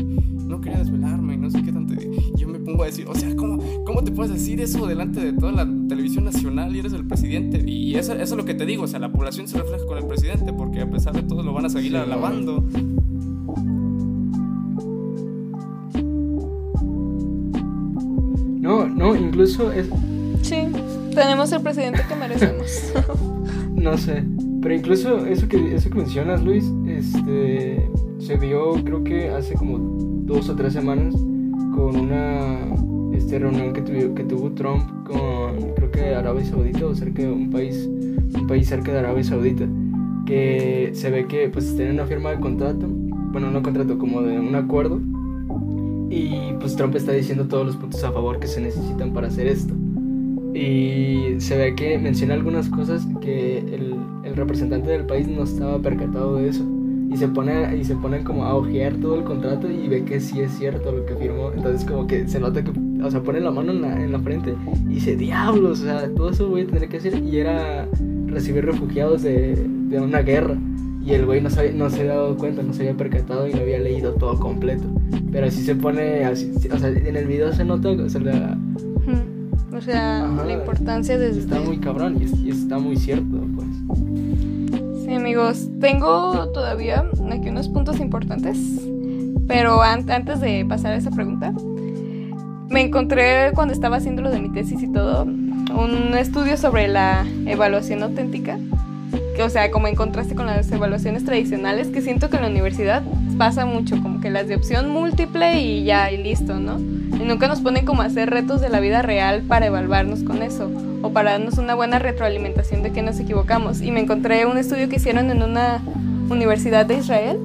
no 0.48 0.60
quería 0.60 0.80
desvelarme 0.80 1.36
y 1.36 1.38
no 1.38 1.50
sé 1.52 1.62
qué 1.64 1.72
tanto. 1.72 1.94
Y 1.94 2.38
yo 2.38 2.48
me 2.48 2.60
pongo 2.60 2.84
a 2.84 2.88
decir, 2.88 3.06
o 3.08 3.14
sea, 3.14 3.36
¿cómo, 3.36 3.60
¿cómo 3.86 4.04
te 4.04 4.12
puedes 4.12 4.34
decir 4.34 4.60
eso 4.60 4.88
delante 4.88 5.20
de 5.20 5.34
toda 5.34 5.52
la 5.52 5.68
televisión 5.88 6.26
nacional 6.26 6.76
y 6.76 6.80
eres 6.80 6.94
el 6.94 7.06
presidente? 7.06 7.64
Y 7.70 7.96
eso, 7.96 8.14
eso 8.14 8.24
es 8.24 8.32
lo 8.32 8.46
que 8.46 8.56
te 8.56 8.66
digo, 8.66 8.84
o 8.84 8.88
sea, 8.88 9.00
la 9.00 9.12
población 9.12 9.48
se 9.48 9.58
refleja 9.60 9.86
con 9.86 9.98
el 10.00 10.08
presidente 10.08 10.52
porque 10.52 10.82
a 10.82 10.90
pesar 10.90 11.14
de 11.14 11.24
todo 11.24 11.44
lo 11.44 11.54
van 11.54 11.66
a 11.66 11.70
seguir 11.70 11.92
Sí, 11.92 11.98
alabando. 11.98 12.64
No, 18.60 18.88
no, 18.88 19.16
incluso 19.16 19.72
es, 19.72 19.88
Sí, 20.42 20.56
tenemos 21.14 21.52
el 21.52 21.62
presidente 21.62 22.02
que 22.08 22.16
merecemos. 22.16 22.94
no 23.76 23.98
sé, 23.98 24.24
pero 24.62 24.76
incluso 24.76 25.26
eso 25.26 25.48
que, 25.48 25.76
eso 25.76 25.90
que 25.90 25.96
mencionas, 25.96 26.44
Luis, 26.44 26.66
este, 26.88 27.90
se 28.28 28.38
dio 28.38 28.74
creo 28.84 29.06
que 29.06 29.30
hace 29.30 29.54
como 29.56 29.78
dos 30.26 30.50
o 30.50 30.56
tres 30.56 30.74
semanas 30.74 31.16
con 31.74 31.96
una 31.96 32.60
este, 33.14 33.40
reunión 33.40 33.72
que, 33.72 33.80
tuvo, 33.80 34.16
que 34.16 34.24
tuvo 34.26 34.52
Trump 34.52 34.84
con, 35.06 35.74
creo 35.76 35.92
que 35.92 36.14
Arabia 36.14 36.44
Saudita 36.44 36.88
o 36.88 36.94
cerca 36.94 37.22
de 37.22 37.32
un 37.32 37.50
país, 37.50 37.88
un 37.88 38.46
país 38.46 38.68
cerca 38.68 38.92
de 38.92 39.00
Arabia 39.00 39.24
Saudita, 39.24 39.66
que 40.26 40.90
se 40.92 41.10
ve 41.10 41.26
que 41.28 41.48
pues 41.48 41.74
tienen 41.78 41.94
una 41.94 42.06
firma 42.06 42.32
de 42.32 42.42
contrato, 42.42 42.86
bueno, 42.90 43.50
no 43.50 43.64
contrato, 43.64 43.98
como 43.98 44.22
de 44.22 44.38
un 44.38 44.56
acuerdo, 44.56 45.00
y 46.10 46.52
pues 46.60 46.76
Trump 46.76 46.98
está 46.98 47.14
diciendo 47.14 47.48
todos 47.48 47.66
los 47.66 47.78
puntos 47.78 48.04
a 48.04 48.12
favor 48.12 48.42
que 48.42 48.48
se 48.48 48.60
necesitan 48.60 49.14
para 49.14 49.28
hacer 49.28 49.48
esto. 49.48 49.74
Y 50.54 51.40
se 51.40 51.58
ve 51.58 51.76
que 51.76 51.98
menciona 51.98 52.34
algunas 52.34 52.68
cosas 52.68 53.08
que 53.22 53.60
el, 53.60 53.96
el 54.24 54.36
representante 54.36 54.90
del 54.90 55.06
país 55.06 55.30
no 55.30 55.44
estaba 55.44 55.80
percatado 55.82 56.36
de 56.36 56.50
eso. 56.50 56.77
Y 57.10 57.16
se 57.18 57.28
pone 57.30 57.76
y 57.78 57.84
se 57.84 57.96
ponen 57.96 58.24
como 58.24 58.44
a 58.44 58.54
ojear 58.56 58.94
todo 58.96 59.16
el 59.16 59.24
contrato 59.24 59.70
y 59.72 59.88
ve 59.88 60.04
que 60.04 60.20
sí 60.20 60.42
es 60.42 60.52
cierto 60.52 60.92
lo 60.92 61.06
que 61.06 61.16
firmó. 61.16 61.52
Entonces 61.56 61.86
como 61.90 62.06
que 62.06 62.28
se 62.28 62.40
nota 62.40 62.64
que, 62.64 62.72
o 63.04 63.10
sea, 63.12 63.24
pone 63.24 63.40
la 63.40 63.50
mano 63.52 63.72
en 63.72 63.82
la, 63.82 64.04
en 64.04 64.12
la 64.12 64.20
frente 64.20 64.54
y 64.86 64.96
dice, 64.96 65.16
diablos, 65.16 65.82
o 65.82 65.84
sea, 65.86 66.10
todo 66.14 66.30
eso 66.32 66.50
voy 66.50 66.62
a 66.62 66.68
tener 66.68 66.90
que 66.90 66.98
hacer. 66.98 67.24
Y 67.24 67.38
era 67.38 67.88
recibir 68.28 68.66
refugiados 68.66 69.24
de, 69.24 69.56
de 69.90 70.00
una 70.02 70.20
guerra. 70.22 70.58
Y 71.06 71.14
el 71.14 71.26
güey 71.26 71.40
no, 71.42 71.50
se 71.50 71.72
no 71.72 71.90
se 71.90 72.02
había 72.02 72.16
dado 72.16 72.36
cuenta, 72.36 72.62
no 72.62 72.74
se 72.74 72.82
había 72.82 72.98
percatado 72.98 73.48
y 73.48 73.54
no 73.54 73.62
había 73.62 73.80
leído 73.80 74.12
todo 74.14 74.38
completo. 74.38 74.84
Pero 75.32 75.48
así 75.48 75.62
se 75.64 75.76
pone, 75.76 76.26
así, 76.26 76.52
o 76.72 76.78
sea, 76.78 76.90
en 76.90 77.16
el 77.16 77.26
video 77.28 77.54
se 77.54 77.64
nota, 77.64 77.90
o 77.90 78.10
sea, 78.10 78.20
la. 78.22 78.58
O 79.74 79.82
sea, 79.82 80.26
Ajá, 80.26 80.44
la 80.46 80.54
importancia 80.54 81.18
de... 81.20 81.30
está 81.30 81.60
muy 81.62 81.78
cabrón 81.78 82.18
y, 82.20 82.26
es- 82.26 82.40
y 82.40 82.50
está 82.50 82.80
muy 82.80 82.96
cierto, 82.98 83.38
pues. 83.56 83.67
Amigos, 85.18 85.68
tengo 85.82 86.48
todavía 86.54 87.04
aquí 87.32 87.50
unos 87.50 87.68
puntos 87.70 88.00
importantes, 88.00 88.58
pero 89.48 89.82
an- 89.82 90.10
antes 90.10 90.40
de 90.40 90.64
pasar 90.64 90.94
a 90.94 90.96
esa 90.98 91.10
pregunta, 91.12 91.52
me 92.70 92.82
encontré 92.82 93.52
cuando 93.54 93.74
estaba 93.74 93.98
haciendo 93.98 94.22
lo 94.22 94.30
de 94.30 94.40
mi 94.40 94.50
tesis 94.52 94.82
y 94.82 94.92
todo, 94.92 95.24
un 95.24 96.16
estudio 96.18 96.56
sobre 96.56 96.88
la 96.88 97.26
evaluación 97.46 98.04
auténtica, 98.04 98.58
que, 99.36 99.44
o 99.44 99.50
sea, 99.50 99.70
como 99.72 99.88
en 99.88 99.96
contraste 99.96 100.36
con 100.36 100.46
las 100.46 100.72
evaluaciones 100.72 101.26
tradicionales, 101.26 101.88
que 101.90 102.02
siento 102.02 102.30
que 102.30 102.38
en 102.38 102.44
la 102.44 102.50
universidad 102.50 103.02
pasa 103.38 103.66
mucho, 103.66 104.02
como 104.02 104.22
que 104.22 104.30
las 104.30 104.48
de 104.48 104.56
opción 104.56 104.90
múltiple 104.90 105.60
y 105.60 105.84
ya, 105.84 106.12
y 106.12 106.22
listo, 106.24 106.60
¿no? 106.60 106.80
Y 106.80 107.26
nunca 107.26 107.48
nos 107.48 107.60
ponen 107.62 107.86
como 107.86 108.02
a 108.04 108.06
hacer 108.06 108.30
retos 108.30 108.62
de 108.62 108.70
la 108.70 108.80
vida 108.80 109.02
real 109.02 109.42
para 109.42 109.66
evaluarnos 109.66 110.24
con 110.24 110.42
eso 110.42 110.70
o 111.08 111.14
para 111.14 111.32
darnos 111.32 111.58
una 111.58 111.74
buena 111.74 112.00
retroalimentación 112.00 112.84
de 112.84 112.92
que 112.92 113.02
nos 113.02 113.20
equivocamos. 113.20 113.82
Y 113.82 113.92
me 113.92 114.02
encontré 114.02 114.46
un 114.46 114.58
estudio 114.58 114.90
que 114.90 114.98
hicieron 114.98 115.32
en 115.32 115.42
una 115.42 115.82
universidad 116.30 116.86
de 116.86 116.98
Israel 116.98 117.40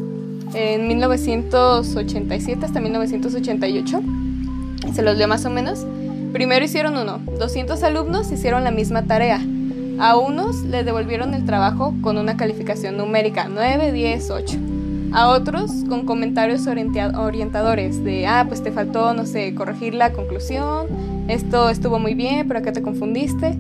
en 0.54 0.88
1987 0.88 2.64
hasta 2.64 2.80
1988. 2.80 4.02
Se 4.92 5.02
los 5.02 5.16
leo 5.16 5.28
más 5.28 5.44
o 5.44 5.50
menos. 5.50 5.86
Primero 6.32 6.64
hicieron 6.64 6.96
uno, 6.96 7.20
200 7.38 7.82
alumnos 7.82 8.32
hicieron 8.32 8.64
la 8.64 8.70
misma 8.70 9.04
tarea. 9.04 9.40
A 10.00 10.16
unos 10.16 10.62
les 10.62 10.84
devolvieron 10.84 11.34
el 11.34 11.44
trabajo 11.44 11.94
con 12.00 12.18
una 12.18 12.36
calificación 12.36 12.96
numérica 12.96 13.48
9, 13.48 13.92
10, 13.92 14.30
8. 14.30 14.58
A 15.12 15.28
otros 15.28 15.70
con 15.88 16.06
comentarios 16.06 16.66
orientadores 16.66 18.02
de, 18.02 18.26
ah, 18.26 18.46
pues 18.48 18.62
te 18.62 18.72
faltó, 18.72 19.12
no 19.12 19.26
sé, 19.26 19.54
corregir 19.54 19.94
la 19.94 20.12
conclusión, 20.12 20.86
esto 21.28 21.70
estuvo 21.70 21.98
muy 21.98 22.14
bien, 22.14 22.46
pero 22.46 22.60
acá 22.60 22.72
te 22.72 22.82
confundiste. 22.82 23.56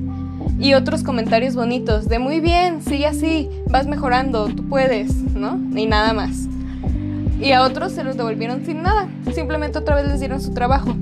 Y 0.58 0.74
otros 0.74 1.02
comentarios 1.02 1.54
bonitos 1.54 2.08
de, 2.08 2.18
muy 2.18 2.40
bien, 2.40 2.82
sigue 2.82 3.06
así, 3.06 3.48
vas 3.68 3.86
mejorando, 3.86 4.46
tú 4.46 4.68
puedes, 4.68 5.14
¿no? 5.34 5.58
Y 5.76 5.86
nada 5.86 6.12
más. 6.12 6.48
Y 7.40 7.52
a 7.52 7.62
otros 7.62 7.92
se 7.92 8.04
los 8.04 8.16
devolvieron 8.16 8.64
sin 8.64 8.82
nada, 8.82 9.08
simplemente 9.34 9.78
otra 9.78 9.96
vez 9.96 10.06
les 10.06 10.20
dieron 10.20 10.40
su 10.40 10.52
trabajo. 10.52 10.94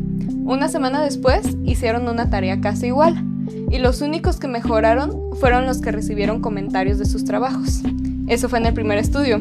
Una 0.44 0.68
semana 0.68 1.02
después 1.02 1.56
hicieron 1.64 2.08
una 2.08 2.30
tarea 2.30 2.60
casi 2.60 2.86
igual. 2.86 3.22
Y 3.70 3.78
los 3.78 4.00
únicos 4.00 4.38
que 4.38 4.48
mejoraron 4.48 5.12
fueron 5.38 5.66
los 5.66 5.80
que 5.80 5.92
recibieron 5.92 6.40
comentarios 6.40 6.98
de 6.98 7.04
sus 7.04 7.24
trabajos. 7.24 7.82
Eso 8.26 8.48
fue 8.48 8.58
en 8.58 8.66
el 8.66 8.74
primer 8.74 8.98
estudio. 8.98 9.40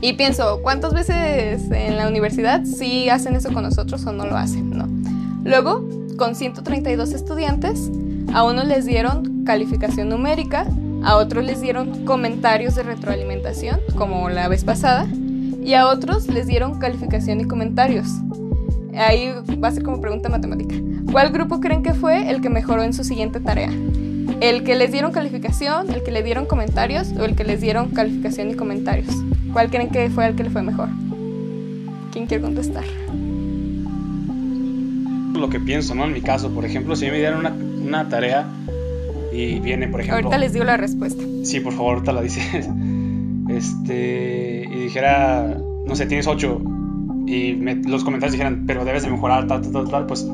Y 0.00 0.12
pienso, 0.12 0.60
¿cuántas 0.62 0.92
veces 0.92 1.62
en 1.70 1.96
la 1.96 2.08
universidad 2.08 2.64
sí 2.64 3.08
hacen 3.08 3.36
eso 3.36 3.52
con 3.52 3.62
nosotros 3.62 4.04
o 4.04 4.12
no 4.12 4.26
lo 4.26 4.36
hacen? 4.36 4.70
No. 4.70 4.93
Luego, 5.44 5.86
con 6.16 6.34
132 6.34 7.12
estudiantes, 7.12 7.90
a 8.32 8.44
unos 8.44 8.66
les 8.66 8.86
dieron 8.86 9.44
calificación 9.44 10.08
numérica, 10.08 10.66
a 11.02 11.16
otros 11.16 11.44
les 11.44 11.60
dieron 11.60 12.06
comentarios 12.06 12.74
de 12.74 12.82
retroalimentación, 12.82 13.78
como 13.96 14.30
la 14.30 14.48
vez 14.48 14.64
pasada, 14.64 15.06
y 15.62 15.74
a 15.74 15.86
otros 15.86 16.28
les 16.28 16.46
dieron 16.46 16.78
calificación 16.78 17.40
y 17.40 17.44
comentarios. 17.44 18.08
Ahí 18.96 19.32
va 19.62 19.68
a 19.68 19.72
ser 19.72 19.82
como 19.82 20.00
pregunta 20.00 20.28
matemática. 20.30 20.76
¿Cuál 21.12 21.30
grupo 21.30 21.60
creen 21.60 21.82
que 21.82 21.94
fue 21.94 22.30
el 22.30 22.40
que 22.40 22.48
mejoró 22.48 22.82
en 22.82 22.94
su 22.94 23.04
siguiente 23.04 23.38
tarea? 23.38 23.70
¿El 24.40 24.64
que 24.64 24.74
les 24.74 24.92
dieron 24.92 25.12
calificación, 25.12 25.90
el 25.90 26.02
que 26.02 26.10
le 26.10 26.22
dieron 26.22 26.46
comentarios 26.46 27.12
o 27.18 27.24
el 27.24 27.36
que 27.36 27.44
les 27.44 27.60
dieron 27.60 27.90
calificación 27.90 28.50
y 28.50 28.54
comentarios? 28.54 29.14
¿Cuál 29.52 29.70
creen 29.70 29.90
que 29.90 30.08
fue 30.10 30.26
el 30.26 30.36
que 30.36 30.44
le 30.44 30.50
fue 30.50 30.62
mejor? 30.62 30.88
¿Quién 32.12 32.26
quiere 32.26 32.42
contestar? 32.42 32.84
Lo 35.34 35.48
que 35.50 35.60
pienso, 35.60 35.94
¿no? 35.94 36.04
En 36.04 36.12
mi 36.12 36.20
caso, 36.22 36.50
por 36.54 36.64
ejemplo, 36.64 36.96
si 36.96 37.06
me 37.06 37.16
dieran 37.18 37.40
una, 37.40 37.50
una 37.50 38.08
tarea 38.08 38.46
y 39.32 39.58
viene, 39.60 39.88
por 39.88 40.00
ejemplo... 40.00 40.16
Ahorita 40.28 40.38
les 40.38 40.52
digo 40.52 40.64
la 40.64 40.76
respuesta. 40.76 41.22
Sí, 41.42 41.60
por 41.60 41.72
favor, 41.72 41.94
ahorita 41.94 42.12
la 42.12 42.22
dices. 42.22 42.68
Este, 43.48 44.64
y 44.70 44.80
dijera, 44.84 45.58
no 45.86 45.94
sé, 45.94 46.06
tienes 46.06 46.26
8 46.26 46.62
y 47.26 47.52
me- 47.54 47.74
los 47.76 48.02
comentarios 48.02 48.32
dijeran, 48.32 48.64
pero 48.66 48.84
debes 48.86 49.02
de 49.02 49.10
mejorar, 49.10 49.46
tal, 49.46 49.60
tal, 49.60 49.70
tal, 49.72 49.88
tal, 49.90 50.06
pues 50.06 50.26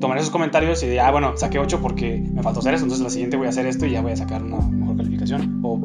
tomaré 0.00 0.20
esos 0.20 0.32
comentarios 0.32 0.82
y 0.82 0.86
diría, 0.86 1.06
ah, 1.06 1.10
bueno, 1.12 1.36
saqué 1.36 1.58
8 1.58 1.80
porque 1.82 2.22
me 2.32 2.42
faltó 2.42 2.60
hacer 2.60 2.74
eso, 2.74 2.84
entonces 2.84 3.04
la 3.04 3.10
siguiente 3.10 3.36
voy 3.36 3.46
a 3.46 3.50
hacer 3.50 3.66
esto 3.66 3.84
y 3.86 3.90
ya 3.90 4.00
voy 4.00 4.12
a 4.12 4.16
sacar 4.16 4.42
una 4.42 4.58
mejor 4.68 4.96
calificación. 4.96 5.60
O 5.62 5.80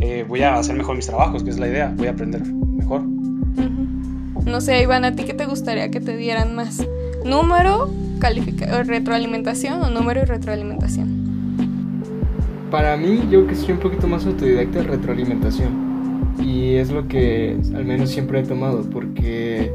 eh, 0.00 0.24
voy 0.28 0.42
a 0.42 0.54
hacer 0.56 0.76
mejor 0.76 0.96
mis 0.96 1.06
trabajos, 1.06 1.42
que 1.42 1.50
es 1.50 1.58
la 1.58 1.66
idea, 1.68 1.92
voy 1.96 2.08
a 2.08 2.10
aprender 2.10 2.42
mejor. 2.44 3.00
Ujú. 3.00 4.42
No 4.50 4.60
sé, 4.60 4.82
Iván, 4.82 5.04
¿a 5.06 5.14
ti 5.16 5.24
qué 5.24 5.32
te 5.34 5.46
gustaría 5.46 5.90
que 5.90 6.00
te 6.00 6.16
dieran 6.16 6.54
más? 6.54 6.86
¿Número, 7.26 7.90
retroalimentación 8.86 9.82
o 9.82 9.90
número 9.90 10.20
y 10.20 10.24
retroalimentación? 10.26 11.08
Para 12.70 12.96
mí, 12.96 13.20
yo 13.28 13.48
que 13.48 13.56
soy 13.56 13.72
un 13.72 13.80
poquito 13.80 14.06
más 14.06 14.24
autodidacta, 14.26 14.84
retroalimentación. 14.84 15.86
Y 16.40 16.74
es 16.74 16.92
lo 16.92 17.08
que 17.08 17.58
al 17.74 17.84
menos 17.84 18.10
siempre 18.10 18.40
he 18.40 18.42
tomado, 18.44 18.88
porque 18.90 19.72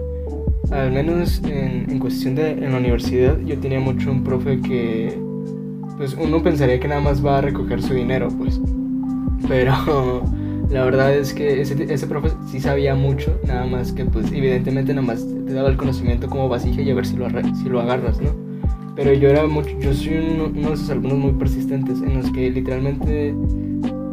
al 0.72 0.92
menos 0.92 1.42
en, 1.44 1.92
en 1.92 2.00
cuestión 2.00 2.36
de 2.36 2.52
en 2.52 2.72
la 2.72 2.78
universidad, 2.78 3.38
yo 3.42 3.58
tenía 3.60 3.82
mucho 3.82 4.12
un 4.12 4.24
profe 4.24 4.62
que, 4.62 5.20
pues 5.98 6.16
uno 6.18 6.42
pensaría 6.42 6.80
que 6.80 6.88
nada 6.88 7.02
más 7.02 7.26
va 7.26 7.40
a 7.40 7.42
recoger 7.42 7.84
su 7.84 7.94
dinero, 7.94 8.30
pues. 8.30 8.62
Pero 9.50 10.24
la 10.70 10.86
verdad 10.86 11.14
es 11.14 11.34
que 11.34 11.60
ese, 11.60 11.94
ese 11.94 12.08
profe 12.08 12.30
sí 12.50 12.62
sabía 12.62 12.96
mucho, 12.96 13.38
nada 13.46 13.66
más 13.66 13.92
que, 13.92 14.06
pues 14.06 14.32
evidentemente 14.32 14.94
nada 14.94 15.06
más 15.06 15.26
te 15.52 15.56
daba 15.58 15.70
el 15.70 15.78
conocimiento 15.78 16.28
como 16.30 16.48
vasija 16.48 16.82
y 16.82 16.90
a 16.90 16.96
ver 16.96 17.06
si 17.06 17.18
lo, 17.18 17.28
si 17.30 17.68
lo 17.70 17.82
agarras, 17.82 18.22
¿no? 18.22 18.30
Pero 18.96 19.14
yo 19.14 19.30
era 19.30 19.46
mucho, 19.48 19.70
yo 19.80 19.94
soy 19.94 20.14
uno, 20.34 20.46
uno 20.56 20.70
de 20.70 20.74
esos 20.76 20.90
alumnos 20.90 21.18
muy 21.18 21.32
persistentes 21.34 22.02
en 22.02 22.18
los 22.18 22.30
que 22.32 22.50
literalmente 22.50 23.34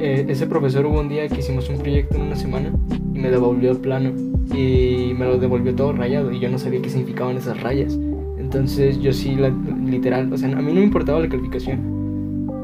eh, 0.00 0.26
ese 0.28 0.46
profesor 0.46 0.86
hubo 0.86 1.00
un 1.00 1.08
día 1.08 1.28
que 1.28 1.40
hicimos 1.40 1.68
un 1.68 1.78
proyecto 1.78 2.16
en 2.16 2.22
una 2.22 2.36
semana 2.36 2.72
y 3.14 3.18
me 3.18 3.30
devolvió 3.30 3.70
el 3.72 3.78
plano 3.78 4.10
y 4.54 5.12
me 5.18 5.26
lo 5.26 5.38
devolvió 5.38 5.74
todo 5.74 5.92
rayado 5.92 6.32
y 6.32 6.38
yo 6.40 6.48
no 6.50 6.58
sabía 6.58 6.80
qué 6.82 6.88
significaban 6.90 7.36
esas 7.36 7.60
rayas. 7.60 7.98
Entonces 8.38 9.00
yo 9.00 9.12
sí, 9.12 9.34
la- 9.36 9.52
literal, 9.84 10.32
o 10.32 10.36
sea, 10.38 10.48
a 10.50 10.62
mí 10.62 10.68
no 10.72 10.80
me 10.80 10.84
importaba 10.84 11.20
la 11.20 11.28
calificación. 11.28 11.96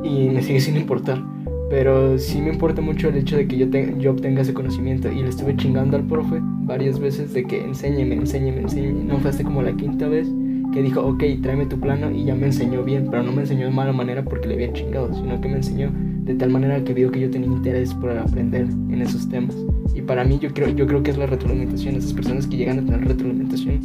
y 0.04 0.28
me 0.28 0.42
sigue 0.42 0.60
sin 0.60 0.76
importar. 0.76 1.22
Pero 1.70 2.18
sí 2.18 2.40
me 2.40 2.50
importa 2.50 2.80
mucho 2.82 3.08
el 3.08 3.16
hecho 3.16 3.36
de 3.36 3.46
que 3.48 3.56
yo, 3.56 3.68
te- 3.70 3.94
yo 3.98 4.12
obtenga 4.12 4.42
ese 4.42 4.52
conocimiento 4.54 5.10
y 5.10 5.22
le 5.22 5.28
estuve 5.28 5.56
chingando 5.56 5.96
al 5.96 6.04
profe 6.04 6.36
varias 6.42 6.98
veces 6.98 7.32
de 7.32 7.44
que 7.44 7.64
enséñeme, 7.64 8.14
enséñeme, 8.14 8.60
enséñeme. 8.62 9.04
No 9.04 9.18
fue 9.18 9.30
hasta 9.30 9.42
como 9.44 9.62
la 9.62 9.72
quinta 9.74 10.06
vez 10.08 10.28
que 10.72 10.82
dijo, 10.82 11.00
ok, 11.02 11.22
tráeme 11.42 11.66
tu 11.66 11.78
plano 11.80 12.10
y 12.10 12.24
ya 12.24 12.34
me 12.34 12.46
enseñó 12.46 12.82
bien, 12.84 13.08
pero 13.10 13.22
no 13.22 13.32
me 13.32 13.42
enseñó 13.42 13.64
de 13.66 13.70
mala 13.72 13.92
manera 13.92 14.24
porque 14.24 14.48
le 14.48 14.54
había 14.54 14.72
chingado, 14.72 15.12
sino 15.14 15.40
que 15.40 15.48
me 15.48 15.56
enseñó 15.56 15.90
de 16.24 16.34
tal 16.34 16.50
manera 16.50 16.82
que 16.84 16.94
vio 16.94 17.10
que 17.10 17.20
yo 17.20 17.30
tenía 17.30 17.48
interés 17.48 17.92
por 17.94 18.10
aprender 18.10 18.62
en 18.90 19.00
esos 19.02 19.28
temas. 19.28 19.56
Y 19.94 20.00
para 20.02 20.24
mí 20.24 20.38
yo 20.40 20.52
creo, 20.52 20.68
yo 20.70 20.86
creo 20.86 21.02
que 21.02 21.10
es 21.12 21.18
la 21.18 21.26
retroalimentación, 21.26 21.96
esas 21.96 22.12
personas 22.12 22.46
que 22.46 22.56
llegan 22.56 22.78
a 22.78 22.82
tener 22.84 23.06
retroalimentación 23.06 23.80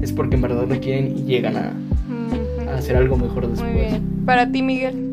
es 0.00 0.12
porque 0.12 0.36
en 0.36 0.42
verdad 0.42 0.66
lo 0.68 0.80
quieren 0.80 1.16
y 1.18 1.22
llegan 1.24 1.56
a, 1.56 1.72
a 2.70 2.74
hacer 2.76 2.96
algo 2.96 3.16
mejor 3.16 3.48
después. 3.48 3.70
Muy 3.72 3.80
bien. 3.80 4.02
Para 4.24 4.50
ti, 4.50 4.62
Miguel. 4.62 5.09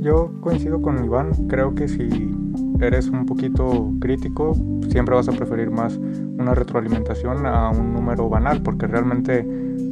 Yo 0.00 0.32
coincido 0.40 0.80
con 0.80 1.04
Iván, 1.04 1.46
creo 1.46 1.74
que 1.74 1.86
si 1.86 2.34
eres 2.80 3.08
un 3.08 3.26
poquito 3.26 3.92
crítico, 4.00 4.54
siempre 4.88 5.14
vas 5.14 5.28
a 5.28 5.32
preferir 5.32 5.70
más 5.70 5.98
una 6.38 6.54
retroalimentación 6.54 7.44
a 7.46 7.68
un 7.68 7.92
número 7.92 8.28
banal, 8.30 8.62
porque 8.62 8.86
realmente 8.86 9.46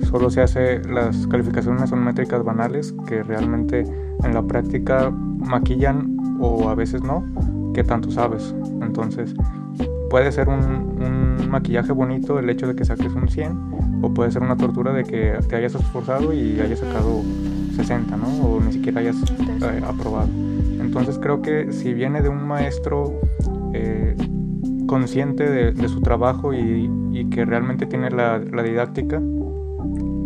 solo 0.08 0.30
se 0.30 0.40
hace, 0.40 0.80
las 0.88 1.26
calificaciones 1.26 1.90
son 1.90 2.04
métricas 2.04 2.42
banales 2.42 2.94
que 3.06 3.22
realmente 3.22 3.84
en 4.24 4.34
la 4.34 4.42
práctica 4.42 5.10
maquillan 5.10 6.16
o 6.40 6.70
a 6.70 6.74
veces 6.74 7.02
no, 7.02 7.22
que 7.74 7.84
tanto 7.84 8.10
sabes. 8.10 8.54
Entonces, 8.80 9.34
puede 10.08 10.32
ser 10.32 10.48
un, 10.48 11.02
un 11.02 11.50
maquillaje 11.50 11.92
bonito 11.92 12.38
el 12.38 12.48
hecho 12.48 12.66
de 12.66 12.74
que 12.74 12.86
saques 12.86 13.12
un 13.12 13.28
100, 13.28 14.00
o 14.00 14.14
puede 14.14 14.30
ser 14.30 14.42
una 14.42 14.56
tortura 14.56 14.94
de 14.94 15.04
que 15.04 15.38
te 15.48 15.56
hayas 15.56 15.74
esforzado 15.74 16.32
y 16.32 16.58
hayas 16.60 16.78
sacado 16.78 17.22
60, 17.78 18.16
¿no? 18.16 18.26
O 18.26 18.60
ni 18.60 18.72
siquiera 18.72 19.00
hayas 19.00 19.16
eh, 19.40 19.80
aprobado. 19.86 20.28
Entonces 20.80 21.18
creo 21.18 21.40
que 21.42 21.72
si 21.72 21.94
viene 21.94 22.20
de 22.22 22.28
un 22.28 22.46
maestro 22.46 23.12
eh, 23.72 24.16
consciente 24.86 25.48
de, 25.48 25.72
de 25.72 25.88
su 25.88 26.00
trabajo 26.00 26.52
y, 26.54 26.90
y 27.12 27.24
que 27.30 27.44
realmente 27.44 27.86
tiene 27.86 28.10
la, 28.10 28.38
la 28.38 28.62
didáctica 28.62 29.20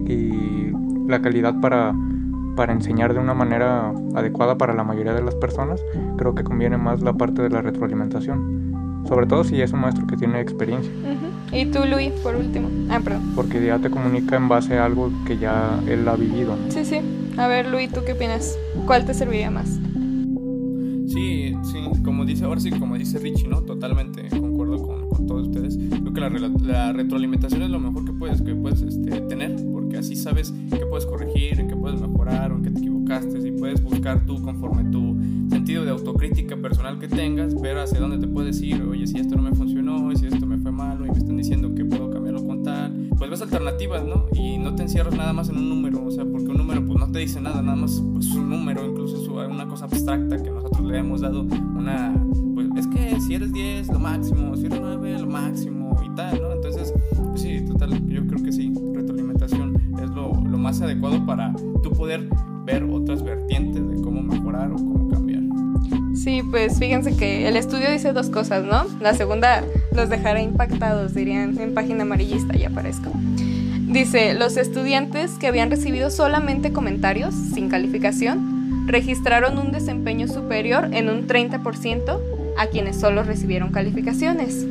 y 0.07 0.73
la 1.09 1.21
calidad 1.21 1.61
para, 1.61 1.95
para 2.57 2.73
enseñar 2.73 3.13
de 3.13 3.21
una 3.21 3.35
manera 3.35 3.93
adecuada 4.15 4.57
para 4.57 4.73
la 4.75 4.85
mayoría 4.85 5.13
de 5.15 5.23
las 5.23 5.35
personas, 5.35 5.81
creo 6.17 6.35
que 6.35 6.45
conviene 6.45 6.77
más 6.79 7.03
la 7.03 7.13
parte 7.13 7.43
de 7.43 7.51
la 7.51 7.61
retroalimentación. 7.61 8.73
Sobre 9.09 9.27
todo 9.27 9.43
si 9.45 9.61
es 9.61 9.73
un 9.73 9.81
maestro 9.81 10.07
que 10.07 10.17
tiene 10.17 10.41
experiencia, 10.41 10.91
Ujú. 10.91 11.57
Y 11.57 11.67
tú, 11.67 11.81
Luis, 11.85 12.13
por 12.23 12.35
último. 12.37 12.69
Ah, 12.89 13.01
perdón. 13.05 13.33
porque 13.35 13.63
ya 13.67 13.79
te 13.79 13.91
comunica 13.91 14.37
en 14.37 14.49
base 14.49 14.79
a 14.79 14.87
algo 14.87 15.11
que 15.27 15.37
ya 15.37 15.79
él 15.87 16.09
ha 16.09 16.15
vivido. 16.17 16.57
¿no? 16.57 16.71
Sí, 16.71 16.83
sí. 16.85 17.01
A 17.37 17.47
ver, 17.47 17.67
Luis, 17.67 17.91
¿tú 17.91 18.01
qué 18.05 18.13
opinas? 18.13 18.59
¿Cuál 18.87 19.05
te 19.05 19.15
serviría 19.15 19.51
más? 19.51 19.81
Sí, 21.07 21.55
sí, 21.65 22.03
como 22.05 22.25
dice, 22.25 22.45
ahora 22.45 22.61
sí, 22.61 22.71
como 22.71 22.97
dice 22.97 23.19
Richie, 23.19 23.49
¿no? 23.49 23.63
Totalmente 23.63 24.29
concuerdo 24.31 24.83
con, 24.83 25.09
con 25.09 25.27
todos 25.27 25.49
ustedes. 25.49 25.77
Creo 25.77 26.13
que 26.13 26.21
la, 26.21 26.29
la 26.31 26.93
retroalimentación 26.93 27.63
es 27.63 27.71
lo 27.71 27.81
mejor 27.81 28.05
que 28.05 28.13
puedes, 28.13 28.41
que 28.43 28.55
puedes 28.55 28.83
este, 28.83 29.21
tener, 29.23 29.57
porque 29.73 29.99
así 29.99 30.17
sabes 30.17 30.55
qué 30.71 30.87
puedes 30.87 31.07
corregir, 31.07 31.67
qué 31.67 31.77
puedes 31.77 32.01
mejorar 32.01 32.53
o 32.53 32.63
qué 32.63 32.71
te 32.71 32.79
equivocaste, 32.79 33.47
y 33.47 33.53
puedes 33.53 33.83
buscar 33.83 34.25
tú 34.25 34.41
conforme 34.43 34.85
tu 34.91 35.17
sentido 35.51 35.85
de 35.85 35.91
autocrítica 35.91 36.57
personal 36.57 36.99
que 36.99 37.09
tengas, 37.09 37.61
ver 37.61 37.79
hacia 37.79 38.01
dónde 38.01 38.19
te 38.19 38.27
puedes 38.27 38.61
ir, 38.63 38.83
oye, 38.83 39.07
si 39.07 39.19
esto 39.19 39.37
no 39.37 39.43
me 39.43 39.53
funcionó, 39.55 40.15
si 40.17 40.27
esto 40.27 40.47
me 40.47 40.59
fue 40.59 40.71
malo 40.71 41.07
y 41.07 41.11
me 41.11 41.19
están 41.19 41.37
diciendo 41.37 41.75
que 41.75 41.85
ves 43.33 43.41
alternativas, 43.41 44.05
¿no? 44.05 44.27
Y 44.35 44.59
no 44.59 44.75
te 44.75 44.83
encierras 44.83 45.15
nada 45.15 45.33
más 45.33 45.49
en 45.49 45.57
un 45.57 45.71
número, 45.71 46.05
o 46.05 46.11
sea, 46.11 46.23
porque 46.23 46.49
un 46.49 46.59
número 46.59 46.85
pues 46.85 46.99
no 46.99 47.11
te 47.11 47.21
dice 47.21 47.41
nada, 47.41 47.63
nada 47.63 47.77
más 47.77 48.03
pues 48.13 48.27
es 48.27 48.35
un 48.35 48.51
número, 48.51 48.85
incluso 48.85 49.17
es 49.17 49.49
una 49.49 49.67
cosa 49.67 49.87
abstracta 49.87 50.41
que 50.43 50.51
nosotros 50.51 50.85
le 50.85 50.99
hemos 50.99 51.23
dado 51.23 51.41
una, 51.41 52.15
pues 52.55 52.69
es 52.77 52.87
que 52.89 53.19
si 53.23 53.35
eres 53.35 53.51
10 53.55 53.89
lo 53.89 53.99
máximo, 53.99 54.55
si 54.55 54.67
eres 54.67 54.81
9 54.83 55.19
lo 55.19 55.27
máximo 55.27 55.99
y 56.05 56.15
tal, 56.15 56.43
¿no? 56.43 56.53
Entonces, 56.53 56.93
pues 57.17 57.41
sí, 57.41 57.65
total, 57.65 58.07
yo 58.07 58.27
creo 58.27 58.43
que 58.45 58.53
sí, 58.53 58.71
retroalimentación 58.95 59.81
es 60.03 60.11
lo, 60.11 60.35
lo 60.35 60.59
más 60.59 60.83
adecuado 60.83 61.25
para 61.25 61.55
tú 61.83 61.91
poder 61.91 62.29
ver 62.67 62.85
otras 62.85 63.23
vertientes 63.23 63.89
de 63.89 63.97
cómo 64.03 64.23
mejorar 64.23 64.71
o 64.73 64.77
cómo 64.77 65.09
cambiar. 65.09 65.43
Sí, 66.15 66.43
pues 66.51 66.79
fíjense 66.79 67.17
que 67.17 67.49
el 67.49 67.57
estudio 67.57 67.91
dice 67.91 68.13
dos 68.13 68.29
cosas, 68.29 68.63
¿no? 68.67 68.85
La 69.01 69.15
segunda 69.15 69.65
los 69.95 70.09
dejará 70.09 70.43
impactados, 70.43 71.15
dirían 71.15 71.59
en 71.59 71.75
página 71.75 72.03
amarillista, 72.03 72.55
ya 72.55 72.69
aparezco. 72.69 73.11
Dice, 73.89 74.35
los 74.35 74.57
estudiantes 74.57 75.33
que 75.33 75.47
habían 75.47 75.71
recibido 75.71 76.11
solamente 76.11 76.73
comentarios, 76.73 77.35
sin 77.35 77.69
calificación, 77.69 78.87
registraron 78.87 79.59
un 79.59 79.71
desempeño 79.71 80.29
superior 80.29 80.89
en 80.93 81.11
un 81.11 81.27
30% 81.27 82.19
a 82.57 82.67
quienes 82.67 82.99
solo 82.99 83.23
recibieron 83.23 83.71
calificaciones. 83.71 84.67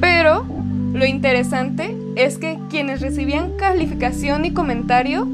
Pero 0.00 0.44
lo 0.92 1.06
interesante 1.06 1.96
es 2.16 2.38
que 2.38 2.58
quienes 2.68 3.00
recibían 3.00 3.56
calificación 3.56 4.44
y 4.44 4.52
comentario 4.52 5.28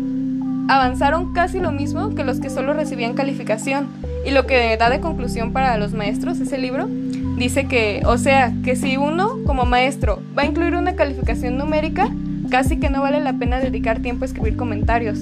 avanzaron 0.68 1.32
casi 1.32 1.60
lo 1.60 1.72
mismo 1.72 2.14
que 2.14 2.24
los 2.24 2.40
que 2.40 2.50
solo 2.50 2.74
recibían 2.74 3.14
calificación. 3.14 3.86
Y 4.26 4.30
lo 4.30 4.46
que 4.46 4.76
da 4.76 4.88
de 4.90 5.00
conclusión 5.00 5.52
para 5.52 5.76
los 5.76 5.92
maestros 5.92 6.40
ese 6.40 6.58
libro 6.58 6.88
dice 7.36 7.66
que, 7.66 8.02
o 8.06 8.18
sea, 8.18 8.52
que 8.64 8.76
si 8.76 8.96
uno 8.96 9.38
como 9.46 9.64
maestro 9.64 10.22
va 10.36 10.42
a 10.42 10.46
incluir 10.46 10.74
una 10.74 10.96
calificación 10.96 11.56
numérica, 11.56 12.08
casi 12.50 12.78
que 12.78 12.90
no 12.90 13.02
vale 13.02 13.20
la 13.20 13.34
pena 13.34 13.58
dedicar 13.58 14.00
tiempo 14.00 14.24
a 14.24 14.26
escribir 14.26 14.56
comentarios. 14.56 15.20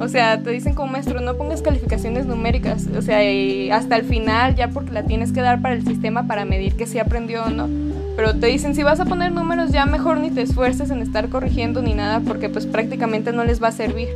O 0.00 0.06
sea, 0.06 0.40
te 0.40 0.50
dicen 0.50 0.74
como 0.74 0.92
maestro, 0.92 1.20
no 1.20 1.36
pongas 1.36 1.60
calificaciones 1.60 2.24
numéricas, 2.24 2.86
o 2.96 3.02
sea, 3.02 3.28
y 3.28 3.70
hasta 3.70 3.96
el 3.96 4.04
final, 4.04 4.54
ya 4.54 4.68
porque 4.68 4.92
la 4.92 5.02
tienes 5.02 5.32
que 5.32 5.40
dar 5.40 5.60
para 5.60 5.74
el 5.74 5.84
sistema 5.84 6.28
para 6.28 6.44
medir 6.44 6.76
que 6.76 6.86
sí 6.86 7.00
aprendió 7.00 7.44
o 7.44 7.50
no. 7.50 7.68
Pero 8.14 8.34
te 8.34 8.46
dicen, 8.46 8.76
si 8.76 8.84
vas 8.84 9.00
a 9.00 9.06
poner 9.06 9.32
números, 9.32 9.72
ya 9.72 9.86
mejor 9.86 10.18
ni 10.18 10.30
te 10.30 10.42
esfuerces 10.42 10.90
en 10.90 11.02
estar 11.02 11.28
corrigiendo 11.28 11.82
ni 11.82 11.94
nada, 11.94 12.20
porque 12.20 12.48
pues 12.48 12.66
prácticamente 12.66 13.32
no 13.32 13.44
les 13.44 13.60
va 13.62 13.68
a 13.68 13.72
servir. 13.72 14.08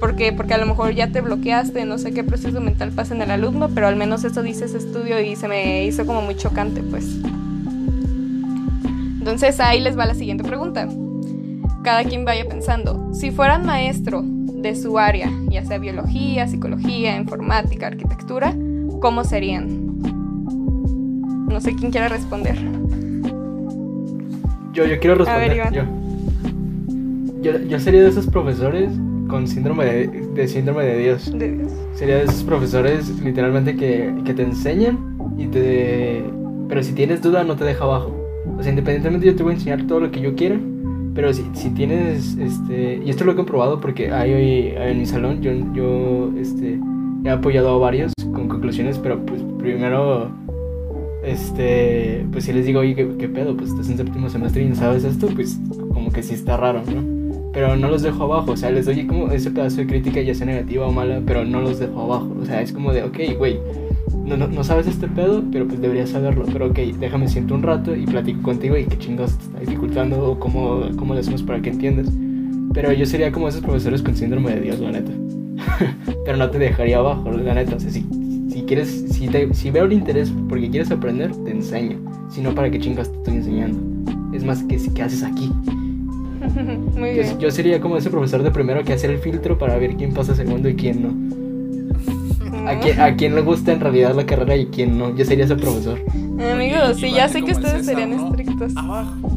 Porque, 0.00 0.32
porque 0.32 0.54
a 0.54 0.58
lo 0.58 0.66
mejor 0.66 0.92
ya 0.94 1.10
te 1.10 1.20
bloqueaste, 1.22 1.84
no 1.86 1.96
sé 1.98 2.12
qué 2.12 2.22
proceso 2.22 2.60
mental 2.60 2.92
pasa 2.92 3.14
en 3.14 3.22
el 3.22 3.30
alumno, 3.30 3.70
pero 3.74 3.86
al 3.86 3.96
menos 3.96 4.24
eso 4.24 4.42
dice 4.42 4.66
ese 4.66 4.78
estudio 4.78 5.20
y 5.20 5.36
se 5.36 5.48
me 5.48 5.84
hizo 5.86 6.04
como 6.04 6.20
muy 6.20 6.36
chocante, 6.36 6.82
pues. 6.82 7.16
Entonces 9.18 9.58
ahí 9.60 9.80
les 9.80 9.98
va 9.98 10.06
la 10.06 10.14
siguiente 10.14 10.44
pregunta. 10.44 10.86
Cada 11.82 12.04
quien 12.04 12.24
vaya 12.24 12.44
pensando, 12.46 13.10
si 13.14 13.30
fueran 13.30 13.64
maestro 13.64 14.22
de 14.22 14.76
su 14.76 14.98
área, 14.98 15.30
ya 15.48 15.64
sea 15.64 15.78
biología, 15.78 16.46
psicología, 16.46 17.16
informática, 17.16 17.86
arquitectura, 17.86 18.54
¿cómo 19.00 19.24
serían? 19.24 19.98
No 21.48 21.60
sé 21.60 21.74
quién 21.74 21.90
quiera 21.90 22.08
responder. 22.08 22.56
Yo, 24.72 24.84
yo 24.84 25.00
quiero 25.00 25.16
ver, 25.24 25.54
responder. 25.54 25.86
Yo, 27.40 27.58
yo 27.60 27.80
sería 27.80 28.02
de 28.02 28.08
esos 28.10 28.26
profesores 28.26 28.90
con 29.28 29.46
síndrome 29.48 29.84
de, 29.84 30.06
de 30.34 30.48
síndrome 30.48 30.84
de 30.84 30.98
Dios. 30.98 31.32
De- 31.38 31.66
Sería 31.94 32.16
de 32.16 32.24
esos 32.24 32.42
profesores 32.42 33.08
literalmente 33.20 33.74
que, 33.74 34.12
que 34.24 34.34
te 34.34 34.42
enseñan 34.42 35.16
y 35.38 35.46
te... 35.46 36.22
Pero 36.68 36.82
si 36.82 36.92
tienes 36.92 37.22
duda 37.22 37.42
no 37.44 37.56
te 37.56 37.64
deja 37.64 37.84
abajo. 37.84 38.14
O 38.58 38.62
sea, 38.62 38.70
independientemente 38.70 39.26
yo 39.26 39.34
te 39.34 39.42
voy 39.42 39.52
a 39.52 39.54
enseñar 39.54 39.86
todo 39.86 40.00
lo 40.00 40.10
que 40.10 40.20
yo 40.20 40.34
quiera. 40.34 40.58
Pero 41.14 41.32
si, 41.32 41.42
si 41.54 41.70
tienes, 41.70 42.36
este... 42.36 43.00
Y 43.04 43.08
esto 43.08 43.24
lo 43.24 43.32
he 43.32 43.36
comprobado 43.36 43.80
porque 43.80 44.12
hay, 44.12 44.74
en 44.76 44.98
mi 44.98 45.06
salón 45.06 45.40
yo, 45.40 45.50
yo 45.72 46.30
este, 46.38 46.78
he 47.24 47.30
apoyado 47.30 47.70
a 47.70 47.78
varios 47.78 48.12
con 48.34 48.48
conclusiones, 48.48 48.98
pero 48.98 49.24
pues 49.24 49.42
primero... 49.58 50.30
Este, 51.24 52.24
pues 52.30 52.44
si 52.44 52.52
les 52.52 52.66
digo, 52.66 52.80
oye, 52.80 52.94
¿qué, 52.94 53.08
qué 53.18 53.28
pedo? 53.28 53.56
Pues 53.56 53.70
estás 53.70 53.88
en 53.90 53.96
séptimo 53.96 54.28
semestre 54.28 54.62
y 54.62 54.68
no 54.68 54.76
sabes 54.76 55.02
esto, 55.02 55.26
pues 55.34 55.58
como 55.92 56.12
que 56.12 56.22
sí 56.22 56.34
está 56.34 56.56
raro, 56.56 56.82
¿no? 56.86 57.15
Pero 57.56 57.74
no 57.74 57.88
los 57.88 58.02
dejo 58.02 58.24
abajo, 58.24 58.52
o 58.52 58.56
sea, 58.58 58.70
les 58.70 58.84
doy 58.84 59.06
como 59.06 59.30
ese 59.30 59.50
pedazo 59.50 59.78
de 59.78 59.86
crítica, 59.86 60.20
ya 60.20 60.34
sea 60.34 60.44
negativa 60.44 60.86
o 60.86 60.92
mala, 60.92 61.22
pero 61.24 61.42
no 61.42 61.62
los 61.62 61.78
dejo 61.78 62.02
abajo, 62.02 62.36
o 62.38 62.44
sea, 62.44 62.60
es 62.60 62.70
como 62.70 62.92
de, 62.92 63.02
ok, 63.02 63.16
güey, 63.38 63.58
no, 64.26 64.36
no, 64.36 64.46
no 64.46 64.62
sabes 64.62 64.86
este 64.86 65.08
pedo, 65.08 65.42
pero 65.50 65.66
pues 65.66 65.80
deberías 65.80 66.10
saberlo, 66.10 66.44
pero 66.52 66.66
ok, 66.66 66.78
déjame 67.00 67.28
siento 67.28 67.54
un 67.54 67.62
rato 67.62 67.96
y 67.96 68.04
platico 68.04 68.42
contigo 68.42 68.76
y 68.76 68.84
qué 68.84 68.98
chingados 68.98 69.38
te 69.38 69.44
está 69.44 69.60
dificultando 69.60 70.32
o 70.32 70.38
cómo, 70.38 70.82
cómo 70.98 71.14
le 71.14 71.20
hacemos 71.20 71.42
para 71.42 71.62
que 71.62 71.70
entiendas. 71.70 72.08
Pero 72.74 72.92
yo 72.92 73.06
sería 73.06 73.32
como 73.32 73.48
esos 73.48 73.62
profesores 73.62 74.02
con 74.02 74.14
síndrome 74.14 74.54
de 74.54 74.60
Dios, 74.60 74.78
la 74.80 74.92
neta. 74.92 75.12
pero 76.26 76.36
no 76.36 76.50
te 76.50 76.58
dejaría 76.58 76.98
abajo, 76.98 77.30
la 77.30 77.54
neta, 77.54 77.76
o 77.76 77.80
sea, 77.80 77.88
si, 77.88 78.04
si 78.50 78.64
quieres, 78.64 79.06
si, 79.12 79.28
te, 79.28 79.54
si 79.54 79.70
veo 79.70 79.86
el 79.86 79.94
interés 79.94 80.30
porque 80.46 80.68
quieres 80.68 80.90
aprender, 80.90 81.34
te 81.34 81.52
enseño, 81.52 81.96
si 82.28 82.42
no, 82.42 82.54
para 82.54 82.70
qué 82.70 82.78
chingas 82.78 83.10
te 83.10 83.16
estoy 83.16 83.36
enseñando. 83.36 83.78
Es 84.36 84.44
más, 84.44 84.62
que 84.64 84.76
¿qué 84.92 85.02
haces 85.02 85.22
aquí? 85.22 85.50
Muy 86.96 87.14
Yo, 87.16 87.22
bien. 87.22 87.38
yo 87.38 87.50
sería 87.50 87.80
como 87.80 87.96
ese 87.96 88.10
profesor 88.10 88.42
de 88.42 88.50
primero 88.50 88.82
que 88.84 88.92
hacer 88.92 89.10
el 89.10 89.18
filtro 89.18 89.58
para 89.58 89.76
ver 89.78 89.96
quién 89.96 90.12
pasa 90.14 90.34
segundo 90.34 90.68
y 90.68 90.74
quién 90.74 91.02
no. 91.02 91.36
A 92.68 92.78
quién, 92.80 93.00
a 93.00 93.14
quién 93.16 93.34
le 93.34 93.42
gusta 93.42 93.72
en 93.72 93.80
realidad 93.80 94.14
la 94.14 94.26
carrera 94.26 94.56
y 94.56 94.66
quién 94.66 94.98
no. 94.98 95.14
Yo 95.14 95.24
sería 95.24 95.44
ese 95.44 95.54
profesor. 95.56 96.00
Amigos, 96.52 96.96
sí, 96.96 97.12
ya 97.12 97.28
sé 97.28 97.42
que 97.42 97.52
ustedes 97.52 97.86
César, 97.86 97.94
serían 97.94 98.16
¿no? 98.16 98.28
estrictos. 98.28 98.72
Abajo. 98.76 99.12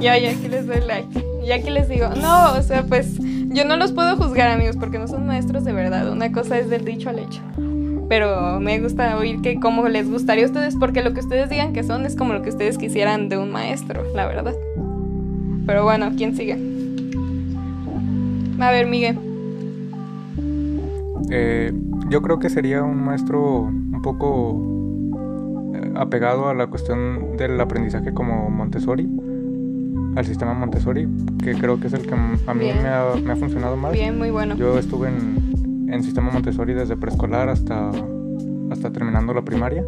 Ya, 0.00 0.18
ya 0.18 0.32
aquí 0.32 0.48
les 0.48 0.66
doy 0.66 0.80
like. 0.86 1.24
Y 1.46 1.50
aquí 1.52 1.70
les 1.70 1.88
digo, 1.88 2.08
no, 2.20 2.52
o 2.52 2.62
sea, 2.62 2.82
pues 2.82 3.16
Yo 3.48 3.64
no 3.64 3.76
los 3.76 3.92
puedo 3.92 4.16
juzgar, 4.16 4.50
amigos, 4.50 4.76
porque 4.76 4.98
no 4.98 5.08
son 5.08 5.26
maestros 5.26 5.64
de 5.64 5.72
verdad. 5.72 6.10
Una 6.12 6.30
cosa 6.30 6.58
es 6.58 6.68
del 6.68 6.84
dicho 6.84 7.08
al 7.08 7.20
hecho. 7.20 7.40
Pero 8.08 8.60
me 8.60 8.78
gusta 8.80 9.16
oír 9.16 9.40
que 9.40 9.58
cómo 9.60 9.88
les 9.88 10.10
gustaría 10.10 10.44
a 10.44 10.48
ustedes, 10.48 10.76
porque 10.76 11.02
lo 11.02 11.14
que 11.14 11.20
ustedes 11.20 11.48
digan 11.48 11.72
que 11.72 11.82
son 11.84 12.04
es 12.04 12.16
como 12.16 12.34
lo 12.34 12.42
que 12.42 12.50
ustedes 12.50 12.76
quisieran 12.76 13.30
de 13.30 13.38
un 13.38 13.50
maestro, 13.50 14.02
la 14.14 14.26
verdad. 14.26 14.52
Pero 15.66 15.84
bueno, 15.84 16.10
¿quién 16.16 16.36
sigue? 16.36 16.58
A 18.60 18.70
ver, 18.70 18.86
Miguel. 18.86 19.18
Eh, 21.30 21.72
yo 22.10 22.22
creo 22.22 22.38
que 22.38 22.50
sería 22.50 22.82
un 22.82 23.02
maestro 23.02 23.62
un 23.62 24.00
poco 24.02 24.60
eh, 25.74 25.92
apegado 25.96 26.48
a 26.48 26.54
la 26.54 26.66
cuestión 26.66 27.36
del 27.36 27.60
aprendizaje 27.60 28.12
como 28.12 28.50
Montessori, 28.50 29.08
al 30.16 30.24
sistema 30.24 30.54
Montessori, 30.54 31.08
que 31.42 31.54
creo 31.54 31.80
que 31.80 31.88
es 31.88 31.92
el 31.94 32.02
que 32.02 32.14
a 32.14 32.54
mí 32.54 32.66
me 32.82 32.88
ha, 32.88 33.14
me 33.22 33.32
ha 33.32 33.36
funcionado 33.36 33.76
más. 33.76 33.92
Bien, 33.92 34.16
muy 34.16 34.30
bueno. 34.30 34.54
Yo 34.56 34.78
estuve 34.78 35.08
en, 35.08 35.88
en 35.90 36.02
sistema 36.02 36.30
Montessori 36.30 36.74
desde 36.74 36.96
preescolar 36.96 37.48
hasta, 37.48 37.90
hasta 38.70 38.92
terminando 38.92 39.34
la 39.34 39.42
primaria 39.42 39.84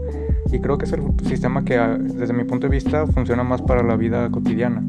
y 0.51 0.61
creo 0.61 0.78
que 0.78 0.86
es 0.86 0.93
el 0.93 1.03
sistema 1.24 1.65
que 1.65 1.77
desde 1.78 2.32
mi 2.32 2.44
punto 2.44 2.66
de 2.66 2.73
vista 2.73 3.07
funciona 3.07 3.43
más 3.44 3.62
para 3.62 3.82
la 3.82 3.97
vida 3.97 4.28
cotidiana. 4.31 4.82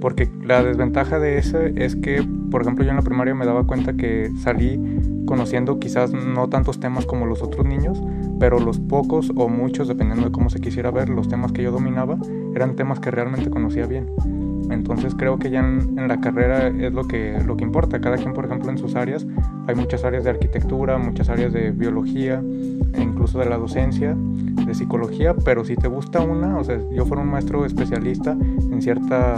Porque 0.00 0.30
la 0.44 0.62
desventaja 0.62 1.18
de 1.18 1.38
ese 1.38 1.72
es 1.76 1.96
que, 1.96 2.24
por 2.50 2.62
ejemplo, 2.62 2.84
yo 2.84 2.90
en 2.90 2.96
la 2.96 3.02
primaria 3.02 3.34
me 3.34 3.46
daba 3.46 3.66
cuenta 3.66 3.94
que 3.94 4.30
salí 4.42 4.80
conociendo 5.26 5.78
quizás 5.78 6.12
no 6.12 6.48
tantos 6.48 6.80
temas 6.80 7.04
como 7.04 7.26
los 7.26 7.42
otros 7.42 7.66
niños, 7.66 8.00
pero 8.38 8.60
los 8.60 8.78
pocos 8.78 9.32
o 9.34 9.48
muchos, 9.48 9.88
dependiendo 9.88 10.26
de 10.26 10.32
cómo 10.32 10.50
se 10.50 10.60
quisiera 10.60 10.90
ver, 10.90 11.08
los 11.08 11.28
temas 11.28 11.52
que 11.52 11.62
yo 11.62 11.72
dominaba 11.72 12.18
eran 12.54 12.76
temas 12.76 13.00
que 13.00 13.10
realmente 13.10 13.50
conocía 13.50 13.86
bien. 13.86 14.06
Entonces 14.70 15.14
creo 15.14 15.38
que 15.38 15.50
ya 15.50 15.60
en, 15.60 15.98
en, 15.98 16.08
la 16.08 16.20
carrera 16.20 16.68
es 16.68 16.92
lo 16.92 17.04
que, 17.06 17.38
lo 17.46 17.56
que 17.56 17.64
importa. 17.64 18.00
Cada 18.00 18.16
quien, 18.16 18.32
por 18.32 18.44
ejemplo, 18.44 18.70
en 18.70 18.78
sus 18.78 18.94
áreas, 18.94 19.26
hay 19.66 19.74
muchas 19.74 20.04
áreas 20.04 20.24
de 20.24 20.30
arquitectura, 20.30 20.98
muchas 20.98 21.28
áreas 21.28 21.52
de 21.52 21.70
biología, 21.70 22.42
e 22.94 23.02
incluso 23.02 23.38
de 23.38 23.46
la 23.46 23.56
docencia, 23.56 24.16
de 24.16 24.74
psicología, 24.74 25.34
pero 25.44 25.64
si 25.64 25.76
te 25.76 25.88
gusta 25.88 26.20
una, 26.20 26.58
o 26.58 26.64
sea, 26.64 26.78
yo 26.92 27.04
fuera 27.06 27.22
un 27.22 27.30
maestro 27.30 27.64
especialista 27.64 28.32
en 28.32 28.82
cierta, 28.82 29.36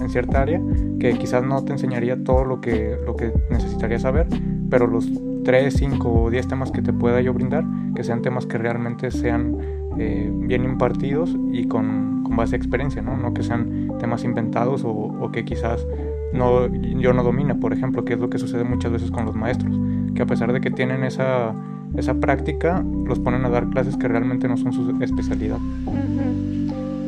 en 0.00 0.08
cierta 0.08 0.42
área, 0.42 0.60
que 0.98 1.16
quizás 1.18 1.44
no 1.44 1.64
te 1.64 1.72
enseñaría 1.72 2.22
todo 2.22 2.44
lo 2.44 2.60
que, 2.60 2.96
lo 3.04 3.16
que 3.16 3.32
necesitarías 3.50 4.02
saber, 4.02 4.26
pero 4.70 4.86
los 4.86 5.10
3, 5.44 5.74
5 5.74 6.22
o 6.24 6.30
10 6.30 6.48
temas 6.48 6.70
que 6.70 6.82
te 6.82 6.92
pueda 6.92 7.20
yo 7.20 7.32
brindar, 7.32 7.64
que 7.94 8.04
sean 8.04 8.22
temas 8.22 8.46
que 8.46 8.58
realmente 8.58 9.10
sean 9.10 9.56
eh, 9.98 10.30
bien 10.32 10.64
impartidos 10.64 11.36
y 11.52 11.66
con, 11.66 12.22
con, 12.24 12.36
base 12.36 12.56
a 12.56 12.58
experiencia, 12.58 13.02
¿no? 13.02 13.16
no 13.16 13.34
que 13.34 13.42
sean 13.42 13.81
temas 14.02 14.24
inventados 14.24 14.84
o, 14.84 14.90
o, 14.90 15.32
que 15.32 15.44
quizás 15.46 15.86
no, 16.34 16.66
yo 16.66 17.12
no 17.14 17.22
domine, 17.22 17.54
por 17.54 17.72
ejemplo, 17.72 18.04
que 18.04 18.14
es 18.14 18.18
lo 18.18 18.28
que 18.28 18.38
sucede 18.38 18.64
muchas 18.64 18.92
veces 18.92 19.10
con 19.10 19.24
los 19.24 19.36
maestros, 19.36 19.74
que 20.14 20.22
a 20.22 20.26
pesar 20.26 20.52
de 20.52 20.60
que 20.60 20.70
tienen 20.70 21.04
esa, 21.04 21.54
esa 21.96 22.14
práctica, 22.14 22.84
los 23.06 23.20
ponen 23.20 23.44
a 23.44 23.48
dar 23.48 23.70
clases 23.70 23.96
que 23.96 24.08
realmente 24.08 24.48
no 24.48 24.56
son 24.56 24.72
su 24.72 24.90
especialidad. 25.00 25.58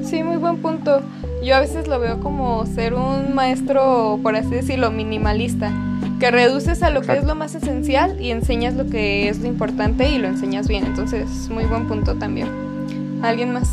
Sí, 0.02 0.22
muy 0.22 0.36
buen 0.36 0.58
punto. 0.58 1.00
Yo 1.44 1.56
a 1.56 1.60
veces 1.60 1.88
lo 1.88 1.98
veo 1.98 2.20
como 2.20 2.64
ser 2.64 2.94
un 2.94 3.34
maestro, 3.34 4.20
por 4.22 4.36
así 4.36 4.50
decirlo, 4.50 4.90
minimalista 4.90 5.72
que 6.20 6.30
reduces 6.30 6.82
a 6.82 6.90
lo 6.90 7.02
que 7.02 7.12
es 7.18 7.24
lo 7.24 7.34
más 7.34 7.54
esencial 7.54 8.20
y 8.20 8.30
enseñas 8.30 8.74
lo 8.74 8.86
que 8.86 9.28
es 9.28 9.40
lo 9.40 9.48
importante 9.48 10.08
y 10.08 10.18
lo 10.18 10.28
enseñas 10.28 10.68
bien. 10.68 10.86
Entonces, 10.86 11.50
muy 11.50 11.64
buen 11.64 11.88
punto 11.88 12.14
también. 12.14 12.48
¿Alguien 13.22 13.52
más? 13.52 13.68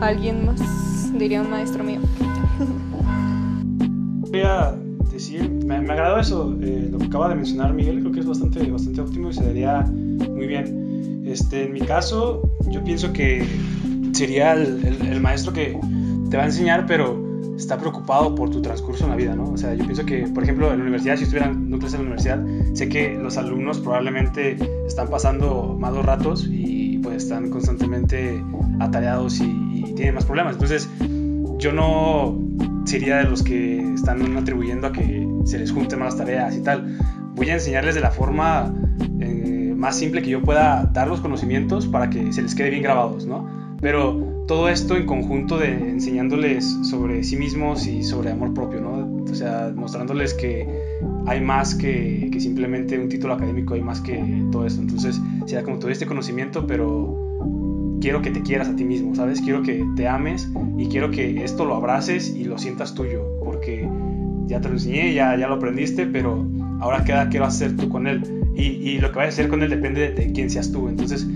¿Alguien 0.00 0.46
más? 0.46 0.81
Diría 1.12 1.42
un 1.42 1.50
maestro 1.50 1.84
mío. 1.84 2.00
Voy 4.30 4.40
a 4.40 4.74
decir, 5.12 5.50
me, 5.66 5.80
me 5.80 5.94
eso, 6.20 6.56
eh, 6.60 6.88
lo 6.90 6.98
que 6.98 7.06
acaba 7.06 7.28
de 7.28 7.34
mencionar 7.34 7.74
Miguel, 7.74 8.00
creo 8.00 8.12
que 8.12 8.20
es 8.20 8.26
bastante, 8.26 8.70
bastante 8.70 9.00
óptimo 9.00 9.30
y 9.30 9.34
se 9.34 9.44
daría 9.44 9.82
muy 9.82 10.46
bien. 10.46 11.22
Este, 11.26 11.64
en 11.64 11.72
mi 11.72 11.80
caso, 11.80 12.42
yo 12.70 12.82
pienso 12.82 13.12
que 13.12 13.46
sería 14.12 14.54
el, 14.54 15.20
maestro 15.20 15.52
que 15.52 15.78
te 16.30 16.36
va 16.36 16.44
a 16.44 16.46
enseñar, 16.46 16.86
pero 16.86 17.22
está 17.56 17.78
preocupado 17.78 18.34
por 18.34 18.50
tu 18.50 18.60
transcurso 18.60 19.04
en 19.04 19.10
la 19.10 19.16
vida, 19.16 19.34
¿no? 19.34 19.50
O 19.50 19.56
sea, 19.56 19.74
yo 19.74 19.84
pienso 19.84 20.04
que, 20.04 20.26
por 20.28 20.42
ejemplo, 20.42 20.72
en 20.72 20.78
la 20.78 20.82
universidad, 20.82 21.16
si 21.16 21.24
estuviera 21.24 21.48
en 21.50 21.78
clase 21.78 21.96
en 21.96 22.02
la 22.02 22.08
universidad, 22.08 22.44
sé 22.74 22.88
que 22.88 23.14
los 23.14 23.36
alumnos 23.36 23.80
probablemente 23.80 24.56
están 24.86 25.08
pasando 25.08 25.76
malos 25.78 26.04
ratos 26.04 26.48
y 26.50 26.98
pues 26.98 27.24
están 27.24 27.50
constantemente 27.50 28.42
atareados 28.80 29.40
y, 29.40 29.71
y 29.86 29.94
tienen 29.94 30.14
más 30.14 30.24
problemas. 30.24 30.54
Entonces, 30.54 30.88
yo 31.58 31.72
no 31.72 32.38
sería 32.84 33.18
de 33.18 33.24
los 33.24 33.42
que 33.42 33.94
están 33.94 34.36
atribuyendo 34.36 34.88
a 34.88 34.92
que 34.92 35.26
se 35.44 35.58
les 35.58 35.72
junten 35.72 36.00
más 36.00 36.16
tareas 36.16 36.56
y 36.56 36.62
tal. 36.62 36.98
Voy 37.34 37.50
a 37.50 37.54
enseñarles 37.54 37.94
de 37.94 38.00
la 38.00 38.10
forma 38.10 38.74
eh, 39.20 39.72
más 39.76 39.96
simple 39.96 40.22
que 40.22 40.30
yo 40.30 40.42
pueda 40.42 40.90
dar 40.92 41.08
los 41.08 41.20
conocimientos 41.20 41.86
para 41.86 42.10
que 42.10 42.32
se 42.32 42.42
les 42.42 42.54
quede 42.54 42.70
bien 42.70 42.82
grabados, 42.82 43.26
¿no? 43.26 43.48
Pero 43.80 44.44
todo 44.46 44.68
esto 44.68 44.96
en 44.96 45.06
conjunto 45.06 45.58
de 45.58 45.72
enseñándoles 45.72 46.78
sobre 46.82 47.24
sí 47.24 47.36
mismos 47.36 47.86
y 47.86 48.02
sobre 48.02 48.30
amor 48.30 48.52
propio, 48.54 48.80
¿no? 48.80 49.24
O 49.24 49.34
sea, 49.34 49.72
mostrándoles 49.74 50.34
que 50.34 50.66
hay 51.26 51.40
más 51.40 51.74
que, 51.74 52.28
que 52.32 52.40
simplemente 52.40 52.98
un 52.98 53.08
título 53.08 53.34
académico, 53.34 53.74
hay 53.74 53.82
más 53.82 54.00
que 54.00 54.22
todo 54.50 54.66
esto. 54.66 54.80
Entonces, 54.80 55.20
sea 55.46 55.62
como 55.62 55.78
todo 55.78 55.90
este 55.90 56.06
conocimiento, 56.06 56.66
pero 56.66 57.31
quiero 58.02 58.20
que 58.20 58.32
te 58.32 58.42
quieras 58.42 58.68
a 58.68 58.74
ti 58.74 58.84
mismo, 58.84 59.14
¿sabes? 59.14 59.40
Quiero 59.40 59.62
que 59.62 59.86
te 59.96 60.08
ames 60.08 60.50
y 60.76 60.86
quiero 60.88 61.10
que 61.12 61.44
esto 61.44 61.64
lo 61.64 61.76
abraces 61.76 62.34
y 62.36 62.44
lo 62.44 62.58
sientas 62.58 62.94
tuyo, 62.94 63.24
porque 63.44 63.88
ya 64.46 64.60
te 64.60 64.68
lo 64.68 64.74
enseñé, 64.74 65.14
ya, 65.14 65.36
ya 65.36 65.46
lo 65.46 65.54
aprendiste, 65.54 66.06
pero 66.06 66.44
ahora 66.80 67.04
queda 67.04 67.30
qué 67.30 67.38
vas 67.38 67.54
a 67.54 67.64
hacer 67.64 67.76
tú 67.76 67.88
con 67.88 68.08
él. 68.08 68.22
Y, 68.56 68.62
y 68.62 68.98
lo 68.98 69.12
que 69.12 69.18
vayas 69.18 69.34
a 69.34 69.36
hacer 69.36 69.48
con 69.48 69.62
él 69.62 69.70
depende 69.70 70.00
de, 70.00 70.10
de 70.10 70.32
quién 70.32 70.50
seas 70.50 70.72
tú. 70.72 70.88
Entonces, 70.88 71.26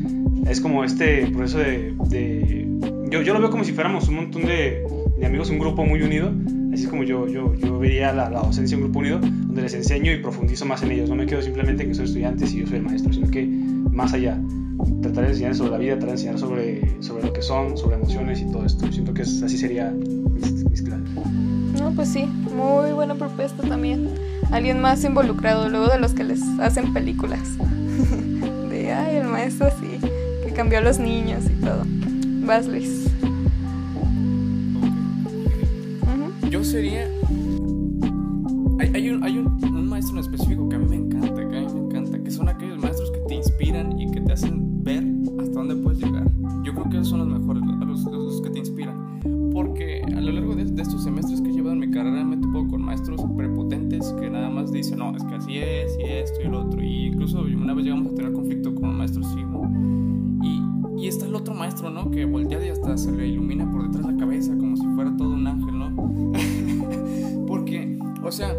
es 0.51 0.61
como 0.61 0.85
este 0.85 1.29
proceso 1.29 1.59
de... 1.59 1.95
de 2.09 2.69
yo, 3.11 3.23
yo, 3.23 3.33
lo 3.33 3.41
veo 3.41 3.51
como 3.51 3.63
si 3.63 3.73
fuéramos 3.73 4.09
un 4.09 4.17
montón 4.17 4.45
de, 4.45 4.85
de, 5.17 5.27
amigos, 5.27 5.49
un 5.51 5.61
grupo 5.61 5.87
muy 5.87 6.03
unido. 6.03 6.33
Así 6.73 6.83
es 6.83 6.89
como 6.89 7.05
yo, 7.05 7.29
yo, 7.29 7.55
yo 7.55 7.79
vería 7.79 8.13
la, 8.13 8.29
la, 8.29 8.41
docencia 8.41 8.77
un 8.77 8.83
grupo 8.83 8.99
unido, 8.99 9.21
donde 9.21 9.63
les 9.63 9.73
enseño 9.73 10.13
y 10.13 10.19
profundizo 10.19 10.67
más 10.67 10.83
en 10.83 10.91
ellos. 10.91 11.09
No 11.09 11.15
me 11.15 11.27
quedo 11.27 11.41
simplemente 11.41 11.85
en 11.85 11.91
que 11.91 11.95
soy 11.95 12.07
estudiantes 12.07 12.53
y 12.53 12.59
yo 12.59 12.67
soy 12.67 12.79
el 12.79 12.83
maestro, 12.83 13.13
sino 13.13 13.31
que 13.31 13.49
más 13.93 14.13
allá. 14.13 14.41
Tratar 15.03 15.25
de 15.25 15.31
enseñar 15.31 15.55
sobre 15.55 15.71
la 15.71 15.79
vida, 15.79 15.93
tratar 15.93 16.09
de 16.09 16.13
enseñar 16.13 16.39
sobre, 16.39 17.03
sobre 17.03 17.25
lo 17.25 17.33
que 17.33 17.43
son, 17.43 17.77
sobre 17.77 17.97
emociones 17.97 18.41
y 18.41 18.51
todo 18.51 18.65
esto. 18.65 18.91
Siento 18.93 19.15
que 19.15 19.23
es, 19.23 19.43
así 19.43 19.57
sería 19.57 19.91
mis, 19.91 20.65
mis 20.65 20.83
clases. 20.83 21.09
No, 21.79 21.93
pues 21.93 22.09
sí, 22.09 22.27
muy 22.55 22.93
buena 22.93 23.15
propuesta 23.15 23.63
también. 23.63 24.09
Alguien 24.51 24.81
más 24.81 25.05
involucrado, 25.05 25.69
luego 25.69 25.89
de 25.89 25.99
los 25.99 26.13
que 26.13 26.25
les 26.25 26.43
hacen 26.61 26.93
películas. 26.93 27.57
de, 28.71 28.93
ay, 28.93 29.17
el 29.17 29.29
maestro 29.29 29.67
así, 29.67 29.99
que 30.45 30.53
cambió 30.53 30.79
a 30.79 30.83
los 30.83 30.99
niños 30.99 31.45
y 31.47 31.61
todo. 31.65 31.85
Vas, 32.47 32.67
Luis. 32.67 33.07
Uh 36.03 36.07
-huh. 36.07 36.51
Yo 36.51 36.63
sería. 36.65 37.09
Hay, 38.79 38.91
hay, 38.95 39.09
un, 39.11 39.25
hay 39.25 39.39
un, 39.39 39.47
un, 39.65 39.89
maestro 39.89 40.15
en 40.15 40.21
específico 40.21 40.69
que 40.69 40.77
a 40.77 40.79
mí 40.79 40.87
me 40.89 40.97
encanta, 40.97 41.35
que 41.35 41.57
a 41.57 41.61
mí 41.61 41.67
me 41.75 41.81
encanta, 41.81 42.23
que 42.23 42.31
son 42.31 42.49
aquellos 42.49 42.79
ver 44.87 45.05
hasta 45.41 45.53
dónde 45.53 45.77
puedes 45.77 46.01
llegar. 46.01 46.25
Yo 46.63 46.73
creo 46.73 46.89
que 46.89 46.97
esos 46.97 47.09
son 47.09 47.19
los 47.19 47.41
mejores, 47.41 47.63
los, 47.87 48.05
los 48.05 48.41
que 48.41 48.51
te 48.51 48.61
inspiran. 48.61 49.21
Porque 49.53 50.03
a 50.03 50.21
lo 50.21 50.33
largo 50.33 50.55
de, 50.55 50.65
de, 50.65 50.83
estos 50.83 51.03
semestres 51.03 51.41
que 51.41 51.49
he 51.49 51.53
llevado 51.53 51.73
en 51.73 51.81
mi 51.81 51.91
carrera 51.91 52.25
me 52.25 52.37
topo 52.37 52.67
con 52.69 52.83
maestros 52.83 53.21
prepotentes 53.37 54.15
que 54.21 54.31
nada 54.31 54.49
más 54.49 54.73
dicen, 54.73 54.99
no, 54.99 55.15
es 55.17 55.25
que 55.25 55.35
así 55.35 55.59
es, 55.59 55.99
y 55.99 56.05
esto 56.05 56.41
y 56.41 56.47
el 56.47 56.55
otro. 56.55 56.83
Y 56.83 57.07
incluso 57.07 57.41
una 57.41 57.75
vez 57.75 57.85
llegamos 57.85 58.13
a 58.13 58.15
tener 58.15 58.33
conflicto 58.33 58.75
con 58.75 58.91
un 58.91 58.99
maestro 58.99 59.23
Simo. 59.25 59.71
Y, 60.43 61.05
y 61.05 61.09
está 61.09 61.27
el 61.27 61.35
otro 61.35 61.53
maestro, 61.53 61.91
¿no? 61.91 62.11
Que 62.11 62.25
voltea 62.25 62.65
y 62.65 62.69
hasta 62.69 62.97
se 62.97 63.11
le 63.11 63.27
ilumina 63.27 63.69
por 63.71 63.87
detrás 63.87 64.07
la 64.07 64.17
cabeza 64.17 64.57
como 64.57 64.77
si 64.77 64.87
fuera 64.95 65.17
todo 65.17 65.31
un 65.31 65.47
ángel, 65.47 65.79
¿no? 65.79 65.97
Porque, 67.49 67.99
o 68.23 68.31
sea, 68.31 68.55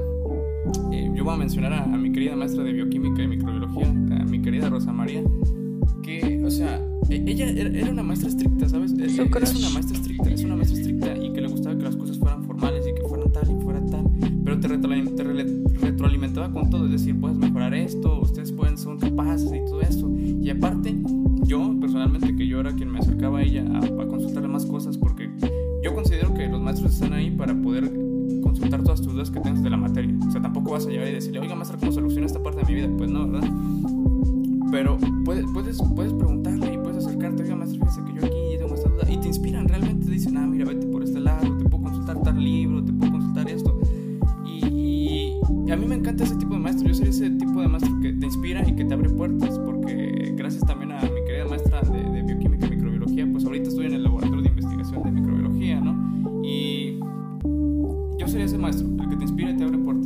eh, 0.92 1.10
yo 1.16 1.24
voy 1.24 1.36
a 1.36 1.38
mencionar 1.38 1.72
a, 1.72 1.84
a, 1.84 1.98
mi 1.98 2.12
querida 2.12 2.36
maestra 2.36 2.64
de 2.64 2.74
bioquímica 2.74 3.24
y 3.24 3.28
microbiología, 3.28 3.88
a 3.88 4.26
mi 4.26 4.42
querida 4.42 4.70
Rosa 4.70 4.92
María, 4.92 5.24
que, 6.02 6.44
o 6.44 6.50
sea, 6.50 6.82
e, 7.10 7.24
ella 7.26 7.50
era 7.50 7.92
una 7.92 8.04
maestra 8.04 8.30
estricta, 8.30 8.70
¿sabes? 8.70 8.92
Es, 8.94 9.18
es 9.18 9.56
una 9.56 9.70
maestra 9.70 9.98
estricta, 9.98 10.30
es 10.30 10.44
una 10.44 10.56
maestra 10.56 10.80
estricta 10.80 11.18
y 11.18 11.34
que 11.34 11.42
le 11.42 11.48
gustaba 11.48 11.78
que 11.78 11.84
las 11.84 11.96
cosas 11.96 12.18
fueran 12.18 12.44
formales 12.44 12.86
y 12.88 12.94
que 12.94 13.08
fueran 13.08 13.32
tal 13.32 13.52
y 13.52 13.64
fueran 13.64 13.90
tal, 13.90 14.06
pero 14.44 14.60
te, 14.60 14.68
retroalimentaba 14.68 16.52
con 16.52 16.70
todo, 16.70 16.86
es 16.86 16.92
decir, 16.92 17.20
puedes 17.20 17.38
mejorar 17.38 17.74
esto, 17.74 18.22
ustedes 18.22 18.52
pueden, 18.52 18.78
son 18.78 18.98
capaces 18.98 19.52
y 19.54 19.66
todo 19.66 19.82
esto. 19.82 20.10
Y 20.18 20.50
aparte, 20.50 20.96
yo 21.44 21.76
personalmente, 21.80 22.36
que 22.36 22.48
yo 22.48 22.60
era 22.60 22.74
quien 22.74 22.92
me 22.92 23.00
acercaba 23.00 23.40
a 23.40 23.44
ella 23.44 23.66
a, 23.74 23.78
a 23.80 24.08
consultarle 24.08 24.48
más 24.48 24.66
cosas, 24.66 24.98
porque 24.98 25.30
yo 25.84 25.94
considero 25.94 26.34
que 26.34 26.48
los 26.48 26.62
maestros 26.62 26.94
están 26.94 27.14
ahí 27.14 27.32
para 27.32 27.54
poder 27.62 27.92
consultar 28.42 28.84
todas 28.84 29.02
tus 29.02 29.14
dudas 29.14 29.32
que 29.32 29.40
tengas 29.40 29.64
de 29.64 29.70
la 29.70 29.78
materia. 29.78 30.16
O 30.28 30.32
sea, 30.32 30.42
tampoco 30.42 30.72
vas 30.72 30.86
a 30.86 30.90
llegar 30.90 31.08
y 31.08 31.14
decirle, 31.14 31.40
oiga, 31.40 31.56
maestra, 31.56 31.78
¿cómo 31.78 31.92
soluciona 31.92 32.26
esta 32.26 32.42
parte 32.42 32.62
de 32.62 32.66
mi 32.66 32.74
vida? 32.74 32.90
Pues 32.98 33.10
no, 33.10 33.28
¿verdad? 33.28 33.50
Pero 34.72 34.98
puedes, 35.24 35.46
puedes, 35.54 35.78
puedes 35.96 36.14
preguntarle 36.14 36.74
y 36.74 36.78
puedes 36.78 37.06
acercarte, 37.06 37.44
oiga, 37.44 37.56
maestra, 37.56 37.80
fíjese 37.80 38.06
que 38.06 38.20
yo 38.20 38.26
aquí 38.26 38.58
tengo 38.60 38.76
esta 38.76 38.90
duda. 38.90 39.12
Y 39.12 39.18
te 39.18 39.28
inspiran, 39.28 39.68
realmente 39.68 40.06
te 40.06 40.12
dicen, 40.12 40.38
ah, 40.38 40.46
mira, 40.46 40.66
vete 40.66 40.86
por 40.88 41.04
este 41.04 41.20
lado, 41.20 41.58
te 41.58 41.64
puedo 41.70 41.84
consultar 41.84 42.22
tal 42.22 42.44
libro, 42.44 42.84
te 42.84 42.92
puedo 42.94 43.12
consultar 43.12 43.50
esto. 43.50 43.80
Y, 44.46 45.40
y 45.66 45.72
a 45.72 45.78
mí 45.78 45.86
me 45.86 45.96
encanta 45.96 46.24
ese 46.24 46.36
tipo 46.36 46.54
de 46.54 46.60
maestro. 46.60 46.88
Yo 46.88 46.94
soy 46.94 47.10
ese 47.10 47.30
tipo 47.32 47.62
de 47.62 47.68
maestro 47.68 47.94
que 48.02 48.14
te 48.14 48.26
inspira 48.26 48.68
y 48.68 48.76
que 48.76 48.86
te 48.86 48.94
abre 48.94 49.10
puertas. 49.10 49.58
Porque 49.60 50.34
gracias 50.36 50.66
también 50.66 50.92
a 50.92 51.02
mi 51.02 51.24
querida 51.26 51.46
maestra 51.46 51.82
de, 51.82 52.04
de 52.12 52.22
bioquímica 52.24 52.68
y 52.68 52.70
microbiología, 52.72 53.28
pues 53.32 53.46
ahorita 53.46 53.70
estoy 53.70 53.86
en 53.88 53.94
el 53.94 54.04
laboratorio 54.04 54.44
de 54.44 54.50
investigación 54.50 55.04
de 55.04 55.12
microbiología, 55.12 55.80
¿no? 55.82 56.42
Y 56.44 57.00
yo 58.18 58.28
sería 58.28 58.46
ese 58.46 58.58
maestro, 58.58 58.88
el 58.88 59.10
que 59.10 59.16
te 59.16 59.24
inspira 59.24 59.52
y 59.52 59.58
te 59.58 59.64
abre 59.64 59.78
puertas. 59.78 59.97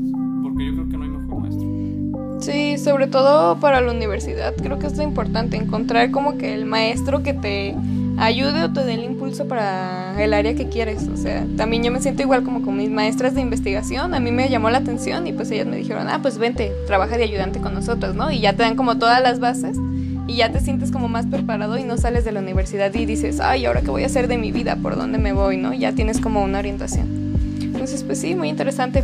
Sí, 2.41 2.79
sobre 2.79 3.05
todo 3.05 3.59
para 3.59 3.81
la 3.81 3.91
universidad, 3.91 4.55
creo 4.55 4.79
que 4.79 4.87
es 4.87 4.97
lo 4.97 5.03
importante, 5.03 5.57
encontrar 5.57 6.09
como 6.09 6.39
que 6.39 6.55
el 6.55 6.65
maestro 6.65 7.21
que 7.21 7.33
te 7.33 7.75
ayude 8.17 8.63
o 8.63 8.73
te 8.73 8.83
dé 8.83 8.95
el 8.95 9.03
impulso 9.03 9.47
para 9.47 10.21
el 10.21 10.33
área 10.33 10.55
que 10.55 10.67
quieres. 10.67 11.07
O 11.07 11.17
sea, 11.17 11.45
también 11.55 11.83
yo 11.83 11.91
me 11.91 12.01
siento 12.01 12.23
igual 12.23 12.43
como 12.43 12.63
con 12.63 12.77
mis 12.77 12.89
maestras 12.89 13.35
de 13.35 13.41
investigación, 13.41 14.15
a 14.15 14.19
mí 14.19 14.31
me 14.31 14.49
llamó 14.49 14.71
la 14.71 14.79
atención 14.79 15.27
y 15.27 15.33
pues 15.33 15.51
ellas 15.51 15.67
me 15.67 15.77
dijeron, 15.77 16.07
ah, 16.09 16.19
pues 16.23 16.39
vente, 16.39 16.71
trabaja 16.87 17.15
de 17.15 17.25
ayudante 17.25 17.59
con 17.59 17.75
nosotros, 17.75 18.15
¿no? 18.15 18.31
Y 18.31 18.39
ya 18.39 18.53
te 18.53 18.63
dan 18.63 18.75
como 18.75 18.97
todas 18.97 19.21
las 19.21 19.39
bases 19.39 19.77
y 20.25 20.37
ya 20.37 20.51
te 20.51 20.59
sientes 20.59 20.91
como 20.91 21.09
más 21.09 21.27
preparado 21.27 21.77
y 21.77 21.83
no 21.83 21.97
sales 21.97 22.25
de 22.25 22.31
la 22.31 22.39
universidad 22.39 22.91
y 22.95 23.05
dices, 23.05 23.39
ay, 23.39 23.65
¿ahora 23.65 23.81
qué 23.81 23.91
voy 23.91 24.01
a 24.01 24.07
hacer 24.07 24.27
de 24.27 24.39
mi 24.39 24.51
vida? 24.51 24.77
¿Por 24.77 24.95
dónde 24.95 25.19
me 25.19 25.31
voy? 25.31 25.57
¿No? 25.57 25.73
Ya 25.73 25.93
tienes 25.93 26.19
como 26.19 26.43
una 26.43 26.57
orientación. 26.57 27.35
Entonces, 27.61 28.03
pues 28.03 28.19
sí, 28.19 28.33
muy 28.33 28.49
interesante. 28.49 29.03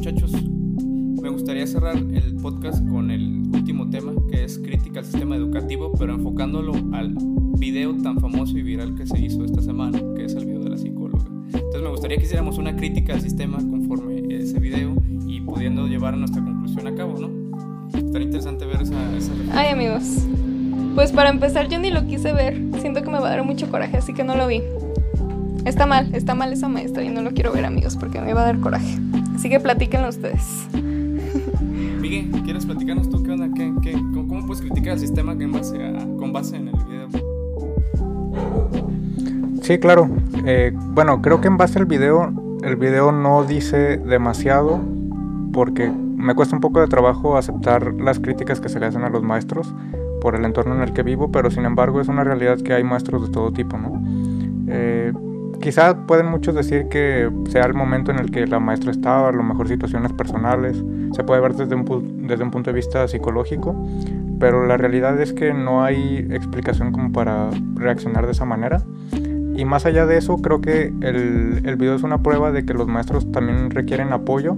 Muchachos, 0.00 0.32
me 0.32 1.28
gustaría 1.28 1.66
cerrar 1.66 1.94
el 1.98 2.34
podcast 2.40 2.82
con 2.88 3.10
el 3.10 3.42
último 3.52 3.90
tema, 3.90 4.12
que 4.30 4.44
es 4.44 4.58
crítica 4.58 5.00
al 5.00 5.04
sistema 5.04 5.36
educativo, 5.36 5.92
pero 5.98 6.14
enfocándolo 6.14 6.72
al 6.94 7.14
video 7.58 7.94
tan 7.98 8.18
famoso 8.18 8.56
y 8.56 8.62
viral 8.62 8.94
que 8.94 9.06
se 9.06 9.20
hizo 9.20 9.44
esta 9.44 9.60
semana, 9.60 10.00
que 10.16 10.24
es 10.24 10.34
el 10.36 10.46
video 10.46 10.60
de 10.60 10.70
la 10.70 10.78
psicóloga. 10.78 11.22
Entonces 11.52 11.82
me 11.82 11.90
gustaría 11.90 12.16
que 12.16 12.24
hiciéramos 12.24 12.56
una 12.56 12.74
crítica 12.76 13.12
al 13.12 13.20
sistema 13.20 13.58
conforme 13.58 14.22
ese 14.34 14.58
video 14.58 14.96
y 15.26 15.42
pudiendo 15.42 15.86
llevar 15.86 16.16
nuestra 16.16 16.42
conclusión 16.42 16.86
a 16.86 16.94
cabo, 16.94 17.18
¿no? 17.18 17.58
Estaría 17.94 18.24
interesante 18.24 18.64
ver 18.64 18.80
esa... 18.80 19.16
esa 19.18 19.32
Ay, 19.52 19.68
amigos. 19.68 20.24
Pues 20.94 21.12
para 21.12 21.28
empezar, 21.28 21.68
yo 21.68 21.78
ni 21.78 21.90
lo 21.90 22.06
quise 22.06 22.32
ver. 22.32 22.58
Siento 22.80 23.02
que 23.02 23.10
me 23.10 23.18
va 23.18 23.28
a 23.28 23.32
dar 23.32 23.44
mucho 23.44 23.70
coraje, 23.70 23.98
así 23.98 24.14
que 24.14 24.24
no 24.24 24.34
lo 24.34 24.46
vi. 24.46 24.62
Está 25.66 25.84
mal, 25.84 26.14
está 26.14 26.34
mal 26.34 26.54
esa 26.54 26.68
maestra 26.68 27.04
y 27.04 27.10
no 27.10 27.20
lo 27.20 27.32
quiero 27.32 27.52
ver, 27.52 27.66
amigos, 27.66 27.98
porque 27.98 28.18
me 28.18 28.32
va 28.32 28.40
a 28.40 28.46
dar 28.46 28.60
coraje. 28.60 28.96
Así 29.40 29.48
que 29.48 29.58
platíquenlo 29.58 30.10
ustedes. 30.10 30.68
Miguel, 31.98 32.30
¿quieres 32.44 32.66
platicarnos 32.66 33.08
tú 33.08 33.22
qué 33.22 33.30
onda? 33.30 33.48
¿Qué, 33.56 33.72
qué, 33.80 33.92
cómo, 33.92 34.28
cómo 34.28 34.46
puedes 34.46 34.60
criticar 34.60 34.92
al 34.92 34.98
sistema 34.98 35.32
en 35.32 35.50
base 35.50 35.82
a, 35.82 35.92
con 36.18 36.30
base 36.30 36.56
en 36.56 36.68
el 36.68 36.74
video? 36.84 37.08
Sí, 39.62 39.78
claro. 39.78 40.10
Eh, 40.44 40.72
bueno, 40.74 41.22
creo 41.22 41.40
que 41.40 41.48
en 41.48 41.56
base 41.56 41.78
al 41.78 41.86
video, 41.86 42.34
el 42.62 42.76
video 42.76 43.12
no 43.12 43.44
dice 43.44 43.96
demasiado 43.96 44.78
porque 45.54 45.88
me 45.88 46.34
cuesta 46.34 46.54
un 46.54 46.60
poco 46.60 46.82
de 46.82 46.88
trabajo 46.88 47.38
aceptar 47.38 47.94
las 47.94 48.20
críticas 48.20 48.60
que 48.60 48.68
se 48.68 48.78
le 48.78 48.84
hacen 48.84 49.04
a 49.04 49.08
los 49.08 49.22
maestros 49.22 49.72
por 50.20 50.34
el 50.34 50.44
entorno 50.44 50.74
en 50.74 50.82
el 50.82 50.92
que 50.92 51.02
vivo, 51.02 51.32
pero 51.32 51.50
sin 51.50 51.64
embargo 51.64 52.02
es 52.02 52.08
una 52.08 52.24
realidad 52.24 52.58
que 52.58 52.74
hay 52.74 52.84
maestros 52.84 53.22
de 53.22 53.32
todo 53.32 53.52
tipo, 53.52 53.78
¿no? 53.78 54.02
Eh, 54.68 55.14
quizá 55.60 56.06
pueden 56.06 56.26
muchos 56.26 56.54
decir 56.54 56.88
que 56.88 57.30
sea 57.48 57.64
el 57.64 57.74
momento 57.74 58.10
en 58.10 58.18
el 58.18 58.30
que 58.30 58.46
la 58.46 58.58
maestra 58.58 58.90
estaba, 58.90 59.28
a 59.28 59.32
lo 59.32 59.42
mejor 59.42 59.68
situaciones 59.68 60.12
personales, 60.12 60.82
se 61.12 61.24
puede 61.24 61.40
ver 61.40 61.54
desde 61.54 61.74
un, 61.74 62.26
desde 62.26 62.42
un 62.42 62.50
punto 62.50 62.70
de 62.70 62.74
vista 62.74 63.06
psicológico, 63.06 63.76
pero 64.38 64.66
la 64.66 64.76
realidad 64.76 65.20
es 65.20 65.32
que 65.32 65.52
no 65.52 65.84
hay 65.84 66.26
explicación 66.30 66.92
como 66.92 67.12
para 67.12 67.50
reaccionar 67.74 68.26
de 68.26 68.32
esa 68.32 68.44
manera. 68.44 68.82
Y 69.54 69.64
más 69.64 69.84
allá 69.84 70.06
de 70.06 70.16
eso, 70.16 70.38
creo 70.38 70.60
que 70.60 70.92
el, 71.02 71.60
el 71.64 71.76
video 71.76 71.94
es 71.94 72.02
una 72.02 72.22
prueba 72.22 72.50
de 72.50 72.64
que 72.64 72.72
los 72.72 72.86
maestros 72.86 73.30
también 73.30 73.70
requieren 73.70 74.12
apoyo, 74.12 74.56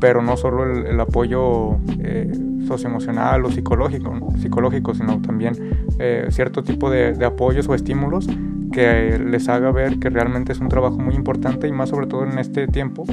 pero 0.00 0.20
no 0.20 0.36
solo 0.36 0.64
el, 0.64 0.86
el 0.86 1.00
apoyo 1.00 1.76
eh, 2.00 2.30
socioemocional 2.66 3.44
o 3.44 3.50
psicológico, 3.50 4.12
psicológico 4.38 4.94
sino 4.94 5.20
también 5.20 5.54
eh, 5.98 6.26
cierto 6.30 6.62
tipo 6.62 6.90
de, 6.90 7.24
apoyos 7.24 7.68
o 7.68 7.74
estímulos 7.74 8.26
que 8.72 9.18
les 9.18 9.48
haga 9.48 9.70
ver 9.70 9.98
que 9.98 10.10
realmente 10.10 10.52
es 10.52 10.60
un 10.60 10.68
trabajo 10.68 10.98
muy 10.98 11.14
importante 11.14 11.68
y 11.68 11.72
más 11.72 11.90
sobre 11.90 12.06
todo 12.06 12.24
en 12.24 12.38
este 12.38 12.66
tiempo 12.66 13.04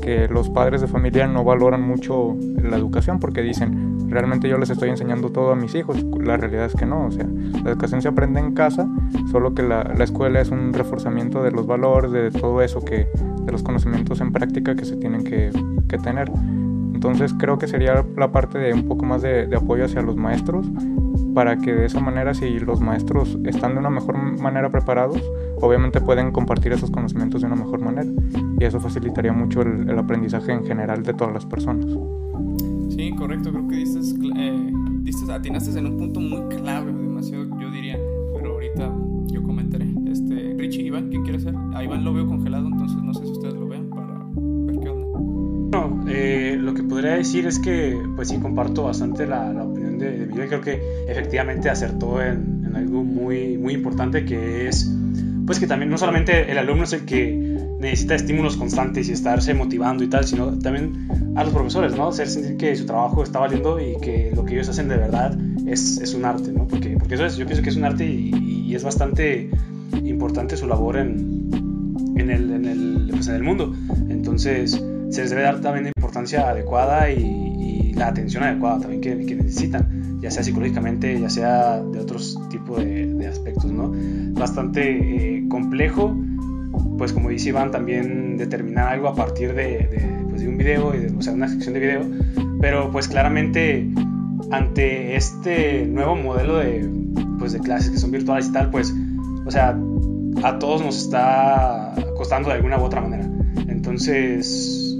que 0.00 0.26
los 0.28 0.50
padres 0.50 0.80
de 0.80 0.88
familia 0.88 1.26
no 1.28 1.44
valoran 1.44 1.80
mucho 1.80 2.36
la 2.60 2.76
educación 2.76 3.20
porque 3.20 3.40
dicen, 3.40 4.10
realmente 4.10 4.48
yo 4.48 4.58
les 4.58 4.68
estoy 4.68 4.90
enseñando 4.90 5.30
todo 5.30 5.52
a 5.52 5.54
mis 5.54 5.76
hijos. 5.76 6.04
La 6.20 6.36
realidad 6.36 6.66
es 6.66 6.74
que 6.74 6.86
no, 6.86 7.06
o 7.06 7.12
sea, 7.12 7.24
la 7.62 7.70
educación 7.70 8.02
se 8.02 8.08
aprende 8.08 8.40
en 8.40 8.52
casa, 8.52 8.88
solo 9.30 9.54
que 9.54 9.62
la, 9.62 9.84
la 9.84 10.02
escuela 10.02 10.40
es 10.40 10.50
un 10.50 10.72
reforzamiento 10.72 11.42
de 11.44 11.52
los 11.52 11.68
valores, 11.68 12.10
de 12.10 12.32
todo 12.32 12.62
eso 12.62 12.84
que, 12.84 13.06
de 13.44 13.52
los 13.52 13.62
conocimientos 13.62 14.20
en 14.20 14.32
práctica 14.32 14.74
que 14.74 14.84
se 14.84 14.96
tienen 14.96 15.22
que 15.22 15.52
tener. 16.02 16.30
Entonces 17.02 17.34
creo 17.36 17.58
que 17.58 17.66
sería 17.66 18.06
la 18.16 18.30
parte 18.30 18.60
de 18.60 18.72
un 18.72 18.86
poco 18.86 19.04
más 19.04 19.22
de, 19.22 19.48
de 19.48 19.56
apoyo 19.56 19.86
hacia 19.86 20.02
los 20.02 20.14
maestros 20.14 20.70
para 21.34 21.56
que 21.56 21.72
de 21.72 21.86
esa 21.86 21.98
manera 21.98 22.32
si 22.32 22.60
los 22.60 22.80
maestros 22.80 23.40
están 23.44 23.72
de 23.72 23.80
una 23.80 23.90
mejor 23.90 24.16
manera 24.40 24.70
preparados, 24.70 25.20
obviamente 25.60 26.00
pueden 26.00 26.30
compartir 26.30 26.70
esos 26.70 26.92
conocimientos 26.92 27.40
de 27.40 27.48
una 27.48 27.56
mejor 27.56 27.80
manera 27.80 28.08
y 28.56 28.64
eso 28.64 28.78
facilitaría 28.78 29.32
mucho 29.32 29.62
el, 29.62 29.90
el 29.90 29.98
aprendizaje 29.98 30.52
en 30.52 30.64
general 30.64 31.02
de 31.02 31.12
todas 31.12 31.34
las 31.34 31.44
personas. 31.44 31.86
Sí, 32.90 33.10
correcto, 33.16 33.50
creo 33.50 33.66
que 33.66 33.76
dices, 33.78 34.14
eh, 34.36 34.72
dices, 35.00 35.28
atinaste 35.28 35.76
en 35.76 35.86
un 35.86 35.96
punto 35.96 36.20
muy 36.20 36.54
clave, 36.54 36.92
demasiado, 36.92 37.46
yo 37.58 37.68
diría, 37.72 37.98
pero 38.32 38.52
ahorita 38.52 38.94
yo 39.26 39.42
comentaré. 39.42 39.88
Este, 40.06 40.54
Richie, 40.56 40.84
Iván, 40.84 41.08
¿quién 41.08 41.24
quiere 41.24 41.40
ser? 41.40 41.56
A 41.74 41.82
Iván 41.82 42.04
lo 42.04 42.14
veo 42.14 42.28
congelado, 42.28 42.68
entonces 42.68 43.01
Bueno, 45.72 46.04
eh, 46.06 46.58
lo 46.60 46.74
que 46.74 46.82
podría 46.82 47.12
decir 47.12 47.46
es 47.46 47.58
que, 47.58 47.98
pues 48.14 48.28
sí, 48.28 48.36
comparto 48.36 48.82
bastante 48.82 49.26
la, 49.26 49.50
la 49.54 49.64
opinión 49.64 49.98
de, 49.98 50.18
de 50.18 50.26
Miguel. 50.26 50.48
Creo 50.48 50.60
que 50.60 50.82
efectivamente 51.08 51.70
acertó 51.70 52.22
en, 52.22 52.62
en 52.66 52.76
algo 52.76 53.02
muy, 53.02 53.56
muy 53.56 53.72
importante 53.72 54.26
que 54.26 54.68
es, 54.68 54.92
pues 55.46 55.58
que 55.58 55.66
también 55.66 55.90
no 55.90 55.96
solamente 55.96 56.50
el 56.52 56.58
alumno 56.58 56.84
es 56.84 56.92
el 56.92 57.06
que 57.06 57.56
necesita 57.80 58.14
estímulos 58.14 58.58
constantes 58.58 59.08
y 59.08 59.12
estarse 59.12 59.54
motivando 59.54 60.04
y 60.04 60.08
tal, 60.08 60.26
sino 60.26 60.58
también 60.58 61.08
a 61.36 61.42
los 61.42 61.54
profesores, 61.54 61.96
¿no? 61.96 62.08
Hacer 62.08 62.28
sentir 62.28 62.58
que 62.58 62.76
su 62.76 62.84
trabajo 62.84 63.22
está 63.22 63.38
valiendo 63.38 63.80
y 63.80 63.96
que 63.96 64.30
lo 64.36 64.44
que 64.44 64.52
ellos 64.52 64.68
hacen 64.68 64.88
de 64.88 64.98
verdad 64.98 65.34
es, 65.66 65.98
es 66.02 66.12
un 66.12 66.26
arte, 66.26 66.52
¿no? 66.52 66.68
Porque, 66.68 66.98
porque 66.98 67.14
eso 67.14 67.24
es, 67.24 67.38
yo 67.38 67.46
pienso 67.46 67.62
que 67.62 67.70
es 67.70 67.76
un 67.76 67.84
arte 67.84 68.04
y, 68.04 68.66
y 68.66 68.74
es 68.74 68.84
bastante 68.84 69.48
importante 70.04 70.54
su 70.58 70.66
labor 70.66 70.98
en, 70.98 71.48
en, 72.16 72.30
el, 72.30 72.50
en, 72.52 72.64
el, 72.66 73.08
pues 73.10 73.28
en 73.28 73.36
el 73.36 73.42
mundo. 73.42 73.74
Entonces, 74.10 74.78
se 75.12 75.20
les 75.20 75.30
debe 75.30 75.42
dar 75.42 75.60
también 75.60 75.84
la 75.84 75.92
importancia 75.94 76.48
adecuada 76.48 77.10
y, 77.10 77.20
y 77.20 77.92
la 77.92 78.08
atención 78.08 78.42
adecuada 78.42 78.80
también 78.80 79.02
que, 79.02 79.26
que, 79.26 79.34
necesitan, 79.34 80.18
ya 80.22 80.30
sea 80.30 80.42
psicológicamente, 80.42 81.20
ya 81.20 81.28
sea 81.28 81.82
de 81.82 82.00
otros 82.00 82.40
tipos 82.50 82.78
de, 82.78 83.12
de 83.14 83.26
aspectos, 83.26 83.70
¿no? 83.70 83.92
Bastante 84.32 85.36
eh, 85.36 85.44
complejo, 85.48 86.16
pues 86.96 87.12
como 87.12 87.28
dice 87.28 87.50
Iván, 87.50 87.70
también 87.70 88.38
determinar 88.38 88.88
algo 88.88 89.08
a 89.08 89.14
partir 89.14 89.54
de, 89.54 89.86
de, 89.86 90.26
pues 90.30 90.40
de 90.40 90.48
un 90.48 90.56
video, 90.56 90.94
y 90.94 91.00
de, 91.00 91.14
o 91.14 91.20
sea, 91.20 91.34
una 91.34 91.48
sección 91.48 91.74
de 91.74 91.80
video, 91.80 92.02
pero 92.60 92.90
pues 92.90 93.06
claramente 93.06 93.86
ante 94.50 95.14
este 95.16 95.84
nuevo 95.84 96.16
modelo 96.16 96.56
de, 96.56 96.88
pues 97.38 97.52
de 97.52 97.60
clases 97.60 97.90
que 97.90 97.98
son 97.98 98.12
virtuales 98.12 98.48
y 98.48 98.52
tal, 98.52 98.70
pues, 98.70 98.94
o 99.44 99.50
sea, 99.50 99.78
a 100.42 100.58
todos 100.58 100.82
nos 100.82 100.96
está 100.96 101.94
costando 102.16 102.48
de 102.48 102.54
alguna 102.54 102.78
u 102.78 102.84
otra 102.84 103.02
manera. 103.02 103.28
Entonces, 103.68 104.91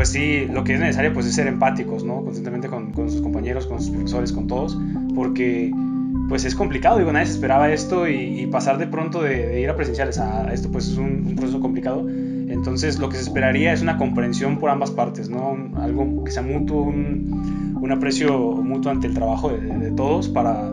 pues 0.00 0.08
sí, 0.08 0.46
lo 0.50 0.64
que 0.64 0.72
es 0.72 0.80
necesario 0.80 1.12
pues 1.12 1.26
es 1.26 1.34
ser 1.34 1.46
empáticos, 1.46 2.04
¿no? 2.04 2.24
Constantemente 2.24 2.68
con, 2.68 2.90
con 2.90 3.10
sus 3.10 3.20
compañeros, 3.20 3.66
con 3.66 3.82
sus 3.82 3.90
profesores, 3.90 4.32
con 4.32 4.46
todos, 4.46 4.78
porque 5.14 5.70
pues 6.26 6.46
es 6.46 6.54
complicado, 6.54 6.96
digo, 6.96 7.12
nadie 7.12 7.26
se 7.26 7.32
esperaba 7.32 7.70
esto 7.70 8.08
y, 8.08 8.40
y 8.40 8.46
pasar 8.46 8.78
de 8.78 8.86
pronto 8.86 9.20
de, 9.20 9.46
de, 9.46 9.60
ir 9.60 9.68
a 9.68 9.76
presenciales 9.76 10.18
a 10.18 10.54
esto 10.54 10.70
pues 10.72 10.88
es 10.88 10.96
un, 10.96 11.26
un, 11.26 11.36
proceso 11.36 11.60
complicado. 11.60 12.08
Entonces 12.08 12.98
lo 12.98 13.10
que 13.10 13.16
se 13.16 13.24
esperaría 13.24 13.74
es 13.74 13.82
una 13.82 13.98
comprensión 13.98 14.58
por 14.58 14.70
ambas 14.70 14.90
partes, 14.90 15.28
¿no? 15.28 15.50
Un, 15.50 15.76
algo 15.76 16.24
que 16.24 16.30
sea 16.30 16.40
mutuo, 16.42 16.80
un, 16.80 17.76
un, 17.78 17.92
aprecio 17.92 18.52
mutuo 18.52 18.90
ante 18.90 19.06
el 19.06 19.12
trabajo 19.12 19.50
de, 19.50 19.60
de 19.60 19.90
todos 19.90 20.30
para 20.30 20.72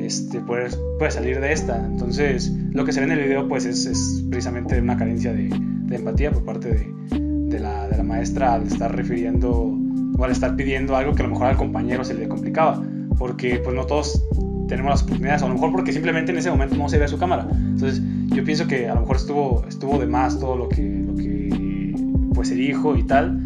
este, 0.00 0.40
poder, 0.40 0.72
poder, 0.98 1.12
salir 1.12 1.40
de 1.40 1.52
esta. 1.52 1.76
Entonces 1.86 2.52
lo 2.72 2.84
que 2.84 2.90
se 2.90 2.98
ve 2.98 3.06
en 3.06 3.12
el 3.12 3.20
video 3.20 3.46
pues 3.46 3.66
es, 3.66 3.86
es 3.86 4.24
precisamente 4.28 4.80
una 4.80 4.96
carencia 4.96 5.32
de, 5.32 5.48
de 5.48 5.94
empatía 5.94 6.32
por 6.32 6.44
parte 6.44 6.70
de, 6.70 7.27
de, 7.48 7.60
la, 7.60 7.88
de 7.88 7.96
la 7.96 8.02
maestra 8.02 8.54
al 8.54 8.66
estar 8.66 8.94
refiriendo 8.94 9.74
o 10.18 10.24
al 10.24 10.30
estar 10.30 10.56
pidiendo 10.56 10.96
algo 10.96 11.14
que 11.14 11.22
a 11.22 11.26
lo 11.26 11.32
mejor 11.32 11.46
al 11.46 11.56
compañero 11.56 12.04
se 12.04 12.14
le 12.14 12.28
complicaba, 12.28 12.82
porque 13.18 13.60
pues 13.62 13.74
no 13.74 13.86
todos 13.86 14.22
tenemos 14.68 14.90
las 14.90 15.02
oportunidades, 15.02 15.42
o 15.42 15.46
a 15.46 15.48
lo 15.48 15.54
mejor 15.54 15.72
porque 15.72 15.92
simplemente 15.92 16.32
en 16.32 16.38
ese 16.38 16.50
momento 16.50 16.76
no 16.76 16.88
se 16.88 16.98
ve 16.98 17.08
su 17.08 17.18
cámara. 17.18 17.48
Entonces, 17.50 18.02
yo 18.28 18.44
pienso 18.44 18.66
que 18.66 18.88
a 18.88 18.94
lo 18.94 19.00
mejor 19.00 19.16
estuvo, 19.16 19.64
estuvo 19.68 19.98
de 19.98 20.06
más 20.06 20.38
todo 20.38 20.56
lo 20.56 20.68
que, 20.68 20.82
lo 20.82 21.16
que 21.16 21.94
pues 22.34 22.48
se 22.48 22.54
dijo 22.54 22.96
y 22.96 23.04
tal, 23.04 23.40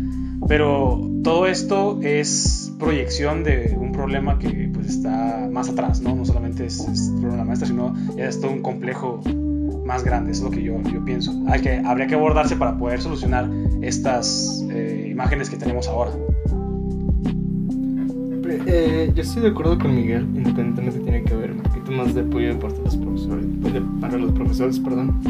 pero 0.48 1.00
todo 1.22 1.46
esto 1.46 2.00
es 2.02 2.72
proyección 2.78 3.44
de 3.44 3.76
un 3.78 3.92
problema 3.92 4.38
que 4.38 4.70
pues 4.72 4.88
está 4.88 5.48
más 5.50 5.68
atrás, 5.68 6.00
¿no? 6.00 6.16
No 6.16 6.24
solamente 6.24 6.66
es, 6.66 6.80
es 6.80 7.08
problema 7.10 7.32
de 7.32 7.38
la 7.38 7.44
maestra, 7.44 7.68
sino 7.68 7.94
ya 8.16 8.26
es 8.26 8.40
todo 8.40 8.50
un 8.50 8.62
complejo 8.62 9.20
más 9.84 10.04
grande, 10.04 10.32
es 10.32 10.40
lo 10.40 10.50
que 10.50 10.62
yo, 10.62 10.80
yo 10.82 11.04
pienso. 11.04 11.32
Hay 11.48 11.60
que, 11.60 11.78
habría 11.78 12.06
que 12.06 12.14
abordarse 12.14 12.56
para 12.56 12.76
poder 12.76 13.00
solucionar 13.00 13.48
estas 13.80 14.64
eh, 14.70 15.08
imágenes 15.10 15.50
que 15.50 15.56
tenemos 15.56 15.88
ahora. 15.88 16.12
Eh, 18.66 19.10
yo 19.14 19.22
estoy 19.22 19.42
de 19.42 19.48
acuerdo 19.48 19.78
con 19.78 19.94
Miguel, 19.94 20.22
independientemente 20.34 21.00
tiene 21.00 21.24
que 21.24 21.34
haber 21.34 21.52
un 21.52 21.62
poquito 21.62 21.90
más 21.92 22.14
de 22.14 22.20
apoyo 22.20 22.48
de 22.48 22.54
parte 22.54 22.78
de 22.78 22.84
los 22.84 22.96
profesores, 22.96 23.46
pues, 23.60 23.74
para 24.00 24.18
los 24.18 24.32
profesores, 24.32 24.78
perdón. 24.78 25.20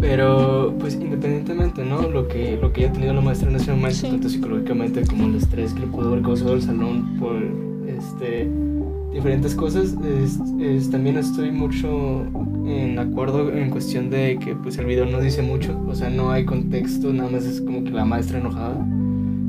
Pero, 0.00 0.74
pues 0.78 0.94
independientemente, 0.94 1.84
¿no? 1.84 2.02
Lo 2.02 2.28
que, 2.28 2.58
lo 2.60 2.72
que 2.72 2.84
haya 2.84 2.92
tenido 2.92 3.14
la 3.14 3.20
maestra 3.20 3.50
en 3.50 3.56
ese 3.56 3.72
momento, 3.72 4.08
tanto 4.08 4.28
psicológicamente 4.28 5.02
como 5.06 5.26
el 5.26 5.36
estrés 5.36 5.72
que 5.72 5.80
le 5.80 5.86
pudo 5.86 6.08
haber 6.08 6.22
causado 6.22 6.54
el 6.54 6.62
salón 6.62 7.16
por 7.18 7.36
este, 7.88 8.48
diferentes 9.12 9.54
cosas, 9.54 9.94
es, 10.60 10.90
también 10.90 11.16
estoy 11.16 11.50
mucho 11.50 12.24
en 12.66 12.98
acuerdo 12.98 13.52
en 13.52 13.70
cuestión 13.70 14.10
de 14.10 14.38
que 14.38 14.54
pues 14.54 14.78
el 14.78 14.86
video 14.86 15.06
no 15.06 15.20
dice 15.20 15.42
mucho, 15.42 15.78
o 15.86 15.94
sea, 15.94 16.10
no 16.10 16.30
hay 16.30 16.44
contexto, 16.44 17.12
nada 17.12 17.30
más 17.30 17.44
es 17.44 17.60
como 17.60 17.84
que 17.84 17.90
la 17.90 18.04
maestra 18.04 18.38
enojada. 18.38 18.76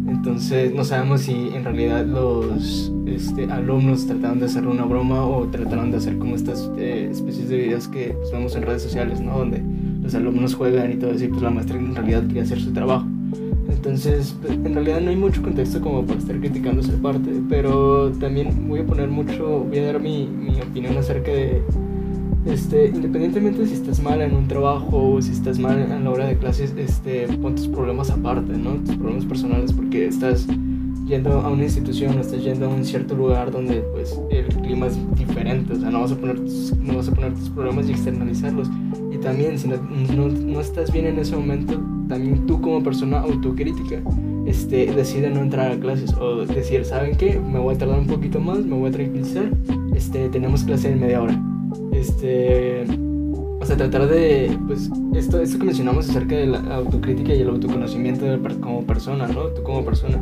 Entonces 0.08 0.74
no 0.74 0.84
sabemos 0.84 1.22
si 1.22 1.50
en 1.54 1.64
realidad 1.64 2.06
los 2.06 2.92
este, 3.06 3.46
alumnos 3.46 4.08
trataron 4.08 4.40
de 4.40 4.46
hacer 4.46 4.66
una 4.66 4.86
broma 4.86 5.26
o 5.26 5.48
trataron 5.48 5.92
de 5.92 5.98
hacer 5.98 6.18
como 6.18 6.36
estas 6.36 6.72
eh, 6.78 7.10
especies 7.12 7.50
de 7.50 7.58
videos 7.58 7.88
que 7.88 8.16
pues, 8.18 8.32
vemos 8.32 8.56
en 8.56 8.64
redes 8.64 8.84
sociales, 8.84 9.20
¿no? 9.20 9.40
Donde 9.40 9.62
los 10.02 10.16
alumnos 10.16 10.56
juegan 10.56 10.92
y 10.92 10.96
todo 10.96 11.12
eso 11.12 11.26
y 11.26 11.28
pues 11.28 11.42
la 11.42 11.50
maestra 11.50 11.78
en 11.78 11.96
realidad 11.96 12.26
quería 12.28 12.44
hacer 12.44 12.60
su 12.60 12.72
trabajo. 12.72 13.06
Entonces, 13.70 14.36
pues, 14.42 14.54
en 14.54 14.74
realidad 14.74 15.02
no 15.02 15.10
hay 15.10 15.16
mucho 15.16 15.42
contexto 15.42 15.82
como 15.82 16.06
para 16.06 16.20
estar 16.20 16.38
criticando 16.40 16.82
esa 16.82 16.94
parte, 17.02 17.30
pero 17.50 18.12
también 18.14 18.68
voy 18.68 18.80
a 18.80 18.86
poner 18.86 19.10
mucho, 19.10 19.66
voy 19.68 19.78
a 19.80 19.86
dar 19.88 20.00
mi, 20.00 20.28
mi 20.28 20.60
opinión 20.62 20.98
acerca 20.98 21.32
de, 21.32 21.62
este, 22.50 22.88
independientemente 22.88 23.66
si 23.66 23.74
estás 23.74 24.02
mal 24.02 24.22
en 24.22 24.36
un 24.36 24.48
trabajo 24.48 25.14
o 25.14 25.22
si 25.22 25.32
estás 25.32 25.60
mal 25.60 25.80
en 25.80 26.04
la 26.04 26.10
hora 26.10 26.26
de 26.28 26.38
clases, 26.38 26.74
este, 26.78 27.28
pon 27.42 27.56
tus 27.56 27.68
problemas 27.68 28.10
aparte, 28.10 28.54
¿no? 28.54 28.76
Tus 28.76 28.96
problemas 28.96 29.26
personales, 29.26 29.74
porque 29.74 30.08
estás 30.08 30.48
yendo 31.08 31.32
a 31.40 31.50
una 31.50 31.64
institución 31.64 32.18
o 32.18 32.22
estás 32.22 32.44
yendo 32.44 32.66
a 32.66 32.70
un 32.70 32.84
cierto 32.84 33.16
lugar 33.16 33.52
donde 33.52 33.78
pues 33.94 34.20
el 34.30 34.46
clima 34.48 34.88
es 34.88 34.98
diferente, 35.18 35.74
o 35.74 35.80
sea, 35.80 35.90
no 35.90 36.02
vas 36.02 36.12
a 36.12 36.18
poner 36.18 36.40
tus, 36.40 36.76
no 36.78 36.98
vas 36.98 37.08
a 37.08 37.14
poner 37.14 37.34
tus 37.34 37.50
problemas 37.50 37.88
y 37.88 37.92
externalizarlos. 37.92 38.70
Y 39.12 39.18
también 39.18 39.58
si 39.58 39.68
no, 39.68 40.60
estás 40.60 40.92
bien 40.92 41.06
en 41.08 41.20
ese 41.20 41.36
momento, 41.36 41.82
también 42.08 42.46
tú 42.46 42.62
como 42.62 42.84
persona 42.84 43.20
autocrítica 43.20 44.02
este, 44.46 44.94
decide 44.94 45.30
no 45.30 45.42
entrar 45.42 45.72
a 45.72 45.80
clases 45.80 46.14
o 46.14 46.46
decir, 46.46 46.86
¿saben 46.86 47.16
qué? 47.16 47.40
Me 47.40 47.60
voy 47.60 47.76
a 47.76 47.78
tardar 47.78 48.00
un 48.00 48.08
poquito 48.08 48.40
más, 48.40 48.60
me 48.60 48.76
voy 48.76 48.90
a 48.90 48.92
tranquilizar, 48.92 49.50
este, 49.96 50.30
tenemos 50.30 50.64
clase 50.64 50.92
en 50.92 51.00
media 51.00 51.22
hora. 51.22 51.37
Este, 52.08 52.86
o 53.60 53.66
sea, 53.66 53.76
tratar 53.76 54.08
de, 54.08 54.58
pues, 54.66 54.90
esto, 55.14 55.42
esto 55.42 55.60
que 55.60 55.66
mencionamos 55.66 56.10
acerca 56.10 56.36
de 56.36 56.48
la 56.48 56.60
autocrítica 56.76 57.34
y 57.34 57.42
el 57.42 57.50
autoconocimiento 57.50 58.26
como 58.62 58.84
persona, 58.84 59.28
¿no? 59.28 59.48
Tú 59.48 59.62
como 59.64 59.84
persona. 59.84 60.18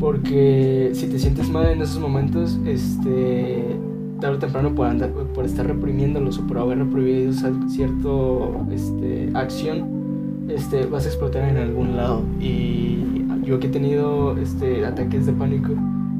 Porque 0.00 0.90
si 0.94 1.06
te 1.06 1.20
sientes 1.20 1.48
mal 1.50 1.68
en 1.68 1.82
esos 1.82 2.00
momentos, 2.00 2.58
este, 2.66 3.76
tarde 4.20 4.36
o 4.36 4.38
temprano 4.40 4.74
por, 4.74 5.44
estar 5.44 5.66
reprimiéndolos 5.66 6.38
o 6.38 6.46
por 6.48 6.58
haber 6.58 6.78
reprimido 6.78 7.32
cierta 7.68 8.08
este, 8.72 9.30
acción, 9.34 10.48
este, 10.48 10.86
vas 10.86 11.04
a 11.04 11.08
explotar 11.08 11.48
en 11.48 11.58
algún 11.58 11.96
lado. 11.96 12.22
Y 12.40 13.24
yo 13.44 13.60
que 13.60 13.68
he 13.68 13.70
tenido 13.70 14.36
este, 14.36 14.84
ataques 14.84 15.26
de 15.26 15.32
pánico, 15.32 15.74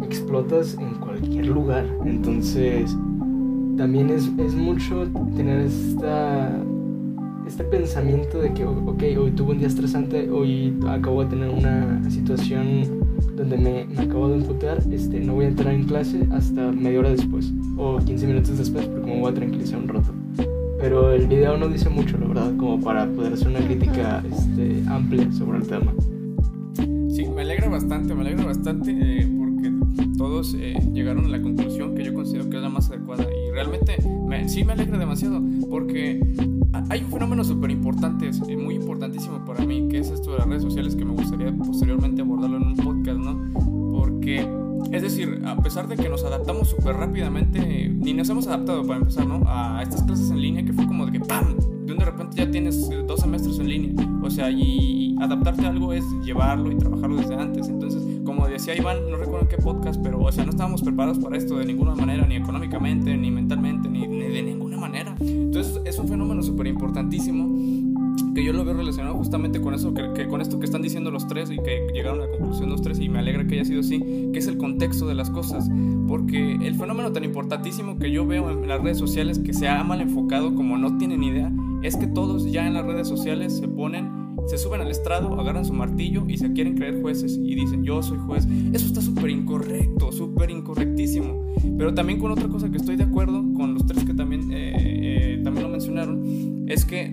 explotas 0.04 0.76
en 0.78 0.94
cualquier 1.00 1.46
lugar. 1.46 1.84
Entonces, 2.04 2.96
también 3.78 4.10
es, 4.10 4.28
es 4.38 4.54
mucho 4.54 5.08
tener 5.36 5.60
esta, 5.60 6.52
este 7.46 7.62
pensamiento 7.64 8.40
de 8.40 8.52
que, 8.52 8.64
ok, 8.64 9.02
hoy 9.18 9.30
tuve 9.30 9.52
un 9.52 9.58
día 9.58 9.68
estresante, 9.68 10.28
hoy 10.28 10.76
acabo 10.88 11.22
de 11.22 11.30
tener 11.30 11.48
una 11.48 12.10
situación 12.10 13.06
donde 13.36 13.56
me, 13.56 13.84
me, 13.86 14.02
acabo 14.02 14.28
de 14.28 14.38
emputar, 14.38 14.78
este, 14.90 15.20
no 15.20 15.34
voy 15.34 15.44
a 15.44 15.48
entrar 15.48 15.72
en 15.72 15.84
clase 15.84 16.26
hasta 16.32 16.72
media 16.72 16.98
hora 16.98 17.10
después 17.10 17.52
o 17.76 17.98
15 17.98 18.26
minutos 18.26 18.58
después 18.58 18.84
porque 18.86 19.12
me 19.12 19.20
voy 19.20 19.30
a 19.30 19.34
tranquilizar 19.34 19.78
un 19.78 19.88
rato. 19.88 20.12
Pero 20.80 21.12
el 21.12 21.28
video 21.28 21.56
no 21.56 21.68
dice 21.68 21.88
mucho, 21.88 22.18
la 22.18 22.26
verdad, 22.26 22.56
como 22.56 22.80
para 22.80 23.06
poder 23.06 23.32
hacer 23.32 23.48
una 23.48 23.60
crítica 23.60 24.22
este, 24.28 24.82
amplia 24.88 25.30
sobre 25.32 25.58
el 25.58 25.66
tema. 25.66 25.92
Sí, 27.10 27.26
me 27.26 27.42
alegra 27.42 27.68
bastante, 27.68 28.14
me 28.14 28.22
alegra 28.22 28.44
bastante 28.44 28.90
eh, 28.92 29.37
todos 30.18 30.54
eh, 30.54 30.76
llegaron 30.92 31.24
a 31.26 31.28
la 31.28 31.40
conclusión 31.40 31.94
que 31.94 32.04
yo 32.04 32.12
considero 32.12 32.50
que 32.50 32.56
es 32.56 32.62
la 32.62 32.68
más 32.68 32.90
adecuada 32.90 33.24
y 33.24 33.52
realmente 33.52 33.96
me, 34.26 34.48
sí 34.48 34.64
me 34.64 34.72
alegra 34.72 34.98
demasiado 34.98 35.40
porque 35.70 36.20
hay 36.90 37.04
un 37.04 37.10
fenómeno 37.10 37.44
súper 37.44 37.70
importante, 37.70 38.30
muy 38.56 38.74
importantísimo 38.74 39.44
para 39.44 39.64
mí, 39.64 39.88
que 39.88 39.98
es 39.98 40.10
esto 40.10 40.32
de 40.32 40.38
las 40.38 40.48
redes 40.48 40.62
sociales 40.62 40.96
que 40.96 41.04
me 41.04 41.12
gustaría 41.12 41.52
posteriormente 41.56 42.20
abordarlo 42.20 42.56
en 42.56 42.62
un 42.64 42.76
podcast, 42.76 43.18
¿no? 43.18 43.92
Porque 43.92 44.46
es 44.92 45.02
decir, 45.02 45.42
a 45.44 45.56
pesar 45.62 45.88
de 45.88 45.96
que 45.96 46.08
nos 46.08 46.24
adaptamos 46.24 46.68
súper 46.70 46.96
rápidamente, 46.96 47.88
ni 47.88 48.14
nos 48.14 48.28
hemos 48.30 48.46
adaptado 48.46 48.86
para 48.86 49.00
empezar, 49.00 49.26
¿no? 49.26 49.42
A 49.46 49.82
estas 49.82 50.02
clases 50.02 50.30
en 50.30 50.40
línea 50.40 50.64
que 50.64 50.72
fue 50.72 50.86
como 50.86 51.06
de 51.06 51.12
que 51.12 51.20
¡pam! 51.20 51.56
De 51.84 51.92
un 51.92 51.98
de 51.98 52.04
repente 52.04 52.36
ya 52.36 52.50
tienes 52.50 52.88
dos 53.06 53.20
semestres 53.20 53.58
en 53.58 53.68
línea. 53.68 54.08
O 54.22 54.30
sea, 54.30 54.50
y 54.50 55.16
adaptarte 55.20 55.66
a 55.66 55.70
algo 55.70 55.92
es 55.92 56.04
llevarlo 56.24 56.70
y 56.70 56.76
trabajarlo 56.76 57.16
desde 57.16 57.34
antes. 57.34 57.68
Entonces, 57.68 58.02
como 58.24 58.46
decía 58.46 58.76
Iván, 58.76 59.10
no 59.10 59.16
recuerdo 59.16 59.42
en 59.42 59.48
qué 59.48 59.56
podcast, 59.56 60.00
pero, 60.02 60.20
o 60.20 60.32
sea, 60.32 60.44
no 60.44 60.50
estábamos 60.50 60.82
preparados 60.82 61.18
para 61.18 61.36
esto 61.36 61.56
de 61.56 61.66
ninguna 61.66 61.94
manera, 61.94 62.26
ni 62.26 62.36
económicamente, 62.36 63.16
ni 63.16 63.30
mentalmente, 63.30 63.88
ni, 63.88 64.06
ni 64.06 64.20
de 64.20 64.42
ninguna 64.42 64.76
manera. 64.76 65.14
Entonces, 65.20 65.80
es 65.84 65.98
un 65.98 66.08
fenómeno 66.08 66.42
súper 66.42 66.66
importantísimo 66.66 67.46
que 68.38 68.44
yo 68.44 68.52
lo 68.52 68.64
veo 68.64 68.74
relacionado 68.74 69.16
justamente 69.16 69.60
con 69.60 69.74
eso, 69.74 69.92
que, 69.92 70.28
con 70.28 70.40
esto 70.40 70.60
que 70.60 70.66
están 70.66 70.80
diciendo 70.80 71.10
los 71.10 71.26
tres 71.26 71.50
y 71.50 71.56
que 71.56 71.88
llegaron 71.92 72.20
a 72.20 72.26
la 72.26 72.30
conclusión 72.30 72.70
los 72.70 72.82
tres 72.82 73.00
y 73.00 73.08
me 73.08 73.18
alegra 73.18 73.44
que 73.44 73.56
haya 73.56 73.64
sido 73.64 73.80
así, 73.80 73.98
que 74.32 74.38
es 74.38 74.46
el 74.46 74.56
contexto 74.56 75.08
de 75.08 75.16
las 75.16 75.28
cosas, 75.28 75.68
porque 76.06 76.52
el 76.52 76.76
fenómeno 76.76 77.10
tan 77.10 77.24
importantísimo 77.24 77.98
que 77.98 78.12
yo 78.12 78.24
veo 78.24 78.48
en 78.52 78.68
las 78.68 78.80
redes 78.80 78.96
sociales 78.96 79.40
que 79.40 79.52
se 79.52 79.66
ha 79.66 79.82
mal 79.82 80.00
enfocado 80.00 80.54
como 80.54 80.78
no 80.78 80.98
tienen 80.98 81.24
idea, 81.24 81.52
es 81.82 81.96
que 81.96 82.06
todos 82.06 82.48
ya 82.52 82.64
en 82.64 82.74
las 82.74 82.86
redes 82.86 83.08
sociales 83.08 83.58
se 83.58 83.66
ponen 83.66 84.28
se 84.46 84.56
suben 84.56 84.80
al 84.80 84.90
estrado, 84.90 85.38
agarran 85.38 85.64
su 85.64 85.74
martillo 85.74 86.24
y 86.28 86.38
se 86.38 86.52
quieren 86.52 86.74
creer 86.74 87.02
jueces 87.02 87.36
y 87.36 87.54
dicen 87.56 87.82
yo 87.82 88.02
soy 88.02 88.18
juez. 88.18 88.46
Eso 88.72 88.86
está 88.86 89.02
súper 89.02 89.28
incorrecto, 89.28 90.10
súper 90.10 90.50
incorrectísimo. 90.50 91.44
Pero 91.76 91.92
también 91.92 92.18
con 92.18 92.30
otra 92.30 92.48
cosa 92.48 92.70
que 92.70 92.78
estoy 92.78 92.96
de 92.96 93.04
acuerdo 93.04 93.44
con 93.52 93.74
los 93.74 93.84
tres 93.84 94.04
que 94.04 94.14
también, 94.14 94.50
eh, 94.52 94.72
eh, 94.76 95.40
también 95.42 95.64
lo 95.64 95.68
mencionaron, 95.68 96.64
es 96.66 96.86
que 96.86 97.12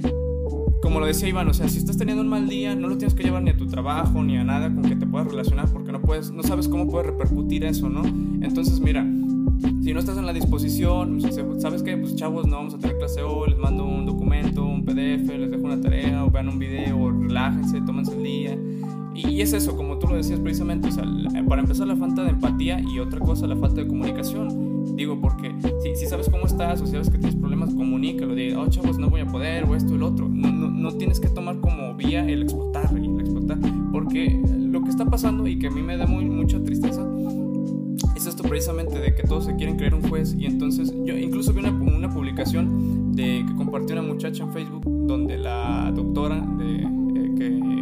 como 0.86 1.00
lo 1.00 1.08
decía 1.08 1.28
Iván, 1.28 1.48
o 1.48 1.54
sea, 1.56 1.68
si 1.68 1.80
estás 1.80 1.98
teniendo 1.98 2.22
un 2.22 2.30
mal 2.30 2.48
día, 2.48 2.76
no 2.76 2.88
lo 2.88 2.96
tienes 2.96 3.16
que 3.16 3.24
llevar 3.24 3.42
ni 3.42 3.50
a 3.50 3.58
tu 3.58 3.66
trabajo 3.66 4.24
ni 4.24 4.38
a 4.38 4.44
nada 4.44 4.72
con 4.72 4.84
que 4.84 4.96
te 4.96 5.08
puedas 5.08 5.28
relacionar 5.28 5.68
porque 5.74 5.92
no 5.92 6.00
puedes, 6.00 6.30
no 6.30 6.44
sabes 6.44 6.68
cómo 6.68 6.88
puede 6.88 7.08
repercutir 7.08 7.66
eso, 7.66 7.90
¿no? 7.90 8.06
Entonces, 8.06 8.80
mira, 8.80 9.04
si 9.82 9.94
no 9.96 10.00
estás 10.00 10.20
en 10.20 10.28
la 10.28 10.32
disposición, 10.32 11.20
sabes 11.60 11.82
que, 11.82 11.98
pues 11.98 12.16
chavos, 12.16 12.46
no 12.46 12.58
vamos 12.58 12.76
a 12.76 12.78
tener 12.78 13.00
clase 13.00 13.24
hoy, 13.24 13.50
les 13.50 13.58
mando 13.58 13.84
un 13.84 14.06
documento, 14.06 14.64
un 14.64 14.86
PDF, 14.86 15.28
les 15.28 15.50
dejo 15.50 15.64
una 15.64 15.82
tarea 15.82 16.24
o 16.24 16.30
vean 16.30 16.50
un 16.50 16.60
video, 16.60 17.00
o 17.00 17.10
relájense, 17.10 17.82
tómense 17.82 18.16
el 18.16 18.24
día. 18.24 18.56
Y 19.16 19.42
es 19.42 19.54
eso, 19.54 19.76
como 19.76 19.98
tú 19.98 20.06
lo 20.06 20.18
decías 20.18 20.40
precisamente, 20.40 20.90
o 20.90 20.92
sea, 20.92 21.04
para 21.50 21.62
empezar 21.62 21.88
la 21.88 21.96
falta 21.96 22.22
de 22.22 22.30
empatía 22.30 22.80
y 22.80 23.00
otra 23.00 23.20
cosa, 23.22 23.48
la 23.48 23.56
falta 23.56 23.82
de 23.82 23.88
comunicación. 23.88 24.75
Digo, 24.94 25.20
porque 25.20 25.54
si, 25.82 25.96
si 25.96 26.06
sabes 26.06 26.30
cómo 26.30 26.46
estás 26.46 26.82
o 26.82 26.88
sabes 26.88 27.10
que 27.10 27.18
tienes 27.18 27.36
problemas, 27.36 27.74
comunícalo, 27.74 28.36
diga, 28.36 28.60
oh 28.60 28.68
chavos, 28.68 28.98
no 28.98 29.10
voy 29.10 29.22
a 29.22 29.26
poder, 29.28 29.66
o 29.66 29.76
esto, 29.76 29.96
el 29.96 30.04
otro. 30.04 30.30
No, 30.30 30.52
no, 30.52 30.70
no 30.70 30.92
tienes 30.98 31.20
que 31.20 31.28
tomar 31.30 31.60
como 31.60 31.96
vía 31.96 32.26
el 32.26 32.44
explotar 32.44 32.90
y 32.98 33.06
el 33.06 33.20
explotar, 33.20 33.58
porque 33.92 34.42
lo 34.58 34.84
que 34.84 34.90
está 34.90 35.06
pasando 35.06 35.48
y 35.48 35.58
que 35.60 35.68
a 35.68 35.72
mí 35.72 35.82
me 35.82 35.98
da 35.98 36.08
muy, 36.08 36.26
mucha 36.26 36.62
tristeza 36.64 37.06
es 38.16 38.26
esto 38.26 38.44
precisamente 38.44 39.00
de 39.00 39.14
que 39.14 39.24
todos 39.24 39.46
se 39.46 39.56
quieren 39.56 39.78
creer 39.78 39.94
un 39.94 40.08
juez 40.10 40.36
y 40.38 40.46
entonces 40.46 40.94
yo 41.04 41.18
incluso 41.18 41.54
vi 41.54 41.60
una, 41.60 41.72
una 41.72 42.10
publicación 42.10 43.14
de 43.14 43.46
que 43.48 43.56
compartió 43.56 43.96
una 44.00 44.08
muchacha 44.08 44.44
en 44.44 44.52
Facebook 44.52 44.84
donde 44.86 45.38
la 45.38 45.92
doctora 45.94 46.40
de, 46.58 46.76
eh, 46.76 47.34
que 47.38 47.75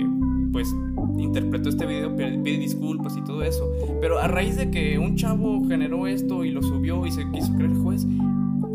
pues 0.53 0.73
interpretó 1.17 1.69
este 1.69 1.85
video, 1.85 2.15
pide 2.15 2.57
disculpas 2.57 3.17
y 3.17 3.23
todo 3.23 3.43
eso. 3.43 3.69
Pero 3.99 4.19
a 4.19 4.27
raíz 4.27 4.55
de 4.55 4.71
que 4.71 4.97
un 4.97 5.17
chavo 5.17 5.67
generó 5.67 6.07
esto 6.07 6.45
y 6.45 6.51
lo 6.51 6.61
subió 6.61 7.05
y 7.05 7.11
se 7.11 7.29
quiso 7.31 7.53
creer 7.55 7.73
juez, 7.73 8.05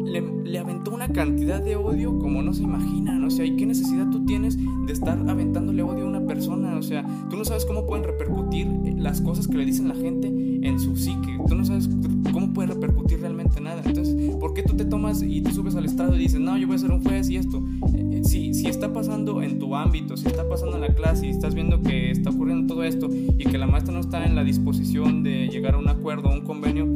le, 0.08 0.58
aventó 0.58 0.92
una 0.92 1.08
cantidad 1.08 1.62
de 1.62 1.76
odio 1.76 2.18
como 2.18 2.42
no 2.42 2.52
se 2.54 2.62
imaginan. 2.62 3.24
O 3.24 3.30
sea, 3.30 3.44
¿y 3.44 3.56
qué 3.56 3.66
necesidad 3.66 4.10
tú 4.10 4.24
tienes 4.24 4.56
de 4.86 4.92
estar 4.92 5.18
aventándole 5.28 5.82
odio 5.82 6.04
a 6.04 6.08
una 6.08 6.26
persona? 6.26 6.76
O 6.76 6.82
sea, 6.82 7.04
tú 7.30 7.36
no 7.36 7.44
sabes 7.44 7.64
cómo 7.64 7.86
pueden 7.86 8.04
repercutir 8.04 8.66
las 8.96 9.20
cosas 9.20 9.46
que 9.46 9.58
le 9.58 9.64
dicen 9.64 9.88
la 9.88 9.94
gente 9.94 10.28
en 10.28 10.78
su 10.80 10.96
psique. 10.96 11.38
Tú 11.48 11.54
no 11.54 11.64
sabes 11.64 11.88
cómo 12.32 12.52
puede 12.52 12.68
repercutir 12.68 13.20
realmente 13.20 13.60
nada. 13.60 13.82
Entonces, 13.84 14.34
¿por 14.36 14.54
qué 14.54 14.62
tú 14.62 14.74
te 14.74 14.84
tomas 14.84 15.22
y 15.22 15.40
te 15.40 15.52
subes 15.52 15.74
al 15.76 15.84
estrado 15.84 16.14
y 16.16 16.18
dices, 16.18 16.40
no, 16.40 16.56
yo 16.56 16.66
voy 16.66 16.76
a 16.76 16.78
ser 16.78 16.90
un 16.90 17.02
juez 17.02 17.28
y 17.30 17.36
esto? 17.36 17.62
Eh, 17.94 18.22
si, 18.24 18.54
si 18.54 18.66
está 18.66 18.92
pasando 18.92 19.42
en 19.42 19.58
tu 19.58 19.74
ámbito, 19.74 20.16
si 20.16 20.26
está 20.26 20.48
pasando 20.48 20.76
en 20.76 20.82
la 20.82 20.94
clase 20.94 21.26
y 21.26 21.30
estás 21.30 21.54
viendo 21.54 21.82
que 21.82 22.10
está 22.10 22.30
ocurriendo 22.30 22.66
todo 22.66 22.84
esto 22.84 23.08
y 23.10 23.44
que 23.44 23.58
la 23.58 23.66
maestra 23.66 23.94
no 23.94 24.00
está 24.00 24.24
en 24.24 24.34
la 24.34 24.44
disposición 24.44 25.22
de 25.22 25.48
llegar 25.48 25.74
a 25.74 25.78
un 25.78 25.88
acuerdo, 25.88 26.28
a 26.28 26.34
un 26.34 26.42
convenio, 26.42 26.86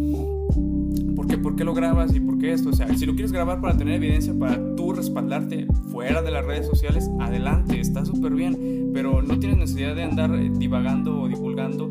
¿por 1.23 1.31
qué, 1.31 1.39
¿por 1.39 1.55
qué 1.55 1.63
lo 1.63 1.73
grabas 1.73 2.13
y 2.17 2.21
por 2.21 2.37
qué 2.37 2.53
esto? 2.53 2.71
O 2.71 2.73
sea, 2.73 2.93
si 2.97 3.07
lo 3.07 3.13
quieres 3.13 3.31
grabar 3.31 3.61
para 3.61 3.77
tener 3.77 3.95
evidencia 3.95 4.35
para 4.37 4.59
tú 4.75 4.93
respaldarte 4.93 5.69
fuera 5.93 6.21
de 6.21 6.33
las 6.33 6.45
redes 6.45 6.67
sociales, 6.67 7.09
adelante, 7.21 7.79
está 7.79 8.05
súper 8.05 8.35
bien, 8.35 8.91
pero 8.93 9.23
no 9.23 9.39
tienes 9.39 9.57
necesidad 9.57 9.95
de 9.95 10.03
andar 10.03 10.35
eh, 10.35 10.51
divagando 10.53 11.21
o 11.21 11.29
divulgando 11.29 11.89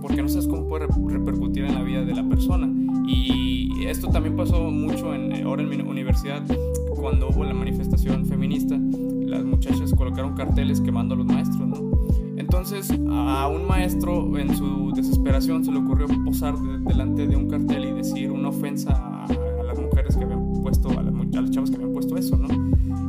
porque 0.00 0.20
no 0.20 0.28
sabes 0.28 0.48
cómo 0.48 0.66
puede 0.66 0.88
repercutir 0.88 1.64
en 1.64 1.74
la 1.74 1.82
vida 1.82 2.04
de 2.04 2.12
la 2.12 2.28
persona. 2.28 2.68
Y 3.06 3.84
esto 3.86 4.08
también 4.08 4.34
pasó 4.34 4.68
mucho 4.72 5.14
en, 5.14 5.30
eh, 5.30 5.42
ahora 5.44 5.62
en 5.62 5.68
mi 5.68 5.76
universidad, 5.76 6.42
cuando 6.96 7.28
hubo 7.28 7.44
la 7.44 7.54
manifestación 7.54 8.26
feminista, 8.26 8.76
las 9.26 9.44
muchachas 9.44 9.94
colocaron 9.94 10.34
carteles 10.34 10.80
quemando 10.80 11.14
a 11.14 11.18
los 11.18 11.26
maestros, 11.26 11.68
¿no? 11.68 11.92
Entonces 12.52 12.90
a 13.10 13.48
un 13.48 13.66
maestro 13.66 14.36
en 14.36 14.54
su 14.54 14.92
desesperación 14.94 15.64
se 15.64 15.72
le 15.72 15.78
ocurrió 15.78 16.06
posar 16.22 16.54
delante 16.84 17.26
de 17.26 17.34
un 17.34 17.48
cartel 17.48 17.86
y 17.86 17.92
decir 17.92 18.30
una 18.30 18.50
ofensa 18.50 18.92
a, 19.24 19.26
las 19.64 19.80
mujeres 19.80 20.14
que 20.14 20.24
habían 20.24 20.52
puesto, 20.62 20.90
a 20.90 21.02
las, 21.02 21.14
a 21.14 21.40
las, 21.40 21.50
chavas 21.50 21.70
que 21.70 21.76
habían 21.76 21.94
puesto 21.94 22.14
eso, 22.18 22.36
¿no? 22.36 22.48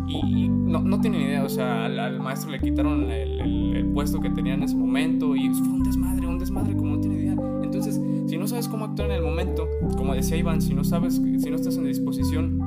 Y 0.08 0.48
no, 0.48 0.80
no 0.80 1.02
tienen 1.02 1.24
idea, 1.24 1.44
o 1.44 1.50
sea, 1.50 1.88
al, 1.88 2.22
maestro 2.22 2.52
le 2.52 2.62
quitaron 2.62 3.12
el, 3.12 3.76
el, 3.76 3.86
puesto 3.88 4.22
que 4.22 4.30
tenía 4.30 4.54
en 4.54 4.64
ese 4.64 4.78
momento 4.78 5.36
y 5.36 5.50
fue 5.50 5.68
un 5.68 5.84
desmadre, 5.84 6.26
un 6.26 6.40
desmadre 6.40 6.78
como 6.78 6.96
no 6.96 7.02
tiene 7.02 7.18
idea. 7.18 7.36
Entonces, 7.64 8.00
si 8.28 8.38
no 8.38 8.48
sabes 8.48 8.70
cómo 8.70 8.86
actuar 8.86 9.12
en 9.12 9.18
el 9.18 9.24
momento, 9.24 9.68
como 9.98 10.16
decía 10.16 10.38
Iván, 10.38 10.62
si 10.62 10.74
no 10.74 10.86
sabes, 10.86 11.16
si 11.16 11.50
no 11.50 11.58
estás 11.58 11.76
en 11.76 11.84
disposición, 11.84 12.62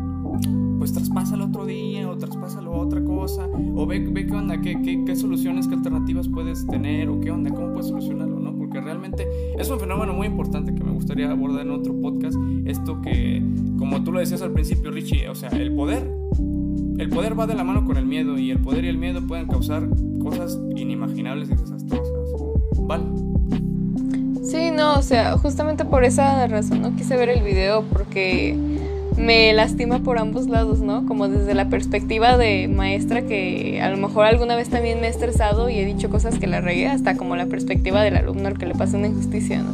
pues 0.79 0.93
traspásalo 0.93 1.47
otro 1.47 1.65
día 1.65 2.09
o 2.09 2.17
traspásalo 2.17 2.75
a 2.75 2.79
otra 2.79 3.03
cosa 3.03 3.49
o 3.75 3.87
ve, 3.87 4.01
ve 4.01 4.27
qué 4.27 4.35
onda, 4.35 4.61
qué, 4.61 4.81
qué, 4.83 5.03
qué, 5.05 5.17
soluciones, 5.17 5.67
qué 5.67 5.75
alternativas 5.75 6.29
puedes 6.29 6.67
tener 6.67 7.09
o 7.09 7.21
qué 7.21 7.31
onda, 7.31 7.51
cómo 7.51 7.73
puedes 7.73 7.89
solucionarlo, 7.89 8.39
¿no? 8.39 8.57
Porque 8.57 8.81
realmente 8.81 9.27
es 9.59 9.71
un 9.71 9.81
fenómeno 9.81 10.13
muy 10.13 10.27
importante 10.27 10.75
que 10.75 10.85
me 10.85 10.93
gustaría 10.93 11.31
abordar 11.31 11.63
en 11.63 11.73
otro 11.73 11.99
podcast, 12.01 12.37
esto 12.65 13.01
que, 13.03 13.43
como 13.79 14.03
tú 14.05 14.13
lo 14.13 14.21
decías 14.21 14.43
al 14.43 14.53
principio, 14.53 14.91
Richie, 14.91 15.29
o 15.29 15.35
sea, 15.35 15.49
el 15.51 15.75
poder, 15.75 16.11
el 16.99 17.09
poder 17.09 17.39
va 17.39 17.47
de 17.47 17.55
la 17.55 17.65
mano 17.65 17.85
con 17.85 17.97
el 17.97 18.07
miedo 18.07 18.39
y 18.39 18.51
el 18.51 18.61
poder 18.61 18.85
y 18.85 18.89
el 18.89 18.99
miedo 18.99 19.27
pueden 19.27 19.47
causar 19.47 19.89
cosas 20.21 20.59
inimaginables 20.77 21.51
y 21.51 21.55
desastrosas, 21.55 22.13
¿vale? 22.81 23.05
Sí, 24.43 24.71
no, 24.71 24.99
o 24.99 25.03
sea, 25.03 25.37
justamente 25.39 25.85
por 25.85 26.05
esa 26.05 26.47
razón 26.47 26.81
no 26.81 26.95
quise 26.95 27.17
ver 27.17 27.29
el 27.29 27.43
video 27.43 27.83
porque 27.83 28.57
me 29.17 29.53
lastima 29.53 30.01
por 30.01 30.19
ambos 30.19 30.47
lados, 30.47 30.81
¿no? 30.81 31.07
Como 31.07 31.29
desde 31.29 31.55
la 31.55 31.69
perspectiva 31.69 32.37
de 32.37 32.69
maestra 32.69 33.23
que 33.23 33.81
a 33.81 33.89
lo 33.91 33.97
mejor 33.97 34.27
alguna 34.27 34.57
vez 34.57 34.69
también 34.69 35.01
me 35.01 35.07
he 35.07 35.11
estresado 35.11 35.69
y 35.69 35.79
he 35.79 35.85
dicho 35.85 36.11
cosas 36.11 36.39
que 36.39 36.47
la 36.47 36.61
regué, 36.61 36.89
hasta 36.89 37.17
como 37.17 37.37
la 37.37 37.47
perspectiva 37.47 38.03
del 38.03 38.17
alumno 38.17 38.49
al 38.49 38.59
que 38.59 38.67
le 38.67 38.75
pasa 38.75 38.97
una 38.97 39.09
injusticia, 39.09 39.63
¿no? 39.63 39.73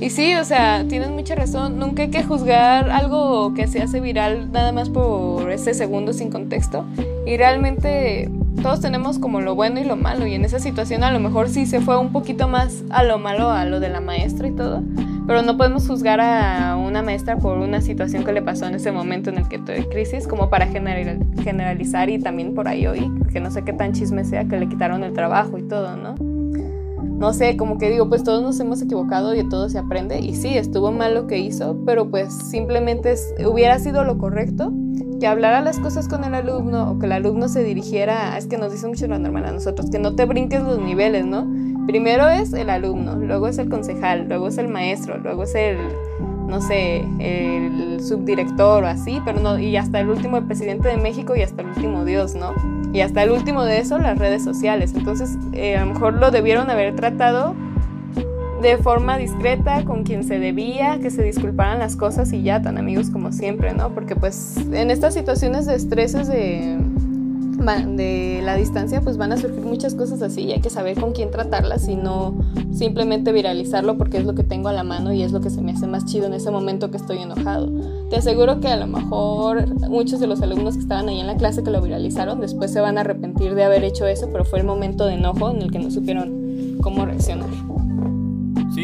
Y 0.00 0.10
sí, 0.10 0.34
o 0.34 0.44
sea, 0.44 0.84
tienes 0.88 1.10
mucha 1.10 1.36
razón, 1.36 1.78
nunca 1.78 2.02
hay 2.02 2.10
que 2.10 2.24
juzgar 2.24 2.90
algo 2.90 3.54
que 3.54 3.68
se 3.68 3.80
hace 3.80 4.00
viral 4.00 4.50
nada 4.50 4.72
más 4.72 4.88
por 4.88 5.48
ese 5.52 5.74
segundo 5.74 6.12
sin 6.12 6.28
contexto. 6.28 6.84
Y 7.24 7.36
realmente 7.36 8.28
todos 8.62 8.80
tenemos 8.80 9.20
como 9.20 9.40
lo 9.40 9.54
bueno 9.54 9.80
y 9.80 9.84
lo 9.84 9.94
malo 9.96 10.26
y 10.26 10.34
en 10.34 10.44
esa 10.44 10.58
situación 10.58 11.04
a 11.04 11.12
lo 11.12 11.20
mejor 11.20 11.48
sí 11.48 11.66
se 11.66 11.80
fue 11.80 11.98
un 11.98 12.10
poquito 12.10 12.48
más 12.48 12.82
a 12.90 13.04
lo 13.04 13.18
malo, 13.18 13.50
a 13.50 13.64
lo 13.64 13.78
de 13.78 13.90
la 13.90 14.00
maestra 14.00 14.48
y 14.48 14.52
todo, 14.52 14.82
pero 15.26 15.42
no 15.42 15.56
podemos 15.56 15.86
juzgar 15.86 16.20
a 16.20 16.76
una 16.76 17.02
maestra 17.02 17.38
por 17.38 17.58
una 17.58 17.80
situación 17.80 18.24
que 18.24 18.32
le 18.32 18.42
pasó 18.42 18.66
en 18.66 18.74
ese 18.74 18.92
momento 18.92 19.30
en 19.30 19.38
el 19.38 19.48
que 19.48 19.58
tuve 19.58 19.88
crisis 19.88 20.26
como 20.26 20.50
para 20.50 20.66
generalizar 20.66 22.10
y 22.10 22.18
también 22.18 22.54
por 22.54 22.68
ahí 22.68 22.86
oí, 22.86 23.10
que 23.32 23.40
no 23.40 23.50
sé 23.50 23.62
qué 23.62 23.72
tan 23.72 23.92
chisme 23.92 24.24
sea 24.24 24.44
que 24.44 24.58
le 24.58 24.68
quitaron 24.68 25.04
el 25.04 25.12
trabajo 25.12 25.58
y 25.58 25.62
todo, 25.62 25.96
¿no? 25.96 26.31
No 27.22 27.32
sé, 27.32 27.56
como 27.56 27.78
que 27.78 27.88
digo, 27.88 28.08
pues 28.08 28.24
todos 28.24 28.42
nos 28.42 28.58
hemos 28.58 28.82
equivocado 28.82 29.32
y 29.32 29.48
todo 29.48 29.68
se 29.68 29.78
aprende 29.78 30.18
y 30.18 30.34
sí, 30.34 30.58
estuvo 30.58 30.90
mal 30.90 31.14
lo 31.14 31.28
que 31.28 31.38
hizo, 31.38 31.76
pero 31.86 32.10
pues 32.10 32.32
simplemente 32.32 33.14
hubiera 33.46 33.78
sido 33.78 34.02
lo 34.02 34.18
correcto 34.18 34.72
que 35.20 35.28
hablara 35.28 35.60
las 35.60 35.78
cosas 35.78 36.08
con 36.08 36.24
el 36.24 36.34
alumno 36.34 36.90
o 36.90 36.98
que 36.98 37.06
el 37.06 37.12
alumno 37.12 37.46
se 37.46 37.62
dirigiera, 37.62 38.36
es 38.36 38.48
que 38.48 38.58
nos 38.58 38.72
dice 38.72 38.88
mucho 38.88 39.06
la 39.06 39.20
normal 39.20 39.44
a 39.44 39.52
nosotros, 39.52 39.88
que 39.88 40.00
no 40.00 40.16
te 40.16 40.24
brinques 40.24 40.64
los 40.64 40.80
niveles, 40.80 41.24
¿no? 41.24 41.48
Primero 41.86 42.28
es 42.28 42.52
el 42.54 42.68
alumno, 42.68 43.14
luego 43.14 43.46
es 43.46 43.58
el 43.58 43.68
concejal, 43.68 44.26
luego 44.26 44.48
es 44.48 44.58
el 44.58 44.66
maestro, 44.66 45.16
luego 45.18 45.44
es 45.44 45.54
el, 45.54 45.76
no 46.48 46.60
sé, 46.60 47.06
el 47.20 48.00
subdirector 48.02 48.82
o 48.82 48.88
así, 48.88 49.20
pero 49.24 49.38
no, 49.38 49.60
y 49.60 49.76
hasta 49.76 50.00
el 50.00 50.10
último 50.10 50.38
el 50.38 50.46
presidente 50.46 50.88
de 50.88 50.96
México 50.96 51.36
y 51.36 51.42
hasta 51.42 51.62
el 51.62 51.68
último 51.68 52.04
Dios, 52.04 52.34
¿no? 52.34 52.81
Y 52.92 53.00
hasta 53.00 53.22
el 53.22 53.30
último 53.30 53.64
de 53.64 53.78
eso, 53.78 53.98
las 53.98 54.18
redes 54.18 54.44
sociales. 54.44 54.92
Entonces, 54.94 55.38
eh, 55.52 55.76
a 55.76 55.84
lo 55.84 55.94
mejor 55.94 56.14
lo 56.14 56.30
debieron 56.30 56.70
haber 56.70 56.94
tratado 56.94 57.54
de 58.62 58.76
forma 58.78 59.18
discreta, 59.18 59.84
con 59.84 60.04
quien 60.04 60.22
se 60.22 60.38
debía, 60.38 60.98
que 61.00 61.10
se 61.10 61.22
disculparan 61.22 61.80
las 61.80 61.96
cosas 61.96 62.32
y 62.32 62.42
ya, 62.42 62.62
tan 62.62 62.78
amigos 62.78 63.10
como 63.10 63.32
siempre, 63.32 63.74
¿no? 63.74 63.90
Porque 63.92 64.14
pues 64.14 64.56
en 64.72 64.90
estas 64.90 65.14
situaciones 65.14 65.66
de 65.66 65.74
estreses 65.74 66.28
de 66.28 66.78
de 67.62 68.40
la 68.42 68.56
distancia 68.56 69.00
pues 69.02 69.16
van 69.16 69.30
a 69.30 69.36
surgir 69.36 69.60
muchas 69.60 69.94
cosas 69.94 70.20
así 70.20 70.42
y 70.42 70.52
hay 70.52 70.60
que 70.60 70.68
saber 70.68 70.98
con 70.98 71.12
quién 71.12 71.30
tratarlas 71.30 71.86
y 71.86 71.94
no 71.94 72.34
simplemente 72.72 73.30
viralizarlo 73.30 73.96
porque 73.96 74.18
es 74.18 74.24
lo 74.24 74.34
que 74.34 74.42
tengo 74.42 74.68
a 74.68 74.72
la 74.72 74.82
mano 74.82 75.12
y 75.12 75.22
es 75.22 75.30
lo 75.30 75.40
que 75.40 75.48
se 75.48 75.60
me 75.60 75.70
hace 75.70 75.86
más 75.86 76.04
chido 76.04 76.26
en 76.26 76.34
ese 76.34 76.50
momento 76.50 76.90
que 76.90 76.96
estoy 76.96 77.18
enojado. 77.18 77.70
Te 78.10 78.16
aseguro 78.16 78.58
que 78.58 78.66
a 78.66 78.76
lo 78.76 78.88
mejor 78.88 79.68
muchos 79.88 80.18
de 80.18 80.26
los 80.26 80.42
alumnos 80.42 80.74
que 80.74 80.80
estaban 80.80 81.08
ahí 81.08 81.20
en 81.20 81.28
la 81.28 81.36
clase 81.36 81.62
que 81.62 81.70
lo 81.70 81.80
viralizaron 81.80 82.40
después 82.40 82.72
se 82.72 82.80
van 82.80 82.98
a 82.98 83.02
arrepentir 83.02 83.54
de 83.54 83.62
haber 83.62 83.84
hecho 83.84 84.08
eso, 84.08 84.28
pero 84.32 84.44
fue 84.44 84.58
el 84.58 84.66
momento 84.66 85.06
de 85.06 85.14
enojo 85.14 85.52
en 85.52 85.62
el 85.62 85.70
que 85.70 85.78
no 85.78 85.90
supieron 85.92 86.78
cómo 86.82 87.06
reaccionar. 87.06 87.48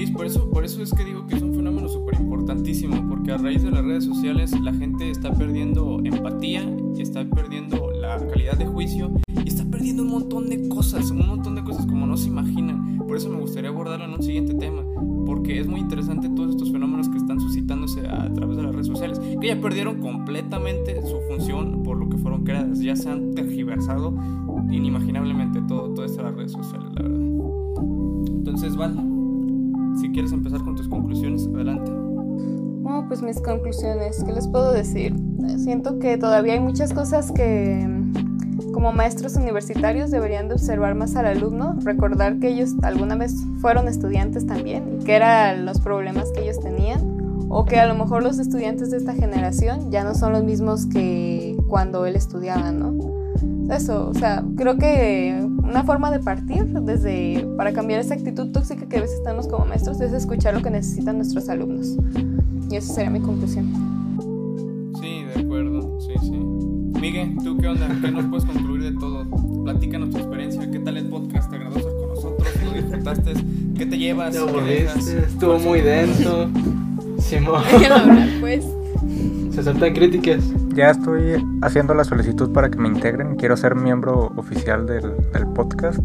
Por 0.06 0.26
eso, 0.26 0.48
por 0.48 0.64
eso 0.64 0.80
es 0.80 0.92
que 0.92 1.04
digo 1.04 1.26
que 1.26 1.34
es 1.34 1.42
un 1.42 1.52
fenómeno 1.54 1.88
súper 1.88 2.20
importantísimo, 2.20 3.08
porque 3.08 3.32
a 3.32 3.36
raíz 3.36 3.64
de 3.64 3.72
las 3.72 3.84
redes 3.84 4.04
sociales 4.04 4.58
la 4.60 4.72
gente 4.72 5.10
está 5.10 5.32
perdiendo 5.32 6.00
empatía, 6.04 6.62
está 6.96 7.24
perdiendo 7.24 7.90
la 7.90 8.16
calidad 8.28 8.56
de 8.56 8.66
juicio 8.66 9.10
y 9.44 9.48
está 9.48 9.64
perdiendo 9.64 10.04
un 10.04 10.10
montón 10.10 10.48
de 10.48 10.68
cosas, 10.68 11.10
un 11.10 11.26
montón 11.26 11.56
de 11.56 11.64
cosas 11.64 11.84
como 11.86 12.06
no 12.06 12.16
se 12.16 12.28
imaginan. 12.28 12.98
Por 12.98 13.16
eso 13.16 13.28
me 13.28 13.40
gustaría 13.40 13.70
abordarlo 13.70 14.04
en 14.04 14.12
un 14.12 14.22
siguiente 14.22 14.54
tema, 14.54 14.82
porque 15.26 15.58
es 15.58 15.66
muy 15.66 15.80
interesante 15.80 16.28
todos 16.28 16.50
estos 16.50 16.70
fenómenos 16.70 17.08
que 17.08 17.18
están 17.18 17.40
suscitándose 17.40 18.06
a 18.06 18.32
través 18.32 18.56
de 18.56 18.62
las 18.62 18.72
redes 18.72 18.86
sociales, 18.86 19.20
que 19.40 19.48
ya 19.48 19.60
perdieron 19.60 20.00
completamente 20.00 21.02
su 21.02 21.16
función 21.28 21.82
por 21.82 21.98
lo 21.98 22.08
que 22.08 22.18
fueron 22.18 22.44
creadas, 22.44 22.78
ya 22.78 22.94
se 22.94 23.10
han 23.10 23.34
tergiversado 23.34 24.14
inimaginablemente 24.70 25.60
todo, 25.62 25.88
de 25.88 26.22
las 26.22 26.34
redes 26.34 26.52
sociales, 26.52 26.88
la 26.94 27.02
verdad. 27.02 27.18
Entonces, 28.28 28.76
vale 28.76 29.17
si 30.00 30.10
quieres 30.10 30.32
empezar 30.32 30.62
con 30.62 30.76
tus 30.76 30.88
conclusiones, 30.88 31.46
adelante. 31.46 31.90
Bueno, 31.90 33.04
pues 33.08 33.22
mis 33.22 33.40
conclusiones, 33.40 34.22
¿qué 34.24 34.32
les 34.32 34.48
puedo 34.48 34.72
decir? 34.72 35.14
Siento 35.58 35.98
que 35.98 36.16
todavía 36.16 36.54
hay 36.54 36.60
muchas 36.60 36.92
cosas 36.92 37.32
que 37.32 37.86
como 38.72 38.92
maestros 38.92 39.36
universitarios 39.36 40.10
deberían 40.10 40.48
de 40.48 40.54
observar 40.54 40.94
más 40.94 41.16
al 41.16 41.26
alumno, 41.26 41.76
recordar 41.84 42.38
que 42.38 42.48
ellos 42.48 42.74
alguna 42.82 43.16
vez 43.16 43.34
fueron 43.60 43.88
estudiantes 43.88 44.46
también 44.46 44.98
que 45.04 45.16
eran 45.16 45.64
los 45.66 45.80
problemas 45.80 46.30
que 46.32 46.42
ellos 46.42 46.60
tenían 46.60 47.46
o 47.48 47.64
que 47.64 47.78
a 47.78 47.86
lo 47.86 47.94
mejor 47.94 48.22
los 48.22 48.38
estudiantes 48.38 48.90
de 48.90 48.98
esta 48.98 49.14
generación 49.14 49.90
ya 49.90 50.04
no 50.04 50.14
son 50.14 50.32
los 50.32 50.44
mismos 50.44 50.86
que 50.86 51.56
cuando 51.66 52.04
él 52.06 52.14
estudiaba, 52.14 52.70
¿no? 52.72 53.17
Eso, 53.70 54.08
o 54.08 54.14
sea, 54.14 54.42
creo 54.56 54.78
que 54.78 55.46
una 55.62 55.84
forma 55.84 56.10
de 56.10 56.20
partir 56.20 56.64
desde 56.64 57.46
para 57.56 57.72
cambiar 57.72 58.00
esa 58.00 58.14
actitud 58.14 58.50
tóxica 58.50 58.86
que 58.86 58.98
a 58.98 59.00
veces 59.02 59.22
tenemos 59.22 59.46
como 59.46 59.66
maestros 59.66 60.00
es 60.00 60.12
escuchar 60.12 60.54
lo 60.54 60.62
que 60.62 60.70
necesitan 60.70 61.16
nuestros 61.16 61.48
alumnos. 61.48 61.96
Y 62.70 62.76
esa 62.76 62.94
sería 62.94 63.10
mi 63.10 63.20
conclusión. 63.20 63.66
Sí, 65.00 65.24
de 65.34 65.42
acuerdo, 65.42 65.98
sí, 66.00 66.12
sí. 66.20 66.30
Miguel, 67.00 67.36
¿tú 67.44 67.58
qué 67.58 67.68
onda? 67.68 67.88
¿Qué 68.00 68.10
nos 68.10 68.24
puedes 68.26 68.44
concluir 68.46 68.82
de 68.84 68.98
todo? 68.98 69.26
Platícanos 69.64 70.10
tu 70.10 70.18
experiencia, 70.18 70.70
¿qué 70.70 70.78
tal 70.78 70.96
el 70.96 71.06
podcast? 71.08 71.50
¿Te 71.50 71.56
agradó 71.56 71.76
estar 71.76 71.92
con 71.92 72.08
nosotros? 72.08 72.48
¿Lo 72.64 72.72
disfrutaste? 72.72 73.32
¿Qué 73.76 73.86
te 73.86 73.98
llevas? 73.98 74.34
¿Qué 74.34 74.88
Estuvo 75.26 75.58
muy 75.58 75.82
denso. 75.82 76.48
Simón. 77.18 77.62
pues. 78.40 78.64
Se 79.54 79.62
saltan 79.62 79.92
críticas. 79.92 80.42
Ya 80.78 80.90
estoy 80.90 81.44
haciendo 81.60 81.92
la 81.92 82.04
solicitud 82.04 82.52
para 82.52 82.70
que 82.70 82.78
me 82.78 82.86
integren. 82.86 83.34
Quiero 83.34 83.56
ser 83.56 83.74
miembro 83.74 84.30
oficial 84.36 84.86
del, 84.86 85.10
podcast. 85.52 85.98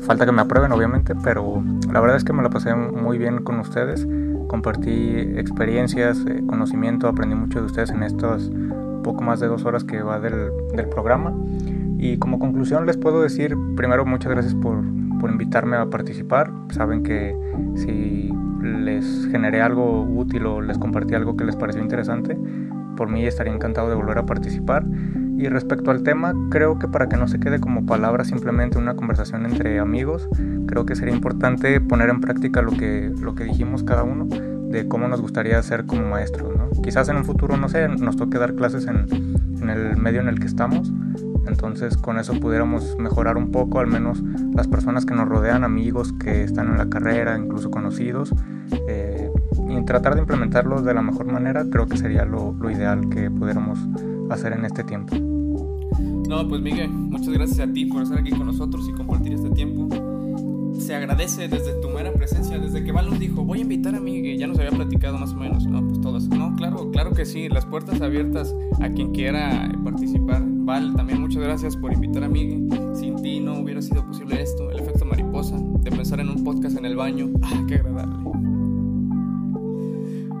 Falta 0.00 0.24
que 0.24 0.32
me 0.32 0.40
aprueben, 0.40 0.72
obviamente, 0.72 1.14
pero 1.14 1.62
la 1.92 2.00
verdad 2.00 2.16
es 2.16 2.24
que 2.24 2.32
me 2.32 2.42
la 2.42 2.48
pasé 2.48 2.74
muy 2.74 3.18
bien 3.18 3.44
con 3.44 3.60
ustedes. 3.60 4.08
Compartí 4.48 5.18
experiencias, 5.36 6.24
eh, 6.26 6.42
conocimiento, 6.46 7.06
aprendí 7.06 7.34
mucho 7.34 7.60
de 7.60 7.66
ustedes 7.66 7.90
en 7.90 8.02
estas 8.02 8.50
poco 9.04 9.22
más 9.22 9.40
de 9.40 9.46
dos 9.46 9.66
horas 9.66 9.84
que 9.84 10.00
va 10.00 10.20
del, 10.20 10.50
del 10.74 10.88
programa. 10.88 11.34
Y 11.98 12.16
como 12.16 12.38
conclusión 12.38 12.86
les 12.86 12.96
puedo 12.96 13.20
decir, 13.20 13.58
primero, 13.76 14.06
muchas 14.06 14.32
gracias 14.32 14.54
por, 14.54 14.82
por 15.20 15.30
invitarme 15.30 15.76
a 15.76 15.84
participar. 15.90 16.50
Saben 16.70 17.02
que 17.02 17.36
si 17.74 18.32
les 18.62 19.28
generé 19.30 19.60
algo 19.60 20.00
útil 20.02 20.46
o 20.46 20.62
les 20.62 20.78
compartí 20.78 21.14
algo 21.14 21.36
que 21.36 21.44
les 21.44 21.56
pareció 21.56 21.82
interesante, 21.82 22.38
por 22.96 23.08
mí 23.08 23.24
estaría 23.24 23.52
encantado 23.52 23.88
de 23.88 23.94
volver 23.94 24.18
a 24.18 24.26
participar. 24.26 24.84
Y 25.38 25.48
respecto 25.48 25.90
al 25.90 26.02
tema, 26.02 26.34
creo 26.50 26.78
que 26.78 26.88
para 26.88 27.08
que 27.08 27.16
no 27.16 27.28
se 27.28 27.38
quede 27.38 27.60
como 27.60 27.84
palabra 27.84 28.24
simplemente 28.24 28.78
una 28.78 28.96
conversación 28.96 29.44
entre 29.44 29.78
amigos, 29.78 30.28
creo 30.66 30.86
que 30.86 30.96
sería 30.96 31.14
importante 31.14 31.78
poner 31.80 32.08
en 32.08 32.20
práctica 32.20 32.62
lo 32.62 32.72
que, 32.72 33.12
lo 33.20 33.34
que 33.34 33.44
dijimos 33.44 33.82
cada 33.82 34.02
uno 34.02 34.26
de 34.26 34.88
cómo 34.88 35.08
nos 35.08 35.20
gustaría 35.20 35.62
ser 35.62 35.84
como 35.84 36.08
maestros. 36.08 36.54
Quizás 36.82 37.08
en 37.08 37.16
un 37.16 37.24
futuro, 37.24 37.56
no 37.56 37.68
sé, 37.68 37.86
nos 37.88 38.16
toque 38.16 38.38
dar 38.38 38.54
clases 38.54 38.86
en, 38.86 39.06
en 39.60 39.70
el 39.70 39.96
medio 39.96 40.20
en 40.20 40.28
el 40.28 40.40
que 40.40 40.46
estamos. 40.46 40.92
Entonces 41.46 41.96
con 41.96 42.18
eso 42.18 42.38
pudiéramos 42.40 42.96
mejorar 42.98 43.36
un 43.36 43.50
poco, 43.50 43.80
al 43.80 43.86
menos 43.86 44.22
las 44.54 44.68
personas 44.68 45.06
que 45.06 45.14
nos 45.14 45.28
rodean, 45.28 45.64
amigos 45.64 46.12
que 46.12 46.42
están 46.42 46.68
en 46.68 46.78
la 46.78 46.88
carrera, 46.88 47.38
incluso 47.38 47.70
conocidos, 47.70 48.34
eh, 48.88 49.15
tratar 49.86 50.14
de 50.14 50.20
implementarlos 50.20 50.84
de 50.84 50.92
la 50.92 51.00
mejor 51.00 51.26
manera, 51.26 51.64
creo 51.70 51.86
que 51.86 51.96
sería 51.96 52.24
lo, 52.24 52.52
lo 52.52 52.70
ideal 52.70 53.08
que 53.08 53.30
pudiéramos 53.30 53.78
hacer 54.30 54.52
en 54.52 54.64
este 54.64 54.84
tiempo. 54.84 55.16
No, 56.28 56.46
pues 56.48 56.60
Miguel, 56.60 56.90
muchas 56.90 57.28
gracias 57.28 57.60
a 57.60 57.72
ti 57.72 57.86
por 57.86 58.02
estar 58.02 58.18
aquí 58.18 58.30
con 58.30 58.46
nosotros 58.46 58.88
y 58.88 58.92
compartir 58.92 59.32
este 59.32 59.48
tiempo. 59.50 59.88
Se 60.78 60.94
agradece 60.94 61.48
desde 61.48 61.80
tu 61.80 61.88
mera 61.88 62.12
presencia, 62.12 62.58
desde 62.58 62.84
que 62.84 62.92
Val 62.92 63.08
nos 63.08 63.18
dijo, 63.18 63.44
voy 63.44 63.60
a 63.60 63.62
invitar 63.62 63.94
a 63.94 64.00
Miguel, 64.00 64.38
ya 64.38 64.46
nos 64.46 64.58
había 64.58 64.72
platicado 64.72 65.18
más 65.18 65.32
o 65.32 65.36
menos, 65.36 65.66
no, 65.66 65.86
pues 65.86 66.00
todas. 66.00 66.28
No, 66.28 66.54
claro, 66.56 66.90
claro 66.90 67.12
que 67.12 67.24
sí, 67.24 67.48
las 67.48 67.64
puertas 67.64 68.00
abiertas 68.00 68.54
a 68.80 68.88
quien 68.90 69.12
quiera 69.12 69.70
participar. 69.84 70.42
Val, 70.44 70.94
también 70.96 71.20
muchas 71.20 71.42
gracias 71.42 71.76
por 71.76 71.92
invitar 71.92 72.24
a 72.24 72.28
Miguel. 72.28 72.68
Sin 72.94 73.16
ti 73.22 73.40
no 73.40 73.60
hubiera 73.60 73.80
sido 73.80 74.04
posible 74.04 74.42
esto, 74.42 74.70
el 74.70 74.80
efecto 74.80 75.04
mariposa, 75.04 75.56
de 75.58 75.90
pensar 75.90 76.20
en 76.20 76.28
un 76.28 76.44
podcast 76.44 76.76
en 76.76 76.84
el 76.84 76.96
baño. 76.96 77.30
Ah, 77.42 77.64
qué 77.68 77.76
agradable. 77.76 78.65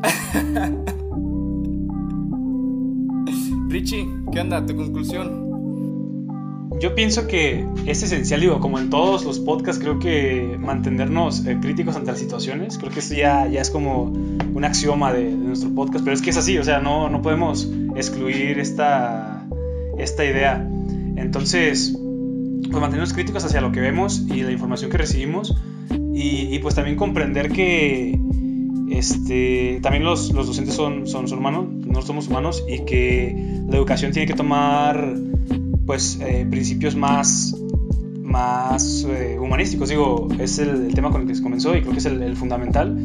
Richie, 3.68 4.08
¿qué 4.32 4.40
onda? 4.40 4.64
¿Tu 4.64 4.74
conclusión? 4.76 5.46
Yo 6.80 6.94
pienso 6.94 7.26
que 7.26 7.66
es 7.86 8.02
esencial, 8.02 8.40
digo, 8.40 8.60
como 8.60 8.78
en 8.78 8.90
todos 8.90 9.24
los 9.24 9.40
podcasts, 9.40 9.82
creo 9.82 9.98
que 9.98 10.56
mantenernos 10.58 11.46
eh, 11.46 11.56
críticos 11.60 11.96
ante 11.96 12.10
las 12.10 12.20
situaciones, 12.20 12.76
creo 12.76 12.92
que 12.92 13.00
esto 13.00 13.14
ya, 13.14 13.48
ya 13.48 13.62
es 13.62 13.70
como 13.70 14.04
un 14.04 14.64
axioma 14.64 15.12
de, 15.12 15.24
de, 15.24 15.36
nuestro 15.36 15.74
podcast, 15.74 16.04
pero 16.04 16.14
es 16.14 16.20
que 16.20 16.30
es 16.30 16.36
así, 16.36 16.58
o 16.58 16.64
sea, 16.64 16.80
no, 16.80 17.08
no 17.08 17.22
podemos 17.22 17.70
excluir 17.94 18.58
esta, 18.58 19.46
esta 19.96 20.24
idea. 20.24 20.68
Entonces, 21.16 21.98
pues 22.62 22.80
mantenernos 22.80 23.14
críticos 23.14 23.44
hacia 23.44 23.62
lo 23.62 23.72
que 23.72 23.80
vemos 23.80 24.22
y 24.28 24.42
la 24.42 24.52
información 24.52 24.90
que 24.90 24.98
recibimos 24.98 25.56
y, 26.12 26.54
y 26.54 26.58
pues 26.58 26.74
también 26.74 26.96
comprender 26.96 27.50
que 27.50 28.20
este, 28.98 29.80
también 29.82 30.04
los, 30.04 30.32
los 30.32 30.46
docentes 30.46 30.74
son, 30.74 31.06
son, 31.06 31.28
son, 31.28 31.38
humanos, 31.38 31.66
no 31.86 32.02
somos 32.02 32.28
humanos 32.28 32.64
y 32.68 32.80
que 32.80 33.62
la 33.68 33.76
educación 33.76 34.12
tiene 34.12 34.26
que 34.26 34.34
tomar 34.34 35.14
pues 35.86 36.18
eh, 36.20 36.46
principios 36.50 36.96
más, 36.96 37.54
más 38.22 39.06
eh, 39.08 39.38
humanísticos. 39.38 39.88
Digo, 39.90 40.28
es 40.38 40.58
el, 40.58 40.86
el, 40.86 40.94
tema 40.94 41.10
con 41.10 41.22
el 41.22 41.26
que 41.28 41.34
se 41.34 41.42
comenzó 41.42 41.76
y 41.76 41.80
creo 41.80 41.92
que 41.92 41.98
es 41.98 42.06
el, 42.06 42.22
el 42.22 42.36
fundamental. 42.36 42.96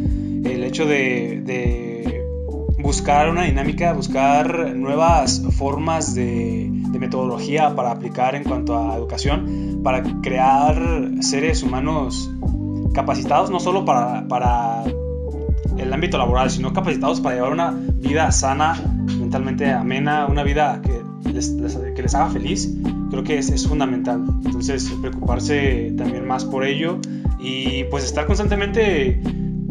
El 0.45 0.63
hecho 0.63 0.85
de, 0.85 1.41
de, 1.45 2.23
buscar 2.79 3.29
una 3.29 3.43
dinámica, 3.43 3.93
buscar 3.93 4.75
nuevas 4.75 5.43
formas 5.57 6.15
de, 6.15 6.69
de 6.71 6.99
metodología 6.99 7.75
para 7.75 7.91
aplicar 7.91 8.35
en 8.35 8.43
cuanto 8.43 8.77
a 8.77 8.95
educación, 8.95 9.81
para 9.83 10.03
crear 10.21 11.11
seres 11.19 11.63
humanos 11.63 12.31
capacitados 12.93 13.49
no 13.51 13.59
solo 13.59 13.85
para, 13.85 14.27
para 14.27 14.83
el 15.81 15.93
ámbito 15.93 16.17
laboral, 16.17 16.49
sino 16.49 16.73
capacitados 16.73 17.21
para 17.21 17.35
llevar 17.35 17.53
una 17.53 17.71
vida 17.71 18.31
sana, 18.31 18.79
mentalmente 19.19 19.71
amena, 19.71 20.27
una 20.27 20.43
vida 20.43 20.81
que 20.81 21.01
les, 21.31 21.49
les, 21.53 21.75
que 21.75 22.01
les 22.01 22.15
haga 22.15 22.29
feliz, 22.29 22.73
creo 23.09 23.23
que 23.23 23.37
es, 23.37 23.49
es, 23.49 23.67
fundamental. 23.67 24.23
Entonces, 24.45 24.91
preocuparse 25.01 25.93
también 25.97 26.27
más 26.27 26.45
por 26.45 26.65
ello 26.65 26.99
y 27.39 27.85
pues 27.85 28.03
estar 28.03 28.25
constantemente 28.25 29.21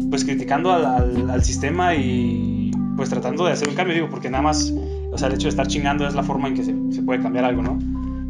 pues 0.09 0.25
criticando 0.25 0.71
al, 0.71 0.85
al, 0.85 1.29
al, 1.29 1.43
sistema 1.43 1.95
y 1.95 2.71
pues 2.97 3.09
tratando 3.09 3.45
de 3.45 3.53
hacer 3.53 3.69
un 3.69 3.75
cambio, 3.75 3.95
digo, 3.95 4.09
porque 4.09 4.29
nada 4.29 4.43
más, 4.43 4.73
o 5.11 5.17
sea, 5.17 5.29
el 5.29 5.35
hecho 5.35 5.43
de 5.43 5.49
estar 5.49 5.67
chingando 5.67 6.05
es 6.05 6.13
la 6.13 6.23
forma 6.23 6.49
en 6.49 6.55
que 6.55 6.63
se, 6.63 6.75
se 6.91 7.01
puede 7.01 7.21
cambiar 7.21 7.45
algo, 7.45 7.61
¿no? 7.61 7.79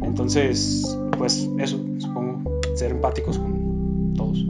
Entonces, 0.02 0.96
pues 1.18 1.48
eso, 1.58 1.84
supongo, 1.98 2.60
ser 2.74 2.92
empáticos 2.92 3.38
con 3.38 4.14
todos. 4.14 4.44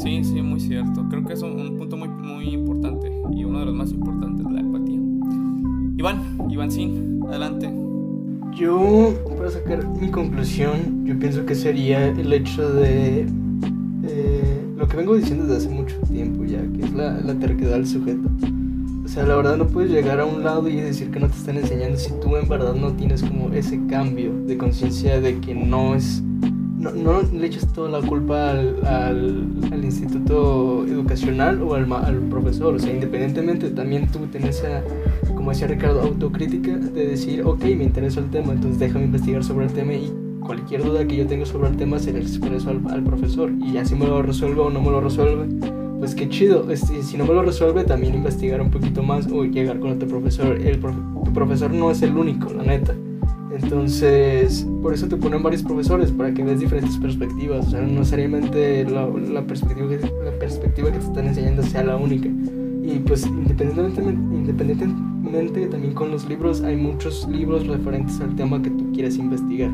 Sí, 0.00 0.24
sí, 0.24 0.40
muy 0.40 0.58
cierto. 0.58 1.06
Creo 1.10 1.22
que 1.24 1.34
es 1.34 1.42
un, 1.42 1.60
un, 1.60 1.76
punto 1.76 1.94
muy, 1.98 2.08
muy 2.08 2.48
importante 2.54 3.12
y 3.32 3.44
uno 3.44 3.58
de 3.58 3.66
los 3.66 3.74
más 3.74 3.92
importantes, 3.92 4.50
la 4.50 4.60
empatía. 4.60 4.98
Iván, 5.98 6.38
Iván 6.48 6.70
Sin, 6.70 7.20
adelante. 7.28 7.70
Yo, 8.56 9.12
para 9.36 9.50
sacar 9.50 9.86
mi 9.86 10.10
conclusión, 10.10 11.04
yo 11.04 11.18
pienso 11.18 11.44
que 11.44 11.54
sería 11.54 12.08
el 12.08 12.32
hecho 12.32 12.72
de 12.72 13.26
eh, 14.04 14.66
lo 14.74 14.88
que 14.88 14.96
vengo 14.96 15.14
diciendo 15.14 15.44
desde 15.44 15.66
hace 15.66 15.68
mucho 15.68 15.98
tiempo 16.10 16.46
ya, 16.46 16.62
que 16.72 16.82
es 16.82 16.92
la, 16.94 17.20
la 17.20 17.34
terquedad 17.34 17.72
del 17.72 17.86
sujeto. 17.86 18.30
O 19.04 19.08
sea, 19.08 19.26
la 19.26 19.36
verdad 19.36 19.58
no 19.58 19.66
puedes 19.66 19.90
llegar 19.90 20.18
a 20.20 20.24
un 20.24 20.42
lado 20.42 20.66
y 20.66 20.76
decir 20.76 21.10
que 21.10 21.20
no 21.20 21.28
te 21.28 21.36
están 21.36 21.58
enseñando 21.58 21.98
si 21.98 22.10
tú 22.22 22.36
en 22.36 22.48
verdad 22.48 22.74
no 22.74 22.94
tienes 22.94 23.22
como 23.22 23.52
ese 23.52 23.78
cambio 23.86 24.32
de 24.46 24.56
conciencia 24.56 25.20
de 25.20 25.40
que 25.40 25.54
no 25.54 25.94
es 25.94 26.22
no, 26.80 26.92
no, 26.92 27.22
le 27.22 27.46
echas 27.46 27.70
toda 27.72 28.00
la 28.00 28.06
culpa 28.06 28.52
al, 28.52 28.86
al, 28.86 29.46
al 29.70 29.84
instituto 29.84 30.86
educacional 30.86 31.62
o 31.62 31.74
al, 31.74 31.92
al, 31.92 32.20
profesor. 32.30 32.74
O 32.74 32.78
sea, 32.78 32.92
independientemente, 32.92 33.68
también 33.70 34.08
tú 34.10 34.20
tienes 34.32 34.58
esa, 34.58 34.82
como 35.34 35.50
decía 35.50 35.66
Ricardo, 35.66 36.00
autocrítica 36.00 36.76
de 36.76 37.06
decir, 37.06 37.42
ok, 37.44 37.62
me 37.64 37.84
interesa 37.84 38.20
el 38.20 38.30
tema, 38.30 38.52
entonces 38.52 38.78
déjame 38.78 39.04
investigar 39.04 39.44
sobre 39.44 39.66
el 39.66 39.72
tema 39.72 39.92
y 39.92 40.10
cualquier 40.40 40.82
duda 40.82 41.06
que 41.06 41.16
yo 41.16 41.26
tenga 41.26 41.44
sobre 41.44 41.68
el 41.68 41.76
tema 41.76 41.98
se 41.98 42.12
le 42.12 42.20
expreso 42.20 42.70
al, 42.70 42.80
al 42.88 43.04
profesor. 43.04 43.52
Y 43.60 43.72
ya 43.72 43.84
si 43.84 43.94
me 43.94 44.06
lo 44.06 44.22
resuelve 44.22 44.60
o 44.62 44.70
no 44.70 44.80
me 44.80 44.90
lo 44.90 45.02
resuelve, 45.02 45.46
pues 45.98 46.14
qué 46.14 46.30
chido. 46.30 46.66
Si 46.74 47.16
no 47.18 47.26
me 47.26 47.34
lo 47.34 47.42
resuelve, 47.42 47.84
también 47.84 48.14
investigar 48.14 48.62
un 48.62 48.70
poquito 48.70 49.02
más 49.02 49.26
o 49.30 49.44
llegar 49.44 49.78
con 49.80 49.90
otro 49.92 50.08
profesor. 50.08 50.58
El 50.58 50.78
profe 50.78 50.98
tu 51.24 51.32
profesor 51.34 51.70
no 51.72 51.90
es 51.90 52.02
el 52.02 52.16
único, 52.16 52.52
la 52.52 52.64
neta. 52.64 52.94
Entonces, 53.62 54.66
por 54.82 54.94
eso 54.94 55.06
te 55.08 55.16
ponen 55.16 55.42
varios 55.42 55.62
profesores, 55.62 56.10
para 56.10 56.32
que 56.32 56.42
veas 56.42 56.60
diferentes 56.60 56.96
perspectivas. 56.98 57.66
O 57.66 57.70
sea, 57.70 57.80
no 57.80 57.98
necesariamente 57.98 58.84
la, 58.84 59.06
la, 59.06 59.42
perspectiva, 59.42 59.88
que, 59.88 59.98
la 60.24 60.32
perspectiva 60.38 60.90
que 60.90 60.98
te 60.98 61.04
están 61.04 61.26
enseñando 61.26 61.62
sea 61.62 61.84
la 61.84 61.96
única. 61.96 62.28
Y 62.28 62.98
pues, 63.00 63.26
independientemente, 63.26 64.02
independientemente 64.02 65.66
también 65.66 65.94
con 65.94 66.10
los 66.10 66.28
libros, 66.28 66.62
hay 66.62 66.76
muchos 66.76 67.28
libros 67.28 67.66
referentes 67.66 68.20
al 68.20 68.34
tema 68.34 68.62
que 68.62 68.70
tú 68.70 68.90
quieres 68.92 69.16
investigar. 69.16 69.70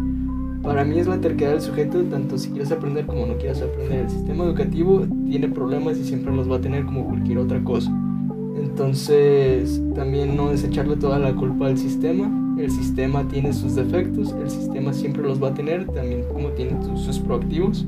Para 0.62 0.84
mí 0.84 0.98
es 0.98 1.06
la 1.06 1.20
terquedad 1.20 1.52
del 1.52 1.60
sujeto, 1.60 2.02
tanto 2.04 2.36
si 2.36 2.50
quieres 2.50 2.72
aprender 2.72 3.06
como 3.06 3.24
no 3.26 3.36
quieres 3.36 3.62
aprender. 3.62 4.00
El 4.00 4.10
sistema 4.10 4.44
educativo 4.44 5.06
tiene 5.28 5.48
problemas 5.48 5.96
y 5.96 6.04
siempre 6.04 6.34
los 6.34 6.50
va 6.50 6.56
a 6.56 6.60
tener 6.60 6.84
como 6.84 7.06
cualquier 7.06 7.38
otra 7.38 7.62
cosa. 7.62 7.90
Entonces, 8.56 9.80
también 9.94 10.36
no 10.36 10.50
es 10.50 10.64
echarle 10.64 10.96
toda 10.96 11.20
la 11.20 11.34
culpa 11.34 11.68
al 11.68 11.78
sistema, 11.78 12.45
el 12.58 12.70
sistema 12.70 13.26
tiene 13.28 13.52
sus 13.52 13.74
defectos, 13.74 14.34
el 14.40 14.50
sistema 14.50 14.92
siempre 14.92 15.22
los 15.22 15.42
va 15.42 15.48
a 15.48 15.54
tener, 15.54 15.86
también 15.86 16.24
como 16.32 16.48
tiene 16.50 16.72
sus 16.96 17.18
proactivos. 17.18 17.86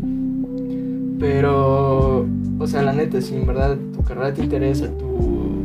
Pero, 1.19 2.27
o 2.59 2.67
sea, 2.67 2.83
la 2.83 2.93
neta, 2.93 3.21
si 3.21 3.35
en 3.35 3.47
verdad 3.47 3.77
tu 3.93 4.03
carrera 4.03 4.33
te 4.33 4.43
interesa, 4.43 4.87
tu, 4.99 5.63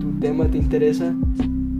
tu 0.00 0.12
tema 0.20 0.46
te 0.46 0.58
interesa, 0.58 1.14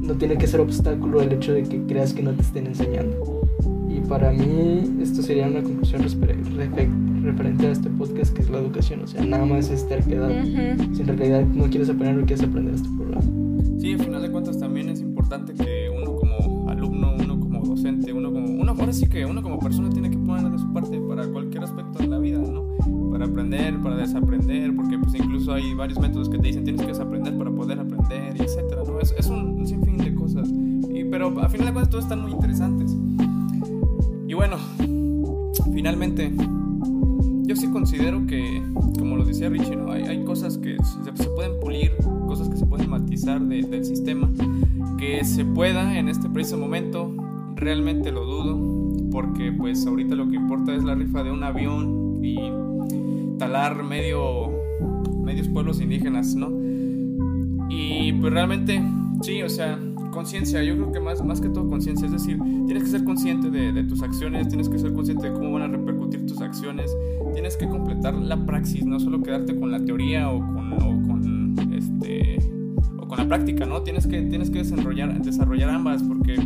no 0.01 0.15
tiene 0.15 0.39
que 0.39 0.47
ser 0.47 0.61
obstáculo 0.61 1.21
el 1.21 1.33
hecho 1.33 1.53
de 1.53 1.65
que 1.65 1.83
creas 1.83 2.13
que 2.15 2.23
no 2.23 2.33
te 2.33 2.43
estén 2.43 2.67
enseñando. 2.67 3.43
Y 3.89 4.01
para 4.09 4.31
mí, 4.31 4.99
esto 5.03 5.23
sería 5.23 5.47
una 5.47 5.63
conclusión 5.63 6.03
referente 6.03 7.67
a 7.67 7.71
este 7.71 7.91
podcast, 7.91 8.35
que 8.35 8.43
es 8.43 8.51
la 8.51 8.59
educación. 8.59 9.03
O 9.03 9.07
sea, 9.07 9.25
nada 9.25 9.45
más 9.45 9.71
es 9.71 9.87
terquedad. 9.89 10.31
Uh 10.31 10.45
-huh. 10.45 10.95
Si 10.95 11.03
en 11.03 11.09
realidad 11.09 11.45
no 11.47 11.65
quieres 11.69 11.91
aprender, 11.91 12.17
no 12.17 12.27
quieres 12.27 12.45
aprender 12.45 12.75
este 12.75 12.89
programa. 12.97 13.25
Sí, 13.79 13.93
al 13.93 14.01
final 14.01 14.23
de 14.23 14.31
cuentas 14.31 14.59
también 14.59 14.89
es 14.89 15.01
importante 15.01 15.55
que 15.55 15.78
ahora 18.89 18.99
sí 18.99 19.07
que 19.07 19.27
uno 19.27 19.43
como 19.43 19.59
persona 19.59 19.91
tiene 19.91 20.09
que 20.09 20.17
poner 20.17 20.51
de 20.51 20.59
su 20.59 20.73
parte 20.73 20.99
para 20.99 21.27
cualquier 21.29 21.63
aspecto 21.63 21.99
de 21.99 22.07
la 22.07 22.19
vida, 22.19 22.39
¿no? 22.39 22.65
Para 23.11 23.27
aprender, 23.27 23.79
para 23.83 23.97
desaprender, 23.97 24.75
porque 24.75 24.99
pues 24.99 25.15
incluso 25.15 25.53
hay 25.53 25.75
varios 25.75 26.01
métodos 26.01 26.31
que 26.31 26.39
te 26.39 26.47
dicen 26.47 26.65
tienes 26.65 26.81
que 26.81 26.89
desaprender 26.89 27.37
para 27.37 27.51
poder 27.51 27.81
aprender, 27.81 28.35
y 28.39 28.43
etcétera, 28.43 28.85
¿no? 28.87 28.99
Es, 28.99 29.15
es 29.19 29.27
un, 29.27 29.59
un, 29.59 29.67
sinfín 29.67 29.99
de 29.99 30.15
cosas. 30.15 30.49
Y, 30.49 31.05
pero 31.05 31.39
a 31.39 31.51
final 31.51 31.67
de 31.67 31.73
cuentas 31.75 31.91
todos 31.91 32.05
están 32.05 32.23
muy 32.23 32.33
interesantes. 32.33 32.97
Y 34.27 34.33
bueno, 34.33 34.57
finalmente, 35.75 36.33
yo 37.43 37.57
sí 37.57 37.67
considero 37.67 38.27
que, 38.27 38.63
como 38.99 39.17
lo 39.17 39.25
decía 39.27 39.51
Richie, 39.51 39.77
¿no? 39.77 39.93
hay, 39.93 40.05
hay 40.05 40.25
cosas 40.25 40.57
que 40.57 40.79
se, 40.83 41.23
se, 41.23 41.29
pueden 41.29 41.61
pulir, 41.61 41.93
cosas 42.27 42.49
que 42.49 42.57
se 42.57 42.65
pueden 42.65 42.89
matizar 42.89 43.39
de, 43.43 43.65
del 43.65 43.85
sistema, 43.85 44.31
que 44.97 45.27
se 45.27 45.45
pueda 45.45 45.99
en 45.99 46.09
este 46.09 46.31
preciso 46.31 46.57
momento, 46.57 47.13
realmente 47.55 48.13
lo 48.13 48.25
dudo, 48.25 48.78
porque 49.21 49.51
pues 49.51 49.85
ahorita 49.85 50.15
lo 50.15 50.29
que 50.29 50.37
importa 50.37 50.73
es 50.73 50.85
la 50.85 50.95
rifa 50.95 51.25
de 51.25 51.33
un 51.33 51.43
avión 51.43 52.21
y 52.23 52.39
talar 53.37 53.83
medio, 53.83 54.49
medios 55.25 55.49
pueblos 55.49 55.81
indígenas, 55.81 56.37
¿no? 56.37 56.53
Y 57.69 58.13
pues 58.13 58.33
realmente, 58.33 58.81
sí, 59.23 59.43
o 59.43 59.49
sea, 59.49 59.77
conciencia, 60.13 60.63
yo 60.63 60.77
creo 60.77 60.93
que 60.93 61.01
más, 61.01 61.25
más 61.25 61.41
que 61.41 61.49
todo 61.49 61.69
conciencia, 61.69 62.07
es 62.07 62.13
decir, 62.13 62.39
tienes 62.67 62.85
que 62.85 62.91
ser 62.91 63.03
consciente 63.03 63.51
de, 63.51 63.73
de, 63.73 63.83
tus 63.83 64.03
acciones, 64.03 64.47
tienes 64.47 64.69
que 64.69 64.79
ser 64.79 64.93
consciente 64.93 65.29
de 65.29 65.35
cómo 65.35 65.51
van 65.51 65.63
a 65.63 65.67
repercutir 65.67 66.25
tus 66.25 66.41
acciones, 66.41 66.97
tienes 67.35 67.57
que 67.57 67.69
completar 67.69 68.15
la 68.15 68.47
praxis, 68.47 68.87
no 68.87 69.01
solo 69.01 69.21
quedarte 69.21 69.59
con 69.59 69.73
la 69.73 69.85
teoría 69.85 70.31
o 70.31 70.39
con, 70.39 70.73
o 70.75 71.09
con 71.09 71.57
este 71.73 72.39
o 72.97 73.09
con 73.09 73.19
la 73.19 73.27
práctica, 73.27 73.67
¿no? 73.67 73.83
Tienes 73.83 74.07
que, 74.07 74.23
tienes 74.23 74.49
que 74.49 74.59
desarrollar, 74.59 75.21
desarrollar 75.21 75.71
ambas 75.71 76.05
porque 76.05 76.37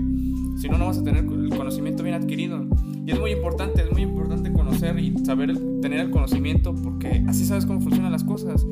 si 0.62 0.68
no, 0.68 0.78
no 0.78 0.86
vas 0.86 0.98
a 0.98 1.02
tener 1.02 1.24
el 1.24 1.50
conocimiento 1.56 2.04
bien 2.04 2.14
adquirido. 2.14 2.64
Y 3.04 3.10
es 3.10 3.18
muy 3.18 3.32
importante, 3.32 3.82
es 3.82 3.90
muy 3.90 4.02
importante 4.02 4.52
conocer 4.52 4.96
y 4.96 5.12
saber 5.24 5.58
tener 5.80 5.98
el 5.98 6.10
conocimiento 6.10 6.72
porque 6.72 7.24
así 7.26 7.44
sabes 7.44 7.66
cómo 7.66 7.80
funcionan 7.80 8.12
las 8.12 8.22
cosas. 8.22 8.64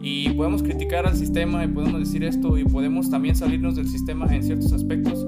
Y 0.00 0.30
podemos 0.30 0.62
criticar 0.62 1.06
al 1.06 1.14
sistema 1.14 1.62
y 1.62 1.68
podemos 1.68 2.00
decir 2.00 2.24
esto 2.24 2.56
y 2.56 2.64
podemos 2.64 3.10
también 3.10 3.36
salirnos 3.36 3.76
del 3.76 3.86
sistema 3.86 4.34
en 4.34 4.42
ciertos 4.44 4.72
aspectos. 4.72 5.26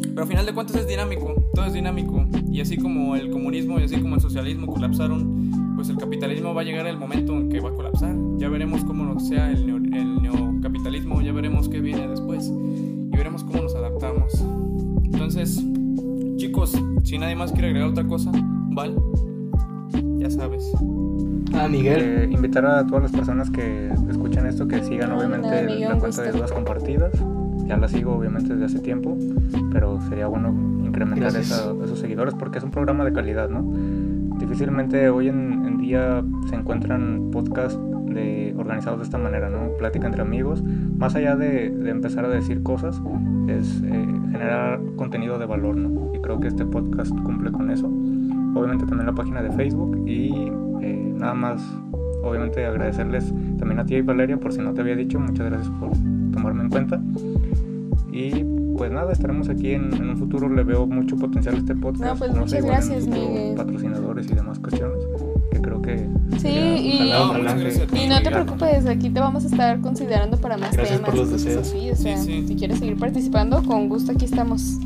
Pero 0.00 0.22
al 0.22 0.28
final 0.28 0.46
de 0.46 0.54
cuentas 0.54 0.76
es 0.76 0.88
dinámico, 0.88 1.34
todo 1.52 1.66
es 1.66 1.74
dinámico. 1.74 2.24
Y 2.50 2.62
así 2.62 2.78
como 2.78 3.14
el 3.14 3.28
comunismo 3.30 3.78
y 3.78 3.82
así 3.82 3.96
como 3.96 4.14
el 4.14 4.22
socialismo 4.22 4.66
colapsaron, 4.66 5.74
pues 5.76 5.90
el 5.90 5.98
capitalismo 5.98 6.54
va 6.54 6.62
a 6.62 6.64
llegar 6.64 6.86
el 6.86 6.96
momento 6.96 7.34
en 7.34 7.50
que 7.50 7.60
va 7.60 7.68
a 7.68 7.74
colapsar. 7.74 8.16
Ya 8.38 8.48
veremos 8.48 8.82
cómo 8.84 9.20
sea 9.20 9.50
el, 9.50 9.68
el 9.68 10.22
neocapitalismo, 10.22 11.20
ya 11.20 11.32
veremos 11.32 11.68
qué 11.68 11.80
viene 11.80 12.08
después 12.08 12.46
y 12.46 13.14
veremos 13.14 13.44
cómo. 13.44 13.63
Entonces, 15.36 15.64
chicos, 16.36 16.80
si 17.02 17.18
nadie 17.18 17.34
más 17.34 17.50
quiere 17.50 17.66
agregar 17.68 17.88
otra 17.88 18.04
cosa, 18.04 18.30
Val, 18.70 18.94
ya 20.18 20.30
sabes. 20.30 20.72
Ah, 21.52 21.66
Miguel. 21.68 22.00
Eh, 22.02 22.28
invitar 22.30 22.64
a 22.64 22.86
todas 22.86 23.02
las 23.02 23.10
personas 23.12 23.50
que 23.50 23.90
escuchan 24.08 24.46
esto 24.46 24.68
que 24.68 24.80
sigan 24.84 25.10
Ah, 25.10 25.16
obviamente 25.18 25.48
nada, 25.48 25.62
Miguel, 25.62 25.80
la 25.88 25.98
cuenta 25.98 26.22
de 26.22 26.30
dudas 26.30 26.52
compartidas. 26.52 27.12
Ya 27.66 27.76
la 27.78 27.88
sigo 27.88 28.14
obviamente 28.14 28.50
desde 28.52 28.66
hace 28.66 28.78
tiempo, 28.78 29.18
pero 29.72 30.00
sería 30.08 30.28
bueno 30.28 30.54
incrementar 30.86 31.34
esa- 31.34 31.72
esos 31.84 31.98
seguidores 31.98 32.34
porque 32.34 32.58
es 32.58 32.64
un 32.64 32.70
programa 32.70 33.04
de 33.04 33.12
calidad, 33.12 33.48
¿no? 33.48 33.64
Difícilmente 34.38 35.08
hoy 35.10 35.28
en, 35.28 35.64
en 35.66 35.78
día 35.78 36.22
se 36.48 36.54
encuentran 36.54 37.30
podcasts 37.32 37.76
de, 38.06 38.43
organizados 38.56 38.98
de 38.98 39.04
esta 39.04 39.18
manera, 39.18 39.50
¿no? 39.50 39.76
Plática 39.78 40.06
entre 40.06 40.22
amigos. 40.22 40.62
Más 40.98 41.14
allá 41.14 41.36
de, 41.36 41.70
de 41.70 41.90
empezar 41.90 42.24
a 42.24 42.28
decir 42.28 42.62
cosas, 42.62 43.00
es 43.48 43.82
eh, 43.84 44.06
generar 44.30 44.80
contenido 44.96 45.38
de 45.38 45.46
valor, 45.46 45.76
¿no? 45.76 46.14
Y 46.14 46.20
creo 46.20 46.40
que 46.40 46.48
este 46.48 46.64
podcast 46.64 47.10
cumple 47.22 47.52
con 47.52 47.70
eso. 47.70 47.86
Obviamente 48.54 48.86
también 48.86 49.06
la 49.06 49.14
página 49.14 49.42
de 49.42 49.50
Facebook 49.50 50.02
y 50.06 50.50
eh, 50.80 51.14
nada 51.16 51.34
más, 51.34 51.62
obviamente 52.22 52.64
agradecerles 52.64 53.32
también 53.58 53.80
a 53.80 53.84
ti 53.84 53.96
y 53.96 54.02
Valeria 54.02 54.38
por 54.38 54.52
si 54.52 54.60
no 54.60 54.72
te 54.72 54.80
había 54.80 54.96
dicho, 54.96 55.18
muchas 55.18 55.46
gracias 55.46 55.70
por 55.80 55.90
tomarme 56.32 56.62
en 56.62 56.70
cuenta. 56.70 57.00
Y 58.12 58.44
pues 58.76 58.92
nada, 58.92 59.12
estaremos 59.12 59.48
aquí 59.48 59.72
en, 59.72 59.92
en 59.94 60.10
un 60.10 60.16
futuro, 60.16 60.48
le 60.48 60.62
veo 60.62 60.86
mucho 60.86 61.16
potencial 61.16 61.56
a 61.56 61.58
este 61.58 61.74
podcast. 61.74 62.04
No, 62.04 62.16
pues 62.16 62.32
sé, 62.32 62.38
muchas 62.38 62.62
un 62.62 62.66
gracias, 62.68 63.06
Miguel. 63.08 63.56
patrocinadores 63.56 64.30
y 64.30 64.34
demás 64.34 64.58
cuestiones, 64.58 64.98
que 65.50 65.60
creo 65.60 65.82
que... 65.82 66.08
Sí, 66.48 67.08
y- 67.08 67.12
ojalá, 67.12 67.54
ojalá. 67.54 68.04
Y 68.04 68.08
no 68.08 68.22
te 68.22 68.30
preocupes, 68.30 68.86
aquí 68.86 69.08
te 69.10 69.20
vamos 69.20 69.44
a 69.44 69.48
estar 69.48 69.80
considerando 69.80 70.36
para 70.36 70.56
más 70.58 70.72
Gracias 70.76 70.98
temas. 71.00 71.10
por 71.10 71.18
los 71.18 71.28
cosas 71.30 71.44
deseos. 71.44 71.68
así, 71.68 71.90
o 71.90 71.96
sea, 71.96 72.16
Sí, 72.18 72.24
sí. 72.42 72.48
si 72.48 72.54
quieres 72.56 72.78
seguir 72.78 72.98
participando, 72.98 73.62
con 73.62 73.88
gusto 73.88 74.12
aquí 74.12 74.26
estamos. 74.26 74.78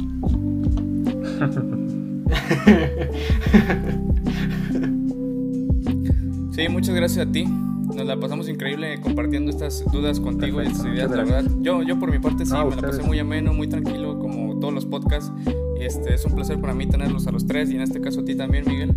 Sí, 6.53 6.69
muchas 6.69 6.95
gracias 6.95 7.27
a 7.27 7.31
ti. 7.31 7.45
Nos 7.45 8.07
la 8.07 8.19
pasamos 8.19 8.49
increíble 8.49 9.01
compartiendo 9.01 9.51
estas 9.51 9.85
dudas 9.93 10.21
contigo 10.21 10.63
y 10.63 10.67
estas 10.67 10.83
Perfecto, 10.83 11.15
ideas, 11.15 11.29
la 11.29 11.37
verdad. 11.37 11.51
Yo, 11.63 11.83
yo 11.83 11.99
por 11.99 12.11
mi 12.11 12.19
parte 12.19 12.45
sí, 12.45 12.53
No, 12.53 12.65
me 12.65 12.71
la 12.71 12.77
pasé 12.77 12.87
ustedes. 12.89 13.07
muy 13.07 13.19
ameno, 13.19 13.53
muy 13.55 13.69
tranquilo, 13.69 14.19
como 14.19 14.59
todos 14.59 14.75
los 14.75 14.85
podcasts. 14.85 15.33
Este, 15.81 16.15
es 16.15 16.25
un 16.25 16.35
placer 16.35 16.61
para 16.61 16.75
mí 16.75 16.87
tenerlos 16.87 17.27
a 17.27 17.33
los 17.33 17.47
tres 17.47 17.71
y 17.71 17.77
en 17.77 17.83
este 17.83 18.01
caso 18.01 18.21
a 18.21 18.25
ti 18.25 18.35
también, 18.35 18.65
Miguel. 18.67 18.95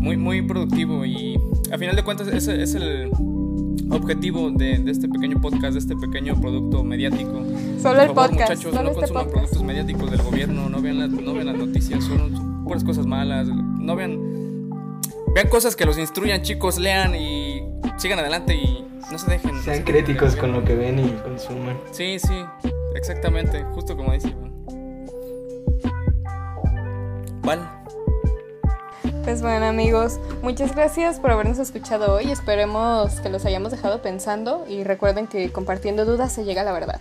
Muy, 0.00 0.16
muy 0.16 0.42
productivo 0.42 1.04
y 1.04 1.38
a 1.74 1.78
final 1.78 1.96
de 1.96 2.04
cuentas 2.04 2.28
ese 2.28 2.62
es 2.62 2.76
el 2.76 3.10
objetivo 3.90 4.48
de, 4.52 4.78
de 4.78 4.92
este 4.92 5.08
pequeño 5.08 5.40
podcast, 5.40 5.72
de 5.72 5.80
este 5.80 5.96
pequeño 5.96 6.40
producto 6.40 6.84
mediático. 6.84 7.42
Solo 7.82 8.00
el 8.00 8.06
Por 8.06 8.14
favor, 8.14 8.30
podcast, 8.30 8.50
muchachos, 8.50 8.62
solo 8.62 8.82
no 8.82 8.88
este 8.90 9.00
consuman 9.00 9.24
podcast. 9.24 9.34
productos 9.34 9.62
mediáticos 9.64 10.10
del 10.12 10.22
gobierno, 10.22 10.68
no 10.68 10.80
vean 10.80 11.00
las, 11.00 11.10
no 11.10 11.34
vean 11.34 11.46
las 11.46 11.56
noticias, 11.56 12.04
son 12.04 12.62
puras 12.64 12.84
cosas 12.84 13.06
malas, 13.06 13.48
no 13.48 13.96
vean 13.96 14.70
vean 15.34 15.48
cosas 15.48 15.74
que 15.74 15.84
los 15.84 15.98
instruyan, 15.98 16.42
chicos, 16.42 16.78
lean 16.78 17.16
y 17.16 17.60
sigan 17.96 18.20
adelante 18.20 18.54
y 18.54 18.84
no 19.10 19.18
se 19.18 19.32
dejen. 19.32 19.50
no 19.50 19.58
se 19.58 19.64
Sean 19.64 19.84
dejen 19.84 20.04
críticos 20.04 20.36
con 20.36 20.52
lo 20.52 20.64
que 20.64 20.76
ven 20.76 21.00
y 21.00 21.08
consumen. 21.24 21.76
Sí, 21.90 22.20
sí, 22.20 22.34
exactamente, 22.94 23.64
justo 23.72 23.96
como 23.96 24.12
dice 24.12 24.28
Iván. 24.28 24.54
¿Cuál? 27.42 27.83
Pues 29.24 29.40
bueno 29.40 29.64
amigos, 29.64 30.20
muchas 30.42 30.74
gracias 30.74 31.18
por 31.18 31.30
habernos 31.30 31.58
escuchado 31.58 32.14
hoy. 32.14 32.30
Esperemos 32.30 33.20
que 33.22 33.30
los 33.30 33.46
hayamos 33.46 33.72
dejado 33.72 34.02
pensando 34.02 34.66
y 34.68 34.84
recuerden 34.84 35.28
que 35.28 35.50
compartiendo 35.50 36.04
dudas 36.04 36.30
se 36.30 36.44
llega 36.44 36.60
a 36.60 36.64
la 36.64 36.72
verdad. 36.72 37.00